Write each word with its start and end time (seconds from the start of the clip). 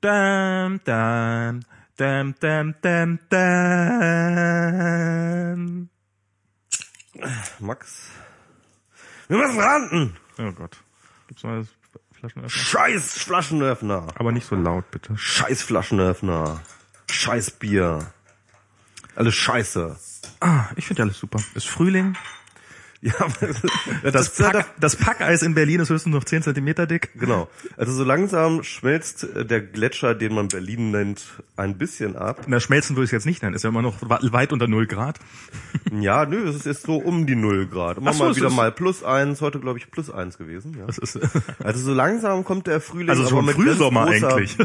Dam, 0.00 0.80
dam, 0.84 1.60
dam, 1.96 2.34
dam, 2.38 2.74
dam, 2.80 3.18
dam. 3.28 3.48
Max. 7.58 8.10
Wir 9.26 9.38
müssen 9.38 9.58
ranten. 9.58 10.16
Oh 10.38 10.52
Gott. 10.52 10.76
Gibt's 11.26 11.42
mal 11.42 11.58
das 11.58 11.68
Flaschenöffner? 12.12 12.48
Scheiß 12.48 13.18
Flaschenöffner. 13.18 14.06
Aber 14.14 14.30
nicht 14.30 14.46
so 14.46 14.54
laut, 14.54 14.88
bitte. 14.92 15.16
Scheiß 15.18 15.62
Flaschenöffner. 15.62 16.60
Scheiß 17.10 17.50
Bier. 17.52 18.12
Alles 19.16 19.34
scheiße. 19.34 19.98
Ah, 20.38 20.66
ich 20.76 20.86
finde 20.86 21.02
alles 21.02 21.18
super. 21.18 21.40
Ist 21.54 21.66
Frühling. 21.66 22.16
Ja, 23.00 23.12
Das, 24.10 24.30
Pack, 24.36 24.66
das 24.80 24.96
Packeis 24.96 25.42
in 25.42 25.54
Berlin 25.54 25.80
ist 25.80 25.90
höchstens 25.90 26.12
noch 26.12 26.24
10 26.24 26.42
Zentimeter 26.42 26.86
dick. 26.86 27.10
Genau. 27.14 27.48
Also 27.76 27.92
so 27.92 28.02
langsam 28.02 28.64
schmelzt 28.64 29.22
äh, 29.22 29.44
der 29.44 29.60
Gletscher, 29.60 30.16
den 30.16 30.34
man 30.34 30.48
Berlin 30.48 30.90
nennt, 30.90 31.24
ein 31.56 31.78
bisschen 31.78 32.16
ab. 32.16 32.42
Na, 32.48 32.58
schmelzen 32.58 32.96
würde 32.96 33.04
ich 33.04 33.10
es 33.10 33.12
jetzt 33.12 33.26
nicht 33.26 33.42
nennen. 33.42 33.54
Ist 33.54 33.62
ja 33.62 33.70
immer 33.70 33.82
noch 33.82 33.96
weit 34.00 34.52
unter 34.52 34.66
null 34.66 34.86
Grad. 34.86 35.18
Ja, 36.00 36.26
nö, 36.26 36.46
es 36.46 36.54
ist 36.54 36.66
jetzt 36.66 36.82
so 36.82 36.96
um 36.96 37.26
die 37.26 37.34
Null 37.34 37.66
Grad. 37.66 37.96
Immer 37.96 38.12
so, 38.12 38.24
mal 38.24 38.36
wieder 38.36 38.50
mal 38.50 38.70
plus 38.70 39.02
eins, 39.02 39.40
heute 39.40 39.58
glaube 39.58 39.78
ich 39.78 39.90
plus 39.90 40.10
eins 40.10 40.36
gewesen. 40.36 40.76
Ja. 40.78 40.86
Das 40.86 40.98
ist, 40.98 41.18
Also 41.64 41.80
so 41.80 41.94
langsam 41.94 42.44
kommt 42.44 42.66
der 42.66 42.80
Frühling. 42.80 43.08
Also 43.08 43.22
aber 43.22 43.30
schon 43.30 43.46
mit 43.46 43.54
Frühsommer 43.54 44.04
ganz 44.06 44.20
großer, 44.20 44.36
eigentlich. 44.36 44.58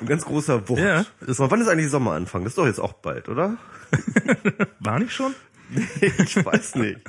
Mit 0.00 0.08
ganz 0.08 0.24
großer 0.24 0.68
Wucht. 0.68 0.80
Ja. 0.80 1.04
Ist, 1.26 1.40
wann 1.40 1.60
ist 1.60 1.68
eigentlich 1.68 1.90
Sommeranfang? 1.90 2.44
Das 2.44 2.52
ist 2.52 2.58
doch 2.58 2.66
jetzt 2.66 2.78
auch 2.80 2.92
bald, 2.92 3.28
oder? 3.28 3.56
war 4.80 4.98
nicht 4.98 5.12
schon? 5.12 5.34
ich 6.00 6.44
weiß 6.44 6.76
nicht. 6.76 7.00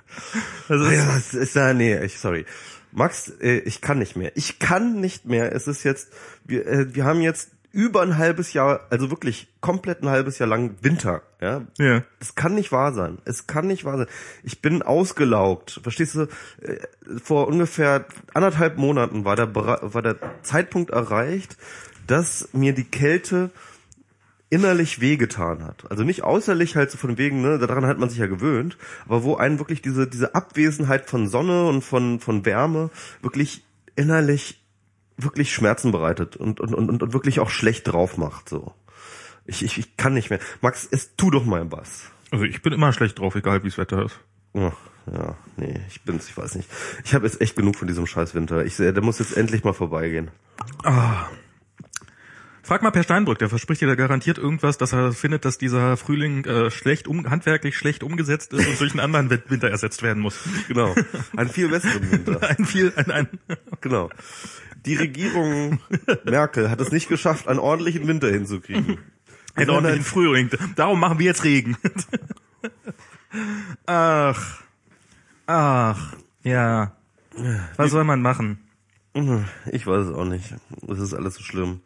Also, 0.68 0.86
Ja, 0.86 1.06
das 1.06 1.34
ist 1.34 1.56
ja, 1.56 1.74
nee, 1.74 1.98
ich, 2.04 2.20
sorry. 2.20 2.46
Max, 2.92 3.30
äh, 3.42 3.60
ich 3.60 3.82
kann 3.82 4.00
nicht 4.00 4.16
mehr. 4.16 4.32
Ich 4.36 4.60
kann 4.60 5.00
nicht 5.00 5.26
mehr. 5.26 5.54
Es 5.54 5.68
ist 5.68 5.84
jetzt, 5.84 6.10
wir, 6.46 6.66
äh, 6.66 6.96
wir 6.96 7.06
haben 7.06 7.22
jetzt 7.22 7.52
über 7.72 8.02
ein 8.02 8.18
halbes 8.18 8.54
Jahr, 8.54 8.88
also 8.90 9.12
wirklich 9.12 9.48
komplett 9.62 10.02
ein 10.02 10.10
halbes 10.10 10.40
Jahr 10.40 10.50
lang 10.50 10.76
Winter, 10.82 11.22
ja. 11.40 11.62
ja. 11.78 12.04
Es 12.20 12.34
kann 12.34 12.56
nicht 12.56 12.72
wahr 12.72 12.94
sein. 12.94 13.20
Es 13.26 13.46
kann 13.46 13.68
nicht 13.68 13.86
wahr 13.86 14.00
sein. 14.00 14.08
Ich 14.44 14.62
bin 14.62 14.82
ausgelaugt. 14.82 15.80
Verstehst 15.84 16.16
du? 16.16 16.22
Äh, 16.62 16.80
Vor 17.24 17.48
ungefähr 17.48 18.06
anderthalb 18.34 18.78
Monaten 18.78 19.24
war 19.24 19.36
der, 19.36 19.54
war 19.54 20.02
der 20.02 20.18
Zeitpunkt 20.42 20.90
erreicht, 20.90 21.58
dass 22.08 22.50
mir 22.54 22.74
die 22.74 22.86
Kälte 22.86 23.52
innerlich 24.50 25.00
wehgetan 25.00 25.64
hat. 25.64 25.90
Also 25.92 26.04
nicht 26.04 26.24
äußerlich 26.24 26.76
halt 26.76 26.92
so 26.92 26.98
von 26.98 27.18
wegen, 27.18 27.42
ne, 27.42 27.60
daran 27.60 27.86
hat 27.86 28.00
man 28.00 28.10
sich 28.10 28.20
ja 28.20 28.28
gewöhnt, 28.28 28.78
aber 29.06 29.24
wo 29.24 29.36
einen 29.36 29.60
wirklich 29.60 29.82
diese, 29.82 30.08
diese 30.08 30.36
Abwesenheit 30.36 31.10
von 31.10 31.28
Sonne 31.28 31.68
und 31.68 31.84
von, 31.84 32.20
von 32.20 32.46
Wärme 32.46 32.90
wirklich 33.22 33.64
innerlich 33.96 34.64
wirklich 35.18 35.54
Schmerzen 35.54 35.92
bereitet 35.92 36.38
und, 36.38 36.60
und, 36.60 36.74
und, 36.74 37.04
und 37.04 37.14
wirklich 37.14 37.40
auch 37.40 37.50
schlecht 37.50 37.88
drauf 37.88 38.18
macht, 38.18 38.50
so. 38.50 38.74
Ich, 39.46 39.64
ich, 39.64 39.78
ich 39.78 39.98
kann 39.98 40.14
nicht 40.14 40.30
mehr. 40.30 40.40
Max, 40.62 40.88
es 40.90 41.16
tu 41.16 41.32
doch 41.32 41.44
mal 41.44 41.72
was. 41.72 42.04
Also 42.32 42.46
ich 42.46 42.62
bin 42.62 42.72
immer 42.72 42.94
schlecht 42.94 43.20
drauf, 43.20 43.36
egal 43.36 43.64
wie 43.64 43.70
das 43.70 43.78
Wetter 43.78 44.06
ist. 44.06 44.20
Ach, 44.54 44.76
ja, 45.12 45.36
nee, 45.58 45.80
ich 45.88 46.04
bin's, 46.04 46.30
ich 46.30 46.38
weiß 46.38 46.56
nicht. 46.56 46.70
Ich 47.04 47.14
habe 47.16 47.26
jetzt 47.26 47.42
echt 47.42 47.56
genug 47.56 47.76
von 47.76 47.88
diesem 47.88 48.06
scheiß 48.06 48.36
Winter. 48.36 48.64
Ich 48.64 48.78
der 48.78 49.02
muss 49.02 49.20
jetzt 49.20 49.36
endlich 49.36 49.64
mal 49.64 49.74
vorbeigehen. 49.74 50.30
Frag 52.70 52.84
mal 52.84 52.92
Per 52.92 53.02
Steinbrück, 53.02 53.40
der 53.40 53.50
verspricht 53.50 53.82
dir 53.82 53.88
da 53.88 53.96
garantiert 53.96 54.38
irgendwas, 54.38 54.78
dass 54.78 54.94
er 54.94 55.12
findet, 55.12 55.44
dass 55.44 55.58
dieser 55.58 55.98
Frühling 55.98 56.46
äh, 56.46 56.70
schlecht 56.70 57.08
um, 57.08 57.28
handwerklich 57.28 57.76
schlecht 57.76 58.04
umgesetzt 58.04 58.54
ist 58.54 58.68
und 58.68 58.80
durch 58.80 58.92
einen 58.92 59.00
anderen 59.00 59.32
Win- 59.32 59.42
Winter 59.48 59.72
ersetzt 59.72 60.04
werden 60.04 60.22
muss. 60.22 60.38
Genau. 60.68 60.94
Einen 61.36 61.50
viel 61.50 61.68
besseren 61.70 62.12
Winter. 62.12 62.40
Ein 62.48 62.66
viel, 62.66 62.94
ein, 62.96 63.10
ein, 63.10 63.28
Genau. 63.82 64.12
Die 64.86 64.94
Regierung 64.96 65.80
Merkel 66.26 66.70
hat 66.70 66.80
es 66.80 66.92
nicht 66.92 67.10
geschafft, 67.10 67.48
einen 67.48 67.58
ordentlichen 67.58 68.08
Winter 68.08 68.30
hinzukriegen. 68.30 69.00
einen 69.56 69.70
ordentlichen 69.72 70.04
Frühling. 70.06 70.52
Darum 70.76 71.00
machen 71.00 71.18
wir 71.18 71.26
jetzt 71.26 71.44
Regen. 71.44 71.76
Ach, 73.88 74.62
ach, 75.48 76.14
ja. 76.44 76.92
Was 77.78 77.90
soll 77.90 78.04
man 78.04 78.22
machen? 78.22 78.60
Ich 79.72 79.88
weiß 79.88 80.06
es 80.06 80.14
auch 80.16 80.26
nicht. 80.26 80.54
Es 80.88 81.00
ist 81.00 81.16
alles 81.16 81.34
so 81.34 81.42
schlimm. 81.42 81.82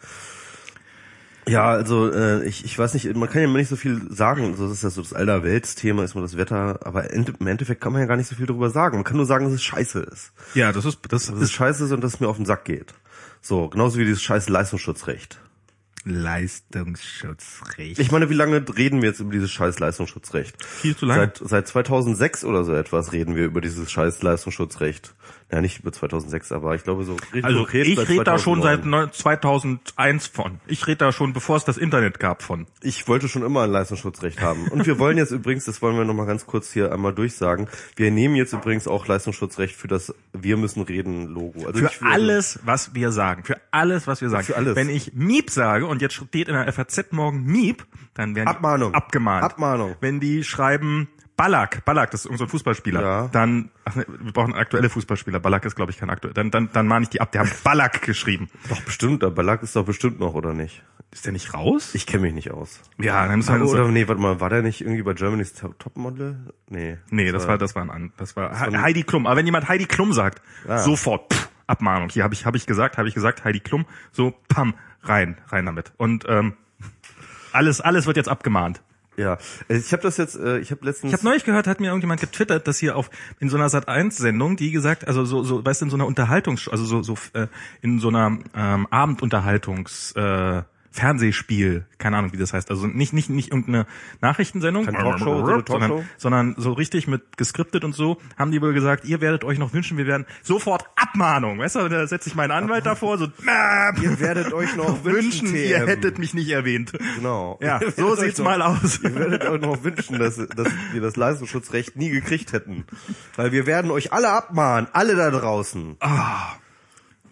Ja, 1.47 1.67
also 1.69 2.11
äh, 2.11 2.45
ich, 2.45 2.65
ich 2.65 2.77
weiß 2.77 2.93
nicht, 2.93 3.15
man 3.15 3.29
kann 3.29 3.41
ja 3.41 3.47
immer 3.47 3.57
nicht 3.57 3.69
so 3.69 3.75
viel 3.75 4.01
sagen. 4.09 4.51
Also 4.51 4.67
das 4.67 4.77
ist 4.77 4.83
ja 4.83 4.89
so 4.89 5.01
das 5.01 5.13
Allerweltsthema, 5.13 6.03
ist 6.03 6.15
mal 6.15 6.21
das 6.21 6.37
Wetter, 6.37 6.79
aber 6.85 7.11
im 7.11 7.47
Endeffekt 7.47 7.81
kann 7.81 7.91
man 7.91 8.01
ja 8.01 8.07
gar 8.07 8.17
nicht 8.17 8.27
so 8.27 8.35
viel 8.35 8.45
darüber 8.45 8.69
sagen. 8.69 8.97
Man 8.97 9.03
kann 9.03 9.17
nur 9.17 9.25
sagen, 9.25 9.45
dass 9.45 9.53
es 9.53 9.63
scheiße 9.63 9.99
ist. 9.99 10.31
Ja, 10.53 10.71
das 10.71 10.85
ist, 10.85 10.99
das 11.09 11.27
Dass 11.27 11.35
es 11.35 11.41
ist 11.41 11.51
scheiße 11.51 11.85
ist 11.85 11.91
und 11.91 12.01
dass 12.01 12.15
es 12.15 12.19
mir 12.19 12.27
auf 12.27 12.37
den 12.37 12.45
Sack 12.45 12.65
geht. 12.65 12.93
So, 13.41 13.67
genauso 13.67 13.99
wie 13.99 14.05
dieses 14.05 14.21
scheiß 14.21 14.47
Leistungsschutzrecht. 14.49 15.39
Leistungsschutzrecht. 16.05 17.99
Ich 17.99 18.11
meine, 18.11 18.29
wie 18.29 18.33
lange 18.33 18.65
reden 18.75 19.01
wir 19.01 19.09
jetzt 19.09 19.21
über 19.21 19.31
dieses 19.31 19.51
scheiß 19.51 19.79
Leistungsschutzrecht? 19.79 20.61
Viel 20.63 20.95
zu 20.95 21.05
lange. 21.05 21.21
Seit, 21.21 21.37
seit 21.37 21.67
2006 21.67 22.43
oder 22.43 22.63
so 22.63 22.73
etwas 22.73 23.13
reden 23.13 23.35
wir 23.35 23.45
über 23.45 23.61
dieses 23.61 23.91
scheiß 23.91 24.21
Leistungsschutzrecht. 24.21 25.15
Ja, 25.53 25.61
nicht 25.61 25.79
über 25.81 25.91
2006, 25.91 26.51
aber 26.51 26.73
ich 26.73 26.81
glaube 26.83 27.03
so 27.03 27.13
richtig 27.13 27.45
Also 27.45 27.59
konkret 27.59 27.85
ich 27.87 28.09
rede 28.09 28.23
da 28.23 28.39
schon 28.39 28.63
seit 28.63 28.81
2009. 28.81 28.89
neun- 28.89 29.11
2001 29.13 30.25
von. 30.27 30.59
Ich 30.65 30.87
rede 30.87 30.97
da 30.97 31.11
schon, 31.11 31.31
bevor 31.33 31.57
es 31.57 31.63
das 31.63 31.77
Internet 31.77 32.19
gab, 32.19 32.41
von. 32.41 32.65
Ich 32.81 33.07
wollte 33.07 33.27
schon 33.29 33.43
immer 33.43 33.61
ein 33.61 33.69
Leistungsschutzrecht 33.69 34.41
haben. 34.41 34.67
Und 34.69 34.87
wir 34.87 34.97
wollen 34.97 35.17
jetzt 35.19 35.29
übrigens, 35.31 35.65
das 35.65 35.79
wollen 35.83 35.95
wir 35.95 36.05
nochmal 36.05 36.25
ganz 36.25 36.47
kurz 36.47 36.71
hier 36.73 36.91
einmal 36.91 37.13
durchsagen, 37.13 37.67
wir 37.95 38.09
nehmen 38.09 38.35
jetzt 38.35 38.53
übrigens 38.53 38.87
auch 38.87 39.05
Leistungsschutzrecht 39.07 39.75
für 39.75 39.87
das 39.87 40.15
Wir 40.33 40.57
müssen 40.57 40.81
reden 40.81 41.27
Logo. 41.27 41.67
Also 41.67 41.87
Für 41.87 41.91
alles, 42.03 42.59
was 42.65 42.95
wir 42.95 43.11
sagen. 43.11 43.43
Für 43.43 43.57
alles, 43.69 44.07
was 44.07 44.21
wir 44.21 44.29
sagen. 44.29 44.45
Für 44.45 44.55
alles. 44.57 44.75
Wenn 44.75 44.89
ich 44.89 45.13
Miep 45.13 45.51
sage 45.51 45.85
und 45.85 46.01
jetzt 46.01 46.15
steht 46.15 46.47
in 46.47 46.55
der 46.55 46.65
FAZ 46.73 47.11
morgen 47.11 47.43
Miep, 47.43 47.85
dann 48.15 48.33
werden 48.35 48.47
die 48.47 48.55
Abmahnung. 48.55 48.95
abgemahnt. 48.95 49.43
Abmahnung. 49.43 49.95
Wenn 50.01 50.19
die 50.19 50.43
schreiben 50.43 51.09
Ballack, 51.35 51.83
Ballack, 51.83 52.11
das 52.11 52.25
ist 52.25 52.31
unser 52.31 52.47
Fußballspieler, 52.47 53.01
Ja. 53.01 53.27
dann, 53.31 53.71
ach 53.85 53.95
ne, 53.95 54.05
wir 54.07 54.31
brauchen 54.31 54.53
aktuelle 54.53 54.87
Fußballspieler. 54.89 55.39
Ballack 55.39 55.65
ist, 55.65 55.75
glaube 55.75 55.91
ich, 55.91 55.97
kein 55.97 56.11
aktueller. 56.11 56.33
Dann, 56.35 56.51
dann, 56.51 56.69
dann 56.71 56.87
mahne 56.87 57.03
ich 57.03 57.09
die 57.09 57.21
ab. 57.21 57.31
Die 57.31 57.39
haben 57.39 57.49
Ballack 57.63 58.03
geschrieben. 58.03 58.49
Doch 58.69 58.81
bestimmt, 58.81 59.23
der 59.23 59.31
Ballack 59.31 59.63
ist 59.63 59.75
doch 59.75 59.83
bestimmt 59.85 60.19
noch, 60.19 60.35
oder 60.35 60.53
nicht? 60.53 60.83
Ist 61.11 61.25
der 61.25 61.31
nicht 61.33 61.53
raus? 61.53 61.95
Ich 61.95 62.05
kenne 62.05 62.23
mich 62.23 62.33
nicht 62.33 62.51
aus. 62.51 62.79
ja, 62.99 63.27
dann 63.27 63.41
Aber, 63.47 63.61
uns 63.61 63.71
oder 63.71 63.87
nee, 63.87 64.07
warte 64.07 64.21
mal, 64.21 64.39
war 64.39 64.49
der 64.49 64.61
nicht 64.61 64.81
irgendwie 64.81 65.01
bei 65.03 65.13
Germany's 65.13 65.53
Top- 65.53 65.77
Topmodel? 65.79 66.37
Nee. 66.69 66.97
Nee, 67.09 67.31
das 67.31 67.47
war 67.47 67.57
das 67.57 67.75
war 67.75 67.89
ein 67.89 68.11
das 68.17 68.35
war 68.35 68.51
war 68.51 68.61
ein- 68.61 68.81
Heidi 68.81 69.03
Klum. 69.03 69.25
Aber 69.27 69.35
wenn 69.37 69.45
jemand 69.45 69.67
Heidi 69.69 69.85
Klum 69.85 70.13
sagt, 70.13 70.41
Ah. 70.67 70.79
sofort 70.79 71.33
pff, 71.33 71.49
Abmahnung. 71.67 72.09
Hier 72.09 72.23
habe 72.23 72.33
ich 72.33 72.45
habe 72.45 72.57
ich 72.57 72.65
gesagt, 72.65 72.97
habe 72.97 73.07
ich 73.07 73.13
gesagt 73.15 73.43
Heidi 73.43 73.59
Klum, 73.59 73.85
so 74.11 74.33
pam 74.49 74.73
rein 75.03 75.37
rein 75.49 75.65
damit. 75.65 75.93
Und 75.97 76.25
ähm, 76.27 76.53
alles 77.51 77.79
alles 77.81 78.05
wird 78.07 78.17
jetzt 78.17 78.29
abgemahnt. 78.29 78.81
Ja, 79.15 79.37
Äh, 79.67 79.77
ich 79.77 79.91
habe 79.93 80.03
das 80.03 80.17
jetzt, 80.17 80.35
äh, 80.35 80.59
ich 80.59 80.71
habe 80.71 80.85
letztens 80.85 81.11
Ich 81.11 81.17
habe 81.17 81.25
neulich 81.27 81.43
gehört, 81.43 81.67
hat 81.67 81.79
mir 81.79 81.87
irgendjemand 81.87 82.21
getwittert, 82.21 82.67
dass 82.67 82.77
hier 82.79 82.95
auf 82.95 83.09
in 83.39 83.49
so 83.49 83.57
einer 83.57 83.69
Sat 83.69 83.87
1 83.87 84.17
Sendung, 84.17 84.55
die 84.57 84.71
gesagt, 84.71 85.07
also 85.07 85.25
so 85.25 85.43
so 85.43 85.63
weißt 85.63 85.81
du 85.81 85.85
in 85.85 85.89
so 85.91 85.97
einer 85.97 86.07
Unterhaltungs 86.07 86.67
also 86.67 86.85
so 86.85 87.03
so 87.03 87.15
äh, 87.33 87.47
in 87.81 87.99
so 87.99 88.09
einer 88.09 88.39
ähm, 88.55 88.87
Abendunterhaltungs 88.89 90.13
äh, 90.13 90.63
Fernsehspiel, 90.93 91.87
keine 91.97 92.17
Ahnung, 92.17 92.33
wie 92.33 92.37
das 92.37 92.53
heißt. 92.53 92.69
Also 92.69 92.85
nicht 92.85 93.13
nicht 93.13 93.27
nicht 93.29 93.49
irgendeine 93.49 93.87
Nachrichtensendung, 94.21 94.85
Keine 94.85 94.99
Talkshow, 94.99 95.39
so 95.39 95.47
Talkshow? 95.61 95.71
sondern, 95.79 96.05
sondern 96.17 96.55
so 96.57 96.71
richtig 96.73 97.07
mit 97.07 97.35
geskriptet 97.35 97.83
und 97.83 97.93
so, 97.93 98.21
haben 98.37 98.51
die 98.51 98.61
wohl 98.61 98.73
gesagt, 98.73 99.03
ihr 99.03 99.19
werdet 99.19 99.43
euch 99.43 99.57
noch 99.57 99.73
wünschen, 99.73 99.97
wir 99.97 100.05
werden 100.05 100.27
sofort 100.43 100.85
Abmahnung. 100.95 101.57
Weißt 101.57 101.75
du, 101.77 101.89
da 101.89 102.05
setzt 102.05 102.25
sich 102.25 102.35
mein 102.35 102.51
Anwalt 102.51 102.85
davor, 102.85 103.17
so 103.17 103.25
Ihr 104.01 104.19
werdet 104.19 104.53
euch 104.53 104.75
noch 104.75 105.03
wünschen, 105.03 105.41
wünschen, 105.49 105.55
ihr 105.55 105.79
TM. 105.79 105.87
hättet 105.87 106.19
mich 106.19 106.33
nicht 106.35 106.49
erwähnt. 106.49 106.93
Genau. 107.15 107.59
Ja, 107.61 107.79
so 107.97 108.15
sieht's 108.15 108.37
noch- 108.37 108.45
mal 108.45 108.61
aus. 108.61 108.99
Ihr 109.03 109.15
werdet 109.15 109.45
euch 109.45 109.61
noch 109.61 109.83
wünschen, 109.83 110.19
dass, 110.19 110.35
dass 110.35 110.67
wir 110.91 111.01
das 111.01 111.15
Leistungsschutzrecht 111.15 111.95
nie 111.95 112.09
gekriegt 112.11 112.53
hätten. 112.53 112.85
Weil 113.35 113.51
wir 113.51 113.65
werden 113.65 113.89
euch 113.89 114.13
alle 114.13 114.29
abmahnen, 114.29 114.87
alle 114.93 115.15
da 115.15 115.31
draußen. 115.31 115.97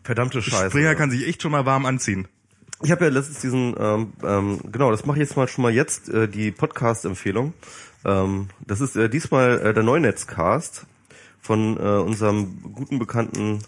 Verdammte 0.03 0.41
Scheiße. 0.41 0.69
Springer 0.71 0.95
kann 0.95 1.11
sich 1.11 1.27
echt 1.27 1.41
schon 1.43 1.51
mal 1.51 1.65
warm 1.65 1.85
anziehen. 1.85 2.27
Ich 2.83 2.91
habe 2.91 3.05
ja 3.05 3.11
letztens 3.11 3.41
diesen, 3.41 3.75
ähm, 3.79 4.13
ähm, 4.23 4.59
genau, 4.71 4.89
das 4.89 5.05
mache 5.05 5.17
ich 5.17 5.27
jetzt 5.27 5.37
mal 5.37 5.47
schon 5.47 5.61
mal 5.61 5.71
jetzt, 5.71 6.09
äh, 6.09 6.27
die 6.27 6.51
Podcast-Empfehlung. 6.51 7.53
Ähm, 8.03 8.47
das 8.65 8.81
ist 8.81 8.95
äh, 8.95 9.07
diesmal 9.07 9.59
äh, 9.59 9.73
der 9.73 9.83
Neunetzcast 9.83 10.87
von 11.39 11.77
äh, 11.77 11.79
unserem 11.79 12.73
guten 12.73 12.97
Bekannten 12.97 13.59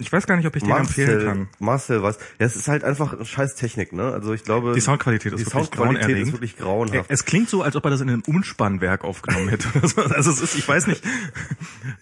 Ich 0.00 0.12
weiß 0.12 0.26
gar 0.26 0.36
nicht, 0.36 0.46
ob 0.46 0.56
ich 0.56 0.62
den 0.62 0.72
empfehlen 0.72 1.08
Marcel, 1.10 1.26
kann. 1.26 1.48
Marcel 1.58 2.02
was. 2.02 2.16
Ja, 2.38 2.46
es 2.46 2.56
ist 2.56 2.68
halt 2.68 2.84
einfach 2.84 3.24
scheiß 3.24 3.54
Technik, 3.54 3.92
ne? 3.92 4.12
Also 4.12 4.32
ich 4.32 4.44
glaube, 4.44 4.72
Die 4.74 4.80
Soundqualität 4.80 5.32
ist 5.32 5.40
die 5.40 5.46
wirklich 5.46 5.64
Soundqualität 5.66 6.16
ist 6.18 6.32
wirklich 6.32 6.56
grauenhaft. 6.56 7.10
Es 7.10 7.24
klingt 7.24 7.48
so, 7.50 7.62
als 7.62 7.76
ob 7.76 7.84
er 7.84 7.90
das 7.90 8.00
in 8.00 8.08
einem 8.08 8.22
Umspannwerk 8.26 9.04
aufgenommen 9.04 9.48
hätte. 9.50 9.68
Also 10.14 10.30
es 10.30 10.40
ist, 10.40 10.56
ich 10.56 10.66
weiß 10.66 10.86
nicht. 10.86 11.02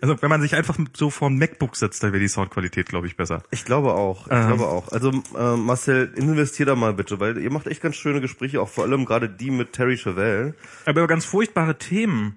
Also 0.00 0.20
wenn 0.20 0.30
man 0.30 0.40
sich 0.40 0.54
einfach 0.54 0.78
so 0.96 1.10
vor 1.10 1.28
ein 1.28 1.36
MacBook 1.38 1.76
setzt, 1.76 2.02
dann 2.02 2.12
wäre 2.12 2.20
die 2.20 2.28
Soundqualität, 2.28 2.88
glaube 2.88 3.06
ich, 3.06 3.16
besser. 3.16 3.42
Ich 3.50 3.64
glaube 3.64 3.92
auch, 3.94 4.26
ich 4.26 4.32
Ähm. 4.32 4.46
glaube 4.48 4.66
auch. 4.66 4.92
Also 4.92 5.10
äh, 5.36 5.56
Marcel, 5.56 6.12
investier 6.16 6.66
da 6.66 6.74
mal 6.76 6.92
bitte, 6.94 7.20
weil 7.20 7.38
ihr 7.38 7.50
macht 7.50 7.66
echt 7.66 7.82
ganz 7.82 7.96
schöne 7.96 8.20
Gespräche, 8.20 8.60
auch 8.60 8.68
vor 8.68 8.84
allem 8.84 9.04
gerade 9.04 9.28
die 9.28 9.50
mit 9.50 9.72
Terry 9.72 9.96
Chevelle. 9.96 10.54
Aber 10.86 11.00
über 11.00 11.08
ganz 11.08 11.24
furchtbare 11.24 11.76
Themen. 11.78 12.36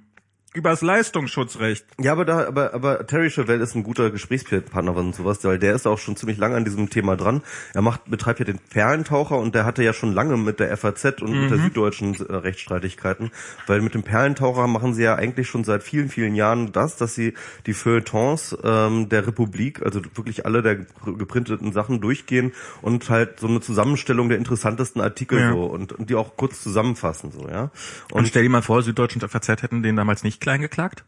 Übers 0.54 0.82
Leistungsschutzrecht. 0.82 1.86
Ja, 2.00 2.12
aber 2.12 2.26
da, 2.26 2.46
aber, 2.46 2.74
aber 2.74 3.08
Terry 3.08 3.30
Chevelle 3.30 3.64
ist 3.64 3.74
ein 3.76 3.84
guter 3.84 4.12
Gesprächspartner 4.12 4.96
und 4.96 5.16
sowas, 5.16 5.44
weil 5.44 5.60
der 5.60 5.74
ist 5.74 5.88
auch 5.88 5.98
schon 5.98 6.18
ziemlich 6.18 6.38
lange 6.38 6.58
an 6.58 6.66
diesem 6.66 6.90
Thema 6.90 7.16
dran. 7.16 7.42
Er 7.74 7.82
macht, 7.82 8.10
betreibt 8.10 8.40
ja 8.40 8.46
den 8.46 8.60
Perlentaucher 8.60 9.38
und 9.38 9.56
der 9.56 9.64
hatte 9.66 9.82
ja 9.82 9.94
schon 9.94 10.14
lange 10.14 10.36
mit 10.36 10.60
der 10.60 10.76
FAZ 10.76 11.22
und 11.22 11.32
mit 11.42 11.52
der 11.52 11.58
Süddeutschen 11.58 12.16
äh, 12.28 12.36
Rechtsstreitigkeiten, 12.36 13.32
weil 13.68 13.82
mit 13.82 13.94
dem 13.94 14.04
Perlentaucher 14.04 14.68
machen 14.68 14.94
sie 14.94 15.04
ja 15.04 15.16
eigentlich 15.16 15.48
schon 15.48 15.64
seit 15.64 15.84
vielen, 15.84 16.10
vielen 16.10 16.36
Jahren 16.36 16.74
das, 16.74 16.98
dass 16.98 17.16
sie 17.16 17.34
die 17.66 17.74
Feuilletons 17.74 18.58
ähm, 18.64 19.08
der 19.08 19.28
Republik, 19.28 19.82
also 19.84 20.02
wirklich 20.16 20.46
alle 20.46 20.62
der 20.62 20.76
geprinteten 21.06 21.72
Sachen 21.72 22.02
durchgehen 22.02 22.52
und 22.82 23.10
halt 23.10 23.40
so 23.40 23.48
eine 23.48 23.62
Zusammenstellung 23.62 24.28
der 24.28 24.38
interessantesten 24.38 25.02
Artikel 25.02 25.40
Ja. 25.40 25.54
so 25.54 25.64
und, 25.64 25.94
und 25.94 26.10
die 26.10 26.16
auch 26.16 26.36
kurz 26.36 26.62
zusammenfassen, 26.62 27.32
so, 27.32 27.48
ja. 27.48 27.72
Und 28.12 28.28
stell 28.28 28.44
dir 28.44 28.50
mal 28.50 28.62
vor, 28.62 28.82
Süddeutsche 28.82 29.20
und 29.20 29.30
FAZ 29.32 29.48
hätten 29.62 29.82
den 29.82 29.96
damals 29.96 30.24
nicht 30.24 30.41
klein 30.42 30.62
geklagt, 30.62 31.06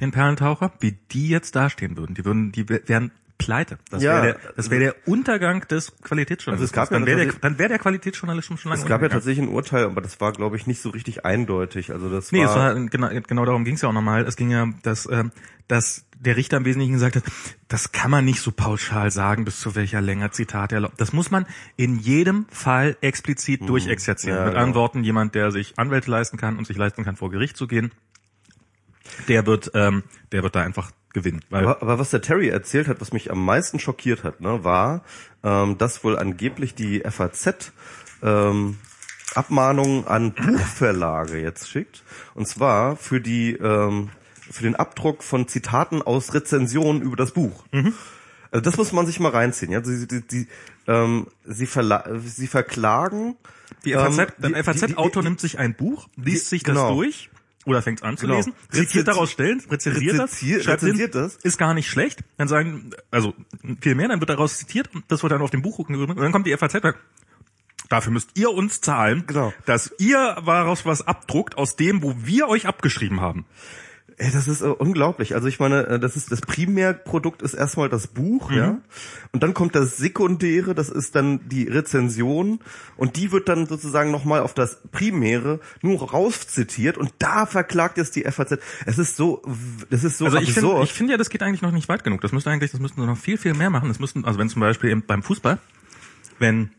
den 0.00 0.10
Perlentaucher, 0.10 0.72
wie 0.80 0.92
die 1.12 1.28
jetzt 1.28 1.54
dastehen 1.54 1.96
würden. 1.96 2.14
Die 2.14 2.24
würden, 2.24 2.50
die 2.50 2.68
wären 2.68 3.12
pleite. 3.38 3.78
Das 3.90 4.02
Ja. 4.02 4.14
wäre 4.14 4.22
der, 4.22 4.52
das 4.56 4.70
wäre 4.70 4.80
der 4.80 4.94
Untergang 5.06 5.66
des 5.68 5.92
Qualitätsjournalismus. 6.02 6.52
Also 6.52 6.64
es 6.64 6.72
gab 6.72 6.90
ja 6.90 6.98
dann 6.98 7.06
wäre 7.06 7.26
der, 7.26 7.34
dann 7.40 7.58
wäre 7.58 7.68
der 7.68 7.78
Qualitätsjournalismus 7.78 8.60
schon 8.60 8.70
lange 8.70 8.82
Es 8.82 8.88
gab 8.88 9.02
ja 9.02 9.08
tatsächlich 9.08 9.44
ein 9.46 9.52
Urteil, 9.52 9.84
aber 9.84 10.00
das 10.00 10.20
war, 10.20 10.32
glaube 10.32 10.56
ich, 10.56 10.66
nicht 10.66 10.80
so 10.80 10.90
richtig 10.90 11.24
eindeutig. 11.24 11.92
Also 11.92 12.08
das 12.08 12.32
Nee, 12.32 12.38
war, 12.44 12.46
es 12.46 12.54
war 12.54 12.74
genau, 12.88 13.08
genau 13.26 13.44
darum 13.44 13.64
ging 13.64 13.74
es 13.74 13.82
ja 13.82 13.88
auch 13.88 13.92
nochmal. 13.92 14.24
Es 14.24 14.36
ging 14.36 14.50
ja, 14.50 14.68
dass, 14.82 15.08
ähm, 15.10 15.30
dass 15.68 16.06
der 16.18 16.36
Richter 16.36 16.56
im 16.58 16.64
Wesentlichen 16.64 16.92
gesagt 16.94 17.16
hat, 17.16 17.24
das 17.68 17.92
kann 17.92 18.10
man 18.10 18.24
nicht 18.24 18.40
so 18.40 18.50
pauschal 18.52 19.10
sagen, 19.10 19.44
bis 19.44 19.60
zu 19.60 19.74
welcher 19.74 20.00
Länge 20.00 20.30
Zitat 20.30 20.72
erlaubt. 20.72 20.98
Das 21.00 21.12
muss 21.12 21.30
man 21.30 21.44
in 21.76 21.98
jedem 21.98 22.46
Fall 22.50 22.96
explizit 23.00 23.68
durchexerzieren. 23.68 24.36
Mhm. 24.36 24.40
Ja, 24.40 24.44
Mit 24.44 24.52
genau. 24.54 24.62
anderen 24.64 24.80
Worten, 24.80 25.04
jemand, 25.04 25.34
der 25.34 25.50
sich 25.50 25.74
Anwälte 25.76 26.10
leisten 26.10 26.36
kann 26.38 26.56
und 26.56 26.66
sich 26.66 26.76
leisten 26.76 27.04
kann, 27.04 27.16
vor 27.16 27.30
Gericht 27.30 27.56
zu 27.56 27.66
gehen, 27.66 27.90
der 29.28 29.46
wird, 29.46 29.70
ähm, 29.74 30.02
der 30.32 30.42
wird 30.42 30.54
da 30.54 30.62
einfach 30.62 30.90
gewinnen. 31.12 31.40
Weil 31.50 31.64
aber, 31.64 31.82
aber 31.82 31.98
was 31.98 32.10
der 32.10 32.20
Terry 32.20 32.48
erzählt 32.48 32.88
hat, 32.88 33.00
was 33.00 33.12
mich 33.12 33.30
am 33.30 33.44
meisten 33.44 33.78
schockiert 33.78 34.24
hat, 34.24 34.40
ne, 34.40 34.64
war, 34.64 35.04
ähm, 35.42 35.78
dass 35.78 36.04
wohl 36.04 36.18
angeblich 36.18 36.74
die 36.74 37.00
FAZ 37.00 37.72
ähm, 38.22 38.78
Abmahnungen 39.34 40.06
an 40.06 40.32
Buchverlage 40.32 41.40
jetzt 41.40 41.68
schickt. 41.68 42.02
Und 42.34 42.46
zwar 42.46 42.96
für 42.96 43.20
die 43.20 43.54
ähm, 43.54 44.10
für 44.50 44.62
den 44.62 44.76
Abdruck 44.76 45.22
von 45.22 45.48
Zitaten 45.48 46.02
aus 46.02 46.34
Rezensionen 46.34 47.00
über 47.02 47.16
das 47.16 47.32
Buch. 47.32 47.64
Also 48.50 48.62
das 48.62 48.76
muss 48.76 48.92
man 48.92 49.06
sich 49.06 49.18
mal 49.18 49.30
reinziehen. 49.30 49.72
Ja? 49.72 49.82
Sie, 49.82 50.06
die, 50.06 50.20
die, 50.26 50.48
ähm, 50.86 51.28
sie, 51.44 51.66
verla 51.66 52.04
sie 52.22 52.46
verklagen 52.46 53.36
Die 53.84 53.92
ähm, 53.92 54.12
FAZ, 54.12 54.34
der 54.38 54.64
FAZ-Autor 54.64 55.22
nimmt 55.22 55.40
sich 55.40 55.58
ein 55.58 55.74
Buch, 55.74 56.08
liest 56.16 56.50
sich 56.50 56.62
das 56.62 56.74
genau. 56.74 56.94
durch 56.94 57.30
oder 57.64 57.82
fängt 57.82 58.02
an 58.02 58.16
zu 58.16 58.26
Genau. 58.26 58.36
lesen, 58.38 58.52
zitiert 58.70 58.90
Rezensi- 58.90 59.04
daraus 59.04 59.30
Stellen, 59.30 59.62
rezensiert 59.70 60.18
das, 60.18 60.32
Rezensiert- 60.32 60.64
schreibt 60.64 60.80
hin, 60.80 60.88
rezensiert 60.90 61.14
das. 61.14 61.36
ist 61.36 61.58
gar 61.58 61.74
nicht 61.74 61.88
schlecht, 61.88 62.20
dann 62.36 62.48
sagen, 62.48 62.90
also 63.10 63.34
viel 63.80 63.94
mehr, 63.94 64.08
dann 64.08 64.20
wird 64.20 64.30
daraus 64.30 64.58
zitiert, 64.58 64.90
das 65.08 65.22
wird 65.22 65.32
dann 65.32 65.42
auf 65.42 65.50
dem 65.50 65.62
Buch 65.62 65.76
gucken, 65.76 65.96
und 65.96 66.16
dann 66.16 66.32
kommt 66.32 66.46
die 66.46 66.52
FAZ 66.56 66.72
sagt, 66.82 66.98
Dafür 67.90 68.12
müsst 68.12 68.30
ihr 68.34 68.50
uns 68.50 68.80
zahlen, 68.80 69.24
Genau. 69.26 69.52
dass 69.66 69.92
ihr 69.98 70.36
daraus 70.46 70.86
was 70.86 71.06
abdruckt 71.06 71.58
aus 71.58 71.76
dem, 71.76 72.02
wo 72.02 72.14
wir 72.18 72.48
euch 72.48 72.66
abgeschrieben 72.66 73.20
haben. 73.20 73.44
Ey, 74.16 74.30
das 74.32 74.46
ist 74.46 74.60
äh, 74.60 74.66
unglaublich. 74.66 75.34
Also 75.34 75.48
ich 75.48 75.58
meine, 75.58 75.86
äh, 75.88 75.98
das 75.98 76.14
ist 76.16 76.30
das 76.30 76.40
Primärprodukt 76.40 77.42
ist 77.42 77.54
erstmal 77.54 77.88
das 77.88 78.06
Buch, 78.06 78.48
Mhm. 78.50 78.56
ja, 78.56 78.78
und 79.32 79.42
dann 79.42 79.54
kommt 79.54 79.74
das 79.74 79.96
Sekundäre, 79.96 80.74
das 80.74 80.88
ist 80.88 81.16
dann 81.16 81.48
die 81.48 81.64
Rezension 81.64 82.60
und 82.96 83.16
die 83.16 83.32
wird 83.32 83.48
dann 83.48 83.66
sozusagen 83.66 84.12
nochmal 84.12 84.40
auf 84.40 84.54
das 84.54 84.78
Primäre 84.92 85.58
nur 85.82 86.10
rauszitiert 86.10 86.96
und 86.96 87.12
da 87.18 87.44
verklagt 87.46 87.98
jetzt 87.98 88.14
die 88.14 88.22
FAZ. 88.22 88.58
Es 88.86 88.98
ist 88.98 89.16
so, 89.16 89.42
das 89.90 90.04
ist 90.04 90.18
so 90.18 90.26
Also 90.26 90.38
ich 90.38 90.52
finde, 90.52 90.68
absurd. 90.70 90.84
ich 90.84 90.92
finde 90.92 91.12
ja, 91.14 91.16
das 91.16 91.28
geht 91.30 91.42
eigentlich 91.42 91.62
noch 91.62 91.72
nicht 91.72 91.88
weit 91.88 92.04
genug. 92.04 92.20
Das 92.20 92.30
müsste 92.30 92.50
eigentlich, 92.50 92.70
das 92.70 92.80
müssten 92.80 93.00
sie 93.00 93.06
noch 93.08 93.18
viel, 93.18 93.36
viel 93.36 93.54
mehr 93.54 93.70
machen. 93.70 93.88
Das 93.88 93.98
müssten, 93.98 94.24
also 94.24 94.38
wenn 94.38 94.48
zum 94.48 94.60
Beispiel 94.60 94.90
eben 94.90 95.02
beim 95.04 95.24
Fußball, 95.24 95.58
wenn 96.38 96.70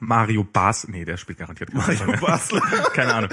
Mario 0.00 0.44
Bas, 0.44 0.88
nee, 0.88 1.04
der 1.04 1.16
spielt 1.18 1.38
garantiert 1.38 1.72
mehr. 1.74 1.82
Basler. 2.20 2.62
Keine 2.94 3.14
Ahnung. 3.14 3.30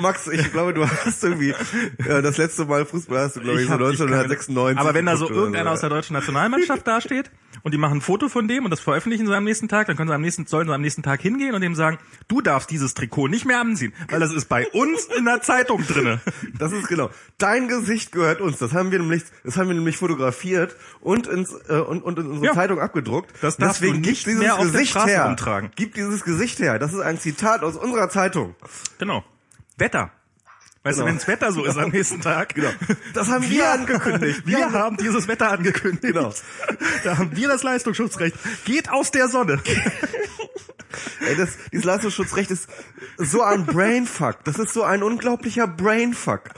Max, 0.00 0.26
ich 0.26 0.50
glaube, 0.50 0.72
du 0.74 0.88
hast 0.88 1.22
irgendwie 1.22 1.50
äh, 1.50 2.22
das 2.22 2.38
letzte 2.38 2.64
Mal 2.64 2.86
Fußball 2.86 3.18
hast 3.18 3.36
du 3.36 3.40
glaube 3.40 3.60
ich, 3.60 3.68
so 3.68 3.74
ich 3.74 3.78
kann- 3.78 3.86
1996. 3.86 4.78
Aber 4.78 4.94
wenn 4.94 5.06
da 5.06 5.16
so 5.16 5.28
irgendeiner 5.28 5.72
aus 5.72 5.80
der 5.80 5.90
deutschen 5.90 6.14
Nationalmannschaft 6.14 6.86
dasteht 6.86 7.30
und 7.62 7.72
die 7.72 7.78
machen 7.78 7.98
ein 7.98 8.00
Foto 8.00 8.28
von 8.28 8.48
dem 8.48 8.64
und 8.64 8.70
das 8.70 8.80
veröffentlichen 8.80 9.26
sie 9.26 9.34
am 9.34 9.44
nächsten 9.44 9.68
Tag, 9.68 9.86
dann 9.86 9.96
können 9.96 10.08
sie 10.08 10.14
am 10.14 10.20
nächsten, 10.20 10.46
sollen 10.46 10.68
sie 10.68 10.74
am 10.74 10.80
nächsten 10.80 11.02
Tag 11.02 11.20
hingehen 11.20 11.54
und 11.54 11.60
dem 11.60 11.74
sagen, 11.74 11.98
du 12.28 12.40
darfst 12.40 12.70
dieses 12.70 12.94
Trikot 12.94 13.28
nicht 13.28 13.44
mehr 13.44 13.60
anziehen, 13.60 13.92
weil 14.10 14.20
das 14.20 14.32
ist 14.32 14.48
bei 14.48 14.66
uns 14.68 15.06
in 15.06 15.24
der 15.24 15.40
Zeitung 15.42 15.84
drinne. 15.86 16.20
Das 16.58 16.72
ist 16.72 16.88
genau. 16.88 17.10
Dein 17.38 17.68
Gesicht 17.68 18.12
gehört 18.12 18.40
uns. 18.40 18.58
Das 18.58 18.72
haben 18.72 18.90
wir 18.90 18.98
nämlich, 18.98 19.22
das 19.44 19.56
haben 19.56 19.68
wir 19.68 19.74
nämlich 19.74 19.96
fotografiert 19.98 20.76
und 21.00 21.26
ins 21.26 21.52
äh, 21.68 21.74
und, 21.78 22.02
und 22.02 22.18
in 22.18 22.26
unsere 22.26 22.46
Ja. 22.46 22.52
Zeitung 22.54 22.80
abgedruckt. 22.80 23.32
Das 23.42 23.56
darfst 23.56 23.80
du 23.82 23.86
Deswegen 23.86 24.00
nicht 24.02 24.24
gib 24.24 24.32
dieses 24.34 24.40
mehr 24.40 24.54
auf 24.54 24.62
der 24.62 24.70
Gesicht 24.72 24.90
Straße 24.90 25.08
her. 25.10 25.24
rumtragen. 25.26 25.70
Gib 25.76 25.94
dieses 25.94 26.24
Gesicht 26.24 26.58
her. 26.60 26.78
Das 26.78 26.92
ist 26.92 27.00
ein 27.00 27.18
Zitat 27.18 27.62
aus 27.62 27.76
unserer 27.76 28.08
Zeitung. 28.08 28.54
Genau. 28.98 29.24
Wetter. 29.76 30.10
Weißt 30.86 30.98
Genau. 30.98 31.08
du, 31.08 31.12
wenns 31.14 31.26
Wetter 31.26 31.50
so 31.50 31.64
ist 31.64 31.76
am 31.76 31.90
nächsten 31.90 32.20
Tag. 32.20 32.54
Genau. 32.54 32.70
Das 33.12 33.26
haben 33.28 33.50
wir 33.50 33.68
angekündigt. 33.72 34.42
Wir, 34.46 34.58
Wir 34.58 34.72
haben 34.72 34.96
dieses 34.96 35.26
Wetter 35.26 35.50
angekündigt. 35.50 36.14
Genau. 36.14 36.32
Da 37.02 37.18
haben 37.18 37.34
wir 37.34 37.48
das 37.48 37.64
Leistungsschutzrecht. 37.64 38.36
Geht 38.64 38.88
aus 38.90 39.10
der 39.10 39.28
Sonne. 39.28 39.60
Ey, 41.26 41.36
das, 41.36 41.50
dieses 41.72 41.84
Leistungsschutzrecht 41.84 42.52
ist 42.52 42.68
so 43.18 43.42
ein 43.42 43.66
Brainfuck. 43.66 44.44
Das 44.44 44.60
ist 44.60 44.72
so 44.72 44.84
ein 44.84 45.02
unglaublicher 45.02 45.66
Brainfuck. 45.66 46.50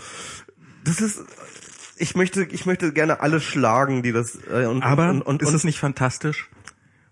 Das 0.85 1.01
ist, 1.01 1.21
ich 1.97 2.15
möchte, 2.15 2.45
ich 2.45 2.67
möchte 2.67 2.93
gerne 2.93 3.21
alle 3.21 3.41
schlagen, 3.41 4.03
die 4.03 4.13
das, 4.13 4.39
äh, 4.51 4.67
und, 4.67 4.83
Aber 4.83 5.09
und, 5.09 5.23
und, 5.23 5.41
ist 5.43 5.49
und, 5.49 5.55
es 5.55 5.65
nicht 5.65 5.79
fantastisch? 5.81 6.51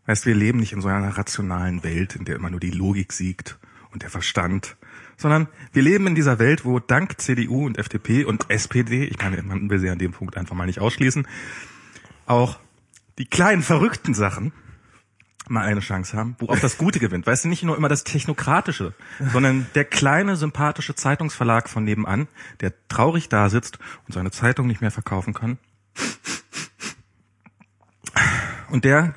Weißt, 0.05 0.27
wir 0.27 0.35
leben 0.35 0.59
nicht 0.59 0.75
in 0.75 0.83
so 0.83 0.89
einer 0.89 1.17
rationalen 1.17 1.83
Welt, 1.83 2.15
in 2.15 2.27
der 2.27 2.37
immer 2.37 2.51
nur 2.51 2.61
die 2.61 2.71
Logik 2.71 3.15
siegt 3.15 3.59
und 3.91 4.03
der 4.03 4.11
Verstand, 4.11 4.77
sondern 5.17 5.49
wir 5.73 5.83
leben 5.83 6.07
in 6.07 6.15
dieser 6.15 6.39
Welt, 6.39 6.65
wo 6.65 6.79
dank 6.79 7.21
CDU 7.21 7.67
und 7.67 7.79
FDP 7.79 8.25
und 8.25 8.51
SPD, 8.51 9.05
ich 9.05 9.19
meine, 9.19 9.43
man 9.43 9.71
will 9.71 9.79
sie 9.79 9.91
an 9.91 9.99
dem 9.99 10.13
Punkt 10.13 10.37
einfach 10.37 10.55
mal 10.55 10.67
nicht 10.67 10.81
ausschließen, 10.81 11.27
auch 12.27 12.59
die 13.19 13.27
kleinen 13.27 13.63
verrückten 13.63 14.15
Sachen 14.15 14.53
mal 15.49 15.65
eine 15.65 15.81
Chance 15.81 16.17
haben, 16.17 16.37
wo 16.39 16.49
auch 16.49 16.59
das 16.59 16.77
Gute 16.77 16.99
gewinnt. 16.99 17.27
Weißt 17.27 17.45
du, 17.45 17.49
nicht 17.49 17.63
nur 17.63 17.77
immer 17.77 17.89
das 17.89 18.05
Technokratische, 18.05 18.95
sondern 19.33 19.67
der 19.75 19.85
kleine, 19.85 20.37
sympathische 20.37 20.95
Zeitungsverlag 20.95 21.69
von 21.69 21.85
nebenan, 21.85 22.29
der 22.61 22.73
traurig 22.89 23.29
da 23.29 23.49
sitzt 23.49 23.79
und 24.07 24.15
seine 24.15 24.31
Zeitung 24.31 24.67
nicht 24.67 24.81
mehr 24.81 24.91
verkaufen 24.91 25.35
kann. 25.35 25.59
Und 28.71 28.85
der, 28.85 29.15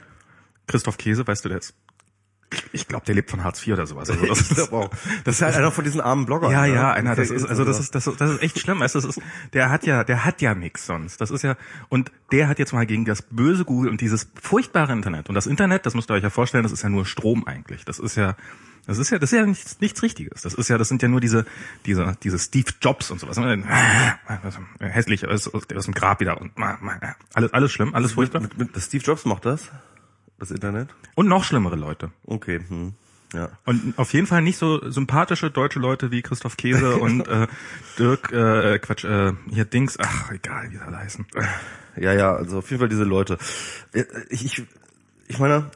Christoph 0.68 0.98
Käse, 0.98 1.26
weißt 1.26 1.46
du, 1.46 1.50
der 1.50 1.58
ist, 1.58 1.74
ich 2.72 2.88
glaube, 2.88 3.06
der 3.06 3.16
lebt 3.16 3.30
von 3.30 3.44
Hartz 3.44 3.66
IV 3.66 3.74
oder 3.74 3.86
sowas. 3.88 4.10
Also 4.10 4.26
das 4.26 4.50
glaub 4.50 4.74
auch. 4.74 4.90
Das 5.24 5.36
ist 5.36 5.42
halt 5.42 5.56
einer 5.56 5.72
von 5.72 5.84
diesen 5.84 6.02
armen 6.02 6.26
Bloggern. 6.26 6.52
ja, 6.52 6.62
ne? 6.66 6.74
ja, 6.74 6.92
einer, 6.92 7.16
das 7.16 7.30
ist, 7.30 7.46
also 7.46 7.64
das 7.66 7.80
ist, 7.80 7.94
das, 7.94 8.08
ist- 8.08 8.20
das 8.20 8.32
ist 8.32 8.42
echt 8.42 8.60
schlimm, 8.60 8.80
du, 8.80 8.84
das 8.84 9.06
ist, 9.06 9.22
der 9.54 9.70
hat 9.70 9.86
ja, 9.86 10.04
der 10.04 10.26
hat 10.26 10.42
ja 10.42 10.56
nix 10.56 10.86
sonst. 10.86 11.22
Das 11.22 11.32
ist 11.32 11.44
ja, 11.44 11.56
und 11.90 12.12
der 12.32 12.48
hat 12.48 12.58
jetzt 12.60 12.74
mal 12.74 12.86
gegen 12.86 13.06
das 13.06 13.22
böse 13.22 13.66
Google 13.66 13.90
und 13.92 14.02
dieses 14.02 14.30
furchtbare 14.42 14.94
Internet. 14.94 15.30
Und 15.30 15.36
das 15.36 15.48
Internet, 15.48 15.86
das 15.86 15.94
müsst 15.96 16.10
ihr 16.10 16.16
euch 16.16 16.24
ja 16.24 16.30
vorstellen, 16.30 16.64
das 16.64 16.72
ist 16.72 16.82
ja 16.84 16.90
nur 16.90 17.06
Strom 17.06 17.46
eigentlich. 17.48 17.86
Das 17.86 18.00
ist 18.00 18.16
ja, 18.16 18.36
das 18.88 18.98
ist 18.98 19.12
ja, 19.12 19.20
das 19.20 19.32
ist 19.32 19.38
ja 19.38 19.46
nichts, 19.46 19.80
nichts 19.82 20.02
Richtiges. 20.02 20.42
Das 20.42 20.56
ist 20.56 20.68
ja, 20.70 20.80
das 20.80 20.88
sind 20.88 21.04
ja 21.04 21.08
nur 21.08 21.20
diese, 21.22 21.46
diese, 21.86 22.16
diese 22.24 22.40
Steve 22.40 22.72
Jobs 22.82 23.12
und 23.12 23.20
sowas. 23.20 23.38
Hässlich, 24.80 25.28
aus, 25.28 25.54
aus 25.54 25.68
dem 25.68 25.94
Grab 25.94 26.20
wieder 26.20 26.40
und 26.42 26.52
alles, 27.34 27.54
alles 27.54 27.72
schlimm, 27.72 27.94
alles 27.94 28.14
furchtbar. 28.14 28.42
Mit, 28.42 28.58
mit, 28.58 28.76
das 28.76 28.86
Steve 28.86 29.04
Jobs 29.04 29.26
macht 29.26 29.46
das? 29.46 29.70
Das 30.40 30.52
Internet? 30.52 30.90
Und 31.16 31.28
noch 31.28 31.44
schlimmere 31.44 31.76
Leute. 31.76 32.12
Okay, 32.26 32.62
hm. 32.68 32.94
Ja. 33.34 33.50
Und 33.66 33.94
auf 33.98 34.12
jeden 34.14 34.26
Fall 34.26 34.42
nicht 34.42 34.58
so 34.58 34.90
sympathische 34.90 35.52
deutsche 35.52 35.80
Leute 35.80 36.10
wie 36.10 36.22
Christoph 36.24 36.58
Käse 36.58 36.96
und 36.98 37.28
äh, 37.28 37.48
Dirk, 38.00 38.32
äh, 38.32 38.80
Quatsch, 38.80 39.04
äh, 39.04 39.34
hier 39.52 39.66
Dings, 39.66 39.98
ach, 40.00 40.32
egal, 40.32 40.72
wie 40.72 40.78
sie 40.78 40.82
alle 40.82 40.98
heißen. 40.98 41.28
Ja, 41.96 42.14
ja, 42.14 42.34
also 42.34 42.60
auf 42.60 42.70
jeden 42.72 42.80
Fall 42.80 42.90
diese 42.90 43.04
Leute. 43.04 43.38
Äh, 43.94 44.06
Ich, 44.30 44.46
ich, 44.46 44.64
ich 45.28 45.38
meine, 45.38 45.70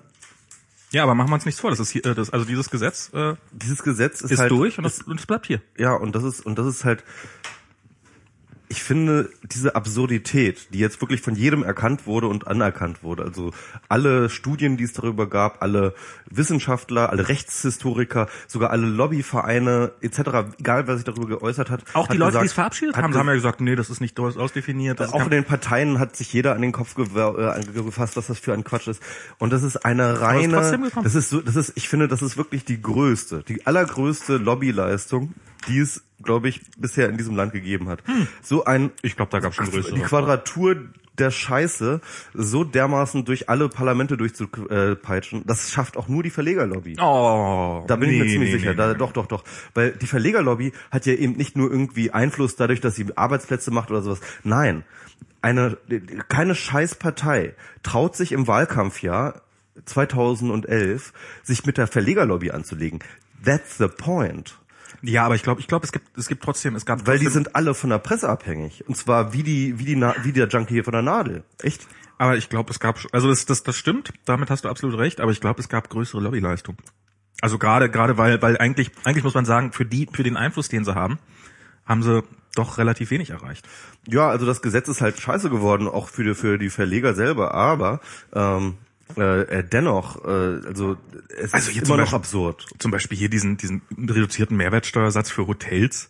Ja, 0.91 1.03
aber 1.03 1.13
machen 1.13 1.29
wir 1.29 1.35
uns 1.35 1.45
nichts 1.45 1.61
vor, 1.61 1.69
das 1.69 1.79
ist 1.79 1.91
hier, 1.91 2.05
äh, 2.05 2.15
das, 2.15 2.31
also 2.31 2.45
dieses 2.45 2.69
Gesetz 2.71 3.11
äh, 3.13 3.35
dieses 3.51 3.83
Gesetz 3.83 4.21
ist, 4.21 4.31
ist 4.31 4.39
halt 4.39 4.49
durch 4.51 4.77
und 4.79 4.85
das, 4.85 5.01
und 5.03 5.19
das 5.19 5.27
bleibt 5.27 5.45
hier. 5.45 5.61
Ja, 5.77 5.93
und 5.93 6.15
das 6.15 6.23
ist 6.23 6.43
und 6.45 6.57
das 6.57 6.65
ist 6.65 6.85
halt 6.85 7.03
ich 8.73 8.81
finde 8.81 9.29
diese 9.43 9.75
Absurdität, 9.75 10.73
die 10.73 10.79
jetzt 10.79 10.99
wirklich 10.99 11.21
von 11.21 11.35
jedem 11.35 11.61
erkannt 11.61 12.07
wurde 12.07 12.27
und 12.27 12.47
anerkannt 12.47 13.03
wurde, 13.03 13.21
also 13.23 13.51
alle 13.87 14.31
Studien, 14.31 14.77
die 14.77 14.83
es 14.85 14.93
darüber 14.93 15.29
gab, 15.29 15.61
alle 15.61 15.93
Wissenschaftler, 16.31 17.11
alle 17.11 17.29
Rechtshistoriker, 17.29 18.27
sogar 18.47 18.71
alle 18.71 18.87
Lobbyvereine 18.87 19.91
etc., 20.01 20.55
egal 20.59 20.87
wer 20.87 20.95
sich 20.95 21.05
darüber 21.05 21.27
geäußert 21.27 21.69
hat, 21.69 21.83
Auch 21.93 22.07
die 22.07 22.13
hat 22.13 22.17
Leute, 22.17 22.29
gesagt, 22.31 22.43
die 22.43 22.47
es 22.47 22.53
verabschiedet 22.53 22.97
haben, 22.97 23.13
haben 23.13 23.27
ja 23.27 23.35
gesagt, 23.35 23.61
nee, 23.61 23.75
das 23.75 23.91
ist 23.91 24.01
nicht 24.01 24.19
aus- 24.19 24.37
ausdefiniert. 24.37 24.99
Auch 25.01 25.23
in 25.25 25.29
den 25.29 25.43
Parteien 25.43 25.99
hat 25.99 26.15
sich 26.15 26.33
jeder 26.33 26.55
an 26.55 26.63
den 26.63 26.71
Kopf 26.71 26.95
äh, 26.97 27.63
gefasst, 27.73 28.17
was 28.17 28.25
das 28.25 28.39
für 28.39 28.53
ein 28.53 28.63
Quatsch 28.63 28.87
ist. 28.87 29.03
Und 29.37 29.53
das 29.53 29.61
ist 29.61 29.85
eine 29.85 30.19
reine, 30.19 30.79
das 31.03 31.13
ist 31.13 31.29
so, 31.29 31.41
das 31.41 31.55
ist, 31.55 31.73
ich 31.75 31.89
finde, 31.89 32.07
das 32.07 32.23
ist 32.23 32.37
wirklich 32.37 32.65
die 32.65 32.81
größte, 32.81 33.43
die 33.47 33.67
allergrößte 33.67 34.37
Lobbyleistung 34.37 35.35
die 35.67 35.79
es, 35.79 36.03
glaube 36.21 36.49
ich, 36.49 36.61
bisher 36.77 37.09
in 37.09 37.17
diesem 37.17 37.35
Land 37.35 37.53
gegeben 37.53 37.89
hat. 37.89 38.03
So 38.41 38.63
ein 38.65 38.91
Ich 39.01 39.15
glaube, 39.15 39.31
da 39.31 39.39
gab 39.39 39.51
es 39.51 39.55
schon 39.57 39.69
größere. 39.69 39.95
die 39.95 40.01
Quadratur 40.01 40.75
der 41.19 41.29
Scheiße 41.29 42.01
so 42.33 42.63
dermaßen 42.63 43.23
durch 43.23 43.47
alle 43.47 43.69
Parlamente 43.69 44.17
durchzupeitschen, 44.17 45.43
das 45.45 45.71
schafft 45.71 45.95
auch 45.95 46.07
nur 46.07 46.23
die 46.23 46.31
Verlegerlobby. 46.31 46.95
Oh, 46.99 47.83
Da 47.87 47.95
bin 47.97 48.09
ich 48.09 48.17
mir 48.17 48.23
nee, 48.25 48.31
ziemlich 48.31 48.51
nee, 48.53 48.57
sicher. 48.57 48.71
nee, 48.71 48.77
da, 48.77 48.93
nee. 48.93 48.97
Doch, 48.97 49.11
doch, 49.11 49.27
doch. 49.27 49.43
Weil 49.75 49.91
die 49.91 50.07
Verlegerlobby 50.07 50.73
hat 50.89 51.05
ja 51.05 51.13
eben 51.13 51.33
nicht 51.33 51.55
nur 51.55 51.69
irgendwie 51.69 52.09
Einfluss 52.11 52.55
dadurch, 52.55 52.81
dass 52.81 52.95
sie 52.95 53.05
Arbeitsplätze 53.15 53.69
macht 53.69 53.91
oder 53.91 54.01
sowas. 54.01 54.21
Nein. 54.43 54.83
Eine, 55.43 55.77
keine 56.29 56.55
Scheißpartei 56.55 57.53
traut 57.83 58.15
sich 58.15 58.31
im 58.31 58.47
Wahlkampfjahr 58.47 59.41
2011 59.85 61.13
sich 61.43 61.65
mit 61.65 61.77
der 61.77 61.87
Verlegerlobby 61.87 62.51
anzulegen. 62.51 62.99
That's 63.43 63.77
the 63.77 63.87
point. 63.87 64.57
Ja, 65.05 65.25
aber 65.25 65.35
ich 65.35 65.43
glaube, 65.43 65.59
ich 65.59 65.67
glaube, 65.67 65.85
es 65.85 65.91
gibt, 65.91 66.17
es 66.17 66.27
gibt 66.27 66.43
trotzdem, 66.43 66.75
es 66.75 66.85
gab 66.85 67.05
Weil 67.05 67.19
die 67.19 67.27
sind 67.27 67.55
alle 67.55 67.73
von 67.73 67.89
der 67.89 67.97
Presse 67.99 68.29
abhängig. 68.29 68.87
Und 68.87 68.95
zwar 68.95 69.33
wie 69.33 69.43
die, 69.43 69.77
wie 69.77 69.83
die, 69.85 69.95
Na- 69.97 70.15
wie 70.23 70.31
der 70.31 70.47
Junkie 70.47 70.75
hier 70.75 70.83
von 70.85 70.93
der 70.93 71.01
Nadel. 71.01 71.43
Echt? 71.61 71.85
aber 72.19 72.37
ich 72.37 72.47
glaube, 72.47 72.71
es 72.71 72.79
gab, 72.79 72.99
also 73.11 73.27
das, 73.27 73.45
das, 73.45 73.63
das 73.63 73.75
stimmt, 73.75 74.13
damit 74.23 74.49
hast 74.49 74.63
du 74.63 74.69
absolut 74.69 74.97
recht, 74.97 75.19
aber 75.19 75.31
ich 75.31 75.41
glaube, 75.41 75.59
es 75.59 75.67
gab 75.67 75.89
größere 75.89 76.21
Lobbyleistung. 76.21 76.77
Also 77.41 77.57
gerade, 77.57 77.89
gerade 77.89 78.17
weil, 78.17 78.41
weil 78.41 78.57
eigentlich, 78.59 78.91
eigentlich 79.03 79.25
muss 79.25 79.33
man 79.33 79.43
sagen, 79.43 79.73
für 79.73 79.85
die, 79.85 80.07
für 80.09 80.23
den 80.23 80.37
Einfluss, 80.37 80.69
den 80.69 80.85
sie 80.85 80.95
haben, 80.95 81.19
haben 81.85 82.01
sie 82.01 82.23
doch 82.55 82.77
relativ 82.77 83.11
wenig 83.11 83.31
erreicht. 83.31 83.67
Ja, 84.07 84.29
also 84.29 84.45
das 84.45 84.61
Gesetz 84.61 84.87
ist 84.87 85.01
halt 85.01 85.19
scheiße 85.19 85.49
geworden, 85.49 85.87
auch 85.89 86.07
für 86.07 86.23
die, 86.23 86.33
für 86.35 86.57
die 86.57 86.69
Verleger 86.69 87.13
selber, 87.13 87.53
aber 87.53 87.99
ähm, 88.33 88.75
äh, 89.17 89.41
äh, 89.41 89.63
dennoch, 89.63 90.23
äh, 90.23 90.27
also 90.65 90.97
es 91.37 91.53
Also 91.53 91.71
ist 91.71 91.87
immer 91.87 91.97
noch 91.97 92.13
absurd. 92.13 92.65
Zum 92.79 92.91
Beispiel 92.91 93.17
hier 93.17 93.29
diesen, 93.29 93.57
diesen 93.57 93.81
reduzierten 93.97 94.57
Mehrwertsteuersatz 94.57 95.29
für 95.29 95.47
Hotels. 95.47 96.09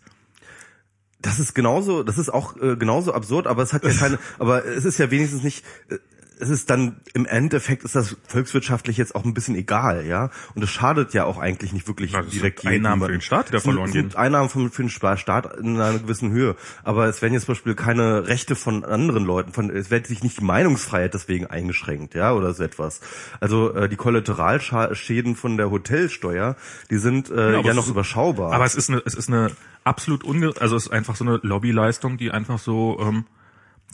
Das 1.21 1.39
ist 1.39 1.53
genauso, 1.53 2.03
das 2.03 2.17
ist 2.17 2.29
auch 2.29 2.57
äh, 2.57 2.75
genauso 2.75 3.13
absurd, 3.13 3.47
aber 3.47 3.63
es 3.63 3.73
hat 3.73 3.83
ja 3.83 3.93
keine, 3.99 4.19
aber 4.39 4.65
es 4.65 4.85
ist 4.85 4.97
ja 4.97 5.09
wenigstens 5.11 5.43
nicht, 5.43 5.65
äh, 5.89 5.97
es 6.43 6.49
ist 6.49 6.69
dann 6.69 6.97
im 7.13 7.25
Endeffekt 7.25 7.83
ist 7.83 7.95
das 7.95 8.15
volkswirtschaftlich 8.27 8.97
jetzt 8.97 9.15
auch 9.15 9.25
ein 9.25 9.33
bisschen 9.33 9.55
egal, 9.55 10.05
ja. 10.05 10.29
Und 10.53 10.63
es 10.63 10.69
schadet 10.69 11.13
ja 11.13 11.25
auch 11.25 11.37
eigentlich 11.39 11.73
nicht 11.73 11.87
wirklich 11.87 12.11
Ja, 12.11 12.21
das 12.21 12.31
sind 12.31 12.41
direkt 12.41 12.65
Einnahmen 12.67 13.01
jedem. 13.01 13.05
für 13.07 13.11
den 13.13 13.21
Staat, 13.21 13.47
sind- 13.49 13.61
verloren 13.61 13.91
gehen. 13.91 14.15
Einnahmen 14.15 14.49
für, 14.49 14.69
für 14.69 14.83
den 14.83 14.89
Staat 14.89 15.57
in 15.57 15.79
einer 15.81 15.97
gewissen 15.99 16.31
Höhe. 16.31 16.55
Aber 16.83 17.07
es 17.07 17.21
werden 17.21 17.33
jetzt 17.33 17.45
zum 17.45 17.55
Beispiel 17.55 17.75
keine 17.75 18.27
Rechte 18.27 18.55
von 18.55 18.83
anderen 18.85 19.25
Leuten, 19.25 19.53
von 19.53 19.69
es 19.69 19.89
wird 19.89 20.05
sich 20.07 20.21
nicht 20.23 20.39
die 20.39 20.43
Meinungsfreiheit 20.43 21.13
deswegen 21.13 21.47
eingeschränkt, 21.47 22.13
ja, 22.13 22.33
oder 22.33 22.53
so 22.53 22.63
etwas. 22.63 23.01
Also 23.39 23.73
äh, 23.73 23.89
die 23.89 23.95
Kollateralschäden 23.95 25.35
von 25.35 25.57
der 25.57 25.71
Hotelsteuer, 25.71 26.55
die 26.89 26.97
sind 26.97 27.29
äh, 27.29 27.53
ja, 27.53 27.59
es 27.61 27.75
noch 27.75 27.83
ist- 27.85 27.89
überschaubar. 27.91 28.51
Aber 28.53 28.65
es 28.65 28.75
ist 28.75 28.89
eine, 28.89 29.01
es 29.05 29.13
ist 29.15 29.29
eine 29.29 29.51
absolut 29.83 30.23
unge, 30.23 30.53
also 30.59 30.75
es 30.75 30.87
ist 30.87 30.91
einfach 30.91 31.15
so 31.15 31.23
eine 31.25 31.39
Lobbyleistung, 31.43 32.17
die 32.17 32.31
einfach 32.31 32.59
so, 32.59 32.97
ähm, 33.01 33.25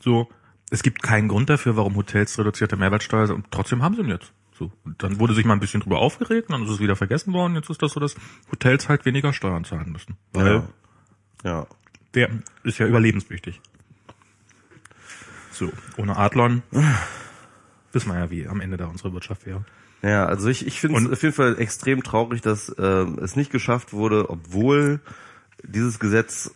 so, 0.01 0.29
es 0.69 0.83
gibt 0.83 1.01
keinen 1.01 1.27
Grund 1.27 1.49
dafür, 1.49 1.75
warum 1.75 1.95
Hotels 1.95 2.37
reduzierte 2.37 2.77
Mehrwertsteuer 2.77 3.27
sind, 3.27 3.35
und 3.35 3.51
trotzdem 3.51 3.83
haben 3.83 3.95
sie 3.95 4.01
ihn 4.01 4.09
jetzt. 4.09 4.31
So. 4.53 4.71
Und 4.83 5.01
dann 5.01 5.19
wurde 5.19 5.33
sich 5.33 5.45
mal 5.45 5.53
ein 5.53 5.59
bisschen 5.59 5.81
drüber 5.81 5.99
aufgeregt, 5.99 6.49
dann 6.51 6.63
ist 6.63 6.69
es 6.69 6.79
wieder 6.79 6.95
vergessen 6.95 7.33
worden, 7.33 7.55
jetzt 7.55 7.69
ist 7.69 7.81
das 7.81 7.93
so, 7.93 7.99
dass 7.99 8.15
Hotels 8.51 8.89
halt 8.89 9.05
weniger 9.05 9.33
Steuern 9.33 9.63
zahlen 9.63 9.91
müssen. 9.91 10.17
Weil 10.33 10.63
ja. 11.43 11.49
ja. 11.51 11.67
der 12.13 12.29
ist 12.63 12.77
ja 12.77 12.85
überlebenswichtig. 12.85 13.61
So, 15.51 15.71
ohne 15.97 16.17
Adlon 16.17 16.61
wissen 17.93 18.11
wir 18.11 18.19
ja, 18.19 18.29
wie 18.31 18.47
am 18.47 18.61
Ende 18.61 18.77
da 18.77 18.87
unsere 18.87 19.13
Wirtschaft 19.13 19.45
wäre. 19.45 19.65
Ja, 20.01 20.25
also 20.25 20.47
ich, 20.47 20.65
ich 20.65 20.79
finde 20.79 20.99
es 20.99 21.09
auf 21.09 21.21
jeden 21.23 21.35
Fall 21.35 21.59
extrem 21.59 22.03
traurig, 22.03 22.41
dass 22.41 22.73
ähm, 22.77 23.19
es 23.21 23.35
nicht 23.35 23.51
geschafft 23.51 23.91
wurde, 23.91 24.29
obwohl 24.29 25.01
dieses 25.63 25.99
Gesetz 25.99 26.53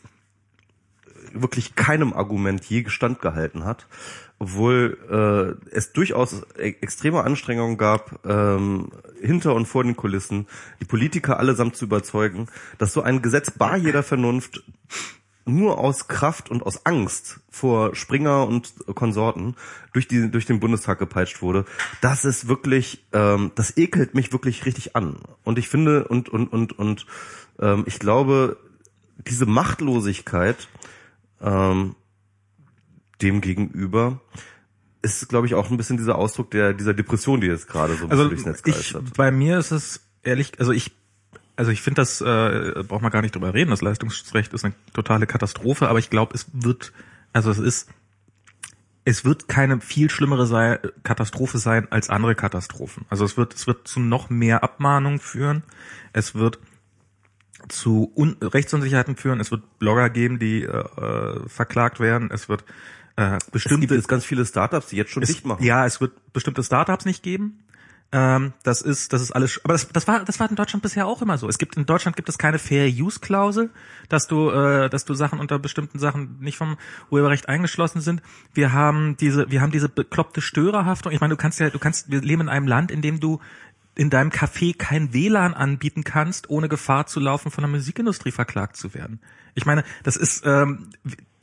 wirklich 1.33 1.75
keinem 1.75 2.13
Argument 2.13 2.63
je 2.65 2.83
Gestand 2.83 3.21
gehalten 3.21 3.65
hat, 3.65 3.87
obwohl 4.39 4.97
äh, 5.09 5.75
es 5.75 5.93
durchaus 5.93 6.43
e 6.57 6.75
extreme 6.81 7.23
Anstrengungen 7.23 7.77
gab, 7.77 8.19
ähm, 8.25 8.89
hinter 9.21 9.55
und 9.55 9.65
vor 9.65 9.83
den 9.83 9.95
Kulissen 9.95 10.47
die 10.79 10.85
Politiker 10.85 11.39
allesamt 11.39 11.75
zu 11.75 11.85
überzeugen, 11.85 12.47
dass 12.77 12.93
so 12.93 13.01
ein 13.01 13.21
Gesetz 13.21 13.51
bar 13.51 13.77
jeder 13.77 14.03
Vernunft 14.03 14.63
nur 15.45 15.77
aus 15.77 16.07
Kraft 16.07 16.49
und 16.49 16.65
aus 16.65 16.85
Angst 16.85 17.41
vor 17.49 17.95
Springer 17.95 18.47
und 18.47 18.73
Konsorten 18.95 19.55
durch 19.91 20.07
die 20.07 20.31
durch 20.31 20.45
den 20.45 20.59
Bundestag 20.59 20.99
gepeitscht 20.99 21.41
wurde, 21.41 21.65
das 22.01 22.25
ist 22.25 22.47
wirklich, 22.47 23.05
ähm, 23.11 23.51
das 23.55 23.75
ekelt 23.77 24.13
mich 24.15 24.31
wirklich 24.31 24.65
richtig 24.65 24.95
an. 24.95 25.17
Und 25.43 25.59
ich 25.59 25.67
finde 25.67 26.07
und 26.07 26.29
und 26.29 26.47
und 26.47 26.77
und 26.79 27.05
ähm, 27.59 27.83
ich 27.87 27.99
glaube, 27.99 28.57
diese 29.27 29.45
Machtlosigkeit 29.45 30.67
ähm, 31.43 31.95
dem 33.21 33.41
gegenüber 33.41 34.21
ist, 35.01 35.27
glaube 35.29 35.47
ich, 35.47 35.53
auch 35.53 35.69
ein 35.69 35.77
bisschen 35.77 35.97
dieser 35.97 36.15
Ausdruck 36.17 36.49
der 36.51 36.73
dieser 36.73 36.93
Depression, 36.93 37.41
die 37.41 37.47
jetzt 37.47 37.67
gerade 37.67 37.95
so 37.95 38.05
ein 38.05 38.11
Also 38.11 38.29
bisschen 38.29 38.53
durchs 38.53 38.65
Netz 38.65 38.79
ich, 38.79 39.13
bei 39.15 39.31
mir 39.31 39.59
ist 39.59 39.71
es 39.71 40.01
ehrlich, 40.23 40.53
also 40.59 40.71
ich, 40.71 40.91
also 41.55 41.71
ich 41.71 41.81
finde 41.81 42.01
das, 42.01 42.21
äh, 42.21 42.83
braucht 42.87 43.01
man 43.01 43.11
gar 43.11 43.21
nicht 43.21 43.35
drüber 43.35 43.53
reden. 43.53 43.71
Das 43.71 43.81
Leistungsschutzrecht 43.81 44.53
ist 44.53 44.65
eine 44.65 44.73
totale 44.93 45.27
Katastrophe, 45.27 45.89
aber 45.89 45.99
ich 45.99 46.09
glaube, 46.09 46.33
es 46.33 46.47
wird, 46.53 46.93
also 47.33 47.51
es 47.51 47.59
ist, 47.59 47.89
es 49.05 49.25
wird 49.25 49.49
keine 49.49 49.81
viel 49.81 50.09
schlimmere 50.09 50.47
sei, 50.47 50.79
Katastrophe 51.03 51.57
sein 51.57 51.91
als 51.91 52.09
andere 52.09 52.35
Katastrophen. 52.35 53.05
Also 53.09 53.25
es 53.25 53.35
wird, 53.35 53.53
es 53.53 53.67
wird 53.67 53.87
zu 53.87 53.99
noch 53.99 54.29
mehr 54.29 54.63
Abmahnungen 54.63 55.19
führen. 55.19 55.63
Es 56.13 56.35
wird 56.35 56.59
zu 57.69 58.11
Un 58.15 58.37
Rechtsunsicherheiten 58.41 59.15
führen. 59.15 59.39
Es 59.39 59.51
wird 59.51 59.79
Blogger 59.79 60.09
geben, 60.09 60.39
die 60.39 60.63
äh, 60.63 60.67
äh, 60.67 61.47
verklagt 61.47 61.99
werden. 61.99 62.29
Es 62.31 62.49
wird 62.49 62.63
äh, 63.15 63.37
Es 63.37 63.45
bestimmte 63.45 63.81
gibt 63.81 63.91
jetzt 63.91 64.07
ganz 64.07 64.25
viele 64.25 64.45
Startups, 64.45 64.87
die 64.87 64.97
jetzt 64.97 65.11
schon 65.11 65.23
es, 65.23 65.29
dicht 65.29 65.45
machen. 65.45 65.63
Ja, 65.63 65.85
es 65.85 66.01
wird 66.01 66.33
bestimmte 66.33 66.63
Startups 66.63 67.05
nicht 67.05 67.23
geben. 67.23 67.59
Ähm, 68.15 68.53
das 68.61 68.83
ist, 68.83 69.11
das 69.11 69.23
ist 69.23 69.31
alles, 69.31 69.59
aber 69.63 69.73
das, 69.73 69.87
das 69.87 70.07
war, 70.07 70.23
das 70.23 70.39
war 70.39 70.47
in 70.47 70.55
Deutschland 70.55 70.83
bisher 70.83 71.07
auch 71.07 71.23
immer 71.23 71.39
so. 71.39 71.49
Es 71.49 71.57
gibt 71.57 71.77
in 71.77 71.87
Deutschland 71.87 72.15
gibt 72.15 72.29
es 72.29 72.37
keine 72.37 72.59
Fair 72.59 72.87
Use 72.87 73.19
Klausel, 73.19 73.71
dass 74.07 74.27
du, 74.27 74.51
äh, 74.51 74.87
dass 74.87 75.05
du 75.05 75.15
Sachen 75.15 75.39
unter 75.39 75.57
bestimmten 75.57 75.97
Sachen 75.97 76.37
nicht 76.39 76.55
vom 76.55 76.77
Urheberrecht 77.09 77.49
eingeschlossen 77.49 78.01
sind. 78.01 78.21
Wir 78.53 78.71
haben 78.71 79.17
diese, 79.17 79.49
wir 79.49 79.61
haben 79.61 79.71
diese 79.71 79.89
bekloppte 79.89 80.41
Störerhaftung. 80.41 81.11
Ich 81.11 81.21
meine, 81.21 81.33
du 81.33 81.37
kannst 81.37 81.59
ja, 81.59 81.71
du 81.71 81.79
kannst, 81.79 82.11
wir 82.11 82.21
leben 82.21 82.41
in 82.41 82.49
einem 82.49 82.67
Land, 82.67 82.91
in 82.91 83.01
dem 83.01 83.19
du 83.19 83.39
in 83.95 84.09
deinem 84.09 84.31
Café 84.31 84.75
kein 84.75 85.13
WLAN 85.13 85.53
anbieten 85.53 86.03
kannst, 86.03 86.49
ohne 86.49 86.69
Gefahr 86.69 87.05
zu 87.05 87.19
laufen, 87.19 87.51
von 87.51 87.61
der 87.61 87.69
Musikindustrie 87.69 88.31
verklagt 88.31 88.75
zu 88.77 88.93
werden. 88.93 89.19
Ich 89.55 89.65
meine, 89.65 89.83
das 90.03 90.15
ist 90.15 90.43
ähm, 90.45 90.89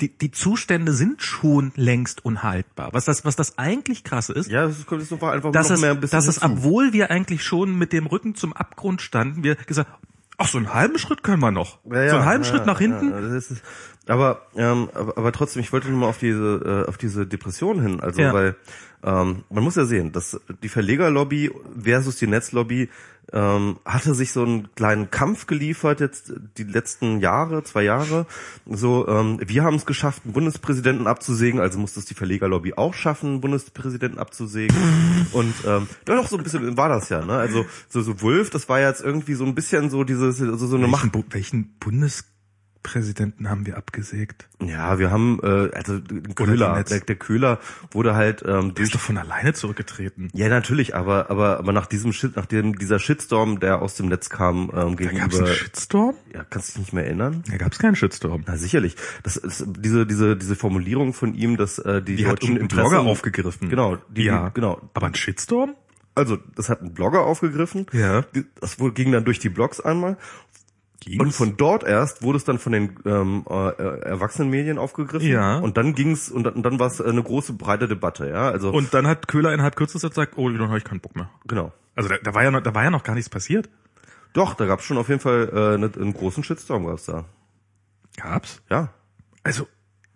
die, 0.00 0.16
die 0.16 0.30
Zustände 0.30 0.92
sind 0.92 1.23
schon 1.23 1.73
längst 1.76 2.25
unhaltbar. 2.25 2.88
Was 2.92 3.04
das, 3.04 3.25
was 3.25 3.37
das 3.37 3.59
eigentlich 3.59 4.02
krasse 4.02 4.33
ist, 4.33 4.50
Ja, 4.50 4.66
das 4.66 4.87
kommt 4.87 5.00
jetzt 5.02 5.11
noch 5.11 5.23
einfach 5.23 5.52
dass 5.52 5.69
noch 5.69 5.76
es, 5.76 5.80
mehr 5.80 5.90
ein 5.92 6.00
bisschen 6.00 6.16
dass 6.16 6.26
es, 6.26 6.40
hinzu. 6.40 6.57
obwohl 6.57 6.92
wir 6.92 7.11
eigentlich 7.11 7.45
schon 7.45 7.76
mit 7.76 7.92
dem 7.92 8.07
Rücken 8.07 8.35
zum 8.35 8.52
Abgrund 8.52 9.02
standen, 9.02 9.45
wir 9.45 9.54
gesagt, 9.54 9.90
ach, 10.38 10.49
so 10.49 10.59
einen 10.59 10.75
halben 10.75 10.99
Schritt 10.99 11.23
können 11.23 11.40
wir 11.40 11.50
noch. 11.52 11.78
Ja, 11.85 12.02
ja, 12.02 12.11
so 12.11 12.16
einen 12.16 12.25
halben 12.25 12.45
ja, 12.45 12.50
Schritt 12.50 12.66
nach 12.66 12.78
hinten. 12.78 13.11
Ja, 13.11 13.21
das 13.21 13.50
ist, 13.50 13.62
aber, 14.07 14.47
ähm, 14.57 14.88
aber, 14.95 15.19
aber 15.19 15.33
trotzdem, 15.33 15.61
ich 15.61 15.73
wollte 15.73 15.88
nur 15.88 16.00
mal 16.00 16.07
auf 16.09 16.19
diese, 16.19 16.85
äh, 16.87 16.88
auf 16.88 16.97
diese 16.97 17.26
Depression 17.26 17.80
hin. 17.80 18.00
Also, 18.00 18.21
weil 18.23 18.57
ähm, 19.02 19.45
man 19.50 19.64
muss 19.64 19.76
ja 19.76 19.85
sehen, 19.85 20.12
dass 20.12 20.40
die 20.62 20.69
Verlegerlobby 20.69 21.50
versus 21.83 22.16
die 22.16 22.26
Netzlobby 22.26 22.88
ähm, 23.33 23.78
hatte 23.85 24.14
sich 24.14 24.33
so 24.33 24.42
einen 24.42 24.75
kleinen 24.75 25.11
Kampf 25.11 25.47
geliefert 25.47 26.00
jetzt 26.00 26.33
die 26.59 26.64
letzten 26.64 27.21
Jahre, 27.21 27.62
zwei 27.62 27.85
Jahre. 27.85 28.26
So, 28.66 29.07
ähm, 29.07 29.38
wir 29.47 29.62
haben 29.62 29.76
es 29.76 29.87
geschafft, 29.87 30.23
einen 30.25 30.33
Bundespräsidenten 30.33 31.07
abzusägen, 31.07 31.61
also 31.61 31.78
musste 31.78 32.00
es 32.00 32.07
die 32.07 32.14
Verlegerlobby 32.14 32.75
auch 32.75 32.92
schaffen, 32.92 33.30
einen 33.30 33.40
Bundespräsidenten 33.40 34.19
abzusägen. 34.19 34.76
Und 35.33 35.54
ähm, 35.64 35.87
doch 36.07 36.26
so 36.26 36.38
ein 36.38 36.42
bisschen 36.42 36.76
war 36.76 36.88
das 36.88 37.09
ja, 37.09 37.25
ne? 37.25 37.35
Also 37.35 37.66
so, 37.88 38.00
so 38.00 38.21
Wolf, 38.21 38.50
das 38.50 38.69
war 38.69 38.80
jetzt 38.80 39.00
irgendwie 39.00 39.35
so 39.35 39.45
ein 39.45 39.54
bisschen 39.54 39.90
so 39.90 40.02
dieses, 40.02 40.38
so, 40.38 40.57
so 40.57 40.76
eine 40.76 40.88
Macht. 40.88 41.02
welchen, 41.04 41.12
Bu- 41.12 41.25
welchen 41.30 41.75
Bundespräsidenten 42.82 43.50
haben 43.50 43.66
wir 43.66 43.76
abgesägt? 43.76 44.49
Ja, 44.62 44.99
wir 44.99 45.10
haben 45.10 45.38
äh, 45.42 45.70
also 45.75 46.00
Köhler, 46.34 46.82
der, 46.82 47.00
der 47.00 47.16
Köhler 47.16 47.58
wurde 47.90 48.14
halt 48.14 48.42
ähm, 48.46 48.75
durch 48.75 48.88
ist 48.88 48.94
doch 48.94 49.00
von 49.00 49.18
alleine 49.18 49.52
zurückgetreten. 49.52 50.30
ja 50.34 50.49
natürlich, 50.49 50.94
aber 50.94 51.30
aber 51.30 51.58
aber 51.58 51.72
nach 51.72 51.87
diesem 51.87 52.12
Shit, 52.12 52.37
nach 52.37 52.46
dem 52.46 52.78
dieser 52.78 52.99
Shitstorm, 52.99 53.60
der 53.60 53.82
aus 53.82 53.94
dem 53.94 54.08
Netz 54.08 54.30
kam 54.30 54.70
ähm, 54.70 54.70
Da 54.70 54.80
gab 54.80 54.90
es 54.90 54.96
gegenüber, 54.96 55.38
einen 55.38 55.46
Shitstorm? 55.54 56.14
ja, 56.34 56.44
kannst 56.49 56.68
du 56.68 56.72
dich 56.72 56.78
nicht 56.80 56.92
mehr 56.92 57.04
erinnern? 57.04 57.42
Da 57.50 57.56
gab 57.58 57.72
es 57.72 57.78
keinen 57.78 57.96
Shitstorm. 57.96 58.44
Na 58.46 58.56
sicherlich. 58.56 58.96
Das 59.22 59.37
ist 59.37 59.64
diese 59.66 60.06
diese 60.06 60.37
diese 60.37 60.56
Formulierung 60.56 61.12
von 61.12 61.34
ihm, 61.34 61.56
dass 61.56 61.78
äh, 61.78 62.02
die, 62.02 62.16
Die 62.16 62.26
hat 62.26 62.34
deutschen 62.34 62.56
irgendein 62.56 62.62
Interessen 62.64 62.90
Blogger 62.90 63.10
aufgegriffen. 63.10 63.68
Genau, 63.68 63.96
die, 64.08 64.25
ja. 64.25 64.49
genau. 64.49 64.80
Aber 64.94 65.06
ein 65.06 65.14
Shitstorm? 65.14 65.75
Also 66.14 66.37
das 66.56 66.68
hat 66.68 66.82
ein 66.82 66.92
Blogger 66.92 67.25
aufgegriffen. 67.25 67.87
Ja. 67.92 68.25
Das 68.60 68.76
ging 68.94 69.12
dann 69.12 69.25
durch 69.25 69.38
die 69.38 69.49
Blogs 69.49 69.80
einmal. 69.80 70.16
Und 71.19 71.33
von 71.33 71.57
dort 71.57 71.83
erst 71.83 72.23
wurde 72.23 72.37
es 72.37 72.45
dann 72.45 72.59
von 72.59 72.73
den 72.73 72.99
ähm, 73.07 73.45
äh, 73.49 73.69
äh, 73.71 74.00
Erwachsenenmedien 74.02 74.76
aufgegriffen. 74.78 75.26
Ja. 75.28 75.59
Und 75.59 75.76
dann 75.78 75.95
ging's 75.95 76.30
und 76.30 76.45
dann, 76.45 76.54
und 76.54 76.62
dann 76.62 76.78
war 76.78 76.88
es 76.88 77.00
eine 77.00 77.23
große 77.23 77.54
breite 77.54 77.88
Debatte, 77.88 78.28
ja. 78.28 78.50
Also 78.50 78.71
Und 78.71 78.92
dann 78.92 79.07
hat 79.07 79.26
Köhler 79.26 79.52
innerhalb 79.54 79.76
kürzester 79.76 80.11
Zeit 80.12 80.33
gesagt, 80.33 80.38
oh, 80.38 80.49
dann 80.50 80.69
habe 80.69 80.78
ich 80.78 80.85
keinen 80.85 81.00
Bock 81.00 81.16
mehr. 81.16 81.30
genau. 81.47 81.73
Also 81.97 82.09
da, 82.09 82.16
da 82.23 82.35
war 82.35 82.42
ja 82.45 82.50
noch, 82.50 82.62
da 82.62 82.75
war 82.75 82.85
ja 82.85 82.90
noch 82.90 83.02
gar 83.02 83.14
nichts 83.14 83.28
passiert. 83.30 83.69
Doch, 84.33 84.54
da 84.54 84.66
gab's 84.66 84.85
schon 84.85 84.97
auf 84.99 85.09
jeden 85.09 85.21
Fall 85.21 85.49
äh, 85.52 85.78
ne- 85.78 85.90
einen 85.97 86.12
großen 86.14 86.45
Shitstorm 86.45 86.87
gab's 86.87 87.07
da. 87.07 87.25
Gab's? 88.16 88.62
Ja. 88.71 88.90
Also 89.42 89.66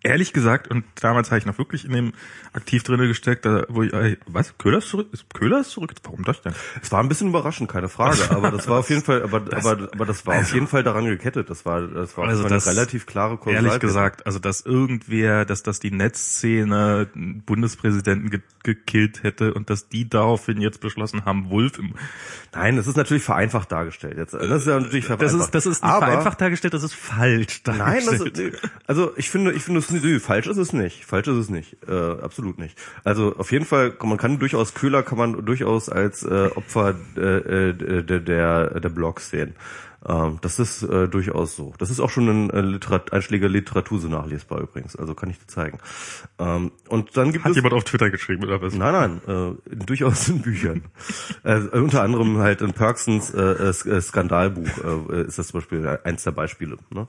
ehrlich 0.05 0.31
gesagt, 0.33 0.69
und 0.69 0.85
damals 1.01 1.31
habe 1.31 1.39
ich 1.39 1.45
noch 1.45 1.57
wirklich 1.57 1.83
in 1.85 1.91
dem 1.91 2.13
aktiv 2.53 2.83
drinne 2.83 3.07
gesteckt, 3.07 3.45
da, 3.45 3.65
wo 3.67 3.83
ich, 3.83 3.91
äh, 3.93 4.17
was, 4.27 4.57
Köhler 4.57 4.77
ist 4.77 4.87
zurück? 4.89 5.09
Ist 5.11 5.25
Köhler 5.33 5.59
ist 5.59 5.71
zurück? 5.71 5.91
Warum 6.03 6.23
das 6.23 6.41
denn? 6.41 6.53
Es 6.81 6.91
war 6.91 7.01
ein 7.01 7.09
bisschen 7.09 7.29
überraschend, 7.29 7.69
keine 7.69 7.89
Frage, 7.89 8.29
aber 8.31 8.51
das 8.51 8.67
war 8.67 8.79
auf 8.79 8.89
jeden 8.89 9.01
Fall, 9.03 9.23
aber, 9.23 9.39
Das- 9.41 9.65
aber, 9.65 9.89
aber 9.93 10.05
das 10.05 10.25
war 10.25 10.39
auf 10.39 10.53
jeden 10.53 10.67
Fall 10.67 10.83
daran 10.83 11.05
gekettet. 11.05 11.49
Das 11.49 11.65
war, 11.65 11.81
das 11.81 12.17
war 12.17 12.27
Also 12.27 12.43
eine 12.45 12.53
das- 12.55 12.67
relativ 12.67 13.05
klare 13.05 13.33
Ehrlich 13.33 13.55
Kausalkette. 13.55 13.79
gesagt, 13.79 14.25
also 14.25 14.39
dass 14.39 14.61
irgendwer, 14.61 15.43
dass 15.45 15.63
das 15.63 15.79
die 15.79 15.91
Netzszene 15.91 17.07
Bundespräsidenten 17.45 18.29
ge 18.29 18.41
gekillt 18.63 19.21
hätte 19.21 19.53
und 19.53 19.69
dass 19.69 19.89
die 19.89 20.09
daraufhin 20.09 20.59
jetzt 20.59 20.81
beschlossen 20.81 21.23
haben, 21.25 21.51
Wolf 21.51 21.77
im 21.77 21.93
Nein, 22.51 22.77
das 22.77 22.87
ist 22.87 22.95
natürlich 22.95 23.21
vereinfacht 23.23 23.71
dargestellt. 23.71 24.17
Jetzt, 24.17 24.33
das 24.33 24.41
ist 24.49 24.65
ja 24.67 24.79
natürlich 24.79 25.05
Das 25.05 25.17
vereinfacht. 25.19 25.45
ist, 25.45 25.51
das 25.55 25.65
ist 25.67 25.83
nicht 25.83 25.91
aber, 25.93 26.07
vereinfacht 26.07 26.41
dargestellt, 26.41 26.73
das 26.73 26.81
ist 26.81 26.95
falsch 26.95 27.61
Nein, 27.67 27.77
dargestellt. 27.77 28.21
das 28.37 28.43
ist, 28.43 28.63
nee. 28.63 28.69
also 28.87 29.13
ich 29.17 29.29
finde, 29.29 29.51
ich 29.53 29.61
finde 29.61 29.81
es 29.81 29.91
nee, 30.03 30.19
falsch 30.19 30.47
ist 30.47 30.57
es 30.57 30.73
nicht. 30.73 31.05
Falsch 31.05 31.27
ist 31.27 31.37
es 31.37 31.49
nicht, 31.49 31.77
äh, 31.87 31.93
absolut 32.21 32.57
nicht. 32.57 32.77
Also 33.03 33.35
auf 33.37 33.51
jeden 33.51 33.65
Fall, 33.65 33.93
man 34.03 34.17
kann 34.17 34.39
durchaus 34.39 34.73
Köhler 34.73 35.03
kann 35.03 35.17
man 35.17 35.45
durchaus 35.45 35.89
als 35.89 36.23
äh, 36.23 36.49
Opfer 36.55 36.95
äh, 37.17 37.69
äh, 37.69 38.03
der 38.03 38.19
der 38.19 38.79
der 38.79 38.89
Blogs 38.89 39.29
sehen. 39.29 39.55
Ähm, 40.07 40.37
das 40.41 40.59
ist 40.59 40.83
äh, 40.83 41.07
durchaus 41.07 41.55
so. 41.55 41.73
Das 41.79 41.89
ist 41.89 41.99
auch 41.99 42.09
schon 42.09 42.29
ein 42.29 42.49
äh, 42.51 42.61
Literat 42.61 43.11
Einschläger 43.11 43.49
Literatur 43.49 43.99
so 43.99 44.07
nachlesbar 44.07 44.61
übrigens. 44.61 44.95
Also 44.95 45.15
kann 45.15 45.29
ich 45.29 45.39
dir 45.39 45.47
zeigen. 45.47 45.79
Ähm, 46.37 46.71
und 46.89 47.17
dann 47.17 47.31
gibt 47.31 47.43
Hat 47.43 47.51
es 47.51 47.55
jemand 47.55 47.73
auf 47.73 47.83
Twitter 47.85 48.11
geschrieben 48.11 48.43
oder 48.43 48.61
was? 48.61 48.75
Nein, 48.75 49.21
nein, 49.27 49.57
äh, 49.67 49.75
durchaus 49.85 50.29
in 50.29 50.41
Büchern. 50.41 50.83
äh, 51.43 51.57
unter 51.57 52.03
anderem 52.03 52.37
halt 52.37 52.61
in 52.61 52.73
Perksons 52.73 53.33
äh, 53.33 53.41
äh, 53.41 54.01
Skandalbuch 54.01 55.09
äh, 55.09 55.23
ist 55.23 55.39
das 55.39 55.47
zum 55.47 55.59
Beispiel 55.59 55.99
eins 56.03 56.23
der 56.23 56.31
Beispiele. 56.31 56.77
Ne? 56.91 57.07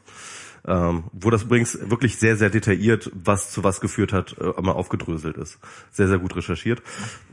Ähm, 0.67 1.05
wo 1.13 1.31
das 1.31 1.45
übrigens 1.45 1.79
wirklich 1.91 2.19
sehr, 2.19 2.37
sehr 2.37 2.51
detailliert, 2.51 3.11
was 3.15 3.53
zu 3.53 3.63
was 3.63 3.81
geführt 3.81 4.13
hat, 4.13 4.37
äh, 4.41 4.57
einmal 4.57 4.75
aufgedröselt 4.75 5.37
ist. 5.37 5.59
Sehr, 5.93 6.09
sehr 6.09 6.19
gut 6.19 6.35
recherchiert. 6.35 6.83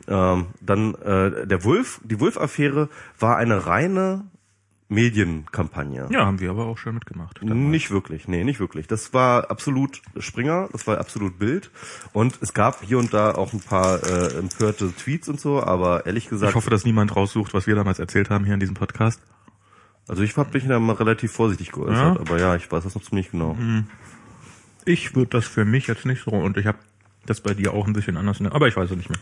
Ähm, 0.08 0.48
dann 0.62 0.94
äh, 0.96 1.48
der 1.48 1.64
Wolf, 1.64 2.00
die 2.04 2.20
Wolf-Affäre 2.20 2.90
war 3.20 3.38
eine 3.38 3.66
reine 3.66 4.26
Medienkampagne. 4.94 6.08
Ja, 6.12 6.26
haben 6.26 6.40
wir 6.40 6.50
aber 6.52 6.66
auch 6.66 6.78
schon 6.78 6.94
mitgemacht. 6.94 7.42
Nicht 7.42 7.92
wirklich, 7.92 8.28
nee, 8.28 8.44
nicht 8.44 8.60
wirklich. 8.60 8.88
Das 8.88 9.14
war 9.14 9.50
absolut 9.50 10.02
Springer, 10.20 10.70
das 10.72 10.86
war 10.88 11.00
absolut 11.00 11.40
Bild. 11.40 11.72
Und 12.14 12.38
es 12.42 12.54
gab 12.54 12.84
hier 12.84 13.00
und 13.00 13.14
da 13.14 13.34
auch 13.34 13.54
ein 13.54 13.60
paar 13.60 14.04
äh, 14.04 14.38
empörte 14.38 14.94
Tweets 14.94 15.30
und 15.30 15.40
so, 15.40 15.64
aber 15.64 16.06
ehrlich 16.06 16.30
gesagt, 16.30 16.52
Ich 16.52 16.56
hoffe, 16.56 16.70
dass 16.70 16.86
niemand 16.86 17.16
raussucht, 17.16 17.54
was 17.54 17.66
wir 17.68 17.76
damals 17.76 18.00
erzählt 18.00 18.30
haben 18.30 18.46
hier 18.46 18.54
in 18.54 18.60
diesem 18.60 18.76
Podcast. 18.76 19.22
Also 20.08 20.22
ich 20.24 20.36
habe 20.38 20.50
mich 20.54 20.68
da 20.68 20.80
mal 20.80 20.94
relativ 20.96 21.32
vorsichtig 21.32 21.72
geäußert, 21.72 22.16
Ja? 22.16 22.20
aber 22.20 22.40
ja, 22.40 22.56
ich 22.56 22.72
weiß 22.72 22.84
das 22.84 22.96
noch 22.96 23.04
ziemlich 23.04 23.32
genau. 23.32 23.58
Ich 24.86 25.16
würde 25.16 25.30
das 25.30 25.46
für 25.46 25.66
mich 25.66 25.88
jetzt 25.88 26.06
nicht 26.06 26.24
so 26.24 26.32
und 26.32 26.58
ich 26.58 26.66
habe 26.66 26.78
das 27.26 27.40
bei 27.42 27.54
dir 27.54 27.74
auch 27.74 27.88
ein 27.88 27.94
bisschen 27.94 28.18
anders, 28.18 28.40
ne? 28.40 28.52
aber 28.52 28.68
ich 28.68 28.76
weiß 28.76 28.92
es 28.92 28.98
nicht 28.98 29.10
mehr. 29.10 29.20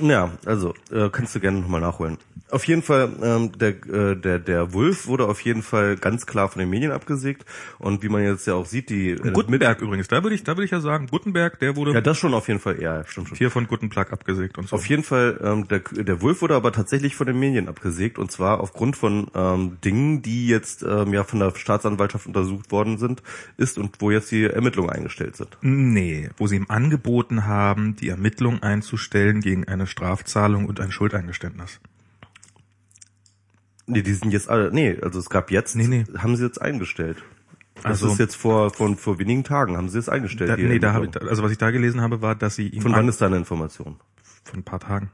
Ja, 0.00 0.32
also 0.44 0.74
äh, 0.90 1.08
kannst 1.10 1.34
du 1.34 1.40
gerne 1.40 1.60
nochmal 1.60 1.80
nachholen. 1.80 2.18
Auf 2.48 2.64
jeden 2.64 2.82
Fall, 2.82 3.10
ähm, 3.22 3.50
der, 3.58 3.70
äh, 3.92 4.14
der, 4.16 4.38
der 4.38 4.72
Wolf 4.72 5.08
wurde 5.08 5.26
auf 5.26 5.40
jeden 5.40 5.62
Fall 5.62 5.96
ganz 5.96 6.26
klar 6.26 6.48
von 6.48 6.60
den 6.60 6.70
Medien 6.70 6.92
abgesägt. 6.92 7.44
Und 7.80 8.04
wie 8.04 8.08
man 8.08 8.22
jetzt 8.22 8.46
ja 8.46 8.54
auch 8.54 8.66
sieht, 8.66 8.88
die 8.88 9.10
äh, 9.10 9.32
Gutenberg 9.32 9.80
übrigens, 9.80 10.06
da 10.06 10.22
würde 10.22 10.36
ich, 10.36 10.44
da 10.44 10.52
würde 10.52 10.64
ich 10.64 10.70
ja 10.70 10.78
sagen, 10.80 11.08
Gutenberg, 11.08 11.58
der 11.58 11.74
wurde 11.74 11.92
Ja, 11.92 12.00
das 12.00 12.18
schon 12.18 12.34
auf 12.34 12.46
jeden 12.46 12.60
Fall, 12.60 12.80
ja, 12.80 13.04
stimmt 13.04 13.28
schon. 13.30 13.38
hier 13.38 13.50
von 13.50 13.66
Gutenberg 13.66 14.12
abgesägt 14.12 14.58
und 14.58 14.68
so. 14.68 14.76
Auf 14.76 14.86
jeden 14.88 15.02
Fall, 15.02 15.40
ähm, 15.42 15.66
der, 15.66 15.80
der 15.80 16.22
Wolf 16.22 16.40
wurde 16.40 16.54
aber 16.54 16.70
tatsächlich 16.70 17.16
von 17.16 17.26
den 17.26 17.38
Medien 17.38 17.68
abgesägt 17.68 18.16
und 18.16 18.30
zwar 18.30 18.60
aufgrund 18.60 18.96
von 18.96 19.26
ähm, 19.34 19.78
Dingen, 19.84 20.22
die 20.22 20.46
jetzt 20.46 20.84
ähm, 20.84 21.12
ja 21.12 21.24
von 21.24 21.40
der 21.40 21.52
Staatsanwaltschaft 21.56 22.28
untersucht 22.28 22.70
worden 22.70 22.98
sind, 22.98 23.24
ist 23.56 23.76
und 23.76 23.96
wo 23.98 24.12
jetzt 24.12 24.30
die 24.30 24.44
Ermittlungen 24.44 24.90
eingestellt 24.90 25.34
sind. 25.36 25.58
Nee, 25.62 26.30
wo 26.36 26.46
sie 26.46 26.54
ihm 26.56 26.66
angeboten 26.68 27.44
haben, 27.46 27.96
die 27.96 28.08
Ermittlung 28.08 28.62
einzustellen 28.62 29.40
gegen 29.40 29.64
eine 29.66 29.85
Strafzahlung 29.86 30.66
und 30.66 30.80
ein 30.80 30.90
Schuldeingeständnis. 30.92 31.80
Nee, 33.86 34.02
die 34.02 34.14
sind 34.14 34.32
jetzt 34.32 34.48
alle, 34.48 34.72
nee, 34.72 34.98
also 35.00 35.18
es 35.18 35.30
gab 35.30 35.50
jetzt, 35.50 35.76
Nee, 35.76 35.86
nee. 35.86 36.04
haben 36.18 36.36
sie 36.36 36.44
jetzt 36.44 36.60
eingestellt. 36.60 37.22
Das 37.76 37.84
Also- 37.84 38.08
ist 38.12 38.18
jetzt 38.18 38.34
vor, 38.36 38.70
von, 38.72 38.96
vor 38.96 39.18
wenigen 39.18 39.44
Tagen 39.44 39.76
haben 39.76 39.88
sie 39.88 39.98
es 39.98 40.08
eingestellt. 40.08 40.50
Da, 40.50 40.56
nee, 40.56 40.78
da 40.78 40.92
habe 40.92 41.06
ich, 41.06 41.20
also 41.22 41.42
was 41.42 41.52
ich 41.52 41.58
da 41.58 41.70
gelesen 41.70 42.00
habe, 42.00 42.20
war, 42.22 42.34
dass 42.34 42.56
sie 42.56 42.68
ihm 42.68 42.82
Von 42.82 42.92
wann 42.92 43.00
an, 43.00 43.08
ist 43.08 43.20
deine 43.20 43.36
Information? 43.36 43.96
von 44.44 44.60
ein 44.60 44.64
paar 44.64 44.78
Tagen, 44.80 45.10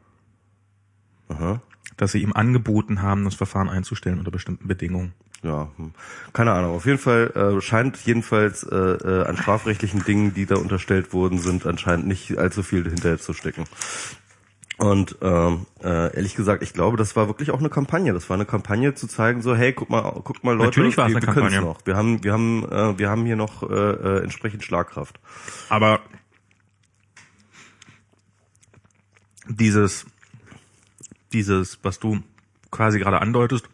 Aha. 1.29 1.61
dass 1.97 2.12
sie 2.12 2.23
ihm 2.23 2.33
angeboten 2.35 3.01
haben, 3.03 3.25
das 3.25 3.35
Verfahren 3.35 3.68
einzustellen 3.70 4.18
unter 4.18 4.31
bestimmten 4.31 4.68
Bedingungen. 4.68 5.12
Ja, 5.42 5.70
hm. 5.77 5.92
keine 6.33 6.53
Ahnung. 6.53 6.77
Auf 6.77 6.87
jeden 6.87 6.99
Fall 6.99 7.33
äh, 7.35 7.61
scheint 7.61 7.97
jedenfalls 8.05 8.62
äh, 8.62 8.77
äh, 8.77 9.25
an 9.27 9.37
strafrechtlichen 9.37 10.05
Dingen, 10.05 10.35
die 10.35 10.47
da 10.47 10.55
unterstellt 10.57 11.12
worden 11.12 11.38
sind, 11.38 11.66
anscheinend 11.66 12.07
nicht 12.07 12.38
allzu 12.38 12.62
viel 12.62 12.85
hinterher 12.85 13.18
zu 13.18 13.33
stecken. 13.33 13.64
Und 14.79 15.17
ähm, 15.21 15.67
äh, 15.83 16.17
ehrlich 16.17 16.35
gesagt, 16.35 16.63
ich 16.63 16.73
glaube, 16.73 16.97
das 16.97 17.15
war 17.15 17.29
wirklich 17.29 17.51
auch 17.51 17.59
eine 17.59 17.69
Kampagne. 17.69 18.13
Das 18.13 18.31
war 18.31 18.35
eine 18.35 18.47
Kampagne 18.47 18.95
zu 18.95 19.07
zeigen, 19.07 19.43
so 19.43 19.55
hey, 19.55 19.73
guck 19.73 19.91
mal, 19.91 20.21
guck 20.25 20.43
mal, 20.43 20.53
Leute, 20.53 20.67
Natürlich 20.67 20.97
war 20.97 21.07
es 21.07 21.13
wir, 21.13 21.19
eine 21.19 21.27
wir 21.27 21.35
können's 21.35 21.53
Kampagne. 21.53 21.75
noch. 21.75 21.87
Wir 21.87 21.97
haben, 21.97 22.25
wir 22.25 22.33
haben, 22.33 22.65
äh, 22.71 22.99
wir 22.99 23.11
haben 23.11 23.27
hier 23.27 23.37
noch 23.37 23.63
äh, 23.63 23.75
äh, 23.75 24.23
entsprechend 24.23 24.65
Schlagkraft. 24.65 25.21
Aber 25.69 26.01
dieses, 29.49 30.07
dieses, 31.33 31.79
was 31.83 31.99
du 31.99 32.21
quasi 32.71 32.99
gerade 32.99 33.21
andeutest, 33.21 33.69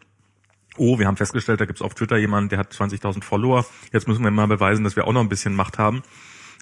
oh, 0.77 0.99
wir 0.99 1.07
haben 1.07 1.17
festgestellt, 1.17 1.61
da 1.61 1.65
gibt's 1.65 1.81
auf 1.81 1.93
Twitter 1.93 2.17
jemanden, 2.17 2.49
der 2.49 2.59
hat 2.59 2.73
20.000 2.73 3.23
Follower, 3.23 3.65
jetzt 3.91 4.07
müssen 4.07 4.23
wir 4.23 4.31
mal 4.31 4.47
beweisen, 4.47 4.83
dass 4.83 4.95
wir 4.95 5.07
auch 5.07 5.13
noch 5.13 5.21
ein 5.21 5.29
bisschen 5.29 5.55
Macht 5.55 5.77
haben. 5.77 6.03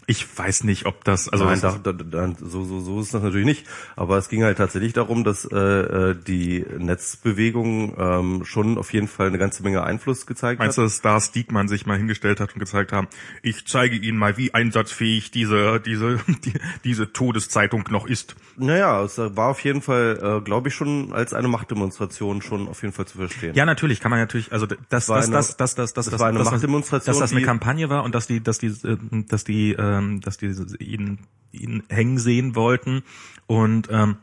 Ich 0.09 0.25
weiß 0.37 0.63
nicht, 0.63 0.85
ob 0.85 1.03
das, 1.03 1.27
also 1.27 1.43
Nein, 1.43 1.59
da, 1.59 1.77
da, 1.83 1.91
da, 1.91 2.33
so, 2.39 2.63
so, 2.63 2.79
so 2.79 3.01
ist 3.01 3.13
das 3.13 3.21
natürlich 3.21 3.45
nicht. 3.45 3.65
Aber 3.97 4.17
es 4.17 4.29
ging 4.29 4.41
halt 4.41 4.57
tatsächlich 4.57 4.93
darum, 4.93 5.25
dass 5.25 5.43
äh, 5.43 5.57
äh, 5.57 6.15
die 6.15 6.65
Netzbewegung 6.77 7.93
ähm, 7.97 8.45
schon 8.45 8.77
auf 8.77 8.93
jeden 8.93 9.09
Fall 9.09 9.27
eine 9.27 9.37
ganze 9.37 9.63
Menge 9.63 9.83
Einfluss 9.83 10.25
gezeigt 10.25 10.59
Meinst 10.59 10.77
hat. 10.77 10.81
du, 10.81 10.85
dass 10.85 10.97
Stars 10.97 11.31
Diekmann 11.33 11.67
sich 11.67 11.85
mal 11.85 11.97
hingestellt 11.97 12.39
hat 12.39 12.53
und 12.53 12.59
gezeigt 12.59 12.93
haben, 12.93 13.09
ich 13.43 13.67
zeige 13.67 13.97
Ihnen 13.97 14.17
mal, 14.17 14.37
wie 14.37 14.53
einsatzfähig 14.53 15.31
diese, 15.31 15.81
diese, 15.81 16.19
die, 16.45 16.53
diese 16.85 17.11
Todeszeitung 17.11 17.83
noch 17.89 18.07
ist? 18.07 18.37
Naja, 18.55 19.03
es 19.03 19.17
war 19.17 19.49
auf 19.49 19.59
jeden 19.65 19.81
Fall, 19.81 20.19
äh, 20.39 20.41
glaube 20.41 20.69
ich, 20.69 20.73
schon 20.73 21.11
als 21.11 21.33
eine 21.33 21.49
Machtdemonstration 21.49 22.41
schon 22.41 22.69
auf 22.69 22.81
jeden 22.81 22.93
Fall 22.93 23.07
zu 23.07 23.17
verstehen. 23.17 23.55
Ja, 23.55 23.65
natürlich, 23.65 23.99
kann 23.99 24.11
man 24.11 24.21
natürlich, 24.21 24.53
also 24.53 24.65
das, 24.65 24.77
das, 24.89 25.09
war 25.09 25.17
das, 25.17 25.25
eine- 25.27 25.35
das, 25.35 25.55
das, 25.57 25.75
das, 25.75 25.93
das, 25.93 26.19
war 26.19 26.27
eine 26.29 26.39
Machtdemonstration, 26.39 27.13
dass 27.13 27.19
das 27.19 27.31
eine 27.33 27.41
Kampagne 27.41 27.89
war 27.89 28.03
und 28.05 28.15
dass 28.15 28.25
die, 28.27 28.41
dass 28.41 28.57
die, 28.57 28.67
äh, 28.67 28.97
dass 29.27 29.43
die, 29.43 29.73
ähm, 29.97 30.21
dass 30.21 30.37
die 30.37 30.53
ihn, 30.79 31.19
ihn 31.51 31.83
hängen 31.89 32.17
sehen 32.17 32.55
wollten 32.55 33.03
und 33.47 33.89
ähm, 33.91 34.17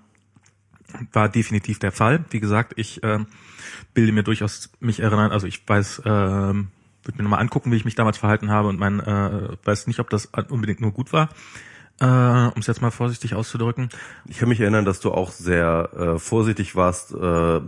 war 1.13 1.29
definitiv 1.29 1.79
der 1.79 1.93
Fall. 1.93 2.25
Wie 2.31 2.41
gesagt, 2.41 2.75
ich 2.77 3.01
ähm, 3.03 3.27
bilde 3.95 4.13
mir 4.13 4.23
durchaus 4.23 4.71
mich 4.81 5.01
erinnern, 5.01 5.33
also 5.33 5.47
ich 5.47 5.67
weiß, 5.67 6.03
ähm, 6.05 6.69
würde 7.03 7.19
mir 7.19 7.25
nochmal 7.25 7.41
angucken, 7.41 7.71
wie 7.73 7.77
ich 7.77 7.85
mich 7.85 7.95
damals 7.95 8.19
verhalten 8.19 8.51
habe 8.51 8.69
und 8.69 8.79
mein, 8.79 9.01
äh, 9.01 9.49
weiß 9.65 9.87
nicht, 9.87 10.01
ob 10.01 10.11
das 10.11 10.27
unbedingt 10.49 10.81
nur 10.81 10.93
gut 10.93 11.13
war, 11.13 11.29
äh, 12.01 12.07
um 12.07 12.61
es 12.61 12.67
jetzt 12.67 12.83
mal 12.83 12.91
vorsichtig 12.91 13.35
auszudrücken. 13.35 13.89
Ich 14.27 14.39
kann 14.39 14.49
mich 14.49 14.61
erinnern, 14.61 14.85
dass 14.85 15.01
du 15.01 15.13
auch 15.13 15.31
sehr 15.31 15.91
äh, 15.97 16.19
vorsichtig 16.19 16.77
warst, 16.77 17.13
äh, 17.13 17.17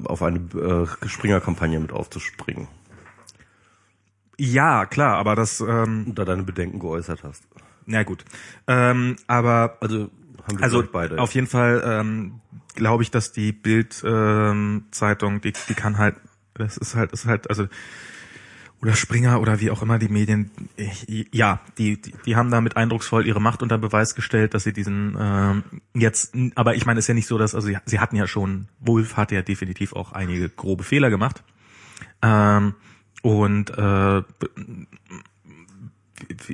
auf 0.05 0.23
eine 0.23 0.39
äh, 0.39 1.09
Springer-Kampagne 1.09 1.79
mit 1.81 1.93
aufzuspringen 1.93 2.69
Ja, 4.39 4.87
klar, 4.87 5.17
aber 5.17 5.35
das, 5.35 5.61
ähm, 5.61 6.05
und 6.09 6.19
da 6.19 6.25
deine 6.25 6.43
Bedenken 6.43 6.79
geäußert 6.79 7.23
hast. 7.25 7.47
Na 7.87 8.03
gut. 8.03 8.25
Ähm, 8.67 9.17
aber 9.27 9.79
Also 9.81 10.11
haben 10.47 10.59
wir 10.59 10.65
Also 10.65 10.85
beide. 10.93 11.19
auf 11.19 11.33
jeden 11.35 11.47
Fall 11.47 11.83
ähm, 11.85 12.41
glaube 12.75 13.03
ich, 13.03 13.11
dass 13.11 13.33
die 13.33 13.53
Bild-Zeitung, 13.53 15.41
die, 15.41 15.53
die 15.69 15.75
kann 15.75 15.99
halt, 15.99 16.17
das 16.55 16.77
ist 16.77 16.95
halt, 16.95 17.13
ist 17.13 17.27
halt, 17.27 17.49
also 17.51 17.67
oder 18.83 18.95
Springer 18.95 19.41
oder 19.41 19.59
wie 19.61 19.71
auch 19.71 19.81
immer 19.83 19.99
die 19.99 20.09
Medien, 20.11 20.51
ich- 20.77 21.29
ja, 21.33 21.61
die, 21.79 22.01
die, 22.01 22.13
die 22.27 22.37
haben 22.37 22.51
damit 22.51 22.77
eindrucksvoll 22.77 23.27
ihre 23.27 23.41
Macht 23.41 23.63
unter 23.63 23.79
Beweis 23.79 24.15
gestellt, 24.15 24.53
dass 24.53 24.65
sie 24.65 24.75
diesen 24.75 25.17
ähm, 25.19 25.63
jetzt, 25.95 26.35
aber 26.57 26.75
ich 26.75 26.85
meine, 26.85 26.99
es 26.99 27.05
ist 27.05 27.09
ja 27.09 27.15
nicht 27.15 27.27
so, 27.27 27.39
dass, 27.39 27.55
also 27.55 27.69
sie, 27.69 27.79
sie 27.87 27.99
hatten 28.01 28.17
ja 28.17 28.27
schon, 28.27 28.69
Wolf 28.81 29.17
hatte 29.17 29.35
ja 29.35 29.41
definitiv 29.43 29.95
auch 29.95 30.13
einige 30.13 30.51
grobe 30.51 30.85
Fehler 30.85 31.09
gemacht. 31.09 31.43
Ähm, 32.21 32.75
und 33.23 33.71
äh, 33.71 34.23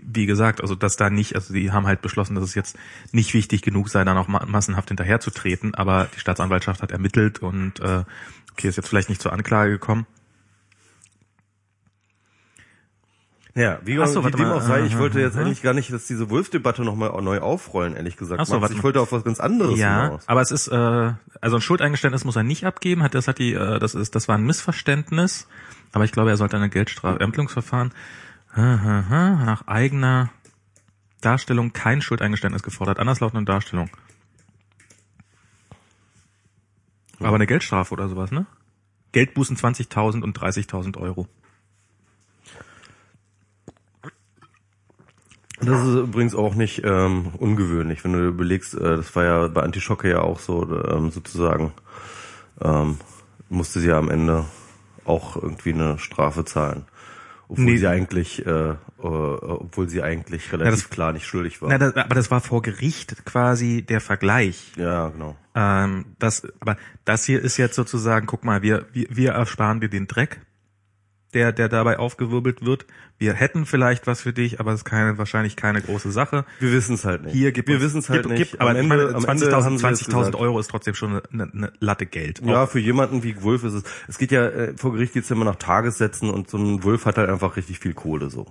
wie- 0.05 0.27
gesagt, 0.27 0.61
also 0.61 0.75
dass 0.75 0.97
da 0.97 1.11
nicht, 1.11 1.35
also 1.35 1.53
die 1.55 1.71
haben 1.73 1.87
halt 1.87 2.03
beschlossen, 2.03 2.35
dass 2.35 2.45
es 2.45 2.55
jetzt 2.55 2.77
nicht 3.13 3.35
wichtig 3.35 3.63
genug 3.63 3.89
sei, 3.89 4.05
da 4.05 4.15
noch 4.15 4.29
ma 4.29 4.45
massenhaft 4.47 4.89
hinterherzutreten, 4.89 5.75
aber 5.75 6.09
die 6.15 6.21
Staatsanwaltschaft 6.21 6.83
hat 6.83 6.91
ermittelt 6.93 7.41
und 7.41 7.81
äh, 7.81 8.05
okay, 8.53 8.69
ist 8.69 8.77
jetzt 8.77 8.89
vielleicht 8.89 9.09
nicht 9.09 9.23
zur 9.23 9.33
Anklage 9.33 9.73
gekommen. 9.73 10.07
Ja, 13.55 13.81
wie, 13.85 13.99
Ach 14.01 14.07
so, 14.07 14.25
wie 14.25 14.31
dem 14.31 14.49
mal. 14.49 14.53
auch 14.57 14.63
sei, 14.63 14.81
ich 14.87 14.97
wollte 14.97 15.21
jetzt 15.21 15.37
eigentlich 15.37 15.61
gar 15.61 15.75
nicht, 15.75 15.93
dass 15.93 16.07
diese 16.07 16.31
Wolf-Debatte 16.31 16.85
nochmal 16.85 17.11
neu 17.21 17.41
aufrollen, 17.41 17.95
ehrlich 17.95 18.17
gesagt. 18.17 18.41
Ach 18.41 18.47
so, 18.47 18.59
Max. 18.59 18.73
ich 18.73 18.83
wollte 18.83 18.99
auf 18.99 19.13
was 19.13 19.25
ganz 19.25 19.41
anderes 19.41 19.79
Ja, 19.79 20.05
hinaus. 20.05 20.27
aber 20.27 20.41
es 20.41 20.51
ist 20.51 20.69
äh, 20.69 20.75
also 21.43 21.57
ein 21.57 21.61
Schuldeingeständnis 21.61 22.25
muss 22.25 22.35
er 22.37 22.45
nicht 22.45 22.65
abgeben, 22.65 23.03
hat 23.03 23.15
das 23.15 23.29
hat 23.29 23.39
die 23.39 23.53
äh, 23.53 23.79
das 23.79 23.95
ist 23.95 24.15
das 24.15 24.27
war 24.27 24.39
ein 24.39 24.45
Missverständnis, 24.45 25.49
aber 25.93 26.05
ich 26.05 26.13
glaube, 26.13 26.31
er 26.31 26.39
sollte 26.39 26.57
eine 26.57 26.71
Geldstrafe 26.71 27.21
Ermittlungsverfahren 27.21 27.89
Aha, 27.91 27.97
nach 28.55 29.67
eigener 29.67 30.31
Darstellung 31.21 31.73
kein 31.73 32.03
Schuldeingeständnis 32.03 32.63
gefordert. 32.63 32.99
Anderslautende 32.99 33.51
Darstellung. 33.51 33.91
Aber 37.21 37.37
eine 37.37 37.47
Geldstrafe 37.47 37.95
oder 37.95 38.09
sowas, 38.09 38.33
ne? 38.33 38.47
Geldbußen 39.13 39.57
20.000 39.57 40.23
und 40.23 40.39
30.000 40.39 40.99
Euro. 40.99 41.29
Das 45.61 45.87
ist 45.87 45.95
übrigens 45.95 46.35
auch 46.35 46.55
nicht 46.57 46.83
ähm, 46.85 47.29
ungewöhnlich, 47.39 48.03
wenn 48.03 48.15
du 48.15 48.19
dir 48.19 48.29
überlegst, 48.29 48.75
äh, 48.75 48.97
das 48.97 49.15
war 49.15 49.25
ja 49.25 49.47
bei 49.47 49.63
Antischocke 49.63 50.11
ja 50.11 50.21
auch 50.21 50.41
so, 50.41 50.63
ähm, 50.85 51.13
sozusagen, 51.13 51.73
ähm, 52.61 52.99
musste 53.49 53.79
sie 53.79 53.89
ja 53.89 53.99
am 53.99 54.11
Ende 54.11 54.45
auch 55.05 55.37
irgendwie 55.37 55.73
eine 55.73 56.01
Strafe 56.01 56.45
zahlen. 56.45 56.87
Obwohl 57.53 57.65
Nee. 57.67 57.77
sie 57.77 57.87
eigentlich, 57.87 58.47
äh, 58.47 58.51
äh, 58.71 58.77
obwohl 59.03 59.89
sie 59.89 60.03
eigentlich 60.03 60.53
relativ 60.53 60.71
das- 60.85 60.91
klar 60.91 61.13
nicht 61.13 61.27
schuldig 61.27 61.61
war. 61.61 61.69
Na, 61.69 61.77
das, 61.79 61.95
aber 61.97 62.15
das 62.15 62.31
war 62.31 62.41
vor 62.41 62.63
Gericht 62.63 63.25
quasi 63.27 63.83
der 63.83 64.01
Vergleich. 64.01 64.73
ja, 64.77 65.09
genau. 65.11 65.37
Ähm, 65.55 66.07
das, 66.19 66.43
aber 66.61 66.79
das 67.05 67.25
hier 67.27 67.41
ist 67.43 67.59
jetzt 67.59 67.75
sozusagen, 67.75 68.27
guck 68.27 68.43
mal, 68.45 68.63
wir, 68.63 68.87
wir, 68.95 69.07
wir 69.11 69.33
ersparen 69.33 69.81
dir 69.81 69.91
den 69.91 70.07
Dreck, 70.07 70.41
der, 71.35 71.53
der 71.53 71.69
dabei 71.69 71.99
aufgewirbelt 71.99 72.65
wird. 72.65 72.87
Wir 73.19 73.33
hätten 73.35 73.67
vielleicht 73.67 74.07
was 74.07 74.21
für 74.21 74.33
dich, 74.33 74.61
aber 74.61 74.73
es 74.73 74.81
ist 74.81 74.85
keine, 74.85 75.17
wahrscheinlich 75.19 75.57
keine 75.57 75.81
große 75.81 76.11
Sache. 76.11 76.45
Wir 76.61 76.73
wissen 76.73 76.95
es 76.95 77.05
halt 77.05 77.23
nicht. 77.25 77.33
Hier 77.35 77.53
gibt 77.53 77.69
wir 77.69 77.81
wissen 77.81 77.99
es 78.01 78.09
halt 78.11 78.23
gib, 78.23 78.33
nicht. 78.33 78.51
Gib, 78.53 78.61
aber 78.61 78.71
am 78.71 78.77
ich 78.77 78.83
Ende, 78.83 78.97
meine, 78.97 79.15
am 79.15 79.25
Ende 79.25 79.47
20.000 79.47 79.63
haben 79.65 79.79
sie 79.79 79.87
es 79.87 80.01
20.000 80.09 80.17
gesagt. 80.19 80.35
Euro 80.37 80.59
ist 80.59 80.69
trotzdem 80.71 80.95
schon 80.95 81.21
eine, 81.33 81.51
eine 81.53 81.73
Latte 81.81 82.07
Geld. 82.07 82.41
Ja, 82.45 82.65
Auch- 82.65 82.69
für 82.71 82.81
jemanden 82.81 83.23
wie 83.23 83.41
Wolf 83.43 83.65
ist 83.65 83.75
es. 83.75 83.85
Es 84.09 84.19
geht 84.19 84.33
ja 84.33 84.47
äh, 84.47 84.75
vor 84.77 84.93
Gericht 84.93 85.13
geht's 85.15 85.29
ja 85.29 85.37
immer 85.37 85.45
nach 85.45 85.57
Tagessätzen 85.57 86.31
und 86.31 86.51
so 86.51 86.59
ein 86.59 86.83
Wolf 86.85 87.07
hat 87.07 87.17
halt 87.19 87.31
einfach 87.31 87.57
richtig 87.57 87.79
viel 87.79 87.95
Kohle 87.95 88.29
so. 88.31 88.47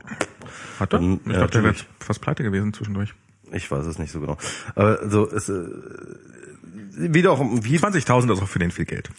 hat 0.80 0.94
er? 0.94 1.00
dann- 1.00 1.20
Ich 1.26 1.34
ja, 1.34 1.40
dachte, 1.40 1.62
der 1.62 1.64
wäre 1.64 1.76
fast 2.00 2.22
pleite 2.22 2.44
gewesen 2.44 2.74
zwischendurch. 2.74 3.14
Ich 3.52 3.70
weiß 3.70 3.86
es 3.86 4.00
nicht 4.00 4.12
so 4.12 4.22
genau. 4.22 4.38
Aber 4.76 5.10
so 5.10 5.30
es 5.30 5.50
äh, 5.50 5.56
wieder 6.96 7.32
auch 7.32 7.42
wie 7.64 7.78
20.000 7.78 8.34
ist 8.34 8.42
auch 8.42 8.48
für 8.48 8.60
den 8.60 8.72
viel 8.72 8.86
Geld. 8.86 9.10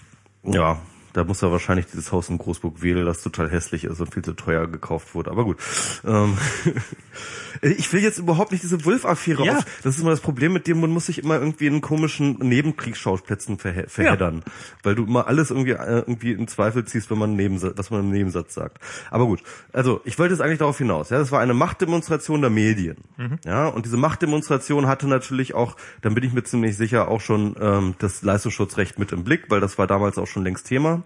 ja, 0.44 0.80
da 1.12 1.24
muss 1.24 1.42
er 1.42 1.52
wahrscheinlich 1.52 1.86
dieses 1.86 2.12
Haus 2.12 2.28
in 2.28 2.38
Großburg-Wedel, 2.38 3.04
das 3.04 3.22
total 3.22 3.50
hässlich 3.50 3.84
ist 3.84 4.00
und 4.00 4.12
viel 4.12 4.22
zu 4.24 4.32
teuer 4.32 4.66
gekauft 4.66 5.14
wurde. 5.14 5.30
Aber 5.30 5.44
gut. 5.44 5.58
Ähm, 6.04 6.38
ich 7.62 7.92
will 7.92 8.02
jetzt 8.02 8.18
überhaupt 8.18 8.52
nicht 8.52 8.62
diese 8.62 8.84
Wolf-Affäre 8.84 9.44
Ja. 9.44 9.58
auf. 9.58 9.64
Das 9.82 9.94
ist 9.96 10.00
immer 10.00 10.10
das 10.10 10.20
Problem 10.20 10.52
mit 10.52 10.66
dem, 10.66 10.80
man 10.80 10.90
muss 10.90 11.06
sich 11.06 11.18
immer 11.22 11.34
irgendwie 11.38 11.66
in 11.66 11.80
komischen 11.80 12.38
Nebenkriegsschauplätzen 12.38 13.58
verhe 13.58 13.88
verheddern. 13.88 14.42
Weil 14.82 14.94
du 14.94 15.04
immer 15.04 15.26
alles 15.26 15.50
irgendwie, 15.50 15.72
äh, 15.72 15.98
irgendwie 15.98 16.32
in 16.32 16.48
Zweifel 16.48 16.84
ziehst, 16.84 17.10
wenn 17.10 17.18
man 17.18 17.36
Nebensatz, 17.36 17.74
was 17.76 17.90
man 17.90 18.00
im 18.00 18.10
Nebensatz 18.10 18.54
sagt. 18.54 18.78
Aber 19.10 19.26
gut. 19.26 19.42
Also, 19.72 20.00
ich 20.04 20.18
wollte 20.18 20.34
jetzt 20.34 20.40
eigentlich 20.40 20.58
darauf 20.58 20.78
hinaus. 20.78 21.10
Ja, 21.10 21.18
das 21.18 21.30
war 21.32 21.40
eine 21.40 21.54
Machtdemonstration 21.54 22.40
der 22.40 22.50
Medien. 22.50 22.96
Ja, 23.44 23.68
und 23.68 23.86
diese 23.86 23.96
Machtdemonstration 23.96 24.86
hatte 24.86 25.06
natürlich 25.06 25.54
auch, 25.54 25.76
dann 26.00 26.14
bin 26.14 26.24
ich 26.24 26.32
mir 26.32 26.42
ziemlich 26.42 26.76
sicher, 26.76 27.08
auch 27.08 27.20
schon 27.20 27.54
ähm, 27.60 27.94
das 27.98 28.22
Leistungsschutzrecht 28.22 28.98
mit 28.98 29.12
im 29.12 29.24
Blick, 29.24 29.44
weil 29.48 29.60
das 29.60 29.78
war 29.78 29.86
damals 29.86 30.18
auch 30.18 30.26
schon 30.26 30.42
längst 30.44 30.66
Thema. 30.66 31.01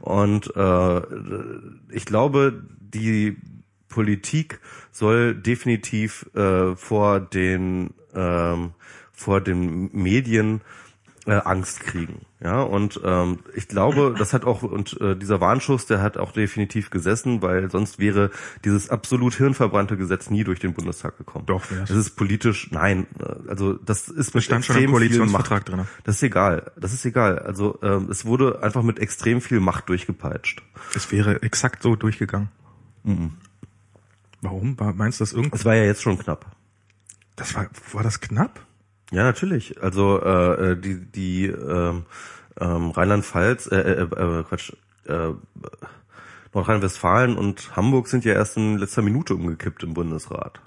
Und 0.00 0.54
äh, 0.56 1.00
ich 1.90 2.04
glaube, 2.04 2.62
die 2.80 3.36
Politik 3.88 4.60
soll 4.90 5.34
definitiv 5.34 6.28
äh, 6.34 6.76
vor 6.76 7.20
den 7.20 7.94
ähm, 8.14 8.72
vor 9.12 9.40
den 9.40 9.90
Medien 9.92 10.60
äh, 11.28 11.42
Angst 11.44 11.80
kriegen. 11.80 12.24
Ja, 12.40 12.62
und 12.62 13.00
ähm, 13.04 13.40
ich 13.54 13.68
glaube, 13.68 14.14
das 14.16 14.32
hat 14.32 14.44
auch, 14.44 14.62
und 14.62 14.98
äh, 15.00 15.16
dieser 15.16 15.40
Warnschuss, 15.40 15.86
der 15.86 16.00
hat 16.00 16.16
auch 16.16 16.32
definitiv 16.32 16.90
gesessen, 16.90 17.42
weil 17.42 17.70
sonst 17.70 17.98
wäre 17.98 18.30
dieses 18.64 18.90
absolut 18.90 19.34
hirnverbrannte 19.34 19.96
Gesetz 19.96 20.30
nie 20.30 20.44
durch 20.44 20.58
den 20.58 20.72
Bundestag 20.72 21.18
gekommen. 21.18 21.46
Doch, 21.46 21.70
wär's. 21.70 21.88
Das 21.88 21.98
ist 21.98 22.16
politisch, 22.16 22.70
nein, 22.70 23.06
äh, 23.20 23.48
also 23.48 23.74
das 23.74 24.08
ist 24.08 24.34
mit 24.34 24.44
stand 24.44 24.64
schon 24.64 24.76
im 24.76 24.82
extrem 24.82 24.90
viel 24.90 25.08
Koalitionsvertrag 25.08 25.60
Macht. 25.60 25.68
drin. 25.68 25.86
Das 26.04 26.16
ist 26.16 26.22
egal, 26.22 26.72
das 26.76 26.92
ist 26.94 27.04
egal. 27.04 27.38
Also 27.40 27.78
ähm, 27.82 28.08
es 28.10 28.24
wurde 28.24 28.62
einfach 28.62 28.82
mit 28.82 28.98
extrem 28.98 29.40
viel 29.40 29.60
Macht 29.60 29.88
durchgepeitscht. 29.88 30.62
Es 30.94 31.12
wäre 31.12 31.42
exakt 31.42 31.82
so 31.82 31.96
durchgegangen. 31.96 32.48
Warum? 34.40 34.78
War, 34.78 34.92
meinst 34.94 35.20
du 35.20 35.24
das 35.24 35.32
irgendwie? 35.32 35.56
Es 35.56 35.64
war 35.64 35.74
ja 35.74 35.84
jetzt 35.84 36.02
schon 36.02 36.18
knapp. 36.18 36.46
Das 37.36 37.54
war, 37.54 37.68
war 37.92 38.02
das 38.02 38.20
knapp? 38.20 38.60
Ja, 39.10 39.22
natürlich. 39.24 39.82
Also 39.82 40.20
äh, 40.22 40.72
äh, 40.72 40.76
die 40.80 41.04
die 41.06 41.46
ähm, 41.46 42.04
ähm, 42.60 42.90
Rheinland-Pfalz, 42.90 43.66
äh, 43.68 43.76
äh, 43.76 44.02
äh, 44.02 44.42
Quatsch, 44.44 44.72
äh, 45.06 45.30
Nordrhein-Westfalen 46.52 47.36
und 47.36 47.76
Hamburg 47.76 48.08
sind 48.08 48.24
ja 48.24 48.34
erst 48.34 48.56
in 48.56 48.78
letzter 48.78 49.02
Minute 49.02 49.34
umgekippt 49.34 49.82
im 49.82 49.94
Bundesrat. 49.94 50.60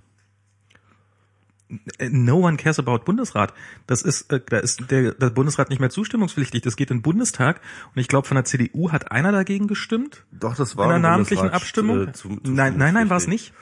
Äh, 2.00 2.10
No 2.10 2.38
one 2.38 2.58
cares 2.58 2.80
about 2.80 3.00
Bundesrat. 3.06 3.54
Das 3.88 4.02
ist, 4.02 4.32
äh, 4.32 4.42
da 4.48 4.58
ist 4.60 4.90
der, 4.92 5.14
der 5.14 5.30
Bundesrat 5.30 5.70
nicht 5.70 5.80
mehr 5.80 5.90
zustimmungspflichtig. 5.90 6.62
Das 6.64 6.76
geht 6.76 6.92
in 6.92 6.98
den 6.98 7.02
Bundestag. 7.04 7.62
Und 7.94 8.00
ich 8.02 8.08
glaube, 8.08 8.28
von 8.28 8.36
der 8.36 8.46
CDU 8.46 8.92
hat 8.92 9.12
einer 9.12 9.32
dagegen 9.32 9.68
gestimmt. 9.68 10.26
Doch, 10.32 10.56
das 10.56 10.76
war 10.78 10.86
In 10.86 10.92
einer 10.92 11.00
namentlichen 11.10 11.44
Bundesrat, 11.44 11.62
Abstimmung. 11.62 12.08
äh, 12.08 12.12
zu- 12.14 12.40
nein, 12.44 12.78
nein, 12.78 12.94
nein, 12.94 13.10
war 13.10 13.18
es 13.18 13.28
nicht. 13.28 13.54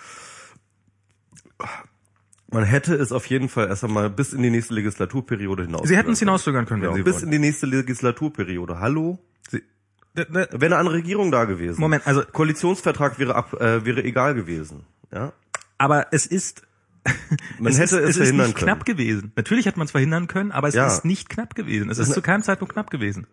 Man 2.51 2.63
hätte 2.63 2.95
es 2.95 3.12
auf 3.12 3.25
jeden 3.27 3.47
Fall 3.49 3.67
erst 3.67 3.83
einmal 3.83 4.09
bis 4.09 4.33
in 4.33 4.41
die 4.41 4.49
nächste 4.49 4.73
Legislaturperiode 4.73 5.63
hinaus. 5.63 5.88
Sie 5.88 5.95
hätten 5.95 6.12
es 6.12 6.19
hinauszögern 6.19 6.65
können, 6.65 6.81
Sie 6.95 7.03
bis 7.03 7.13
wollten. 7.15 7.27
in 7.27 7.31
die 7.31 7.39
nächste 7.39 7.65
Legislaturperiode. 7.67 8.79
Hallo? 8.79 9.19
Sie, 9.49 9.62
Wäre 10.15 10.49
eine 10.65 10.77
andere 10.77 10.95
Regierung 10.95 11.31
da 11.31 11.45
gewesen. 11.45 11.79
Moment, 11.79 12.07
also- 12.07 12.23
Koalitionsvertrag 12.23 13.19
wäre 13.19 13.35
ab, 13.35 13.53
äh, 13.62 13.85
wäre 13.85 14.03
egal 14.03 14.33
gewesen. 14.33 14.85
Ja. 15.12 15.33
aber 15.77 16.07
es 16.12 16.25
ist, 16.27 16.63
Man 17.59 17.71
es 17.71 17.79
hätte 17.79 17.97
ist, 17.97 18.01
es, 18.01 18.01
es 18.01 18.09
ist 18.09 18.17
verhindern 18.17 18.47
nicht 18.47 18.55
können. 18.57 18.65
knapp 18.73 18.85
gewesen. 18.85 19.31
Natürlich 19.35 19.65
hätte 19.65 19.77
man 19.79 19.85
es 19.85 19.91
verhindern 19.91 20.27
können, 20.27 20.51
aber 20.51 20.67
es 20.67 20.75
Ja. 20.75 20.88
ist 20.88 21.05
nicht 21.05 21.29
knapp 21.29 21.55
gewesen. 21.55 21.89
Es 21.89 21.97
ist 21.97 22.13
zu 22.13 22.21
keinem 22.21 22.43
Zeitpunkt 22.43 22.73
knapp 22.73 22.89
gewesen. 22.89 23.25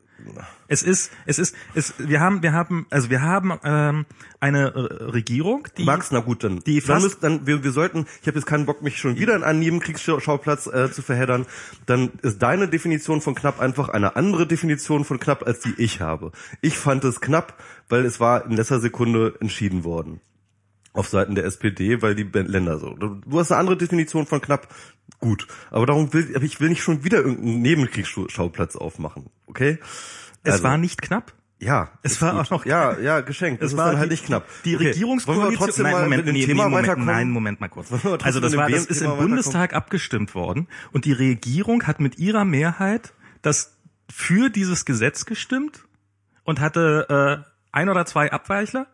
Es 0.67 0.83
ist, 0.83 1.13
es 1.27 1.39
ist, 1.39 1.55
es, 1.75 1.95
wir 1.99 2.21
haben, 2.21 2.43
wir 2.43 2.53
haben, 2.53 2.87
also 2.91 3.11
wir 3.11 3.23
haben 3.23 3.53
ähm, 3.65 4.07
eine 4.41 4.75
Regierung, 4.75 5.69
die 5.77 5.85
Max, 5.85 6.11
na 6.11 6.21
gut, 6.21 6.43
dann, 6.43 6.61
die 6.61 6.81
dann, 6.81 7.03
müsst, 7.03 7.23
dann 7.23 7.47
wir, 7.47 7.63
wir 7.63 7.71
sollten, 7.73 8.07
ich 8.23 8.27
habe 8.27 8.37
jetzt 8.39 8.47
keinen 8.47 8.67
Bock, 8.67 8.83
mich 8.83 8.99
schon 8.99 9.17
wieder 9.17 9.37
in 9.37 9.45
einen 9.45 9.61
Nebenkriegsschauplatz 9.61 10.67
äh, 10.67 10.91
zu 10.91 11.03
verheddern, 11.03 11.47
dann 11.85 12.11
ist 12.23 12.43
deine 12.43 12.67
Definition 12.69 13.21
von 13.21 13.35
knapp 13.35 13.61
einfach 13.61 13.89
eine 13.91 14.17
andere 14.17 14.47
Definition 14.47 15.05
von 15.05 15.21
knapp, 15.21 15.47
als 15.47 15.61
die 15.61 15.75
ich 15.77 16.01
habe. 16.01 16.33
Ich 16.61 16.77
fand 16.79 17.05
es 17.05 17.21
knapp, 17.21 17.55
weil 17.89 18.05
es 18.05 18.19
war 18.19 18.45
in 18.47 18.53
letzter 18.57 18.81
Sekunde 18.81 19.35
entschieden 19.41 19.85
worden. 19.85 20.21
Auf 20.97 21.09
Seiten 21.09 21.35
der 21.35 21.45
SPD, 21.45 22.03
weil 22.03 22.15
die 22.15 22.25
Länder 22.25 22.79
so. 22.79 22.95
Du 22.95 23.39
hast 23.39 23.53
eine 23.53 23.61
andere 23.61 23.77
Definition 23.77 24.27
von 24.27 24.41
knapp, 24.41 24.69
gut. 25.21 25.47
Aber 25.71 25.87
darum 25.87 26.13
will, 26.13 26.33
aber 26.35 26.45
ich 26.45 26.61
will 26.61 26.69
nicht 26.71 26.83
schon 26.83 27.05
wieder 27.05 27.19
irgendeinen 27.19 27.63
Nebenkriegsschauplatz 27.63 28.77
aufmachen, 28.77 29.27
okay? 29.47 29.79
es 30.43 30.53
Also- 30.55 30.65
war 30.65 30.79
nicht 30.79 31.03
knapp. 31.03 31.33
Ja, 31.59 31.89
Es 32.03 32.21
war 32.21 32.33
gut. 32.33 32.41
auch 32.43 32.51
noch- 32.51 32.67
ja, 32.67 32.99
ja, 32.99 33.21
geschenkt. 33.21 33.63
Es 33.63 33.77
war 33.79 33.87
dann 33.93 33.99
halt 33.99 34.11
die- 34.11 34.15
nicht 34.15 34.27
knapp. 34.27 34.47
Die 34.67 34.77
Okay. 34.77 34.89
Regierungskoalition. 34.89 35.47
Wollen 35.47 35.59
wir 35.59 35.59
trotzdem 35.67 35.83
nein, 35.85 35.93
mal 35.95 36.03
Moment, 36.03 36.27
mit 36.27 36.35
nee, 36.35 36.45
Thema 36.45 36.65
nee, 36.69 36.71
Moment, 36.71 37.07
nein, 37.07 37.31
Moment 37.31 37.61
mal 37.63 37.69
kurz. 37.69 37.91
Also 38.23 38.41
das 38.41 38.55
war, 38.57 38.69
das 38.69 38.85
ist 38.85 38.99
Thema 38.99 39.15
im? 39.15 39.21
Bundestag 39.21 39.73
abgestimmt 39.73 40.35
worden 40.35 40.69
und 40.93 41.07
die 41.07 41.13
Regierung 41.15 41.87
hat 41.87 41.99
mit 41.99 42.19
ihrer 42.19 42.45
Mehrheit 42.45 43.15
das 43.41 43.75
für 44.13 44.51
dieses 44.51 44.85
Gesetz 44.85 45.25
gestimmt 45.25 45.85
und 46.45 46.61
hatte 46.61 47.43
äh, 47.43 47.51
ein 47.73 47.89
oder 47.89 48.05
zwei 48.05 48.31
Abweichler 48.31 48.87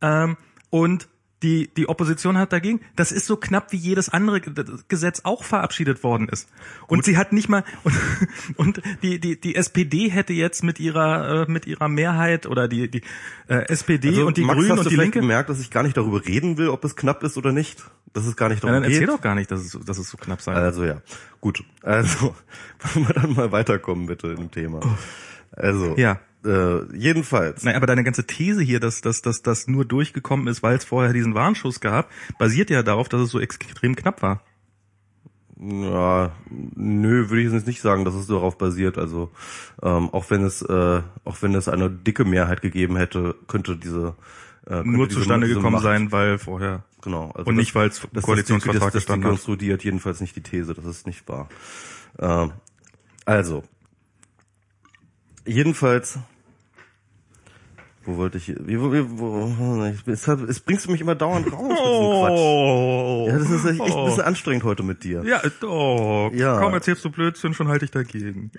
ähm, 0.00 0.38
und 0.70 1.08
die, 1.42 1.68
die 1.76 1.86
Opposition 1.86 2.38
hat 2.38 2.54
dagegen. 2.54 2.80
Das 2.96 3.12
ist 3.12 3.26
so 3.26 3.36
knapp 3.36 3.70
wie 3.70 3.76
jedes 3.76 4.08
andere 4.08 4.40
Ge- 4.40 4.64
Gesetz 4.88 5.20
auch 5.24 5.44
verabschiedet 5.44 6.02
worden 6.02 6.30
ist. 6.30 6.48
Und 6.86 7.04
sie 7.04 7.18
hat 7.18 7.34
nicht 7.34 7.50
mal 7.50 7.62
und, 7.84 7.94
und 8.56 8.82
die, 9.02 9.20
die, 9.20 9.38
die 9.38 9.54
SPD 9.54 10.08
hätte 10.10 10.32
jetzt 10.32 10.64
mit 10.64 10.80
ihrer 10.80 11.42
äh, 11.46 11.52
mit 11.52 11.66
ihrer 11.66 11.88
Mehrheit 11.88 12.46
oder 12.46 12.68
die, 12.68 12.90
die 12.90 13.02
äh, 13.48 13.68
SPD 13.68 14.08
Also, 14.08 14.26
und 14.26 14.38
die 14.38 14.44
Max, 14.44 14.56
Grünen 14.56 14.70
hast 14.72 14.78
und 14.78 14.84
du 14.86 14.90
die 14.90 14.96
Linke. 14.96 15.20
gemerkt, 15.20 15.50
dass 15.50 15.60
ich 15.60 15.70
gar 15.70 15.82
nicht 15.82 15.96
darüber 15.98 16.24
reden 16.24 16.56
will, 16.56 16.68
ob 16.70 16.82
es 16.84 16.96
knapp 16.96 17.22
ist 17.22 17.36
oder 17.36 17.52
nicht. 17.52 17.84
Dass 18.14 18.24
es 18.24 18.34
gar 18.34 18.48
nicht 18.48 18.62
Ja, 18.64 18.68
darum 18.70 18.82
dann 18.82 18.90
erzähl 18.90 19.00
geht. 19.06 19.08
doch 19.10 19.20
gar 19.20 19.34
nicht, 19.34 19.50
dass 19.50 19.60
es, 19.60 19.70
so- 19.72 19.78
dass 19.80 19.98
es 19.98 20.08
so 20.08 20.16
knapp 20.16 20.40
sein 20.40 20.56
Also 20.56 20.86
ja, 20.86 21.02
gut. 21.42 21.62
Also 21.82 22.34
wollen 22.94 23.08
wir 23.08 23.14
dann 23.14 23.34
mal 23.34 23.52
weiterkommen 23.52 24.06
bitte 24.06 24.28
im 24.28 24.50
Thema. 24.50 24.80
Also 25.52 25.94
Ja. 25.98 26.18
Äh, 26.46 26.96
jedenfalls. 26.96 27.64
Nein, 27.64 27.74
aber 27.76 27.86
deine 27.86 28.04
ganze 28.04 28.26
These 28.26 28.62
hier, 28.62 28.80
dass 28.80 29.00
dass 29.00 29.20
dass 29.22 29.42
das 29.42 29.66
nur 29.66 29.84
durchgekommen 29.84 30.46
ist, 30.46 30.62
weil 30.62 30.76
es 30.76 30.84
vorher 30.84 31.12
diesen 31.12 31.34
Warnschuss 31.34 31.80
gab, 31.80 32.10
basiert 32.38 32.70
ja 32.70 32.82
darauf, 32.82 33.08
dass 33.08 33.20
es 33.20 33.30
so 33.30 33.40
extrem 33.40 33.94
knapp 33.96 34.22
war. 34.22 34.42
Ja, 35.58 36.32
nö, 36.50 37.30
würde 37.30 37.42
ich 37.42 37.50
jetzt 37.52 37.66
nicht 37.66 37.80
sagen, 37.80 38.04
dass 38.04 38.14
es 38.14 38.26
darauf 38.26 38.58
basiert. 38.58 38.98
Also 38.98 39.30
ähm, 39.82 40.10
auch 40.10 40.28
wenn 40.30 40.44
es 40.44 40.60
äh, 40.62 41.02
auch 41.24 41.40
wenn 41.42 41.54
es 41.54 41.66
eine 41.68 41.90
dicke 41.90 42.24
Mehrheit 42.26 42.60
gegeben 42.62 42.96
hätte, 42.96 43.34
könnte 43.48 43.76
diese 43.76 44.14
äh, 44.68 44.82
Nur 44.84 45.06
diese- 45.08 45.20
zustande 45.20 45.46
diese 45.46 45.58
gekommen 45.58 45.74
Macht- 45.74 45.84
sein, 45.84 46.12
weil 46.12 46.38
vorher 46.38 46.84
Genau. 47.02 47.30
Also 47.34 47.48
Und 47.48 47.56
das- 47.56 47.62
nicht, 47.62 47.74
weil 47.76 47.88
es 47.88 48.02
das- 48.12 48.24
Koalitionsvertrag 48.24 48.92
das, 48.92 49.04
das, 49.04 49.06
das 49.06 49.16
dekonstruiert 49.16 49.84
jedenfalls 49.84 50.20
nicht 50.20 50.34
die 50.36 50.42
These, 50.42 50.74
das 50.74 50.84
ist 50.84 51.06
nicht 51.06 51.26
wahr. 51.28 51.48
Ähm, 52.18 52.52
also, 53.24 53.62
jedenfalls 55.46 56.18
Wo 58.06 58.16
wollte 58.16 58.38
ich, 58.38 58.48
wie, 58.48 58.80
wo, 58.80 58.90
wo, 58.90 59.84
es, 60.06 60.28
hat, 60.28 60.40
es 60.42 60.60
bringst 60.60 60.86
du 60.86 60.92
mich 60.92 61.00
immer 61.00 61.16
dauernd 61.16 61.52
raus 61.52 61.68
mit 61.68 61.78
diesem 61.78 62.20
Quatsch. 62.20 62.38
Oh. 62.38 63.26
Ja, 63.28 63.38
das 63.38 63.50
ist 63.50 63.64
echt 63.64 63.80
ein 63.80 64.04
bisschen 64.04 64.22
anstrengend 64.22 64.62
heute 64.62 64.84
mit 64.84 65.02
dir. 65.02 65.24
Ja, 65.24 65.42
doch. 65.60 66.30
Ja. 66.32 66.60
Kaum 66.60 66.72
erzählst 66.72 67.04
du 67.04 67.10
Blödsinn, 67.10 67.52
schon 67.52 67.66
halte 67.68 67.84
ich 67.84 67.90
dagegen. 67.90 68.52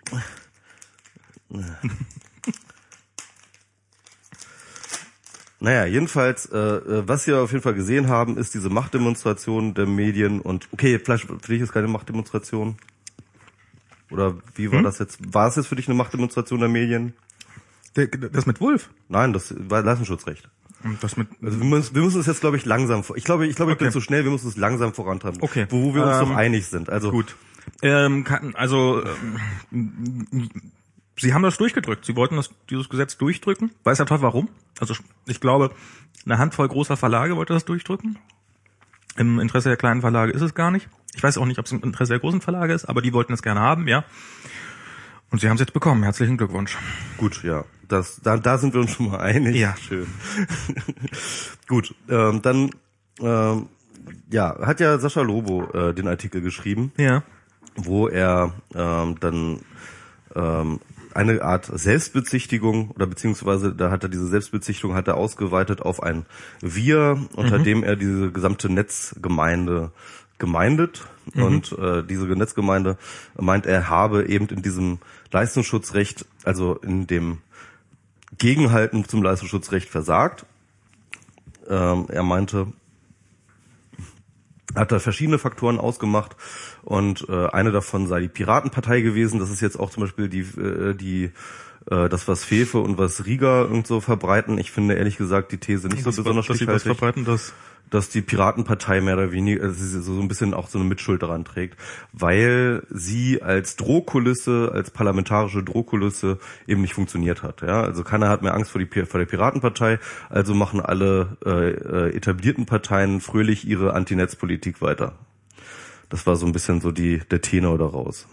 Naja, 5.60 5.86
jedenfalls, 5.86 6.46
äh, 6.46 6.58
äh, 6.58 7.08
was 7.08 7.26
wir 7.26 7.40
auf 7.40 7.52
jeden 7.52 7.64
Fall 7.64 7.74
gesehen 7.74 8.10
haben, 8.10 8.38
ist 8.38 8.54
diese 8.54 8.70
Machtdemonstration 8.70 9.74
der 9.74 9.88
Medien 9.88 10.40
und 10.40 10.68
okay, 10.72 11.00
vielleicht 11.00 11.26
für 11.26 11.52
dich 11.52 11.62
ist 11.62 11.72
keine 11.72 11.88
Machtdemonstration. 11.88 12.78
Oder 14.12 14.36
wie 14.54 14.66
Hm? 14.66 14.74
war 14.74 14.84
das 14.84 15.00
jetzt? 15.00 15.34
War 15.34 15.48
es 15.48 15.56
jetzt 15.56 15.66
für 15.66 15.76
dich 15.76 15.88
eine 15.88 15.96
Machtdemonstration 15.98 16.60
der 16.60 16.70
Medien? 16.70 17.14
Das 18.32 18.46
mit 18.46 18.62
Wolf. 18.62 18.90
Nein, 19.10 19.34
das 19.34 19.54
war 19.58 19.82
Leistungsschutzrecht. 19.82 20.50
Das 21.02 21.18
mit, 21.18 21.28
Also 21.42 21.58
wir 21.60 21.66
müssen, 21.66 21.96
wir 21.96 22.04
müssen 22.04 22.20
es 22.22 22.28
jetzt, 22.28 22.42
glaube 22.42 22.56
ich, 22.58 22.66
langsam. 22.66 23.04
Ich 23.16 23.24
glaube, 23.24 23.48
ich 23.48 23.56
glaube, 23.56 23.72
ich 23.72 23.78
bin 23.80 23.88
Okay. 23.88 23.94
zu 23.94 24.02
schnell. 24.02 24.24
Wir 24.24 24.32
müssen 24.32 24.48
es 24.48 24.58
langsam 24.58 24.94
vorantreiben. 24.94 25.42
Okay. 25.42 25.66
Wo, 25.70 25.82
wo 25.84 25.96
wir 25.96 26.06
uns 26.06 26.18
Ähm, 26.22 26.30
doch 26.30 26.36
einig 26.36 26.68
sind. 26.68 26.90
Also 26.90 27.10
Gut. 27.12 27.36
Ähm, 27.82 28.24
kann, 28.24 28.56
also 28.56 29.04
ähm, 29.72 30.50
Sie 31.20 31.34
haben 31.34 31.42
das 31.42 31.58
durchgedrückt. 31.58 32.06
Sie 32.06 32.16
wollten 32.16 32.36
das, 32.36 32.52
dieses 32.70 32.90
Gesetz 32.90 33.18
durchdrücken. 33.18 33.72
Weiß 33.84 33.98
der 33.98 34.06
Teufel 34.06 34.24
warum? 34.24 34.50
Also 34.80 34.94
ich 35.26 35.40
glaube, 35.40 35.72
eine 36.26 36.38
Handvoll 36.38 36.68
großer 36.68 36.96
Verlage 36.96 37.36
wollte 37.36 37.54
das 37.54 37.66
durchdrücken. 37.66 38.20
Im 39.18 39.40
Interesse 39.40 39.70
der 39.70 39.78
kleinen 39.78 40.02
Verlage 40.02 40.32
ist 40.32 40.44
es 40.44 40.54
gar 40.54 40.70
nicht. 40.70 40.88
Ich 41.16 41.24
weiß 41.24 41.40
auch 41.40 41.46
nicht, 41.48 41.58
ob 41.58 41.66
es 41.66 41.72
im 41.72 41.82
Interesse 41.82 42.14
der 42.14 42.20
großen 42.20 42.40
Verlage 42.42 42.74
ist, 42.74 42.86
aber 42.86 43.02
die 43.02 43.14
wollten 43.14 43.34
es 43.34 43.42
gerne 43.42 43.60
haben, 43.62 43.88
ja. 43.88 44.04
Und 45.32 45.42
Sie 45.42 45.50
haben 45.50 45.56
es 45.56 45.62
jetzt 45.62 45.74
bekommen. 45.74 46.04
Herzlichen 46.04 46.38
Glückwunsch. 46.38 46.78
Gut, 47.18 47.42
ja. 47.44 47.66
Das, 47.88 48.20
da, 48.22 48.38
da 48.38 48.58
sind 48.58 48.74
wir 48.74 48.82
uns 48.82 48.92
schon 48.92 49.10
mal 49.12 49.20
einig. 49.20 49.56
Ja. 49.56 49.76
Schön. 49.78 50.08
Gut, 51.68 51.96
ähm, 52.10 52.42
dann 52.42 52.72
ähm, 53.20 53.68
ja, 54.30 54.58
hat 54.66 54.80
ja 54.80 54.98
Sascha 55.00 55.22
Lobo 55.22 55.64
äh, 55.72 55.94
den 55.94 56.08
Artikel 56.08 56.42
geschrieben, 56.42 56.92
Ja. 56.98 57.24
wo 57.76 58.08
er 58.08 58.54
ähm, 58.76 59.20
dann 59.20 59.60
ähm, 60.36 60.80
eine 61.14 61.42
Art 61.42 61.66
Selbstbezichtigung 61.74 62.92
oder 62.92 63.08
beziehungsweise 63.08 63.74
da 63.74 63.90
hat 63.90 64.04
er 64.04 64.10
diese 64.10 64.28
Selbstbezichtigung 64.28 64.96
hat 64.96 65.08
er 65.08 65.16
ausgeweitet 65.18 65.82
auf 65.82 66.04
ein 66.04 66.26
Wir, 66.62 67.20
unter 67.34 67.58
dem 67.60 67.84
er 67.84 67.96
diese 67.96 68.32
gesamte 68.32 68.70
Netzgemeinde 68.70 69.92
gemeindet 70.38 71.08
und 71.34 71.72
äh, 71.80 72.04
diese 72.04 72.26
Netzgemeinde 72.28 72.98
meint 73.36 73.66
er 73.66 73.90
habe 73.90 74.28
eben 74.28 74.48
in 74.50 74.62
diesem 74.62 75.00
Leistungsschutzrecht, 75.32 76.26
also 76.44 76.76
in 76.76 77.08
dem 77.08 77.40
Gegenhalten 78.38 79.06
zum 79.06 79.24
Leistungsschutzrecht 79.24 79.90
versagt. 79.90 80.46
Ähm, 81.70 82.06
er 82.10 82.24
meinte, 82.24 82.68
hat 84.76 84.92
da 84.92 85.00
verschiedene 85.00 85.40
Faktoren 85.40 85.80
ausgemacht 85.80 86.36
und 86.84 87.28
äh, 87.30 87.48
eine 87.48 87.72
davon 87.72 88.08
sei 88.08 88.22
die 88.22 88.28
Piratenpartei 88.28 89.02
gewesen. 89.02 89.40
Das 89.40 89.50
ist 89.50 89.62
jetzt 89.62 89.80
auch 89.80 89.90
zum 89.90 90.02
Beispiel 90.02 90.30
die, 90.30 90.42
äh, 90.42 90.94
die 90.94 91.32
äh, 91.90 92.10
das, 92.10 92.28
was 92.28 92.44
Fefe 92.44 92.80
und 92.80 92.98
was 92.98 93.26
Rieger 93.26 93.70
und 93.70 93.88
so 93.88 94.02
verbreiten. 94.02 94.58
Ich 94.58 94.72
finde 94.72 94.96
ehrlich 94.96 95.18
gesagt 95.18 95.52
die 95.52 95.58
These 95.58 95.88
nicht 95.88 96.04
so 96.04 96.12
besonders 96.12 96.46
Sie 96.46 96.50
was 96.50 96.58
stichhaltig 96.58 96.84
verbreiten, 96.84 97.26
das 97.26 97.54
dass 97.90 98.10
die 98.10 98.22
Piratenpartei 98.22 99.02
mehr 99.02 99.16
oder 99.16 99.32
weniger 99.32 99.64
also 99.64 100.02
so 100.02 100.20
ein 100.22 100.28
bisschen 100.28 100.54
auch 100.54 100.68
so 100.68 100.80
eine 100.80 100.88
Mitschuld 100.88 101.24
daran 101.24 101.46
trägt, 101.46 101.78
weil 102.14 102.84
sie 102.90 103.42
als 103.42 103.76
Drohkulisse, 103.76 104.72
als 104.74 104.92
parlamentarische 104.92 105.64
Drohkulisse 105.64 106.40
eben 106.68 106.82
nicht 106.82 106.94
funktioniert 106.94 107.44
hat. 107.44 107.62
Ja, 107.62 107.82
also 107.82 108.04
keiner 108.04 108.30
hat 108.30 108.42
mehr 108.42 108.54
Angst 108.54 108.72
vor, 108.72 108.80
die, 108.84 109.06
vor 109.06 109.20
der 109.20 109.26
Piratenpartei, 109.26 110.00
also 110.30 110.54
machen 110.54 110.82
alle 110.82 111.38
äh, 111.46 111.70
äh, 111.72 112.16
etablierten 112.16 112.66
Parteien 112.66 113.22
fröhlich 113.22 113.68
ihre 113.68 113.94
Antinetzpolitik 113.94 114.82
weiter. 114.82 115.14
Das 116.10 116.26
war 116.26 116.36
so 116.36 116.46
ein 116.46 116.54
bisschen 116.54 116.80
so 116.82 116.92
die 116.92 117.20
der 117.30 117.42
Tenor 117.42 117.78
daraus. 117.78 118.28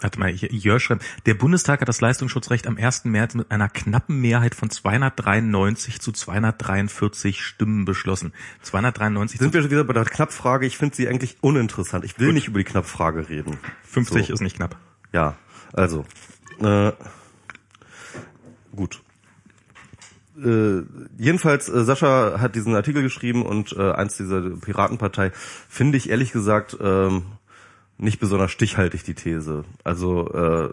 Warte 0.00 0.18
mal, 0.18 0.30
Jörg 0.30 0.82
schreibt, 0.82 1.04
der 1.26 1.34
Bundestag 1.34 1.80
hat 1.80 1.88
das 1.88 2.00
Leistungsschutzrecht 2.00 2.66
am 2.66 2.76
1. 2.76 3.04
März 3.04 3.34
mit 3.34 3.50
einer 3.50 3.68
knappen 3.68 4.20
Mehrheit 4.20 4.54
von 4.54 4.70
293 4.70 6.00
zu 6.00 6.12
243 6.12 7.42
Stimmen 7.42 7.84
beschlossen. 7.84 8.32
293 8.62 9.38
Sind 9.38 9.52
wir 9.52 9.62
schon 9.62 9.70
wieder 9.70 9.84
bei 9.84 9.92
der 9.92 10.04
Knappfrage? 10.04 10.66
Ich 10.66 10.78
finde 10.78 10.96
sie 10.96 11.08
eigentlich 11.08 11.36
uninteressant. 11.40 12.04
Ich 12.04 12.18
will 12.18 12.32
nicht 12.32 12.48
über 12.48 12.58
die 12.58 12.64
Knappfrage 12.64 13.28
reden. 13.28 13.58
50 13.82 14.26
So. 14.26 14.32
ist 14.32 14.40
nicht 14.40 14.56
knapp. 14.56 14.76
Ja, 15.12 15.36
also 15.72 16.04
äh, 16.60 16.92
gut. 18.74 19.02
Äh, 20.42 20.82
jedenfalls, 21.18 21.68
äh, 21.68 21.84
Sascha 21.84 22.40
hat 22.40 22.54
diesen 22.54 22.74
Artikel 22.74 23.02
geschrieben 23.02 23.44
und 23.44 23.72
äh, 23.72 23.92
eins 23.92 24.16
dieser 24.16 24.40
Piratenpartei 24.40 25.32
finde 25.68 25.98
ich 25.98 26.08
ehrlich 26.08 26.32
gesagt 26.32 26.76
ähm, 26.80 27.24
nicht 28.00 28.18
besonders 28.18 28.50
stichhaltig 28.50 29.04
die 29.04 29.14
These. 29.14 29.64
Also 29.84 30.32
äh, 30.32 30.72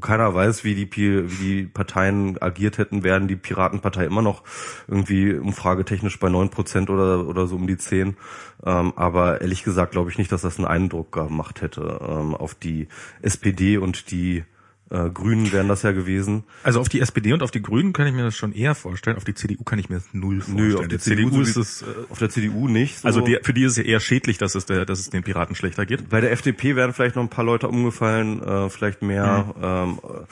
keiner 0.00 0.34
weiß, 0.34 0.64
wie 0.64 0.74
die, 0.74 0.90
wie 0.96 1.44
die 1.44 1.62
Parteien 1.66 2.40
agiert 2.42 2.78
hätten, 2.78 3.04
wären 3.04 3.28
die 3.28 3.36
Piratenpartei 3.36 4.04
immer 4.04 4.22
noch 4.22 4.42
irgendwie 4.88 5.34
umfragetechnisch 5.34 6.18
bei 6.18 6.28
neun 6.28 6.50
Prozent 6.50 6.90
oder, 6.90 7.26
oder 7.26 7.46
so 7.46 7.56
um 7.56 7.66
die 7.66 7.76
zehn. 7.76 8.16
Ähm, 8.64 8.92
aber 8.96 9.40
ehrlich 9.40 9.62
gesagt 9.62 9.92
glaube 9.92 10.10
ich 10.10 10.18
nicht, 10.18 10.32
dass 10.32 10.42
das 10.42 10.58
einen 10.58 10.66
Eindruck 10.66 11.12
gemacht 11.12 11.62
hätte 11.62 12.00
ähm, 12.06 12.34
auf 12.34 12.54
die 12.54 12.88
SPD 13.22 13.78
und 13.78 14.10
die 14.10 14.44
äh, 14.90 15.10
Grünen 15.10 15.52
wären 15.52 15.68
das 15.68 15.82
ja 15.82 15.92
gewesen. 15.92 16.44
Also 16.62 16.80
auf 16.80 16.88
die 16.88 17.00
SPD 17.00 17.32
und 17.32 17.42
auf 17.42 17.50
die 17.50 17.62
Grünen 17.62 17.92
kann 17.92 18.06
ich 18.06 18.14
mir 18.14 18.22
das 18.22 18.36
schon 18.36 18.52
eher 18.52 18.74
vorstellen. 18.74 19.16
Auf 19.16 19.24
die 19.24 19.34
CDU 19.34 19.64
kann 19.64 19.78
ich 19.78 19.88
mir 19.88 19.96
das 19.96 20.08
null 20.12 20.40
vorstellen. 20.40 20.68
Nö, 20.68 20.74
auf 20.74 20.80
Der 20.80 20.88
die 20.88 20.98
CDU, 20.98 21.30
CDU 21.30 21.42
ist 21.42 21.56
es, 21.56 21.82
äh, 21.82 21.86
auf 22.08 22.18
der 22.18 22.30
CDU 22.30 22.68
nicht. 22.68 23.00
So. 23.00 23.08
also 23.08 23.20
die, 23.20 23.38
für 23.42 23.52
die 23.52 23.64
ist 23.64 23.72
es 23.72 23.78
ja 23.78 23.84
eher 23.84 24.00
schädlich, 24.00 24.38
dass 24.38 24.54
es, 24.54 24.66
der, 24.66 24.84
dass 24.84 25.00
es 25.00 25.10
den 25.10 25.24
Piraten 25.24 25.56
schlechter 25.56 25.86
geht. 25.86 26.08
Bei 26.08 26.20
der 26.20 26.30
FDP 26.30 26.76
wären 26.76 26.92
vielleicht 26.92 27.16
noch 27.16 27.22
ein 27.22 27.30
paar 27.30 27.44
Leute 27.44 27.68
umgefallen, 27.68 28.40
äh, 28.42 28.70
vielleicht 28.70 29.02
mehr. 29.02 29.54
Mhm. 29.56 29.64
Ähm, 29.64 30.00
äh, 30.04 30.24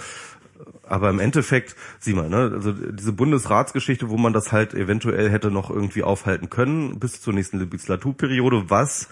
aber 0.87 1.11
im 1.11 1.19
Endeffekt, 1.19 1.75
sieh 1.99 2.13
mal, 2.13 2.29
ne, 2.29 2.51
also 2.55 2.73
diese 2.73 3.13
Bundesratsgeschichte, 3.13 4.11
wo 4.11 4.19
man 4.19 4.33
das 4.33 4.53
halt 4.53 4.75
eventuell 4.75 5.31
hätte 5.31 5.51
noch 5.51 5.71
irgendwie 5.71 6.03
aufhalten 6.03 6.51
können 6.51 6.99
bis 7.01 7.21
zur 7.21 7.33
nächsten 7.33 7.59
Legislaturperiode, 7.59 8.69
was 8.69 9.09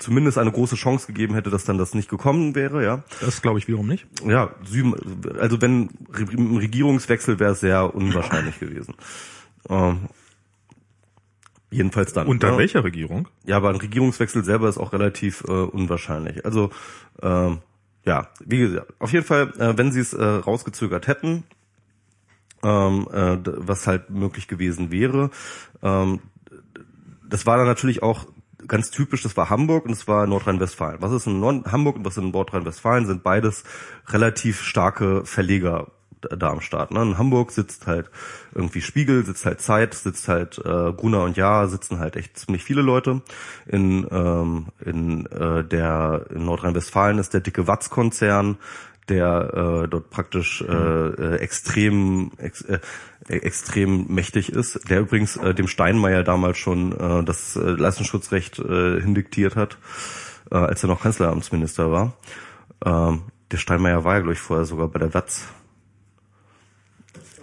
zumindest 0.00 0.38
eine 0.38 0.50
große 0.50 0.74
Chance 0.74 1.06
gegeben 1.06 1.34
hätte, 1.34 1.50
dass 1.50 1.64
dann 1.64 1.78
das 1.78 1.94
nicht 1.94 2.08
gekommen 2.08 2.54
wäre, 2.54 2.82
ja. 2.82 3.04
Das 3.20 3.42
glaube 3.42 3.58
ich 3.58 3.68
wiederum 3.68 3.86
nicht. 3.86 4.06
Ja, 4.26 4.50
Süden, 4.64 4.94
also 5.38 5.60
wenn 5.60 5.90
im 6.32 6.56
Regierungswechsel 6.56 7.38
wäre 7.38 7.52
es 7.52 7.60
sehr 7.60 7.94
unwahrscheinlich 7.94 8.58
gewesen. 8.58 8.94
Ähm, 9.68 10.08
jedenfalls 11.70 12.12
dann. 12.12 12.26
Unter 12.26 12.52
ne? 12.52 12.58
welcher 12.58 12.82
Regierung? 12.82 13.28
Ja, 13.44 13.58
aber 13.58 13.68
ein 13.68 13.76
Regierungswechsel 13.76 14.42
selber 14.42 14.68
ist 14.68 14.78
auch 14.78 14.92
relativ 14.92 15.44
äh, 15.46 15.52
unwahrscheinlich. 15.52 16.44
Also 16.44 16.70
ähm, 17.22 17.58
ja, 18.04 18.28
wie 18.44 18.58
gesagt, 18.58 18.94
auf 18.98 19.12
jeden 19.12 19.26
Fall, 19.26 19.52
äh, 19.58 19.76
wenn 19.76 19.92
sie 19.92 20.00
es 20.00 20.14
äh, 20.14 20.24
rausgezögert 20.24 21.06
hätten, 21.06 21.44
ähm, 22.62 23.06
äh, 23.12 23.36
was 23.44 23.86
halt 23.86 24.10
möglich 24.10 24.48
gewesen 24.48 24.90
wäre, 24.90 25.30
ähm, 25.82 26.20
das 27.28 27.46
war 27.46 27.58
dann 27.58 27.66
natürlich 27.66 28.02
auch 28.02 28.26
ganz 28.66 28.90
typisch, 28.90 29.22
das 29.22 29.36
war 29.36 29.50
Hamburg 29.50 29.84
und 29.84 29.92
das 29.92 30.08
war 30.08 30.26
Nordrhein-Westfalen. 30.26 31.00
Was 31.00 31.12
ist 31.12 31.26
in 31.26 31.40
Nord 31.40 31.66
Hamburg 31.70 31.96
und 31.96 32.04
was 32.04 32.16
in 32.16 32.30
Nordrhein-Westfalen 32.30 33.06
sind 33.06 33.22
beides 33.22 33.64
relativ 34.08 34.62
starke 34.62 35.24
Verleger 35.24 35.88
da 36.20 36.36
da 36.36 36.50
am 36.50 36.60
Start. 36.60 36.90
Ne? 36.90 37.02
In 37.02 37.18
Hamburg 37.18 37.50
sitzt 37.50 37.86
halt 37.86 38.10
irgendwie 38.54 38.80
Spiegel, 38.80 39.24
sitzt 39.24 39.46
halt 39.46 39.60
Zeit, 39.60 39.94
sitzt 39.94 40.28
halt 40.28 40.58
äh, 40.58 40.92
Gruner 40.92 41.24
und 41.24 41.36
Ja, 41.36 41.66
sitzen 41.66 41.98
halt 41.98 42.16
echt 42.16 42.38
ziemlich 42.38 42.64
viele 42.64 42.82
Leute. 42.82 43.22
In, 43.66 44.06
ähm, 44.10 44.66
in 44.84 45.26
äh, 45.26 45.64
der 45.64 46.26
in 46.30 46.44
Nordrhein-Westfalen 46.44 47.18
ist 47.18 47.34
der 47.34 47.40
dicke 47.40 47.66
Watz-Konzern, 47.66 48.58
der 49.10 49.82
äh, 49.84 49.88
dort 49.88 50.10
praktisch 50.10 50.62
äh, 50.62 50.72
äh, 50.72 51.36
extrem 51.36 52.32
ex, 52.38 52.62
äh, 52.62 52.78
extrem 53.28 54.06
mächtig 54.06 54.50
ist, 54.50 54.88
der 54.88 55.00
übrigens 55.00 55.36
äh, 55.36 55.54
dem 55.54 55.68
Steinmeier 55.68 56.22
damals 56.22 56.58
schon 56.58 56.92
äh, 56.92 57.24
das 57.24 57.56
äh, 57.56 57.60
Leistungsschutzrecht 57.60 58.58
äh, 58.60 59.00
hindiktiert 59.00 59.56
hat, 59.56 59.76
äh, 60.50 60.56
als 60.56 60.82
er 60.82 60.88
noch 60.88 61.02
Kanzleramtsminister 61.02 61.92
war. 61.92 62.16
Ähm, 62.84 63.22
der 63.50 63.58
Steinmeier 63.58 64.04
war 64.04 64.14
ja, 64.14 64.20
glaube 64.20 64.34
ich, 64.34 64.40
vorher 64.40 64.64
sogar 64.64 64.88
bei 64.88 65.00
der 65.00 65.12
Watz. 65.12 65.48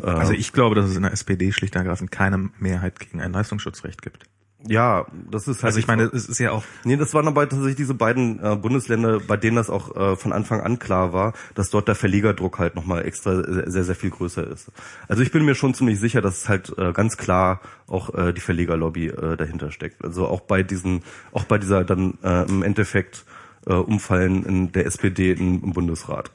Also 0.01 0.33
ich 0.33 0.53
glaube, 0.53 0.75
dass 0.75 0.85
es 0.85 0.95
in 0.95 1.01
der 1.01 1.11
SPD 1.11 1.51
schlicht 1.51 1.75
und 1.75 1.81
ergreifend 1.81 2.11
keine 2.11 2.51
Mehrheit 2.59 2.99
gegen 2.99 3.19
ein 3.19 3.33
Leistungsschutzrecht 3.33 4.03
gibt. 4.03 4.25
Ja, 4.67 5.05
das 5.31 5.47
ist 5.47 5.57
halt. 5.57 5.65
Also 5.65 5.79
ich 5.79 5.87
meine, 5.87 6.03
es 6.03 6.27
ist 6.27 6.39
ja 6.39 6.51
auch 6.51 6.63
Nee, 6.83 6.97
das 6.97 7.13
waren 7.13 7.27
aber 7.27 7.47
tatsächlich 7.47 7.75
diese 7.75 7.93
beiden 7.93 8.43
äh, 8.43 8.55
Bundesländer, 8.55 9.19
bei 9.19 9.37
denen 9.37 9.55
das 9.55 9.69
auch 9.69 9.95
äh, 9.95 10.15
von 10.15 10.33
Anfang 10.33 10.61
an 10.61 10.79
klar 10.79 11.13
war, 11.13 11.33
dass 11.55 11.69
dort 11.69 11.87
der 11.87 11.95
Verlegerdruck 11.95 12.59
halt 12.59 12.75
nochmal 12.75 13.05
extra 13.05 13.43
sehr, 13.43 13.69
sehr, 13.69 13.83
sehr 13.83 13.95
viel 13.95 14.09
größer 14.09 14.45
ist. 14.45 14.71
Also 15.07 15.23
ich 15.23 15.31
bin 15.31 15.45
mir 15.45 15.55
schon 15.55 15.73
ziemlich 15.73 15.99
sicher, 15.99 16.21
dass 16.21 16.37
es 16.37 16.49
halt 16.49 16.77
äh, 16.77 16.93
ganz 16.93 17.17
klar 17.17 17.61
auch 17.87 18.13
äh, 18.13 18.33
die 18.33 18.41
Verlegerlobby 18.41 19.07
äh, 19.07 19.37
dahinter 19.37 19.71
steckt. 19.71 20.03
Also 20.03 20.27
auch 20.27 20.41
bei 20.41 20.63
diesen, 20.63 21.03
auch 21.31 21.45
bei 21.45 21.57
dieser 21.57 21.83
dann 21.83 22.17
äh, 22.23 22.43
im 22.47 22.63
Endeffekt 22.63 23.25
äh, 23.65 23.73
Umfallen 23.73 24.45
in 24.45 24.71
der 24.71 24.85
SPD 24.85 25.31
im, 25.31 25.63
im 25.63 25.73
Bundesrat. 25.73 26.31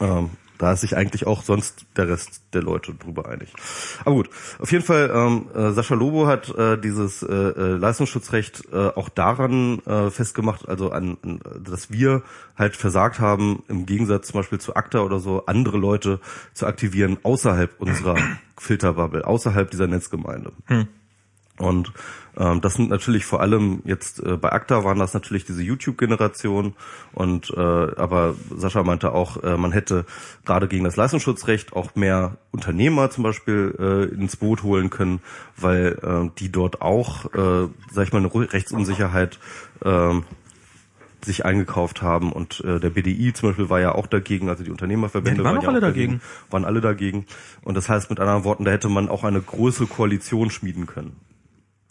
Ähm, 0.00 0.30
Da 0.60 0.74
ist 0.74 0.82
sich 0.82 0.94
eigentlich 0.94 1.26
auch 1.26 1.42
sonst 1.42 1.86
der 1.96 2.06
Rest 2.06 2.42
der 2.52 2.62
Leute 2.62 2.92
drüber 2.92 3.26
einig. 3.26 3.48
Aber 4.04 4.16
gut, 4.16 4.28
auf 4.58 4.70
jeden 4.70 4.84
Fall, 4.84 5.10
ähm, 5.10 5.46
äh, 5.54 5.72
Sascha 5.72 5.94
Lobo 5.94 6.26
hat 6.26 6.54
äh, 6.54 6.76
dieses 6.78 7.22
äh, 7.22 7.32
äh, 7.32 7.76
Leistungsschutzrecht 7.76 8.64
äh, 8.70 8.88
auch 8.88 9.08
daran 9.08 9.78
äh, 9.86 10.10
festgemacht, 10.10 10.68
also 10.68 10.90
an, 10.90 11.16
an, 11.22 11.40
dass 11.64 11.90
wir 11.90 12.22
halt 12.56 12.76
versagt 12.76 13.20
haben, 13.20 13.62
im 13.68 13.86
Gegensatz 13.86 14.26
zum 14.26 14.40
Beispiel 14.40 14.60
zu 14.60 14.76
ACTA 14.76 15.00
oder 15.00 15.18
so, 15.18 15.46
andere 15.46 15.78
Leute 15.78 16.20
zu 16.52 16.66
aktivieren 16.66 17.16
außerhalb 17.22 17.80
unserer 17.80 18.16
Filterbubble, 18.58 19.26
außerhalb 19.26 19.70
dieser 19.70 19.86
Netzgemeinde. 19.86 20.52
Hm. 20.66 20.88
Und 21.60 21.92
ähm, 22.36 22.60
das 22.60 22.74
sind 22.74 22.90
natürlich 22.90 23.24
vor 23.24 23.40
allem 23.40 23.82
jetzt 23.84 24.22
äh, 24.22 24.36
bei 24.36 24.50
ACTA 24.50 24.82
waren 24.84 24.98
das 24.98 25.14
natürlich 25.14 25.44
diese 25.44 25.62
YouTube-Generation. 25.62 26.74
Und 27.12 27.50
äh, 27.50 27.60
aber 27.60 28.34
Sascha 28.56 28.82
meinte 28.82 29.12
auch, 29.12 29.42
äh, 29.42 29.56
man 29.56 29.72
hätte 29.72 30.06
gerade 30.44 30.68
gegen 30.68 30.84
das 30.84 30.96
Leistungsschutzrecht 30.96 31.74
auch 31.74 31.94
mehr 31.94 32.38
Unternehmer 32.50 33.10
zum 33.10 33.24
Beispiel 33.24 33.74
äh, 33.78 34.14
ins 34.14 34.36
Boot 34.36 34.62
holen 34.62 34.90
können, 34.90 35.20
weil 35.56 35.98
äh, 36.02 36.30
die 36.38 36.50
dort 36.50 36.80
auch, 36.80 37.26
äh, 37.34 37.68
sag 37.92 38.06
ich 38.06 38.12
mal, 38.12 38.18
eine 38.18 38.52
Rechtsunsicherheit 38.52 39.38
äh, 39.84 40.14
sich 41.22 41.44
eingekauft 41.44 42.00
haben. 42.00 42.32
Und 42.32 42.64
äh, 42.64 42.80
der 42.80 42.88
BDI 42.88 43.34
zum 43.34 43.50
Beispiel 43.50 43.68
war 43.68 43.80
ja 43.80 43.94
auch 43.94 44.06
dagegen, 44.06 44.48
also 44.48 44.64
die 44.64 44.70
Unternehmerverbände 44.70 45.42
ja, 45.42 45.42
die 45.42 45.44
waren, 45.44 45.56
waren 45.56 45.64
auch 45.64 45.68
alle 45.68 45.80
dagegen. 45.80 46.12
dagegen, 46.12 46.50
waren 46.50 46.64
alle 46.64 46.80
dagegen. 46.80 47.26
Und 47.62 47.76
das 47.76 47.90
heißt 47.90 48.08
mit 48.08 48.18
anderen 48.18 48.44
Worten, 48.44 48.64
da 48.64 48.70
hätte 48.70 48.88
man 48.88 49.10
auch 49.10 49.24
eine 49.24 49.42
große 49.42 49.86
Koalition 49.86 50.50
schmieden 50.50 50.86
können 50.86 51.16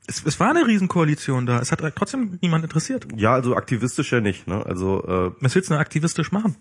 es, 0.09 0.25
es 0.25 0.39
war 0.39 0.49
eine 0.49 0.65
Riesenkoalition 0.65 1.45
da. 1.45 1.59
Es 1.59 1.71
hat 1.71 1.81
trotzdem 1.95 2.39
niemand 2.41 2.63
interessiert. 2.63 3.07
Ja, 3.15 3.33
also 3.33 3.55
aktivistisch 3.55 4.11
ja 4.11 4.19
nicht. 4.19 4.47
Ne? 4.47 4.65
Also 4.65 5.03
äh, 5.03 5.31
was 5.39 5.55
willst 5.55 5.69
du 5.69 5.73
denn 5.73 5.81
aktivistisch 5.81 6.31
machen? 6.31 6.55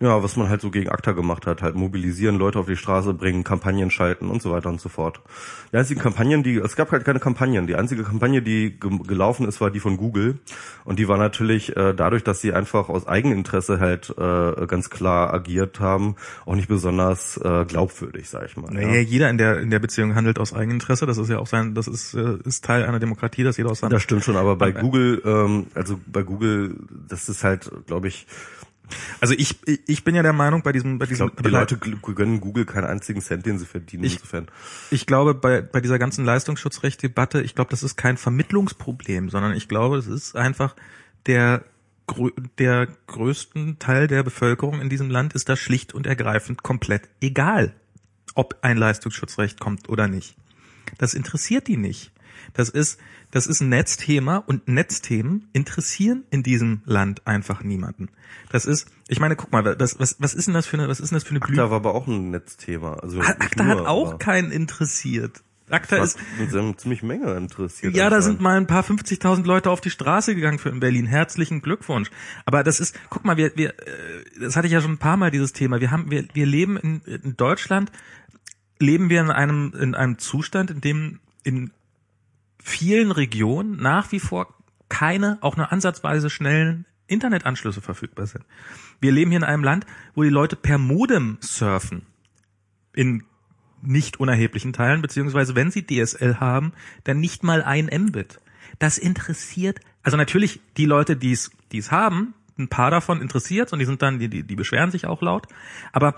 Ja, 0.00 0.22
was 0.22 0.36
man 0.36 0.48
halt 0.48 0.60
so 0.60 0.70
gegen 0.70 0.90
ACTA 0.90 1.12
gemacht 1.12 1.46
hat, 1.46 1.62
halt 1.62 1.74
mobilisieren, 1.74 2.38
Leute 2.38 2.58
auf 2.58 2.66
die 2.66 2.76
Straße 2.76 3.14
bringen, 3.14 3.44
Kampagnen 3.44 3.90
schalten 3.90 4.28
und 4.28 4.42
so 4.42 4.50
weiter 4.50 4.68
und 4.68 4.80
so 4.80 4.88
fort. 4.88 5.20
Die 5.72 5.76
einzigen 5.76 6.00
Kampagnen, 6.00 6.42
die, 6.42 6.56
es 6.56 6.76
gab 6.76 6.92
halt 6.92 7.04
keine 7.04 7.20
Kampagnen. 7.20 7.66
Die 7.66 7.74
einzige 7.74 8.04
Kampagne, 8.04 8.42
die 8.42 8.78
ge 8.78 8.98
gelaufen 9.06 9.46
ist, 9.48 9.60
war 9.60 9.70
die 9.70 9.80
von 9.80 9.96
Google. 9.96 10.38
Und 10.84 10.98
die 10.98 11.08
war 11.08 11.18
natürlich 11.18 11.76
äh, 11.76 11.94
dadurch, 11.94 12.22
dass 12.24 12.40
sie 12.40 12.52
einfach 12.52 12.88
aus 12.88 13.06
Eigeninteresse 13.06 13.80
halt 13.80 14.14
äh, 14.16 14.66
ganz 14.66 14.90
klar 14.90 15.32
agiert 15.32 15.80
haben, 15.80 16.16
auch 16.46 16.54
nicht 16.54 16.68
besonders 16.68 17.36
äh, 17.38 17.64
glaubwürdig, 17.64 18.28
sag 18.28 18.46
ich 18.46 18.56
mal. 18.56 18.72
Naja, 18.72 18.94
ja. 18.94 19.00
jeder 19.00 19.30
in 19.30 19.38
der 19.38 19.60
in 19.60 19.70
der 19.70 19.78
Beziehung 19.78 20.14
handelt 20.14 20.38
aus 20.38 20.52
Eigeninteresse. 20.52 21.06
Das 21.06 21.18
ist 21.18 21.28
ja 21.28 21.38
auch 21.38 21.46
sein, 21.46 21.74
das 21.74 21.88
ist 21.88 22.14
äh, 22.14 22.38
ist 22.44 22.64
Teil 22.64 22.84
einer 22.84 23.00
Demokratie, 23.00 23.42
dass 23.42 23.56
jeder 23.56 23.70
aus 23.70 23.80
seinem. 23.80 23.90
Das 23.90 24.02
stimmt 24.02 24.24
schon, 24.24 24.36
aber 24.36 24.56
bei 24.56 24.72
Google, 24.72 25.22
ähm, 25.24 25.66
also 25.74 25.98
bei 26.06 26.22
Google, 26.22 26.76
das 27.08 27.28
ist 27.28 27.44
halt, 27.44 27.70
glaube 27.86 28.08
ich, 28.08 28.26
also 29.20 29.34
ich, 29.36 29.56
ich 29.86 30.04
bin 30.04 30.14
ja 30.14 30.22
der 30.22 30.32
Meinung, 30.32 30.62
bei 30.62 30.72
diesem, 30.72 30.98
bei 30.98 31.06
diesem, 31.06 31.28
glaub, 31.28 31.42
die 31.42 31.48
Leute 31.48 31.78
gönnen 31.78 32.40
Google 32.40 32.64
keinen 32.64 32.84
einzigen 32.84 33.20
Cent, 33.20 33.46
den 33.46 33.58
sie 33.58 33.66
verdienen, 33.66 34.04
ich, 34.04 34.14
insofern. 34.14 34.48
Ich 34.90 35.06
glaube, 35.06 35.34
bei, 35.34 35.62
bei 35.62 35.80
dieser 35.80 35.98
ganzen 35.98 36.24
Leistungsschutzrechtdebatte, 36.24 37.42
ich 37.42 37.54
glaube, 37.54 37.70
das 37.70 37.82
ist 37.82 37.96
kein 37.96 38.16
Vermittlungsproblem, 38.16 39.30
sondern 39.30 39.54
ich 39.54 39.68
glaube, 39.68 39.98
es 39.98 40.06
ist 40.06 40.36
einfach 40.36 40.74
der, 41.26 41.64
der 42.58 42.88
größten 43.06 43.78
Teil 43.78 44.06
der 44.06 44.22
Bevölkerung 44.22 44.80
in 44.80 44.88
diesem 44.88 45.10
Land 45.10 45.32
ist 45.34 45.48
das 45.48 45.58
schlicht 45.58 45.94
und 45.94 46.06
ergreifend 46.06 46.62
komplett 46.62 47.08
egal, 47.20 47.74
ob 48.34 48.58
ein 48.62 48.76
Leistungsschutzrecht 48.76 49.60
kommt 49.60 49.88
oder 49.88 50.08
nicht. 50.08 50.36
Das 50.98 51.14
interessiert 51.14 51.68
die 51.68 51.76
nicht. 51.76 52.12
Das 52.54 52.68
ist, 52.68 52.98
das 53.30 53.46
ist 53.46 53.60
ein 53.60 53.68
Netzthema 53.68 54.38
und 54.38 54.68
Netzthemen 54.68 55.48
interessieren 55.52 56.24
in 56.30 56.42
diesem 56.42 56.82
Land 56.86 57.26
einfach 57.26 57.62
niemanden. 57.62 58.08
Das 58.50 58.64
ist, 58.64 58.88
ich 59.08 59.20
meine, 59.20 59.36
guck 59.36 59.52
mal, 59.52 59.76
das, 59.76 59.98
was, 59.98 60.16
was 60.20 60.34
ist 60.34 60.46
denn 60.46 60.54
das 60.54 60.66
für 60.66 60.78
eine, 60.78 60.88
was 60.88 61.00
ist 61.00 61.10
denn 61.10 61.16
das 61.16 61.24
für 61.24 61.30
eine 61.30 61.40
Blüte? 61.40 61.60
ACTA 61.60 61.70
war 61.70 61.76
aber 61.76 61.94
auch 61.94 62.06
ein 62.06 62.30
Netzthema. 62.30 62.94
Also 62.94 63.20
ACTA 63.20 63.64
nur, 63.64 63.80
hat 63.80 63.86
auch 63.86 64.18
keinen 64.18 64.52
interessiert. 64.52 65.42
ACTA 65.70 65.96
ist 65.96 66.18
ziemlich 66.76 67.02
Menge 67.02 67.34
interessiert. 67.34 67.96
Ja, 67.96 68.10
da 68.10 68.20
sind 68.20 68.40
mal 68.40 68.56
ein 68.56 68.66
paar 68.66 68.84
50.000 68.84 69.44
Leute 69.44 69.70
auf 69.70 69.80
die 69.80 69.90
Straße 69.90 70.34
gegangen 70.34 70.58
für 70.58 70.68
in 70.68 70.78
Berlin. 70.78 71.06
Herzlichen 71.06 71.62
Glückwunsch. 71.62 72.10
Aber 72.44 72.62
das 72.62 72.80
ist, 72.80 72.98
guck 73.08 73.24
mal, 73.24 73.36
wir, 73.36 73.56
wir, 73.56 73.70
äh, 73.70 74.24
das 74.40 74.56
hatte 74.56 74.66
ich 74.66 74.72
ja 74.72 74.80
schon 74.80 74.92
ein 74.92 74.98
paar 74.98 75.16
Mal 75.16 75.30
dieses 75.30 75.52
Thema. 75.52 75.80
Wir 75.80 75.90
haben, 75.90 76.10
wir, 76.10 76.26
wir 76.34 76.46
leben 76.46 76.76
in, 76.76 77.00
in 77.00 77.36
Deutschland, 77.36 77.90
leben 78.78 79.08
wir 79.08 79.22
in 79.22 79.30
einem, 79.30 79.72
in 79.78 79.94
einem 79.94 80.18
Zustand, 80.18 80.70
in 80.70 80.80
dem 80.80 81.20
in 81.42 81.70
vielen 82.64 83.10
Regionen 83.10 83.76
nach 83.76 84.10
wie 84.10 84.18
vor 84.18 84.54
keine, 84.88 85.38
auch 85.42 85.56
nur 85.56 85.70
ansatzweise 85.70 86.30
schnellen 86.30 86.86
Internetanschlüsse 87.06 87.82
verfügbar 87.82 88.26
sind. 88.26 88.44
Wir 89.00 89.12
leben 89.12 89.30
hier 89.30 89.38
in 89.38 89.44
einem 89.44 89.62
Land, 89.62 89.86
wo 90.14 90.22
die 90.22 90.30
Leute 90.30 90.56
per 90.56 90.78
Modem 90.78 91.36
surfen. 91.40 92.06
In 92.94 93.24
nicht 93.82 94.18
unerheblichen 94.18 94.72
Teilen, 94.72 95.02
beziehungsweise 95.02 95.54
wenn 95.54 95.70
sie 95.70 95.86
DSL 95.86 96.40
haben, 96.40 96.72
dann 97.04 97.20
nicht 97.20 97.44
mal 97.44 97.62
ein 97.62 97.90
Mbit. 97.92 98.40
Das 98.78 98.96
interessiert, 98.96 99.80
also 100.02 100.16
natürlich 100.16 100.60
die 100.78 100.86
Leute, 100.86 101.16
die 101.16 101.32
es, 101.32 101.50
die 101.70 101.78
es 101.78 101.90
haben, 101.90 102.32
ein 102.58 102.68
paar 102.68 102.90
davon 102.90 103.20
interessiert 103.20 103.74
und 103.74 103.78
die 103.78 103.84
sind 103.84 104.00
dann, 104.00 104.18
die, 104.18 104.28
die, 104.28 104.42
die 104.42 104.56
beschweren 104.56 104.90
sich 104.90 105.06
auch 105.06 105.20
laut. 105.20 105.48
Aber 105.92 106.14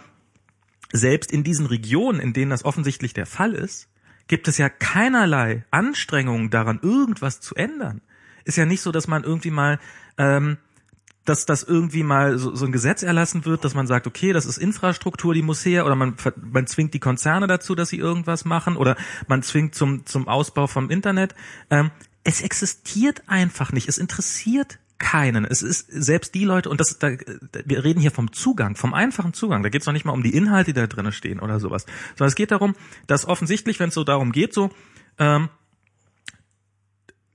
selbst 0.92 1.32
in 1.32 1.42
diesen 1.42 1.66
Regionen, 1.66 2.20
in 2.20 2.32
denen 2.32 2.50
das 2.50 2.64
offensichtlich 2.64 3.14
der 3.14 3.26
Fall 3.26 3.52
ist, 3.52 3.88
gibt 4.28 4.48
es 4.48 4.58
ja 4.58 4.68
keinerlei 4.68 5.64
Anstrengungen 5.70 6.50
daran, 6.50 6.80
irgendwas 6.82 7.40
zu 7.40 7.54
ändern. 7.54 8.00
Ist 8.44 8.56
ja 8.56 8.66
nicht 8.66 8.80
so, 8.80 8.92
dass 8.92 9.08
man 9.08 9.24
irgendwie 9.24 9.50
mal, 9.50 9.78
ähm, 10.18 10.58
dass 11.24 11.46
das 11.46 11.62
irgendwie 11.62 12.04
mal 12.04 12.38
so, 12.38 12.54
so 12.54 12.66
ein 12.66 12.72
Gesetz 12.72 13.02
erlassen 13.02 13.44
wird, 13.44 13.64
dass 13.64 13.74
man 13.74 13.86
sagt, 13.86 14.06
okay, 14.06 14.32
das 14.32 14.46
ist 14.46 14.58
Infrastruktur, 14.58 15.34
die 15.34 15.42
muss 15.42 15.64
her, 15.64 15.84
oder 15.84 15.96
man, 15.96 16.14
man 16.40 16.66
zwingt 16.66 16.94
die 16.94 17.00
Konzerne 17.00 17.46
dazu, 17.46 17.74
dass 17.74 17.88
sie 17.88 17.98
irgendwas 17.98 18.44
machen, 18.44 18.76
oder 18.76 18.96
man 19.26 19.42
zwingt 19.42 19.74
zum, 19.74 20.06
zum 20.06 20.28
Ausbau 20.28 20.66
vom 20.66 20.90
Internet. 20.90 21.34
Ähm, 21.70 21.90
es 22.22 22.40
existiert 22.40 23.22
einfach 23.26 23.72
nicht. 23.72 23.88
Es 23.88 23.98
interessiert 23.98 24.78
keinen. 24.98 25.44
Es 25.44 25.62
ist 25.62 25.86
selbst 25.90 26.34
die 26.34 26.44
Leute, 26.44 26.70
und 26.70 26.80
das, 26.80 26.98
da, 26.98 27.10
wir 27.64 27.84
reden 27.84 28.00
hier 28.00 28.10
vom 28.10 28.32
Zugang, 28.32 28.76
vom 28.76 28.94
einfachen 28.94 29.32
Zugang. 29.34 29.62
Da 29.62 29.68
geht 29.68 29.82
es 29.82 29.86
noch 29.86 29.92
nicht 29.92 30.04
mal 30.04 30.12
um 30.12 30.22
die 30.22 30.34
Inhalte, 30.34 30.72
die 30.72 30.80
da 30.80 30.86
drinnen 30.86 31.12
stehen 31.12 31.40
oder 31.40 31.60
sowas. 31.60 31.86
Sondern 32.16 32.28
es 32.28 32.34
geht 32.34 32.50
darum, 32.50 32.74
dass 33.06 33.26
offensichtlich, 33.26 33.78
wenn 33.80 33.88
es 33.88 33.94
so 33.94 34.04
darum 34.04 34.32
geht, 34.32 34.54
so, 34.54 34.70
ähm, 35.18 35.48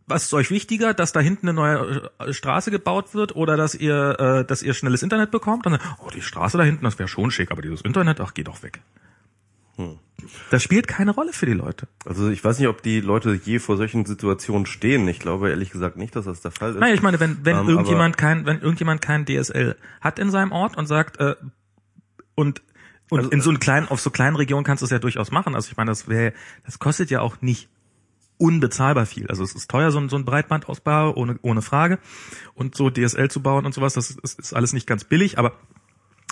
was 0.08 0.24
ist 0.24 0.34
euch 0.34 0.52
wichtiger, 0.52 0.94
dass 0.94 1.14
da 1.14 1.22
hinten 1.22 1.48
eine 1.48 1.54
neue 1.54 2.12
äh, 2.20 2.34
Straße 2.34 2.70
gebaut 2.70 3.14
wird 3.14 3.36
oder 3.36 3.56
dass 3.56 3.76
ihr, 3.76 4.20
äh, 4.20 4.46
dass 4.46 4.62
ihr 4.62 4.74
schnelles 4.74 5.04
Internet 5.04 5.32
bekommt? 5.32 5.66
Und 5.66 5.74
dann, 5.74 5.82
oh, 6.00 6.10
die 6.10 6.22
Straße 6.22 6.58
da 6.58 6.64
hinten, 6.64 6.84
das 6.84 7.00
wäre 7.00 7.08
schon 7.08 7.32
schick, 7.32 7.52
aber 7.52 7.62
dieses 7.62 7.82
Internet, 7.82 8.20
ach, 8.20 8.34
geht 8.34 8.48
doch 8.48 8.62
weg. 8.62 8.82
Das 10.50 10.64
spielt 10.64 10.88
keine 10.88 11.12
Rolle 11.12 11.34
für 11.34 11.46
die 11.46 11.54
Leute. 11.54 11.88
Also 12.06 12.30
ich 12.30 12.44
weiß 12.44 12.60
nicht, 12.60 12.68
ob 12.68 12.82
die 12.82 13.02
Leute 13.02 13.40
je 13.44 13.60
vor 13.60 13.78
solchen 13.78 14.06
Situationen 14.06 14.66
stehen. 14.66 15.08
Ich 15.08 15.20
glaube 15.20 15.50
ehrlich 15.50 15.72
gesagt 15.72 15.98
nicht, 15.98 16.16
dass 16.16 16.26
das 16.26 16.42
der 16.42 16.52
Fall 16.52 16.72
ist. 16.72 16.80
Nein, 16.80 16.94
ich 16.94 17.02
meine, 17.02 17.20
wenn, 17.20 17.44
wenn 17.44 17.58
ähm, 17.58 17.70
irgendjemand 17.70 18.18
kein, 18.18 18.46
wenn 18.46 18.60
irgendjemand 18.60 19.02
kein 19.02 19.26
DSL 19.26 19.76
hat 20.02 20.20
in 20.20 20.32
seinem 20.32 20.52
Ort 20.52 20.78
und 20.78 20.88
sagt, 20.88 21.20
äh, 21.20 21.36
und 22.36 22.62
und 23.10 23.20
also, 23.20 23.32
in 23.32 23.42
so 23.42 23.50
einen 23.50 23.60
kleinen, 23.60 23.90
auf 23.90 24.00
so 24.00 24.10
kleinen 24.10 24.38
Regionen 24.38 24.64
kannst 24.64 24.82
du 24.82 24.86
es 24.86 24.90
ja 24.90 24.98
durchaus 24.98 25.32
machen. 25.32 25.54
Also 25.54 25.70
ich 25.70 25.76
meine, 25.76 25.92
das 25.92 26.08
wäre, 26.08 26.32
das 26.66 26.80
kostet 26.80 27.12
ja 27.12 27.20
auch 27.20 27.42
nicht 27.42 27.68
unbezahlbar 28.38 29.06
viel. 29.06 29.28
Also 29.28 29.44
es 29.44 29.54
ist 29.54 29.70
teuer, 29.70 29.92
so 29.92 30.00
ein, 30.00 30.08
so 30.08 30.16
ein 30.16 30.24
Breitbandausbau, 30.24 31.14
ohne, 31.16 31.38
ohne 31.42 31.62
Frage. 31.62 32.00
Und 32.56 32.74
so 32.76 32.90
DSL 32.90 33.30
zu 33.30 33.42
bauen 33.42 33.66
und 33.66 33.74
sowas, 33.74 33.94
das 33.94 34.12
ist, 34.12 34.40
ist 34.40 34.54
alles 34.54 34.72
nicht 34.72 34.88
ganz 34.88 35.04
billig, 35.04 35.38
aber 35.38 35.54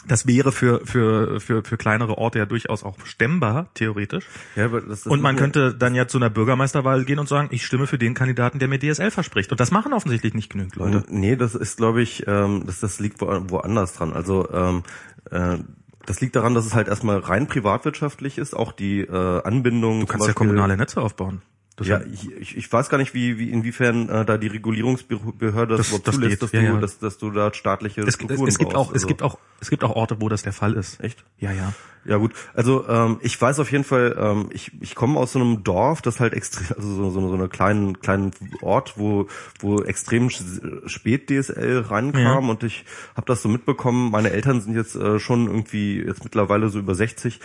das 0.08 0.28
wäre 0.28 0.52
für, 0.52 0.86
für, 0.86 1.40
für, 1.40 1.64
für 1.64 1.78
kleinere 1.78 2.18
Orte 2.18 2.40
ja 2.40 2.46
durchaus 2.46 2.84
auch 2.84 2.96
stemmbar, 3.06 3.68
theoretisch. 3.74 4.26
Ja, 4.56 4.66
aber 4.66 4.82
das, 4.82 5.04
das 5.04 5.12
und 5.12 5.22
man 5.22 5.36
könnte 5.36 5.74
dann 5.74 5.96
ja 5.96 6.08
zu 6.08 6.18
einer 6.18 6.30
Bürgermeisterwahl 6.30 7.04
gehen 7.06 7.20
und 7.20 7.28
sagen, 7.28 7.50
ich 7.52 7.66
stimme 7.66 7.88
für 7.88 7.98
den 7.98 8.14
Kandidaten, 8.14 8.60
der 8.60 8.68
mir 8.68 8.80
DSL 8.80 9.12
verspricht. 9.12 9.52
Und 9.52 9.60
das 9.60 9.72
machen 9.72 9.94
offensichtlich 9.94 10.34
nicht 10.34 10.50
genügend 10.50 10.76
Leute. 10.76 11.04
Nee, 11.10 11.36
das 11.36 11.56
ist, 11.56 11.78
glaube 11.78 12.02
ich, 12.02 12.26
ähm, 12.28 12.64
das, 12.66 12.80
das 12.80 13.00
liegt 13.00 13.22
wo, 13.22 13.28
woanders 13.50 13.94
dran. 13.94 14.14
Also 14.14 14.50
ähm, 14.52 14.84
äh, 15.32 15.58
das 16.06 16.22
liegt 16.22 16.36
daran, 16.36 16.56
dass 16.56 16.66
es 16.66 16.74
halt 16.74 16.88
erstmal 16.88 17.20
rein 17.20 17.48
privatwirtschaftlich 17.48 18.38
ist, 18.38 18.56
auch 18.56 18.72
die 18.72 19.02
äh, 19.02 19.44
Anbindung. 19.44 20.02
Du 20.02 20.06
kannst 20.08 20.28
ja 20.28 20.34
kommunale 20.34 20.78
Netze 20.78 21.02
aufbauen. 21.02 21.42
Das 21.80 21.88
ja, 21.88 22.02
ich, 22.02 22.58
ich 22.58 22.72
weiß 22.72 22.90
gar 22.90 22.98
nicht, 22.98 23.14
wie, 23.14 23.38
wie 23.38 23.50
inwiefern 23.50 24.10
äh, 24.10 24.26
da 24.26 24.38
die 24.38 24.48
Regulierungsbehörde 24.48 25.78
das, 25.78 25.92
das, 25.92 26.02
das 26.04 26.16
zulässt, 26.16 26.44
dass, 26.44 26.52
ja, 26.52 26.60
du, 26.60 26.66
ja. 26.66 26.78
Dass, 26.78 27.00
dass 27.00 27.18
du 27.18 27.32
da 27.32 27.54
staatliche 27.54 28.02
es, 28.02 28.16
Strukturen 28.16 28.48
es, 28.50 28.56
es 28.56 28.60
gibt 28.60 28.76
auch, 28.76 28.88
also. 28.88 28.96
Es 28.96 29.08
gibt 29.08 29.24
auch 29.24 29.40
es 29.62 29.70
gibt 29.70 29.84
auch 29.84 29.96
Orte, 29.96 30.20
wo 30.20 30.30
das 30.30 30.44
der 30.44 30.54
Fall 30.54 30.74
ist. 30.74 31.02
Echt? 31.02 31.24
Ja, 31.40 31.52
ja. 31.52 31.74
Ja 32.06 32.16
gut, 32.16 32.34
also 32.54 32.88
ähm, 32.88 33.20
ich 33.22 33.40
weiß 33.40 33.60
auf 33.60 33.72
jeden 33.74 33.84
Fall, 33.84 34.16
ähm, 34.18 34.50
ich, 34.54 34.72
ich 34.80 34.96
komme 34.96 35.20
aus 35.20 35.34
so 35.34 35.40
einem 35.40 35.64
Dorf, 35.64 36.02
das 36.02 36.22
halt 36.22 36.34
extrem, 36.34 36.66
also 36.78 36.96
so, 36.96 37.10
so, 37.10 37.28
so 37.28 37.34
eine 37.34 37.50
kleinen 37.50 38.00
kleinen 38.00 38.32
Ort, 38.62 38.98
wo 38.98 39.28
wo 39.60 39.84
extrem 39.84 40.30
spät 40.30 41.30
DSL 41.30 41.80
reinkam 41.82 42.46
ja. 42.46 42.50
und 42.50 42.64
ich 42.64 42.86
habe 43.16 43.26
das 43.28 43.42
so 43.42 43.50
mitbekommen. 43.50 44.12
Meine 44.12 44.32
Eltern 44.32 44.62
sind 44.62 44.76
jetzt 44.76 44.96
äh, 44.96 45.20
schon 45.20 45.48
irgendwie 45.48 46.02
jetzt 46.02 46.24
mittlerweile 46.24 46.70
so 46.70 46.80
über 46.80 46.96
60 46.96 47.42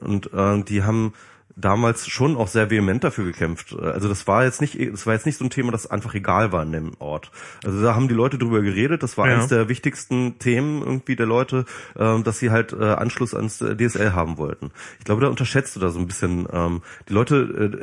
und 0.00 0.32
äh, 0.32 0.62
die 0.62 0.82
haben 0.82 1.14
damals 1.56 2.06
schon 2.08 2.36
auch 2.36 2.48
sehr 2.48 2.70
vehement 2.70 3.04
dafür 3.04 3.24
gekämpft. 3.24 3.76
Also 3.78 4.08
das 4.08 4.26
war 4.26 4.44
jetzt 4.44 4.60
nicht, 4.60 4.78
das 4.92 5.06
war 5.06 5.14
jetzt 5.14 5.26
nicht 5.26 5.36
so 5.38 5.44
ein 5.44 5.50
Thema, 5.50 5.70
das 5.72 5.86
einfach 5.90 6.14
egal 6.14 6.50
war 6.52 6.62
in 6.62 6.72
dem 6.72 6.92
Ort. 6.98 7.30
Also 7.64 7.82
da 7.82 7.94
haben 7.94 8.08
die 8.08 8.14
Leute 8.14 8.38
drüber 8.38 8.62
geredet. 8.62 9.02
Das 9.02 9.18
war 9.18 9.28
Ja. 9.28 9.34
eines 9.34 9.48
der 9.48 9.68
wichtigsten 9.68 10.38
Themen 10.38 10.80
irgendwie 10.82 11.16
der 11.16 11.26
Leute, 11.26 11.64
ähm, 11.96 12.24
dass 12.24 12.38
sie 12.38 12.50
halt 12.50 12.72
äh, 12.72 12.82
Anschluss 12.84 13.34
ans 13.34 13.58
DSL 13.58 14.12
haben 14.14 14.38
wollten. 14.38 14.70
Ich 14.98 15.04
glaube, 15.04 15.20
da 15.20 15.28
unterschätzt 15.28 15.76
du 15.76 15.80
da 15.80 15.90
so 15.90 15.98
ein 15.98 16.06
bisschen 16.06 16.46
ähm, 16.52 16.82
die 17.08 17.12
Leute, 17.12 17.36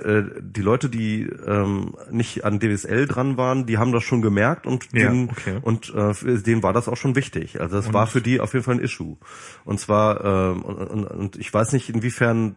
äh, 0.05 0.09
äh, 0.11 0.41
die 0.41 0.61
Leute, 0.61 0.89
die 0.89 1.23
ähm, 1.45 1.95
nicht 2.11 2.45
an 2.45 2.59
DSL 2.59 3.05
dran 3.07 3.37
waren, 3.37 3.65
die 3.65 3.77
haben 3.77 3.91
das 3.91 4.03
schon 4.03 4.21
gemerkt 4.21 4.65
und 4.65 4.85
Ja, 4.93 5.09
denen, 5.09 5.29
okay. 5.29 5.59
und 5.61 5.93
äh, 5.95 6.13
denen 6.41 6.63
war 6.63 6.73
das 6.73 6.87
auch 6.87 6.97
schon 6.97 7.15
wichtig. 7.15 7.61
Also 7.61 7.75
das 7.75 7.93
war 7.93 8.07
für 8.07 8.21
die 8.21 8.39
auf 8.39 8.53
jeden 8.53 8.65
Fall 8.65 8.75
ein 8.75 8.81
Issue. 8.81 9.17
Und 9.65 9.79
zwar 9.79 10.23
ähm, 10.23 10.61
und, 10.63 10.75
und, 10.89 11.03
und 11.05 11.35
ich 11.37 11.53
weiß 11.53 11.73
nicht 11.73 11.89
inwiefern 11.89 12.55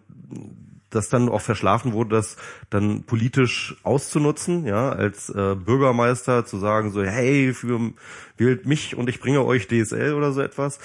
das 0.95 1.09
dann 1.09 1.29
auch 1.29 1.41
verschlafen 1.41 1.93
wurde, 1.93 2.17
das 2.17 2.37
dann 2.71 3.05
politisch 3.05 3.77
auszunutzen, 3.83 4.67
ja, 4.67 4.91
als 4.91 5.29
äh, 5.31 5.55
Bürgermeister 5.55 6.45
zu 6.45 6.59
sagen 6.59 6.91
so, 6.91 7.03
hey, 7.03 7.53
für, 7.55 7.93
wählt 8.37 8.67
mich 8.67 8.97
und 8.97 9.09
ich 9.09 9.21
bringe 9.21 9.45
euch 9.45 9.69
DSL 9.69 10.15
oder 10.15 10.33
so 10.33 10.41
etwas. 10.41 10.79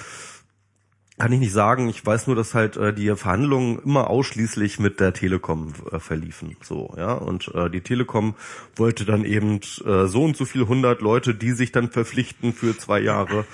Kann 1.18 1.32
ich 1.32 1.40
nicht 1.40 1.52
sagen. 1.52 1.88
Ich 1.88 2.06
weiß 2.06 2.28
nur, 2.28 2.36
dass 2.36 2.54
halt 2.54 2.76
äh, 2.76 2.94
die 2.94 3.12
Verhandlungen 3.16 3.80
immer 3.80 4.08
ausschließlich 4.08 4.78
mit 4.78 5.00
der 5.00 5.12
Telekom 5.12 5.72
äh, 5.90 5.98
verliefen. 5.98 6.56
So, 6.62 6.94
ja. 6.96 7.12
Und 7.12 7.52
äh, 7.56 7.68
die 7.68 7.80
Telekom 7.80 8.36
wollte 8.76 9.04
dann 9.04 9.24
eben 9.24 9.60
äh, 9.84 10.06
so 10.06 10.22
und 10.22 10.36
so 10.36 10.44
viel 10.44 10.68
hundert 10.68 11.00
Leute, 11.00 11.34
die 11.34 11.50
sich 11.50 11.72
dann 11.72 11.90
verpflichten 11.90 12.52
für 12.52 12.78
zwei 12.78 13.00
Jahre 13.00 13.44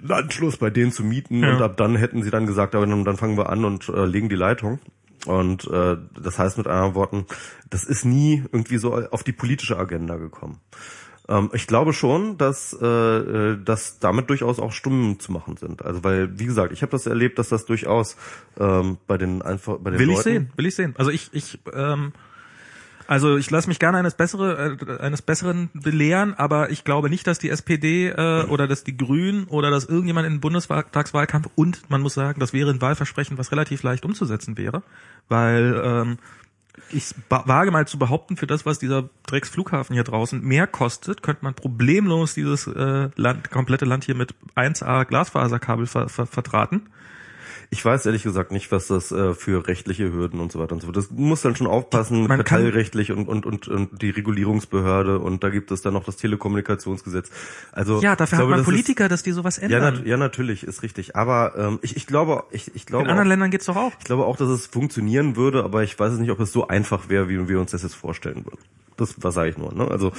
einen 0.00 0.12
Anschluss 0.12 0.58
bei 0.58 0.70
denen 0.70 0.92
zu 0.92 1.02
mieten. 1.02 1.42
Ja. 1.42 1.56
Und 1.56 1.62
ab 1.62 1.76
dann 1.76 1.96
hätten 1.96 2.22
sie 2.22 2.30
dann 2.30 2.46
gesagt, 2.46 2.76
aber 2.76 2.86
dann, 2.86 3.04
dann 3.04 3.16
fangen 3.16 3.36
wir 3.36 3.48
an 3.48 3.64
und 3.64 3.88
äh, 3.88 4.04
legen 4.04 4.28
die 4.28 4.36
Leitung. 4.36 4.78
Und 5.28 5.66
äh, 5.70 5.98
das 6.18 6.38
heißt 6.38 6.56
mit 6.56 6.66
anderen 6.66 6.94
Worten, 6.94 7.26
das 7.68 7.84
ist 7.84 8.06
nie 8.06 8.42
irgendwie 8.50 8.78
so 8.78 8.94
auf 8.94 9.22
die 9.22 9.32
politische 9.32 9.76
Agenda 9.76 10.16
gekommen. 10.16 10.58
Ähm, 11.28 11.50
ich 11.52 11.66
glaube 11.66 11.92
schon, 11.92 12.38
dass, 12.38 12.74
äh, 12.80 12.86
äh, 12.86 13.62
dass 13.62 13.98
damit 13.98 14.30
durchaus 14.30 14.58
auch 14.58 14.72
Stimmen 14.72 15.20
zu 15.20 15.30
machen 15.30 15.58
sind. 15.58 15.84
Also 15.84 16.02
weil, 16.02 16.38
wie 16.38 16.46
gesagt, 16.46 16.72
ich 16.72 16.80
habe 16.80 16.92
das 16.92 17.06
erlebt, 17.06 17.38
dass 17.38 17.50
das 17.50 17.66
durchaus 17.66 18.16
ähm, 18.58 18.96
bei 19.06 19.18
den 19.18 19.42
einfach 19.42 19.76
bei 19.76 19.90
den 19.90 20.00
Will 20.00 20.06
Leuten, 20.06 20.18
ich 20.18 20.24
sehen, 20.24 20.52
will 20.56 20.66
ich 20.66 20.74
sehen. 20.74 20.94
Also 20.96 21.10
ich, 21.10 21.28
ich, 21.32 21.58
ähm, 21.74 22.14
also 23.08 23.38
ich 23.38 23.50
lasse 23.50 23.68
mich 23.68 23.78
gerne 23.78 23.96
eines 23.96 24.14
bessere, 24.14 24.76
äh, 24.86 24.98
eines 25.00 25.22
Besseren 25.22 25.70
belehren, 25.72 26.34
aber 26.34 26.70
ich 26.70 26.84
glaube 26.84 27.08
nicht, 27.08 27.26
dass 27.26 27.38
die 27.38 27.48
SPD 27.48 28.10
äh, 28.10 28.44
oder 28.44 28.68
dass 28.68 28.84
die 28.84 28.98
Grünen 28.98 29.44
oder 29.44 29.70
dass 29.70 29.86
irgendjemand 29.86 30.26
in 30.26 30.34
den 30.34 30.40
Bundestagswahlkampf 30.40 31.48
und 31.54 31.88
man 31.88 32.02
muss 32.02 32.12
sagen, 32.12 32.38
das 32.38 32.52
wäre 32.52 32.70
ein 32.70 32.82
Wahlversprechen, 32.82 33.38
was 33.38 33.50
relativ 33.50 33.82
leicht 33.82 34.04
umzusetzen 34.04 34.58
wäre, 34.58 34.82
weil 35.26 35.80
ähm, 35.82 36.18
ich 36.90 37.14
wage 37.30 37.70
mal 37.70 37.88
zu 37.88 37.98
behaupten, 37.98 38.36
für 38.36 38.46
das, 38.46 38.66
was 38.66 38.78
dieser 38.78 39.08
Drecksflughafen 39.26 39.94
hier 39.94 40.04
draußen 40.04 40.42
mehr 40.42 40.66
kostet, 40.66 41.22
könnte 41.22 41.44
man 41.44 41.54
problemlos 41.54 42.34
dieses 42.34 42.66
äh, 42.66 43.08
Land, 43.16 43.50
komplette 43.50 43.86
Land 43.86 44.04
hier 44.04 44.16
mit 44.16 44.34
1A 44.54 45.06
Glasfaserkabel 45.06 45.86
ver, 45.86 46.10
ver, 46.10 46.26
verdrahten. 46.26 46.90
Ich 47.70 47.84
weiß 47.84 48.06
ehrlich 48.06 48.22
gesagt 48.22 48.50
nicht, 48.50 48.72
was 48.72 48.86
das 48.86 49.12
äh, 49.12 49.34
für 49.34 49.66
rechtliche 49.66 50.10
Hürden 50.10 50.40
und 50.40 50.50
so 50.50 50.58
weiter 50.58 50.72
und 50.72 50.80
so 50.80 50.86
fort. 50.86 50.96
Das 50.96 51.10
muss 51.10 51.42
dann 51.42 51.54
schon 51.54 51.66
aufpassen 51.66 52.26
Man 52.26 52.42
kartellrechtlich 52.42 53.12
und, 53.12 53.28
und, 53.28 53.44
und, 53.44 53.68
und 53.68 54.00
die 54.00 54.10
Regulierungsbehörde 54.10 55.18
und 55.18 55.44
da 55.44 55.50
gibt 55.50 55.70
es 55.70 55.82
dann 55.82 55.92
noch 55.92 56.04
das 56.04 56.16
Telekommunikationsgesetz. 56.16 57.30
Also 57.72 58.00
Ja, 58.00 58.16
dafür 58.16 58.38
glaube, 58.38 58.52
hat 58.52 58.58
man 58.58 58.58
das 58.60 58.66
Politiker, 58.66 59.08
dass 59.08 59.22
die 59.22 59.32
sowas 59.32 59.58
Ist, 59.58 59.70
ja, 59.70 59.78
ändern. 59.78 59.94
nat 59.96 60.06
ja, 60.06 60.16
natürlich, 60.16 60.64
ist 60.64 60.82
richtig. 60.82 61.14
Aber 61.14 61.54
ähm, 61.58 61.78
ich, 61.82 61.96
ich 61.96 62.06
glaube, 62.06 62.44
ich, 62.52 62.74
ich 62.74 62.86
glaube 62.86 63.04
In 63.04 63.10
anderen 63.10 63.26
auch, 63.26 63.30
Ländern 63.30 63.50
geht's 63.50 63.66
doch 63.66 63.76
auch. 63.76 63.92
Ich 63.98 64.04
glaube 64.04 64.24
auch, 64.24 64.36
dass 64.36 64.48
es 64.48 64.66
funktionieren 64.66 65.36
würde, 65.36 65.62
aber 65.62 65.82
ich 65.82 65.98
weiß 65.98 66.14
es 66.14 66.18
nicht, 66.18 66.30
ob 66.30 66.40
es 66.40 66.52
so 66.52 66.68
einfach 66.68 67.10
wäre, 67.10 67.28
wie 67.28 67.48
wir 67.48 67.60
uns 67.60 67.72
das 67.72 67.82
jetzt 67.82 67.94
vorstellen 67.94 68.46
würden. 68.46 68.60
Das 68.98 69.14
was 69.18 69.34
sage 69.34 69.50
ich 69.50 69.56
nur. 69.56 69.72
Ne? 69.72 69.88
Also, 69.88 70.12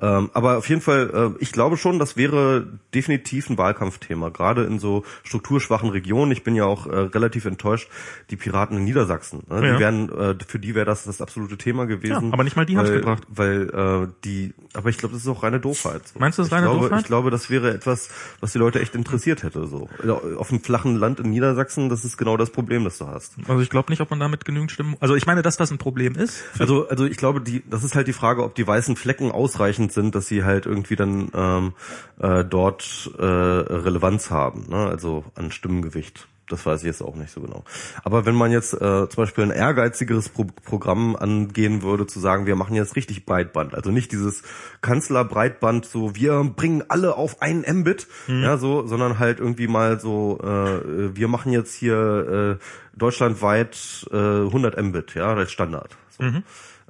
ähm, 0.00 0.30
aber 0.32 0.58
auf 0.58 0.68
jeden 0.68 0.80
Fall, 0.80 1.34
äh, 1.38 1.42
ich 1.42 1.50
glaube 1.52 1.76
schon, 1.76 1.98
das 1.98 2.16
wäre 2.16 2.66
definitiv 2.94 3.50
ein 3.50 3.58
Wahlkampfthema, 3.58 4.28
gerade 4.28 4.64
in 4.64 4.78
so 4.78 5.02
strukturschwachen 5.24 5.90
Regionen. 5.90 6.30
Ich 6.30 6.44
bin 6.44 6.54
ja 6.54 6.64
auch 6.64 6.86
äh, 6.90 6.98
relativ 6.98 7.44
enttäuscht, 7.44 7.88
die 8.30 8.36
Piraten 8.36 8.76
in 8.76 8.84
Niedersachsen. 8.84 9.42
Ne? 9.48 9.66
Ja. 9.66 9.74
Die 9.74 9.80
wären, 9.80 10.08
äh, 10.10 10.34
für 10.46 10.58
die 10.58 10.74
wäre 10.74 10.86
das 10.86 11.04
das 11.04 11.20
absolute 11.20 11.56
Thema 11.56 11.86
gewesen. 11.86 12.28
Ja, 12.28 12.32
aber 12.32 12.44
nicht 12.44 12.56
mal 12.56 12.66
die 12.66 12.76
haben's 12.76 12.90
weil, 12.90 12.98
gebracht. 12.98 13.22
Weil 13.28 13.70
äh, 13.70 14.08
die, 14.24 14.54
aber 14.74 14.90
ich 14.90 14.98
glaube, 14.98 15.14
das 15.14 15.22
ist 15.22 15.28
auch 15.28 15.42
reine 15.42 15.60
Doofheit. 15.60 16.08
So. 16.08 16.18
Meinst 16.18 16.38
du, 16.38 16.42
das 16.42 16.48
ist 16.48 16.52
reine 16.52 16.66
glaube, 16.66 16.80
Doofheit? 16.80 17.00
Ich 17.00 17.06
glaube, 17.06 17.30
das 17.30 17.50
wäre 17.50 17.72
etwas, 17.72 18.10
was 18.40 18.52
die 18.52 18.58
Leute 18.58 18.80
echt 18.80 18.94
interessiert 18.94 19.42
hätte. 19.42 19.66
So 19.66 19.88
auf 20.36 20.48
dem 20.48 20.60
flachen 20.60 20.96
Land 20.96 21.20
in 21.20 21.30
Niedersachsen, 21.30 21.88
das 21.88 22.04
ist 22.04 22.16
genau 22.16 22.36
das 22.36 22.50
Problem, 22.50 22.84
das 22.84 22.98
du 22.98 23.06
hast. 23.06 23.34
Also 23.48 23.60
ich 23.60 23.70
glaube 23.70 23.90
nicht, 23.90 24.00
ob 24.00 24.10
man 24.10 24.20
damit 24.20 24.44
genügend 24.44 24.70
Stimmen. 24.70 24.96
Also 25.00 25.14
ich 25.14 25.26
meine, 25.26 25.42
dass 25.42 25.56
das 25.56 25.70
ein 25.70 25.78
Problem 25.78 26.14
ist. 26.14 26.42
Also, 26.58 26.88
also 26.88 27.04
ich 27.04 27.16
glaube, 27.16 27.40
die, 27.40 27.62
das 27.68 27.84
ist 27.84 27.94
halt 27.94 28.08
die 28.08 28.12
Frage, 28.12 28.42
ob 28.44 28.54
die 28.54 28.66
weißen 28.66 28.96
Flecken 28.96 29.30
ausreichend 29.32 29.92
sind, 29.92 30.14
dass 30.14 30.26
sie 30.26 30.44
halt 30.44 30.66
irgendwie 30.66 30.96
dann 30.96 31.30
ähm, 31.34 31.72
äh, 32.18 32.44
dort 32.44 33.10
äh, 33.18 33.24
Relevanz 33.24 34.30
haben, 34.30 34.66
ne? 34.68 34.86
also 34.86 35.24
an 35.34 35.50
Stimmengewicht. 35.50 36.28
Das 36.52 36.66
weiß 36.66 36.80
ich 36.80 36.86
jetzt 36.86 37.02
auch 37.02 37.14
nicht 37.14 37.32
so 37.32 37.40
genau. 37.40 37.64
Aber 38.04 38.26
wenn 38.26 38.34
man 38.34 38.50
jetzt 38.50 38.74
äh, 38.74 38.78
zum 38.78 39.16
Beispiel 39.16 39.44
ein 39.44 39.50
ehrgeizigeres 39.50 40.28
Pro 40.28 40.46
Programm 40.64 41.16
angehen 41.16 41.82
würde, 41.82 42.06
zu 42.06 42.20
sagen, 42.20 42.46
wir 42.46 42.56
machen 42.56 42.74
jetzt 42.74 42.96
richtig 42.96 43.24
Breitband, 43.24 43.74
also 43.74 43.90
nicht 43.90 44.12
dieses 44.12 44.42
Kanzlerbreitband, 44.80 45.84
so 45.86 46.14
wir 46.14 46.42
bringen 46.56 46.82
alle 46.88 47.16
auf 47.16 47.42
einen 47.42 47.64
Mbit, 47.80 48.08
ja 48.42 48.56
so, 48.58 48.86
sondern 48.86 49.18
halt 49.18 49.38
irgendwie 49.40 49.68
mal 49.68 50.00
so, 50.00 50.38
äh, 50.42 51.16
wir 51.16 51.28
machen 51.28 51.52
jetzt 51.52 51.74
hier 51.74 52.58
äh, 52.60 52.64
deutschlandweit 52.98 54.06
äh, 54.10 54.16
100 54.16 54.82
Mbit, 54.82 55.14
ja, 55.14 55.34
als 55.34 55.52
Standard. 55.52 55.96
So. 56.10 56.24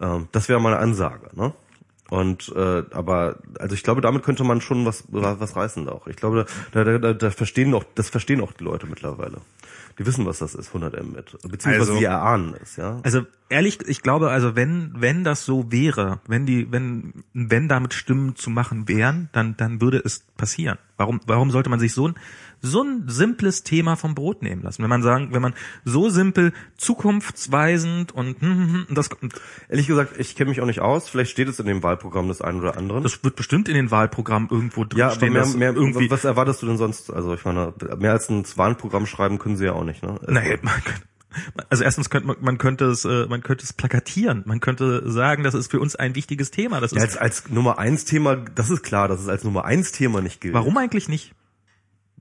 Ähm, 0.01 0.29
das 0.33 0.49
wäre 0.49 0.61
mal 0.61 0.73
eine 0.75 0.83
Ansage, 0.83 1.31
ne? 1.35 1.53
Und 2.11 2.53
äh, 2.55 2.83
aber 2.91 3.37
also 3.59 3.75
ich 3.75 3.83
glaube, 3.85 4.01
damit 4.01 4.25
könnte 4.25 4.45
man 4.45 4.61
schon 4.61 4.85
was 4.85 5.05
was 5.11 5.57
reißen 5.57 5.89
auch. 5.89 6.07
Ich 6.09 6.17
glaube, 6.17 6.45
da, 6.73 6.85
da, 6.85 6.99
da, 6.99 7.13
da 7.15 7.31
verstehen 7.31 7.73
auch 7.73 7.85
das 7.95 8.11
verstehen 8.11 8.41
auch 8.41 8.53
die 8.53 8.65
Leute 8.65 8.87
mittlerweile. 8.87 9.39
Die 9.99 10.07
wissen, 10.07 10.25
was 10.25 10.39
das 10.39 10.55
ist, 10.55 10.69
100 10.69 11.03
Mbit, 11.05 11.37
beziehungsweise 11.43 11.93
Also- 11.93 11.99
sie 11.99 12.05
erahnen 12.05 12.55
es, 12.63 12.77
ja. 12.77 13.01
Also 13.03 13.27
ehrlich, 13.49 13.79
ich 13.87 14.03
glaube, 14.03 14.31
also 14.31 14.57
wenn 14.57 14.93
wenn 14.97 15.25
das 15.25 15.45
so 15.45 15.71
wäre, 15.71 16.21
wenn 16.27 16.47
die 16.47 16.73
wenn 16.73 17.23
wenn 17.33 17.69
damit 17.69 17.95
Stimmen 17.95 18.35
zu 18.35 18.51
machen 18.51 18.89
wären, 18.89 19.29
dann 19.33 19.57
dann 19.57 19.81
würde 19.81 20.01
es 20.05 20.25
passieren. 20.37 20.79
Warum 20.97 21.21
warum 21.27 21.51
sollte 21.51 21.71
man 21.71 21.79
sich 21.79 21.93
so 21.93 22.09
ein 22.09 22.15
so 22.63 22.83
ein 22.83 23.05
simples 23.09 23.63
Thema 23.63 23.97
vom 23.97 24.15
Brot 24.15 24.43
nehmen 24.43 24.63
lassen? 24.63 24.83
Wenn 24.83 24.91
man 24.91 25.03
sagen, 25.03 25.29
wenn 25.33 25.43
man 25.43 25.55
so 25.85 26.09
simpel 26.11 26.53
zukunftsweisend 26.77 28.13
und 28.13 28.41
hm, 28.41 28.49
hm, 28.51 28.87
hm, 28.89 28.95
das 28.95 29.11
Ehrlich 29.69 29.87
gesagt, 29.87 30.19
ich 30.19 30.37
kenne 30.37 30.51
mich 30.51 30.61
auch 30.61 30.67
nicht 30.67 30.81
aus. 30.81 31.09
Vielleicht 31.09 31.31
steht 31.31 31.49
es 31.49 31.59
in 31.59 31.67
dem 31.67 31.83
Wahlprogramm 31.83 32.29
des 32.29 32.41
einen 32.43 32.61
oder 32.61 32.77
anderen. 32.77 33.03
das 33.03 33.23
wird 33.25 33.37
bestimmt 33.37 33.69
in 33.69 33.75
den 33.75 33.91
Wahlprogrammen 33.91 34.49
irgendwo 34.51 34.85
drin 34.85 34.99
ja, 34.99 35.07
aber 35.07 35.15
stehen, 35.17 35.33
mehr, 35.33 35.47
mehr 35.47 35.75
irgendwie 35.75 36.11
Was 36.11 36.25
erwartest 36.25 36.63
du 36.63 36.67
denn 36.67 36.77
sonst? 36.77 37.11
Also 37.11 37.35
ich 37.35 37.45
meine, 37.45 37.73
mehr 37.99 38.13
als 38.13 38.29
ein 38.29 38.45
Wahlprogramm 38.57 39.07
schreiben 39.07 39.39
können 39.39 39.57
sie 39.57 39.65
ja 39.67 39.73
auch 39.73 39.85
nicht, 39.85 40.03
ne? 40.03 40.19
Also, 40.21 40.33
Nee, 40.33 40.59
man 40.63 40.75
könnte, 40.85 41.03
also 41.69 41.85
erstens 41.85 42.11
könnte 42.11 42.27
man, 42.29 42.37
man 42.41 42.59
könnte 42.59 42.87
es, 42.87 43.05
äh, 43.05 43.27
man 43.29 43.43
könnte 43.43 43.65
es 43.65 43.73
plakatieren. 43.73 44.43
Man 44.47 44.61
könnte 44.61 45.09
sagen, 45.11 45.45
das 45.45 45.55
ist 45.55 45.71
für 45.71 45.81
uns 45.81 45.97
ein 45.97 46.15
wichtiges 46.15 46.51
Thema. 46.51 46.81
Das 46.81 46.91
Ja, 46.93 46.99
ist, 46.99 47.17
als, 47.17 47.45
als 47.45 47.51
Nummer 47.51 47.79
eins 47.79 48.05
Thema, 48.05 48.37
das 48.37 48.71
ist 48.71 48.83
klar, 48.83 49.09
dass 49.09 49.21
es 49.21 49.29
als 49.29 49.45
Nummer 49.45 49.65
eins 49.65 49.93
Thema 49.93 50.21
nicht 50.21 50.41
gilt. 50.41 50.55
warum 50.55 50.77
eigentlich 50.77 51.09
nicht? 51.09 51.33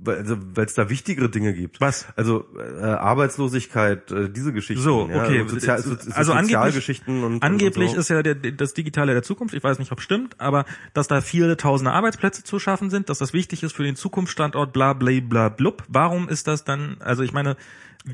Weil 0.02 0.18
also, 0.20 0.38
weil 0.56 0.66
es 0.66 0.74
da 0.76 0.90
wichtigere 0.90 1.30
Dinge 1.30 1.54
gibt. 1.54 1.82
Was? 1.82 2.08
Also 2.16 2.46
äh, 2.58 2.84
Arbeitslosigkeit, 2.84 4.10
äh, 4.12 4.30
diese 4.30 4.54
Geschichten. 4.54 4.82
So, 4.82 5.10
ja, 5.10 5.24
okay. 5.24 5.46
Sozial, 5.46 5.82
so, 5.82 5.92
also 6.14 6.32
angeblich, 6.32 6.56
Sozialgeschichten 6.56 7.24
und 7.24 7.44
angeblich 7.44 7.90
und 7.90 7.96
so. 7.96 8.00
ist 8.00 8.10
ja 8.10 8.24
der, 8.24 8.36
das 8.36 8.74
Digitale 8.74 9.12
der 9.12 9.24
Zukunft. 9.24 9.54
Ich 9.54 9.64
weiß 9.64 9.78
nicht, 9.78 9.92
ob 9.92 10.00
stimmt, 10.00 10.40
aber 10.40 10.64
dass 10.94 11.10
da 11.10 11.20
viele 11.20 11.58
tausende 11.58 11.92
Arbeitsplätze 11.92 12.46
zu 12.46 12.60
schaffen 12.60 12.90
sind, 12.90 13.10
dass 13.10 13.18
das 13.18 13.34
wichtig 13.34 13.62
ist 13.62 13.74
für 13.74 13.84
den 13.84 13.98
Zukunftsstandort, 13.98 14.72
bla 14.72 14.94
bla 14.94 15.20
bla 15.20 15.50
blub. 15.50 15.84
Warum 15.90 16.30
ist 16.30 16.48
das 16.48 16.64
dann? 16.64 16.96
Also 17.02 17.24
ich 17.24 17.34
meine, 17.34 17.58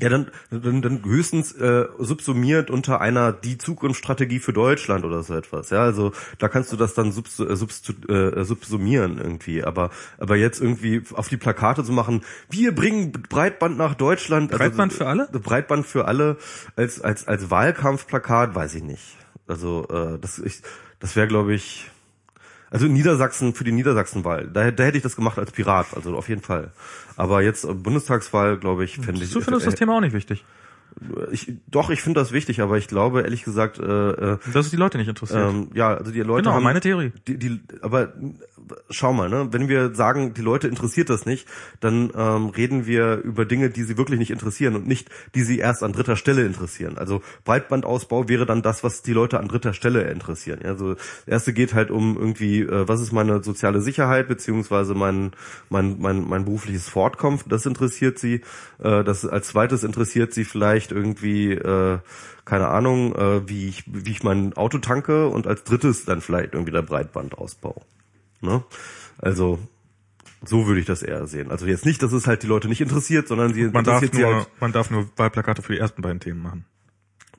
Ja, 0.00 0.08
dann, 0.08 0.30
dann, 0.50 0.82
dann 0.82 1.04
höchstens 1.04 1.52
äh, 1.52 1.86
subsumiert 1.98 2.70
unter 2.70 3.00
einer 3.00 3.32
die 3.32 3.56
Zukunftsstrategie 3.56 4.40
für 4.40 4.52
Deutschland 4.52 5.04
oder 5.04 5.22
so 5.22 5.34
etwas. 5.34 5.70
Ja, 5.70 5.82
also 5.82 6.12
da 6.38 6.48
kannst 6.48 6.72
du 6.72 6.76
das 6.76 6.94
dann 6.94 7.12
subs, 7.12 7.38
äh, 7.38 7.54
subs, 7.54 7.82
äh, 8.08 8.44
subsumieren 8.44 9.18
irgendwie. 9.18 9.62
Aber 9.62 9.90
aber 10.18 10.36
jetzt 10.36 10.60
irgendwie 10.60 11.02
auf 11.14 11.28
die 11.28 11.36
Plakate 11.36 11.84
zu 11.84 11.92
machen, 11.92 12.22
wir 12.50 12.74
bringen 12.74 13.12
Breitband 13.12 13.78
nach 13.78 13.94
Deutschland. 13.94 14.52
also 14.52 14.58
Breitband 14.58 14.92
für 14.92 15.06
alle? 15.06 15.28
Breitband 15.32 15.86
für 15.86 16.06
alle 16.06 16.36
als 16.74 17.00
als 17.00 17.28
als 17.28 17.50
Wahlkampfplakat, 17.50 18.54
weiß 18.56 18.74
ich 18.74 18.82
nicht. 18.82 19.16
Also 19.46 19.86
äh, 19.88 20.18
das 20.18 20.40
ich, 20.40 20.62
das 20.98 21.14
wäre 21.14 21.28
glaube 21.28 21.54
ich 21.54 21.88
also 22.70 22.86
Niedersachsen 22.86 23.54
für 23.54 23.64
die 23.64 23.72
Niedersachsenwahl, 23.72 24.48
da, 24.52 24.70
da 24.70 24.84
hätte 24.84 24.96
ich 24.96 25.02
das 25.02 25.16
gemacht 25.16 25.38
als 25.38 25.52
Pirat, 25.52 25.86
also 25.94 26.16
auf 26.16 26.28
jeden 26.28 26.42
Fall. 26.42 26.70
Aber 27.16 27.42
jetzt 27.42 27.64
äh, 27.64 27.72
Bundestagswahl, 27.72 28.58
glaube 28.58 28.84
ich, 28.84 28.96
fände 28.96 29.22
ich. 29.22 29.32
du 29.32 29.40
findest 29.40 29.66
das 29.66 29.74
Thema 29.74 29.96
auch 29.96 30.00
nicht 30.00 30.12
wichtig. 30.12 30.44
Ich, 31.30 31.52
doch, 31.68 31.90
ich 31.90 32.00
finde 32.00 32.20
das 32.20 32.32
wichtig, 32.32 32.60
aber 32.60 32.78
ich 32.78 32.88
glaube 32.88 33.22
ehrlich 33.22 33.44
gesagt, 33.44 33.78
äh, 33.78 33.82
äh, 33.82 34.38
Dass 34.52 34.66
es 34.66 34.70
die 34.70 34.76
Leute 34.76 34.96
nicht 34.96 35.08
interessiert. 35.08 35.50
ähm, 35.50 35.68
ja, 35.74 35.94
also 35.94 36.10
die 36.10 36.20
Leute 36.20 36.44
genau, 36.44 36.54
haben 36.54 36.62
meine 36.62 36.80
Theorie. 36.80 37.12
die, 37.26 37.38
die, 37.38 37.60
aber 37.82 38.14
schau 38.90 39.12
mal, 39.12 39.28
ne, 39.28 39.48
wenn 39.52 39.68
wir 39.68 39.94
sagen, 39.94 40.34
die 40.34 40.40
Leute 40.40 40.68
interessiert 40.68 41.10
das 41.10 41.26
nicht, 41.26 41.46
dann 41.80 42.10
ähm, 42.16 42.46
reden 42.48 42.86
wir 42.86 43.16
über 43.18 43.44
Dinge, 43.44 43.70
die 43.70 43.82
sie 43.82 43.96
wirklich 43.96 44.18
nicht 44.18 44.30
interessieren 44.30 44.74
und 44.74 44.86
nicht, 44.86 45.08
die 45.34 45.42
sie 45.42 45.58
erst 45.58 45.82
an 45.82 45.92
dritter 45.92 46.16
Stelle 46.16 46.44
interessieren. 46.44 46.98
Also 46.98 47.22
Breitbandausbau 47.44 48.28
wäre 48.28 48.46
dann 48.46 48.62
das, 48.62 48.84
was 48.84 49.02
die 49.02 49.12
Leute 49.12 49.38
an 49.38 49.48
dritter 49.48 49.72
Stelle 49.72 50.10
interessieren. 50.10 50.60
Ja, 50.62 50.70
also 50.70 50.94
das 50.94 51.04
erste 51.26 51.52
geht 51.52 51.74
halt 51.74 51.90
um 51.90 52.16
irgendwie, 52.16 52.60
äh, 52.60 52.88
was 52.88 53.00
ist 53.00 53.12
meine 53.12 53.42
soziale 53.42 53.80
Sicherheit 53.80 54.28
beziehungsweise 54.28 54.94
mein 54.94 55.32
mein 55.68 55.96
mein 56.00 56.28
mein 56.28 56.44
berufliches 56.44 56.88
Fortkommen. 56.88 57.40
Das 57.48 57.66
interessiert 57.66 58.18
sie. 58.18 58.42
Äh, 58.78 59.04
das 59.04 59.26
als 59.26 59.48
zweites 59.48 59.84
interessiert 59.84 60.32
sie 60.32 60.44
vielleicht 60.44 60.85
irgendwie 60.92 61.52
äh, 61.52 61.98
keine 62.44 62.68
Ahnung, 62.68 63.14
äh, 63.14 63.48
wie 63.48 63.68
ich 63.68 63.84
wie 63.86 64.10
ich 64.10 64.22
mein 64.22 64.52
Auto 64.54 64.78
tanke 64.78 65.28
und 65.28 65.46
als 65.46 65.64
drittes 65.64 66.04
dann 66.04 66.20
vielleicht 66.20 66.54
irgendwie 66.54 66.72
der 66.72 66.82
Breitbandausbau. 66.82 67.82
Ne? 68.40 68.62
Also 69.18 69.58
so 70.44 70.66
würde 70.66 70.80
ich 70.80 70.86
das 70.86 71.02
eher 71.02 71.26
sehen. 71.26 71.50
Also 71.50 71.66
jetzt 71.66 71.84
nicht, 71.86 72.02
dass 72.02 72.12
es 72.12 72.26
halt 72.26 72.42
die 72.42 72.46
Leute 72.46 72.68
nicht 72.68 72.80
interessiert, 72.80 73.26
sondern 73.28 73.52
sie 73.54 73.64
Man 73.64 73.84
darf, 73.84 74.00
nur, 74.12 74.34
halt. 74.34 74.48
man 74.60 74.72
darf 74.72 74.90
nur 74.90 75.08
Wahlplakate 75.16 75.62
für 75.62 75.72
die 75.72 75.78
ersten 75.78 76.02
beiden 76.02 76.20
Themen 76.20 76.42
machen. 76.42 76.64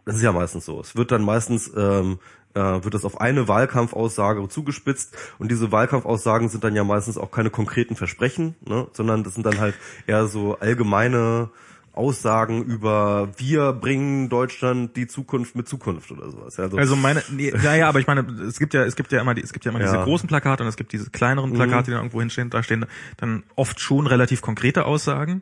Das 0.06 0.16
ist 0.16 0.24
ja 0.24 0.32
meistens 0.32 0.66
so. 0.66 0.80
Es 0.80 0.96
wird 0.96 1.12
dann 1.12 1.24
meistens 1.24 1.72
ähm, 1.76 2.20
äh, 2.54 2.84
wird 2.84 2.94
das 2.94 3.06
auf 3.06 3.22
eine 3.22 3.48
Wahlkampfaussage 3.48 4.48
zugespitzt 4.50 5.16
und 5.38 5.52
diese 5.52 5.72
Wahlkampfaussagen 5.72 6.50
sind 6.50 6.64
dann 6.64 6.76
ja 6.76 6.84
meistens 6.84 7.18
auch 7.18 7.32
keine 7.32 7.50
konkreten 7.50 7.96
Versprechen, 7.96 8.56
ne? 8.66 8.88
sondern 8.94 9.24
das 9.24 9.36
sind 9.36 9.46
dann 9.46 9.60
halt 9.60 9.76
eher 10.08 10.28
so 10.28 10.58
allgemeine 10.58 11.50
Aussagen 11.98 12.64
über 12.64 13.30
wir 13.38 13.74
bringen 13.74 14.30
Deutschland 14.30 14.96
die 14.96 15.08
Zukunft 15.08 15.56
mit 15.56 15.68
Zukunft 15.68 16.12
oder 16.12 16.30
sowas. 16.32 16.58
Also, 16.60 16.78
Also 16.78 16.96
meine, 16.96 17.24
nee, 17.32 17.52
ja, 17.62 17.76
ja, 17.76 17.90
aber 17.90 18.00
ich 18.00 18.08
meine, 18.08 18.22
es 18.48 18.60
gibt 18.60 18.74
ja, 18.74 18.84
es 18.86 18.96
gibt 18.96 19.12
ja 19.12 19.20
immer, 19.20 19.34
die, 19.34 19.42
es 19.42 19.52
gibt 19.52 19.66
ja 19.66 19.72
immer 19.72 19.80
diese 19.80 19.96
Ja. 19.96 20.02
Mhm. 20.02 20.06
großen 20.06 20.28
Plakate 20.28 20.64
und 20.64 20.70
es 20.70 20.78
gibt 20.78 20.94
diese 20.94 21.10
kleineren 21.10 21.54
Plakate, 21.54 21.86
die 21.86 21.92
dann 21.92 22.00
irgendwo 22.02 22.20
hinstehen. 22.20 22.50
Da 22.50 22.64
stehen 22.64 22.86
dann 23.18 23.44
oft 23.56 23.80
schon 23.80 24.08
relativ 24.08 24.42
konkrete 24.42 24.86
Aussagen 24.86 25.42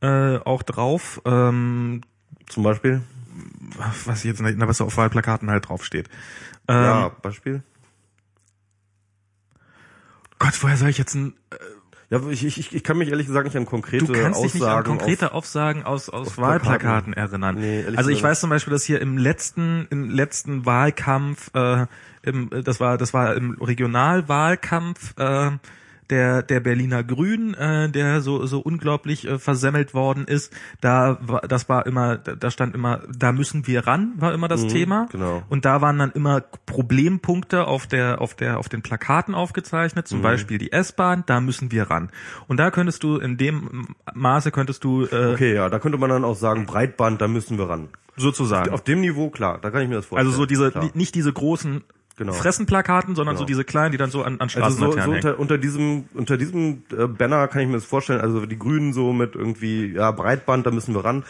äh, 0.00 0.38
auch 0.38 0.62
drauf, 0.62 1.20
ähm, 1.24 2.00
zum 2.48 2.62
Beispiel. 2.64 3.02
was 4.06 4.24
jetzt, 4.24 4.40
na, 4.42 4.66
was 4.66 4.80
auf 4.80 4.96
Wahlplakaten 4.96 5.50
halt 5.50 5.68
draufsteht. 5.68 6.08
Ähm, 6.68 6.82
ja, 6.84 7.08
Beispiel. 7.22 7.62
Gott, 10.38 10.62
woher 10.62 10.76
soll 10.76 10.88
ich 10.88 10.98
jetzt 10.98 11.14
ein, 11.14 11.34
Ja, 12.10 12.20
ich, 12.28 12.44
ich, 12.44 12.74
ich 12.74 12.82
kann 12.82 12.98
mich 12.98 13.08
ehrlich 13.08 13.28
gesagt 13.28 13.44
nicht 13.44 13.56
an 13.56 13.66
konkrete 13.66 14.04
du 14.04 14.12
kannst 14.12 14.42
dich 14.42 14.54
nicht 14.54 14.64
an 14.64 14.70
Aussagen 14.70 14.98
konkrete 14.98 15.32
Aussagen 15.32 15.84
aus, 15.84 16.08
aus 16.08 16.26
auf 16.26 16.38
Wahlplakaten 16.38 17.12
Plakaten. 17.12 17.14
erinnern. 17.14 17.54
Nee, 17.54 17.84
also 17.94 18.10
ich 18.10 18.20
weiß 18.20 18.40
zum 18.40 18.50
Beispiel, 18.50 18.72
dass 18.72 18.82
hier 18.82 19.00
im 19.00 19.16
letzten, 19.16 19.86
im 19.90 20.10
letzten 20.10 20.66
Wahlkampf, 20.66 21.52
äh, 21.54 21.86
im, 22.22 22.50
das 22.64 22.80
war, 22.80 22.98
das 22.98 23.14
war 23.14 23.36
im 23.36 23.52
Regionalwahlkampf, 23.52 25.14
äh, 25.18 25.52
der 26.10 26.42
der 26.42 26.60
Berliner 26.60 27.02
Grünen, 27.02 27.54
äh, 27.54 27.88
der 27.88 28.20
so 28.20 28.46
so 28.46 28.60
unglaublich 28.60 29.26
äh, 29.26 29.38
versemmelt 29.38 29.94
worden 29.94 30.24
ist, 30.26 30.52
da 30.80 31.18
war 31.20 31.40
das 31.42 31.68
war 31.68 31.86
immer 31.86 32.16
da 32.18 32.50
stand 32.50 32.74
immer 32.74 33.00
da 33.16 33.32
müssen 33.32 33.66
wir 33.66 33.86
ran 33.86 34.12
war 34.16 34.34
immer 34.34 34.48
das 34.48 34.66
Thema 34.66 35.06
genau. 35.10 35.42
und 35.48 35.64
da 35.64 35.80
waren 35.80 35.98
dann 35.98 36.12
immer 36.12 36.40
Problempunkte 36.66 37.66
auf 37.66 37.86
der 37.86 38.20
auf 38.20 38.34
der 38.34 38.58
auf 38.58 38.68
den 38.68 38.82
Plakaten 38.82 39.34
aufgezeichnet, 39.34 40.08
zum 40.08 40.22
Beispiel 40.22 40.58
die 40.58 40.72
S-Bahn, 40.72 41.24
da 41.26 41.40
müssen 41.40 41.72
wir 41.72 41.90
ran 41.90 42.10
und 42.48 42.58
da 42.58 42.70
könntest 42.70 43.02
du 43.02 43.16
in 43.16 43.36
dem 43.36 43.88
Maße 44.12 44.50
könntest 44.50 44.84
du 44.84 45.04
äh, 45.04 45.32
Okay, 45.34 45.54
ja, 45.54 45.68
da 45.68 45.78
könnte 45.78 45.98
man 45.98 46.10
dann 46.10 46.24
auch 46.24 46.36
sagen, 46.36 46.66
Breitband, 46.66 47.20
da 47.20 47.28
müssen 47.28 47.58
wir 47.58 47.68
ran. 47.68 47.88
sozusagen 48.16 48.70
Auf 48.70 48.82
dem 48.82 49.00
Niveau, 49.00 49.30
klar, 49.30 49.58
da 49.60 49.70
kann 49.70 49.82
ich 49.82 49.88
mir 49.88 49.96
das 49.96 50.06
vorstellen. 50.06 50.28
also 50.28 50.38
so 50.38 50.46
diese 50.46 50.70
klar. 50.70 50.90
nicht 50.94 51.14
diese 51.14 51.32
großen 51.32 51.82
Genau. 52.20 52.34
Fressenplakaten, 52.34 53.14
sondern 53.14 53.34
Genau. 53.36 53.40
so 53.44 53.46
diese 53.46 53.64
kleinen, 53.64 53.92
die 53.92 53.96
dann 53.96 54.10
so 54.10 54.22
an, 54.22 54.34
an 54.34 54.40
Also 54.42 54.58
so, 54.58 54.60
Straßenlaternen 54.60 55.04
so 55.06 55.12
hängen. 55.14 55.14
unter, 55.16 55.38
unter 55.40 55.56
diesem 55.58 56.04
unter 56.12 56.36
diesem 56.36 56.82
äh, 56.94 57.06
Banner 57.06 57.48
kann 57.48 57.62
ich 57.62 57.66
mir 57.68 57.72
das 57.74 57.86
vorstellen. 57.86 58.20
Also 58.20 58.44
die 58.44 58.58
Grünen 58.58 58.92
so 58.92 59.14
mit 59.14 59.34
irgendwie 59.36 59.94
ja 59.94 60.10
Breitband, 60.10 60.66
da 60.66 60.70
müssen 60.70 60.94
wir 60.94 61.02
ran. 61.02 61.24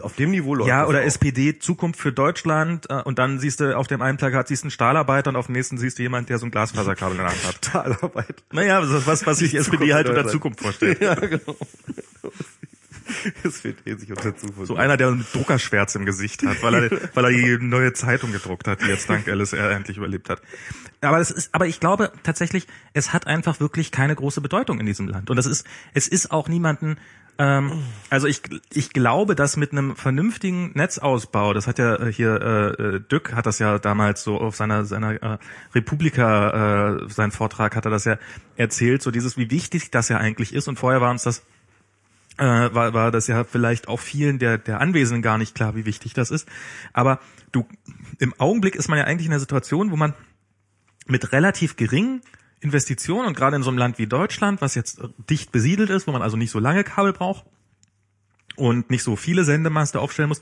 Auf 0.00 0.16
dem 0.16 0.32
Niveau 0.32 0.56
läuft 0.56 0.68
Ja, 0.68 0.86
oder 0.88 0.98
auch. 0.98 1.04
SPD, 1.04 1.60
Zukunft 1.60 2.00
für 2.00 2.12
Deutschland, 2.12 2.90
äh, 2.90 3.02
und 3.02 3.20
dann 3.20 3.38
siehst 3.38 3.60
du 3.60 3.76
auf 3.78 3.86
dem 3.86 4.02
einen 4.02 4.18
Plakat 4.18 4.48
siehst 4.48 4.64
du 4.64 4.66
einen 4.66 4.70
Stahlarbeiter 4.72 5.30
und 5.30 5.36
auf 5.36 5.46
dem 5.46 5.52
nächsten 5.52 5.78
siehst 5.78 5.98
du 6.00 6.02
jemand, 6.02 6.28
der 6.28 6.38
so 6.38 6.46
ein 6.46 6.50
Glasfaserkabel 6.50 7.18
in 7.18 7.22
der 7.22 7.30
Hand 7.30 7.46
hat. 7.46 7.54
Stahlarbeit. 7.64 8.42
Naja, 8.50 8.80
das 8.80 8.90
ist 8.90 9.06
was, 9.06 9.24
was 9.26 9.38
sich 9.38 9.54
SPD 9.54 9.94
halt 9.94 10.08
unter. 10.08 10.26
Zukunft 10.26 10.58
vorstellt. 10.60 11.00
Ja, 11.00 11.14
genau. 11.14 11.54
SPD 13.44 13.94
sich 13.96 14.10
unter 14.10 14.36
Zukunft. 14.36 14.66
So 14.66 14.76
einer, 14.76 14.96
der 14.96 15.10
mit 15.12 15.34
Druckerschwärz 15.34 15.94
im 15.94 16.04
Gesicht 16.04 16.42
hat, 16.44 16.62
weil 16.62 16.74
er, 16.74 16.90
weil 17.14 17.24
er 17.24 17.30
die 17.30 17.64
neue 17.64 17.92
Zeitung 17.92 18.32
gedruckt 18.32 18.68
hat, 18.68 18.82
die 18.82 18.86
jetzt 18.86 19.08
dank 19.08 19.26
LSR 19.26 19.70
endlich 19.70 19.96
überlebt 19.96 20.28
hat. 20.28 20.42
Aber 21.00 21.18
das 21.18 21.30
ist, 21.30 21.54
aber 21.54 21.66
ich 21.66 21.80
glaube 21.80 22.12
tatsächlich, 22.22 22.66
es 22.92 23.12
hat 23.12 23.26
einfach 23.26 23.60
wirklich 23.60 23.90
keine 23.90 24.14
große 24.14 24.40
Bedeutung 24.40 24.80
in 24.80 24.86
diesem 24.86 25.08
Land. 25.08 25.30
Und 25.30 25.36
das 25.36 25.46
ist, 25.46 25.66
es 25.94 26.08
ist 26.08 26.30
auch 26.30 26.48
niemanden, 26.48 26.96
ähm, 27.38 27.82
also 28.10 28.26
ich, 28.26 28.42
ich 28.72 28.92
glaube, 28.92 29.34
dass 29.34 29.56
mit 29.56 29.72
einem 29.72 29.96
vernünftigen 29.96 30.72
Netzausbau, 30.74 31.54
das 31.54 31.66
hat 31.66 31.78
ja 31.78 31.96
äh, 31.96 32.12
hier 32.12 32.40
äh, 32.40 32.82
äh, 32.82 33.00
Dück 33.00 33.32
hat 33.34 33.46
das 33.46 33.58
ja 33.58 33.78
damals 33.78 34.22
so 34.22 34.38
auf 34.38 34.54
seiner 34.54 34.84
seiner 34.84 35.22
äh, 35.22 35.38
Republika 35.74 36.98
äh, 37.00 37.08
seinen 37.08 37.32
Vortrag 37.32 37.74
hat 37.74 37.86
er 37.86 37.90
das 37.90 38.04
ja 38.04 38.18
erzählt, 38.56 39.02
so 39.02 39.10
dieses 39.10 39.38
wie 39.38 39.50
wichtig 39.50 39.90
das 39.90 40.08
ja 40.08 40.18
eigentlich 40.18 40.54
ist 40.54 40.68
und 40.68 40.78
vorher 40.78 41.00
war 41.00 41.10
uns 41.10 41.22
das 41.22 41.42
äh, 42.38 42.44
war, 42.44 42.94
war 42.94 43.10
das 43.10 43.26
ja 43.26 43.44
vielleicht 43.44 43.88
auch 43.88 44.00
vielen 44.00 44.38
der, 44.38 44.58
der 44.58 44.80
Anwesenden 44.80 45.22
gar 45.22 45.38
nicht 45.38 45.54
klar, 45.54 45.76
wie 45.76 45.84
wichtig 45.84 46.14
das 46.14 46.30
ist. 46.30 46.48
Aber 46.92 47.20
du, 47.52 47.66
im 48.18 48.34
Augenblick 48.38 48.74
ist 48.74 48.88
man 48.88 48.98
ja 48.98 49.04
eigentlich 49.04 49.26
in 49.26 49.32
einer 49.32 49.40
Situation, 49.40 49.90
wo 49.90 49.96
man 49.96 50.14
mit 51.06 51.32
relativ 51.32 51.76
geringen 51.76 52.22
Investitionen 52.60 53.26
und 53.26 53.36
gerade 53.36 53.56
in 53.56 53.62
so 53.62 53.70
einem 53.70 53.78
Land 53.78 53.98
wie 53.98 54.06
Deutschland, 54.06 54.60
was 54.60 54.74
jetzt 54.74 55.00
dicht 55.28 55.52
besiedelt 55.52 55.90
ist, 55.90 56.06
wo 56.06 56.12
man 56.12 56.22
also 56.22 56.36
nicht 56.36 56.50
so 56.50 56.60
lange 56.60 56.84
Kabel 56.84 57.12
braucht 57.12 57.44
und 58.56 58.90
nicht 58.90 59.02
so 59.02 59.16
viele 59.16 59.44
Sendemaste 59.44 60.00
aufstellen 60.00 60.28
muss, 60.28 60.40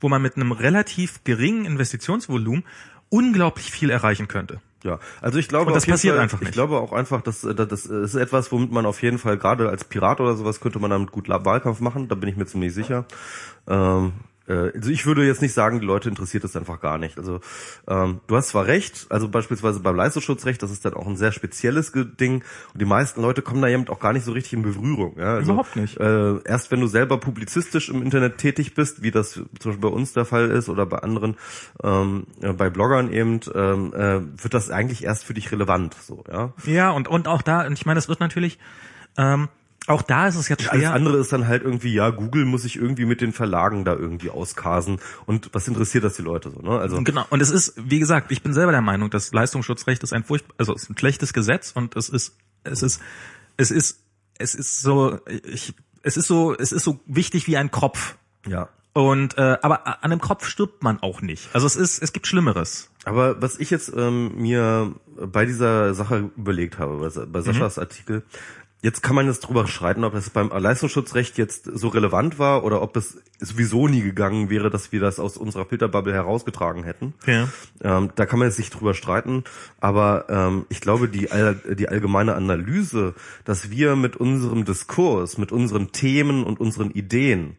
wo 0.00 0.08
man 0.08 0.22
mit 0.22 0.36
einem 0.36 0.52
relativ 0.52 1.24
geringen 1.24 1.66
Investitionsvolumen 1.66 2.64
unglaublich 3.10 3.70
viel 3.70 3.90
erreichen 3.90 4.28
könnte. 4.28 4.60
Ja, 4.84 5.00
also 5.20 5.38
ich 5.38 5.48
glaube, 5.48 5.66
Und 5.68 5.74
das 5.74 5.86
passiert 5.86 6.14
Fall, 6.14 6.22
einfach 6.22 6.40
Ich 6.40 6.46
nicht. 6.48 6.54
glaube 6.54 6.78
auch 6.78 6.92
einfach, 6.92 7.20
dass 7.22 7.42
äh, 7.44 7.54
das 7.54 7.84
ist 7.86 8.14
etwas, 8.14 8.52
womit 8.52 8.70
man 8.70 8.86
auf 8.86 9.02
jeden 9.02 9.18
Fall 9.18 9.36
gerade 9.36 9.68
als 9.68 9.84
Pirat 9.84 10.20
oder 10.20 10.34
sowas 10.36 10.60
könnte 10.60 10.78
man 10.78 10.90
damit 10.90 11.10
gut 11.10 11.28
Wahlkampf 11.28 11.80
machen. 11.80 12.06
Da 12.08 12.14
bin 12.14 12.28
ich 12.28 12.36
mir 12.36 12.46
ziemlich 12.46 12.72
sicher. 12.74 13.04
Ähm, 13.66 14.12
äh, 14.37 14.37
also 14.48 14.90
ich 14.90 15.06
würde 15.06 15.26
jetzt 15.26 15.42
nicht 15.42 15.52
sagen, 15.52 15.80
die 15.80 15.86
Leute 15.86 16.08
interessiert 16.08 16.44
es 16.44 16.56
einfach 16.56 16.80
gar 16.80 16.98
nicht. 16.98 17.18
Also 17.18 17.40
ähm, 17.86 18.20
du 18.26 18.36
hast 18.36 18.48
zwar 18.48 18.66
recht, 18.66 19.06
also 19.10 19.28
beispielsweise 19.28 19.80
beim 19.80 19.96
Leistungsschutzrecht, 19.96 20.62
das 20.62 20.70
ist 20.70 20.84
dann 20.84 20.94
auch 20.94 21.06
ein 21.06 21.16
sehr 21.16 21.32
spezielles 21.32 21.92
Ding 21.92 22.42
und 22.72 22.80
die 22.80 22.84
meisten 22.84 23.20
Leute 23.22 23.42
kommen 23.42 23.62
da 23.62 23.68
eben 23.68 23.88
auch 23.88 24.00
gar 24.00 24.12
nicht 24.12 24.24
so 24.24 24.32
richtig 24.32 24.54
in 24.54 24.62
Berührung. 24.62 25.18
Ja? 25.18 25.34
Also, 25.34 25.52
Überhaupt 25.52 25.76
nicht. 25.76 25.98
Äh, 25.98 26.42
erst 26.44 26.70
wenn 26.70 26.80
du 26.80 26.86
selber 26.86 27.18
publizistisch 27.18 27.88
im 27.88 28.02
Internet 28.02 28.38
tätig 28.38 28.74
bist, 28.74 29.02
wie 29.02 29.10
das 29.10 29.32
zum 29.32 29.48
Beispiel 29.52 29.78
bei 29.78 29.88
uns 29.88 30.12
der 30.12 30.24
Fall 30.24 30.50
ist 30.50 30.68
oder 30.68 30.86
bei 30.86 30.98
anderen, 30.98 31.36
ähm, 31.82 32.26
äh, 32.40 32.52
bei 32.52 32.70
Bloggern 32.70 33.12
eben, 33.12 33.40
ähm, 33.54 33.92
äh, 33.92 34.42
wird 34.42 34.54
das 34.54 34.70
eigentlich 34.70 35.04
erst 35.04 35.24
für 35.24 35.34
dich 35.34 35.52
relevant. 35.52 35.94
So, 35.94 36.24
ja. 36.30 36.52
Ja, 36.64 36.90
und, 36.90 37.08
und 37.08 37.28
auch 37.28 37.42
da, 37.42 37.66
und 37.66 37.74
ich 37.74 37.86
meine, 37.86 37.98
es 37.98 38.08
wird 38.08 38.20
natürlich, 38.20 38.58
ähm, 39.16 39.48
auch 39.88 40.02
da 40.02 40.28
ist 40.28 40.36
es 40.36 40.48
jetzt 40.48 40.68
Alles 40.68 40.82
schwer. 40.82 40.92
andere 40.92 41.16
ist 41.18 41.32
dann 41.32 41.46
halt 41.48 41.62
irgendwie, 41.62 41.92
ja, 41.92 42.10
Google 42.10 42.44
muss 42.44 42.62
sich 42.62 42.76
irgendwie 42.76 43.04
mit 43.06 43.20
den 43.20 43.32
Verlagen 43.32 43.84
da 43.84 43.94
irgendwie 43.94 44.30
auskasen. 44.30 45.00
Und 45.26 45.50
was 45.52 45.66
interessiert 45.66 46.04
das 46.04 46.14
die 46.16 46.22
Leute 46.22 46.50
so, 46.50 46.60
ne? 46.60 46.78
Also 46.78 47.02
Genau. 47.02 47.26
Und 47.30 47.40
es 47.40 47.50
ist, 47.50 47.74
wie 47.76 47.98
gesagt, 47.98 48.30
ich 48.30 48.42
bin 48.42 48.52
selber 48.52 48.72
der 48.72 48.82
Meinung, 48.82 49.10
das 49.10 49.32
Leistungsschutzrecht 49.32 50.02
ist 50.02 50.12
ein 50.12 50.24
furcht, 50.24 50.44
also 50.58 50.74
es 50.74 50.84
ist 50.84 50.90
ein 50.90 50.98
schlechtes 50.98 51.32
Gesetz 51.32 51.72
und 51.72 51.96
es 51.96 52.08
ist, 52.08 52.36
es 52.64 52.82
ist, 52.82 53.00
es 53.56 53.70
ist, 53.70 54.00
es 54.38 54.54
ist 54.54 54.82
so, 54.82 55.18
ich, 55.44 55.74
es 56.02 56.16
ist 56.16 56.26
so, 56.28 56.54
es 56.54 56.72
ist 56.72 56.84
so 56.84 57.00
wichtig 57.06 57.46
wie 57.46 57.56
ein 57.56 57.70
Kopf. 57.70 58.16
ja. 58.46 58.68
Und 58.94 59.38
äh, 59.38 59.58
aber 59.62 59.86
an 59.86 60.10
einem 60.10 60.20
Kopf 60.20 60.44
stirbt 60.48 60.82
man 60.82 61.00
auch 61.00 61.22
nicht. 61.22 61.50
Also 61.52 61.68
es 61.68 61.76
ist, 61.76 62.02
es 62.02 62.12
gibt 62.12 62.26
Schlimmeres. 62.26 62.90
Aber 63.04 63.40
was 63.40 63.56
ich 63.60 63.70
jetzt 63.70 63.92
ähm, 63.96 64.34
mir 64.36 64.92
bei 65.14 65.46
dieser 65.46 65.94
Sache 65.94 66.30
überlegt 66.36 66.80
habe, 66.80 66.96
bei, 66.96 67.26
bei 67.26 67.40
Saschas 67.40 67.78
Artikel, 67.78 68.24
jetzt 68.80 69.02
kann 69.02 69.16
man 69.16 69.26
jetzt 69.26 69.40
drüber 69.40 69.66
streiten, 69.66 70.04
ob 70.04 70.12
das 70.12 70.30
beim 70.30 70.50
Leistungsschutzrecht 70.50 71.36
jetzt 71.36 71.64
so 71.64 71.88
relevant 71.88 72.38
war 72.38 72.62
oder 72.64 72.80
ob 72.80 72.96
es 72.96 73.18
sowieso 73.40 73.88
nie 73.88 74.02
gegangen 74.02 74.50
wäre, 74.50 74.70
dass 74.70 74.92
wir 74.92 75.00
das 75.00 75.18
aus 75.18 75.36
unserer 75.36 75.64
Filterbubble 75.64 76.12
herausgetragen 76.12 76.84
hätten. 76.84 77.14
Ja. 77.26 77.48
Ähm, 77.82 78.10
da 78.14 78.26
kann 78.26 78.38
man 78.38 78.48
jetzt 78.48 78.58
nicht 78.58 78.70
drüber 78.70 78.94
streiten, 78.94 79.44
aber 79.80 80.26
ähm, 80.28 80.66
ich 80.68 80.80
glaube, 80.80 81.08
die, 81.08 81.30
all, 81.32 81.56
die 81.56 81.88
allgemeine 81.88 82.34
Analyse, 82.34 83.14
dass 83.44 83.70
wir 83.70 83.96
mit 83.96 84.16
unserem 84.16 84.64
Diskurs, 84.64 85.38
mit 85.38 85.50
unseren 85.50 85.90
Themen 85.90 86.44
und 86.44 86.60
unseren 86.60 86.90
Ideen 86.90 87.56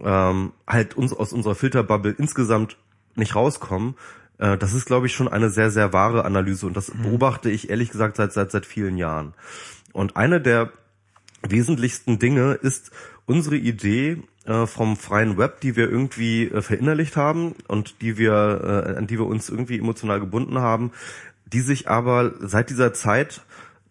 ähm, 0.00 0.52
halt 0.66 0.96
uns 0.96 1.12
aus 1.14 1.32
unserer 1.32 1.54
Filterbubble 1.54 2.14
insgesamt 2.18 2.76
nicht 3.14 3.34
rauskommen, 3.34 3.94
äh, 4.38 4.58
das 4.58 4.74
ist, 4.74 4.84
glaube 4.86 5.06
ich, 5.06 5.14
schon 5.14 5.28
eine 5.28 5.48
sehr, 5.48 5.70
sehr 5.70 5.92
wahre 5.92 6.24
Analyse 6.24 6.66
und 6.66 6.76
das 6.76 6.90
beobachte 6.90 7.50
ich 7.50 7.70
ehrlich 7.70 7.90
gesagt 7.90 8.16
seit, 8.16 8.32
seit, 8.32 8.50
seit 8.50 8.66
vielen 8.66 8.98
Jahren. 8.98 9.34
Und 9.92 10.16
eine 10.16 10.40
der 10.40 10.72
wesentlichsten 11.42 12.18
Dinge 12.18 12.54
ist 12.54 12.90
unsere 13.26 13.56
Idee, 13.56 14.22
äh, 14.44 14.66
vom 14.66 14.96
freien 14.96 15.38
Web, 15.38 15.60
die 15.60 15.76
wir 15.76 15.88
irgendwie 15.88 16.48
äh, 16.48 16.62
verinnerlicht 16.62 17.16
haben 17.16 17.54
und 17.68 18.00
die 18.00 18.18
wir, 18.18 18.32
äh, 18.92 18.96
an 18.96 19.06
die 19.06 19.18
wir 19.18 19.26
uns 19.26 19.48
irgendwie 19.48 19.78
emotional 19.78 20.20
gebunden 20.20 20.58
haben, 20.58 20.92
die 21.46 21.60
sich 21.60 21.88
aber 21.88 22.32
seit 22.40 22.70
dieser 22.70 22.92
Zeit 22.92 23.42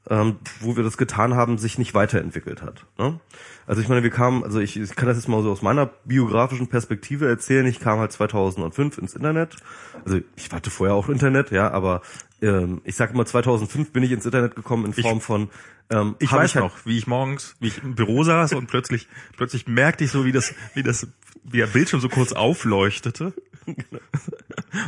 ähm, 0.09 0.37
wo 0.59 0.75
wir 0.75 0.83
das 0.83 0.97
getan 0.97 1.35
haben, 1.35 1.57
sich 1.57 1.77
nicht 1.77 1.93
weiterentwickelt 1.93 2.61
hat. 2.61 2.85
Ne? 2.97 3.19
Also 3.67 3.81
ich 3.81 3.87
meine, 3.87 4.03
wir 4.03 4.09
kamen, 4.09 4.43
also 4.43 4.59
ich, 4.59 4.79
ich 4.79 4.95
kann 4.95 5.07
das 5.07 5.17
jetzt 5.17 5.27
mal 5.27 5.43
so 5.43 5.51
aus 5.51 5.61
meiner 5.61 5.85
biografischen 6.05 6.67
Perspektive 6.67 7.27
erzählen. 7.27 7.65
Ich 7.67 7.79
kam 7.79 7.99
halt 7.99 8.11
2005 8.11 8.97
ins 8.97 9.15
Internet. 9.15 9.57
Also 10.03 10.19
ich 10.35 10.51
hatte 10.51 10.71
vorher 10.71 10.95
auch 10.95 11.07
Internet, 11.07 11.51
ja, 11.51 11.69
aber 11.71 12.01
ähm, 12.41 12.81
ich 12.83 12.95
sage 12.95 13.13
immer 13.13 13.25
2005 13.25 13.91
bin 13.91 14.03
ich 14.03 14.11
ins 14.11 14.25
Internet 14.25 14.55
gekommen 14.55 14.85
in 14.85 14.93
Form 14.93 15.17
ich, 15.17 15.23
von 15.23 15.49
ähm, 15.89 16.15
ich 16.19 16.31
weiß 16.31 16.51
ich 16.51 16.55
halt 16.55 16.65
noch, 16.65 16.85
wie 16.85 16.97
ich 16.97 17.07
morgens, 17.07 17.55
wie 17.59 17.67
ich 17.67 17.83
im 17.83 17.95
Büro 17.95 18.23
saß 18.23 18.53
und 18.53 18.67
plötzlich 18.67 19.07
plötzlich 19.37 19.67
merkte 19.67 20.03
ich 20.03 20.11
so, 20.11 20.25
wie 20.25 20.31
das 20.31 20.53
wie 20.73 20.83
das 20.83 21.07
wie 21.43 21.57
der 21.57 21.67
Bildschirm 21.67 22.01
so 22.01 22.09
kurz 22.09 22.33
aufleuchtete. 22.33 23.33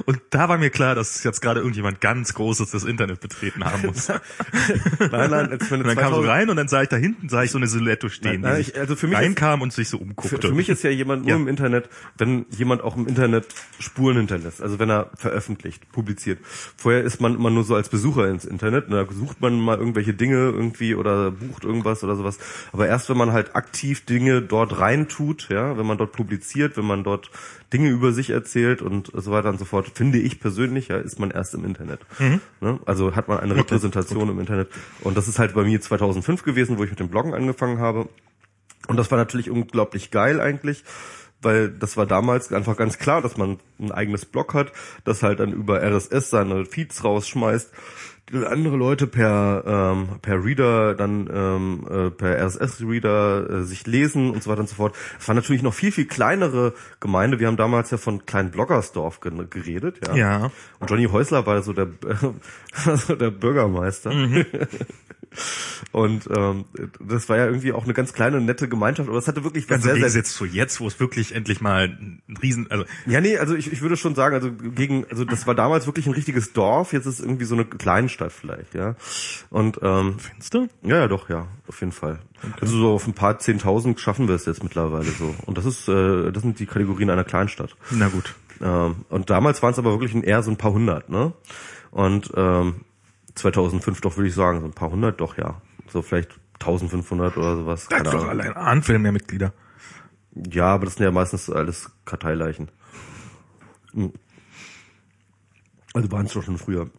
Und 0.06 0.22
da 0.30 0.50
war 0.50 0.58
mir 0.58 0.70
klar, 0.70 0.96
dass 0.96 1.24
jetzt 1.24 1.42
gerade 1.42 1.60
irgendjemand 1.60 2.02
ganz 2.02 2.34
Großes 2.34 2.72
das 2.72 2.84
Internet 2.84 3.20
betreten 3.20 3.64
haben 3.66 3.88
muss. 3.88 4.08
nein, 5.00 5.30
nein, 5.30 5.50
jetzt 5.52 5.72
und 5.72 5.86
dann 5.86 5.98
kam 5.98 6.14
so 6.14 6.22
rein 6.22 6.50
und 6.50 6.58
dann 6.58 6.68
sah 6.68 6.82
ich 6.82 6.90
da 6.90 6.96
hinten, 6.96 7.30
sah 7.30 7.44
ich 7.44 7.52
so 7.52 7.58
eine 7.58 7.68
Silhouette 7.68 8.10
stehen, 8.10 8.42
nein, 8.42 8.54
nein, 8.54 8.62
ich, 8.62 8.78
also 8.78 8.96
für 8.96 9.08
mich 9.08 9.18
reinkam 9.18 9.60
ist, 9.60 9.64
und 9.64 9.74
sich 9.74 9.90
so 9.90 9.98
umguckte. 9.98 10.38
Für, 10.38 10.48
für, 10.50 10.54
mich 10.54 10.70
ist 10.70 10.84
ja 10.84 10.90
jemand 10.90 11.24
nur 11.24 11.32
ja. 11.32 11.36
im 11.36 11.48
Internet, 11.48 11.90
wenn 12.18 12.46
jemand 12.50 12.82
auch 12.82 12.96
im 12.96 13.08
Internet 13.08 13.48
Spuren 13.80 14.18
hinterlässt, 14.18 14.62
also 14.62 14.80
wenn 14.80 14.90
er 14.90 15.10
veröffentlicht, 15.16 15.92
publiziert. 15.92 16.40
Vorher 16.44 17.04
ist 17.04 17.22
man 17.22 17.36
immer 17.36 17.50
nur 17.50 17.64
so 17.64 17.76
als 17.76 17.90
Besucher 17.90 18.30
ins 18.30 18.46
Internet, 18.46 18.86
da 18.92 19.06
sucht 19.12 19.42
man 19.42 19.60
mal 19.60 19.78
irgendwelche 19.78 20.14
Dinge 20.14 20.36
irgendwie 20.36 20.96
oder 20.96 21.32
bucht 21.32 21.64
irgendwas 21.64 22.04
oder 22.04 22.16
sowas. 22.16 22.40
Aber 22.72 22.88
erst 22.88 23.10
wenn 23.10 23.18
man 23.18 23.34
halt 23.34 23.56
aktiv 23.56 24.06
Dinge 24.06 24.42
dort 24.42 24.80
reintut, 24.80 25.50
ja, 25.50 25.78
wenn 25.78 25.86
man 25.86 25.98
dort 25.98 26.12
publiziert, 26.12 26.78
wenn 26.78 26.86
man 26.86 27.04
dort 27.04 27.32
Dinge 27.74 27.90
über 27.90 28.12
sich 28.14 28.30
erzählt 28.30 28.82
und 28.82 29.12
so 29.14 29.32
weiter 29.32 29.50
und 29.50 29.60
so 29.60 29.66
fort, 29.66 29.92
finde 29.94 30.20
ich 30.20 30.40
persönlich, 30.40 30.90
ja, 30.90 30.98
ist 30.98 31.20
man 31.20 31.32
erst 31.32 31.54
im 31.56 31.66
Internet. 31.66 32.02
Mhm. 32.20 32.40
Ne? 32.62 32.80
Also 32.86 33.16
hat 33.16 33.28
man 33.28 33.40
eine 33.40 33.56
Repräsentation 33.56 34.24
okay. 34.24 34.32
im 34.32 34.40
Internet. 34.40 34.70
Und 35.02 35.18
das 35.18 35.28
ist 35.28 35.40
halt 35.40 35.54
bei 35.54 35.64
mir 35.64 35.82
2005 35.82 36.44
gewesen, 36.44 36.78
wo 36.78 36.84
ich 36.84 36.92
mit 36.92 37.00
dem 37.00 37.10
Bloggen 37.10 37.34
angefangen 37.34 37.80
habe. 37.80 38.08
Und 38.88 38.98
das 38.98 39.10
war 39.12 39.18
natürlich 39.18 39.50
unglaublich 39.50 40.12
geil 40.12 40.40
eigentlich 40.40 40.84
weil 41.44 41.70
das 41.70 41.98
war 41.98 42.06
damals 42.06 42.52
einfach 42.52 42.78
ganz 42.78 42.98
klar, 42.98 43.22
dass 43.22 43.38
man 43.38 43.60
ein 43.80 43.92
eigenes 43.92 44.26
Blog 44.26 44.54
hat, 44.54 44.72
das 45.04 45.24
halt 45.24 45.40
dann 45.40 45.52
über 45.52 45.82
RSS 45.82 46.30
seine 46.30 46.66
Feeds 46.66 47.04
rausschmeißt 47.04 47.72
andere 48.32 48.78
Leute 48.78 49.06
per 49.06 49.64
ähm, 49.66 50.20
per 50.22 50.44
Reader 50.44 50.96
dann 50.96 51.30
ähm, 51.32 51.88
äh, 51.90 52.10
per 52.10 52.38
RSS-Reader 52.46 53.50
äh, 53.50 53.64
sich 53.64 53.86
lesen 53.86 54.32
und 54.32 54.42
so 54.42 54.50
weiter 54.50 54.62
und 54.62 54.70
so 54.70 54.76
fort. 54.76 54.96
Es 55.20 55.28
war 55.28 55.36
natürlich 55.36 55.62
noch 55.62 55.74
viel 55.74 55.92
viel 55.92 56.06
kleinere 56.06 56.74
Gemeinde. 57.00 57.40
Wir 57.40 57.48
haben 57.48 57.58
damals 57.58 57.92
ja 57.92 57.98
von 57.98 58.26
kleinen 58.26 58.52
Bloggersdorf 58.52 59.20
geredet, 59.20 60.00
ja. 60.08 60.16
Ja. 60.16 60.52
Und 60.80 60.90
Johnny 60.90 61.06
Häusler 61.06 61.46
war 61.46 61.62
so 61.62 61.74
der 61.74 61.88
äh, 62.86 63.16
der 63.16 63.32
Bürgermeister. 63.32 64.14
Mhm. 64.14 64.46
Und 65.92 66.28
ähm, 66.36 66.66
das 67.00 67.30
war 67.30 67.38
ja 67.38 67.46
irgendwie 67.46 67.74
auch 67.74 67.84
eine 67.84 67.94
ganz 67.94 68.14
kleine 68.14 68.42
nette 68.42 68.68
Gemeinschaft, 68.68 69.10
aber 69.10 69.18
es 69.18 69.28
hatte 69.28 69.44
wirklich 69.44 69.68
ganz 69.68 69.84
sehr, 69.84 69.96
sehr 69.96 70.10
jetzt 70.10 70.34
zu 70.34 70.46
jetzt, 70.46 70.80
wo 70.80 70.88
es 70.88 71.00
wirklich 71.00 71.36
endlich 71.36 71.62
mal 71.62 71.86
ein 71.88 72.22
Riesen, 72.42 72.70
also 72.70 72.86
ja 73.06 73.22
nee, 73.22 73.38
also 73.38 73.56
ich, 73.56 73.72
ich 73.72 73.82
würde 73.82 73.98
schon 73.98 74.16
sagen, 74.16 74.36
also 74.36 74.52
gegen, 74.52 75.06
also 75.10 75.26
das 75.26 75.48
war 75.48 75.56
damals 75.56 75.86
wirklich 75.86 76.08
ein 76.08 76.14
richtiges 76.14 76.54
Dorf, 76.54 76.94
jetzt 76.94 77.06
ist 77.06 77.20
es 77.20 77.26
irgendwie 77.26 77.46
so 77.46 77.56
eine 77.56 77.66
Kleinstadt 77.66 78.32
vielleicht, 78.32 78.74
ja. 78.74 78.96
Und 79.50 79.80
ähm, 79.82 80.18
findest 80.20 80.54
du? 80.54 80.68
Ja, 80.84 80.98
ja, 80.98 81.08
doch, 81.08 81.30
ja, 81.30 81.48
auf 81.68 81.80
jeden 81.80 81.92
Fall. 81.92 82.20
Okay. 82.44 82.54
Also 82.62 82.78
so 82.78 82.94
auf 82.94 83.08
ein 83.08 83.14
paar 83.14 83.40
Zehntausend 83.40 84.00
schaffen 84.00 84.28
wir 84.28 84.36
es 84.36 84.46
jetzt 84.46 84.64
mittlerweile 84.64 85.10
so. 85.12 85.34
Und 85.46 85.58
das 85.58 85.66
ist, 85.66 85.88
äh, 85.88 86.32
das 86.32 86.44
sind 86.44 86.60
die 86.60 86.66
Kategorien 86.66 87.10
einer 87.10 87.24
Kleinstadt. 87.24 87.76
Na 87.92 88.10
gut. 88.10 88.36
Ähm, 88.62 89.06
und 89.10 89.30
damals 89.30 89.62
waren 89.62 89.72
es 89.72 89.80
aber 89.80 89.92
wirklich 90.00 90.24
eher 90.24 90.44
so 90.44 90.52
ein 90.52 90.58
paar 90.58 90.74
hundert, 90.74 91.10
ne? 91.10 91.34
Und 91.92 92.32
ähm, 92.36 92.82
2005 93.36 94.02
doch, 94.02 94.18
würde 94.18 94.30
ich 94.30 94.36
sagen, 94.36 94.60
so 94.60 94.66
ein 94.66 94.74
paar 94.74 94.92
hundert 94.92 95.20
doch, 95.20 95.38
ja. 95.38 95.62
So 95.88 96.02
vielleicht 96.02 96.40
1500 96.56 97.38
oder 97.38 97.56
sowas. 97.58 97.88
Da 97.90 98.04
doch 98.04 98.28
allein 98.28 98.54
Anfällen 98.54 99.02
mehr 99.02 99.12
Mitglieder. 99.12 99.54
Ja, 100.36 100.68
aber 100.68 100.86
das 100.86 100.96
sind 100.96 101.04
ja 101.04 101.12
meistens 101.12 101.50
alles 101.50 101.92
Karteileichen. 102.06 102.70
Hm. 103.94 104.14
Also 105.94 106.12
waren 106.12 106.26
es 106.26 106.34
doch 106.34 106.44
schon 106.44 106.58
früher. 106.58 106.90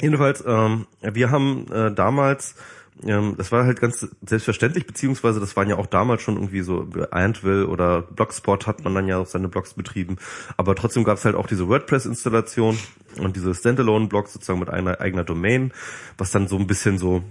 Jedenfalls, 0.00 0.44
ähm, 0.46 0.86
wir 1.00 1.30
haben 1.30 1.66
äh, 1.72 1.92
damals, 1.92 2.54
ähm, 3.04 3.34
das 3.36 3.52
war 3.52 3.64
halt 3.64 3.80
ganz 3.80 4.06
selbstverständlich, 4.26 4.86
beziehungsweise 4.86 5.40
das 5.40 5.56
waren 5.56 5.68
ja 5.68 5.76
auch 5.76 5.86
damals 5.86 6.22
schon 6.22 6.36
irgendwie 6.36 6.62
so 6.62 6.86
Antvil 7.10 7.64
oder 7.64 8.02
Blogspot 8.02 8.66
hat 8.66 8.84
man 8.84 8.94
dann 8.94 9.08
ja 9.08 9.18
auch 9.18 9.26
seine 9.26 9.48
Blogs 9.48 9.74
betrieben, 9.74 10.16
aber 10.56 10.74
trotzdem 10.74 11.04
gab 11.04 11.18
es 11.18 11.24
halt 11.24 11.34
auch 11.34 11.46
diese 11.46 11.68
WordPress-Installation 11.68 12.78
und 13.18 13.36
diese 13.36 13.54
Standalone-Blogs 13.54 14.32
sozusagen 14.32 14.60
mit 14.60 14.70
einer 14.70 15.00
eigener 15.00 15.24
Domain, 15.24 15.72
was 16.16 16.30
dann 16.30 16.48
so 16.48 16.56
ein 16.56 16.66
bisschen 16.66 16.98
so 16.98 17.22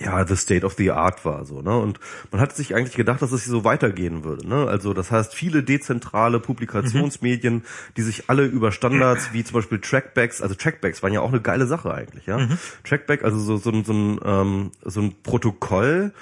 ja, 0.00 0.26
the 0.26 0.36
state 0.36 0.64
of 0.64 0.74
the 0.74 0.90
art 0.90 1.24
war 1.24 1.44
so, 1.44 1.60
ne? 1.60 1.76
Und 1.76 2.00
man 2.30 2.40
hat 2.40 2.56
sich 2.56 2.74
eigentlich 2.74 2.96
gedacht, 2.96 3.20
dass 3.20 3.32
es 3.32 3.44
so 3.44 3.64
weitergehen 3.64 4.24
würde, 4.24 4.48
ne? 4.48 4.66
Also 4.66 4.94
das 4.94 5.10
heißt, 5.10 5.34
viele 5.34 5.62
dezentrale 5.62 6.40
Publikationsmedien, 6.40 7.54
mhm. 7.54 7.62
die 7.96 8.02
sich 8.02 8.30
alle 8.30 8.46
über 8.46 8.72
Standards 8.72 9.32
wie 9.32 9.44
zum 9.44 9.54
Beispiel 9.54 9.78
Trackbacks, 9.78 10.40
also 10.40 10.54
Trackbacks 10.54 11.02
waren 11.02 11.12
ja 11.12 11.20
auch 11.20 11.28
eine 11.28 11.42
geile 11.42 11.66
Sache 11.66 11.92
eigentlich, 11.92 12.26
ja? 12.26 12.38
Mhm. 12.38 12.58
Trackback, 12.84 13.24
also 13.24 13.38
so, 13.38 13.58
so, 13.58 13.70
so, 13.82 13.92
ein, 13.92 14.20
ähm, 14.24 14.70
so 14.82 15.00
ein 15.00 15.14
Protokoll, 15.22 16.12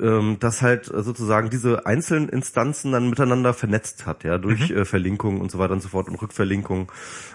ähm, 0.00 0.36
das 0.40 0.62
halt 0.62 0.86
sozusagen 0.86 1.50
diese 1.50 1.86
einzelnen 1.86 2.28
Instanzen 2.28 2.92
dann 2.92 3.08
miteinander 3.10 3.54
vernetzt 3.54 4.06
hat, 4.06 4.24
ja, 4.24 4.38
durch 4.38 4.70
mhm. 4.70 4.78
äh, 4.78 4.84
Verlinkungen 4.84 5.40
und 5.40 5.50
so 5.50 5.58
weiter 5.58 5.72
und 5.72 5.82
so 5.82 5.88
fort 5.88 6.08
und 6.08 6.16
Rückverlinkungen 6.16 6.88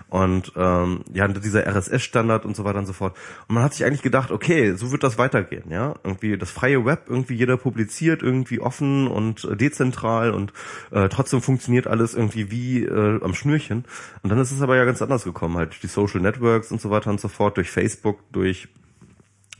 und 0.09 0.51
ähm, 0.55 1.01
ja, 1.13 1.27
dieser 1.27 1.65
RSS-Standard 1.65 2.45
und 2.45 2.55
so 2.55 2.63
weiter 2.63 2.79
und 2.79 2.85
so 2.85 2.93
fort. 2.93 3.15
Und 3.47 3.55
man 3.55 3.63
hat 3.63 3.73
sich 3.73 3.85
eigentlich 3.85 4.01
gedacht, 4.01 4.31
okay, 4.31 4.73
so 4.73 4.91
wird 4.91 5.03
das 5.03 5.17
weitergehen, 5.17 5.69
ja, 5.69 5.95
irgendwie 6.03 6.37
das 6.37 6.51
freie 6.51 6.85
Web, 6.85 7.05
irgendwie 7.07 7.35
jeder 7.35 7.57
publiziert, 7.57 8.21
irgendwie 8.21 8.59
offen 8.59 9.07
und 9.07 9.43
äh, 9.45 9.55
dezentral 9.55 10.31
und 10.31 10.53
äh, 10.91 11.09
trotzdem 11.09 11.41
funktioniert 11.41 11.87
alles 11.87 12.13
irgendwie 12.13 12.51
wie 12.51 12.83
äh, 12.83 13.23
am 13.23 13.33
Schnürchen. 13.33 13.85
Und 14.21 14.29
dann 14.29 14.39
ist 14.39 14.51
es 14.51 14.61
aber 14.61 14.75
ja 14.75 14.85
ganz 14.85 15.01
anders 15.01 15.23
gekommen, 15.23 15.57
halt 15.57 15.71
durch 15.71 15.81
die 15.81 15.87
Social 15.87 16.21
Networks 16.21 16.71
und 16.71 16.79
so 16.79 16.89
weiter 16.89 17.09
und 17.09 17.19
so 17.19 17.27
fort, 17.27 17.57
durch 17.57 17.71
Facebook, 17.71 18.19
durch 18.31 18.67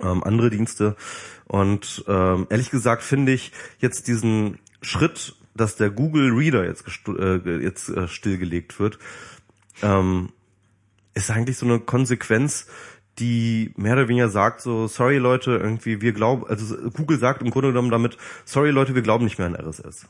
ähm, 0.04 0.24
andere 0.24 0.50
Dienste. 0.50 0.96
Und 1.46 2.04
ähm, 2.08 2.48
ehrlich 2.50 2.70
gesagt 2.70 3.04
finde 3.04 3.32
ich 3.34 3.52
jetzt 3.80 4.08
diesen 4.08 4.60
Schritt, 4.82 5.36
dass 5.56 5.76
der 5.76 5.90
Google 5.90 6.32
Reader 6.32 6.66
jetzt, 6.66 6.86
äh, 7.08 7.60
jetzt 7.60 7.90
äh, 7.90 8.08
stillgelegt 8.08 8.80
wird, 8.80 9.00
ähm, 9.82 10.30
ist 11.14 11.30
eigentlich 11.32 11.58
so 11.58 11.66
eine 11.66 11.80
Konsequenz, 11.80 12.68
die 13.20 13.72
mehr 13.78 13.94
oder 13.94 14.08
weniger 14.08 14.30
sagt 14.30 14.62
so, 14.62 14.88
sorry 14.88 15.18
Leute, 15.18 15.52
irgendwie 15.52 16.02
wir 16.02 16.14
glauben, 16.14 16.46
also 16.48 16.76
Google 16.92 17.20
sagt 17.20 17.42
im 17.44 17.52
Grunde 17.52 17.70
genommen 17.70 17.92
damit, 17.92 18.18
sorry 18.46 18.72
Leute, 18.72 18.96
wir 18.96 19.04
glauben 19.04 19.24
nicht 19.26 19.38
mehr 19.38 19.48
an 19.48 19.56
RSS. 19.56 20.08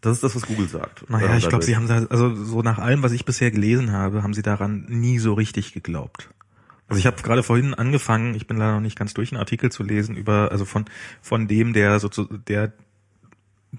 Das 0.00 0.12
ist 0.12 0.22
das, 0.22 0.34
was 0.36 0.46
Google 0.46 0.68
sagt. 0.68 1.08
Naja, 1.08 1.34
äh, 1.34 1.38
ich 1.38 1.48
glaube, 1.48 1.64
sie 1.64 1.76
haben 1.76 1.88
da, 1.88 2.06
also 2.10 2.34
so 2.34 2.62
nach 2.62 2.78
allem, 2.78 3.02
was 3.02 3.12
ich 3.12 3.24
bisher 3.24 3.50
gelesen 3.50 3.92
habe, 3.92 4.22
haben 4.22 4.34
sie 4.34 4.42
daran 4.42 4.86
nie 4.88 5.18
so 5.18 5.34
richtig 5.34 5.72
geglaubt. 5.72 6.28
Also 6.88 7.00
ich 7.00 7.06
habe 7.06 7.20
gerade 7.22 7.42
vorhin 7.42 7.74
angefangen, 7.74 8.34
ich 8.34 8.46
bin 8.46 8.56
leider 8.56 8.74
noch 8.74 8.80
nicht 8.80 8.98
ganz 8.98 9.12
durch, 9.12 9.32
einen 9.32 9.40
Artikel 9.40 9.72
zu 9.72 9.82
lesen 9.82 10.16
über, 10.16 10.52
also 10.52 10.64
von 10.64 10.84
von 11.20 11.48
dem, 11.48 11.72
der 11.72 11.98
so 11.98 12.08
der 12.08 12.72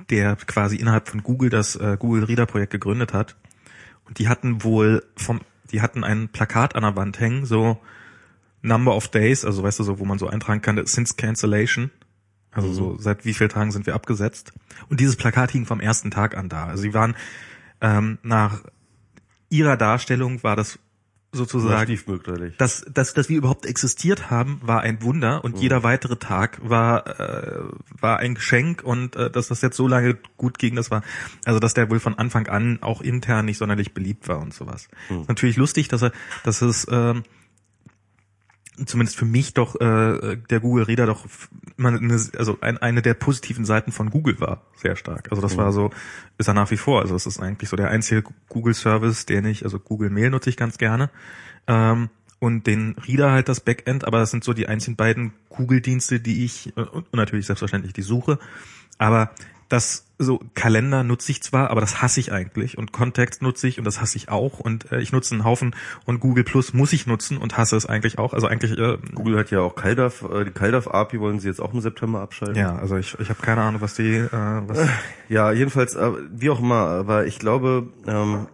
der 0.10 0.36
quasi 0.36 0.76
innerhalb 0.76 1.08
von 1.08 1.24
Google 1.24 1.50
das 1.50 1.76
äh, 1.76 1.98
Google 1.98 2.26
Reader 2.26 2.46
Projekt 2.46 2.72
gegründet 2.72 3.14
hat. 3.14 3.36
Und 4.06 4.20
die 4.20 4.28
hatten 4.28 4.64
wohl 4.64 5.04
vom, 5.16 5.42
die 5.72 5.82
hatten 5.82 6.04
ein 6.04 6.30
Plakat 6.30 6.76
an 6.76 6.84
der 6.84 6.96
Wand 6.96 7.20
hängen, 7.20 7.46
so 7.46 7.80
Number 8.62 8.96
of 8.96 9.08
Days, 9.08 9.46
also 9.46 9.64
weißt 9.64 9.80
du 9.80 9.84
so, 9.84 10.00
wo 10.00 10.06
man 10.06 10.20
so 10.20 10.28
eintragen 10.28 10.62
kann, 10.62 10.84
since 10.86 11.16
cancellation. 11.16 11.92
Also 12.52 12.74
so, 12.74 12.90
mhm. 12.94 13.00
seit 13.00 13.26
wie 13.26 13.34
vielen 13.34 13.50
Tagen 13.50 13.72
sind 13.72 13.86
wir 13.86 13.96
abgesetzt? 13.96 14.54
Und 14.90 15.00
dieses 15.00 15.16
Plakat 15.16 15.52
hing 15.52 15.66
vom 15.66 15.80
ersten 15.80 16.12
Tag 16.12 16.36
an 16.36 16.50
da. 16.50 16.66
Also 16.66 16.84
sie 16.84 16.94
waren 16.94 17.16
ähm, 17.82 18.18
nach 18.24 18.62
ihrer 19.50 19.78
Darstellung 19.78 20.44
war 20.44 20.56
das 20.56 20.80
sozusagen, 21.32 22.00
dass, 22.58 22.86
dass, 22.92 23.14
dass 23.14 23.30
wir 23.30 23.38
überhaupt 23.38 23.66
existiert 23.66 24.30
haben, 24.30 24.60
war 24.64 24.82
ein 24.82 25.02
Wunder 25.04 25.44
und 25.44 25.56
mhm. 25.56 25.62
jeder 25.62 25.84
weitere 25.84 26.16
Tag 26.16 26.60
war, 26.64 27.20
äh, 27.20 27.64
war 28.00 28.20
ein 28.20 28.36
Geschenk 28.36 28.82
und 28.84 29.16
äh, 29.16 29.30
dass 29.30 29.50
das 29.50 29.62
jetzt 29.62 29.76
so 29.76 29.88
lange 29.88 30.18
gut 30.38 30.58
ging, 30.58 30.76
das 30.76 30.90
war, 30.90 31.04
also 31.46 31.60
dass 31.60 31.74
der 31.74 31.90
wohl 31.90 32.00
von 32.00 32.18
Anfang 32.18 32.48
an 32.48 32.80
auch 32.82 33.02
intern 33.02 33.46
nicht 33.46 33.58
sonderlich 33.58 33.94
beliebt 33.94 34.28
war 34.28 34.40
und 34.40 34.54
sowas. 34.54 34.88
Mhm. 35.10 35.26
Natürlich 35.28 35.58
lustig, 35.58 35.90
dass 35.90 36.02
er, 36.02 36.12
dass 36.44 36.62
es, 36.62 36.88
ähm, 36.90 37.24
zumindest 38.86 39.18
für 39.18 39.26
mich 39.26 39.54
doch 39.54 39.76
äh, 39.80 40.38
der 40.50 40.60
Google 40.60 40.86
Reader 40.86 41.06
doch 41.06 41.26
eine, 41.78 42.20
also 42.38 42.58
ein, 42.62 42.78
eine 42.78 43.02
der 43.02 43.14
positiven 43.14 43.66
Seiten 43.66 43.92
von 43.92 44.10
Google 44.10 44.40
war 44.40 44.62
sehr 44.76 44.96
stark. 44.96 45.28
Also 45.30 45.42
das 45.42 45.56
mhm. 45.56 45.58
war 45.58 45.72
so 45.72 45.92
ist 46.38 46.48
er 46.48 46.54
nach 46.54 46.70
wie 46.72 46.78
vor. 46.78 47.02
Also 47.02 47.16
es 47.16 47.26
ist 47.26 47.40
eigentlich 47.40 47.70
so 47.70 47.76
der 47.76 47.90
einzige 47.90 48.24
Google 48.50 48.74
Service, 48.74 49.26
den 49.26 49.46
ich 49.46 49.64
also 49.64 49.80
Google 49.80 50.10
Mail 50.10 50.30
nutze 50.30 50.50
ich 50.50 50.58
ganz 50.58 50.78
gerne 50.78 51.10
ähm, 51.68 52.10
und 52.40 52.68
den 52.68 52.96
Reader 53.08 53.32
halt 53.32 53.50
das 53.50 53.62
Backend. 53.62 54.06
Aber 54.06 54.20
das 54.20 54.32
sind 54.32 54.44
so 54.44 54.54
die 54.54 54.68
einzigen 54.68 54.96
beiden 54.96 55.34
Google 55.50 55.82
Dienste, 55.82 56.20
die 56.20 56.46
ich 56.46 56.74
und 56.76 57.14
natürlich 57.14 57.48
selbstverständlich 57.48 57.94
die 57.94 58.04
Suche. 58.04 58.40
Aber 59.00 59.32
dass 59.70 60.06
so 60.20 60.40
Kalender 60.56 61.04
nutze 61.04 61.32
ich 61.32 61.44
zwar, 61.44 61.70
aber 61.70 61.82
das 61.82 62.02
hasse 62.02 62.20
ich 62.20 62.32
eigentlich 62.32 62.78
und 62.78 62.92
Kontext 62.92 63.42
nutze 63.42 63.68
ich 63.68 63.78
und 63.78 63.86
das 63.86 64.02
hasse 64.02 64.18
ich 64.18 64.30
auch 64.30 64.60
und 64.60 64.92
äh, 64.92 65.00
ich 65.00 65.12
nutze 65.12 65.36
einen 65.36 65.44
Haufen 65.44 65.76
und 66.06 66.20
Google 66.20 66.44
Plus 66.44 66.74
muss 66.74 66.94
ich 66.94 67.06
nutzen 67.06 67.38
und 67.38 67.58
hasse 67.58 67.76
es 67.76 67.86
eigentlich 67.86 68.18
auch. 68.18 68.34
Also 68.34 68.48
eigentlich 68.48 68.78
äh, 68.78 68.98
Google 69.14 69.38
hat 69.38 69.52
ja 69.52 69.62
auch 69.62 69.76
CalDAV, 69.76 70.24
äh, 70.24 70.46
die 70.46 70.52
CalDAV 70.52 70.88
API 70.88 71.20
wollen 71.20 71.40
sie 71.40 71.48
jetzt 71.48 71.62
auch 71.62 71.74
im 71.74 71.82
September 71.82 72.22
abschalten. 72.22 72.56
ja, 72.58 72.76
also 72.76 72.98
ich 72.98 73.18
ich 73.20 73.30
habe 73.30 73.42
keine 73.42 73.62
Ahnung, 73.62 73.82
was 73.82 73.94
die 73.94 74.16
äh, 74.16 74.30
was 74.32 74.88
Ja, 75.30 75.52
jedenfalls, 75.52 75.96
äh, 75.96 76.12
wie 76.32 76.50
auch 76.50 76.60
immer, 76.60 76.88
aber 76.88 77.28
ich 77.28 77.38
glaube, 77.38 77.88
ähm, 78.08 78.48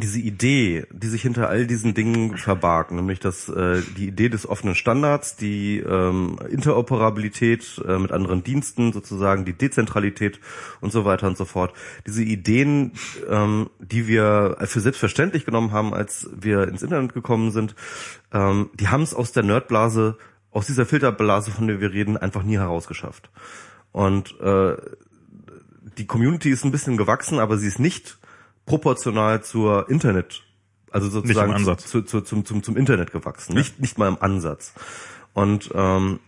diese 0.00 0.18
Idee, 0.18 0.86
die 0.92 1.08
sich 1.08 1.22
hinter 1.22 1.48
all 1.48 1.66
diesen 1.66 1.94
Dingen 1.94 2.36
verbarg, 2.36 2.90
nämlich 2.92 3.20
dass 3.20 3.48
äh, 3.48 3.82
die 3.96 4.08
Idee 4.08 4.28
des 4.28 4.48
offenen 4.48 4.74
Standards, 4.74 5.36
die 5.36 5.78
ähm, 5.78 6.38
Interoperabilität 6.48 7.80
äh, 7.86 7.98
mit 7.98 8.12
anderen 8.12 8.42
Diensten, 8.42 8.92
sozusagen 8.92 9.44
die 9.44 9.52
Dezentralität 9.52 10.40
und 10.80 10.92
so 10.92 11.04
weiter 11.04 11.26
und 11.26 11.36
so 11.36 11.44
fort, 11.44 11.72
diese 12.06 12.22
Ideen, 12.22 12.92
ähm, 13.28 13.70
die 13.78 14.06
wir 14.08 14.56
für 14.64 14.80
selbstverständlich 14.80 15.44
genommen 15.44 15.72
haben, 15.72 15.94
als 15.94 16.28
wir 16.34 16.68
ins 16.68 16.82
Internet 16.82 17.14
gekommen 17.14 17.50
sind, 17.50 17.74
ähm, 18.32 18.70
die 18.74 18.88
haben 18.88 19.02
es 19.02 19.14
aus 19.14 19.32
der 19.32 19.42
Nerdblase, 19.42 20.16
aus 20.50 20.66
dieser 20.66 20.86
Filterblase, 20.86 21.50
von 21.50 21.66
der 21.66 21.80
wir 21.80 21.92
reden, 21.92 22.16
einfach 22.16 22.42
nie 22.42 22.58
herausgeschafft. 22.58 23.30
Und 23.92 24.40
äh, 24.40 24.76
die 25.98 26.06
Community 26.06 26.50
ist 26.50 26.64
ein 26.64 26.70
bisschen 26.70 26.96
gewachsen, 26.96 27.38
aber 27.38 27.58
sie 27.58 27.66
ist 27.66 27.78
nicht 27.78 28.19
proportional 28.70 29.42
zur 29.42 29.90
Internet, 29.90 30.44
also 30.92 31.08
sozusagen 31.08 31.52
Ansatz. 31.52 31.86
Zu, 31.86 32.02
zu, 32.02 32.20
zum, 32.20 32.44
zum, 32.44 32.62
zum 32.62 32.76
Internet 32.76 33.10
gewachsen. 33.10 33.54
Nicht, 33.54 33.80
nicht 33.80 33.98
mal 33.98 34.06
im 34.06 34.16
Ansatz. 34.20 34.74
Und 35.34 35.70
ähm, 35.74 36.20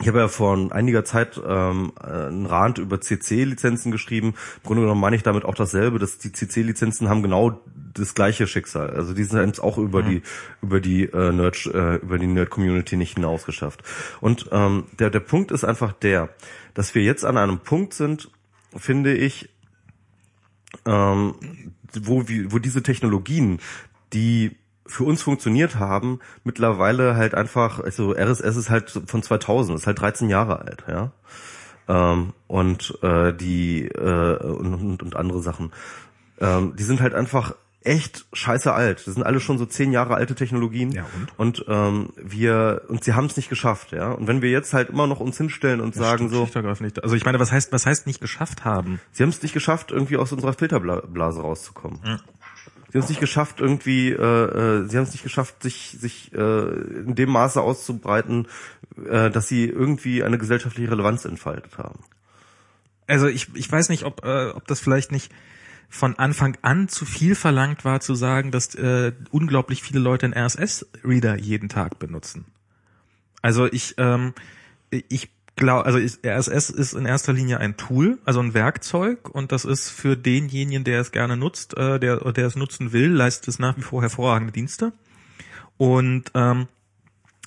ich 0.00 0.08
habe 0.08 0.18
ja 0.18 0.26
vor 0.26 0.72
einiger 0.72 1.04
Zeit 1.04 1.40
ähm, 1.46 1.92
einen 2.00 2.46
Rand 2.46 2.78
über 2.78 3.00
CC-Lizenzen 3.00 3.92
geschrieben. 3.92 4.34
Im 4.56 4.62
Grunde 4.64 4.82
genommen 4.82 5.00
meine 5.00 5.14
ich 5.14 5.22
damit 5.22 5.44
auch 5.44 5.54
dasselbe, 5.54 6.00
dass 6.00 6.18
die 6.18 6.32
CC-Lizenzen 6.32 7.08
haben 7.08 7.22
genau 7.22 7.60
das 7.94 8.16
gleiche 8.16 8.48
Schicksal. 8.48 8.90
Also 8.90 9.14
die 9.14 9.22
sind 9.22 9.46
jetzt 9.46 9.60
auch 9.60 9.78
über 9.78 10.02
die 10.02 10.22
über 10.62 10.80
die 10.80 11.04
äh, 11.04 11.32
Nerd 11.32 11.64
äh, 11.66 11.96
über 11.96 12.18
die 12.18 12.26
Nerd-Community 12.26 12.96
nicht 12.96 13.14
hinausgeschafft. 13.14 13.84
Und 14.20 14.48
ähm, 14.50 14.86
der 14.98 15.10
der 15.10 15.20
Punkt 15.20 15.52
ist 15.52 15.62
einfach 15.62 15.92
der, 15.92 16.30
dass 16.74 16.96
wir 16.96 17.04
jetzt 17.04 17.24
an 17.24 17.36
einem 17.36 17.60
Punkt 17.60 17.94
sind, 17.94 18.32
finde 18.76 19.14
ich, 19.14 19.53
ähm, 20.86 21.34
wo, 21.92 22.28
wie, 22.28 22.52
wo 22.52 22.58
diese 22.58 22.82
Technologien, 22.82 23.60
die 24.12 24.56
für 24.86 25.04
uns 25.04 25.22
funktioniert 25.22 25.76
haben, 25.76 26.20
mittlerweile 26.44 27.16
halt 27.16 27.34
einfach, 27.34 27.80
also 27.80 28.12
RSS 28.12 28.56
ist 28.56 28.70
halt 28.70 28.90
von 29.06 29.22
2000, 29.22 29.78
ist 29.78 29.86
halt 29.86 30.00
13 30.00 30.28
Jahre 30.28 30.60
alt, 30.60 30.84
ja. 30.88 31.12
Ähm, 31.86 32.32
und 32.46 32.98
äh, 33.02 33.32
die 33.32 33.86
äh, 33.86 34.36
und, 34.36 34.74
und, 34.74 35.02
und 35.02 35.16
andere 35.16 35.40
Sachen, 35.40 35.72
ähm, 36.40 36.74
die 36.76 36.82
sind 36.82 37.00
halt 37.00 37.14
einfach 37.14 37.54
echt 37.84 38.26
scheiße 38.32 38.72
alt. 38.72 39.06
Das 39.06 39.14
sind 39.14 39.22
alle 39.22 39.40
schon 39.40 39.58
so 39.58 39.66
zehn 39.66 39.92
Jahre 39.92 40.14
alte 40.14 40.34
Technologien. 40.34 40.90
Ja, 40.90 41.06
und? 41.36 41.60
Und 41.60 41.66
ähm, 41.68 42.08
wir 42.16 42.82
und 42.88 43.04
sie 43.04 43.12
haben 43.12 43.26
es 43.26 43.36
nicht 43.36 43.48
geschafft, 43.48 43.92
ja. 43.92 44.10
Und 44.10 44.26
wenn 44.26 44.42
wir 44.42 44.50
jetzt 44.50 44.72
halt 44.72 44.88
immer 44.90 45.06
noch 45.06 45.20
uns 45.20 45.36
hinstellen 45.36 45.80
und 45.80 45.94
sagen 45.94 46.28
so, 46.28 46.48
nicht. 46.80 47.02
Also 47.02 47.14
ich 47.14 47.24
meine, 47.24 47.38
was 47.38 47.52
heißt 47.52 47.72
was 47.72 47.86
heißt 47.86 48.06
nicht 48.06 48.20
geschafft 48.20 48.64
haben? 48.64 49.00
Sie 49.12 49.22
haben 49.22 49.30
es 49.30 49.42
nicht 49.42 49.52
geschafft, 49.52 49.92
irgendwie 49.92 50.16
aus 50.16 50.32
unserer 50.32 50.54
Filterblase 50.54 51.42
rauszukommen. 51.42 52.00
Sie 52.94 52.98
haben 52.98 53.04
es 53.04 53.08
nicht 53.08 53.20
geschafft, 53.20 53.60
irgendwie, 53.60 54.10
äh, 54.10 54.14
äh, 54.14 54.88
sie 54.88 54.96
haben 54.96 55.02
es 55.02 55.10
nicht 55.10 55.24
geschafft, 55.24 55.64
sich, 55.64 55.96
sich 55.98 56.32
äh, 56.32 56.38
in 56.38 57.16
dem 57.16 57.28
Maße 57.30 57.60
auszubreiten, 57.60 58.46
äh, 59.04 59.30
dass 59.30 59.48
sie 59.48 59.64
irgendwie 59.64 60.22
eine 60.22 60.38
gesellschaftliche 60.38 60.92
Relevanz 60.92 61.24
entfaltet 61.24 61.76
haben. 61.76 61.98
Also 63.08 63.26
ich 63.26 63.48
ich 63.54 63.70
weiß 63.70 63.88
nicht, 63.88 64.04
ob 64.04 64.24
äh, 64.24 64.50
ob 64.50 64.66
das 64.68 64.80
vielleicht 64.80 65.12
nicht 65.12 65.32
von 65.88 66.18
Anfang 66.18 66.56
an 66.62 66.88
zu 66.88 67.04
viel 67.04 67.34
verlangt 67.34 67.84
war, 67.84 68.00
zu 68.00 68.14
sagen, 68.14 68.50
dass 68.50 68.74
äh, 68.74 69.12
unglaublich 69.30 69.82
viele 69.82 70.00
Leute 70.00 70.26
einen 70.26 70.34
RSS-Reader 70.34 71.38
jeden 71.38 71.68
Tag 71.68 71.98
benutzen. 71.98 72.46
Also 73.42 73.66
ich, 73.66 73.94
ähm, 73.98 74.34
ich 74.90 75.30
glaube, 75.56 75.86
also 75.86 75.98
ich, 75.98 76.18
RSS 76.24 76.70
ist 76.70 76.94
in 76.94 77.06
erster 77.06 77.32
Linie 77.32 77.58
ein 77.58 77.76
Tool, 77.76 78.18
also 78.24 78.40
ein 78.40 78.54
Werkzeug, 78.54 79.28
und 79.28 79.52
das 79.52 79.64
ist 79.64 79.90
für 79.90 80.16
denjenigen, 80.16 80.84
der 80.84 81.00
es 81.00 81.12
gerne 81.12 81.36
nutzt, 81.36 81.76
äh, 81.76 82.00
der, 82.00 82.32
der 82.32 82.46
es 82.46 82.56
nutzen 82.56 82.92
will, 82.92 83.10
leistet 83.10 83.48
es 83.48 83.58
nach 83.58 83.76
wie 83.76 83.82
vor 83.82 84.02
hervorragende 84.02 84.52
Dienste. 84.52 84.92
Und 85.76 86.30
ähm, 86.34 86.68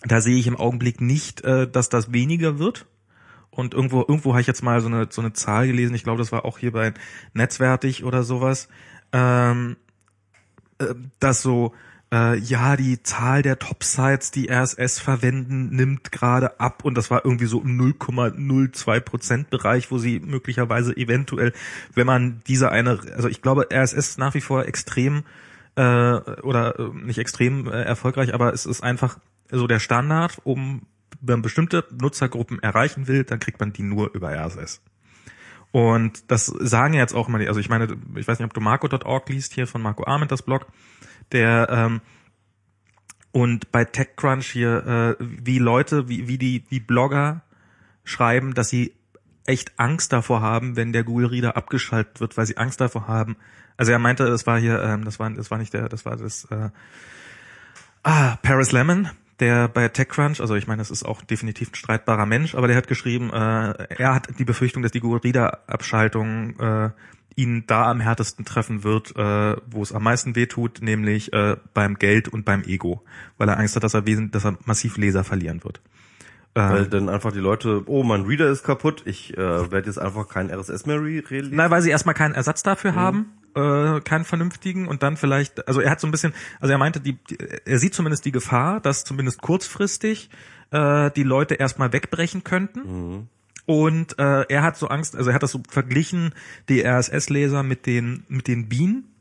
da 0.03 0.21
sehe 0.21 0.37
ich 0.37 0.47
im 0.47 0.57
Augenblick 0.57 1.01
nicht, 1.01 1.41
äh, 1.41 1.69
dass 1.69 1.89
das 1.89 2.11
weniger 2.11 2.59
wird. 2.59 2.85
Und 3.57 3.73
irgendwo, 3.73 4.01
irgendwo 4.01 4.33
habe 4.33 4.41
ich 4.41 4.47
jetzt 4.47 4.61
mal 4.61 4.81
so 4.81 4.87
eine, 4.87 5.07
so 5.09 5.19
eine 5.19 5.33
Zahl 5.33 5.65
gelesen, 5.65 5.95
ich 5.95 6.03
glaube, 6.03 6.19
das 6.19 6.31
war 6.31 6.45
auch 6.45 6.59
hier 6.59 6.71
bei 6.71 6.93
Netzwertig 7.33 8.03
oder 8.03 8.21
sowas, 8.21 8.67
ähm, 9.11 9.77
äh, 10.77 10.93
dass 11.19 11.41
so, 11.41 11.73
äh, 12.13 12.37
ja, 12.37 12.77
die 12.77 13.01
Zahl 13.01 13.41
der 13.41 13.57
Top-Sites, 13.57 14.29
die 14.29 14.49
RSS 14.51 14.99
verwenden, 14.99 15.75
nimmt 15.75 16.11
gerade 16.11 16.59
ab. 16.59 16.85
Und 16.85 16.95
das 16.95 17.09
war 17.09 17.25
irgendwie 17.25 17.47
so 17.47 17.59
im 17.59 17.79
0,02 17.79 18.99
Prozent 18.99 19.49
Bereich, 19.49 19.89
wo 19.89 19.97
sie 19.97 20.19
möglicherweise 20.19 20.95
eventuell, 20.95 21.51
wenn 21.95 22.05
man 22.05 22.41
diese 22.47 22.71
eine, 22.71 22.99
also 23.15 23.27
ich 23.27 23.41
glaube, 23.41 23.69
RSS 23.73 24.19
nach 24.19 24.35
wie 24.35 24.41
vor 24.41 24.65
extrem 24.65 25.23
äh, 25.75 25.81
oder 25.81 26.79
äh, 26.79 26.89
nicht 26.93 27.17
extrem 27.17 27.67
äh, 27.67 27.81
erfolgreich, 27.81 28.35
aber 28.35 28.53
es 28.53 28.67
ist 28.67 28.83
einfach 28.83 29.17
so 29.49 29.65
der 29.65 29.79
Standard, 29.79 30.37
um 30.43 30.83
man 31.21 31.41
bestimmte 31.41 31.85
Nutzergruppen 31.99 32.61
erreichen 32.61 33.07
will, 33.07 33.23
dann 33.23 33.39
kriegt 33.39 33.59
man 33.59 33.73
die 33.73 33.83
nur 33.83 34.13
über 34.13 34.31
RSS. 34.31 34.81
Und 35.71 36.31
das 36.31 36.45
sagen 36.45 36.93
jetzt 36.93 37.13
auch 37.13 37.27
immer 37.27 37.39
die, 37.39 37.47
also 37.47 37.59
ich 37.59 37.69
meine, 37.69 37.97
ich 38.15 38.27
weiß 38.27 38.39
nicht, 38.39 38.45
ob 38.45 38.53
du 38.53 38.61
Marco.org 38.61 39.29
liest, 39.29 39.53
hier 39.53 39.67
von 39.67 39.81
Marco 39.81 40.05
Arment 40.05 40.31
das 40.31 40.41
Blog, 40.41 40.67
der 41.31 41.67
ähm, 41.69 42.01
und 43.31 43.71
bei 43.71 43.85
TechCrunch 43.85 44.47
hier, 44.47 45.17
äh, 45.19 45.23
wie 45.23 45.59
Leute, 45.59 46.09
wie, 46.09 46.27
wie 46.27 46.37
die, 46.37 46.63
wie 46.69 46.79
Blogger 46.79 47.41
schreiben, 48.03 48.53
dass 48.53 48.69
sie 48.69 48.93
echt 49.45 49.77
Angst 49.77 50.13
davor 50.13 50.41
haben, 50.41 50.75
wenn 50.75 50.93
der 50.93 51.03
Google 51.03 51.27
Reader 51.27 51.55
abgeschaltet 51.55 52.19
wird, 52.19 52.37
weil 52.37 52.45
sie 52.45 52.57
Angst 52.57 52.81
davor 52.81 53.07
haben. 53.07 53.37
Also 53.77 53.91
er 53.91 53.99
meinte, 53.99 54.25
das 54.25 54.47
war 54.47 54.59
hier, 54.59 54.81
ähm, 54.81 55.05
das 55.05 55.19
war, 55.19 55.29
das 55.29 55.51
war 55.51 55.57
nicht 55.57 55.73
der, 55.73 55.87
das 55.89 56.05
war 56.05 56.17
das, 56.17 56.45
äh, 56.45 56.69
ah, 58.03 58.37
Paris 58.41 58.71
Lemon, 58.71 59.09
der 59.39 59.67
bei 59.67 59.87
TechCrunch, 59.87 60.41
also 60.41 60.55
ich 60.55 60.67
meine, 60.67 60.79
das 60.79 60.91
ist 60.91 61.03
auch 61.03 61.21
definitiv 61.21 61.71
ein 61.71 61.75
streitbarer 61.75 62.25
Mensch, 62.25 62.55
aber 62.55 62.67
der 62.67 62.75
hat 62.75 62.87
geschrieben, 62.87 63.31
äh, 63.31 63.35
er 63.35 64.15
hat 64.15 64.27
die 64.39 64.45
Befürchtung, 64.45 64.83
dass 64.83 64.91
die 64.91 64.99
Google 64.99 65.21
Reader 65.23 65.59
Abschaltung 65.67 66.59
äh, 66.59 66.89
ihn 67.35 67.65
da 67.67 67.89
am 67.89 67.99
härtesten 67.99 68.45
treffen 68.45 68.83
wird, 68.83 69.15
äh, 69.15 69.55
wo 69.69 69.83
es 69.83 69.93
am 69.93 70.03
meisten 70.03 70.35
wehtut, 70.35 70.81
nämlich 70.81 71.31
äh, 71.33 71.55
beim 71.73 71.99
Geld 71.99 72.27
und 72.27 72.45
beim 72.45 72.63
Ego, 72.63 73.03
weil 73.37 73.47
er 73.47 73.59
Angst 73.59 73.75
hat, 73.75 73.83
dass 73.83 73.93
er 73.93 74.07
wesentlich, 74.07 74.31
dass 74.31 74.45
er 74.45 74.57
massiv 74.65 74.97
Leser 74.97 75.23
verlieren 75.23 75.63
wird. 75.63 75.79
Ähm, 76.55 76.71
Weil 76.71 76.85
dann 76.87 77.07
einfach 77.07 77.31
die 77.31 77.39
Leute, 77.39 77.83
oh, 77.85 78.01
mein 78.01 78.23
Reader 78.23 78.49
ist 78.49 78.63
kaputt, 78.63 79.03
ich 79.05 79.37
äh, 79.37 79.71
werde 79.71 79.85
jetzt 79.85 79.99
einfach 79.99 80.27
keinen 80.27 80.49
RSS 80.49 80.87
mehr 80.87 80.99
re 80.99 81.21
releasen. 81.29 81.55
Nein, 81.55 81.69
weil 81.69 81.83
sie 81.83 81.91
erstmal 81.91 82.15
keinen 82.15 82.33
Ersatz 82.33 82.63
dafür 82.63 82.95
haben, 82.95 83.27
äh, 83.57 84.01
keinen 84.01 84.23
vernünftigen 84.23 84.87
und 84.87 85.01
dann 85.03 85.17
vielleicht, 85.17 85.67
also 85.67 85.81
er 85.81 85.89
hat 85.89 85.99
so 85.99 86.07
ein 86.07 86.11
bisschen, 86.11 86.33
also 86.59 86.71
er 86.71 86.77
meinte, 86.77 86.99
die, 86.99 87.13
die 87.13 87.37
er 87.65 87.79
sieht 87.79 87.95
zumindest 87.95 88.25
die 88.25 88.31
Gefahr, 88.31 88.79
dass 88.79 89.03
zumindest 89.03 89.41
kurzfristig 89.41 90.29
äh, 90.71 91.09
die 91.11 91.23
Leute 91.23 91.55
erstmal 91.55 91.91
wegbrechen 91.91 92.43
könnten. 92.43 93.29
Und 93.65 94.17
äh, 94.17 94.45
er 94.47 94.63
hat 94.63 94.77
so 94.77 94.87
Angst, 94.87 95.15
also 95.15 95.29
er 95.29 95.33
hat 95.33 95.43
das 95.43 95.51
so 95.51 95.61
verglichen, 95.67 96.33
die 96.69 96.85
RSS-Leser 96.85 97.63
mit 97.63 97.85
den 97.85 98.23
mit 98.29 98.47
den 98.47 98.69
Bienen, 98.69 99.11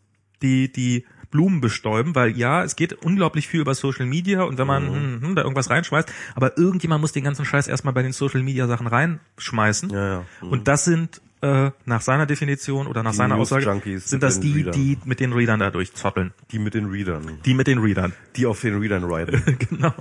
die 0.42 0.70
die 0.70 1.04
Blumen 1.30 1.60
bestäuben, 1.60 2.14
weil 2.14 2.36
ja, 2.36 2.62
es 2.62 2.76
geht 2.76 2.92
unglaublich 2.92 3.48
viel 3.48 3.60
über 3.60 3.74
Social 3.74 4.06
Media 4.06 4.42
und 4.42 4.58
wenn 4.58 4.66
man 4.66 4.86
hm, 4.86 5.22
hm, 5.22 5.34
da 5.34 5.42
irgendwas 5.42 5.70
reinschmeißt, 5.70 6.12
aber 6.34 6.56
irgendjemand 6.56 7.00
muss 7.00 7.12
den 7.12 7.24
ganzen 7.24 7.44
Scheiß 7.44 7.66
erstmal 7.66 7.92
bei 7.94 8.02
den 8.02 8.12
Social 8.12 8.42
Media 8.42 8.68
Sachen 8.68 8.86
reinschmeißen. 8.86 9.90
Ja, 9.90 10.08
ja. 10.08 10.24
Mhm. 10.40 10.48
Und 10.48 10.68
das 10.68 10.84
sind 10.84 11.20
äh, 11.42 11.70
nach 11.84 12.00
seiner 12.00 12.26
Definition 12.26 12.86
oder 12.86 13.02
nach 13.02 13.10
Die 13.10 13.16
seiner 13.18 13.36
News 13.36 13.52
Aussage 13.52 13.66
Junkies 13.66 14.08
sind 14.08 14.22
das 14.22 14.40
die, 14.40 14.52
Readern. 14.54 14.72
die 14.72 14.98
mit 15.04 15.20
den 15.20 15.32
Readern 15.32 15.60
da 15.60 15.70
durchzoppeln. 15.70 16.32
Die 16.50 16.58
mit 16.58 16.74
den 16.74 16.86
Readern. 16.86 17.38
Die 17.44 17.54
mit 17.54 17.66
den 17.66 17.78
Readern. 17.78 18.12
Die 18.36 18.46
auf 18.46 18.60
den 18.60 18.78
Readern 18.78 19.04
riden. 19.04 19.42
genau. 19.70 19.92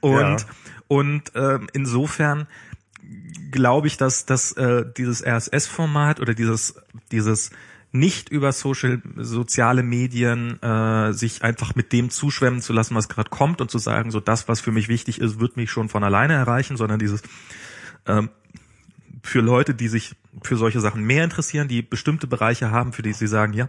Und 0.00 0.20
Ja. 0.20 0.36
und 0.88 1.22
ähm, 1.34 1.68
insofern 1.72 2.46
glaube 3.52 3.86
ich, 3.86 3.96
dass 3.96 4.26
dass 4.26 4.52
äh, 4.52 4.84
dieses 4.96 5.24
RSS-Format 5.24 6.20
oder 6.20 6.34
dieses 6.34 6.74
dieses 7.12 7.50
nicht 7.92 8.28
über 8.28 8.52
Social 8.52 9.00
soziale 9.16 9.82
Medien 9.82 10.60
äh, 10.62 11.12
sich 11.12 11.42
einfach 11.42 11.74
mit 11.76 11.92
dem 11.92 12.10
zuschwemmen 12.10 12.60
zu 12.60 12.72
lassen, 12.72 12.94
was 12.94 13.08
gerade 13.08 13.30
kommt 13.30 13.60
und 13.60 13.70
zu 13.70 13.78
sagen, 13.78 14.10
so 14.10 14.20
das, 14.20 14.48
was 14.48 14.60
für 14.60 14.72
mich 14.72 14.88
wichtig 14.88 15.20
ist, 15.20 15.40
wird 15.40 15.56
mich 15.56 15.70
schon 15.70 15.88
von 15.88 16.04
alleine 16.04 16.34
erreichen, 16.34 16.76
sondern 16.76 16.98
dieses 16.98 17.22
ähm, 18.06 18.28
für 19.26 19.40
Leute, 19.40 19.74
die 19.74 19.88
sich 19.88 20.14
für 20.42 20.56
solche 20.56 20.80
Sachen 20.80 21.02
mehr 21.04 21.24
interessieren, 21.24 21.68
die 21.68 21.82
bestimmte 21.82 22.26
Bereiche 22.26 22.70
haben, 22.70 22.92
für 22.92 23.02
die 23.02 23.12
sie 23.12 23.26
sagen, 23.26 23.52
ja, 23.52 23.68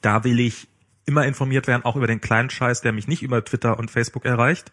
da 0.00 0.24
will 0.24 0.40
ich 0.40 0.68
immer 1.06 1.26
informiert 1.26 1.66
werden, 1.66 1.84
auch 1.84 1.96
über 1.96 2.06
den 2.06 2.20
kleinen 2.20 2.50
Scheiß, 2.50 2.80
der 2.82 2.92
mich 2.92 3.08
nicht 3.08 3.22
über 3.22 3.44
Twitter 3.44 3.78
und 3.78 3.90
Facebook 3.90 4.24
erreicht. 4.24 4.70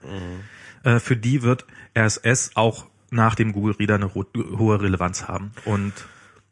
Äh, 0.83 0.99
für 0.99 1.17
die 1.17 1.41
wird 1.41 1.65
RSS 1.97 2.51
auch 2.55 2.85
nach 3.09 3.35
dem 3.35 3.53
Google 3.53 3.73
Reader 3.79 3.95
eine 3.95 4.13
hohe 4.13 4.81
Relevanz 4.81 5.27
haben. 5.27 5.51
Und 5.65 5.93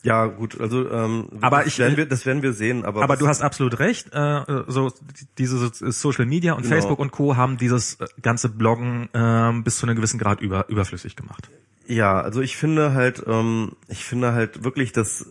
Ja, 0.03 0.25
gut, 0.27 0.59
also 0.61 0.89
ähm, 0.89 1.29
Aber 1.41 1.57
das 1.59 1.67
ich- 1.67 1.79
werden 1.79 1.97
wir, 1.97 2.05
das 2.05 2.25
werden 2.27 2.41
wir 2.43 2.53
sehen, 2.53 2.85
aber, 2.85 3.01
aber 3.03 3.17
du 3.17 3.27
hast 3.27 3.41
absolut 3.41 3.79
recht. 3.79 4.13
Äh, 4.13 4.41
so 4.67 4.91
diese 5.39 5.57
so- 5.57 5.91
Social 5.91 6.25
Media 6.27 6.53
und 6.53 6.61
Genau. 6.63 6.75
Facebook 6.75 6.99
und 6.99 7.11
Co. 7.11 7.35
haben 7.35 7.57
dieses 7.57 7.95
äh, 7.95 8.05
ganze 8.21 8.49
Bloggen 8.49 9.09
äh, 9.13 9.51
bis 9.63 9.77
zu 9.77 9.85
einem 9.87 9.95
gewissen 9.95 10.19
Grad 10.19 10.41
über, 10.41 10.69
überflüssig 10.69 11.15
gemacht. 11.15 11.49
Ja, 11.88 12.19
also 12.19 12.41
ich 12.41 12.57
finde 12.57 12.93
halt, 12.93 13.23
ähm, 13.27 13.73
ich 13.88 14.03
finde 14.03 14.33
halt 14.33 14.63
wirklich, 14.63 14.91
dass 14.91 15.27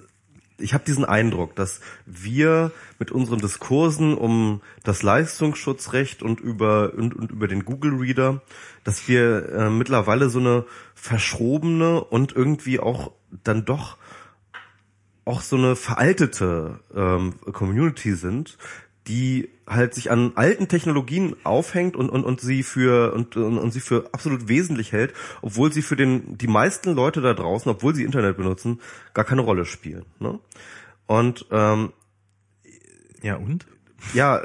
ich 0.59 0.73
habe 0.73 0.85
diesen 0.85 1.05
Eindruck, 1.05 1.57
dass 1.57 1.81
wir 2.07 2.71
mit 3.01 3.11
unseren 3.11 3.41
Diskursen 3.41 4.17
um 4.17 4.61
das 4.85 5.03
Leistungsschutzrecht 5.03 6.23
und 6.23 6.41
über 6.41 6.93
und, 6.95 7.15
und 7.17 7.33
über 7.33 7.49
den 7.49 7.65
Google 7.65 7.95
Reader, 7.95 8.41
dass 8.85 9.09
wir 9.09 9.49
äh, 9.49 9.71
mittlerweile 9.71 10.29
so 10.29 10.39
eine 10.39 10.65
verschrobene 10.95 12.05
und 12.05 12.37
irgendwie 12.37 12.79
auch 12.79 13.13
dann 13.43 13.65
doch 13.65 13.97
auch 15.25 15.41
so 15.41 15.57
eine 15.57 15.75
veraltete 15.75 16.81
ähm, 16.95 17.35
Community 17.53 18.15
sind, 18.15 18.59
die 19.07 19.51
halt 19.67 19.95
sich 19.95 20.11
an 20.11 20.33
alten 20.35 20.69
Technologien 20.69 21.37
aufhängt 21.45 21.97
und, 21.97 22.11
und, 22.11 22.25
und 22.25 22.41
sie 22.41 22.63
für 22.63 23.13
und, 23.15 23.37
und, 23.37 23.59
und 23.59 23.71
sie 23.71 23.81
für 23.81 24.09
absolut 24.13 24.49
wesentlich 24.49 24.93
hält, 24.93 25.13
obwohl 25.43 25.73
sie 25.73 25.83
für 25.83 25.97
den 25.97 26.39
die 26.39 26.47
meisten 26.47 26.95
Leute 26.95 27.21
da 27.21 27.35
draußen, 27.35 27.71
obwohl 27.71 27.95
sie 27.95 28.05
Internet 28.05 28.37
benutzen, 28.37 28.81
gar 29.13 29.25
keine 29.25 29.43
Rolle 29.43 29.65
spielen. 29.65 30.05
Ne? 30.21 30.39
Und 31.07 31.47
ähm, 31.51 31.93
Ja 33.23 33.37
und? 33.37 33.67
Ja, 34.13 34.43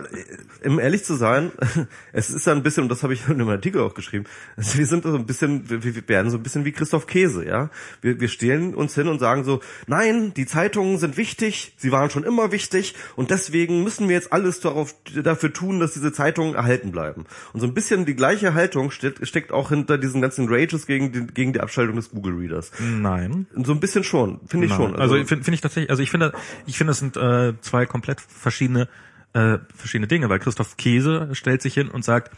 um 0.66 0.80
ehrlich 0.80 1.04
zu 1.04 1.16
sein, 1.16 1.52
es 2.14 2.30
ist 2.30 2.48
ja 2.48 2.54
ein 2.54 2.64
bisschen, 2.64 2.84
und 2.84 2.90
das 2.90 3.04
habe 3.04 3.14
ich 3.14 3.26
in 3.28 3.34
einem 3.34 3.50
Artikel 3.50 3.82
auch 3.82 3.94
geschrieben, 3.94 4.26
also 4.56 4.78
wir 4.78 4.86
sind 4.86 5.04
so 5.04 5.16
ein 5.16 5.26
bisschen, 5.26 5.70
wir, 5.70 6.08
werden 6.08 6.32
so 6.32 6.38
ein 6.38 6.44
bisschen 6.44 6.66
wie 6.66 6.72
Christoph 6.72 7.08
Käse, 7.08 7.46
ja. 7.46 7.70
Wir, 8.02 8.20
wir 8.20 8.28
stellen 8.28 8.74
uns 8.74 8.96
hin 8.96 9.08
und 9.08 9.20
sagen 9.20 9.44
so, 9.44 9.62
nein, 9.88 10.34
die 10.36 10.46
Zeitungen 10.46 10.98
sind 10.98 11.18
wichtig, 11.18 11.74
sie 11.78 11.92
waren 11.92 12.10
schon 12.10 12.24
immer 12.24 12.52
wichtig 12.52 12.96
und 13.16 13.32
deswegen 13.32 13.84
müssen 13.84 14.08
wir 14.08 14.16
jetzt 14.16 14.32
alles 14.34 14.60
darauf, 14.60 14.96
dafür 15.24 15.54
tun, 15.54 15.80
dass 15.80 15.94
diese 15.94 16.12
Zeitungen 16.12 16.56
erhalten 16.56 16.92
bleiben. 16.92 17.26
Und 17.54 17.60
so 17.60 17.68
ein 17.68 17.74
bisschen 17.74 18.06
die 18.06 18.16
gleiche 18.16 18.54
Haltung 18.54 18.92
steckt, 18.92 19.28
steckt 19.28 19.52
auch 19.52 19.70
hinter 19.70 19.98
diesen 19.98 20.22
ganzen 20.22 20.48
Rages 20.50 20.86
gegen 20.86 21.12
die, 21.12 21.28
gegen 21.28 21.54
die 21.54 21.62
Abschaltung 21.62 21.96
des 21.96 22.12
Google 22.12 22.36
Readers. 22.36 22.72
Nein. 22.80 23.48
So 23.56 23.72
ein 23.72 23.80
bisschen 23.80 24.04
schon, 24.04 24.40
finde 24.48 24.66
ich 24.66 24.72
Nein. 24.72 24.82
schon. 24.82 24.96
Also, 24.96 25.16
finde 25.16 25.44
find 25.44 25.54
ich 25.54 25.62
tatsächlich, 25.62 25.90
also 25.90 26.04
ich 26.04 26.12
finde, 26.12 26.34
ich 26.66 26.78
finde, 26.78 26.92
es 26.92 27.00
sind 27.00 27.18
äh, 27.18 27.54
zwei 27.62 27.86
komplett 27.86 28.22
verschiedene 28.22 28.88
äh, 29.34 29.60
verschiedene 29.76 30.08
Dinge, 30.08 30.30
weil 30.30 30.40
Christoph 30.40 30.78
Käse 30.78 31.30
stellt 31.34 31.62
sich 31.62 31.74
hin 31.74 31.90
und 31.90 32.04
sagt, 32.04 32.32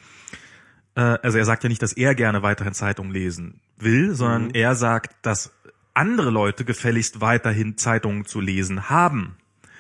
äh, 0.96 1.02
also 1.02 1.38
er 1.38 1.46
sagt 1.46 1.64
ja 1.64 1.70
nicht, 1.70 1.82
dass 1.82 1.94
er 1.94 2.16
gerne 2.16 2.44
weiterhin 2.44 2.74
Zeitungen 2.74 3.12
lesen 3.12 3.60
will, 3.78 4.14
sondern 4.14 4.46
Mhm. 4.46 4.52
er 4.54 4.76
sagt, 4.76 5.16
dass 5.22 5.52
andere 5.94 6.30
Leute 6.30 6.64
gefälligst 6.66 7.22
weiterhin 7.22 7.78
Zeitungen 7.78 8.26
zu 8.26 8.40
lesen 8.40 8.90
haben. 8.90 9.36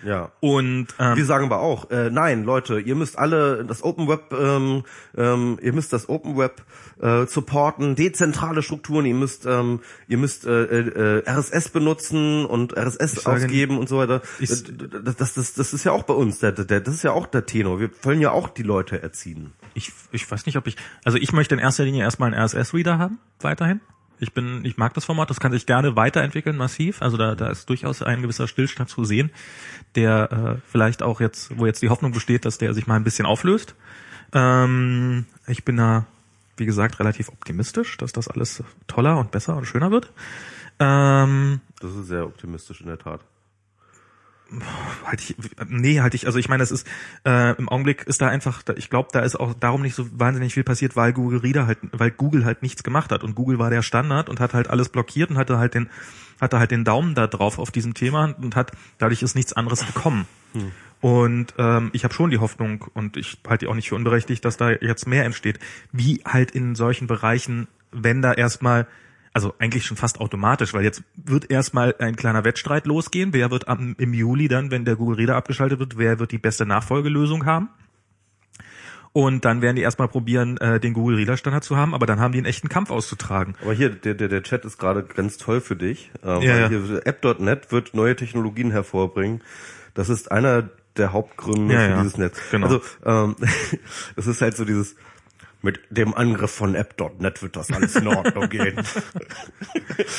Ja. 0.05 0.31
Und 0.39 0.87
ähm, 0.99 1.15
Wir 1.15 1.25
sagen 1.25 1.45
aber 1.45 1.59
auch, 1.59 1.89
äh, 1.91 2.09
nein, 2.09 2.43
Leute, 2.43 2.79
ihr 2.79 2.95
müsst 2.95 3.17
alle 3.17 3.63
das 3.65 3.83
Open 3.83 4.07
Web, 4.07 4.33
ähm, 4.33 4.83
ähm, 5.17 5.59
ihr 5.61 5.73
müsst 5.73 5.93
das 5.93 6.09
Open 6.09 6.37
Web 6.37 6.63
äh, 7.01 7.25
supporten, 7.27 7.95
dezentrale 7.95 8.61
Strukturen, 8.63 9.05
ihr 9.05 9.15
müsst, 9.15 9.45
ähm, 9.45 9.79
ihr 10.07 10.17
müsst 10.17 10.45
äh, 10.45 10.63
äh, 10.63 11.23
RSS 11.29 11.69
benutzen 11.69 12.45
und 12.45 12.77
RSS 12.77 13.25
ausgeben 13.25 13.77
und 13.77 13.89
so 13.89 13.97
weiter. 13.97 14.21
Ich- 14.39 14.49
das, 14.49 15.15
das, 15.15 15.33
das, 15.33 15.53
das 15.53 15.73
ist 15.73 15.83
ja 15.83 15.91
auch 15.91 16.03
bei 16.03 16.13
uns, 16.13 16.39
der, 16.39 16.51
der, 16.51 16.79
das 16.81 16.93
ist 16.95 17.03
ja 17.03 17.11
auch 17.11 17.27
der 17.27 17.45
Tenor. 17.45 17.79
Wir 17.79 17.89
wollen 18.03 18.21
ja 18.21 18.31
auch 18.31 18.49
die 18.49 18.63
Leute 18.63 19.01
erziehen. 19.01 19.53
ich, 19.73 19.91
ich 20.11 20.29
weiß 20.29 20.45
nicht, 20.45 20.57
ob 20.57 20.67
ich, 20.67 20.75
also 21.05 21.17
ich 21.17 21.31
möchte 21.33 21.55
in 21.55 21.59
erster 21.61 21.83
Linie 21.83 22.03
erstmal 22.03 22.33
einen 22.33 22.41
RSS-Reader 22.43 22.97
haben, 22.97 23.19
weiterhin. 23.39 23.81
Ich 24.21 24.33
bin, 24.33 24.63
ich 24.63 24.77
mag 24.77 24.93
das 24.93 25.05
Format, 25.05 25.29
das 25.29 25.39
kann 25.39 25.51
sich 25.51 25.65
gerne 25.65 25.95
weiterentwickeln, 25.95 26.55
massiv. 26.55 27.01
Also 27.01 27.17
da, 27.17 27.35
da 27.35 27.49
ist 27.49 27.67
durchaus 27.69 28.01
ein 28.03 28.21
gewisser 28.21 28.47
Stillstand 28.47 28.89
zu 28.89 29.03
sehen, 29.03 29.31
der 29.95 30.31
äh, 30.31 30.61
vielleicht 30.69 31.01
auch 31.01 31.19
jetzt, 31.19 31.57
wo 31.57 31.65
jetzt 31.65 31.81
die 31.81 31.89
Hoffnung 31.89 32.11
besteht, 32.11 32.45
dass 32.45 32.57
der 32.59 32.73
sich 32.73 32.85
mal 32.87 32.95
ein 32.95 33.03
bisschen 33.03 33.25
auflöst. 33.25 33.75
Ähm, 34.33 35.25
ich 35.47 35.65
bin 35.65 35.77
da, 35.77 36.05
wie 36.55 36.65
gesagt, 36.67 36.99
relativ 36.99 37.29
optimistisch, 37.29 37.97
dass 37.97 38.11
das 38.11 38.27
alles 38.27 38.63
toller 38.87 39.17
und 39.17 39.31
besser 39.31 39.57
und 39.57 39.65
schöner 39.65 39.89
wird. 39.91 40.11
Ähm, 40.79 41.61
Das 41.79 41.95
ist 41.95 42.07
sehr 42.07 42.25
optimistisch 42.25 42.81
in 42.81 42.87
der 42.87 42.99
Tat. 42.99 43.21
Halt 45.05 45.21
ich, 45.21 45.35
nee, 45.67 46.01
halt 46.01 46.13
ich, 46.13 46.25
also 46.25 46.37
ich 46.37 46.49
meine, 46.49 46.63
es 46.63 46.71
ist, 46.71 46.87
äh, 47.25 47.55
im 47.57 47.69
Augenblick 47.69 48.03
ist 48.03 48.21
da 48.21 48.27
einfach, 48.27 48.63
ich 48.75 48.89
glaube, 48.89 49.09
da 49.11 49.21
ist 49.21 49.39
auch 49.39 49.53
darum 49.53 49.81
nicht 49.81 49.95
so 49.95 50.07
wahnsinnig 50.17 50.53
viel 50.53 50.63
passiert, 50.63 50.95
weil 50.95 51.13
Google 51.13 51.39
Reader 51.39 51.67
halt, 51.67 51.79
weil 51.91 52.11
Google 52.11 52.45
halt 52.45 52.61
nichts 52.61 52.83
gemacht 52.83 53.11
hat. 53.11 53.23
Und 53.23 53.35
Google 53.35 53.59
war 53.59 53.69
der 53.69 53.81
Standard 53.81 54.29
und 54.29 54.39
hat 54.39 54.53
halt 54.53 54.69
alles 54.69 54.89
blockiert 54.89 55.29
und 55.29 55.37
hatte 55.37 55.57
halt 55.57 55.73
den, 55.73 55.89
hatte 56.41 56.59
halt 56.59 56.71
den 56.71 56.83
Daumen 56.83 57.15
da 57.15 57.27
drauf 57.27 57.59
auf 57.59 57.71
diesem 57.71 57.93
Thema 57.93 58.35
und 58.41 58.55
hat, 58.55 58.71
dadurch 58.97 59.21
ist 59.21 59.35
nichts 59.35 59.53
anderes 59.53 59.85
gekommen. 59.85 60.27
Und 60.99 61.55
ähm, 61.57 61.89
ich 61.93 62.03
habe 62.03 62.13
schon 62.13 62.29
die 62.29 62.37
Hoffnung 62.37 62.85
und 62.93 63.17
ich 63.17 63.39
halte 63.47 63.65
die 63.65 63.71
auch 63.71 63.75
nicht 63.75 63.89
für 63.89 63.95
unberechtigt, 63.95 64.45
dass 64.45 64.57
da 64.57 64.69
jetzt 64.69 65.07
mehr 65.07 65.25
entsteht, 65.25 65.59
wie 65.91 66.21
halt 66.25 66.51
in 66.51 66.75
solchen 66.75 67.07
Bereichen, 67.07 67.67
wenn 67.91 68.21
da 68.21 68.33
erstmal 68.33 68.85
also 69.33 69.53
eigentlich 69.59 69.85
schon 69.85 69.97
fast 69.97 70.19
automatisch, 70.19 70.73
weil 70.73 70.83
jetzt 70.83 71.03
wird 71.15 71.49
erstmal 71.49 71.95
ein 71.99 72.15
kleiner 72.15 72.43
Wettstreit 72.43 72.85
losgehen. 72.85 73.33
Wer 73.33 73.51
wird 73.51 73.67
am, 73.67 73.95
im 73.97 74.13
Juli 74.13 74.47
dann, 74.47 74.71
wenn 74.71 74.85
der 74.85 74.95
Google 74.95 75.17
Reader 75.17 75.35
abgeschaltet 75.35 75.79
wird, 75.79 75.97
wer 75.97 76.19
wird 76.19 76.31
die 76.31 76.37
beste 76.37 76.65
Nachfolgelösung 76.65 77.45
haben? 77.45 77.69
Und 79.13 79.43
dann 79.43 79.61
werden 79.61 79.75
die 79.75 79.81
erstmal 79.81 80.07
probieren, 80.07 80.57
äh, 80.57 80.79
den 80.79 80.93
Google 80.93 81.17
Reader 81.17 81.35
Standard 81.35 81.65
zu 81.65 81.75
haben, 81.75 81.93
aber 81.93 82.05
dann 82.05 82.21
haben 82.21 82.31
die 82.31 82.37
einen 82.39 82.45
echten 82.45 82.69
Kampf 82.69 82.91
auszutragen. 82.91 83.55
Aber 83.61 83.73
hier, 83.73 83.89
der, 83.89 84.13
der, 84.13 84.29
der 84.29 84.41
Chat 84.41 84.63
ist 84.63 84.77
gerade 84.77 85.03
ganz 85.03 85.37
toll 85.37 85.59
für 85.59 85.75
dich. 85.75 86.11
Äh, 86.23 86.27
weil 86.27 86.43
Ja, 86.43 86.57
ja. 86.59 86.69
Hier, 86.69 87.01
App.net 87.05 87.71
wird 87.71 87.93
neue 87.93 88.15
Technologien 88.15 88.71
hervorbringen. 88.71 89.41
Das 89.93 90.07
ist 90.07 90.31
einer 90.31 90.69
der 90.95 91.11
Hauptgründe 91.11 91.73
Ja, 91.73 91.81
für 91.81 91.89
ja. 91.89 91.97
dieses 91.97 92.17
Netz. 92.17 92.39
Genau. 92.51 92.67
Also 92.67 92.81
ähm, 93.05 93.35
das 94.15 94.27
ist 94.27 94.41
halt 94.41 94.55
so 94.55 94.63
dieses 94.63 94.95
mit 95.61 95.79
dem 95.89 96.13
Angriff 96.13 96.51
von 96.51 96.75
App.net 96.75 97.41
wird 97.41 97.55
das 97.55 97.71
alles 97.71 97.95
in 97.95 98.07
Ordnung 98.07 98.49
gehen. 98.49 98.77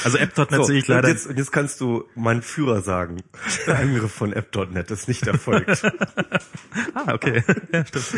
Also 0.05 0.19
App.net 0.19 0.51
So, 0.53 0.63
sehe 0.65 0.79
ich 0.79 0.89
leider. 0.89 1.09
Und 1.09 1.15
jetzt, 1.15 1.27
und 1.27 1.39
jetzt 1.39 1.53
kannst 1.53 1.81
du 1.81 2.05
meinen 2.15 2.43
Führer 2.43 2.83
sagen. 2.83 3.23
Der 3.67 3.79
Angriff 3.79 4.13
von 4.13 4.33
App.net 4.33 4.91
ist 4.91 5.09
nicht 5.09 5.27
erfolgt. 5.27 5.83
ah, 6.95 7.13
okay. 7.13 7.43
ja, 7.73 7.85
stimmt. 7.85 8.15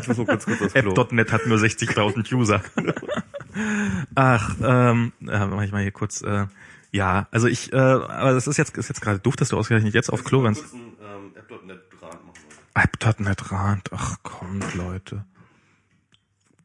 Ich 0.00 0.08
muss 0.08 0.16
mal 0.16 0.26
kurz 0.26 0.44
kurz 0.46 0.62
aufs 0.62 0.74
Klo. 0.74 0.90
App.net 0.90 1.32
hat 1.32 1.46
nur 1.46 1.58
60.000 1.58 2.34
User. 2.34 2.62
Ach, 4.14 4.56
ähm, 4.62 5.12
äh, 5.20 5.46
mach 5.46 5.62
ich 5.62 5.72
mal 5.72 5.82
hier 5.82 5.92
kurz. 5.92 6.22
Äh, 6.22 6.46
ja, 6.90 7.28
also 7.30 7.46
ich, 7.46 7.72
äh, 7.72 7.76
aber 7.76 8.32
das 8.32 8.46
ist 8.46 8.56
jetzt 8.56 8.76
ist 8.76 8.88
jetzt 8.88 9.00
gerade 9.00 9.18
doof, 9.18 9.36
dass 9.36 9.50
du 9.50 9.56
ausgerechnet 9.56 9.94
jetzt 9.94 10.10
auf 10.10 10.24
Klo 10.24 10.40
rennst. 10.40 10.64
Ähm, 10.72 11.32
App.net 11.36 11.80
Draht 12.00 12.24
machen. 12.24 12.38
App.net 12.74 13.52
Rand. 13.52 13.90
Ach 13.92 14.16
kommt, 14.22 14.74
Leute. 14.74 15.24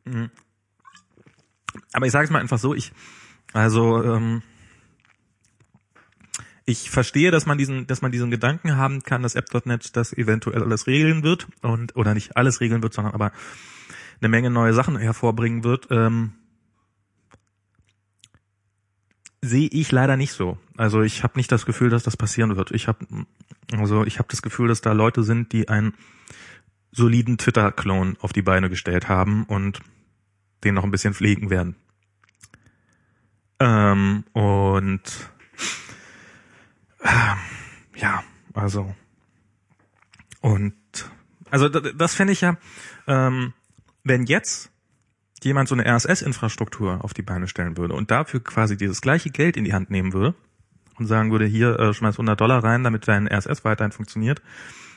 Mhm. 0.05 0.29
Aber 1.93 2.05
ich 2.05 2.11
sage 2.11 2.25
es 2.25 2.31
mal 2.31 2.39
einfach 2.39 2.59
so, 2.59 2.73
ich, 2.73 2.91
also, 3.53 4.03
ähm, 4.03 4.41
ich 6.65 6.89
verstehe, 6.89 7.31
dass 7.31 7.45
man 7.45 7.57
diesen, 7.57 7.87
dass 7.87 8.01
man 8.01 8.11
diesen 8.11 8.31
Gedanken 8.31 8.77
haben 8.77 9.03
kann, 9.03 9.21
dass 9.21 9.35
App.net 9.35 9.95
das 9.95 10.13
eventuell 10.13 10.63
alles 10.63 10.87
regeln 10.87 11.23
wird 11.23 11.47
und 11.61 11.95
oder 11.95 12.13
nicht 12.13 12.37
alles 12.37 12.61
regeln 12.61 12.81
wird, 12.81 12.93
sondern 12.93 13.13
aber 13.13 13.31
eine 14.21 14.29
Menge 14.29 14.49
neue 14.49 14.73
Sachen 14.73 14.97
hervorbringen 14.97 15.63
wird. 15.63 15.87
Ähm, 15.91 16.33
sehe 19.41 19.67
ich 19.67 19.91
leider 19.91 20.15
nicht 20.15 20.31
so. 20.31 20.57
Also 20.77 21.01
ich 21.01 21.23
habe 21.23 21.37
nicht 21.37 21.51
das 21.51 21.65
Gefühl, 21.65 21.89
dass 21.89 22.03
das 22.03 22.15
passieren 22.15 22.55
wird. 22.55 22.71
Ich 22.71 22.87
habe 22.87 23.05
also 23.77 24.05
ich 24.05 24.19
habe 24.19 24.29
das 24.29 24.41
Gefühl, 24.41 24.69
dass 24.69 24.79
da 24.79 24.93
Leute 24.93 25.23
sind, 25.23 25.51
die 25.51 25.67
einen 25.67 25.93
soliden 26.91 27.37
Twitter-Clone 27.37 28.15
auf 28.21 28.31
die 28.31 28.41
Beine 28.41 28.69
gestellt 28.69 29.09
haben 29.09 29.43
und 29.43 29.81
den 30.63 30.75
noch 30.75 30.83
ein 30.83 30.91
bisschen 30.91 31.13
pflegen 31.13 31.49
werden. 31.49 31.75
Ähm, 33.59 34.23
und 34.33 35.01
ähm, 37.03 37.37
ja, 37.95 38.23
also 38.53 38.93
und 40.41 40.73
also 41.49 41.69
das 41.69 42.15
fände 42.15 42.33
ich 42.33 42.41
ja, 42.41 42.57
ähm, 43.07 43.53
wenn 44.03 44.25
jetzt 44.25 44.71
jemand 45.43 45.69
so 45.69 45.75
eine 45.75 45.85
RSS-Infrastruktur 45.85 47.03
auf 47.03 47.13
die 47.13 47.21
Beine 47.21 47.47
stellen 47.47 47.77
würde 47.77 47.93
und 47.93 48.11
dafür 48.11 48.43
quasi 48.43 48.75
dieses 48.77 49.01
gleiche 49.01 49.29
Geld 49.29 49.55
in 49.57 49.63
die 49.63 49.73
Hand 49.73 49.89
nehmen 49.89 50.13
würde 50.13 50.35
und 50.97 51.05
sagen 51.05 51.31
würde, 51.31 51.45
hier 51.45 51.79
äh, 51.79 51.93
schmeiß 51.93 52.15
100 52.15 52.39
Dollar 52.39 52.63
rein, 52.63 52.83
damit 52.83 53.07
dein 53.07 53.27
RSS 53.27 53.63
weiterhin 53.63 53.91
funktioniert 53.91 54.41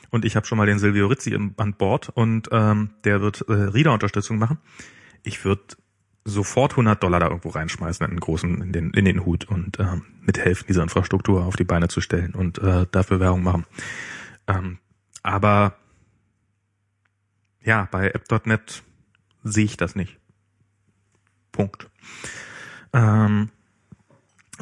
und 0.09 0.25
ich 0.25 0.35
habe 0.35 0.45
schon 0.45 0.57
mal 0.57 0.67
den 0.67 0.79
Silvio 0.79 1.07
Rizzi 1.07 1.37
an 1.57 1.73
Bord 1.73 2.09
und 2.09 2.49
ähm, 2.51 2.91
der 3.03 3.21
wird 3.21 3.41
äh, 3.47 3.53
Reader-Unterstützung 3.53 4.37
machen. 4.37 4.57
Ich 5.27 5.43
würde 5.43 5.75
sofort 6.23 6.71
100 6.71 7.01
Dollar 7.01 7.19
da 7.19 7.27
irgendwo 7.27 7.49
reinschmeißen 7.49 8.05
in 8.05 8.11
den 8.11 8.19
großen, 8.19 8.61
in 8.61 8.71
den, 8.71 8.91
in 8.91 9.05
den 9.05 9.25
Hut 9.25 9.45
und 9.45 9.79
ähm, 9.79 10.05
mithelfen, 10.21 10.65
diese 10.67 10.81
Infrastruktur 10.81 11.45
auf 11.45 11.55
die 11.55 11.63
Beine 11.63 11.87
zu 11.87 12.01
stellen 12.01 12.33
und 12.33 12.59
äh, 12.59 12.85
dafür 12.91 13.19
Werbung 13.19 13.43
machen. 13.43 13.65
Ähm, 14.47 14.79
aber 15.23 15.75
ja, 17.61 17.87
bei 17.91 18.09
App.net 18.09 18.83
sehe 19.43 19.65
ich 19.65 19.77
das 19.77 19.95
nicht. 19.95 20.17
Punkt. 21.51 21.89
Ähm, 22.93 23.49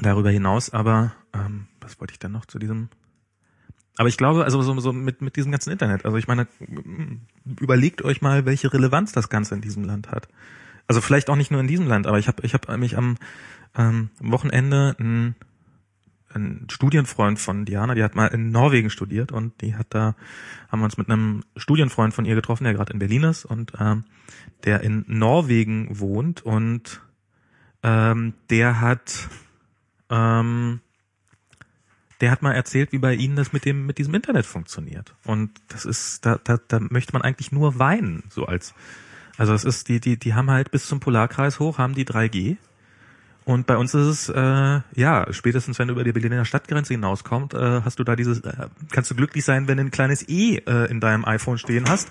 darüber 0.01 0.31
hinaus 0.31 0.71
aber, 0.71 1.13
ähm, 1.33 1.67
was 1.81 1.99
wollte 1.99 2.13
ich 2.13 2.19
denn 2.19 2.31
noch 2.31 2.45
zu 2.45 2.57
diesem? 2.59 2.89
Aber 3.97 4.09
ich 4.09 4.17
glaube, 4.17 4.43
also 4.43 4.61
so, 4.61 4.77
so 4.79 4.93
mit, 4.93 5.21
mit 5.21 5.35
diesem 5.35 5.51
ganzen 5.51 5.71
Internet, 5.71 6.05
also 6.05 6.17
ich 6.17 6.27
meine, 6.27 6.47
überlegt 7.45 8.01
euch 8.03 8.21
mal, 8.21 8.45
welche 8.45 8.73
Relevanz 8.73 9.13
das 9.13 9.29
Ganze 9.29 9.55
in 9.55 9.61
diesem 9.61 9.83
Land 9.83 10.11
hat. 10.11 10.27
Also 10.87 11.01
vielleicht 11.01 11.29
auch 11.29 11.35
nicht 11.35 11.51
nur 11.51 11.61
in 11.61 11.67
diesem 11.67 11.87
Land, 11.87 12.05
aber 12.05 12.19
ich 12.19 12.27
habe 12.27 12.45
ich 12.45 12.53
hab 12.53 12.77
mich 12.77 12.97
am 12.97 13.17
ähm, 13.75 14.09
Wochenende 14.19 14.95
ein, 14.99 15.35
ein 16.33 16.67
Studienfreund 16.69 17.39
von 17.39 17.65
Diana, 17.65 17.95
die 17.95 18.03
hat 18.03 18.15
mal 18.15 18.27
in 18.27 18.51
Norwegen 18.51 18.89
studiert 18.89 19.31
und 19.31 19.61
die 19.61 19.75
hat 19.75 19.87
da, 19.89 20.15
haben 20.69 20.81
wir 20.81 20.85
uns 20.85 20.97
mit 20.97 21.09
einem 21.09 21.43
Studienfreund 21.55 22.13
von 22.13 22.25
ihr 22.25 22.35
getroffen, 22.35 22.65
der 22.65 22.73
gerade 22.73 22.93
in 22.93 22.99
Berlin 22.99 23.23
ist 23.23 23.45
und 23.45 23.73
ähm, 23.79 24.03
der 24.65 24.81
in 24.81 25.05
Norwegen 25.07 25.99
wohnt 25.99 26.41
und 26.41 27.01
ähm, 27.81 28.33
der 28.49 28.81
hat 28.81 29.29
ähm, 30.09 30.81
der 32.21 32.31
hat 32.31 32.41
mal 32.41 32.53
erzählt, 32.53 32.91
wie 32.91 32.97
bei 32.97 33.13
Ihnen 33.13 33.35
das 33.35 33.53
mit 33.53 33.65
dem 33.65 33.85
mit 33.85 33.97
diesem 33.97 34.13
Internet 34.13 34.45
funktioniert. 34.45 35.13
Und 35.25 35.51
das 35.67 35.85
ist, 35.85 36.25
da, 36.25 36.39
da, 36.43 36.57
da 36.67 36.79
möchte 36.79 37.13
man 37.13 37.21
eigentlich 37.21 37.51
nur 37.51 37.79
weinen, 37.79 38.23
so 38.29 38.45
als 38.45 38.73
also 39.37 39.53
es 39.53 39.63
ist, 39.63 39.89
die, 39.89 39.99
die, 39.99 40.17
die 40.17 40.33
haben 40.33 40.49
halt 40.49 40.71
bis 40.71 40.87
zum 40.87 40.99
Polarkreis 40.99 41.59
hoch, 41.59 41.77
haben 41.77 41.93
die 41.93 42.05
3G. 42.05 42.57
Und 43.43 43.67
bei 43.67 43.77
uns 43.77 43.93
ist 43.93 44.07
es, 44.07 44.29
äh, 44.29 44.81
ja, 44.95 45.27
spätestens 45.31 45.77
wenn 45.77 45.87
du 45.87 45.93
über 45.93 46.03
die 46.03 46.13
Berliner 46.13 46.45
Stadtgrenze 46.45 46.95
hinauskommt, 46.95 47.53
äh, 47.53 47.81
hast 47.83 47.99
du 47.99 48.03
da 48.03 48.15
dieses, 48.15 48.39
äh, 48.39 48.69
kannst 48.91 49.11
du 49.11 49.15
glücklich 49.15 49.45
sein, 49.45 49.67
wenn 49.67 49.77
du 49.77 49.83
ein 49.83 49.91
kleines 49.91 50.27
E 50.27 50.57
äh, 50.65 50.89
in 50.89 50.99
deinem 50.99 51.25
iPhone 51.25 51.59
stehen 51.59 51.87
hast 51.87 52.09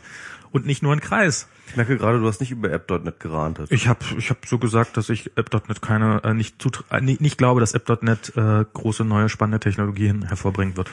und 0.54 0.66
nicht 0.66 0.84
nur 0.84 0.92
ein 0.92 1.00
Kreis. 1.00 1.48
Ich 1.66 1.76
merke 1.76 1.98
gerade, 1.98 2.20
du 2.20 2.26
hast 2.28 2.40
nicht 2.40 2.52
über 2.52 2.70
App.net 2.70 3.18
gerantet. 3.18 3.72
Ich 3.72 3.88
habe 3.88 4.04
ich 4.16 4.30
hab 4.30 4.46
so 4.46 4.58
gesagt, 4.58 4.96
dass 4.96 5.08
ich 5.08 5.36
App.net 5.36 5.82
keine, 5.82 6.22
äh, 6.22 6.32
nicht, 6.32 6.62
zut 6.62 6.84
äh, 6.90 7.00
nicht, 7.00 7.20
nicht 7.20 7.38
glaube, 7.38 7.58
dass 7.58 7.74
App.net 7.74 8.32
äh, 8.36 8.64
große 8.72 9.04
neue 9.04 9.28
spannende 9.28 9.58
Technologien 9.58 10.22
hervorbringen 10.28 10.76
wird. 10.76 10.92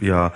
Ja, 0.00 0.32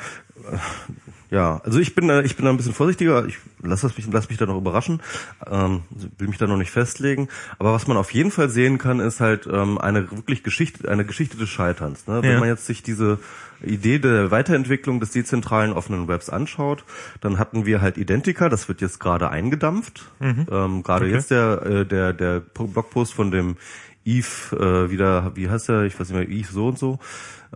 ja, 1.30 1.60
also 1.64 1.78
ich 1.78 1.94
bin 1.94 2.08
da, 2.08 2.20
ich 2.22 2.36
bin 2.36 2.44
da 2.46 2.50
ein 2.50 2.56
bisschen 2.56 2.72
vorsichtiger. 2.74 3.26
Ich 3.26 3.38
lass 3.62 3.82
das 3.82 3.96
mich, 3.96 4.06
lass 4.10 4.28
mich 4.28 4.38
da 4.38 4.46
noch 4.46 4.56
überraschen. 4.56 5.02
Ähm, 5.46 5.82
will 6.18 6.28
mich 6.28 6.38
da 6.38 6.46
noch 6.46 6.56
nicht 6.56 6.70
festlegen. 6.70 7.28
Aber 7.58 7.72
was 7.72 7.86
man 7.86 7.96
auf 7.96 8.12
jeden 8.12 8.30
Fall 8.30 8.48
sehen 8.48 8.78
kann, 8.78 9.00
ist 9.00 9.20
halt 9.20 9.46
ähm, 9.50 9.76
eine 9.78 10.10
wirklich 10.10 10.42
Geschichte, 10.42 10.88
eine 10.90 11.04
Geschichte 11.04 11.36
des 11.36 11.48
Scheiterns. 11.48 12.06
Ne? 12.06 12.22
Wenn 12.22 12.30
Ja. 12.32 12.38
man 12.40 12.48
jetzt 12.48 12.66
sich 12.66 12.82
diese 12.82 13.18
Idee 13.62 13.98
der 13.98 14.30
Weiterentwicklung 14.30 15.00
des 15.00 15.10
dezentralen 15.10 15.72
offenen 15.72 16.08
Webs 16.08 16.30
anschaut, 16.30 16.84
dann 17.20 17.38
hatten 17.38 17.66
wir 17.66 17.80
halt 17.82 17.98
Identica. 17.98 18.48
Das 18.48 18.68
wird 18.68 18.80
jetzt 18.80 18.98
gerade 19.00 19.28
eingedampft. 19.30 20.10
Ähm, 20.20 20.82
gerade 20.82 21.04
Okay. 21.06 21.12
jetzt 21.14 21.30
der 21.30 21.62
äh, 21.64 21.84
der 21.86 22.12
der 22.12 22.40
Blogpost 22.40 23.12
von 23.12 23.30
dem 23.30 23.56
Eve 24.04 24.56
äh, 24.86 24.90
wieder, 24.90 25.32
wie 25.36 25.50
heißt 25.50 25.68
der? 25.68 25.82
Ich 25.82 25.98
weiß 26.00 26.08
nicht 26.08 26.18
mehr, 26.18 26.28
Eve 26.28 26.48
so 26.50 26.68
und 26.68 26.78
so. 26.78 26.98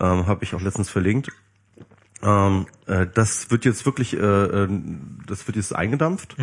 Ähm, 0.01 0.27
Habe 0.27 0.45
ich 0.45 0.55
auch 0.55 0.61
letztens 0.61 0.91
verlinkt. 0.91 1.31
Ähm, 2.23 2.67
äh, 2.87 3.07
das 3.13 3.51
wird 3.51 3.65
jetzt 3.65 3.85
wirklich, 3.85 4.15
äh, 4.15 4.19
äh, 4.19 4.69
das 5.27 5.47
wird 5.47 5.57
jetzt 5.57 5.75
eingedampft. 5.75 6.37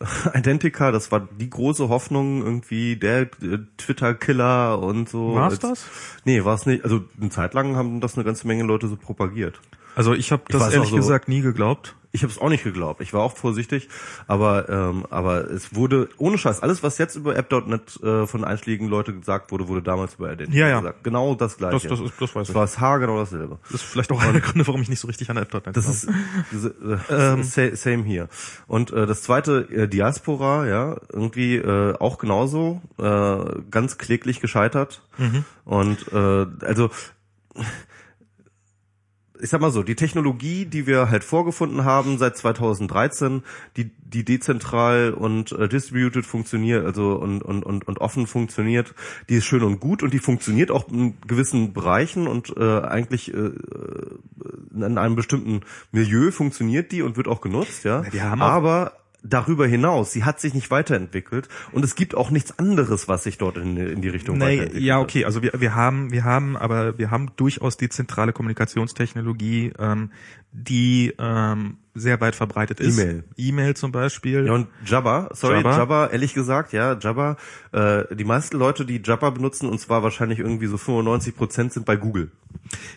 Identica, 0.34 0.92
das 0.92 1.12
war 1.12 1.28
die 1.38 1.50
große 1.50 1.88
Hoffnung 1.88 2.42
irgendwie, 2.42 2.96
der 2.96 3.22
äh, 3.22 3.58
Twitter-Killer 3.76 4.78
und 4.78 5.08
so. 5.08 5.34
War's 5.34 5.54
Als- 5.54 5.60
das? 5.60 5.84
Nee, 6.24 6.44
war 6.44 6.54
es 6.54 6.66
nicht. 6.66 6.84
Also 6.84 7.04
eine 7.20 7.30
Zeit 7.30 7.54
lang 7.54 7.76
haben 7.76 8.00
das 8.00 8.14
eine 8.16 8.24
ganze 8.24 8.46
Menge 8.46 8.64
Leute 8.64 8.88
so 8.88 8.96
propagiert. 8.96 9.60
Also 9.94 10.14
ich 10.14 10.32
habe 10.32 10.42
das 10.48 10.72
ehrlich 10.72 10.90
so- 10.90 10.96
gesagt 10.96 11.28
nie 11.28 11.42
geglaubt. 11.42 11.96
Ich 12.12 12.22
habe 12.24 12.32
es 12.32 12.38
auch 12.40 12.48
nicht 12.48 12.64
geglaubt. 12.64 13.00
Ich 13.00 13.12
war 13.12 13.20
auch 13.22 13.36
vorsichtig, 13.36 13.88
aber 14.26 14.68
ähm, 14.68 15.06
aber 15.10 15.48
es 15.48 15.74
wurde 15.76 16.08
ohne 16.18 16.38
Scheiß 16.38 16.60
alles, 16.60 16.82
was 16.82 16.98
jetzt 16.98 17.14
über 17.14 17.36
App.net 17.36 18.02
äh, 18.02 18.26
von 18.26 18.44
einschlägigen 18.44 18.88
Leute 18.88 19.14
gesagt 19.14 19.52
wurde, 19.52 19.68
wurde 19.68 19.80
damals 19.82 20.14
über 20.14 20.32
Identity 20.32 20.58
Ja, 20.58 20.68
ja. 20.68 20.80
gesagt. 20.80 21.04
Genau 21.04 21.36
das 21.36 21.56
gleiche. 21.56 21.88
Das- 21.88 21.98
das 22.00 22.10
ist- 22.10 22.20
das 22.20 22.34
weiß 22.34 22.42
Es 22.42 22.48
ich. 22.48 22.54
war 22.56 22.62
das 22.62 22.80
haargenau 22.80 23.16
dasselbe. 23.18 23.58
Das 23.70 23.82
ist 23.82 23.82
vielleicht 23.82 24.10
auch 24.10 24.20
einer 24.20 24.32
der 24.32 24.40
Gründe, 24.40 24.66
warum 24.66 24.82
ich 24.82 24.88
nicht 24.88 24.98
so 24.98 25.06
richtig 25.06 25.30
an 25.30 25.36
App.net 25.36 25.76
Das 25.76 25.86
ist 25.88 26.08
äh, 26.08 27.42
sa- 27.42 27.76
same 27.76 28.02
hier. 28.02 28.28
Und 28.66 28.92
äh, 28.92 29.06
das 29.06 29.22
zweite 29.22 29.68
äh, 29.70 29.86
Diaspora, 29.86 30.66
ja, 30.66 30.96
irgendwie 31.12 31.56
äh, 31.56 31.94
auch 31.98 32.18
genauso, 32.18 32.80
äh, 32.98 33.60
ganz 33.70 33.98
kläglich 33.98 34.40
gescheitert. 34.40 35.02
Und 35.64 36.12
äh, 36.12 36.46
also 36.64 36.90
ich 39.42 39.50
sag 39.50 39.60
mal 39.60 39.70
so, 39.70 39.82
die 39.82 39.94
Technologie, 39.94 40.66
die 40.66 40.86
wir 40.86 41.10
halt 41.10 41.24
vorgefunden 41.24 41.84
haben 41.84 42.18
seit 42.18 42.36
2013, 42.36 43.42
die 43.76 43.90
die 44.10 44.24
dezentral 44.24 45.12
und 45.12 45.52
äh, 45.52 45.68
distributed 45.68 46.26
funktioniert, 46.26 46.84
also 46.84 47.12
und, 47.12 47.42
und 47.42 47.64
und 47.64 47.86
und 47.86 48.00
offen 48.00 48.26
funktioniert, 48.26 48.94
die 49.28 49.36
ist 49.36 49.44
schön 49.44 49.62
und 49.62 49.80
gut 49.80 50.02
und 50.02 50.12
die 50.12 50.18
funktioniert 50.18 50.70
auch 50.70 50.88
in 50.88 51.14
gewissen 51.26 51.72
Bereichen 51.72 52.26
und 52.26 52.54
äh, 52.56 52.80
eigentlich 52.80 53.32
äh, 53.32 53.50
in 54.74 54.98
einem 54.98 55.16
bestimmten 55.16 55.60
Milieu 55.92 56.30
funktioniert 56.30 56.92
die 56.92 57.02
und 57.02 57.16
wird 57.16 57.28
auch 57.28 57.40
genutzt, 57.40 57.84
ja. 57.84 58.02
die 58.02 58.22
haben 58.22 58.42
Aber 58.42 58.99
darüber 59.22 59.66
hinaus, 59.66 60.12
sie 60.12 60.24
hat 60.24 60.40
sich 60.40 60.54
nicht 60.54 60.70
weiterentwickelt 60.70 61.48
und 61.72 61.84
es 61.84 61.94
gibt 61.94 62.14
auch 62.14 62.30
nichts 62.30 62.58
anderes, 62.58 63.08
was 63.08 63.24
sich 63.24 63.38
dort 63.38 63.56
in, 63.56 63.76
in 63.76 64.00
die 64.00 64.08
Richtung 64.08 64.38
Nee, 64.38 64.44
weiterentwickelt. 64.44 64.82
ja, 64.82 64.98
okay. 65.00 65.24
Also 65.24 65.42
wir, 65.42 65.52
wir 65.58 65.74
haben, 65.74 66.10
wir 66.10 66.24
haben, 66.24 66.56
aber 66.56 66.98
wir 66.98 67.10
haben 67.10 67.30
durchaus 67.36 67.76
die 67.76 67.88
zentrale 67.88 68.32
Kommunikationstechnologie, 68.32 69.72
ähm, 69.78 70.10
die 70.52 71.14
ähm, 71.18 71.78
sehr 71.94 72.20
weit 72.20 72.34
verbreitet 72.34 72.80
ist. 72.80 72.98
E-Mail. 72.98 73.24
E-Mail 73.36 73.76
zum 73.76 73.92
Beispiel. 73.92 74.46
Ja, 74.46 74.52
und 74.52 74.68
Jabba, 74.84 75.28
sorry, 75.32 75.56
Jabba? 75.56 75.76
Jabba, 75.76 76.06
ehrlich 76.08 76.34
gesagt, 76.34 76.72
ja, 76.72 76.96
Jabba, 76.98 77.36
äh, 77.72 78.14
die 78.14 78.24
meisten 78.24 78.56
Leute, 78.56 78.84
die 78.84 79.00
Jabba 79.04 79.30
benutzen, 79.30 79.68
und 79.68 79.78
zwar 79.80 80.02
wahrscheinlich 80.02 80.38
irgendwie 80.38 80.66
so 80.66 80.76
95 80.76 81.36
Prozent 81.36 81.72
sind 81.72 81.86
bei 81.86 81.96
Google. 81.96 82.30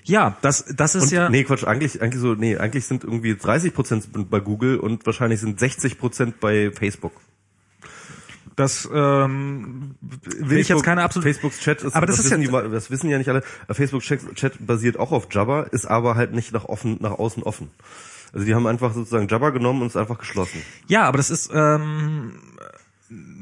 ja, 0.04 0.38
das, 0.41 0.66
das 0.76 0.95
ist 0.95 1.04
Und, 1.04 1.12
ja. 1.12 1.30
nee, 1.30 1.43
Quatsch, 1.43 1.64
eigentlich, 1.64 2.01
eigentlich 2.01 2.22
so, 2.22 2.34
nee, 2.36 2.58
eigentlich 2.58 2.86
sind 2.86 3.04
irgendwie 3.04 3.36
30 3.36 3.74
Prozent 3.74 4.30
bei 4.30 4.39
Google 4.39 4.78
und 4.78 5.06
wahrscheinlich 5.06 5.39
sind 5.39 5.60
60 5.60 5.97
Prozent 5.97 6.39
bei 6.39 6.72
Facebook. 6.72 7.14
Das 8.56 8.88
ähm, 8.93 9.95
will 10.01 10.60
ich 10.60 10.70
jetzt 10.70 10.84
keine 10.84 11.04
absolute. 11.04 11.34
Facebooks 11.34 11.60
Chat 11.60 11.82
ist, 11.84 11.95
Aber 11.95 12.06
das 12.06 12.20
ist 12.20 12.26
wissen 12.26 12.41
ja- 12.43 12.62
die, 12.62 12.70
das 12.72 12.91
wissen 12.91 13.10
ja 13.10 13.18
nicht 13.18 13.30
alle. 13.30 13.43
Äh, 13.68 13.74
Facebook 13.74 14.01
Chat, 14.04 14.66
basiert 14.66 14.97
auch 14.97 15.12
auf 15.12 15.28
Jabba, 15.32 15.64
ist 15.64 15.86
aber 15.86 16.16
halt 16.16 16.34
nicht 16.34 16.51
nach 16.54 16.66
offen, 16.66 16.97
nach 16.99 17.12
außen 17.12 17.41
offen. 17.43 17.72
Also 18.32 18.45
die 18.45 18.54
haben 18.56 18.68
einfach 18.68 18.93
sozusagen 18.93 19.28
Jabba 19.28 19.49
genommen 19.51 19.82
und 19.82 19.88
es 19.88 19.95
einfach 19.97 20.18
geschlossen. 20.20 20.62
Ja, 20.88 21.04
aber 21.04 21.18
das 21.18 21.30
ist. 21.30 21.51
Ähm, 21.54 22.34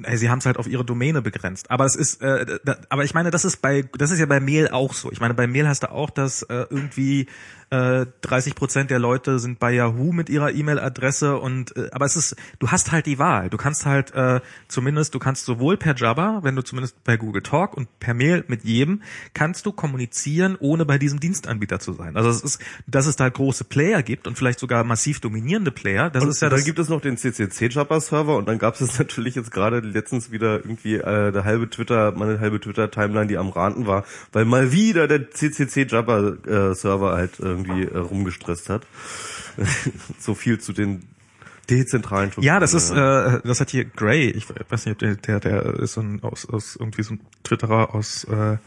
äh, 0.04 0.18
sie 0.18 0.30
haben 0.30 0.40
es 0.40 0.46
halt 0.46 0.58
auf 0.58 0.68
ihre 0.68 0.84
Domäne 0.84 1.22
begrenzt. 1.22 1.72
Aber 1.72 1.86
es 1.86 1.96
ist, 1.96 2.22
äh, 2.22 2.60
da, 2.66 2.78
aber 2.90 3.04
ich 3.04 3.14
meine, 3.14 3.32
das 3.32 3.46
ist 3.46 3.62
bei, 3.62 3.84
das 3.98 4.12
ist 4.12 4.20
ja 4.20 4.26
bei 4.26 4.40
Mail 4.40 4.70
auch 4.70 4.94
so. 4.94 5.12
Ich 5.12 5.20
meine, 5.22 5.34
bei 5.34 5.48
Mail 5.48 5.68
hast 5.68 5.84
du 5.84 5.92
auch, 5.92 6.10
dass 6.10 6.44
äh, 6.44 6.66
irgendwie 6.70 7.28
äh, 7.72 8.06
30 8.22 8.54
Prozent 8.56 8.92
der 8.92 9.00
Leute 9.00 9.40
sind 9.40 9.58
bei 9.60 9.72
Yahoo 9.72 10.12
mit 10.12 10.30
ihrer 10.30 10.52
E-Mail-Adresse 10.52 11.38
und, 11.38 11.76
äh, 11.78 11.90
aber 11.94 12.06
es 12.06 12.18
ist, 12.18 12.36
du 12.60 12.68
hast 12.68 12.92
halt 12.92 13.06
die 13.06 13.18
Wahl. 13.18 13.50
Du 13.50 13.58
kannst 13.58 13.86
halt 13.86 14.14
äh, 14.14 14.42
zumindest, 14.68 15.16
du 15.16 15.20
kannst 15.20 15.46
sowohl 15.46 15.78
per 15.78 15.96
Jabba, 15.96 16.42
wenn 16.44 16.56
du 16.56 16.64
zumindest 16.64 17.02
bei 17.06 17.16
Google 17.16 17.42
Talk 17.42 17.76
und 17.76 17.88
per 18.00 18.14
Mail 18.14 18.44
mit 18.48 18.66
jedem, 18.66 19.02
kannst 19.34 19.66
du 19.66 19.72
kommunizieren, 19.72 20.58
ohne 20.60 20.86
bei 20.86 20.98
diesem 20.98 21.22
Dienstanbieter 21.22 21.80
zu 21.80 21.94
sein. 21.94 22.18
Also 22.18 22.30
es 22.30 22.42
ist, 22.42 22.62
dass 22.88 23.06
es 23.06 23.16
da 23.16 23.30
große 23.30 23.64
Player 23.64 24.04
gibt 24.04 24.28
und 24.28 24.38
vielleicht 24.38 24.60
sogar 24.60 24.84
massiv 24.84 25.22
dominierende 25.22 25.72
Player. 25.72 26.10
Das 26.10 26.24
Und 26.24 26.30
ist 26.30 26.42
ja 26.42 26.50
dann 26.50 26.60
das. 26.60 26.66
gibt 26.66 26.80
es 26.80 26.90
noch 26.90 27.00
den 27.00 27.16
CCC-Jabba-Server 27.16 28.36
und 28.36 28.50
dann 28.50 28.60
gab 28.60 28.80
es 28.80 29.00
natürlich 29.00 29.36
jetzt 29.36 29.52
gerade 29.52 29.80
letztens 29.80 30.30
wieder 30.30 30.58
irgendwie 30.58 30.96
äh, 30.96 31.32
der 31.32 31.46
halbe 31.46 31.70
Twitter, 31.70 32.12
meine 32.12 32.40
halbe 32.42 32.60
Twitter-Timeline, 32.60 33.28
die 33.28 33.38
am 33.38 33.50
Ranten 33.50 33.88
war, 33.88 34.04
weil 34.34 34.44
mal 34.44 34.74
wieder 34.74 35.08
der 35.08 35.32
CCC-Jabba-Server 35.32 37.14
halt 37.14 37.40
irgendwie 37.66 37.86
äh, 37.86 37.98
rumgestresst 37.98 38.70
hat. 38.70 38.86
so 40.20 40.34
viel 40.34 40.60
zu 40.60 40.74
den 40.74 41.08
dezentralen 41.70 42.32
Ja, 42.40 42.60
das 42.60 42.74
ist, 42.74 42.88
Strukturen. 42.88 43.36
äh, 43.36 43.48
das 43.48 43.60
hat 43.62 43.70
hier 43.70 43.86
Gray, 43.86 44.30
ich 44.30 44.48
weiß 44.50 44.86
nicht, 44.86 44.94
ob 44.94 45.00
der, 45.00 45.16
der, 45.16 45.40
der 45.40 45.66
ist 45.80 45.94
so 45.94 46.02
ein, 46.02 46.22
aus, 46.24 46.48
aus 46.48 46.76
irgendwie 46.76 47.04
so 47.04 47.14
ein 47.16 47.22
Twitterer 47.44 47.96
aus 47.96 48.24
äh, 48.26 48.58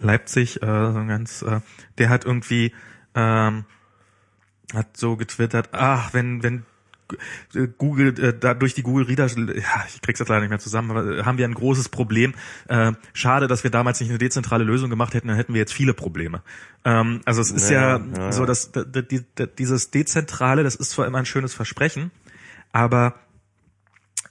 Leipzig, 0.00 0.62
äh, 0.62 0.66
so 0.92 0.98
ein 0.98 1.08
ganz, 1.08 1.42
äh, 1.42 1.60
der 1.98 2.08
hat 2.08 2.24
irgendwie, 2.24 2.72
ähm, 3.14 3.64
hat 4.74 4.96
so 4.96 5.16
getwittert, 5.16 5.70
ach, 5.72 6.12
wenn, 6.14 6.42
wenn 6.42 6.64
Google, 7.78 8.08
äh, 8.18 8.38
da 8.38 8.54
durch 8.54 8.74
die 8.74 8.82
Google 8.82 9.06
Reader, 9.06 9.26
ja, 9.26 9.84
ich 9.88 10.00
krieg's 10.02 10.18
jetzt 10.18 10.28
leider 10.28 10.40
nicht 10.40 10.50
mehr 10.50 10.58
zusammen, 10.58 10.90
aber 10.90 11.18
äh, 11.18 11.22
haben 11.24 11.38
wir 11.38 11.46
ein 11.46 11.54
großes 11.54 11.88
Problem. 11.88 12.34
Äh, 12.68 12.92
schade, 13.12 13.46
dass 13.48 13.64
wir 13.64 13.70
damals 13.70 14.00
nicht 14.00 14.10
eine 14.10 14.18
dezentrale 14.18 14.64
Lösung 14.64 14.90
gemacht 14.90 15.14
hätten, 15.14 15.28
dann 15.28 15.36
hätten 15.36 15.54
wir 15.54 15.60
jetzt 15.60 15.72
viele 15.72 15.94
Probleme. 15.94 16.42
Ähm, 16.84 17.20
also 17.24 17.40
es 17.40 17.50
ist 17.50 17.70
Ja, 17.70 17.96
ja, 17.98 18.04
ja, 18.16 18.32
so, 18.32 18.44
dass 18.44 18.72
die- 18.72 19.24
dieses 19.58 19.90
Dezentrale, 19.90 20.62
das 20.62 20.74
ist 20.74 20.90
zwar 20.90 21.06
immer 21.06 21.18
ein 21.18 21.26
schönes 21.26 21.54
Versprechen, 21.54 22.10
aber 22.72 23.14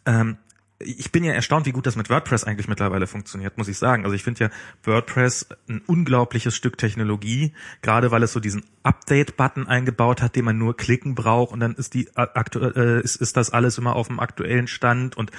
ähm, 0.05 0.37
ich 0.79 1.11
bin 1.11 1.23
ja 1.23 1.33
erstaunt, 1.33 1.65
wie 1.65 1.71
gut 1.71 1.87
das 1.87 1.95
mit 1.95 2.09
WordPress 2.09 2.43
eigentlich 2.43 2.67
mittlerweile 2.67 3.07
funktioniert, 3.07 3.57
muss 3.57 3.67
ich 3.67 3.77
sagen. 3.77 4.03
Also 4.03 4.15
ich 4.15 4.23
finde 4.23 4.45
ja 4.45 4.49
WordPress 4.83 5.47
ein 5.67 5.81
unglaubliches 5.87 6.55
Stück 6.55 6.77
Technologie, 6.77 7.53
gerade 7.81 8.11
weil 8.11 8.21
es 8.21 8.33
so 8.33 8.39
diesen 8.39 8.63
Update-Button 8.83 9.67
eingebaut 9.67 10.21
hat, 10.21 10.35
den 10.35 10.45
man 10.45 10.57
nur 10.57 10.77
klicken 10.77 11.15
braucht 11.15 11.51
und 11.51 11.59
dann 11.59 11.73
ist 11.73 11.95
die 11.95 12.09
aktuell 12.15 12.73
äh, 12.75 13.03
ist, 13.03 13.15
ist 13.15 13.37
das 13.37 13.49
alles 13.49 13.77
immer 13.79 13.95
auf 13.95 14.07
dem 14.07 14.19
aktuellen 14.19 14.67
Stand 14.67 15.17
und 15.17 15.31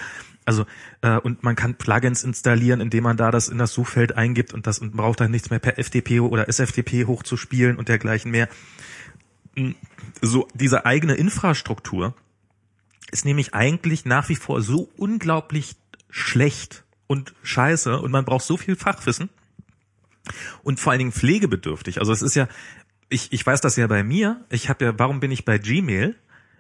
also 0.44 0.66
äh, 1.02 1.18
und 1.18 1.44
man 1.44 1.54
kann 1.54 1.76
Plugins 1.76 2.24
installieren, 2.24 2.80
indem 2.80 3.04
man 3.04 3.16
da 3.16 3.30
das 3.30 3.48
in 3.48 3.58
das 3.58 3.72
Suchfeld 3.72 4.16
eingibt 4.16 4.52
und 4.54 4.66
das 4.66 4.80
und 4.80 4.96
braucht 4.96 5.20
dann 5.20 5.30
nichts 5.30 5.50
mehr 5.50 5.60
per 5.60 5.82
FTP 5.82 6.20
oder 6.20 6.48
SFTP 6.48 7.06
hochzuspielen 7.06 7.76
und 7.76 7.88
dergleichen 7.88 8.32
mehr. 8.32 8.48
Hm, 9.54 9.76
so 10.20 10.48
diese 10.54 10.84
eigene 10.84 11.14
Infrastruktur 11.14 12.14
ist 13.10 13.24
nämlich 13.24 13.54
eigentlich 13.54 14.04
nach 14.04 14.28
wie 14.28 14.36
vor 14.36 14.62
so 14.62 14.90
unglaublich 14.96 15.76
schlecht 16.10 16.84
und 17.06 17.34
scheiße 17.42 17.98
und 18.00 18.10
man 18.10 18.24
braucht 18.24 18.44
so 18.44 18.56
viel 18.56 18.76
Fachwissen 18.76 19.30
und 20.62 20.80
vor 20.80 20.92
allen 20.92 20.98
Dingen 20.98 21.12
pflegebedürftig. 21.12 22.00
Also 22.00 22.12
es 22.12 22.22
ist 22.22 22.34
ja, 22.34 22.48
ich, 23.08 23.32
ich 23.32 23.44
weiß 23.44 23.60
das 23.60 23.76
ja 23.76 23.86
bei 23.86 24.02
mir. 24.02 24.44
Ich 24.50 24.68
habe 24.68 24.84
ja, 24.84 24.98
warum 24.98 25.20
bin 25.20 25.30
ich 25.30 25.44
bei 25.44 25.58
Gmail? 25.58 26.14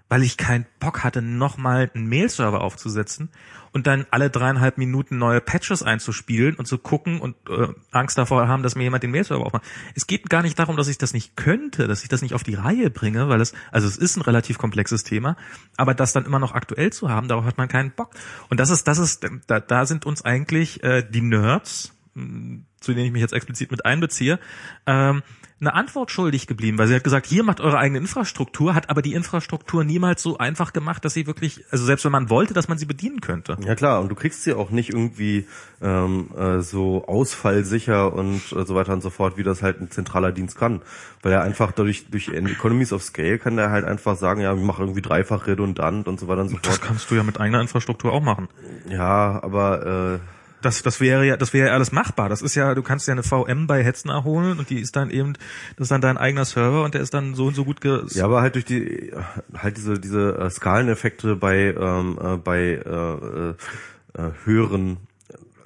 Weil 0.08 0.22
ich 0.22 0.36
keinen 0.36 0.66
Bock 0.80 1.04
hatte, 1.04 1.22
nochmal 1.22 1.90
einen 1.94 2.06
Mail-Server 2.06 2.60
aufzusetzen 2.60 3.30
und 3.72 3.86
dann 3.86 4.06
alle 4.10 4.30
dreieinhalb 4.30 4.78
Minuten 4.78 5.18
neue 5.18 5.40
Patches 5.40 5.82
einzuspielen 5.82 6.54
und 6.56 6.66
zu 6.66 6.78
gucken 6.78 7.20
und 7.20 7.36
äh, 7.48 7.68
Angst 7.90 8.16
davor 8.16 8.48
haben, 8.48 8.62
dass 8.62 8.74
mir 8.74 8.84
jemand 8.84 9.02
den 9.02 9.10
Mail-Server 9.10 9.44
aufmacht. 9.44 9.64
Es 9.94 10.06
geht 10.06 10.30
gar 10.30 10.42
nicht 10.42 10.58
darum, 10.58 10.76
dass 10.76 10.88
ich 10.88 10.98
das 10.98 11.12
nicht 11.12 11.36
könnte, 11.36 11.86
dass 11.86 12.02
ich 12.02 12.08
das 12.08 12.22
nicht 12.22 12.34
auf 12.34 12.42
die 12.42 12.54
Reihe 12.54 12.90
bringe, 12.90 13.28
weil 13.28 13.40
es, 13.40 13.52
also 13.70 13.86
es 13.86 13.96
ist 13.96 14.16
ein 14.16 14.22
relativ 14.22 14.58
komplexes 14.58 15.04
Thema, 15.04 15.36
aber 15.76 15.94
das 15.94 16.12
dann 16.12 16.24
immer 16.24 16.38
noch 16.38 16.52
aktuell 16.52 16.92
zu 16.92 17.10
haben, 17.10 17.28
darauf 17.28 17.44
hat 17.44 17.58
man 17.58 17.68
keinen 17.68 17.90
Bock. 17.90 18.14
Und 18.48 18.60
das 18.60 18.70
ist, 18.70 18.88
das 18.88 18.98
ist, 18.98 19.26
da, 19.46 19.60
da 19.60 19.86
sind 19.86 20.06
uns 20.06 20.24
eigentlich 20.24 20.82
äh, 20.82 21.02
die 21.08 21.22
Nerds, 21.22 21.92
zu 22.80 22.94
denen 22.94 23.06
ich 23.06 23.12
mich 23.12 23.22
jetzt 23.22 23.32
explizit 23.32 23.70
mit 23.70 23.84
einbeziehe, 23.84 24.40
ähm, 24.86 25.22
eine 25.60 25.74
Antwort 25.74 26.10
schuldig 26.10 26.46
geblieben, 26.46 26.78
weil 26.78 26.86
sie 26.86 26.94
hat 26.94 27.02
gesagt, 27.02 27.26
hier 27.26 27.42
macht 27.42 27.60
eure 27.60 27.78
eigene 27.78 27.98
Infrastruktur, 27.98 28.74
hat 28.74 28.90
aber 28.90 29.02
die 29.02 29.14
Infrastruktur 29.14 29.82
niemals 29.82 30.22
so 30.22 30.38
einfach 30.38 30.72
gemacht, 30.72 31.04
dass 31.04 31.14
sie 31.14 31.26
wirklich, 31.26 31.64
also 31.70 31.84
selbst 31.84 32.04
wenn 32.04 32.12
man 32.12 32.30
wollte, 32.30 32.54
dass 32.54 32.68
man 32.68 32.78
sie 32.78 32.86
bedienen 32.86 33.20
könnte. 33.20 33.56
Ja 33.64 33.74
klar, 33.74 34.00
und 34.00 34.08
du 34.08 34.14
kriegst 34.14 34.44
sie 34.44 34.52
auch 34.52 34.70
nicht 34.70 34.90
irgendwie 34.90 35.46
ähm, 35.82 36.30
äh, 36.36 36.60
so 36.60 37.04
ausfallsicher 37.06 38.12
und 38.12 38.40
äh, 38.52 38.64
so 38.64 38.74
weiter 38.76 38.92
und 38.92 39.02
so 39.02 39.10
fort, 39.10 39.36
wie 39.36 39.42
das 39.42 39.62
halt 39.62 39.80
ein 39.80 39.90
zentraler 39.90 40.30
Dienst 40.30 40.56
kann. 40.56 40.80
Weil 41.22 41.32
er 41.32 41.42
einfach 41.42 41.72
dadurch, 41.72 42.06
durch 42.08 42.28
Economies 42.28 42.92
of 42.92 43.02
Scale 43.02 43.38
kann 43.38 43.56
der 43.56 43.70
halt 43.70 43.84
einfach 43.84 44.16
sagen, 44.16 44.40
ja, 44.40 44.56
wir 44.56 44.64
machen 44.64 44.82
irgendwie 44.82 45.02
dreifach 45.02 45.48
redundant 45.48 46.06
und 46.06 46.20
so 46.20 46.28
weiter 46.28 46.42
und 46.42 46.48
so 46.48 46.54
fort. 46.54 46.68
Das 46.68 46.80
kannst 46.80 47.10
du 47.10 47.16
ja 47.16 47.24
mit 47.24 47.40
eigener 47.40 47.60
Infrastruktur 47.60 48.12
auch 48.12 48.22
machen. 48.22 48.48
Ja, 48.88 49.42
aber 49.42 50.20
äh, 50.20 50.37
das, 50.62 50.82
das 50.82 51.00
wäre 51.00 51.26
ja, 51.26 51.36
das 51.36 51.52
wäre 51.52 51.68
ja 51.68 51.74
alles 51.74 51.92
machbar. 51.92 52.28
Das 52.28 52.42
ist 52.42 52.54
ja, 52.54 52.74
du 52.74 52.82
kannst 52.82 53.06
ja 53.06 53.12
eine 53.12 53.22
VM 53.22 53.66
bei 53.66 53.82
Hetzner 53.84 54.24
holen 54.24 54.58
und 54.58 54.70
die 54.70 54.80
ist 54.80 54.96
dann 54.96 55.10
eben, 55.10 55.34
das 55.76 55.86
ist 55.86 55.90
dann 55.90 56.00
dein 56.00 56.18
eigener 56.18 56.44
Server 56.44 56.84
und 56.84 56.94
der 56.94 57.00
ist 57.00 57.14
dann 57.14 57.34
so 57.34 57.46
und 57.46 57.54
so 57.54 57.64
gut 57.64 57.80
ge 57.80 58.02
Ja, 58.10 58.24
aber 58.24 58.40
halt 58.40 58.54
durch 58.54 58.64
die, 58.64 59.12
halt 59.56 59.76
diese, 59.76 59.98
diese 59.98 60.36
äh, 60.36 60.50
Skaleneffekte 60.50 61.36
bei, 61.36 61.74
ähm, 61.78 62.18
äh, 62.20 62.36
bei 62.36 62.60
äh, 62.60 63.48
äh, 64.18 64.30
höheren 64.44 64.98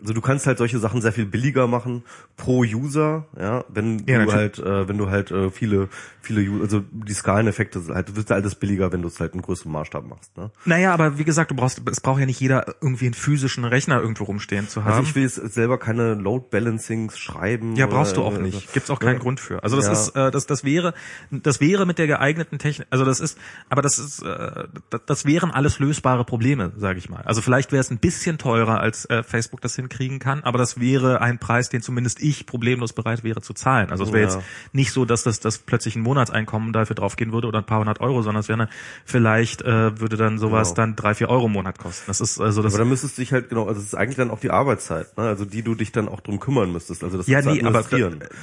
also 0.02 0.12
du 0.14 0.20
kannst 0.20 0.46
halt 0.46 0.58
solche 0.58 0.78
Sachen 0.78 1.00
sehr 1.00 1.12
viel 1.12 1.26
billiger 1.26 1.66
machen 1.66 2.02
pro 2.36 2.64
User, 2.64 3.26
ja, 3.38 3.64
wenn 3.68 4.04
ja, 4.06 4.24
du 4.24 4.32
halt, 4.32 4.58
äh, 4.58 4.88
wenn 4.88 4.98
du 4.98 5.10
halt 5.10 5.30
äh, 5.30 5.50
viele, 5.50 5.88
viele, 6.20 6.40
User, 6.42 6.62
also 6.62 6.84
die 6.90 7.12
Skaleneffekte, 7.14 7.82
halt, 7.88 8.08
du 8.08 8.16
wirst 8.16 8.32
alles 8.32 8.56
billiger, 8.56 8.92
wenn 8.92 9.02
du 9.02 9.08
es 9.08 9.20
halt 9.20 9.34
in 9.34 9.42
größerem 9.42 9.70
Maßstab 9.70 10.04
machst. 10.04 10.36
Ne? 10.36 10.50
Naja, 10.64 10.92
aber 10.92 11.18
wie 11.18 11.24
gesagt, 11.24 11.52
du 11.52 11.54
brauchst, 11.54 11.80
es 11.88 12.00
braucht 12.00 12.20
ja 12.20 12.26
nicht 12.26 12.40
jeder 12.40 12.74
irgendwie 12.80 13.06
einen 13.06 13.14
physischen 13.14 13.64
Rechner 13.64 14.00
irgendwo 14.00 14.24
rumstehen 14.24 14.68
zu 14.68 14.84
haben. 14.84 14.92
Also 14.92 15.02
ich 15.02 15.14
will 15.14 15.22
jetzt 15.22 15.36
selber 15.54 15.78
keine 15.78 16.14
Load 16.14 16.46
Balancings 16.50 17.18
schreiben. 17.18 17.76
Ja, 17.76 17.86
brauchst 17.86 18.18
oder, 18.18 18.30
du 18.30 18.36
auch 18.36 18.40
nicht. 18.40 18.54
Also, 18.54 18.68
Gibt's 18.72 18.90
auch 18.90 18.98
keinen 18.98 19.14
ja. 19.14 19.20
Grund 19.20 19.38
für. 19.38 19.62
Also 19.62 19.76
das 19.76 19.86
ja. 19.86 19.92
ist, 19.92 20.08
äh, 20.16 20.30
das, 20.32 20.46
das 20.46 20.64
wäre, 20.64 20.94
das 21.30 21.60
wäre 21.60 21.86
mit 21.86 21.98
der 21.98 22.08
geeigneten 22.08 22.58
Technik, 22.58 22.88
also 22.90 23.04
das 23.04 23.20
ist, 23.20 23.38
aber 23.68 23.82
das 23.82 23.98
ist, 23.98 24.22
äh, 24.22 24.64
das, 24.90 25.00
das 25.06 25.24
wären 25.26 25.52
alles 25.52 25.78
lösbare 25.78 26.24
Probleme, 26.24 26.72
sage 26.76 26.98
ich 26.98 27.08
mal. 27.08 27.22
Also 27.22 27.40
vielleicht 27.40 27.70
wäre 27.70 27.80
es 27.80 27.90
ein 27.90 27.98
bisschen 27.98 28.38
teurer, 28.38 28.80
als 28.80 29.04
äh, 29.06 29.22
Facebook 29.22 29.60
das 29.60 29.74
hinkriegen 29.92 30.18
kann, 30.18 30.42
aber 30.42 30.58
das 30.58 30.80
wäre 30.80 31.20
ein 31.20 31.38
Preis, 31.38 31.68
den 31.68 31.82
zumindest 31.82 32.22
ich 32.22 32.46
problemlos 32.46 32.92
bereit 32.92 33.24
wäre 33.24 33.40
zu 33.40 33.52
zahlen. 33.54 33.90
Also 33.90 34.04
es 34.04 34.12
wäre 34.12 34.28
ja. 34.28 34.34
jetzt 34.34 34.44
nicht 34.72 34.92
so, 34.92 35.04
dass 35.04 35.22
das, 35.22 35.40
das 35.40 35.58
plötzlich 35.58 35.96
ein 35.96 36.02
Monatseinkommen 36.02 36.72
dafür 36.72 36.96
draufgehen 36.96 37.32
würde 37.32 37.48
oder 37.48 37.58
ein 37.58 37.66
paar 37.66 37.80
hundert 37.80 38.00
Euro, 38.00 38.22
sondern 38.22 38.40
es 38.40 38.48
wäre 38.48 38.68
vielleicht 39.04 39.62
äh, 39.62 40.00
würde 40.00 40.16
dann 40.16 40.38
sowas 40.38 40.68
genau. 40.68 40.76
dann 40.76 40.96
drei, 40.96 41.14
vier 41.14 41.28
Euro 41.28 41.46
im 41.46 41.52
Monat 41.52 41.78
kosten. 41.78 42.04
Das 42.06 42.20
ist 42.20 42.40
also 42.40 42.62
das. 42.62 42.74
Aber 42.74 42.80
dann 42.80 42.88
müsstest 42.88 43.18
du 43.18 43.22
dich 43.22 43.32
halt 43.32 43.48
genau, 43.48 43.66
also 43.66 43.80
es 43.80 43.88
ist 43.88 43.94
eigentlich 43.94 44.16
dann 44.16 44.30
auch 44.30 44.40
die 44.40 44.50
Arbeitszeit, 44.50 45.16
ne? 45.16 45.24
also 45.24 45.44
die 45.44 45.62
du 45.62 45.74
dich 45.74 45.92
dann 45.92 46.08
auch 46.08 46.20
drum 46.20 46.40
kümmern 46.40 46.72
müsstest. 46.72 47.04
Also 47.04 47.18
das 47.18 47.26
ja, 47.26 47.42
nee, 47.42 47.62
aber, 47.62 47.84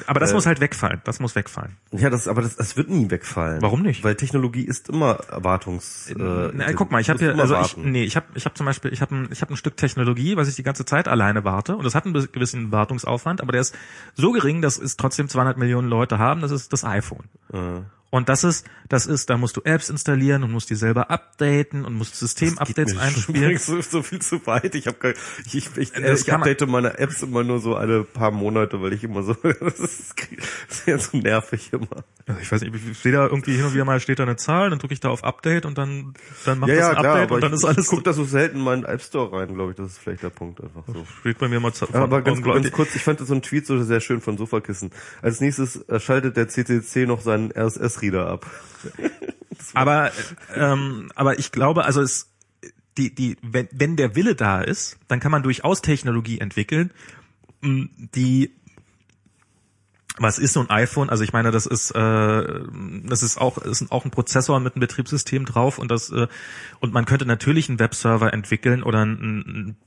aber 0.08 0.20
das 0.20 0.32
äh, 0.32 0.34
muss 0.34 0.46
halt 0.46 0.60
wegfallen. 0.60 1.02
Das 1.04 1.20
muss 1.20 1.36
wegfallen. 1.36 1.78
Ja, 1.92 2.10
das, 2.10 2.28
aber 2.28 2.42
das, 2.42 2.56
das 2.56 2.78
wird 2.78 2.90
nie 2.90 3.10
wegfallen. 3.10 3.62
Warum 3.62 3.82
nicht? 3.82 4.04
Weil 4.04 4.16
Technologie 4.16 4.64
ist 4.64 4.90
immer 4.90 5.20
Erwartungs. 5.30 6.10
Äh, 6.10 6.16
Na, 6.18 6.74
guck 6.74 6.92
mal, 6.92 7.02
ich 7.02 7.10
habe 7.10 7.20
hier, 7.20 7.38
also 7.38 7.60
ich, 7.60 7.78
nee, 7.78 8.04
ich 8.04 8.16
habe, 8.16 8.28
ich 8.36 8.46
habe 8.46 8.56
zum 8.56 8.66
Beispiel, 8.66 8.92
ich 8.94 9.02
habe 9.02 9.16
ein, 9.16 9.30
ich 9.32 9.42
habe 9.42 9.54
ein 9.54 9.58
Stück 9.58 9.78
Technologie, 9.78 10.36
was 10.36 10.48
ich 10.48 10.56
die 10.56 10.64
ganze 10.64 10.86
Zeit 10.86 11.08
alleine 11.08 11.39
warte 11.44 11.76
und 11.76 11.84
das 11.84 11.96
hat 11.96 12.06
einen 12.06 12.14
gewissen 12.14 12.72
Wartungsaufwand, 12.72 13.42
aber 13.42 13.52
der 13.52 13.62
ist 13.62 13.76
so 14.16 14.32
gering, 14.32 14.62
dass 14.62 14.78
es 14.78 14.98
trotzdem 14.98 15.28
200 15.28 15.58
Millionen 15.58 15.90
Leute 15.90 16.20
haben. 16.20 16.42
Das 16.42 16.52
ist 16.52 16.74
das 16.74 16.84
iPhone. 16.84 17.26
Mhm. 17.52 17.86
Und 18.12 18.28
das 18.28 18.44
ist, 18.44 18.66
das 18.88 19.06
ist, 19.06 19.30
da 19.30 19.38
musst 19.38 19.56
du 19.56 19.62
Apps 19.64 19.90
installieren 19.90 20.44
und 20.44 20.52
musst 20.52 20.70
die 20.70 20.76
selber 20.76 21.12
updaten 21.12 21.86
und 21.86 21.94
musst 21.94 22.16
System-Updates 22.16 22.98
einspielen. 22.98 23.60
So, 23.70 23.82
so 23.82 24.02
viel 24.02 24.20
zu 24.20 24.46
weit. 24.48 24.74
Ich 24.74 24.88
habe 24.88 25.14
ich, 25.46 25.56
ich, 25.56 25.78
ich, 25.78 25.96
ich 25.96 26.34
update 26.34 26.68
meine 26.68 26.98
Apps 26.98 27.22
immer 27.22 27.44
nur 27.44 27.60
so 27.60 27.76
alle 27.76 28.04
paar 28.04 28.32
Monate, 28.32 28.82
weil 28.82 28.94
ich 28.94 29.04
immer 29.04 29.22
so, 29.22 29.34
das 29.44 29.80
ist, 29.80 30.16
das 30.68 30.80
ist 30.80 30.88
ja 30.88 30.98
so 30.98 31.18
nervig 31.18 31.72
immer. 31.72 32.04
Also 32.26 32.42
ich 32.42 32.52
weiß 32.52 32.62
nicht, 32.62 32.74
ich 32.76 32.98
sehe 32.98 33.12
da 33.12 33.26
irgendwie 33.26 33.56
hin 33.56 33.66
und 33.66 33.74
wieder 33.74 33.86
mal 33.86 34.00
steht 34.00 34.20
da 34.20 34.24
eine 34.24 34.38
Zahl, 34.38 34.70
dann 34.70 34.80
drücke 34.80 34.94
ich 34.94 35.00
da 35.00 35.10
auf 35.10 35.24
Update 35.24 35.66
und 35.66 35.78
dann, 35.78 36.14
dann 36.46 36.60
macht 36.60 36.70
ja, 36.70 36.78
das 36.78 36.90
ein 36.90 36.98
Update 36.98 37.28
klar, 37.28 37.32
und 37.32 37.42
dann 37.42 37.52
ich, 37.52 37.58
ist 37.58 37.66
alles. 37.66 37.86
Ich 37.86 37.90
guck 37.90 38.04
da 38.04 38.14
so 38.14 38.24
selten 38.24 38.58
in 38.58 38.64
meinen 38.64 38.86
App 38.86 39.02
Store 39.02 39.32
rein, 39.32 39.54
glaube 39.54 39.72
ich. 39.72 39.78
Das 39.78 39.92
ist 39.92 39.98
vielleicht 40.00 40.24
der 40.24 40.30
Punkt 40.30 40.62
einfach 40.62 40.84
so. 40.88 41.06
Steht 41.22 41.38
bei 41.38 41.48
mir 41.48 41.60
mal 41.60 41.72
ja, 41.72 42.00
Aber 42.00 42.22
ganz, 42.22 42.42
ganz 42.42 42.72
kurz, 42.72 42.96
ich 42.96 43.04
fand 43.04 43.20
so 43.20 43.34
ein 43.34 43.42
Tweet 43.42 43.66
so 43.66 43.82
sehr 43.84 44.00
schön 44.00 44.22
von 44.22 44.38
Sofakissen. 44.38 44.92
Als 45.22 45.42
nächstes 45.42 45.88
äh, 45.88 46.00
schaltet 46.00 46.38
der 46.38 46.48
CCC 46.48 47.06
noch 47.06 47.22
seinen 47.22 47.52
RSS-Reader 48.00 48.28
ab 48.28 48.46
aber, 49.74 50.12
ähm, 50.56 51.12
aber 51.16 51.40
ich 51.40 51.52
glaube, 51.52 51.86
also 51.86 52.02
es, 52.02 52.32
die, 52.98 53.14
die, 53.14 53.38
wenn, 53.42 53.68
wenn 53.72 53.96
der 53.96 54.16
Wille 54.16 54.36
da 54.36 54.62
ist, 54.62 54.98
dann 55.08 55.20
kann 55.20 55.32
man 55.32 55.44
durchaus 55.44 55.82
Technologie 55.82 56.40
entwickeln, 56.40 56.92
die 57.62 58.56
was 60.22 60.38
ist 60.38 60.52
so 60.52 60.60
ein 60.60 60.70
iPhone? 60.70 61.10
Also 61.10 61.24
ich 61.24 61.32
meine, 61.32 61.52
das 61.52 61.66
ist 61.66 61.92
äh, 61.92 62.62
das 63.06 63.24
ist 63.24 63.38
auch 63.40 63.58
ist 63.58 63.90
auch 63.90 64.04
ein 64.04 64.12
Prozessor 64.12 64.60
mit 64.60 64.76
einem 64.76 64.82
Betriebssystem 64.82 65.46
drauf 65.46 65.78
und 65.78 65.90
das 65.90 66.10
äh, 66.10 66.28
und 66.82 66.94
man 66.94 67.06
könnte 67.06 67.26
natürlich 67.26 67.70
einen 67.70 67.80
Webserver 67.80 68.34
entwickeln 68.34 68.84
oder 68.84 69.02
einen, 69.02 69.78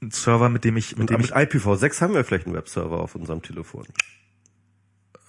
einen 0.00 0.10
Server, 0.10 0.48
mit 0.48 0.64
dem 0.64 0.76
ich 0.76 0.96
mit 0.96 1.10
dem 1.10 1.20
mit 1.20 1.30
ich 1.30 1.36
IPv6 1.36 2.00
haben 2.00 2.14
wir 2.14 2.24
vielleicht 2.24 2.46
einen 2.46 2.56
Webserver 2.56 2.98
auf 2.98 3.14
unserem 3.14 3.40
Telefon. 3.40 3.86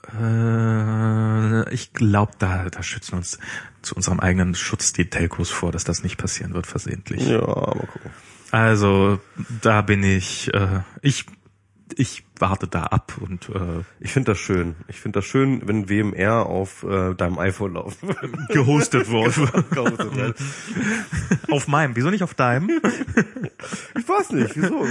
Äh, 0.07 1.73
ich 1.73 1.93
glaube, 1.93 2.33
da, 2.39 2.69
da 2.69 2.83
schützen 2.83 3.15
uns 3.15 3.39
zu 3.81 3.95
unserem 3.95 4.19
eigenen 4.19 4.55
Schutz 4.55 4.93
die 4.93 5.09
Telcos 5.09 5.49
vor, 5.49 5.71
dass 5.71 5.83
das 5.83 6.03
nicht 6.03 6.17
passieren 6.17 6.53
wird 6.53 6.67
versehentlich. 6.67 7.27
Ja, 7.27 7.39
mal 7.39 7.87
gucken. 7.87 8.11
Also 8.51 9.19
da 9.61 9.81
bin 9.81 10.03
ich, 10.03 10.53
äh, 10.53 10.81
ich, 11.01 11.25
ich 11.97 12.25
warte 12.37 12.67
da 12.67 12.83
ab 12.83 13.13
und 13.19 13.49
äh, 13.49 13.83
ich 13.99 14.11
finde 14.11 14.31
das 14.31 14.39
schön. 14.39 14.75
Ich 14.87 14.99
finde 14.99 15.19
das 15.19 15.25
schön, 15.25 15.67
wenn 15.67 15.89
WMR 15.89 16.45
auf 16.45 16.83
äh, 16.83 17.13
deinem 17.15 17.39
iPhone 17.39 17.73
laufen. 17.73 18.15
Gehostet 18.49 19.09
wird. 19.09 20.35
auf 21.51 21.67
meinem. 21.67 21.95
Wieso 21.95 22.09
nicht 22.09 22.23
auf 22.23 22.33
deinem? 22.33 22.69
ich 23.97 24.07
weiß 24.07 24.31
nicht. 24.31 24.55
Wieso? 24.55 24.85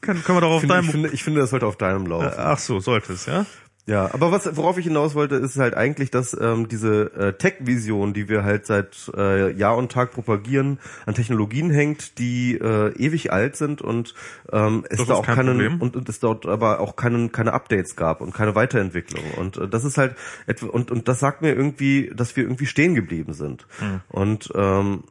Kann, 0.00 0.22
können 0.22 0.38
wir 0.38 0.40
doch 0.40 0.50
auf 0.50 0.62
ich 0.62 0.68
finde, 0.70 0.74
deinem. 0.74 0.84
Ich 0.84 0.90
finde, 0.90 1.08
ich 1.10 1.24
finde, 1.24 1.40
das 1.40 1.50
sollte 1.50 1.66
auf 1.66 1.76
deinem 1.76 2.06
laufen. 2.06 2.30
Ach 2.36 2.58
so, 2.58 2.80
sollte 2.80 3.12
es, 3.12 3.26
ja? 3.26 3.44
Ja, 3.88 4.12
aber 4.12 4.30
was, 4.30 4.54
worauf 4.54 4.76
ich 4.76 4.84
hinaus 4.84 5.14
wollte, 5.14 5.36
ist 5.36 5.56
halt 5.56 5.74
eigentlich, 5.74 6.10
dass 6.10 6.36
ähm, 6.38 6.68
diese 6.68 7.10
äh, 7.14 7.32
Tech-Vision, 7.32 8.12
die 8.12 8.28
wir 8.28 8.44
halt 8.44 8.66
seit 8.66 9.10
äh, 9.16 9.50
Jahr 9.52 9.78
und 9.78 9.90
Tag 9.90 10.12
propagieren, 10.12 10.78
an 11.06 11.14
Technologien 11.14 11.70
hängt, 11.70 12.18
die 12.18 12.58
äh, 12.58 12.92
ewig 12.98 13.32
alt 13.32 13.56
sind 13.56 13.80
und 13.80 14.12
ähm, 14.52 14.84
es 14.90 15.06
da 15.06 15.14
auch 15.14 15.24
keinen 15.24 15.80
und, 15.80 15.96
und 15.96 16.06
es 16.06 16.20
dort 16.20 16.44
aber 16.44 16.80
auch 16.80 16.96
keinen 16.96 17.32
keine 17.32 17.54
Updates 17.54 17.96
gab 17.96 18.20
und 18.20 18.34
keine 18.34 18.54
Weiterentwicklung. 18.54 19.24
Und 19.38 19.56
äh, 19.56 19.66
das 19.66 19.84
ist 19.84 19.96
halt 19.96 20.16
etwa 20.46 20.66
und 20.66 20.90
und 20.90 21.08
das 21.08 21.18
sagt 21.18 21.40
mir 21.40 21.54
irgendwie, 21.54 22.12
dass 22.14 22.36
wir 22.36 22.42
irgendwie 22.42 22.66
stehen 22.66 22.94
geblieben 22.94 23.32
sind. 23.32 23.66
Mhm. 23.80 24.00
und 24.08 24.52
ähm, 24.54 25.04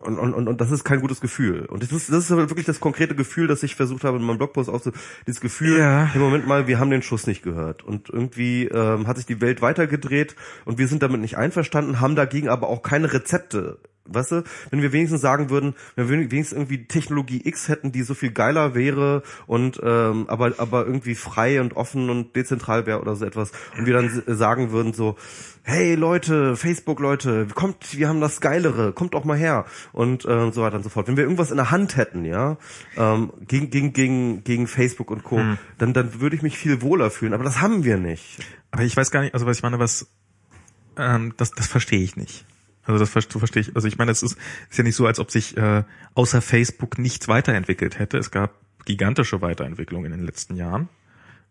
und, 0.00 0.18
und, 0.18 0.34
und, 0.34 0.48
und 0.48 0.60
das 0.60 0.70
ist 0.70 0.84
kein 0.84 1.00
gutes 1.00 1.20
Gefühl. 1.20 1.66
Und 1.66 1.82
das 1.82 1.92
ist, 1.92 2.10
das 2.10 2.30
ist 2.30 2.30
wirklich 2.30 2.66
das 2.66 2.80
konkrete 2.80 3.14
Gefühl, 3.14 3.46
das 3.46 3.62
ich 3.62 3.74
versucht 3.74 4.04
habe 4.04 4.18
in 4.18 4.22
meinem 4.22 4.38
Blogpost 4.38 4.68
aufzu... 4.68 4.92
Dieses 5.26 5.40
Gefühl, 5.40 5.78
ja. 5.78 6.10
im 6.14 6.20
Moment 6.20 6.46
mal, 6.46 6.66
wir 6.66 6.78
haben 6.78 6.90
den 6.90 7.02
Schuss 7.02 7.26
nicht 7.26 7.42
gehört. 7.42 7.82
Und 7.84 8.08
irgendwie 8.10 8.66
ähm, 8.66 9.06
hat 9.06 9.16
sich 9.16 9.26
die 9.26 9.40
Welt 9.40 9.62
weitergedreht 9.62 10.36
und 10.64 10.78
wir 10.78 10.88
sind 10.88 11.02
damit 11.02 11.20
nicht 11.20 11.36
einverstanden, 11.36 12.00
haben 12.00 12.16
dagegen 12.16 12.48
aber 12.48 12.68
auch 12.68 12.82
keine 12.82 13.12
Rezepte 13.12 13.78
weißt 14.08 14.32
du, 14.32 14.44
wenn 14.70 14.82
wir 14.82 14.92
wenigstens 14.92 15.20
sagen 15.20 15.50
würden, 15.50 15.74
wenn 15.94 16.08
wir 16.08 16.30
wenigstens 16.30 16.56
irgendwie 16.56 16.86
Technologie 16.86 17.42
X 17.44 17.68
hätten, 17.68 17.92
die 17.92 18.02
so 18.02 18.14
viel 18.14 18.30
geiler 18.30 18.74
wäre 18.74 19.22
und 19.46 19.80
ähm, 19.82 20.26
aber 20.28 20.54
aber 20.58 20.86
irgendwie 20.86 21.14
frei 21.14 21.60
und 21.60 21.76
offen 21.76 22.10
und 22.10 22.34
dezentral 22.36 22.86
wäre 22.86 23.00
oder 23.00 23.16
so 23.16 23.24
etwas 23.24 23.52
und 23.76 23.86
wir 23.86 23.94
dann 23.94 24.22
sagen 24.26 24.70
würden 24.70 24.92
so, 24.92 25.16
hey 25.66 25.96
Leute, 25.96 26.56
Facebook 26.56 27.00
Leute, 27.00 27.48
kommt, 27.52 27.98
wir 27.98 28.08
haben 28.08 28.20
das 28.20 28.40
Geilere, 28.40 28.92
kommt 28.92 29.14
doch 29.14 29.24
mal 29.24 29.36
her 29.36 29.66
und 29.92 30.24
äh, 30.24 30.52
so 30.52 30.62
weiter 30.62 30.76
und 30.76 30.84
so 30.84 30.88
fort. 30.88 31.08
Wenn 31.08 31.16
wir 31.16 31.24
irgendwas 31.24 31.50
in 31.50 31.56
der 31.56 31.72
Hand 31.72 31.96
hätten, 31.96 32.24
ja, 32.24 32.56
ähm, 32.96 33.32
gegen 33.48 33.70
gegen 33.70 33.92
gegen 33.92 34.44
gegen 34.44 34.66
Facebook 34.68 35.10
und 35.10 35.24
Co, 35.24 35.38
hm. 35.38 35.58
dann 35.78 35.92
dann 35.92 36.20
würde 36.20 36.36
ich 36.36 36.42
mich 36.42 36.56
viel 36.56 36.82
wohler 36.82 37.10
fühlen. 37.10 37.34
Aber 37.34 37.42
das 37.42 37.60
haben 37.60 37.82
wir 37.82 37.96
nicht. 37.96 38.38
Aber 38.70 38.84
ich 38.84 38.96
weiß 38.96 39.10
gar 39.10 39.22
nicht, 39.22 39.34
also 39.34 39.44
was 39.44 39.56
ich 39.56 39.62
meine, 39.64 39.80
was 39.80 40.06
ähm, 40.96 41.34
das 41.36 41.50
das 41.50 41.66
verstehe 41.66 42.02
ich 42.02 42.16
nicht. 42.16 42.46
Also 42.86 42.98
das 42.98 43.10
verstehe 43.10 43.62
ich. 43.62 43.74
Also 43.74 43.88
ich 43.88 43.98
meine, 43.98 44.12
es 44.12 44.22
ist, 44.22 44.38
ist 44.70 44.78
ja 44.78 44.84
nicht 44.84 44.96
so, 44.96 45.06
als 45.06 45.18
ob 45.18 45.30
sich 45.30 45.56
äh, 45.56 45.84
außer 46.14 46.40
Facebook 46.40 46.98
nichts 46.98 47.28
weiterentwickelt 47.28 47.98
hätte. 47.98 48.18
Es 48.18 48.30
gab 48.30 48.54
gigantische 48.84 49.42
Weiterentwicklungen 49.42 50.12
in 50.12 50.18
den 50.18 50.26
letzten 50.26 50.56
Jahren. 50.56 50.88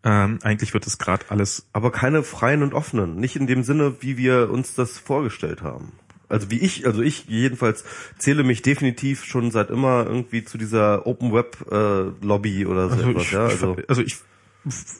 Ähm, 0.02 0.38
eigentlich 0.42 0.72
wird 0.72 0.86
es 0.86 0.98
gerade 0.98 1.26
alles. 1.28 1.68
Aber 1.72 1.92
keine 1.92 2.22
freien 2.22 2.62
und 2.62 2.74
offenen. 2.74 3.16
Nicht 3.16 3.36
in 3.36 3.46
dem 3.46 3.62
Sinne, 3.62 3.96
wie 4.00 4.16
wir 4.16 4.50
uns 4.50 4.74
das 4.74 4.98
vorgestellt 4.98 5.62
haben. 5.62 5.92
Also 6.28 6.50
wie 6.50 6.58
ich, 6.58 6.86
also 6.86 7.02
ich 7.02 7.26
jedenfalls 7.28 7.84
zähle 8.18 8.42
mich 8.42 8.62
definitiv 8.62 9.24
schon 9.24 9.50
seit 9.50 9.70
immer 9.70 10.06
irgendwie 10.06 10.44
zu 10.44 10.58
dieser 10.58 11.06
Open 11.06 11.32
Web 11.32 11.56
äh, 11.70 12.24
Lobby 12.24 12.66
oder 12.66 12.88
so 12.88 12.96
also 12.96 13.10
etwas. 13.10 13.22
Ich, 13.22 13.32
ja? 13.32 13.44
also, 13.44 13.76
also 13.86 14.02
ich 14.02 14.16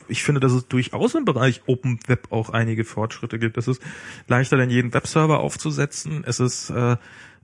ich 0.09 0.23
finde, 0.23 0.41
dass 0.41 0.53
es 0.53 0.69
durchaus 0.69 1.15
im 1.15 1.25
Bereich 1.25 1.63
Open 1.67 1.99
Web 2.07 2.29
auch 2.31 2.51
einige 2.51 2.85
Fortschritte 2.85 3.39
gibt. 3.39 3.57
Es 3.57 3.69
ist 3.69 3.83
leichter, 4.29 4.57
denn 4.57 4.71
jeden 4.71 4.95
Webserver 4.95 5.41
aufzusetzen. 5.41 6.25
Es 6.27 6.41
ist 6.41 6.71
äh, 6.71 6.97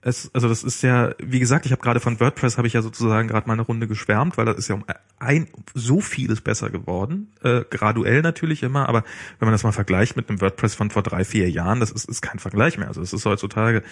es, 0.04 0.30
also 0.34 0.48
das 0.48 0.64
ist 0.64 0.82
ja, 0.82 1.14
wie 1.18 1.38
gesagt, 1.38 1.64
ich 1.64 1.70
habe 1.70 1.80
gerade 1.80 2.00
von 2.00 2.18
WordPress 2.18 2.58
habe 2.58 2.66
ich 2.66 2.72
ja 2.72 2.82
sozusagen 2.82 3.28
gerade 3.28 3.46
mal 3.46 3.52
eine 3.52 3.62
Runde 3.62 3.86
geschwärmt, 3.86 4.36
weil 4.36 4.44
das 4.44 4.58
ist 4.58 4.68
ja 4.68 4.74
um 4.74 4.84
ein 5.20 5.46
so 5.74 6.00
vieles 6.00 6.40
besser 6.40 6.70
geworden, 6.70 7.32
äh, 7.44 7.62
graduell 7.70 8.20
natürlich 8.22 8.64
immer, 8.64 8.88
aber 8.88 9.04
wenn 9.38 9.46
man 9.46 9.52
das 9.52 9.62
mal 9.62 9.70
vergleicht 9.70 10.16
mit 10.16 10.28
einem 10.28 10.40
WordPress 10.40 10.74
von 10.74 10.90
vor 10.90 11.04
drei 11.04 11.24
vier 11.24 11.48
Jahren, 11.48 11.78
das 11.78 11.92
ist, 11.92 12.08
ist 12.08 12.20
kein 12.20 12.40
Vergleich 12.40 12.78
mehr. 12.78 12.88
Also 12.88 13.00
es 13.00 13.12
ist 13.12 13.24
heutzutage 13.24 13.84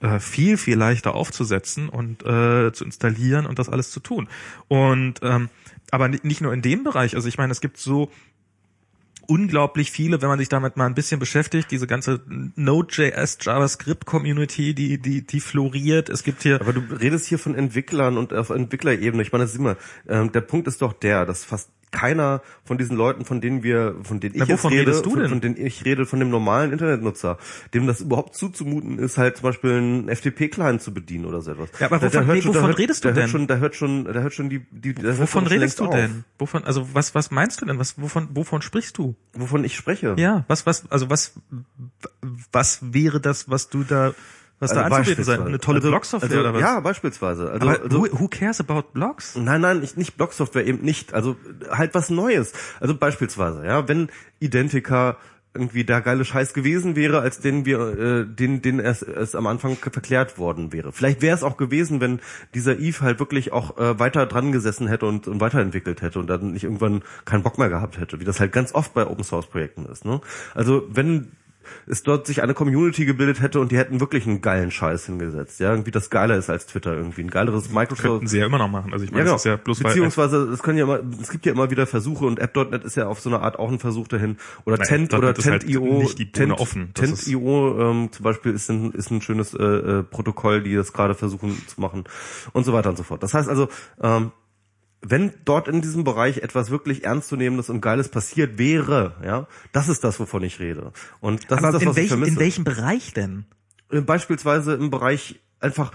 äh, 0.00 0.20
viel 0.20 0.56
viel 0.56 0.76
leichter 0.76 1.14
aufzusetzen 1.16 1.88
und 1.88 2.24
äh, 2.24 2.72
zu 2.72 2.84
installieren 2.84 3.44
und 3.44 3.58
das 3.58 3.68
alles 3.68 3.90
zu 3.90 3.98
tun. 3.98 4.28
Und 4.68 5.14
ähm, 5.22 5.48
aber 5.90 6.08
nicht 6.08 6.40
nur 6.40 6.52
in 6.52 6.62
dem 6.62 6.84
Bereich. 6.84 7.14
Also 7.14 7.28
ich 7.28 7.38
meine, 7.38 7.52
es 7.52 7.60
gibt 7.60 7.78
so 7.78 8.10
unglaublich 9.28 9.90
viele, 9.90 10.22
wenn 10.22 10.28
man 10.28 10.38
sich 10.38 10.48
damit 10.48 10.76
mal 10.76 10.86
ein 10.86 10.94
bisschen 10.94 11.18
beschäftigt, 11.18 11.70
diese 11.70 11.86
ganze 11.86 12.20
Node.js 12.54 13.38
JavaScript 13.40 14.06
Community, 14.06 14.74
die 14.74 14.98
die 14.98 15.26
die 15.26 15.40
floriert. 15.40 16.08
Es 16.08 16.22
gibt 16.22 16.42
hier 16.42 16.60
Aber 16.60 16.72
du 16.72 16.80
redest 16.94 17.26
hier 17.26 17.38
von 17.38 17.54
Entwicklern 17.54 18.18
und 18.18 18.32
auf 18.32 18.50
Entwicklerebene. 18.50 19.22
Ich 19.22 19.32
meine, 19.32 19.44
das 19.44 19.52
ist 19.52 19.58
immer 19.58 19.76
ähm, 20.08 20.32
der 20.32 20.42
Punkt 20.42 20.68
ist 20.68 20.82
doch 20.82 20.92
der, 20.92 21.26
dass 21.26 21.44
fast 21.44 21.70
keiner 21.96 22.42
von 22.62 22.76
diesen 22.76 22.94
Leuten, 22.94 23.24
von 23.24 23.40
denen 23.40 23.62
wir, 23.62 23.96
von 24.02 24.20
denen 24.20 24.34
ich 24.34 24.40
Na, 24.40 24.46
jetzt 24.46 24.68
rede, 24.68 24.92
von, 24.92 25.28
von, 25.28 25.40
denen 25.40 25.56
ich 25.56 25.84
rede, 25.86 26.04
von 26.04 26.20
dem 26.20 26.28
normalen 26.28 26.70
Internetnutzer, 26.72 27.38
dem 27.72 27.86
das 27.86 28.02
überhaupt 28.02 28.34
zuzumuten 28.34 28.98
ist, 28.98 29.16
halt 29.16 29.38
zum 29.38 29.44
Beispiel 29.44 29.72
einen 29.72 30.08
FTP-Client 30.14 30.82
zu 30.82 30.92
bedienen 30.92 31.24
oder 31.24 31.40
so 31.40 31.52
etwas. 31.52 31.70
Ja, 31.80 31.86
aber 31.86 31.96
wovon, 31.96 32.10
da, 32.10 32.34
da 32.34 32.42
schon, 32.42 32.54
wovon 32.54 32.66
hört, 32.66 32.78
redest 32.78 33.04
du 33.04 33.08
da 33.08 33.14
denn? 33.14 33.22
Hört 33.22 33.30
schon, 33.30 33.46
da 33.46 33.56
hört 33.56 33.74
schon, 33.74 34.04
da 34.04 34.20
hört 34.20 34.34
schon 34.34 34.50
die, 34.50 34.66
die 34.70 34.92
da 34.94 35.18
Wovon 35.18 35.46
redest 35.46 35.80
du 35.80 35.86
denn? 35.86 36.24
Wovon, 36.38 36.64
also 36.64 36.86
was, 36.92 37.14
was 37.14 37.30
meinst 37.30 37.62
du 37.62 37.64
denn? 37.64 37.78
Was, 37.78 37.98
wovon, 37.98 38.28
wovon 38.34 38.60
sprichst 38.60 38.98
du? 38.98 39.16
Wovon 39.32 39.64
ich 39.64 39.74
spreche? 39.74 40.14
Ja, 40.18 40.44
was, 40.48 40.66
was, 40.66 40.90
also 40.90 41.08
was, 41.08 41.40
was 42.52 42.80
wäre 42.92 43.20
das, 43.20 43.48
was 43.48 43.70
du 43.70 43.84
da 43.84 44.12
was 44.58 44.70
also 44.70 44.88
da 44.88 44.96
anzubieten 44.96 45.24
sein? 45.24 45.42
Eine 45.42 45.58
tolle 45.58 45.78
also, 45.78 45.90
Blogsoftware 45.90 46.30
also, 46.30 46.40
oder 46.40 46.54
was? 46.54 46.60
Ja, 46.60 46.80
beispielsweise. 46.80 47.50
Also, 47.50 47.68
Aber 47.68 47.82
also, 47.82 47.98
who, 47.98 48.20
who 48.20 48.28
cares 48.28 48.60
about 48.60 48.84
Blogs? 48.92 49.36
Nein, 49.36 49.60
nein, 49.60 49.80
nicht, 49.80 49.96
nicht 49.96 50.16
Blogsoftware, 50.16 50.66
eben 50.66 50.82
nicht. 50.82 51.12
Also 51.12 51.36
halt 51.70 51.94
was 51.94 52.08
Neues. 52.08 52.52
Also 52.80 52.96
beispielsweise, 52.96 53.66
ja, 53.66 53.86
wenn 53.86 54.08
Identica 54.38 55.18
irgendwie 55.56 55.84
der 55.84 56.00
geile 56.02 56.24
Scheiß 56.24 56.52
gewesen 56.52 56.96
wäre, 56.96 57.20
als 57.20 57.40
den 57.40 57.64
wir, 57.64 57.78
äh, 57.80 58.26
den, 58.26 58.62
den 58.62 58.78
es, 58.78 59.02
es 59.02 59.34
am 59.34 59.46
Anfang 59.46 59.76
verklärt 59.76 60.38
worden 60.38 60.72
wäre. 60.72 60.92
Vielleicht 60.92 61.22
wäre 61.22 61.34
es 61.34 61.42
auch 61.42 61.56
gewesen, 61.56 62.00
wenn 62.00 62.20
dieser 62.54 62.78
Eve 62.78 63.00
halt 63.00 63.18
wirklich 63.18 63.52
auch 63.52 63.78
äh, 63.78 63.98
weiter 63.98 64.26
dran 64.26 64.52
gesessen 64.52 64.86
hätte 64.86 65.06
und, 65.06 65.26
und 65.26 65.40
weiterentwickelt 65.40 66.02
hätte 66.02 66.18
und 66.18 66.28
dann 66.28 66.52
nicht 66.52 66.64
irgendwann 66.64 67.02
keinen 67.24 67.42
Bock 67.42 67.58
mehr 67.58 67.70
gehabt 67.70 67.98
hätte, 67.98 68.20
wie 68.20 68.24
das 68.24 68.38
halt 68.38 68.52
ganz 68.52 68.74
oft 68.74 68.94
bei 68.94 69.06
Open 69.06 69.24
Source 69.24 69.46
Projekten 69.46 69.86
ist. 69.86 70.04
Ne? 70.04 70.20
Also 70.54 70.86
wenn 70.90 71.32
es 71.86 72.02
dort 72.02 72.26
sich 72.26 72.42
eine 72.42 72.54
Community 72.54 73.04
gebildet 73.04 73.40
hätte 73.40 73.60
und 73.60 73.72
die 73.72 73.78
hätten 73.78 74.00
wirklich 74.00 74.26
einen 74.26 74.40
geilen 74.40 74.70
Scheiß 74.70 75.06
hingesetzt, 75.06 75.60
ja, 75.60 75.70
irgendwie 75.70 75.90
das 75.90 76.10
geiler 76.10 76.36
ist 76.36 76.50
als 76.50 76.66
Twitter, 76.66 76.94
irgendwie 76.94 77.22
ein 77.22 77.30
geileres 77.30 77.70
Microsoft. 77.70 78.02
Könnten 78.02 78.26
sie 78.26 78.38
ja 78.38 78.46
immer 78.46 78.58
noch 78.58 78.68
machen. 78.68 78.92
Also 78.92 79.04
ich 79.04 79.10
meine, 79.10 79.24
ja, 79.24 79.36
genau. 79.36 79.42
ja 79.44 79.56
bloß 79.56 79.80
beziehungsweise 79.80 80.38
es 80.44 80.62
können 80.62 80.78
ja 80.78 80.84
immer, 80.84 81.00
es 81.20 81.30
gibt 81.30 81.46
ja 81.46 81.52
immer 81.52 81.70
wieder 81.70 81.86
Versuche 81.86 82.24
und 82.24 82.38
App.net 82.38 82.84
ist 82.84 82.96
ja 82.96 83.06
auf 83.06 83.20
so 83.20 83.30
eine 83.30 83.40
Art 83.40 83.58
auch 83.58 83.70
ein 83.70 83.78
Versuch 83.78 84.08
dahin 84.08 84.36
oder 84.64 84.78
Nein, 84.78 84.86
Tent 84.86 85.14
oder 85.14 85.34
Tent.io, 85.34 86.02
halt 86.02 86.32
Tent, 86.32 86.52
offen. 86.52 86.92
Tent.io 86.94 87.90
ähm, 87.90 88.12
zum 88.12 88.24
Beispiel 88.24 88.52
ist 88.52 88.70
ein 88.70 88.92
ist 88.92 89.10
ein 89.10 89.22
schönes 89.22 89.54
äh, 89.54 89.64
äh, 89.64 90.02
Protokoll, 90.02 90.62
die 90.62 90.74
das 90.74 90.92
gerade 90.92 91.14
versuchen 91.14 91.56
zu 91.66 91.80
machen 91.80 92.04
und 92.52 92.64
so 92.64 92.72
weiter 92.72 92.90
und 92.90 92.96
so 92.96 93.02
fort. 93.02 93.22
Das 93.22 93.34
heißt 93.34 93.48
also 93.48 93.68
ähm, 94.02 94.32
wenn 95.02 95.32
dort 95.44 95.68
in 95.68 95.82
diesem 95.82 96.04
Bereich 96.04 96.38
etwas 96.38 96.70
wirklich 96.70 97.04
ernstzunehmendes 97.04 97.70
und 97.70 97.80
Geiles 97.80 98.08
passiert 98.08 98.58
wäre, 98.58 99.14
ja, 99.24 99.46
das 99.72 99.88
ist 99.88 100.04
das, 100.04 100.18
wovon 100.18 100.42
ich 100.42 100.58
rede. 100.58 100.92
Und 101.20 101.50
das 101.50 101.58
Aber 101.58 101.68
ist 101.68 101.74
das, 101.74 101.82
in 101.82 101.88
was 101.88 101.96
welchem, 101.96 102.04
ich 102.04 102.08
vermisse. 102.08 102.32
In 102.32 102.38
welchem 102.38 102.64
Bereich 102.64 103.12
denn? 103.12 103.46
Äh, 103.90 104.00
beispielsweise 104.00 104.74
im 104.74 104.90
Bereich 104.90 105.40
einfach 105.60 105.92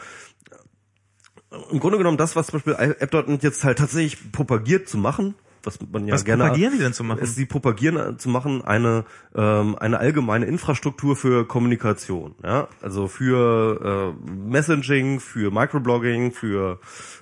im 1.72 1.80
Grunde 1.80 1.98
genommen 1.98 2.18
das, 2.18 2.36
was 2.36 2.48
zum 2.48 2.61
Beispiel 2.61 2.76
App.net 2.99 3.44
jetzt 3.44 3.64
halt 3.64 3.78
tatsächlich 3.78 4.32
propagiert 4.32 4.88
zu 4.88 4.98
machen, 4.98 5.36
was 5.64 5.80
man 5.92 6.08
ja 6.08 6.14
was 6.14 6.26
gerne 6.26 6.44
propagieren 6.44 6.74
die 6.74 6.80
denn 6.80 6.94
zu 6.94 7.04
machen? 7.04 7.20
Ist 7.20 7.36
sie 7.36 7.46
propagieren 7.46 7.98
äh, 7.98 8.18
zu 8.18 8.30
machen 8.30 8.64
eine 8.64 9.06
ähm, 9.36 9.76
eine 9.80 10.00
allgemeine 10.00 10.46
Infrastruktur 10.46 11.16
für 11.16 11.48
Kommunikation, 11.48 12.36
ja, 12.44 12.68
also 12.82 13.08
für 13.08 14.16
äh, 14.18 14.32
Messaging, 14.32 15.20
für 15.20 15.52
Microblogging, 15.52 16.32
für 16.32 16.80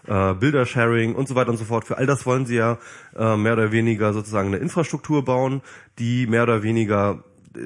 äh, 0.08 0.34
Bildersharing 0.34 1.16
und 1.16 1.28
so 1.28 1.36
weiter 1.36 1.52
und 1.52 1.58
so 1.58 1.66
fort. 1.66 1.86
Für 1.86 1.98
all 1.98 2.06
das 2.06 2.26
wollen 2.26 2.46
sie 2.46 2.56
ja 2.56 2.78
äh, 3.16 3.36
mehr 3.36 3.54
oder 3.54 3.72
weniger 3.72 4.14
sozusagen 4.14 4.48
eine 4.48 4.58
Infrastruktur 4.58 5.24
bauen, 5.24 5.62
die 5.98 6.28
mehr 6.28 6.44
oder 6.44 6.64
weniger 6.64 7.24
äh, 7.56 7.60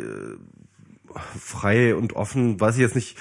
frei 1.40 1.96
und 1.96 2.14
offen, 2.14 2.60
weiß 2.60 2.76
ich 2.76 2.82
jetzt 2.82 2.96
nicht 2.96 3.18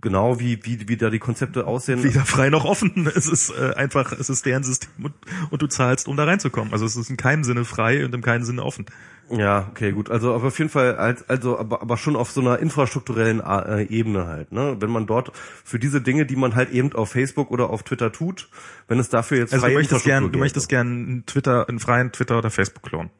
genau, 0.00 0.40
wie, 0.40 0.64
wie, 0.64 0.88
wie 0.88 0.96
da 0.96 1.10
die 1.10 1.18
Konzepte 1.18 1.66
aussehen. 1.66 2.02
Weder 2.02 2.24
frei 2.24 2.50
noch 2.50 2.64
offen. 2.64 3.10
Es 3.14 3.26
ist 3.26 3.50
äh, 3.50 3.74
einfach, 3.74 4.12
es 4.12 4.30
ist 4.30 4.46
deren 4.46 4.62
System 4.62 5.04
und, 5.04 5.14
und 5.50 5.62
du 5.62 5.66
zahlst, 5.66 6.08
um 6.08 6.16
da 6.16 6.24
reinzukommen. 6.24 6.72
Also 6.72 6.84
es 6.86 6.96
ist 6.96 7.10
in 7.10 7.16
keinem 7.16 7.44
Sinne 7.44 7.64
frei 7.64 8.04
und 8.04 8.14
in 8.14 8.22
keinem 8.22 8.44
Sinne 8.44 8.64
offen. 8.64 8.86
Ja, 9.30 9.68
okay, 9.70 9.92
gut. 9.92 10.10
Also 10.10 10.34
aber 10.34 10.48
auf 10.48 10.58
jeden 10.58 10.70
Fall, 10.70 10.96
als, 10.96 11.28
also 11.28 11.58
aber, 11.58 11.82
aber 11.82 11.96
schon 11.96 12.16
auf 12.16 12.30
so 12.30 12.40
einer 12.40 12.58
infrastrukturellen 12.58 13.40
äh, 13.40 13.82
Ebene 13.84 14.26
halt. 14.26 14.50
Ne? 14.50 14.76
Wenn 14.80 14.90
man 14.90 15.06
dort 15.06 15.32
für 15.64 15.78
diese 15.78 16.00
Dinge, 16.00 16.26
die 16.26 16.36
man 16.36 16.56
halt 16.56 16.70
eben 16.70 16.92
auf 16.94 17.10
Facebook 17.10 17.50
oder 17.50 17.70
auf 17.70 17.84
Twitter 17.84 18.10
tut, 18.10 18.48
wenn 18.88 18.98
es 18.98 19.08
dafür 19.08 19.38
jetzt 19.38 19.52
also 19.52 19.64
freie 19.64 19.74
du 19.74 19.78
möchtest 19.78 20.04
gern, 20.04 20.32
du 20.32 20.38
möchtest 20.38 20.68
gern 20.68 20.86
einen 20.86 21.26
Twitter, 21.26 21.68
einen 21.68 21.78
freien 21.78 22.10
Twitter 22.10 22.38
oder 22.38 22.50
Facebook 22.50 22.82
Klon. 22.82 23.10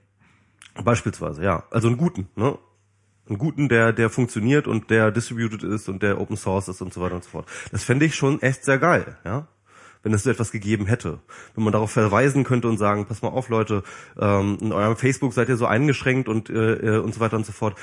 Beispielsweise, 0.83 1.45
ja. 1.45 1.65
Also 1.71 1.89
einen 1.89 1.97
guten, 1.97 2.29
ne? 2.35 2.59
Einen 3.31 3.39
guten, 3.39 3.69
der, 3.69 3.93
der 3.93 4.11
funktioniert 4.11 4.67
und 4.67 4.91
der 4.91 5.11
distributed 5.11 5.63
ist 5.63 5.89
und 5.89 6.03
der 6.03 6.21
Open 6.21 6.37
Source 6.37 6.69
ist 6.69 6.83
und 6.83 6.93
so 6.93 7.01
weiter 7.01 7.15
und 7.15 7.25
so 7.25 7.31
fort. 7.31 7.47
Das 7.71 7.85
fände 7.85 8.05
ich 8.05 8.15
schon 8.15 8.43
echt 8.43 8.65
sehr 8.65 8.79
geil, 8.79 9.17
ja. 9.25 9.47
Wenn 10.03 10.15
es 10.15 10.23
so 10.23 10.31
etwas 10.31 10.51
gegeben 10.51 10.87
hätte. 10.87 11.19
Wenn 11.55 11.63
man 11.63 11.75
darauf 11.75 11.91
verweisen 11.91 12.43
könnte 12.43 12.69
und 12.69 12.79
sagen, 12.79 13.05
pass 13.05 13.21
mal 13.21 13.29
auf, 13.29 13.51
Leute, 13.51 13.83
ähm, 14.19 14.57
in 14.61 14.73
eurem 14.73 14.97
Facebook 14.97 15.35
seid 15.35 15.51
ihr 15.51 15.59
so 15.59 15.67
eingeschränkt 15.67 16.27
und, 16.27 16.49
äh, 16.49 16.97
äh 16.97 16.99
und 16.99 17.13
so 17.13 17.21
weiter 17.21 17.37
und 17.37 17.45
so 17.45 17.53
fort 17.53 17.77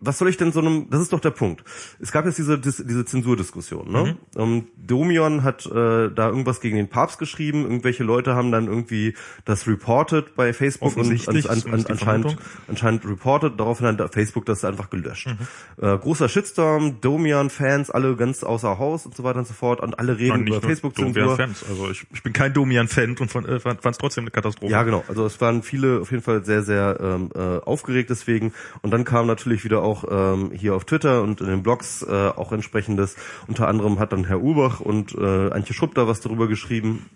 was 0.00 0.18
soll 0.18 0.28
ich 0.28 0.36
denn 0.36 0.52
so 0.52 0.60
einem, 0.60 0.88
das 0.90 1.00
ist 1.00 1.12
doch 1.12 1.20
der 1.20 1.30
Punkt. 1.30 1.64
Es 2.00 2.12
gab 2.12 2.24
jetzt 2.24 2.38
diese, 2.38 2.58
diese 2.58 3.04
Zensurdiskussion, 3.04 3.90
ne? 3.90 4.16
Mhm. 4.34 4.40
Um, 4.40 4.52
ähm, 4.52 4.66
Domion 4.76 5.42
hat 5.42 5.66
äh, 5.66 6.10
da 6.10 6.28
irgendwas 6.28 6.60
gegen 6.60 6.76
den 6.76 6.88
Papst 6.88 7.18
geschrieben, 7.18 7.64
irgendwelche 7.64 8.04
Leute 8.04 8.34
haben 8.34 8.52
dann 8.52 8.66
irgendwie 8.66 9.14
das 9.44 9.66
reported 9.66 10.34
bei 10.34 10.52
Facebook 10.52 10.96
und 10.96 11.28
an, 11.28 11.36
an, 11.46 11.72
an, 11.72 11.86
anscheinend, 11.86 12.36
anscheinend 12.68 13.04
reported, 13.04 13.58
daraufhin 13.58 13.86
hat 13.86 14.14
Facebook 14.14 14.46
das 14.46 14.64
einfach 14.64 14.88
gelöscht. 14.90 15.28
Mhm. 15.28 15.84
Äh, 15.84 15.98
großer 15.98 16.28
Shitstorm, 16.28 17.00
Domian-Fans, 17.00 17.90
alle 17.90 18.16
ganz 18.16 18.42
außer 18.44 18.78
Haus 18.78 19.04
und 19.04 19.14
so 19.14 19.24
weiter 19.24 19.40
und 19.40 19.48
so 19.48 19.54
fort 19.54 19.80
und 19.80 19.98
alle 19.98 20.18
reden 20.18 20.46
über 20.46 20.60
Facebook-Zensur. 20.60 21.36
Fans. 21.36 21.64
Also 21.68 21.90
ich, 21.90 22.06
ich 22.12 22.22
bin 22.22 22.32
kein 22.32 22.54
Domian-Fan 22.54 23.16
und 23.18 23.34
äh, 23.48 23.60
fand 23.60 23.84
es 23.84 23.98
trotzdem 23.98 24.24
eine 24.24 24.30
Katastrophe. 24.30 24.72
Ja, 24.72 24.82
genau. 24.84 25.04
Also 25.08 25.26
es 25.26 25.40
waren 25.40 25.62
viele 25.62 26.00
auf 26.00 26.10
jeden 26.10 26.22
Fall 26.22 26.44
sehr, 26.44 26.62
sehr 26.62 26.98
ähm, 27.00 27.30
äh, 27.34 27.58
aufgeregt 27.58 28.10
deswegen 28.10 28.52
und 28.82 28.90
dann 28.90 29.04
kam 29.04 29.26
natürlich 29.26 29.64
wieder 29.64 29.82
auch 29.88 30.04
ähm, 30.10 30.50
hier 30.52 30.74
auf 30.74 30.84
Twitter 30.84 31.22
und 31.22 31.40
in 31.40 31.46
den 31.46 31.62
Blogs 31.62 32.02
äh, 32.02 32.28
auch 32.28 32.52
entsprechendes. 32.52 33.16
Unter 33.46 33.68
anderem 33.68 33.98
hat 33.98 34.12
dann 34.12 34.24
Herr 34.24 34.42
Ubach 34.42 34.80
und 34.80 35.14
äh, 35.14 35.50
Antje 35.50 35.74
Schrupp 35.74 35.94
da 35.94 36.06
was 36.06 36.20
darüber 36.20 36.46
geschrieben, 36.46 37.06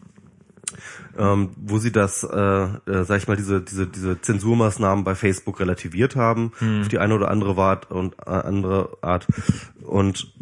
ähm, 1.18 1.50
wo 1.56 1.78
sie 1.78 1.92
das, 1.92 2.24
äh, 2.24 2.36
äh, 2.36 3.04
sag 3.04 3.18
ich 3.18 3.28
mal, 3.28 3.36
diese 3.36 3.60
diese 3.60 3.86
diese 3.86 4.20
Zensurmaßnahmen 4.20 5.04
bei 5.04 5.14
Facebook 5.14 5.60
relativiert 5.60 6.16
haben 6.16 6.52
hm. 6.58 6.82
auf 6.82 6.88
die 6.88 6.98
eine 6.98 7.14
oder 7.14 7.30
andere 7.30 7.60
Art 7.60 7.90
und 7.90 8.14
äh, 8.26 8.30
andere 8.30 8.96
Art 9.02 9.26
und 9.84 10.32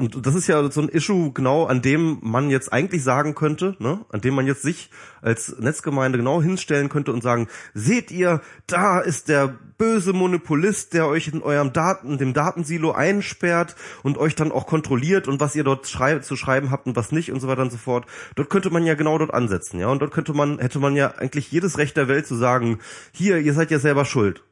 und 0.00 0.26
das 0.26 0.34
ist 0.34 0.46
ja 0.46 0.70
so 0.70 0.80
ein 0.80 0.88
Issue 0.88 1.30
genau, 1.32 1.66
an 1.66 1.82
dem 1.82 2.18
man 2.22 2.48
jetzt 2.48 2.72
eigentlich 2.72 3.02
sagen 3.02 3.34
könnte, 3.34 3.76
ne, 3.80 4.00
an 4.08 4.22
dem 4.22 4.34
man 4.34 4.46
jetzt 4.46 4.62
sich 4.62 4.90
als 5.20 5.58
Netzgemeinde 5.58 6.16
genau 6.16 6.40
hinstellen 6.40 6.88
könnte 6.88 7.12
und 7.12 7.22
sagen, 7.22 7.48
seht 7.74 8.10
ihr, 8.10 8.40
da 8.66 9.00
ist 9.00 9.28
der 9.28 9.54
böse 9.76 10.14
Monopolist, 10.14 10.94
der 10.94 11.06
euch 11.06 11.28
in 11.28 11.42
eurem 11.42 11.74
Daten, 11.74 12.16
dem 12.16 12.32
Datensilo 12.32 12.92
einsperrt 12.92 13.76
und 14.02 14.16
euch 14.16 14.34
dann 14.34 14.52
auch 14.52 14.66
kontrolliert 14.66 15.28
und 15.28 15.38
was 15.38 15.54
ihr 15.54 15.64
dort 15.64 15.86
schrei 15.86 16.18
zu 16.20 16.34
schreiben 16.34 16.70
habt 16.70 16.86
und 16.86 16.96
was 16.96 17.12
nicht 17.12 17.30
und 17.30 17.40
so 17.40 17.48
weiter 17.48 17.62
und 17.62 17.72
so 17.72 17.78
fort. 17.78 18.06
Dort 18.36 18.48
könnte 18.48 18.70
man 18.70 18.86
ja 18.86 18.94
genau 18.94 19.18
dort 19.18 19.34
ansetzen, 19.34 19.80
ja, 19.80 19.88
und 19.88 20.00
dort 20.00 20.12
könnte 20.12 20.32
man, 20.32 20.58
hätte 20.60 20.78
man 20.78 20.96
ja 20.96 21.14
eigentlich 21.18 21.52
jedes 21.52 21.76
Recht 21.76 21.98
der 21.98 22.08
Welt 22.08 22.26
zu 22.26 22.36
sagen, 22.36 22.78
hier, 23.12 23.36
ihr 23.38 23.52
seid 23.52 23.70
ja 23.70 23.78
selber 23.78 24.06
schuld. 24.06 24.42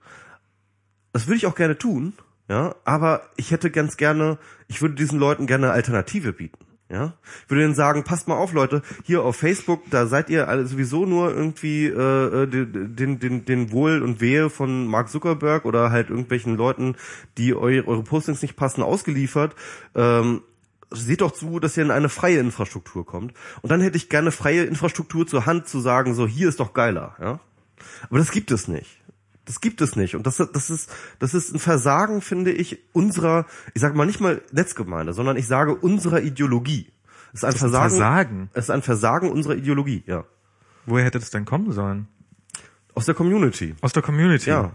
Das 1.14 1.26
würde 1.26 1.38
ich 1.38 1.46
auch 1.46 1.54
gerne 1.54 1.78
tun, 1.78 2.12
ja, 2.48 2.74
aber 2.84 3.22
ich 3.36 3.50
hätte 3.50 3.70
ganz 3.70 3.96
gerne, 3.96 4.38
ich 4.68 4.80
würde 4.80 4.94
diesen 4.94 5.18
Leuten 5.18 5.46
gerne 5.46 5.66
eine 5.66 5.74
Alternative 5.74 6.32
bieten. 6.32 6.64
Ja, 6.90 7.12
ich 7.44 7.50
würde 7.50 7.64
denen 7.64 7.74
sagen, 7.74 8.02
passt 8.02 8.28
mal 8.28 8.38
auf, 8.38 8.54
Leute, 8.54 8.80
hier 9.04 9.22
auf 9.22 9.36
Facebook, 9.36 9.82
da 9.90 10.06
seid 10.06 10.30
ihr 10.30 10.48
alle 10.48 10.66
sowieso 10.66 11.04
nur 11.04 11.30
irgendwie 11.34 11.84
äh, 11.84 12.46
den, 12.46 13.18
den, 13.18 13.44
den 13.44 13.72
Wohl 13.72 14.02
und 14.02 14.22
Wehe 14.22 14.48
von 14.48 14.86
Mark 14.86 15.10
Zuckerberg 15.10 15.66
oder 15.66 15.90
halt 15.90 16.08
irgendwelchen 16.08 16.56
Leuten, 16.56 16.96
die 17.36 17.54
eu, 17.54 17.82
eure 17.84 18.02
Postings 18.04 18.40
nicht 18.40 18.56
passen, 18.56 18.82
ausgeliefert. 18.82 19.54
Ähm, 19.94 20.40
seht 20.90 21.20
doch 21.20 21.32
zu, 21.32 21.60
dass 21.60 21.76
ihr 21.76 21.82
in 21.82 21.90
eine 21.90 22.08
freie 22.08 22.38
Infrastruktur 22.38 23.04
kommt. 23.04 23.34
Und 23.60 23.70
dann 23.70 23.82
hätte 23.82 23.98
ich 23.98 24.08
gerne 24.08 24.32
freie 24.32 24.64
Infrastruktur 24.64 25.26
zur 25.26 25.44
Hand 25.44 25.68
zu 25.68 25.80
sagen, 25.80 26.14
so 26.14 26.26
hier 26.26 26.48
ist 26.48 26.60
doch 26.60 26.72
geiler, 26.72 27.16
ja. 27.20 27.40
Aber 28.08 28.18
das 28.18 28.30
gibt 28.30 28.50
es 28.50 28.66
nicht. 28.66 28.98
Das 29.48 29.62
gibt 29.62 29.80
es 29.80 29.96
nicht. 29.96 30.14
Und 30.14 30.26
das, 30.26 30.36
das 30.36 30.68
ist, 30.68 30.90
das 31.20 31.32
ist 31.32 31.54
ein 31.54 31.58
Versagen, 31.58 32.20
finde 32.20 32.52
ich, 32.52 32.80
unserer, 32.92 33.46
ich 33.72 33.80
sage 33.80 33.96
mal 33.96 34.04
nicht 34.04 34.20
mal 34.20 34.42
Netzgemeinde, 34.52 35.14
sondern 35.14 35.38
ich 35.38 35.46
sage 35.46 35.74
unserer 35.74 36.20
Ideologie. 36.20 36.92
Es 37.32 37.42
ist 37.42 37.44
ein 37.44 37.48
Das 37.48 37.54
ist 37.54 37.62
ein 37.62 37.70
Versagen. 37.70 37.88
Versagen. 37.88 38.50
Es 38.52 38.64
ist 38.66 38.70
ein 38.70 38.82
Versagen 38.82 39.30
unserer 39.32 39.56
Ideologie, 39.56 40.02
ja. 40.04 40.24
Woher 40.84 41.06
hätte 41.06 41.18
das 41.18 41.30
denn 41.30 41.46
kommen 41.46 41.72
sollen? 41.72 42.08
Aus 42.92 43.06
der 43.06 43.14
Community. 43.14 43.74
Aus 43.80 43.94
der 43.94 44.02
Community. 44.02 44.50
Ja. 44.50 44.72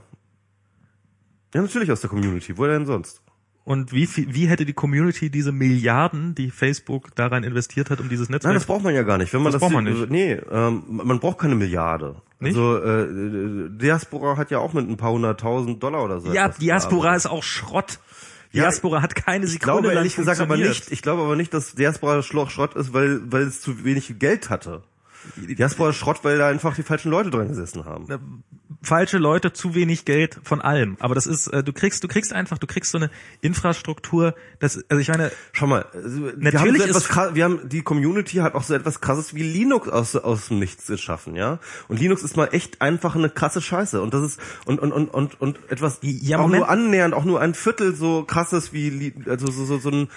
Ja, 1.54 1.62
natürlich 1.62 1.92
aus 1.92 2.02
der 2.02 2.10
Community. 2.10 2.58
Woher 2.58 2.74
denn 2.74 2.88
sonst? 2.88 3.22
Und 3.66 3.94
wie 3.94 4.08
viel, 4.08 4.34
wie 4.34 4.48
hätte 4.48 4.66
die 4.66 4.74
Community 4.74 5.30
diese 5.30 5.54
Milliarden, 5.54 6.36
die 6.36 6.52
Facebook 6.52 7.16
da 7.16 7.28
rein 7.28 7.44
investiert 7.44 7.90
hat, 7.90 8.02
um 8.02 8.10
dieses 8.10 8.28
Netzwerk? 8.28 8.50
Nein, 8.50 8.56
das 8.60 8.66
braucht 8.66 8.84
man 8.84 8.94
ja 8.94 9.04
gar 9.04 9.18
nicht. 9.18 9.32
Wenn 9.34 9.42
man 9.42 9.54
Das 9.54 9.62
das, 9.62 9.62
braucht 9.62 9.82
man 9.82 9.86
nicht. 9.86 10.10
Nee, 10.10 10.34
ähm, 10.52 10.84
man 10.88 11.20
braucht 11.20 11.38
keine 11.40 11.56
Milliarde. 11.56 12.16
Nicht? 12.42 12.58
Also 12.58 12.78
äh, 12.78 13.70
Diaspora 13.70 14.36
hat 14.36 14.52
ja 14.52 14.60
auch 14.60 14.74
mit 14.74 14.90
ein 14.90 14.98
paar 14.98 15.12
hunderttausend 15.14 15.82
Dollar 15.82 16.04
oder 16.04 16.20
so. 16.20 16.34
ja, 16.34 16.50
Diaspora 16.50 17.16
ist 17.16 17.26
auch 17.26 17.44
Schrott. 17.44 18.00
Ja, 18.52 18.64
Diaspora 18.64 19.02
hat 19.02 19.16
keine 19.16 19.46
Ich 19.46 19.54
Sekunde 19.54 19.72
glaube 19.72 19.88
lang 19.88 19.96
ehrlich 19.98 20.16
gesagt 20.18 20.42
aber 20.42 20.58
nicht. 20.58 20.92
Ich 20.92 21.02
glaube 21.02 21.22
aber 21.24 21.38
nicht, 21.38 21.54
dass 21.54 21.74
Diaspora 21.74 22.22
Schrott 22.22 22.76
ist, 22.76 22.94
weil 22.94 23.22
weil 23.32 23.44
es 23.44 23.62
zu 23.62 23.86
wenig 23.86 24.20
Geld 24.20 24.50
hatte. 24.50 24.84
Diaspora 25.38 25.92
ist 25.92 25.96
Schrott, 25.96 26.20
weil 26.24 26.38
da 26.38 26.50
einfach 26.50 26.76
die 26.76 26.84
falschen 26.84 27.10
Leute 27.10 27.30
drin 27.30 27.48
gesessen 27.48 27.86
haben. 27.86 28.08
Falsche 28.84 29.18
Leute, 29.18 29.54
zu 29.54 29.74
wenig 29.76 30.06
Geld 30.06 30.40
von 30.44 30.62
allem. 30.62 30.98
Aber 31.00 31.16
das 31.16 31.26
ist, 31.26 31.48
äh, 31.48 31.64
du 31.64 31.74
kriegst, 31.74 32.04
du 32.04 32.08
kriegst 32.08 32.34
einfach, 32.34 32.58
du 32.58 32.68
kriegst 32.68 32.92
so 32.92 32.98
eine 32.98 33.10
Infrastruktur, 33.42 34.36
das, 34.60 34.84
also 34.90 35.02
ich 35.02 35.08
meine, 35.08 35.32
Schau 35.54 35.68
mal, 35.68 35.86
also, 35.94 36.26
wir 36.26 36.34
Natürlich 36.38 36.60
haben 36.62 36.78
so 36.78 36.84
etwas 36.84 37.08
krass, 37.08 37.36
wir 37.36 37.44
haben 37.46 37.70
die 37.70 37.82
Community 37.82 38.38
hat 38.38 38.56
auch 38.56 38.64
so 38.64 38.74
etwas 38.74 39.02
krasses 39.02 39.34
wie 39.34 39.44
Linux 39.44 39.88
aus 39.88 40.16
aus 40.16 40.50
dem 40.50 40.60
Nichts 40.60 40.88
geschaffen, 40.88 41.36
ja? 41.36 41.60
Und 41.88 42.00
Linux 42.00 42.24
ist 42.24 42.36
mal 42.36 42.50
echt 42.52 42.82
einfach 42.82 43.16
eine 43.16 43.30
krasse 43.30 43.62
Scheiße 43.62 44.02
und 44.02 44.14
das 44.14 44.24
ist 44.24 44.40
und 44.66 44.80
und 44.80 44.92
und 44.92 45.14
und 45.14 45.40
und 45.42 45.60
etwas 45.70 46.00
Ja, 46.02 46.38
auch 46.38 46.44
Moment. 46.44 46.62
nur 46.62 46.70
annähernd 46.70 47.14
auch 47.14 47.26
nur 47.26 47.40
ein 47.42 47.54
Viertel 47.54 47.96
so 47.96 48.24
krasses 48.24 48.74
wie 48.74 49.14
also 49.28 49.50
so 49.50 49.66
so 49.66 49.80
so 49.80 49.90
ein 49.90 50.10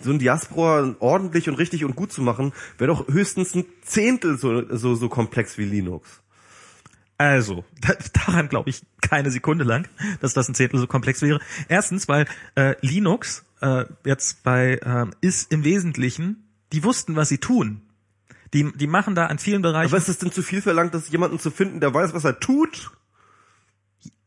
so 0.00 0.10
ein 0.10 0.18
Diaspora 0.18 0.94
ordentlich 1.00 1.48
und 1.48 1.56
richtig 1.56 1.84
und 1.84 1.96
gut 1.96 2.12
zu 2.12 2.22
machen, 2.22 2.52
wäre 2.78 2.92
doch 2.92 3.08
höchstens 3.08 3.54
ein 3.54 3.64
Zehntel 3.82 4.38
so 4.38 4.76
so 4.76 4.94
so 4.94 5.08
komplex 5.08 5.58
wie 5.58 5.64
Linux. 5.64 6.21
Also, 7.22 7.64
da, 7.80 7.94
daran 8.12 8.48
glaube 8.48 8.70
ich 8.70 8.82
keine 9.00 9.30
Sekunde 9.30 9.64
lang, 9.64 9.88
dass 10.20 10.34
das 10.34 10.48
ein 10.48 10.54
Zehntel 10.54 10.80
so 10.80 10.86
komplex 10.86 11.22
wäre. 11.22 11.40
Erstens, 11.68 12.08
weil 12.08 12.26
äh, 12.56 12.74
Linux 12.80 13.44
äh, 13.60 13.84
jetzt 14.04 14.42
bei 14.42 14.80
ähm, 14.84 15.12
ist 15.20 15.52
im 15.52 15.64
Wesentlichen, 15.64 16.48
die 16.72 16.82
wussten, 16.82 17.14
was 17.14 17.28
sie 17.28 17.38
tun. 17.38 17.82
Die, 18.54 18.70
die 18.72 18.86
machen 18.86 19.14
da 19.14 19.26
an 19.26 19.38
vielen 19.38 19.62
Bereichen. 19.62 19.90
Aber 19.90 19.98
ist 19.98 20.08
es 20.08 20.18
denn 20.18 20.32
zu 20.32 20.42
viel 20.42 20.60
verlangt, 20.60 20.94
dass 20.94 21.10
jemanden 21.10 21.38
zu 21.38 21.50
finden, 21.50 21.80
der 21.80 21.94
weiß, 21.94 22.12
was 22.12 22.24
er 22.24 22.40
tut? 22.40 22.90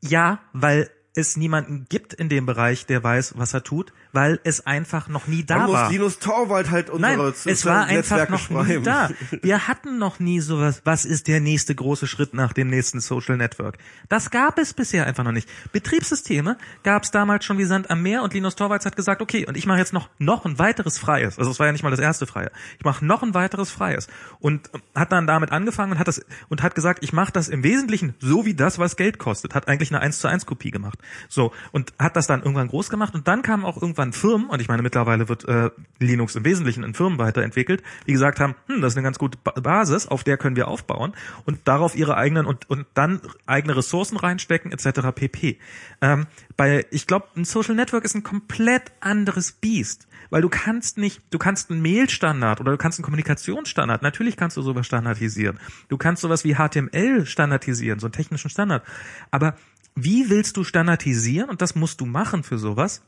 ja, 0.09 0.39
weil 0.53 0.89
es 1.15 1.37
niemanden 1.37 1.85
gibt 1.89 2.13
in 2.13 2.29
dem 2.29 2.45
Bereich, 2.45 2.85
der 2.85 3.03
weiß, 3.03 3.35
was 3.37 3.53
er 3.53 3.63
tut, 3.63 3.93
weil 4.11 4.39
es 4.43 4.65
einfach 4.65 5.07
noch 5.07 5.27
nie 5.27 5.43
da 5.43 5.59
Da 5.59 5.71
war. 5.71 5.83
muss 5.83 5.91
Linus 5.91 6.19
Torwald 6.19 6.71
halt 6.71 6.89
unsere 6.89 7.17
Nein, 7.17 7.33
es 7.45 7.65
war 7.65 7.87
Netzwerke 7.87 8.33
einfach 8.33 8.49
noch 8.49 8.65
nie 8.67 8.81
da. 8.81 9.09
Wir 9.41 9.67
hatten 9.67 9.97
noch 9.97 10.19
nie 10.19 10.39
sowas. 10.41 10.81
Was 10.83 11.05
ist 11.05 11.27
der 11.27 11.39
nächste 11.39 11.73
große 11.73 12.07
Schritt 12.07 12.33
nach 12.33 12.53
dem 12.53 12.69
nächsten 12.69 12.99
Social 12.99 13.37
Network? 13.37 13.77
Das 14.09 14.29
gab 14.29 14.57
es 14.59 14.73
bisher 14.73 15.05
einfach 15.07 15.23
noch 15.23 15.31
nicht. 15.31 15.49
Betriebssysteme 15.71 16.57
gab 16.83 17.03
es 17.03 17.11
damals 17.11 17.45
schon 17.45 17.57
wie 17.57 17.65
Sand 17.65 17.89
am 17.89 18.01
Meer 18.01 18.21
und 18.23 18.33
Linus 18.33 18.55
Torvalds 18.55 18.85
hat 18.85 18.95
gesagt, 18.95 19.21
okay, 19.21 19.45
und 19.45 19.55
ich 19.57 19.65
mache 19.65 19.79
jetzt 19.79 19.93
noch 19.93 20.09
noch 20.19 20.45
ein 20.45 20.59
weiteres 20.59 20.97
freies. 20.97 21.39
Also 21.39 21.51
es 21.51 21.59
war 21.59 21.65
ja 21.67 21.71
nicht 21.71 21.83
mal 21.83 21.91
das 21.91 21.99
erste 21.99 22.27
freie. 22.27 22.51
Ich 22.77 22.85
mache 22.85 23.05
noch 23.05 23.23
ein 23.23 23.33
weiteres 23.33 23.71
freies 23.71 24.07
und 24.39 24.69
hat 24.93 25.11
dann 25.11 25.27
damit 25.27 25.51
angefangen 25.51 25.93
und 25.93 25.99
hat 25.99 26.07
das 26.07 26.21
und 26.49 26.61
hat 26.61 26.75
gesagt, 26.75 27.03
ich 27.03 27.13
mache 27.13 27.31
das 27.31 27.47
im 27.47 27.63
Wesentlichen 27.63 28.15
so 28.19 28.45
wie 28.45 28.53
das, 28.53 28.79
was 28.79 28.95
Geld 28.97 29.17
kostet. 29.19 29.55
Hat 29.55 29.67
eigentlich 29.67 29.91
eine 29.91 30.01
1 30.01 30.19
zu 30.19 30.27
1 30.27 30.45
Kopie 30.45 30.71
gemacht. 30.71 30.99
So 31.29 31.51
und 31.71 31.93
hat 31.99 32.15
das 32.15 32.27
dann 32.27 32.41
irgendwann 32.41 32.67
groß 32.67 32.89
gemacht 32.89 33.13
und 33.13 33.27
dann 33.27 33.41
kamen 33.41 33.65
auch 33.65 33.81
irgendwann 33.81 34.13
Firmen 34.13 34.49
und 34.49 34.61
ich 34.61 34.67
meine 34.67 34.81
mittlerweile 34.81 35.29
wird 35.29 35.47
äh, 35.47 35.69
Linux 35.99 36.35
im 36.35 36.45
Wesentlichen 36.45 36.83
in 36.83 36.93
Firmen 36.93 37.19
weiterentwickelt, 37.19 37.83
die 38.07 38.13
gesagt 38.13 38.39
haben, 38.39 38.55
hm, 38.67 38.81
das 38.81 38.93
ist 38.93 38.97
eine 38.97 39.03
ganz 39.03 39.19
gute 39.19 39.37
Ba- 39.43 39.59
Basis, 39.59 40.07
auf 40.07 40.23
der 40.23 40.37
können 40.37 40.55
wir 40.55 40.67
aufbauen 40.67 41.13
und 41.45 41.59
darauf 41.67 41.95
ihre 41.95 42.17
eigenen 42.17 42.45
und 42.45 42.69
und 42.69 42.85
dann 42.93 43.21
eigene 43.45 43.75
Ressourcen 43.75 44.17
reinstecken 44.17 44.71
etc. 44.71 45.11
pp. 45.13 45.59
Ähm, 46.01 46.27
bei 46.57 46.85
ich 46.91 47.07
glaube, 47.07 47.27
ein 47.35 47.45
Social 47.45 47.75
Network 47.75 48.05
ist 48.05 48.15
ein 48.15 48.23
komplett 48.23 48.91
anderes 48.99 49.51
Biest. 49.51 50.07
Weil 50.29 50.41
du 50.41 50.49
kannst 50.49 50.97
nicht, 50.97 51.21
du 51.29 51.37
kannst 51.37 51.69
einen 51.69 51.81
Mail-Standard 51.81 52.59
oder 52.59 52.71
du 52.71 52.77
kannst 52.77 52.99
einen 52.99 53.03
Kommunikationsstandard, 53.03 54.01
natürlich 54.01 54.37
kannst 54.37 54.57
du 54.57 54.61
sowas 54.61 54.85
standardisieren. 54.85 55.59
Du 55.87 55.97
kannst 55.97 56.21
sowas 56.21 56.43
wie 56.43 56.55
HTML 56.55 57.25
standardisieren, 57.25 57.99
so 57.99 58.07
einen 58.07 58.13
technischen 58.13 58.49
Standard. 58.49 58.83
Aber 59.31 59.55
wie 59.95 60.29
willst 60.29 60.57
du 60.57 60.63
standardisieren, 60.63 61.49
und 61.49 61.61
das 61.61 61.75
musst 61.75 62.01
du 62.01 62.05
machen 62.05 62.43
für 62.43 62.57
sowas, 62.57 63.01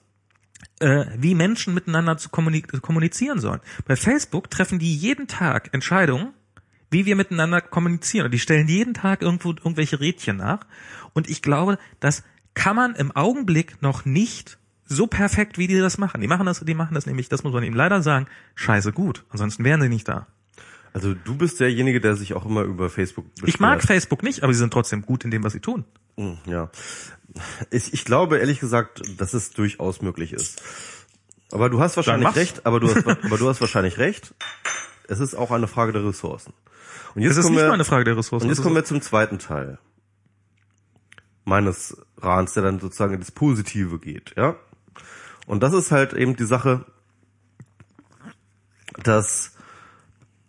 äh, 0.79 1.05
wie 1.17 1.35
Menschen 1.35 1.73
miteinander 1.73 2.17
zu 2.17 2.29
kommunizieren 2.29 3.39
sollen. 3.39 3.61
Bei 3.85 3.95
Facebook 3.95 4.49
treffen 4.49 4.79
die 4.79 4.95
jeden 4.95 5.27
Tag 5.27 5.73
Entscheidungen, 5.73 6.33
wie 6.89 7.05
wir 7.05 7.15
miteinander 7.15 7.61
kommunizieren. 7.61 8.25
Und 8.25 8.33
die 8.33 8.39
stellen 8.39 8.67
jeden 8.67 8.93
Tag 8.93 9.21
irgendwo 9.21 9.49
irgendwelche 9.49 9.99
Rädchen 9.99 10.37
nach. 10.37 10.61
Und 11.13 11.29
ich 11.29 11.41
glaube, 11.41 11.77
das 11.99 12.23
kann 12.53 12.75
man 12.75 12.95
im 12.95 13.11
Augenblick 13.11 13.81
noch 13.81 14.05
nicht 14.05 14.57
so 14.85 15.05
perfekt, 15.05 15.57
wie 15.57 15.67
die 15.67 15.79
das 15.79 15.97
machen. 15.97 16.21
Die 16.21 16.27
machen 16.27 16.45
das, 16.45 16.61
die 16.61 16.73
machen 16.73 16.95
das 16.95 17.05
nämlich, 17.05 17.29
das 17.29 17.43
muss 17.43 17.53
man 17.53 17.63
ihm 17.63 17.73
leider 17.73 18.01
sagen, 18.01 18.27
scheiße 18.55 18.93
gut. 18.93 19.25
Ansonsten 19.29 19.63
wären 19.63 19.81
sie 19.81 19.89
nicht 19.89 20.07
da. 20.07 20.27
Also 20.93 21.13
du 21.13 21.35
bist 21.35 21.59
derjenige, 21.59 21.99
der 22.01 22.15
sich 22.15 22.33
auch 22.33 22.45
immer 22.45 22.61
über 22.63 22.89
Facebook 22.89 23.25
beschwert. 23.35 23.49
Ich 23.49 23.59
mag 23.59 23.83
Facebook 23.83 24.23
nicht, 24.23 24.43
aber 24.43 24.53
sie 24.53 24.59
sind 24.59 24.71
trotzdem 24.73 25.01
gut 25.03 25.23
in 25.25 25.31
dem, 25.31 25.43
was 25.43 25.53
sie 25.53 25.59
tun. 25.59 25.85
Hm, 26.17 26.37
Ja. 26.45 26.69
Ich, 27.69 27.93
ich 27.93 28.03
glaube 28.05 28.37
ehrlich 28.39 28.59
gesagt, 28.59 29.01
dass 29.19 29.33
es 29.33 29.51
durchaus 29.51 30.01
möglich 30.01 30.33
ist. 30.33 30.61
Aber 31.51 31.69
du 31.69 31.79
hast 31.79 31.95
wahrscheinlich 31.97 32.35
recht, 32.35 32.65
aber 32.65 32.79
du 32.79 32.87
hast, 32.89 33.05
aber 33.05 33.37
du 33.37 33.47
hast 33.47 33.61
wahrscheinlich 33.61 33.97
recht. 33.99 34.33
Es 35.07 35.19
ist 35.19 35.35
auch 35.35 35.51
eine 35.51 35.67
Frage 35.67 35.91
der 35.93 36.03
Ressourcen. 36.05 36.53
Und 37.15 37.21
jetzt 37.21 37.31
Das 37.31 37.37
ist 37.39 37.43
kommen 37.43 37.55
nicht 37.55 37.63
wir, 37.63 37.67
mal 37.69 37.73
eine 37.75 37.85
Frage 37.85 38.05
der 38.05 38.17
Ressourcen. 38.17 38.45
Und 38.45 38.49
jetzt 38.49 38.63
kommen 38.63 38.75
wir 38.75 38.85
zum 38.85 39.01
zweiten 39.01 39.39
Teil 39.39 39.77
meines 41.45 41.97
Rahns, 42.17 42.53
der 42.53 42.63
dann 42.63 42.79
sozusagen 42.79 43.13
ins 43.13 43.31
Positive 43.31 43.99
geht, 43.99 44.33
ja. 44.35 44.55
Und 45.45 45.61
das 45.63 45.73
ist 45.73 45.91
halt 45.91 46.13
eben 46.13 46.35
die 46.35 46.45
Sache, 46.45 46.85
dass 49.03 49.53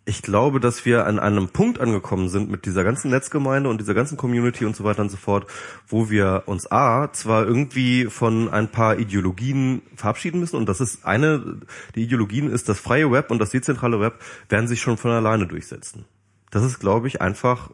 ich 0.09 0.23
glaube, 0.23 0.59
dass 0.59 0.85
wir 0.85 1.05
an 1.05 1.19
einem 1.19 1.49
Punkt 1.49 1.79
angekommen 1.79 2.29
sind 2.29 2.49
mit 2.49 2.65
dieser 2.65 2.83
ganzen 2.83 3.11
Netzgemeinde 3.11 3.69
und 3.69 3.79
dieser 3.79 3.93
ganzen 3.93 4.17
Community 4.17 4.65
und 4.65 4.75
so 4.75 4.83
weiter 4.83 5.03
und 5.03 5.11
so 5.11 5.17
fort, 5.17 5.45
wo 5.87 6.09
wir 6.09 6.43
uns 6.47 6.71
A, 6.71 7.13
zwar 7.13 7.45
irgendwie 7.45 8.05
von 8.05 8.49
ein 8.49 8.71
paar 8.71 8.97
Ideologien 8.97 9.83
verabschieden 9.95 10.39
müssen 10.39 10.55
und 10.55 10.67
das 10.67 10.81
ist 10.81 11.05
eine, 11.05 11.59
die 11.93 12.05
Ideologien 12.05 12.49
ist, 12.49 12.67
das 12.69 12.79
freie 12.79 13.11
Web 13.11 13.29
und 13.29 13.37
das 13.37 13.51
dezentrale 13.51 13.99
Web 13.99 14.19
werden 14.49 14.67
sich 14.67 14.81
schon 14.81 14.97
von 14.97 15.11
alleine 15.11 15.45
durchsetzen. 15.45 16.05
Das 16.49 16.63
ist, 16.63 16.79
glaube 16.79 17.07
ich, 17.07 17.21
einfach 17.21 17.69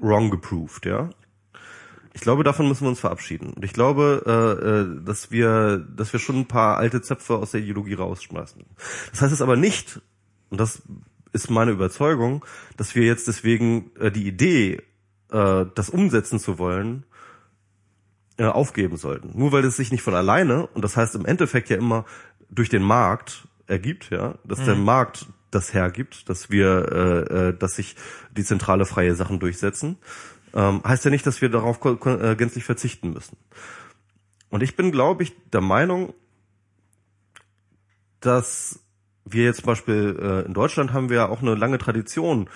wrong 0.00 0.30
geproved, 0.30 0.86
ja. 0.86 1.10
Ich 2.14 2.22
glaube, 2.22 2.44
davon 2.44 2.66
müssen 2.66 2.84
wir 2.84 2.88
uns 2.88 3.00
verabschieden. 3.00 3.52
Und 3.52 3.62
ich 3.62 3.74
glaube, 3.74 4.22
äh, 4.24 4.66
äh, 4.66 5.04
dass 5.04 5.30
wir, 5.30 5.76
dass 5.94 6.14
wir 6.14 6.18
schon 6.20 6.36
ein 6.36 6.48
paar 6.48 6.78
alte 6.78 7.02
Zöpfe 7.02 7.36
aus 7.36 7.50
der 7.50 7.60
Ideologie 7.60 7.92
rausschmeißen. 7.92 8.64
Das 9.10 9.20
heißt 9.20 9.34
es 9.34 9.42
aber 9.42 9.56
nicht, 9.56 10.00
und 10.48 10.58
das 10.58 10.82
ist 11.36 11.50
meine 11.50 11.70
Überzeugung, 11.70 12.44
dass 12.76 12.94
wir 12.94 13.04
jetzt 13.04 13.28
deswegen 13.28 13.92
äh, 14.00 14.10
die 14.10 14.26
Idee, 14.26 14.82
äh, 15.30 15.66
das 15.74 15.90
umsetzen 15.90 16.38
zu 16.40 16.58
wollen, 16.58 17.04
äh, 18.38 18.44
aufgeben 18.44 18.96
sollten. 18.96 19.38
Nur 19.38 19.52
weil 19.52 19.64
es 19.64 19.76
sich 19.76 19.92
nicht 19.92 20.02
von 20.02 20.14
alleine, 20.14 20.66
und 20.68 20.82
das 20.82 20.96
heißt 20.96 21.14
im 21.14 21.26
Endeffekt 21.26 21.70
ja 21.70 21.76
immer, 21.76 22.04
durch 22.50 22.68
den 22.68 22.82
Markt 22.82 23.48
ergibt, 23.66 24.10
ja, 24.10 24.38
dass 24.44 24.64
der 24.64 24.76
Markt 24.76 25.26
das 25.50 25.74
hergibt, 25.74 26.28
dass 26.28 26.50
wir, 26.50 26.92
äh, 26.92 27.48
äh, 27.48 27.56
dass 27.56 27.76
sich 27.76 27.96
die 28.36 28.44
zentrale 28.44 28.84
freie 28.84 29.14
Sachen 29.14 29.40
durchsetzen, 29.40 29.98
ähm, 30.54 30.82
heißt 30.84 31.04
ja 31.04 31.10
nicht, 31.10 31.26
dass 31.26 31.40
wir 31.42 31.48
darauf 31.48 31.84
äh, 31.84 32.36
gänzlich 32.36 32.64
verzichten 32.64 33.12
müssen. 33.12 33.36
Und 34.48 34.62
ich 34.62 34.76
bin, 34.76 34.92
glaube 34.92 35.22
ich, 35.22 35.34
der 35.52 35.60
Meinung, 35.60 36.14
dass 38.20 38.80
wir 39.26 39.44
jetzt 39.44 39.58
zum 39.58 39.66
Beispiel 39.66 40.18
äh, 40.20 40.46
in 40.46 40.54
Deutschland 40.54 40.92
haben 40.92 41.08
wir 41.08 41.16
ja 41.16 41.28
auch 41.28 41.42
eine 41.42 41.54
lange 41.54 41.78
Tradition, 41.78 42.48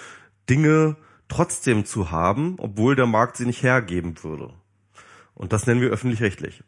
Dinge 0.48 0.96
trotzdem 1.28 1.84
zu 1.84 2.10
haben, 2.10 2.56
obwohl 2.58 2.96
der 2.96 3.06
Markt 3.06 3.36
sie 3.36 3.46
nicht 3.46 3.62
hergeben 3.62 4.14
würde. 4.22 4.52
Und 5.34 5.52
das 5.52 5.66
nennen 5.66 5.80
wir 5.80 5.90
öffentlich-rechtlich. 5.90 6.62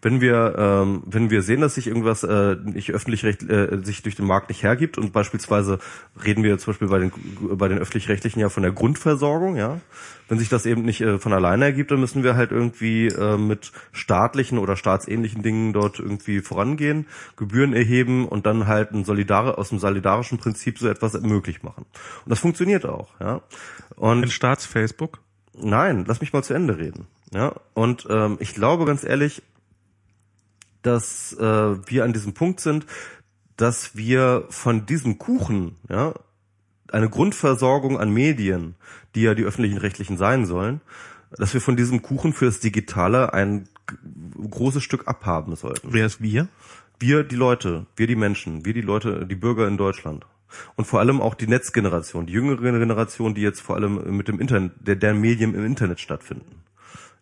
Wenn 0.00 0.20
wir 0.20 0.54
ähm, 0.56 1.02
wenn 1.06 1.30
wir 1.30 1.42
sehen, 1.42 1.60
dass 1.60 1.74
sich 1.74 1.88
irgendwas 1.88 2.22
äh, 2.22 2.56
nicht 2.62 2.92
öffentlich 2.92 3.24
recht, 3.24 3.42
äh, 3.42 3.78
sich 3.82 4.02
durch 4.02 4.14
den 4.14 4.26
Markt 4.26 4.48
nicht 4.48 4.62
hergibt 4.62 4.96
und 4.96 5.12
beispielsweise 5.12 5.80
reden 6.24 6.44
wir 6.44 6.56
zum 6.58 6.72
Beispiel 6.72 6.88
bei 6.88 6.98
den 6.98 7.12
bei 7.56 7.66
den 7.66 7.78
öffentlich-rechtlichen 7.78 8.38
ja 8.38 8.48
von 8.48 8.62
der 8.62 8.70
Grundversorgung, 8.72 9.56
ja, 9.56 9.80
wenn 10.28 10.38
sich 10.38 10.48
das 10.48 10.66
eben 10.66 10.82
nicht 10.82 11.00
äh, 11.00 11.18
von 11.18 11.32
alleine 11.32 11.64
ergibt, 11.64 11.90
dann 11.90 12.00
müssen 12.00 12.22
wir 12.22 12.36
halt 12.36 12.52
irgendwie 12.52 13.08
äh, 13.08 13.36
mit 13.36 13.72
staatlichen 13.92 14.58
oder 14.58 14.76
staatsähnlichen 14.76 15.42
Dingen 15.42 15.72
dort 15.72 15.98
irgendwie 15.98 16.40
vorangehen, 16.40 17.06
Gebühren 17.36 17.72
erheben 17.72 18.28
und 18.28 18.46
dann 18.46 18.66
halt 18.66 18.92
ein 18.92 19.04
solidare 19.04 19.58
aus 19.58 19.70
dem 19.70 19.78
solidarischen 19.78 20.38
Prinzip 20.38 20.78
so 20.78 20.88
etwas 20.88 21.20
möglich 21.20 21.62
machen. 21.62 21.86
Und 22.24 22.30
das 22.30 22.38
funktioniert 22.38 22.86
auch, 22.86 23.08
ja. 23.20 23.40
Und 23.96 24.22
In 24.22 24.30
Staats-Facebook? 24.30 25.18
Nein, 25.60 26.04
lass 26.06 26.20
mich 26.20 26.32
mal 26.32 26.44
zu 26.44 26.54
Ende 26.54 26.78
reden. 26.78 27.06
Ja, 27.32 27.54
und 27.74 28.06
ähm, 28.08 28.36
ich 28.40 28.54
glaube 28.54 28.84
ganz 28.84 29.04
ehrlich, 29.04 29.42
dass 30.88 31.34
äh, 31.34 31.42
wir 31.42 32.04
an 32.04 32.14
diesem 32.14 32.32
Punkt 32.32 32.60
sind, 32.60 32.86
dass 33.56 33.94
wir 33.94 34.46
von 34.48 34.86
diesem 34.86 35.18
Kuchen, 35.18 35.76
ja, 35.90 36.14
eine 36.90 37.10
Grundversorgung 37.10 38.00
an 38.00 38.10
Medien, 38.10 38.74
die 39.14 39.22
ja 39.22 39.34
die 39.34 39.44
öffentlichen 39.44 39.76
Rechtlichen 39.76 40.16
sein 40.16 40.46
sollen, 40.46 40.80
dass 41.30 41.52
wir 41.52 41.60
von 41.60 41.76
diesem 41.76 42.00
Kuchen 42.00 42.32
fürs 42.32 42.60
Digitale 42.60 43.34
ein 43.34 43.68
großes 44.50 44.82
Stück 44.82 45.06
abhaben 45.06 45.54
sollten. 45.56 45.88
Wer 45.92 46.06
ist 46.06 46.22
wir? 46.22 46.48
Wir, 46.98 47.22
die 47.22 47.36
Leute, 47.36 47.84
wir 47.96 48.06
die 48.06 48.16
Menschen, 48.16 48.64
wir 48.64 48.72
die 48.72 48.80
Leute, 48.80 49.26
die 49.26 49.34
Bürger 49.34 49.68
in 49.68 49.76
Deutschland. 49.76 50.24
Und 50.76 50.86
vor 50.86 51.00
allem 51.00 51.20
auch 51.20 51.34
die 51.34 51.46
Netzgeneration, 51.46 52.24
die 52.24 52.32
jüngere 52.32 52.62
Generation, 52.62 53.34
die 53.34 53.42
jetzt 53.42 53.60
vor 53.60 53.76
allem 53.76 54.16
mit 54.16 54.28
dem 54.28 54.40
Internet, 54.40 54.72
der, 54.80 54.96
der 54.96 55.12
Medien 55.12 55.54
im 55.54 55.66
Internet 55.66 56.00
stattfinden. 56.00 56.62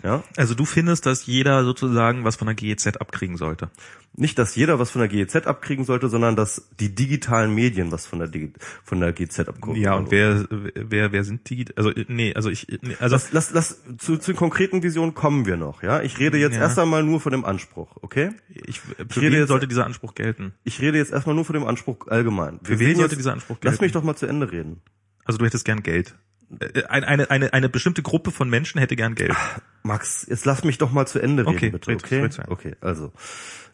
Ja? 0.07 0.23
Also 0.37 0.55
du 0.55 0.65
findest, 0.65 1.05
dass 1.05 1.27
jeder 1.27 1.65
sozusagen 1.65 2.23
was 2.23 2.37
von 2.37 2.47
der 2.47 2.55
GEZ 2.55 2.87
abkriegen 2.99 3.37
sollte. 3.37 3.71
Nicht, 4.15 4.39
dass 4.39 4.55
jeder 4.55 4.79
was 4.79 4.91
von 4.93 5.01
der 5.01 5.09
GEZ 5.09 5.47
abkriegen 5.47 5.85
sollte, 5.85 6.09
sondern 6.09 6.37
dass 6.37 6.69
die 6.79 6.95
digitalen 6.95 7.53
Medien 7.55 7.91
was 7.91 8.07
von 8.07 8.21
der, 8.21 8.29
Digi 8.29 8.53
von 8.85 9.01
der 9.01 9.13
GEZ 9.13 9.41
abkriegen. 9.41 9.83
Ja, 9.83 9.95
und 9.95 10.13
wer, 10.13 10.47
wer, 10.49 11.11
wer 11.11 11.25
sind 11.25 11.51
die? 11.51 11.67
Also, 11.77 11.91
nee, 12.07 12.33
also 12.35 12.49
ich, 12.49 12.69
nee, 12.83 12.97
also, 13.01 13.17
Lass, 13.17 13.33
lass, 13.33 13.51
lass, 13.53 13.83
zu, 13.99 14.17
zu 14.17 14.31
den 14.31 14.37
konkreten 14.39 14.85
Visionen 14.85 15.13
kommen 15.15 15.45
wir 15.45 15.57
noch, 15.57 15.83
ja? 15.83 16.01
Ich 16.03 16.19
rede 16.21 16.39
jetzt 16.39 16.55
Ja. 16.55 16.61
erst 16.63 16.79
einmal 16.79 17.03
nur 17.03 17.21
von 17.21 17.33
dem 17.33 17.45
Anspruch, 17.45 17.97
okay? 18.01 18.31
ich, 18.49 18.79
für 18.81 18.93
rede 19.21 19.33
wen 19.33 19.41
jetzt- 19.41 19.49
sollte 19.49 19.67
dieser 19.67 19.85
Anspruch 19.87 20.15
gelten? 20.15 20.55
Ich 20.63 20.81
rede 20.81 20.99
jetzt 20.99 21.13
erstmal 21.13 21.35
nur 21.35 21.45
von 21.45 21.55
dem 21.55 21.67
Anspruch 21.67 22.07
allgemein. 22.07 22.61
Wir 22.63 22.77
Für 22.79 22.79
wen 22.79 22.95
sollte 22.97 23.11
jetzt- 23.15 23.19
dieser 23.19 23.33
Anspruch 23.33 23.57
Lass 23.63 23.73
gelten? 23.73 23.85
mich 23.87 23.93
doch 23.93 24.05
mal 24.05 24.15
zu 24.17 24.27
Ende 24.27 24.53
reden. 24.53 24.81
Also 25.25 25.39
du 25.39 25.45
hättest 25.45 25.65
gern 25.65 25.83
Geld. 25.83 26.15
Äh, 26.61 26.85
Eine, 26.85 27.09
eine, 27.09 27.31
eine, 27.31 27.53
eine 27.53 27.69
bestimmte 27.69 28.03
Gruppe 28.03 28.31
von 28.31 28.49
Menschen 28.49 28.79
hätte 28.79 28.97
gern 28.97 29.15
Geld. 29.15 29.35
Max, 29.83 30.27
jetzt 30.29 30.45
lass 30.45 30.65
mich 30.65 30.79
doch 30.79 30.93
mal 30.93 31.07
zu 31.07 31.19
Ende 31.19 31.45
reden, 31.47 31.57
Okay, 31.57 31.71
bitte. 31.71 31.91
red- 31.91 32.05
Okay, 32.05 32.21
red 32.23 32.39
okay, 32.49 32.77
also. 32.81 33.13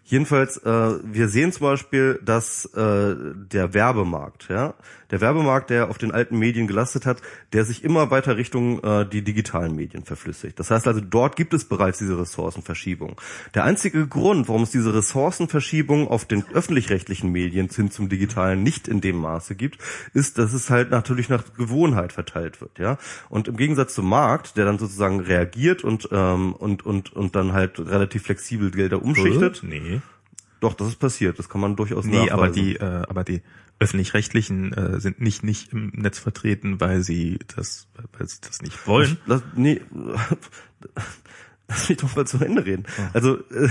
Jedenfalls, 0.04 0.56
äh, 0.58 0.94
wir 1.04 1.28
sehen 1.28 1.52
zum 1.52 1.66
Beispiel, 1.68 2.18
dass 2.24 2.64
äh, 2.74 3.14
der 3.34 3.72
Werbemarkt, 3.72 4.48
ja, 4.48 4.74
der 5.12 5.20
Werbemarkt, 5.20 5.70
der 5.70 5.90
auf 5.90 5.98
den 5.98 6.10
alten 6.10 6.38
Medien 6.38 6.66
gelastet 6.66 7.06
hat, 7.06 7.20
der 7.52 7.64
sich 7.64 7.84
immer 7.84 8.10
weiter 8.10 8.36
Richtung 8.36 8.82
äh, 8.82 9.06
die 9.06 9.22
digitalen 9.22 9.76
Medien 9.76 10.04
verflüssigt. 10.04 10.58
Das 10.58 10.70
heißt 10.70 10.88
also, 10.88 11.00
dort 11.00 11.36
gibt 11.36 11.54
es 11.54 11.66
bereits 11.66 11.98
diese 11.98 12.18
Ressourcenverschiebung. 12.18 13.20
Der 13.54 13.64
einzige 13.64 14.08
Grund, 14.08 14.48
warum 14.48 14.62
es 14.62 14.70
diese 14.70 14.94
Ressourcenverschiebung 14.94 16.08
auf 16.08 16.24
den 16.24 16.44
öffentlich-rechtlichen 16.52 17.30
Medien 17.30 17.68
hin 17.68 17.90
zum 17.90 18.08
digitalen 18.08 18.62
nicht 18.62 18.88
in 18.88 19.00
dem 19.02 19.16
Maße 19.16 19.54
gibt, 19.54 19.78
ist, 20.14 20.38
dass 20.38 20.54
es 20.54 20.70
halt 20.70 20.90
natürlich 20.90 21.28
nach 21.28 21.44
Gewohnheit 21.56 22.12
verteilt 22.12 22.60
wird, 22.60 22.78
ja. 22.78 22.98
Und 23.28 23.48
im 23.48 23.56
Gegensatz 23.56 23.94
zum 23.94 24.08
Markt, 24.08 24.56
der 24.56 24.64
dann 24.64 24.78
sozusagen 24.78 25.20
reagiert 25.20 25.84
und 25.84 26.08
ähm, 26.10 26.54
und 26.54 26.86
und 26.86 27.12
und 27.12 27.36
dann 27.36 27.52
halt 27.52 27.78
relativ 27.78 28.22
flexibel 28.22 28.70
Gelder 28.70 29.02
umschichtet. 29.02 29.62
Nee. 29.62 30.00
Doch, 30.62 30.72
das 30.74 30.88
ist 30.88 30.96
passiert. 30.98 31.38
Das 31.38 31.48
kann 31.50 31.60
man 31.60 31.76
durchaus 31.76 32.06
Nee, 32.06 32.30
aber 32.30 32.46
nachweisen. 32.48 32.54
die, 32.64 32.76
äh, 32.76 33.02
aber 33.08 33.24
die 33.24 33.42
öffentlich-rechtlichen 33.78 34.72
äh, 34.72 35.00
sind 35.00 35.20
nicht 35.20 35.42
nicht 35.42 35.72
im 35.72 35.88
Netz 35.94 36.18
vertreten, 36.18 36.80
weil 36.80 37.02
sie 37.02 37.38
das, 37.56 37.88
weil 38.16 38.26
sie 38.28 38.38
das 38.40 38.62
nicht 38.62 38.86
wollen. 38.86 39.18
Lass, 39.26 39.42
nee, 39.56 39.80
lass 41.68 41.88
mich 41.88 41.98
doch 41.98 42.14
mal 42.16 42.26
zu 42.26 42.38
Ende 42.38 42.64
reden. 42.64 42.84
Also, 43.12 43.36
äh, 43.50 43.68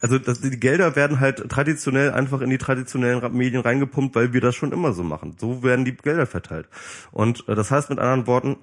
also 0.00 0.18
das, 0.18 0.40
die 0.40 0.58
Gelder 0.58 0.96
werden 0.96 1.20
halt 1.20 1.48
traditionell 1.50 2.12
einfach 2.12 2.40
in 2.40 2.48
die 2.50 2.56
traditionellen 2.58 3.18
Ra- 3.18 3.28
Medien 3.28 3.60
reingepumpt, 3.60 4.14
weil 4.14 4.32
wir 4.32 4.40
das 4.40 4.54
schon 4.54 4.72
immer 4.72 4.92
so 4.94 5.02
machen. 5.02 5.36
So 5.38 5.62
werden 5.62 5.84
die 5.84 5.94
Gelder 5.94 6.26
verteilt. 6.26 6.68
Und 7.12 7.46
äh, 7.48 7.54
das 7.54 7.70
heißt 7.70 7.90
mit 7.90 7.98
anderen 7.98 8.26
Worten, 8.26 8.56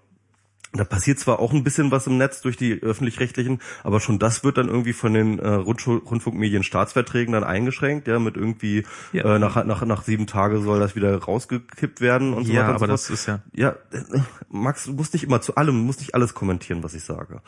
da 0.77 0.83
passiert 0.83 1.19
zwar 1.19 1.39
auch 1.39 1.53
ein 1.53 1.63
bisschen 1.63 1.91
was 1.91 2.07
im 2.07 2.17
Netz 2.17 2.41
durch 2.41 2.57
die 2.57 2.81
öffentlich-rechtlichen, 2.81 3.59
aber 3.83 3.99
schon 3.99 4.19
das 4.19 4.43
wird 4.43 4.57
dann 4.57 4.67
irgendwie 4.67 4.93
von 4.93 5.13
den 5.13 5.39
äh, 5.39 5.47
Rundschul- 5.47 6.03
Rundfunkmedien 6.03 6.63
Staatsverträgen 6.63 7.33
dann 7.33 7.43
eingeschränkt, 7.43 8.07
ja, 8.07 8.19
mit 8.19 8.35
irgendwie 8.37 8.85
Ja. 9.13 9.35
äh, 9.35 9.39
nach, 9.39 9.63
nach, 9.65 9.85
nach 9.85 10.03
sieben 10.03 10.27
Tage 10.27 10.59
soll 10.61 10.79
das 10.79 10.95
wieder 10.95 11.15
rausgekippt 11.17 12.01
werden 12.01 12.33
und 12.33 12.45
so 12.45 12.53
Ja, 12.53 12.61
weiter. 12.61 12.69
und 12.69 12.75
aber 12.75 12.85
so 12.87 12.91
das 12.93 13.09
ist 13.09 13.25
ja 13.25 13.39
Ja, 13.53 13.69
äh, 13.91 14.01
Max, 14.49 14.85
du 14.85 14.93
musst 14.93 15.13
nicht 15.13 15.23
immer 15.23 15.41
zu 15.41 15.55
allem, 15.55 15.75
du 15.75 15.83
musst 15.85 15.99
nicht 15.99 16.15
alles 16.15 16.33
kommentieren, 16.33 16.83
was 16.83 16.93
ich 16.93 17.03
sage. 17.03 17.41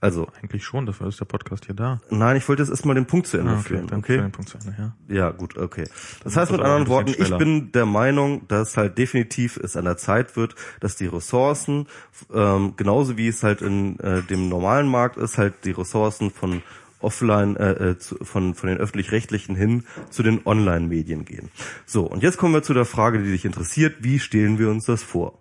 Also, 0.00 0.28
eigentlich 0.42 0.64
schon, 0.64 0.86
dafür 0.86 1.08
ist 1.08 1.20
der 1.20 1.24
Podcast 1.24 1.66
hier 1.66 1.74
da. 1.74 2.00
nein, 2.10 2.36
ich 2.36 2.48
wollte 2.48 2.62
jetzt 2.62 2.70
erstmal 2.70 2.94
den 2.94 3.06
Punkt 3.06 3.26
zu 3.26 3.38
Ende 3.38 3.52
Ah, 3.52 3.58
okay, 3.60 3.68
führen, 3.68 3.92
okay? 3.92 4.16
den 4.18 4.32
Punkt 4.32 4.48
zu 4.50 4.58
Ende, 4.58 4.74
ja. 4.78 5.14
Ja, 5.14 5.30
gut, 5.30 5.56
okay. 5.58 5.84
Das 6.22 6.36
heißt 6.36 6.50
wird 6.50 6.60
mit 6.60 6.66
anderen 6.66 6.88
Worten, 6.88 7.10
ich 7.16 7.36
bin 7.36 7.72
der 7.72 7.86
Meinung, 7.86 8.46
dass 8.48 8.76
halt 8.76 8.98
definitiv 8.98 9.56
es 9.56 9.76
an 9.76 9.84
der 9.84 9.96
Zeit 9.96 10.36
wird, 10.36 10.54
dass 10.80 10.96
die 10.96 11.06
Ressourcen, 11.06 11.86
ähm, 12.32 12.73
genauso 12.76 13.16
wie 13.16 13.28
es 13.28 13.42
halt 13.42 13.62
in 13.62 13.98
äh, 14.00 14.22
dem 14.22 14.48
normalen 14.48 14.88
Markt 14.88 15.16
ist, 15.16 15.38
halt 15.38 15.54
die 15.64 15.72
Ressourcen 15.72 16.30
von 16.30 16.62
offline, 17.00 17.56
äh, 17.56 17.90
äh, 17.90 17.98
zu, 17.98 18.16
von, 18.24 18.54
von 18.54 18.68
den 18.68 18.78
öffentlich-rechtlichen 18.78 19.54
hin 19.54 19.84
zu 20.10 20.22
den 20.22 20.46
Online-Medien 20.46 21.24
gehen. 21.24 21.50
So, 21.86 22.06
und 22.06 22.22
jetzt 22.22 22.38
kommen 22.38 22.54
wir 22.54 22.62
zu 22.62 22.74
der 22.74 22.86
Frage, 22.86 23.22
die 23.22 23.30
dich 23.30 23.44
interessiert. 23.44 23.96
Wie 24.00 24.18
stellen 24.18 24.58
wir 24.58 24.70
uns 24.70 24.86
das 24.86 25.02
vor? 25.02 25.38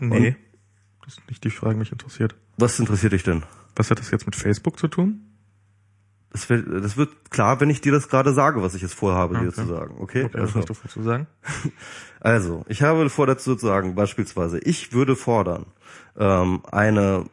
Nee. 0.00 0.36
Das 1.04 1.18
ist 1.18 1.28
nicht 1.28 1.44
die 1.44 1.50
Frage, 1.50 1.74
die 1.74 1.80
mich 1.80 1.92
interessiert. 1.92 2.34
Was 2.58 2.78
interessiert 2.80 3.12
dich 3.12 3.22
denn? 3.22 3.44
Was 3.76 3.90
hat 3.90 4.00
das 4.00 4.10
jetzt 4.10 4.26
mit 4.26 4.34
Facebook 4.34 4.78
zu 4.78 4.88
tun? 4.88 5.25
Das 6.36 6.50
wird, 6.50 6.84
das 6.84 6.98
wird 6.98 7.30
klar, 7.30 7.60
wenn 7.60 7.70
ich 7.70 7.80
dir 7.80 7.92
das 7.92 8.08
gerade 8.10 8.34
sage, 8.34 8.62
was 8.62 8.74
ich 8.74 8.82
jetzt 8.82 8.92
vorhabe, 8.92 9.36
dir 9.38 9.48
Okay. 9.48 9.54
zu 9.54 9.66
sagen. 9.66 9.96
Okay? 9.98 10.24
Okay, 10.24 10.34
was 10.34 10.54
Also. 10.54 10.68
hast 10.68 10.84
du 10.84 10.88
zu 10.88 11.02
sagen? 11.02 11.26
Also, 12.20 12.64
ich 12.68 12.82
habe 12.82 13.08
vor 13.08 13.26
dazu 13.26 13.54
zu 13.54 13.66
sagen, 13.66 13.94
beispielsweise, 13.94 14.58
ich 14.58 14.92
würde 14.92 15.14
fordern, 15.14 15.66
ähm, 16.18 16.60
eine 16.72 17.26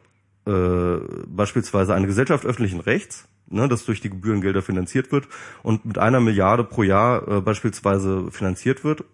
äh, 0.46 0.98
beispielsweise 1.26 1.94
eine 1.94 2.06
Gesellschaft 2.06 2.46
öffentlichen 2.46 2.78
Rechts, 2.80 3.26
ne, 3.48 3.66
das 3.68 3.84
durch 3.86 4.00
die 4.00 4.10
Gebührengelder 4.10 4.62
finanziert 4.62 5.10
wird 5.10 5.26
und 5.62 5.84
mit 5.84 5.98
einer 5.98 6.20
Milliarde 6.20 6.62
pro 6.64 6.82
Jahr 6.84 7.26
äh, 7.26 7.40
beispielsweise 7.40 8.30
finanziert 8.30 8.84
wird. 8.84 9.04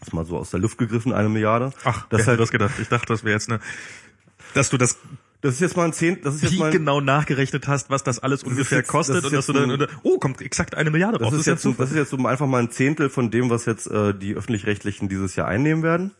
Das 0.00 0.08
ist 0.08 0.12
mal 0.14 0.26
so 0.26 0.36
aus 0.36 0.50
der 0.50 0.60
Luft 0.60 0.76
gegriffen, 0.76 1.12
eine 1.14 1.28
Milliarde. 1.30 1.72
Ach, 1.84 2.06
das 2.10 2.22
ist 2.22 2.26
halt, 2.28 2.40
das 2.40 2.50
gedacht. 2.50 2.74
Ich 2.78 2.88
dachte, 2.88 3.06
das 3.06 3.24
wäre 3.24 3.34
jetzt 3.34 3.48
eine, 3.48 3.60
dass 4.54 4.68
du 4.70 4.76
das 4.76 4.98
das 5.42 5.54
ist 5.54 5.60
jetzt 5.60 5.76
mal 5.76 5.84
ein 5.86 5.92
Zehnt, 5.92 6.24
das 6.26 6.34
ist 6.36 6.42
jetzt 6.42 6.52
wie 6.54 6.58
mal, 6.58 6.70
genau 6.70 7.00
nachgerechnet 7.00 7.66
hast, 7.68 7.88
was 7.90 8.02
das 8.04 8.18
alles 8.18 8.42
ungefähr 8.42 8.78
jetzt- 8.78 8.88
das 8.88 8.92
kostet 8.92 9.16
ist 9.16 9.24
und 9.24 9.32
dass 9.32 9.46
du 9.46 9.52
dann, 9.54 9.70
ein- 9.70 9.86
oh, 10.02 10.18
kommt 10.18 10.40
exakt 10.42 10.74
eine 10.76 10.90
Milliarde 10.90 11.18
Das 11.18 11.28
raus. 11.28 11.34
ist, 11.34 11.46
jetzt, 11.46 11.62
so- 11.62 11.72
das 11.72 11.90
ist 11.90 11.96
jetzt 11.96 12.10
so 12.10 12.16
einfach 12.26 12.46
mal 12.46 12.58
ein 12.62 12.70
Zehntel 12.70 13.08
von 13.10 13.30
dem, 13.30 13.48
was 13.50 13.64
jetzt 13.64 13.86
äh, 13.86 14.12
die 14.14 14.34
öffentlich-rechtlichen 14.34 15.08
dieses 15.08 15.36
Jahr 15.36 15.48
einnehmen 15.48 15.82
werden. 15.82 16.10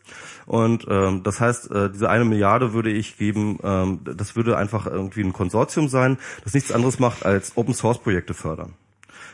Und 0.46 0.86
ähm, 0.88 1.22
das 1.22 1.40
heißt, 1.40 1.70
äh, 1.70 1.90
diese 1.90 2.08
eine 2.08 2.24
Milliarde 2.24 2.72
würde 2.72 2.90
ich 2.90 3.16
geben, 3.18 3.58
ähm, 3.62 4.00
das 4.04 4.36
würde 4.36 4.56
einfach 4.56 4.86
irgendwie 4.86 5.20
ein 5.22 5.32
Konsortium 5.32 5.88
sein, 5.88 6.18
das 6.44 6.54
nichts 6.54 6.72
anderes 6.72 6.98
macht 6.98 7.24
als 7.24 7.52
Open 7.56 7.74
Source 7.74 7.98
Projekte 8.02 8.34
fördern. 8.34 8.72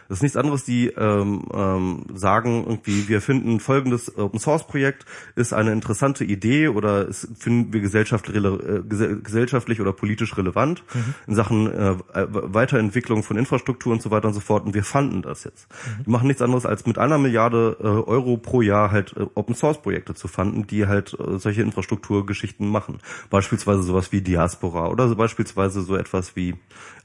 Das 0.09 0.19
ist 0.19 0.23
nichts 0.23 0.37
anderes, 0.37 0.65
die 0.65 0.89
ähm, 0.89 1.43
ähm, 1.53 2.05
sagen 2.15 2.65
irgendwie, 2.67 3.09
wir 3.09 3.21
finden 3.21 3.61
folgendes 3.61 4.17
Open 4.17 4.39
Source 4.39 4.67
Projekt 4.67 5.05
ist 5.35 5.53
eine 5.53 5.73
interessante 5.73 6.25
Idee 6.25 6.69
oder 6.69 7.09
es 7.09 7.29
finden 7.39 7.73
wir 7.73 7.81
gesellschaftlich, 7.81 8.37
äh, 8.37 8.41
gese- 8.41 9.23
gesellschaftlich 9.23 9.81
oder 9.81 9.93
politisch 9.93 10.37
relevant 10.37 10.85
in 11.27 11.35
Sachen 11.35 11.67
äh, 11.73 11.91
äh, 11.91 12.27
Weiterentwicklung 12.31 13.23
von 13.23 13.37
Infrastruktur 13.37 13.93
und 13.93 14.03
so 14.03 14.11
weiter 14.11 14.29
und 14.29 14.35
so 14.35 14.41
fort. 14.41 14.65
Und 14.65 14.75
wir 14.75 14.85
fanden 14.85 15.23
das 15.23 15.45
jetzt. 15.45 15.69
Die 16.05 16.11
machen 16.11 16.27
nichts 16.29 16.43
anderes 16.43 16.67
als 16.67 16.87
mit 16.87 16.99
einer 16.99 17.19
Milliarde 17.19 17.77
äh, 17.81 17.85
Euro 17.87 18.37
pro 18.37 18.63
Jahr 18.63 18.91
halt 18.91 19.15
äh, 19.17 19.27
Open 19.35 19.55
Source 19.55 19.83
Projekte 19.83 20.15
zu 20.15 20.29
fanden, 20.29 20.67
die 20.67 20.87
halt 20.87 21.17
äh, 21.19 21.39
solche 21.39 21.63
Infrastrukturgeschichten 21.63 22.69
machen. 22.69 22.99
Beispielsweise 23.31 23.83
sowas 23.83 24.13
wie 24.13 24.21
Diaspora 24.21 24.89
oder 24.89 25.09
so 25.09 25.17
beispielsweise 25.17 25.83
so 25.83 25.97
etwas 25.97 26.37
wie 26.37 26.55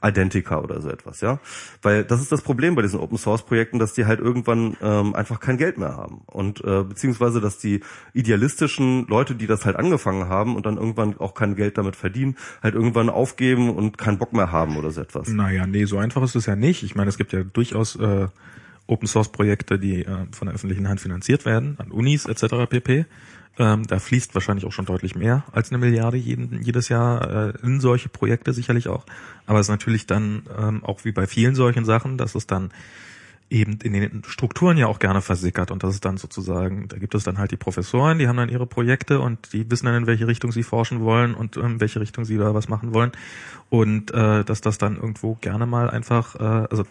Identica 0.03 0.59
oder 0.59 0.81
so 0.81 0.89
etwas, 0.89 1.21
ja. 1.21 1.39
Weil 1.81 2.03
das 2.03 2.21
ist 2.21 2.31
das 2.31 2.41
Problem 2.41 2.75
bei 2.75 2.81
diesen 2.91 2.91
diesen 2.91 2.99
Open 2.99 3.18
Source 3.18 3.43
Projekten, 3.43 3.80
dass 3.80 3.93
die 3.93 4.05
halt 4.05 4.19
irgendwann 4.19 4.76
ähm, 4.81 5.15
einfach 5.15 5.39
kein 5.39 5.57
Geld 5.57 5.77
mehr 5.77 5.95
haben 5.95 6.22
und 6.27 6.63
äh, 6.63 6.84
beziehungsweise 6.84 7.41
dass 7.41 7.57
die 7.57 7.81
idealistischen 8.13 9.07
Leute, 9.07 9.35
die 9.35 9.47
das 9.47 9.65
halt 9.65 9.76
angefangen 9.76 10.27
haben 10.27 10.55
und 10.55 10.65
dann 10.65 10.77
irgendwann 10.77 11.18
auch 11.18 11.34
kein 11.34 11.55
Geld 11.55 11.77
damit 11.77 11.95
verdienen, 11.95 12.35
halt 12.61 12.76
irgendwann 12.76 13.09
aufgeben 13.09 13.69
und 13.69 13.97
keinen 13.97 14.18
Bock 14.18 14.34
mehr 14.34 14.51
haben 14.51 14.77
oder 14.77 14.91
so 14.91 15.01
etwas. 15.01 15.30
Naja, 15.30 15.65
nee, 15.65 15.85
so 15.85 15.97
einfach 15.97 16.22
ist 16.23 16.35
es 16.35 16.45
ja 16.45 16.55
nicht. 16.55 16.84
Ich 16.84 16.95
meine, 16.95 17.09
es 17.09 17.18
gibt 17.18 17.34
ja 17.34 17.43
durchaus 17.43 17.95
äh, 17.95 18.27
Open 18.88 19.07
Source 19.07 19.31
Projekte, 19.31 19.80
die 19.80 20.03
äh, 20.03 20.26
von 20.31 20.47
der 20.47 20.55
öffentlichen 20.55 20.88
Hand 20.88 20.99
finanziert 20.99 21.45
werden, 21.45 21.76
an 21.80 21.91
Unis 21.91 22.26
etc. 22.26 22.69
pp. 22.69 23.05
Ähm, 23.59 23.85
da 23.85 23.99
fließt 23.99 24.33
wahrscheinlich 24.33 24.65
auch 24.65 24.71
schon 24.71 24.85
deutlich 24.85 25.15
mehr 25.15 25.43
als 25.51 25.71
eine 25.71 25.77
Milliarde 25.77 26.17
jeden, 26.17 26.61
jedes 26.61 26.89
Jahr 26.89 27.49
äh, 27.49 27.53
in 27.63 27.81
solche 27.81 28.09
Projekte 28.09 28.53
sicherlich 28.53 28.87
auch. 28.87 29.05
Aber 29.45 29.59
es 29.59 29.67
ist 29.67 29.71
natürlich 29.71 30.07
dann 30.07 30.43
ähm, 30.57 30.83
auch 30.85 31.03
wie 31.03 31.11
bei 31.11 31.27
vielen 31.27 31.55
solchen 31.55 31.83
Sachen, 31.83 32.17
dass 32.17 32.35
es 32.35 32.47
dann 32.47 32.71
eben 33.51 33.77
in 33.83 33.91
den 33.91 34.23
Strukturen 34.25 34.77
ja 34.77 34.87
auch 34.87 34.99
gerne 34.99 35.21
versickert 35.21 35.71
und 35.71 35.83
das 35.83 35.95
ist 35.95 36.05
dann 36.05 36.15
sozusagen, 36.15 36.87
da 36.87 36.97
gibt 36.97 37.13
es 37.13 37.25
dann 37.25 37.37
halt 37.37 37.51
die 37.51 37.57
Professoren, 37.57 38.17
die 38.17 38.29
haben 38.29 38.37
dann 38.37 38.47
ihre 38.47 38.65
Projekte 38.65 39.19
und 39.19 39.51
die 39.51 39.69
wissen 39.69 39.87
dann, 39.87 39.95
in 39.95 40.07
welche 40.07 40.25
Richtung 40.25 40.53
sie 40.53 40.63
forschen 40.63 41.01
wollen 41.01 41.33
und 41.33 41.57
in 41.57 41.81
welche 41.81 41.99
Richtung 41.99 42.23
sie 42.23 42.37
da 42.37 42.53
was 42.53 42.69
machen 42.69 42.93
wollen 42.93 43.11
und 43.69 44.11
äh, 44.13 44.45
dass 44.45 44.61
das 44.61 44.77
dann 44.77 44.95
irgendwo 44.95 45.35
gerne 45.35 45.65
mal 45.65 45.89
einfach, 45.89 46.35
äh, 46.35 46.67
also 46.69 46.85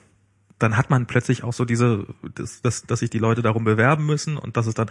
dann 0.60 0.76
hat 0.76 0.90
man 0.90 1.06
plötzlich 1.06 1.42
auch 1.42 1.52
so 1.52 1.64
diese, 1.64 2.06
dass, 2.34 2.62
dass, 2.62 2.82
dass 2.82 3.00
sich 3.00 3.10
die 3.10 3.18
Leute 3.18 3.42
darum 3.42 3.64
bewerben 3.64 4.06
müssen 4.06 4.36
und 4.36 4.56
dass 4.56 4.66
es 4.66 4.74
dann 4.74 4.90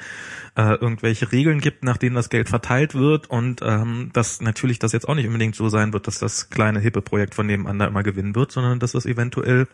äh, 0.55 0.73
irgendwelche 0.73 1.31
Regeln 1.31 1.61
gibt, 1.61 1.83
nach 1.83 1.97
denen 1.97 2.15
das 2.15 2.29
Geld 2.29 2.49
verteilt 2.49 2.95
wird 2.95 3.29
und 3.29 3.61
ähm, 3.63 4.09
dass 4.13 4.41
natürlich 4.41 4.79
das 4.79 4.91
jetzt 4.91 5.07
auch 5.07 5.15
nicht 5.15 5.27
unbedingt 5.27 5.55
so 5.55 5.69
sein 5.69 5.93
wird, 5.93 6.07
dass 6.07 6.19
das 6.19 6.49
kleine 6.49 6.79
hippe 6.79 7.01
Projekt 7.01 7.35
von 7.35 7.45
nebenan 7.45 7.79
da 7.79 7.85
immer 7.85 8.03
gewinnen 8.03 8.35
wird, 8.35 8.51
sondern 8.51 8.79
dass 8.79 8.93
das 8.93 9.05
eventuell 9.05 9.67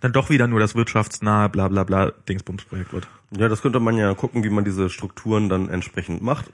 dann 0.00 0.12
doch 0.12 0.30
wieder 0.30 0.46
nur 0.46 0.60
das 0.60 0.74
wirtschaftsnahe 0.74 1.48
bla 1.48 1.68
bla 1.68 1.84
bla 1.84 2.12
Dingsbums-Projekt 2.28 2.92
wird. 2.92 3.08
Ja, 3.36 3.48
das 3.48 3.62
könnte 3.62 3.80
man 3.80 3.96
ja 3.96 4.14
gucken, 4.14 4.44
wie 4.44 4.50
man 4.50 4.64
diese 4.64 4.88
Strukturen 4.88 5.48
dann 5.48 5.68
entsprechend 5.68 6.22
macht. 6.22 6.46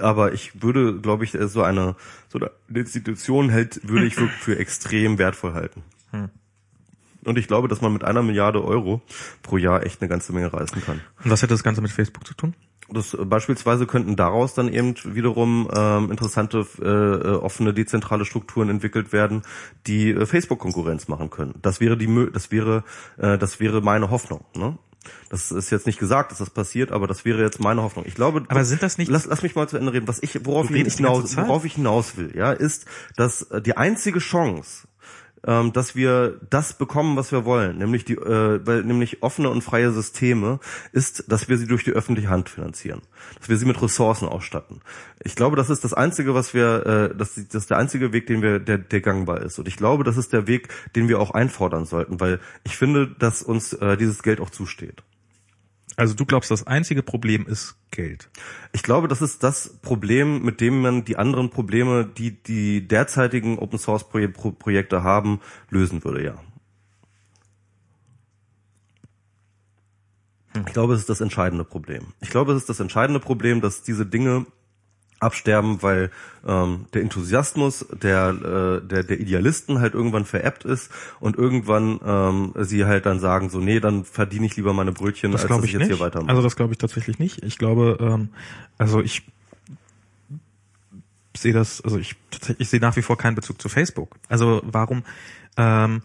Aber 0.00 0.32
ich 0.32 0.62
würde, 0.62 1.00
glaube 1.00 1.24
ich, 1.24 1.36
so 1.40 1.62
eine 1.62 1.96
so 2.28 2.38
eine 2.38 2.50
Institution 2.68 3.48
hält, 3.48 3.88
würde 3.88 4.06
ich 4.06 4.14
für, 4.14 4.28
für 4.28 4.58
extrem 4.58 5.18
wertvoll 5.18 5.54
halten. 5.54 5.82
Hm. 6.10 6.28
Und 7.28 7.38
ich 7.38 7.46
glaube, 7.46 7.68
dass 7.68 7.80
man 7.80 7.92
mit 7.92 8.04
einer 8.04 8.22
Milliarde 8.22 8.64
Euro 8.64 9.02
pro 9.42 9.58
Jahr 9.58 9.84
echt 9.84 10.00
eine 10.00 10.08
ganze 10.08 10.32
Menge 10.32 10.52
reißen 10.52 10.82
kann. 10.82 11.00
Und 11.22 11.30
was 11.30 11.42
hat 11.42 11.50
das 11.50 11.62
Ganze 11.62 11.82
mit 11.82 11.90
Facebook 11.90 12.26
zu 12.26 12.34
tun? 12.34 12.54
Das, 12.90 13.12
äh, 13.12 13.24
beispielsweise 13.24 13.86
könnten 13.86 14.16
daraus 14.16 14.54
dann 14.54 14.72
eben 14.72 14.94
wiederum 15.04 15.68
ähm, 15.74 16.10
interessante 16.10 16.66
äh, 16.80 16.86
äh, 16.86 17.34
offene 17.36 17.74
dezentrale 17.74 18.24
Strukturen 18.24 18.70
entwickelt 18.70 19.12
werden, 19.12 19.42
die 19.86 20.10
äh, 20.10 20.24
Facebook 20.24 20.58
Konkurrenz 20.58 21.06
machen 21.06 21.28
können. 21.28 21.54
Das 21.60 21.80
wäre 21.80 21.98
die 21.98 22.08
das 22.32 22.50
wäre 22.50 22.84
äh, 23.18 23.36
das 23.36 23.60
wäre 23.60 23.82
meine 23.82 24.10
Hoffnung. 24.10 24.44
Ne? 24.56 24.78
Das 25.28 25.52
ist 25.52 25.70
jetzt 25.70 25.86
nicht 25.86 25.98
gesagt, 25.98 26.30
dass 26.30 26.38
das 26.38 26.50
passiert, 26.50 26.92
aber 26.92 27.06
das 27.06 27.24
wäre 27.24 27.42
jetzt 27.42 27.60
meine 27.60 27.82
Hoffnung. 27.82 28.04
Ich 28.06 28.14
glaube, 28.14 28.44
aber 28.48 28.64
sind 28.64 28.82
das 28.82 28.98
nicht? 28.98 29.10
Lass, 29.10 29.26
lass 29.26 29.42
mich 29.42 29.54
mal 29.54 29.68
zu 29.68 29.76
Ende 29.76 29.92
reden. 29.92 30.08
Was 30.08 30.22
ich, 30.22 30.44
worauf 30.44 30.70
ich 30.70 30.94
hinaus, 30.94 31.36
worauf 31.36 31.64
ich 31.64 31.74
hinaus 31.74 32.16
will, 32.16 32.32
ja, 32.34 32.52
ist, 32.52 32.86
dass 33.16 33.42
äh, 33.42 33.60
die 33.60 33.76
einzige 33.76 34.18
Chance, 34.18 34.88
ähm, 35.46 35.72
dass 35.72 35.94
wir 35.94 36.40
das 36.50 36.74
bekommen, 36.74 37.16
was 37.16 37.32
wir 37.32 37.44
wollen, 37.44 37.78
nämlich 37.78 38.04
die, 38.04 38.14
äh, 38.14 38.60
weil 38.66 38.84
nämlich 38.84 39.22
offene 39.22 39.50
und 39.50 39.62
freie 39.62 39.92
Systeme, 39.92 40.60
ist, 40.92 41.30
dass 41.30 41.48
wir 41.48 41.58
sie 41.58 41.66
durch 41.66 41.84
die 41.84 41.92
öffentliche 41.92 42.28
Hand 42.28 42.48
finanzieren, 42.48 43.02
dass 43.38 43.48
wir 43.48 43.56
sie 43.56 43.66
mit 43.66 43.80
Ressourcen 43.80 44.28
ausstatten. 44.28 44.80
Ich 45.22 45.36
glaube, 45.36 45.56
das 45.56 45.70
ist 45.70 45.84
das 45.84 45.94
einzige, 45.94 46.34
was 46.34 46.54
wir, 46.54 46.86
äh, 46.86 47.16
das, 47.16 47.34
das 47.34 47.62
ist 47.62 47.70
der 47.70 47.78
einzige 47.78 48.12
Weg, 48.12 48.26
den 48.26 48.42
wir, 48.42 48.58
der, 48.58 48.78
der 48.78 49.00
gangbar 49.00 49.40
ist. 49.42 49.58
Und 49.58 49.68
ich 49.68 49.76
glaube, 49.76 50.04
das 50.04 50.16
ist 50.16 50.32
der 50.32 50.46
Weg, 50.46 50.68
den 50.96 51.08
wir 51.08 51.20
auch 51.20 51.30
einfordern 51.30 51.84
sollten, 51.84 52.20
weil 52.20 52.40
ich 52.64 52.76
finde, 52.76 53.08
dass 53.18 53.42
uns 53.42 53.72
äh, 53.74 53.96
dieses 53.96 54.22
Geld 54.22 54.40
auch 54.40 54.50
zusteht. 54.50 55.02
Also 55.98 56.14
du 56.14 56.24
glaubst, 56.24 56.48
das 56.52 56.64
einzige 56.64 57.02
Problem 57.02 57.44
ist 57.44 57.74
Geld? 57.90 58.30
Ich 58.70 58.84
glaube, 58.84 59.08
das 59.08 59.20
ist 59.20 59.42
das 59.42 59.80
Problem, 59.82 60.44
mit 60.44 60.60
dem 60.60 60.80
man 60.80 61.04
die 61.04 61.16
anderen 61.16 61.50
Probleme, 61.50 62.06
die 62.06 62.40
die 62.40 62.86
derzeitigen 62.86 63.58
Open 63.58 63.80
Source 63.80 64.08
Projekte 64.08 65.02
haben, 65.02 65.40
lösen 65.70 66.04
würde, 66.04 66.24
ja. 66.24 66.40
Ich 70.54 70.72
glaube, 70.72 70.94
es 70.94 71.00
ist 71.00 71.08
das 71.08 71.20
entscheidende 71.20 71.64
Problem. 71.64 72.12
Ich 72.20 72.30
glaube, 72.30 72.52
es 72.52 72.58
ist 72.58 72.68
das 72.68 72.78
entscheidende 72.78 73.18
Problem, 73.18 73.60
dass 73.60 73.82
diese 73.82 74.06
Dinge 74.06 74.46
absterben, 75.20 75.82
weil 75.82 76.10
ähm, 76.46 76.86
der 76.94 77.02
Enthusiasmus 77.02 77.86
der, 78.02 78.80
äh, 78.82 78.86
der 78.86 79.02
der 79.02 79.20
Idealisten 79.20 79.80
halt 79.80 79.94
irgendwann 79.94 80.24
veräppt 80.24 80.64
ist 80.64 80.90
und 81.20 81.36
irgendwann 81.36 82.00
ähm, 82.04 82.52
sie 82.60 82.84
halt 82.84 83.06
dann 83.06 83.18
sagen 83.18 83.50
so 83.50 83.58
nee 83.58 83.80
dann 83.80 84.04
verdiene 84.04 84.46
ich 84.46 84.56
lieber 84.56 84.72
meine 84.72 84.92
Brötchen 84.92 85.32
das 85.32 85.42
als 85.42 85.48
dass 85.48 85.58
ich, 85.58 85.64
ich 85.64 85.72
jetzt 85.72 85.80
nicht. 85.80 85.88
hier 85.88 86.00
weitermache. 86.00 86.30
Also 86.30 86.42
das 86.42 86.56
glaube 86.56 86.72
ich 86.72 86.78
tatsächlich 86.78 87.18
nicht. 87.18 87.42
Ich 87.42 87.58
glaube 87.58 87.98
ähm, 88.00 88.28
also 88.78 89.00
ich 89.00 89.26
sehe 91.36 91.52
das 91.52 91.80
also 91.80 91.98
ich 91.98 92.14
ich 92.58 92.68
sehe 92.68 92.80
nach 92.80 92.96
wie 92.96 93.02
vor 93.02 93.18
keinen 93.18 93.34
Bezug 93.34 93.60
zu 93.60 93.68
Facebook. 93.68 94.16
Also 94.28 94.62
warum 94.64 95.02
ähm, 95.56 96.02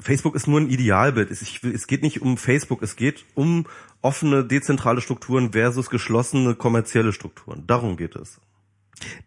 Facebook 0.00 0.34
ist 0.36 0.46
nur 0.46 0.60
ein 0.60 0.70
Idealbild. 0.70 1.30
Es 1.30 1.86
geht 1.86 2.02
nicht 2.02 2.22
um 2.22 2.36
Facebook, 2.36 2.82
es 2.82 2.94
geht 2.96 3.24
um 3.34 3.66
offene, 4.04 4.44
dezentrale 4.44 5.00
Strukturen 5.00 5.52
versus 5.52 5.88
geschlossene, 5.88 6.54
kommerzielle 6.54 7.12
Strukturen. 7.12 7.66
Darum 7.66 7.96
geht 7.96 8.16
es. 8.16 8.40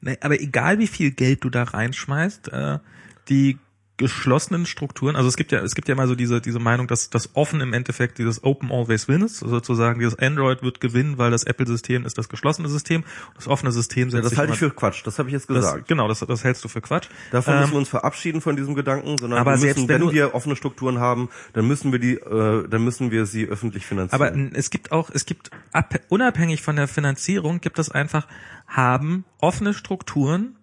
Nee, 0.01 0.17
aber 0.21 0.39
egal 0.39 0.79
wie 0.79 0.87
viel 0.87 1.11
Geld 1.11 1.43
du 1.43 1.49
da 1.49 1.63
reinschmeißt, 1.63 2.49
äh, 2.49 2.79
die 3.27 3.57
geschlossenen 3.97 4.65
Strukturen, 4.65 5.15
also 5.15 5.27
es 5.27 5.35
gibt 5.35 5.51
ja, 5.51 5.59
es 5.59 5.73
gibt 5.73 5.87
ja 5.87 5.95
immer 5.95 6.07
so 6.07 6.15
diese, 6.15 6.39
diese 6.39 6.59
Meinung, 6.59 6.87
dass 6.87 7.09
das 7.09 7.31
offen 7.35 7.61
im 7.61 7.73
Endeffekt 7.73 8.19
dieses 8.19 8.43
Open 8.43 8.71
Always 8.71 9.07
Wins, 9.07 9.39
sozusagen 9.39 9.99
dieses 9.99 10.17
Android 10.19 10.61
wird 10.61 10.79
gewinnen, 10.79 11.17
weil 11.17 11.31
das 11.31 11.43
Apple-System 11.43 12.05
ist 12.05 12.17
das 12.17 12.29
geschlossene 12.29 12.69
System, 12.69 13.03
das 13.35 13.47
offene 13.47 13.71
System 13.71 14.09
ja, 14.09 14.21
Das 14.21 14.37
halte 14.37 14.53
ich 14.53 14.59
für 14.59 14.69
Quatsch, 14.69 15.01
das 15.05 15.17
habe 15.17 15.29
ich 15.29 15.33
jetzt 15.33 15.47
gesagt. 15.47 15.81
Das, 15.81 15.87
genau, 15.87 16.07
das, 16.07 16.19
das 16.19 16.43
hältst 16.43 16.63
du 16.63 16.67
für 16.67 16.81
Quatsch. 16.81 17.07
Davon 17.31 17.55
ähm, 17.55 17.59
müssen 17.61 17.71
wir 17.73 17.79
uns 17.79 17.89
verabschieden 17.89 18.41
von 18.41 18.55
diesem 18.55 18.75
Gedanken, 18.75 19.17
sondern 19.17 19.39
aber 19.39 19.59
wir 19.59 19.67
müssen, 19.67 19.89
wenn, 19.89 20.01
wenn 20.01 20.11
wir 20.11 20.35
offene 20.35 20.55
Strukturen 20.55 20.99
haben, 20.99 21.29
dann 21.53 21.67
müssen 21.67 21.91
wir 21.91 21.99
die, 21.99 22.15
äh, 22.15 22.67
dann 22.67 22.83
müssen 22.83 23.09
wir 23.11 23.25
sie 23.25 23.47
öffentlich 23.47 23.85
finanzieren. 23.85 24.21
Aber 24.21 24.57
es 24.57 24.69
gibt 24.69 24.91
auch, 24.91 25.09
es 25.11 25.25
gibt 25.25 25.49
ab, 25.71 25.99
unabhängig 26.09 26.61
von 26.61 26.75
der 26.75 26.87
Finanzierung 26.87 27.61
gibt 27.61 27.79
es 27.79 27.89
einfach 27.89 28.27
haben 28.67 29.23
offene 29.39 29.73
Strukturen 29.73 30.56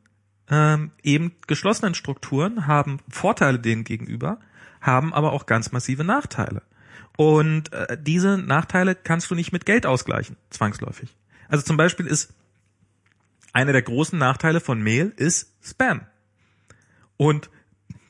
ähm, 0.51 0.93
eben 1.03 1.33
geschlossenen 1.47 1.95
Strukturen 1.95 2.66
haben 2.66 2.99
Vorteile 3.09 3.59
denen 3.59 3.85
gegenüber, 3.85 4.39
haben 4.81 5.15
aber 5.15 5.33
auch 5.33 5.47
ganz 5.47 5.73
massive 5.73 6.05
Nachteile. 6.05 6.62
Und 7.16 7.73
äh, 7.73 7.97
diese 8.01 8.39
Nachteile 8.39 8.95
kannst 8.95 9.31
du 9.31 9.35
nicht 9.35 9.53
mit 9.53 9.66
Geld 9.66 9.87
ausgleichen, 9.87 10.37
zwangsläufig. 10.51 11.16
Also 11.49 11.65
zum 11.65 11.77
Beispiel 11.77 12.07
ist 12.07 12.35
einer 13.53 13.73
der 13.73 13.83
großen 13.83 14.19
Nachteile 14.19 14.61
von 14.61 14.83
Mail 14.83 15.12
ist 15.16 15.53
Spam. 15.62 16.03
Und 17.16 17.51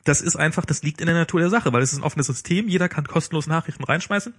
das 0.03 0.21
ist 0.21 0.35
einfach, 0.35 0.65
das 0.65 0.83
liegt 0.83 1.01
in 1.01 1.07
der 1.07 1.15
Natur 1.15 1.39
der 1.39 1.49
Sache, 1.49 1.71
weil 1.71 1.83
es 1.83 1.93
ist 1.93 1.99
ein 1.99 2.03
offenes 2.03 2.27
System, 2.27 2.67
jeder 2.67 2.89
kann 2.89 3.07
kostenlos 3.07 3.47
Nachrichten 3.47 3.83
reinschmeißen. 3.83 4.33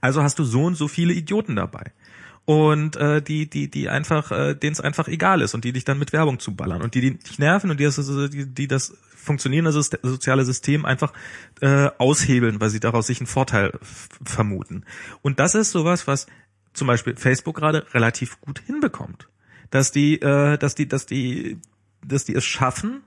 Also 0.00 0.22
hast 0.22 0.38
du 0.38 0.44
so 0.44 0.64
und 0.64 0.74
so 0.74 0.88
viele 0.88 1.12
Idioten 1.12 1.56
dabei 1.56 1.92
und 2.48 2.96
äh, 2.96 3.20
die 3.20 3.46
die 3.46 3.70
die 3.70 3.90
einfach 3.90 4.32
äh, 4.32 4.54
denen 4.54 4.72
es 4.72 4.80
einfach 4.80 5.06
egal 5.06 5.42
ist 5.42 5.52
und 5.52 5.66
die 5.66 5.72
dich 5.74 5.84
dann 5.84 5.98
mit 5.98 6.14
Werbung 6.14 6.38
zuballern 6.38 6.80
und 6.80 6.94
die 6.94 7.02
die 7.02 7.18
dich 7.18 7.38
nerven 7.38 7.70
und 7.70 7.78
die 7.78 7.84
das 7.84 7.96
die, 7.96 8.46
die 8.46 8.66
das 8.66 8.96
funktionierende 9.14 9.70
soziale 9.70 10.46
System 10.46 10.86
einfach 10.86 11.12
äh, 11.60 11.90
aushebeln, 11.98 12.58
weil 12.58 12.70
sie 12.70 12.80
daraus 12.80 13.08
sich 13.08 13.20
einen 13.20 13.26
Vorteil 13.26 13.78
vermuten. 14.24 14.86
Und 15.20 15.40
das 15.40 15.54
ist 15.54 15.72
sowas, 15.72 16.06
was 16.06 16.26
zum 16.72 16.86
Beispiel 16.86 17.16
Facebook 17.16 17.56
gerade 17.56 17.84
relativ 17.92 18.40
gut 18.40 18.62
hinbekommt, 18.64 19.28
dass 19.68 19.92
die 19.92 20.14
äh, 20.22 20.56
dass 20.56 20.74
die 20.74 20.88
dass 20.88 21.04
die 21.04 21.60
dass 22.02 22.24
die 22.24 22.34
es 22.34 22.46
schaffen, 22.46 23.02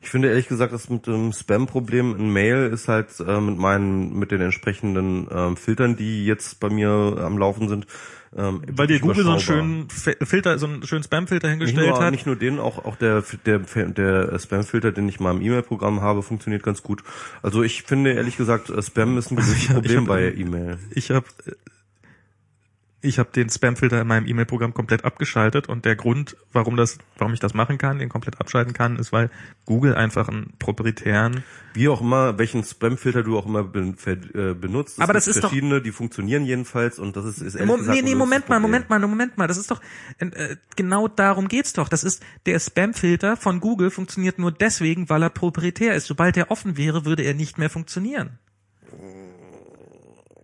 ich 0.00 0.10
finde 0.10 0.28
ehrlich 0.28 0.48
gesagt, 0.48 0.72
das 0.72 0.90
mit 0.90 1.06
dem 1.06 1.32
Spam-Problem 1.32 2.16
in 2.16 2.32
Mail 2.32 2.70
ist 2.72 2.88
halt 2.88 3.08
äh, 3.20 3.40
mit 3.40 3.58
meinen, 3.58 4.18
mit 4.18 4.30
den 4.30 4.40
entsprechenden 4.40 5.28
ähm, 5.30 5.56
Filtern, 5.56 5.96
die 5.96 6.26
jetzt 6.26 6.60
bei 6.60 6.70
mir 6.70 6.90
am 6.90 7.38
Laufen 7.38 7.68
sind, 7.68 7.86
ähm, 8.34 8.62
Weil 8.66 8.86
dir 8.86 8.98
Google 8.98 9.24
so 9.24 9.30
einen 9.30 9.40
schönen 9.40 9.88
Filter, 9.90 10.58
so 10.58 10.66
einen 10.66 10.86
schönen 10.86 11.02
Spam-Filter 11.02 11.50
hingestellt 11.50 11.86
nicht 11.86 11.96
nur, 11.96 12.04
hat. 12.04 12.12
Nicht 12.12 12.26
nur 12.26 12.36
den, 12.36 12.58
auch, 12.58 12.84
auch 12.84 12.96
der, 12.96 13.22
der, 13.44 13.58
der 13.58 14.38
Spam-Filter, 14.38 14.90
den 14.90 15.06
ich 15.08 15.20
mal 15.20 15.32
im 15.32 15.42
E-Mail-Programm 15.42 16.00
habe, 16.00 16.22
funktioniert 16.22 16.62
ganz 16.62 16.82
gut. 16.82 17.02
Also 17.42 17.62
ich 17.62 17.82
finde 17.82 18.12
ehrlich 18.12 18.38
gesagt, 18.38 18.72
Spam 18.82 19.18
ist 19.18 19.30
ein 19.30 19.36
gewisses 19.36 19.66
Problem 19.66 20.00
hab, 20.02 20.06
bei 20.08 20.32
E-Mail. 20.32 20.78
Ich 20.94 21.10
habe 21.10 21.26
ich 23.02 23.18
habe 23.18 23.30
den 23.32 23.50
Spamfilter 23.50 24.00
in 24.00 24.06
meinem 24.06 24.26
E-Mail-Programm 24.26 24.74
komplett 24.74 25.04
abgeschaltet 25.04 25.68
und 25.68 25.84
der 25.84 25.96
Grund, 25.96 26.36
warum 26.52 26.76
das, 26.76 26.98
warum 27.18 27.34
ich 27.34 27.40
das 27.40 27.52
machen 27.52 27.76
kann, 27.76 27.98
den 27.98 28.08
komplett 28.08 28.40
abschalten 28.40 28.72
kann, 28.72 28.96
ist, 28.96 29.12
weil 29.12 29.28
Google 29.66 29.94
einfach 29.94 30.28
einen 30.28 30.54
proprietären 30.58 31.42
wie 31.74 31.88
auch 31.88 32.00
immer, 32.00 32.38
welchen 32.38 32.64
Spamfilter 32.64 33.22
du 33.22 33.38
auch 33.38 33.46
immer 33.46 33.60
äh, 33.60 34.54
benutzt. 34.54 35.00
aber 35.00 35.14
das 35.14 35.26
ist 35.26 35.40
verschiedene, 35.40 35.76
doch, 35.76 35.82
die 35.82 35.90
funktionieren 35.90 36.44
jedenfalls 36.44 36.98
und 36.98 37.16
das 37.16 37.24
ist, 37.24 37.40
ist 37.40 37.54
ehrlich 37.54 37.66
Mo 37.66 37.78
gesagt, 37.78 37.96
nee, 37.96 38.02
nee, 38.02 38.14
Moment 38.14 38.48
mal, 38.48 38.60
Moment 38.60 38.88
mal, 38.90 38.98
Moment 39.00 39.38
mal, 39.38 39.48
das 39.48 39.56
ist 39.56 39.70
doch 39.70 39.80
äh, 40.18 40.56
genau 40.76 41.08
darum 41.08 41.48
geht's 41.48 41.72
doch. 41.72 41.88
Das 41.88 42.04
ist 42.04 42.22
der 42.46 42.58
Spamfilter 42.60 43.36
von 43.36 43.60
Google 43.60 43.90
funktioniert 43.90 44.38
nur 44.38 44.52
deswegen, 44.52 45.08
weil 45.08 45.22
er 45.22 45.30
proprietär 45.30 45.94
ist. 45.94 46.06
Sobald 46.06 46.36
er 46.36 46.50
offen 46.50 46.76
wäre, 46.76 47.04
würde 47.04 47.22
er 47.22 47.34
nicht 47.34 47.58
mehr 47.58 47.70
funktionieren. 47.70 48.38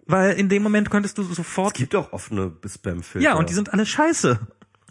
Weil 0.09 0.33
in 0.33 0.49
dem 0.49 0.63
Moment 0.63 0.91
könntest 0.91 1.19
du 1.19 1.23
Es 1.23 1.37
sofort. 1.37 1.75
gibt 1.75 1.95
auch 1.95 2.13
offene 2.13 2.53
Spam-Filter. 2.67 3.25
Ja, 3.25 3.35
und 3.37 3.51
die 3.51 3.55
sind 3.55 3.73
alle 3.73 3.87
scheiße. 3.87 4.41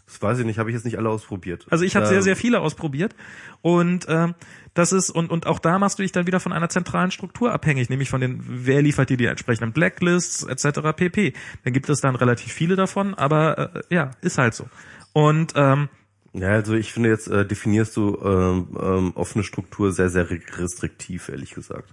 Das 0.06 0.22
weiß 0.22 0.40
ich 0.40 0.46
nicht, 0.46 0.58
habe 0.58 0.70
ich 0.70 0.74
jetzt 0.74 0.86
nicht 0.86 0.98
alle 0.98 1.10
ausprobiert. 1.10 1.66
Also 1.70 1.84
ich 1.84 1.98
habe 1.98 2.06
Ähm, 2.06 2.12
sehr, 2.12 2.22
sehr 2.22 2.36
viele 2.38 2.62
ausprobiert. 2.62 3.14
Und 3.62 4.06
ähm, 4.08 4.36
das 4.74 4.94
ist, 4.94 5.10
und, 5.10 5.30
und 5.32 5.48
auch 5.48 5.60
da 5.60 5.80
machst 5.80 6.00
du 6.00 6.04
dich 6.04 6.14
dann 6.14 6.28
wieder 6.28 6.40
von 6.40 6.54
einer 6.54 6.70
zentralen 6.70 7.12
Struktur 7.12 7.52
abhängig, 7.52 7.90
nämlich 7.90 8.10
von 8.10 8.22
den, 8.22 8.42
wer 8.48 8.82
liefert 8.82 9.10
dir 9.10 9.18
die 9.18 9.26
entsprechenden 9.26 9.74
Blacklists 9.74 10.44
etc. 10.44 10.80
pp. 10.96 11.34
Dann 11.66 11.74
gibt 11.74 11.90
es 11.90 12.00
dann 12.00 12.16
relativ 12.16 12.54
viele 12.54 12.78
davon, 12.78 13.16
aber 13.16 13.76
äh, 13.76 13.82
ja, 13.90 14.12
ist 14.22 14.38
halt 14.38 14.54
so. 14.54 14.70
Und 15.12 15.54
ähm, 15.58 15.90
Ja, 16.38 16.50
also 16.50 16.74
ich 16.76 16.94
finde 16.94 17.10
jetzt 17.10 17.28
äh, 17.28 17.46
definierst 17.46 17.96
du 17.98 18.18
ähm, 18.24 18.68
ähm, 18.80 19.12
offene 19.16 19.44
Struktur 19.44 19.92
sehr, 19.92 20.10
sehr 20.10 20.30
re- 20.30 20.40
restriktiv, 20.58 21.30
ehrlich 21.30 21.54
gesagt. 21.56 21.90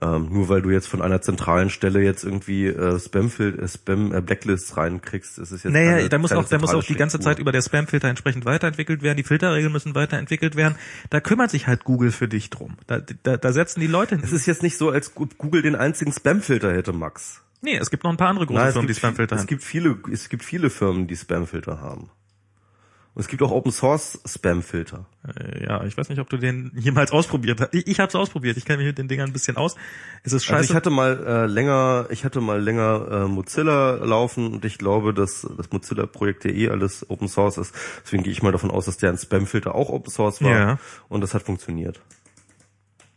Ähm, 0.00 0.28
nur 0.30 0.48
weil 0.48 0.62
du 0.62 0.70
jetzt 0.70 0.88
von 0.88 1.00
einer 1.02 1.20
zentralen 1.22 1.68
Stelle 1.70 2.00
jetzt 2.02 2.24
irgendwie 2.24 2.66
äh, 2.66 2.98
Spam, 2.98 3.30
äh, 3.38 3.68
Spam 3.68 4.12
äh, 4.14 4.20
Blacklists 4.20 4.76
reinkriegst, 4.76 5.38
ist 5.38 5.50
es 5.52 5.62
jetzt 5.62 5.72
Naja, 5.72 5.96
keine- 5.96 6.08
da 6.08 6.18
muss 6.18 6.32
auch, 6.32 6.48
da 6.48 6.58
muss 6.58 6.74
auch 6.74 6.82
die 6.84 6.94
ganze. 6.94 7.18
Zeit 7.20 7.38
über 7.38 7.52
der 7.52 7.62
Spamfilter 7.62 8.08
entsprechend 8.08 8.44
weiterentwickelt 8.44 9.02
werden. 9.02 9.16
Die 9.16 9.22
Filterregeln 9.22 9.72
müssen 9.72 9.94
weiterentwickelt 9.94 10.56
werden. 10.56 10.76
Da 11.10 11.20
kümmert 11.20 11.50
sich 11.50 11.66
halt 11.66 11.84
Google 11.84 12.10
für 12.10 12.26
dich 12.28 12.50
drum. 12.50 12.76
Da, 12.86 13.00
da, 13.00 13.36
da 13.36 13.52
setzen 13.52 13.80
die 13.80 13.86
Leute 13.86 14.16
hin. 14.16 14.24
Es 14.24 14.32
ist 14.32 14.46
jetzt 14.46 14.62
nicht 14.62 14.76
so, 14.78 14.90
als 14.90 15.14
Google 15.14 15.62
den 15.62 15.76
einzigen 15.76 16.12
Spam-Filter 16.12 16.72
hätte, 16.74 16.92
Max. 16.92 17.42
Nee, 17.60 17.76
es 17.76 17.90
gibt 17.90 18.02
noch 18.04 18.10
ein 18.10 18.16
paar 18.16 18.28
andere 18.28 18.46
große 18.46 18.58
Nein, 18.58 18.68
es 18.68 18.72
Firmen, 18.74 18.88
die 18.88 18.94
Spamfilter 18.94 19.36
es 19.36 19.42
haben. 19.42 19.46
gibt 19.46 19.62
viele, 19.62 19.96
es 20.10 20.28
gibt 20.28 20.42
viele 20.44 20.68
Firmen, 20.70 21.06
die 21.06 21.16
Spam-Filter 21.16 21.80
haben. 21.80 22.10
Und 23.14 23.20
es 23.20 23.28
gibt 23.28 23.42
auch 23.42 23.50
Open 23.50 23.72
Source 23.72 24.18
Spam-Filter. 24.26 25.04
Äh, 25.38 25.64
Ja, 25.66 25.84
ich 25.84 25.96
weiß 25.98 26.08
nicht, 26.08 26.18
ob 26.18 26.30
du 26.30 26.38
den 26.38 26.72
jemals 26.74 27.12
ausprobiert 27.12 27.60
hast. 27.60 27.74
Ich, 27.74 27.86
ich 27.86 28.00
habe 28.00 28.08
es 28.08 28.14
ausprobiert. 28.14 28.56
Ich 28.56 28.64
kenne 28.64 28.78
mich 28.78 28.86
mit 28.86 28.96
den 28.98 29.06
Dingern 29.08 29.28
ein 29.28 29.32
bisschen 29.34 29.58
aus. 29.58 29.76
Es 30.22 30.32
ist 30.32 30.44
scheiße. 30.44 30.56
Also 30.56 30.70
ich 30.72 30.76
hatte 30.76 30.88
mal 30.90 31.22
äh, 31.26 31.46
länger, 31.46 32.06
ich 32.10 32.24
hatte 32.24 32.40
mal 32.40 32.60
länger 32.60 33.06
äh, 33.10 33.28
Mozilla 33.28 33.96
laufen 33.96 34.52
und 34.54 34.64
ich 34.64 34.78
glaube, 34.78 35.12
dass 35.12 35.46
das 35.58 35.70
Mozilla-Projekt 35.70 36.44
ja 36.46 36.52
eh 36.52 36.68
alles 36.70 37.08
Open 37.10 37.28
Source 37.28 37.58
ist. 37.58 37.74
Deswegen 38.04 38.22
gehe 38.22 38.32
ich 38.32 38.42
mal 38.42 38.52
davon 38.52 38.70
aus, 38.70 38.86
dass 38.86 38.96
deren 38.96 39.18
Spam-Filter 39.18 39.74
auch 39.74 39.90
Open 39.90 40.10
Source 40.10 40.40
war 40.42 40.50
Ja. 40.58 40.78
und 41.10 41.20
das 41.20 41.34
hat 41.34 41.42
funktioniert. 41.42 42.00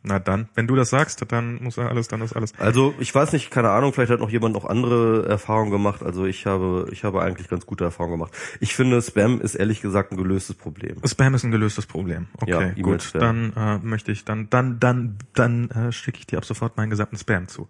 Na 0.07 0.19
dann, 0.19 0.49
wenn 0.53 0.67
du 0.67 0.75
das 0.75 0.91
sagst, 0.91 1.25
dann 1.31 1.63
muss 1.63 1.77
ja 1.77 1.87
alles, 1.87 2.07
dann 2.07 2.21
ist 2.21 2.33
alles. 2.33 2.53
Also 2.59 2.93
ich 2.99 3.13
weiß 3.13 3.33
nicht, 3.33 3.49
keine 3.49 3.71
Ahnung, 3.71 3.91
vielleicht 3.91 4.11
hat 4.11 4.19
noch 4.19 4.29
jemand 4.29 4.53
noch 4.53 4.65
andere 4.65 5.27
Erfahrungen 5.27 5.71
gemacht. 5.71 6.03
Also 6.03 6.25
ich 6.25 6.45
habe, 6.45 6.87
ich 6.91 7.03
habe 7.03 7.21
eigentlich 7.23 7.47
ganz 7.47 7.65
gute 7.65 7.83
Erfahrungen 7.85 8.19
gemacht. 8.19 8.33
Ich 8.59 8.75
finde, 8.75 9.01
Spam 9.01 9.41
ist 9.41 9.55
ehrlich 9.55 9.81
gesagt 9.81 10.11
ein 10.11 10.17
gelöstes 10.17 10.55
Problem. 10.55 10.97
Spam 11.05 11.33
ist 11.33 11.43
ein 11.43 11.49
gelöstes 11.51 11.87
Problem. 11.87 12.27
Ja, 12.45 12.57
Okay, 12.59 12.81
gut. 12.81 12.85
E-Mail-Spam. 13.13 13.51
Dann 13.53 13.53
äh, 13.55 13.79
möchte 13.83 14.11
ich 14.11 14.23
dann, 14.25 14.47
dann, 14.51 14.79
dann, 14.79 15.17
dann 15.33 15.69
äh, 15.71 15.91
schicke 15.91 16.19
ich 16.19 16.27
dir 16.27 16.37
ab 16.37 16.45
sofort 16.45 16.77
meinen 16.77 16.91
gesamten 16.91 17.17
Spam 17.17 17.47
zu. 17.47 17.67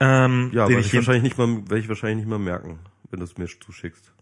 Ähm, 0.00 0.50
Ja, 0.54 0.64
den 0.64 0.70
werde 0.76 0.80
ich 0.80 0.86
ich 0.86 0.94
wahrscheinlich 0.94 1.24
nicht 1.24 1.36
mal, 1.38 1.48
werde 1.68 1.78
ich 1.78 1.88
wahrscheinlich 1.88 2.16
nicht 2.24 2.28
mal 2.28 2.38
merken, 2.38 2.78
wenn 3.10 3.20
du 3.20 3.24
es 3.24 3.36
mir 3.36 3.46
zuschickst. 3.46 4.12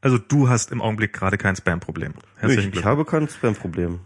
also 0.00 0.16
du 0.18 0.48
hast 0.48 0.70
im 0.72 0.80
Augenblick 0.80 1.12
gerade 1.12 1.38
kein 1.38 1.56
Spam-Problem. 1.56 2.14
Ich, 2.46 2.56
ich 2.74 2.84
habe 2.84 3.04
kein 3.04 3.28
Spam-Problem. 3.28 4.00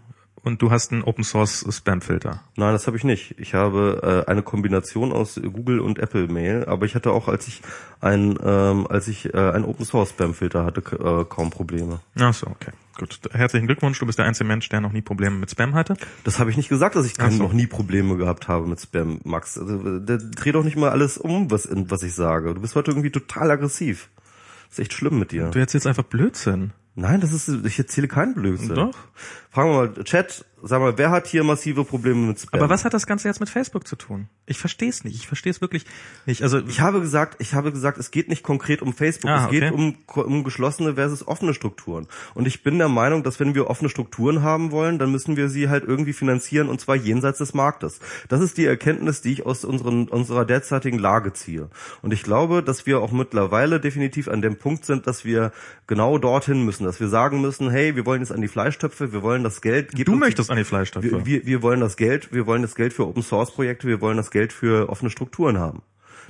Und 0.44 0.60
du 0.60 0.70
hast 0.70 0.92
einen 0.92 1.02
Open 1.02 1.24
Source 1.24 1.64
Spam-Filter. 1.70 2.42
Nein, 2.56 2.74
das 2.74 2.86
habe 2.86 2.98
ich 2.98 3.04
nicht. 3.04 3.34
Ich 3.38 3.54
habe 3.54 4.24
äh, 4.26 4.30
eine 4.30 4.42
Kombination 4.42 5.10
aus 5.10 5.40
Google 5.42 5.80
und 5.80 5.98
Apple 5.98 6.28
Mail, 6.28 6.66
aber 6.66 6.84
ich 6.84 6.94
hatte 6.94 7.12
auch, 7.12 7.28
als 7.28 7.48
ich 7.48 7.62
ein, 8.02 8.38
ähm, 8.44 8.86
als 8.86 9.08
ich 9.08 9.32
äh, 9.32 9.38
einen 9.38 9.64
Open 9.64 9.86
Source 9.86 10.10
Spam 10.10 10.34
Filter 10.34 10.66
hatte, 10.66 10.80
äh, 10.80 11.24
kaum 11.24 11.48
Probleme. 11.48 12.00
Ach 12.20 12.34
so, 12.34 12.46
okay. 12.46 12.72
Gut. 12.98 13.20
Herzlichen 13.32 13.66
Glückwunsch. 13.66 13.98
Du 13.98 14.04
bist 14.04 14.18
der 14.18 14.26
einzige 14.26 14.46
Mensch, 14.46 14.68
der 14.68 14.82
noch 14.82 14.92
nie 14.92 15.00
Probleme 15.00 15.36
mit 15.36 15.50
Spam 15.50 15.74
hatte. 15.74 15.96
Das 16.24 16.38
habe 16.38 16.50
ich 16.50 16.58
nicht 16.58 16.68
gesagt, 16.68 16.94
dass 16.94 17.06
ich 17.06 17.14
so. 17.14 17.42
noch 17.42 17.54
nie 17.54 17.66
Probleme 17.66 18.18
gehabt 18.18 18.46
habe 18.46 18.66
mit 18.66 18.82
Spam, 18.82 19.20
Max. 19.24 19.56
Also, 19.56 19.98
der, 19.98 20.18
dreh 20.18 20.52
doch 20.52 20.62
nicht 20.62 20.76
mal 20.76 20.90
alles 20.90 21.16
um, 21.16 21.50
was, 21.50 21.66
was 21.72 22.02
ich 22.02 22.14
sage. 22.14 22.52
Du 22.52 22.60
bist 22.60 22.76
heute 22.76 22.90
irgendwie 22.90 23.10
total 23.10 23.50
aggressiv. 23.50 24.10
ist 24.70 24.78
echt 24.78 24.92
schlimm 24.92 25.18
mit 25.18 25.32
dir. 25.32 25.48
Du 25.50 25.58
erzählst 25.58 25.86
einfach 25.86 26.04
Blödsinn. 26.04 26.72
Nein, 26.96 27.20
das 27.20 27.32
ist, 27.32 27.48
ich 27.48 27.78
erzähle 27.78 28.08
keinen 28.08 28.34
Blödsinn. 28.34 28.74
Doch. 28.74 28.96
Fragen 29.50 29.70
wir 29.70 29.76
mal, 29.76 30.04
Chat, 30.04 30.44
sag 30.66 30.80
mal, 30.80 30.96
wer 30.98 31.10
hat 31.10 31.26
hier 31.26 31.44
massive 31.44 31.84
Probleme 31.84 32.26
mit 32.26 32.40
Spam? 32.40 32.60
Aber 32.60 32.68
was 32.68 32.84
hat 32.84 32.94
das 32.94 33.06
Ganze 33.06 33.28
jetzt 33.28 33.40
mit 33.40 33.48
Facebook 33.48 33.86
zu 33.86 33.96
tun? 33.96 34.28
Ich 34.46 34.58
verstehe 34.58 34.88
es 34.88 35.04
nicht. 35.04 35.16
Ich 35.16 35.26
verstehe 35.26 35.50
es 35.50 35.60
wirklich 35.60 35.84
nicht. 36.26 36.42
Also 36.42 36.58
Ich 36.58 36.80
habe 36.80 37.00
gesagt, 37.00 37.36
ich 37.40 37.54
habe 37.54 37.72
gesagt, 37.72 37.98
es 37.98 38.10
geht 38.10 38.28
nicht 38.28 38.42
konkret 38.42 38.82
um 38.82 38.92
Facebook, 38.94 39.30
Ah, 39.30 39.44
es 39.44 39.50
geht 39.50 39.64
okay. 39.64 39.74
um, 39.74 40.22
um 40.24 40.44
geschlossene 40.44 40.94
versus 40.94 41.26
offene 41.26 41.54
Strukturen. 41.54 42.06
Und 42.34 42.46
ich 42.46 42.62
bin 42.62 42.78
der 42.78 42.88
Meinung, 42.88 43.22
dass 43.22 43.40
wenn 43.40 43.54
wir 43.54 43.68
offene 43.68 43.88
Strukturen 43.88 44.42
haben 44.42 44.70
wollen, 44.70 44.98
dann 44.98 45.10
müssen 45.12 45.36
wir 45.36 45.48
sie 45.48 45.68
halt 45.68 45.84
irgendwie 45.84 46.12
finanzieren 46.12 46.68
und 46.68 46.80
zwar 46.80 46.96
jenseits 46.96 47.38
des 47.38 47.54
Marktes. 47.54 48.00
Das 48.28 48.40
ist 48.40 48.56
die 48.56 48.64
Erkenntnis, 48.66 49.20
die 49.20 49.32
ich 49.32 49.46
aus 49.46 49.64
unseren, 49.64 50.08
unserer 50.08 50.44
derzeitigen 50.44 50.98
Lage 50.98 51.32
ziehe. 51.32 51.68
Und 52.02 52.12
ich 52.12 52.22
glaube, 52.22 52.62
dass 52.62 52.86
wir 52.86 53.00
auch 53.00 53.12
mittlerweile 53.12 53.80
definitiv 53.80 54.28
an 54.28 54.42
dem 54.42 54.56
Punkt 54.56 54.84
sind, 54.84 55.06
dass 55.06 55.24
wir 55.24 55.52
genau 55.86 56.18
dorthin 56.18 56.64
müssen, 56.64 56.84
dass 56.84 57.00
wir 57.00 57.08
sagen 57.08 57.40
müssen, 57.40 57.70
hey, 57.70 57.96
wir 57.96 58.06
wollen 58.06 58.20
jetzt 58.20 58.32
an 58.32 58.40
die 58.40 58.48
Fleischtöpfe, 58.48 59.12
wir 59.12 59.22
wollen 59.22 59.44
das 59.44 59.60
Geld, 59.60 59.92
gebt 59.92 60.08
du 60.08 60.14
möchtest 60.16 60.50
an 60.54 60.58
die 60.58 60.64
Fleischtöpfe. 60.64 61.10
wir, 61.10 61.26
wir, 61.26 61.46
wir 61.46 61.62
wollen 61.62 61.80
das 61.80 61.96
Geld, 61.96 62.32
wir 62.32 62.46
wollen 62.46 62.62
das 62.62 62.74
Geld 62.74 62.92
für 62.92 63.06
Open 63.06 63.22
Source 63.22 63.52
Projekte, 63.52 63.86
wir 63.86 64.00
wollen 64.00 64.16
das 64.16 64.30
Geld 64.30 64.52
für 64.52 64.88
offene 64.88 65.10
Strukturen 65.10 65.58
haben. 65.58 65.82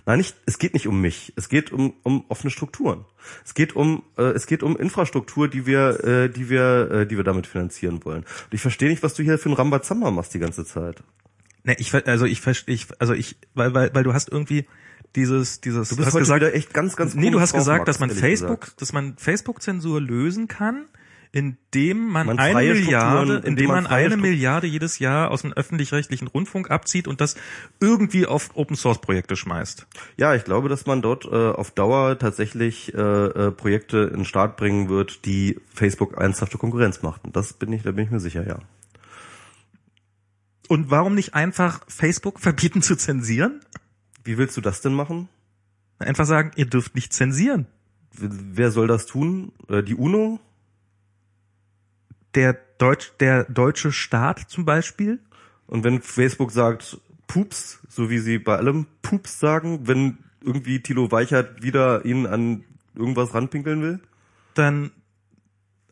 Nein, 0.06 0.18
nicht, 0.18 0.36
es 0.44 0.59
geht 0.59 0.74
nicht 0.74 0.86
um 0.86 1.01
mich. 1.01 1.32
Es 1.36 1.48
geht 1.48 1.72
um, 1.72 1.94
um 2.02 2.24
offene 2.28 2.51
Strukturen. 2.51 3.06
Es 3.44 3.55
geht 3.55 3.74
um, 3.74 4.02
äh, 4.18 4.22
es 4.22 4.46
geht 4.46 4.62
um 4.62 4.76
Infrastruktur, 4.76 5.48
die 5.48 5.64
wir, 5.64 6.05
äh, 6.05 6.28
die 6.28 6.51
wir, 6.51 6.90
äh, 6.90 7.06
die 7.06 7.16
wir 7.16 7.24
damit 7.24 7.46
finanzieren 7.46 8.05
wollen. 8.05 8.24
Und 8.24 8.52
ich 8.52 8.60
verstehe 8.60 8.90
nicht, 8.90 9.02
was 9.02 9.14
du 9.14 9.22
hier 9.22 9.38
für 9.38 9.48
einen 9.48 9.56
Rambazamba 9.56 10.10
machst 10.10 10.34
die 10.34 10.38
ganze 10.38 10.66
Zeit. 10.66 11.02
Ne, 11.62 11.74
ich 11.78 11.94
also 12.06 12.26
ich 12.26 12.42
verstehe 12.42 12.74
ich 12.74 12.88
also 12.98 13.14
ich 13.14 13.36
weil 13.55 13.72
weil 13.72 13.94
weil 13.94 14.05
du 14.05 14.12
hast 14.12 14.30
irgendwie 14.30 14.66
dieses 15.16 15.62
dieses 15.62 15.88
Du 15.88 15.96
bist 15.96 16.09
hast 16.09 16.14
heute 16.14 16.24
gesagt, 16.24 16.42
wieder 16.42 16.55
echt 16.55 16.74
ganz, 16.74 16.94
ganz 16.94 17.14
Nee, 17.14 17.30
du 17.30 17.40
hast 17.40 17.55
gesagt, 17.55 17.86
Max, 17.86 17.86
dass 17.86 18.01
man 18.01 18.10
Facebook, 18.10 18.60
gesagt. 18.60 18.82
dass 18.82 18.92
man 18.92 19.16
Facebook 19.16 19.62
Zensur 19.62 20.02
lösen 20.02 20.46
kann, 20.46 20.84
indem 21.35 22.11
man, 22.11 22.28
Man 22.28 22.39
eine 22.39 22.74
Milliarde, 22.74 23.43
indem 23.44 23.66
man 23.66 23.82
man 23.82 23.93
eine 23.93 24.16
Milliarde 24.16 24.69
jedes 24.69 25.01
Jahr 25.01 25.32
aus 25.32 25.43
dem 25.43 25.52
öffentlich-rechtlichen 25.52 26.28
Rundfunk 26.28 26.70
abzieht 26.70 27.09
und 27.09 27.20
das 27.20 27.35
irgendwie 27.81 28.24
auf 28.24 28.51
Open 28.55 28.77
Source 28.77 29.01
Projekte 29.01 29.35
schmeißt. 29.35 29.85
Ja, 30.16 30.36
ich 30.36 30.44
glaube, 30.44 30.69
dass 30.69 30.86
man 30.86 31.02
dort 31.02 31.24
äh, 31.24 31.51
auf 31.51 31.73
Dauer 31.73 32.20
tatsächlich 32.20 32.94
äh, 32.94 33.01
äh, 33.01 33.51
Projekte 33.51 33.98
in 34.12 34.19
den 34.19 34.24
Start 34.24 34.56
bringen 34.56 34.89
wird, 34.89 35.24
die 35.24 35.59
Facebook 35.74 36.16
ernsthafte 36.16 36.56
Konkurrenz 36.56 37.02
machten. 37.02 37.32
Das 37.32 37.52
bin 37.52 37.73
ich, 37.73 37.82
da 37.82 37.90
bin 37.90 38.05
ich 38.05 38.12
mir 38.12 38.20
sicher, 38.20 38.47
ja. 38.47 38.61
Und 40.69 40.93
warum 40.93 41.16
nicht 41.16 41.35
einfach 41.35 41.81
Facebook 41.89 42.39
verbieten 42.39 42.81
zu 42.81 42.94
zensieren? 42.94 43.61
Wie 44.23 44.39
willst 44.39 44.56
du 44.56 44.61
das 44.61 44.82
denn 44.82 44.94
machen? 44.94 45.28
Einfach 45.98 46.27
sagen, 46.27 46.52
ihr 46.55 46.66
dürft 46.66 46.94
nicht 46.94 47.12
zensieren. 47.12 47.66
Wer 48.12 48.70
soll 48.70 48.86
das 48.86 49.06
tun? 49.06 49.51
Äh, 49.69 49.82
Die 49.82 49.97
UNO? 49.97 50.39
Der 52.35 52.56
Deutsch, 52.78 53.12
der 53.20 53.44
deutsche 53.44 53.93
Staat 53.93 54.40
zum 54.48 54.65
Beispiel, 54.65 55.20
Und 55.66 55.85
wenn 55.85 56.02
Facebook 56.02 56.51
sagt 56.51 57.01
Pups, 57.27 57.81
so 57.89 58.11
wie 58.11 58.19
sie 58.19 58.39
bei 58.39 58.56
allem 58.56 58.86
Pups 59.02 59.40
sagen, 59.40 59.86
wenn 59.86 60.19
irgendwie 60.43 60.81
Thilo 60.81 61.11
Weichert 61.11 61.62
wieder 61.62 62.05
ihn 62.05 62.27
an 62.27 62.65
irgendwas 62.94 63.32
ranpinkeln 63.35 63.82
will? 63.82 64.01
dann 64.55 64.90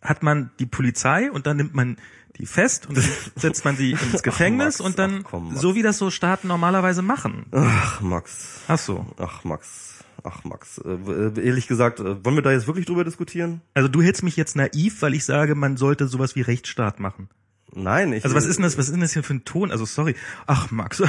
hat 0.00 0.22
man 0.22 0.50
die 0.58 0.66
Polizei 0.66 1.30
und 1.30 1.46
dann 1.46 1.56
nimmt 1.56 1.74
man 1.74 1.96
die 2.36 2.46
fest 2.46 2.88
und 2.88 2.96
dann 2.96 3.04
setzt 3.36 3.64
man 3.64 3.76
sie 3.76 3.92
ins 3.92 4.22
Gefängnis 4.22 4.78
Max, 4.78 4.80
und 4.80 4.98
dann, 4.98 5.20
ach 5.24 5.30
komm, 5.30 5.56
so 5.56 5.74
wie 5.74 5.82
das 5.82 5.98
so 5.98 6.10
Staaten 6.10 6.48
normalerweise 6.48 7.02
machen. 7.02 7.46
Ach, 7.52 8.00
Max. 8.00 8.60
Ach 8.68 8.78
so. 8.78 9.06
Ach, 9.18 9.44
Max. 9.44 10.04
Ach, 10.24 10.44
Max. 10.44 10.78
Äh, 10.78 11.40
ehrlich 11.40 11.68
gesagt, 11.68 12.00
äh, 12.00 12.24
wollen 12.24 12.36
wir 12.36 12.42
da 12.42 12.52
jetzt 12.52 12.66
wirklich 12.66 12.86
drüber 12.86 13.04
diskutieren? 13.04 13.60
Also 13.74 13.88
du 13.88 14.02
hältst 14.02 14.22
mich 14.22 14.36
jetzt 14.36 14.56
naiv, 14.56 15.02
weil 15.02 15.14
ich 15.14 15.24
sage, 15.24 15.54
man 15.54 15.76
sollte 15.76 16.06
sowas 16.06 16.36
wie 16.36 16.42
Rechtsstaat 16.42 17.00
machen. 17.00 17.28
Nein, 17.74 18.12
ich. 18.12 18.24
Also 18.24 18.36
was 18.36 18.44
ist 18.44 18.56
denn 18.56 18.64
das, 18.64 18.76
was 18.76 18.86
ist 18.86 18.92
denn 18.92 19.00
das 19.00 19.14
hier 19.14 19.22
für 19.22 19.34
ein 19.34 19.44
Ton? 19.44 19.70
Also 19.70 19.86
sorry. 19.86 20.14
Ach 20.46 20.70
Max. 20.70 21.02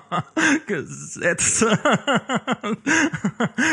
Gesetz. 0.66 1.60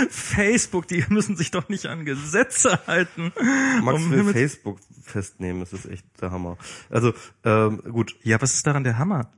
Facebook, 0.09 0.87
die 0.87 1.03
müssen 1.09 1.35
sich 1.35 1.51
doch 1.51 1.67
nicht 1.67 1.87
an 1.87 2.05
Gesetze 2.05 2.79
halten. 2.87 3.33
Max 3.81 4.01
Um 4.01 4.11
will 4.11 4.31
Facebook 4.31 4.79
festnehmen, 5.03 5.59
das 5.59 5.73
ist 5.73 5.87
echt 5.87 6.05
der 6.21 6.31
Hammer. 6.31 6.57
Also, 6.89 7.13
ähm, 7.43 7.81
gut. 7.91 8.15
Ja, 8.23 8.41
was 8.41 8.53
ist 8.53 8.65
daran 8.65 8.85
der 8.85 8.97
Hammer? 8.97 9.29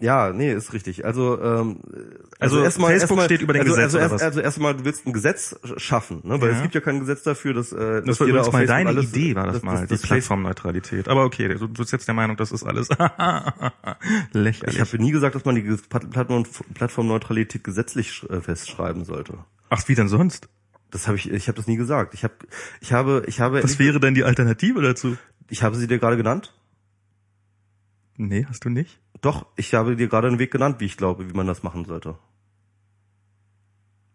Ja, 0.00 0.32
nee, 0.32 0.52
ist 0.52 0.72
richtig. 0.72 1.04
Also, 1.04 1.40
ähm, 1.42 1.80
Also 2.38 2.62
Facebook 2.70 3.20
steht 3.22 3.42
über 3.42 3.52
dem 3.52 3.62
also, 3.62 3.74
Gesetz, 3.74 3.94
Also, 3.96 4.24
also 4.24 4.40
erstmal, 4.40 4.76
du 4.76 4.84
willst 4.84 5.04
ein 5.06 5.12
Gesetz 5.12 5.56
schaffen, 5.76 6.20
ne? 6.22 6.40
Weil 6.40 6.50
Ja. 6.50 6.56
es 6.56 6.62
gibt 6.62 6.74
ja 6.76 6.80
kein 6.80 7.00
Gesetz 7.00 7.24
dafür, 7.24 7.52
dass, 7.52 7.72
äh, 7.72 7.76
Das 7.76 8.04
dass 8.04 8.20
war 8.20 8.26
jeder 8.28 8.40
auf 8.42 8.46
mal 8.52 8.58
Facebook 8.58 8.68
deine 8.76 8.88
alles, 8.90 9.08
Idee, 9.10 9.34
war 9.34 9.46
das 9.46 9.54
dass- 9.54 9.62
mal, 9.64 9.72
dass- 9.72 9.80
die 9.82 9.86
dass 9.88 10.00
Facebook- 10.02 10.08
Plattformneutralität. 10.18 11.08
Aber 11.08 11.24
okay, 11.24 11.48
du 11.52 11.66
bist 11.66 11.90
jetzt 11.90 12.06
der 12.06 12.14
Meinung, 12.14 12.36
das 12.36 12.52
ist 12.52 12.62
alles 12.64 12.88
lächerlich. 14.32 14.74
Ich 14.76 14.80
habe 14.80 14.98
nie 15.02 15.10
gesagt, 15.10 15.34
dass 15.34 15.44
man 15.44 15.54
die 15.56 15.76
Plattformneutralität 16.74 17.64
gesetzlich 17.64 18.24
äh, 18.30 18.40
festschreiben 18.40 19.04
sollte. 19.04 19.34
Ach, 19.70 19.82
wie 19.88 19.94
denn 19.94 20.08
sonst? 20.08 20.48
Das 20.90 21.06
habe 21.06 21.16
ich, 21.18 21.30
ich 21.30 21.48
habe 21.48 21.56
das 21.56 21.66
nie 21.66 21.76
gesagt. 21.76 22.14
Ich 22.14 22.24
habe, 22.24 22.34
ich 22.80 22.92
habe, 22.92 23.24
ich 23.26 23.40
habe, 23.40 23.62
Was 23.62 23.78
wäre 23.78 24.00
denn 24.00 24.14
die 24.14 24.24
Alternative 24.24 24.80
dazu? 24.80 25.16
ich 25.50 25.62
habe 25.62 25.76
sie 25.76 25.86
dir 25.86 25.98
gerade 25.98 26.16
genannt. 26.16 26.54
Nee, 28.18 28.46
hast 28.48 28.64
du 28.64 28.68
nicht? 28.68 29.00
Doch, 29.20 29.46
ich 29.56 29.74
habe 29.74 29.94
dir 29.94 30.08
gerade 30.08 30.26
einen 30.26 30.40
Weg 30.40 30.50
genannt, 30.50 30.80
wie 30.80 30.86
ich 30.86 30.96
glaube, 30.96 31.30
wie 31.30 31.32
man 31.34 31.46
das 31.46 31.62
machen 31.62 31.84
sollte. 31.84 32.18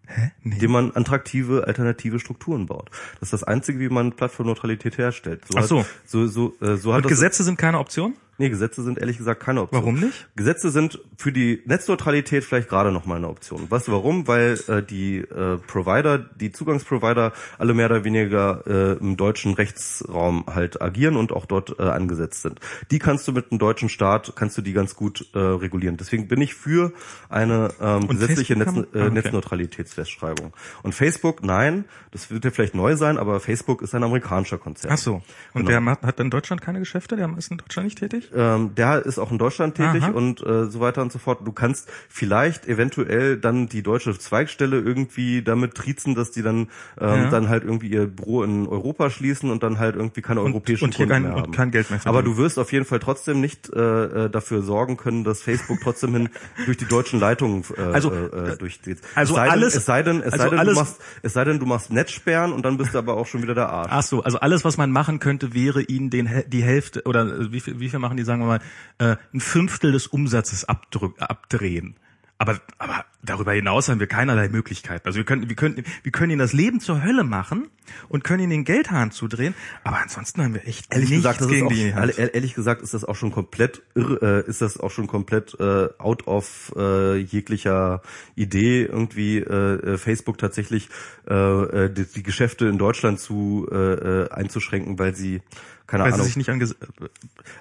Hä? 0.05 0.31
Nee. 0.41 0.55
Indem 0.55 0.71
man 0.71 0.91
attraktive, 0.95 1.65
alternative 1.65 2.19
Strukturen 2.19 2.65
baut. 2.65 2.89
Das 3.13 3.27
ist 3.27 3.33
das 3.33 3.43
Einzige, 3.45 3.79
wie 3.79 3.87
man 3.87 4.11
Plattformneutralität 4.11 4.97
herstellt. 4.97 5.45
So 5.47 5.57
Ach 5.57 5.63
so. 5.63 5.79
Hat, 5.79 5.87
so, 6.05 6.27
so, 6.27 6.53
äh, 6.59 6.75
so 6.75 6.91
hat 6.91 6.97
Und 6.97 7.05
das, 7.05 7.11
Gesetze 7.11 7.43
sind 7.45 7.57
keine 7.57 7.79
Option? 7.79 8.15
Nee, 8.37 8.49
Gesetze 8.49 8.81
sind 8.83 8.97
ehrlich 8.97 9.17
gesagt 9.17 9.41
keine 9.43 9.61
Option. 9.61 9.81
Warum 9.81 9.99
nicht? 9.99 10.27
Gesetze 10.35 10.71
sind 10.71 10.99
für 11.17 11.31
die 11.31 11.61
Netzneutralität 11.65 12.43
vielleicht 12.43 12.67
gerade 12.67 12.91
noch 12.91 13.05
mal 13.05 13.15
eine 13.17 13.27
Option. 13.29 13.69
Weißt 13.69 13.87
du 13.87 13.91
warum? 13.91 14.27
Weil 14.27 14.59
äh, 14.67 14.81
die 14.81 15.17
äh, 15.19 15.57
Provider, 15.67 16.17
die 16.17 16.51
Zugangsprovider 16.51 17.31
alle 17.59 17.73
mehr 17.73 17.85
oder 17.87 18.03
weniger 18.03 18.63
äh, 18.65 18.97
im 18.99 19.17
deutschen 19.17 19.53
Rechtsraum 19.53 20.45
halt 20.47 20.81
agieren 20.81 21.15
und 21.15 21.31
auch 21.31 21.45
dort 21.45 21.77
äh, 21.79 21.83
angesetzt 21.83 22.41
sind. 22.41 22.59
Die 22.91 22.99
kannst 22.99 23.27
du 23.27 23.33
mit 23.33 23.51
dem 23.51 23.59
deutschen 23.59 23.87
Staat, 23.89 24.33
kannst 24.35 24.57
du 24.57 24.61
die 24.61 24.73
ganz 24.73 24.95
gut 24.95 25.27
äh, 25.33 25.37
regulieren. 25.39 25.97
Deswegen 25.97 26.27
bin 26.27 26.41
ich 26.41 26.55
für 26.55 26.91
eine 27.29 27.69
ähm, 27.79 28.07
gesetzliche 28.07 28.55
Netz, 28.55 28.69
äh, 28.69 28.79
Ah, 29.03 29.05
okay. 29.05 29.09
Netzneutralitätsfestschreibung. 29.11 30.53
Und 30.83 30.95
Facebook, 30.95 31.43
nein, 31.43 31.85
das 32.11 32.31
wird 32.31 32.45
ja 32.45 32.51
vielleicht 32.51 32.75
neu 32.75 32.95
sein, 32.95 33.17
aber 33.17 33.39
Facebook 33.39 33.81
ist 33.81 33.93
ein 33.95 34.03
amerikanischer 34.03 34.57
Konzern. 34.57 34.91
Ach 34.93 34.97
so. 34.97 35.15
Und 35.53 35.65
Genau. 35.65 35.67
der 35.69 35.85
hat, 35.85 36.01
hat 36.03 36.19
in 36.19 36.29
Deutschland 36.29 36.61
keine 36.61 36.79
Geschäfte? 36.79 37.15
Der 37.15 37.29
ist 37.37 37.51
in 37.51 37.57
Deutschland 37.57 37.85
nicht 37.85 37.99
tätig? 37.99 38.31
Ähm, 38.35 38.75
der 38.75 39.05
ist 39.05 39.19
auch 39.19 39.31
in 39.31 39.37
Deutschland 39.37 39.75
tätig 39.75 40.03
Aha. 40.03 40.11
und 40.11 40.45
äh, 40.45 40.65
so 40.65 40.79
weiter 40.79 41.01
und 41.01 41.11
so 41.11 41.19
fort. 41.19 41.39
Du 41.45 41.51
kannst 41.51 41.89
vielleicht 42.09 42.67
eventuell 42.67 43.37
dann 43.37 43.67
die 43.67 43.83
deutsche 43.83 44.17
Zweigstelle 44.17 44.79
irgendwie 44.79 45.41
damit 45.41 45.75
triezen, 45.75 46.15
dass 46.15 46.31
die 46.31 46.41
dann 46.41 46.67
ähm, 46.99 47.23
Ja. 47.23 47.29
dann 47.29 47.49
halt 47.49 47.63
irgendwie 47.63 47.87
ihr 47.87 48.07
Büro 48.07 48.43
in 48.43 48.67
Europa 48.67 49.09
schließen 49.09 49.49
und 49.51 49.63
dann 49.63 49.79
halt 49.79 49.95
irgendwie 49.95 50.21
keine 50.21 50.41
europäischen 50.41 50.85
und 50.85 50.95
hier 50.95 51.05
Kunden 51.07 51.23
kein- 51.23 51.23
mehr 51.23 51.35
und 51.35 51.41
haben. 51.43 51.51
kein 51.51 51.71
Geld 51.71 51.89
mehr 51.89 51.99
Aber 52.05 52.23
du 52.23 52.37
wirst 52.37 52.57
auf 52.59 52.71
jeden 52.71 52.85
Fall 52.85 52.99
trotzdem 52.99 53.41
nicht 53.41 53.69
äh, 53.73 54.25
äh, 54.25 54.29
dafür 54.29 54.61
sorgen 54.61 54.97
können, 54.97 55.23
dass 55.23 55.41
Facebook 55.41 55.79
trotzdem 55.81 56.13
hin 56.13 56.29
durch 56.65 56.77
die 56.77 56.85
deutschen 56.85 57.19
Leitungen 57.19 57.63
äh, 57.77 57.81
Also, 57.81 58.11
äh, 58.11 58.57
durchgeht. 58.57 58.99
also 59.15 59.33
es 59.33 59.37
sei 59.37 59.43
denn, 59.45 59.51
alles- 59.51 59.75
es 59.75 59.85
sei 59.85 60.03
denn, 60.03 60.19
es 60.21 60.33
also 60.33 60.37
sei 60.45 60.49
denn, 60.49 60.59
alles- 60.59 60.73
du 60.73 60.79
machst, 60.79 61.01
es 61.21 61.33
sei 61.33 61.43
denn, 61.45 61.59
du 61.59 61.65
machst 61.65 61.91
Netzsperren 61.91 62.53
und 62.53 62.63
dann 62.65 62.77
bist 62.77 62.93
du 62.93 62.97
aber 62.97 63.15
auch 63.17 63.27
schon 63.27 63.41
wieder 63.41 63.55
der 63.55 63.69
Arsch. 63.69 63.89
Ach 63.91 64.03
so, 64.03 64.23
also 64.23 64.39
alles, 64.39 64.63
was 64.65 64.77
man 64.77 64.91
machen 64.91 65.19
könnte, 65.19 65.53
wäre 65.53 65.81
ihnen 65.81 66.09
den, 66.09 66.29
die 66.47 66.63
Hälfte 66.63 67.03
oder 67.05 67.25
äh, 67.25 67.51
wie 67.51 67.59
viel, 67.59 67.79
wie 67.79 67.89
viel 67.89 67.99
machen 67.99 68.12
die, 68.17 68.23
sagen 68.23 68.41
wir 68.41 68.47
mal, 68.47 68.59
äh, 68.99 69.17
ein 69.33 69.39
Fünftel 69.39 69.91
des 69.91 70.07
Umsatzes 70.07 70.65
abdrehen. 70.65 71.95
Aber, 72.39 72.59
aber 72.77 73.05
darüber 73.23 73.53
hinaus 73.53 73.87
haben 73.87 74.01
wir 74.01 74.07
keinerlei 74.07 74.49
Möglichkeiten. 74.49 75.05
Also 75.07 75.15
wir 75.17 75.23
können, 75.23 75.47
wir 75.47 75.55
können, 75.55 75.83
wir 76.01 76.11
können 76.11 76.31
ihnen 76.31 76.39
das 76.39 76.51
Leben 76.51 76.81
zur 76.81 77.01
Hölle 77.01 77.23
machen 77.23 77.69
und 78.09 78.25
können 78.25 78.41
ihnen 78.43 78.49
den 78.49 78.63
Geldhahn 78.65 79.11
zudrehen. 79.11 79.53
Aber 79.85 80.01
ansonsten 80.01 80.43
haben 80.43 80.53
wir 80.53 80.67
echt 80.67 80.93
Ehrlich 80.93 81.09
nichts 81.09 81.23
gesagt, 81.23 81.47
gegen 81.49 81.67
auch, 81.67 81.71
die 81.71 81.93
Hand. 81.93 82.17
ehrlich, 82.17 82.53
gesagt 82.55 82.81
ist 82.81 82.93
das 82.93 83.05
auch 83.05 83.15
schon 83.15 83.31
komplett 83.31 83.81
irre, 83.95 84.43
äh, 84.45 84.49
ist 84.49 84.61
das 84.61 84.77
auch 84.77 84.91
schon 84.91 85.07
komplett 85.07 85.57
äh, 85.59 85.87
out 85.99 86.27
of 86.27 86.73
äh, 86.75 87.15
jeglicher 87.17 88.01
Idee 88.35 88.83
irgendwie 88.83 89.37
äh, 89.37 89.93
äh, 89.93 89.97
Facebook 89.97 90.37
tatsächlich 90.37 90.89
äh, 91.29 91.33
äh, 91.33 91.93
die, 91.93 92.05
die 92.05 92.23
Geschäfte 92.23 92.65
in 92.65 92.77
Deutschland 92.77 93.21
zu 93.21 93.69
äh, 93.71 93.75
äh, 93.75 94.29
einzuschränken, 94.31 94.99
weil 94.99 95.15
sie 95.15 95.41
keine 95.87 96.03
Weil 96.03 96.11
sie 96.11 96.15
Ahnung. 96.15 96.27
sich 96.27 96.35
nicht 96.35 96.49
ange 96.49 96.67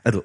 Also 0.03 0.25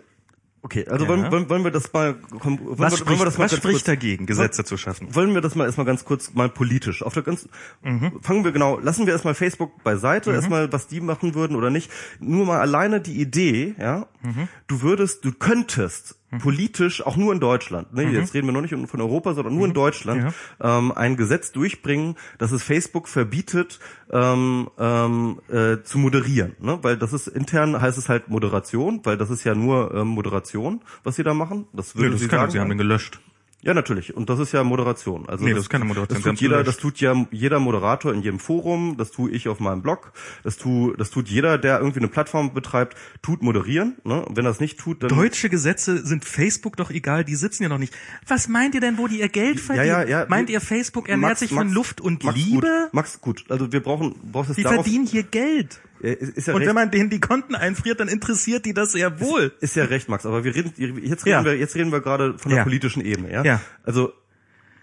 okay, 0.67 0.85
also 0.87 1.05
Ja. 1.05 1.09
wollen, 1.09 1.31
wollen, 1.31 1.49
wollen 1.49 1.63
wir 1.63 1.71
das 1.71 1.91
mal 1.93 2.15
wollen 2.29 2.59
was 2.77 2.91
wir, 2.91 2.97
spricht, 2.97 3.07
wollen 3.09 3.19
wir 3.19 3.25
das 3.25 3.37
mal 3.37 3.45
was 3.45 3.51
ganz 3.51 3.61
spricht 3.61 3.75
kurz, 3.77 3.83
dagegen, 3.85 4.25
Gesetze 4.25 4.63
zu 4.65 4.75
schaffen? 4.75 5.15
wollen 5.15 5.33
wir 5.33 5.39
das 5.41 5.55
mal 5.55 5.63
erstmal 5.65 5.85
ganz 5.85 6.03
kurz 6.03 6.33
mal 6.33 6.49
politisch 6.49 7.01
auf 7.03 7.13
der 7.13 7.23
ganzen 7.23 7.49
Mhm. 7.83 8.19
fangen 8.21 8.43
wir 8.43 8.51
genau 8.51 8.77
lassen 8.79 9.05
wir 9.05 9.13
erstmal 9.13 9.33
Facebook 9.33 9.81
beiseite 9.83 10.31
erstmal 10.33 10.71
was 10.73 10.87
die 10.87 10.99
machen 10.99 11.33
würden 11.35 11.55
oder 11.55 11.69
nicht 11.69 11.89
nur 12.19 12.45
mal 12.45 12.59
alleine 12.59 12.99
die 12.99 13.19
Idee 13.21 13.75
ja 13.79 14.07
Mhm. 14.21 14.49
du 14.67 14.81
würdest 14.81 15.23
du 15.23 15.31
könntest 15.31 16.16
politisch 16.41 17.01
auch 17.05 17.15
nur 17.15 17.31
in 17.33 17.39
Deutschland 17.39 17.93
ne, 17.93 18.03
jetzt 18.11 18.33
reden 18.33 18.47
wir 18.47 18.51
noch 18.53 18.61
nicht 18.61 18.75
von 18.89 19.01
Europa 19.01 19.33
sondern 19.33 19.55
nur 19.55 19.65
in 19.65 19.73
Deutschland 19.73 20.23
Mhm. 20.23 20.33
Ja. 20.61 20.77
ähm, 20.79 20.91
ein 20.91 21.15
Gesetz 21.15 21.51
durchbringen 21.53 22.15
dass 22.37 22.51
es 22.51 22.63
Facebook 22.63 23.07
verbietet 23.07 23.79
ähm, 24.11 24.69
ähm, 24.77 25.39
äh, 25.49 25.77
zu 25.83 25.97
moderieren 25.99 26.55
ne? 26.59 26.79
weil 26.81 26.97
das 26.97 27.13
ist 27.13 27.27
intern 27.27 27.79
heißt 27.79 27.97
es 27.97 28.09
halt 28.09 28.27
Moderation 28.27 28.99
weil 29.03 29.17
das 29.17 29.29
ist 29.29 29.43
ja 29.45 29.55
nur 29.55 29.93
ähm, 29.95 30.07
Moderation 30.09 30.81
was 31.03 31.15
sie 31.15 31.23
da 31.23 31.33
machen 31.33 31.65
das 31.73 31.95
würde 31.95 32.11
das 32.11 32.19
sie 32.21 32.27
sagen 32.27 32.51
sie 32.51 32.59
haben 32.59 32.69
den 32.69 32.77
gelöscht. 32.77 33.19
Ja, 33.67 33.73
natürlich. 33.73 34.15
Und 34.15 34.29
das 34.29 34.39
ist 34.39 34.53
ja 34.53 34.63
Moderation. 34.63 35.27
Also 35.27 35.43
Nee, 35.43 35.51
das 35.53 35.63
ist 35.63 35.69
keine 35.69 35.83
Moderation, 35.83 36.23
Das 36.23 36.23
tut 36.23 36.39
jeder, 36.39 36.63
das 36.63 36.77
tut 36.77 37.01
ja 37.01 37.27
jeder 37.31 37.59
Moderator 37.59 38.13
in 38.13 38.21
jedem 38.21 38.39
Forum. 38.39 38.95
Das 38.97 39.11
tue 39.11 39.29
ich 39.29 39.49
auf 39.49 39.59
meinem 39.59 39.81
Blog. 39.81 40.13
Das 40.43 40.55
tu, 40.55 40.93
das 40.93 41.09
tut 41.09 41.27
jeder, 41.27 41.57
der 41.57 41.79
irgendwie 41.79 41.99
eine 41.99 42.07
Plattform 42.07 42.53
betreibt, 42.53 42.95
tut 43.21 43.43
moderieren. 43.43 43.97
Ne? 44.05 44.23
Und 44.23 44.37
wenn 44.37 44.45
das 44.45 44.61
nicht 44.61 44.79
tut, 44.79 45.03
dann 45.03 45.09
Deutsche 45.09 45.49
Gesetze 45.49 46.05
sind 46.05 46.23
Facebook 46.23 46.77
doch 46.77 46.91
egal, 46.91 47.25
die 47.25 47.35
sitzen 47.35 47.63
ja 47.63 47.67
noch 47.69 47.77
nicht. 47.77 47.93
Was 48.25 48.47
meint 48.47 48.73
ihr 48.73 48.79
denn, 48.79 48.97
wo 48.97 49.07
die 49.07 49.19
ihr 49.19 49.27
Geld 49.27 49.59
verdienen? 49.59 49.87
ja, 49.87 50.03
ja. 50.07 50.25
Meint 50.29 50.49
ihr, 50.49 50.61
Facebook 50.61 51.09
ernährt 51.09 51.31
Max, 51.31 51.39
sich 51.41 51.49
von 51.49 51.65
Max, 51.67 51.73
Luft 51.73 51.99
und 51.99 52.23
Max, 52.23 52.37
Liebe? 52.37 52.61
Gut. 52.61 52.93
Max, 52.93 53.19
gut. 53.19 53.43
Also 53.49 53.69
wir 53.73 53.83
brauchen, 53.83 54.15
brauchst 54.31 54.57
Die 54.57 54.63
darauf. 54.63 54.85
verdienen 54.85 55.05
hier 55.05 55.23
Geld. 55.23 55.81
Ja, 56.01 56.11
ist, 56.11 56.37
ist 56.37 56.47
ja 56.47 56.53
Und 56.53 56.59
recht, 56.59 56.67
wenn 56.69 56.75
man 56.75 56.91
denen 56.91 57.09
die 57.09 57.19
Konten 57.19 57.55
einfriert, 57.55 57.99
dann 57.99 58.07
interessiert 58.07 58.65
die 58.65 58.73
das 58.73 58.91
sehr 58.91 59.19
wohl. 59.19 59.53
ist 59.61 59.75
ja 59.75 59.85
recht, 59.85 60.09
Max. 60.09 60.25
Aber 60.25 60.43
wir 60.43 60.53
reden, 60.55 60.73
jetzt 60.77 61.25
reden 61.25 61.29
Ja. 61.29 61.45
wir, 61.45 61.57
jetzt 61.57 61.75
reden 61.75 61.91
wir 61.91 62.01
gerade 62.01 62.37
von 62.37 62.49
der 62.49 62.59
Ja. 62.59 62.63
politischen 62.63 63.01
Ebene. 63.03 63.31
Ja. 63.31 63.43
Ja. 63.43 63.61
Also 63.83 64.13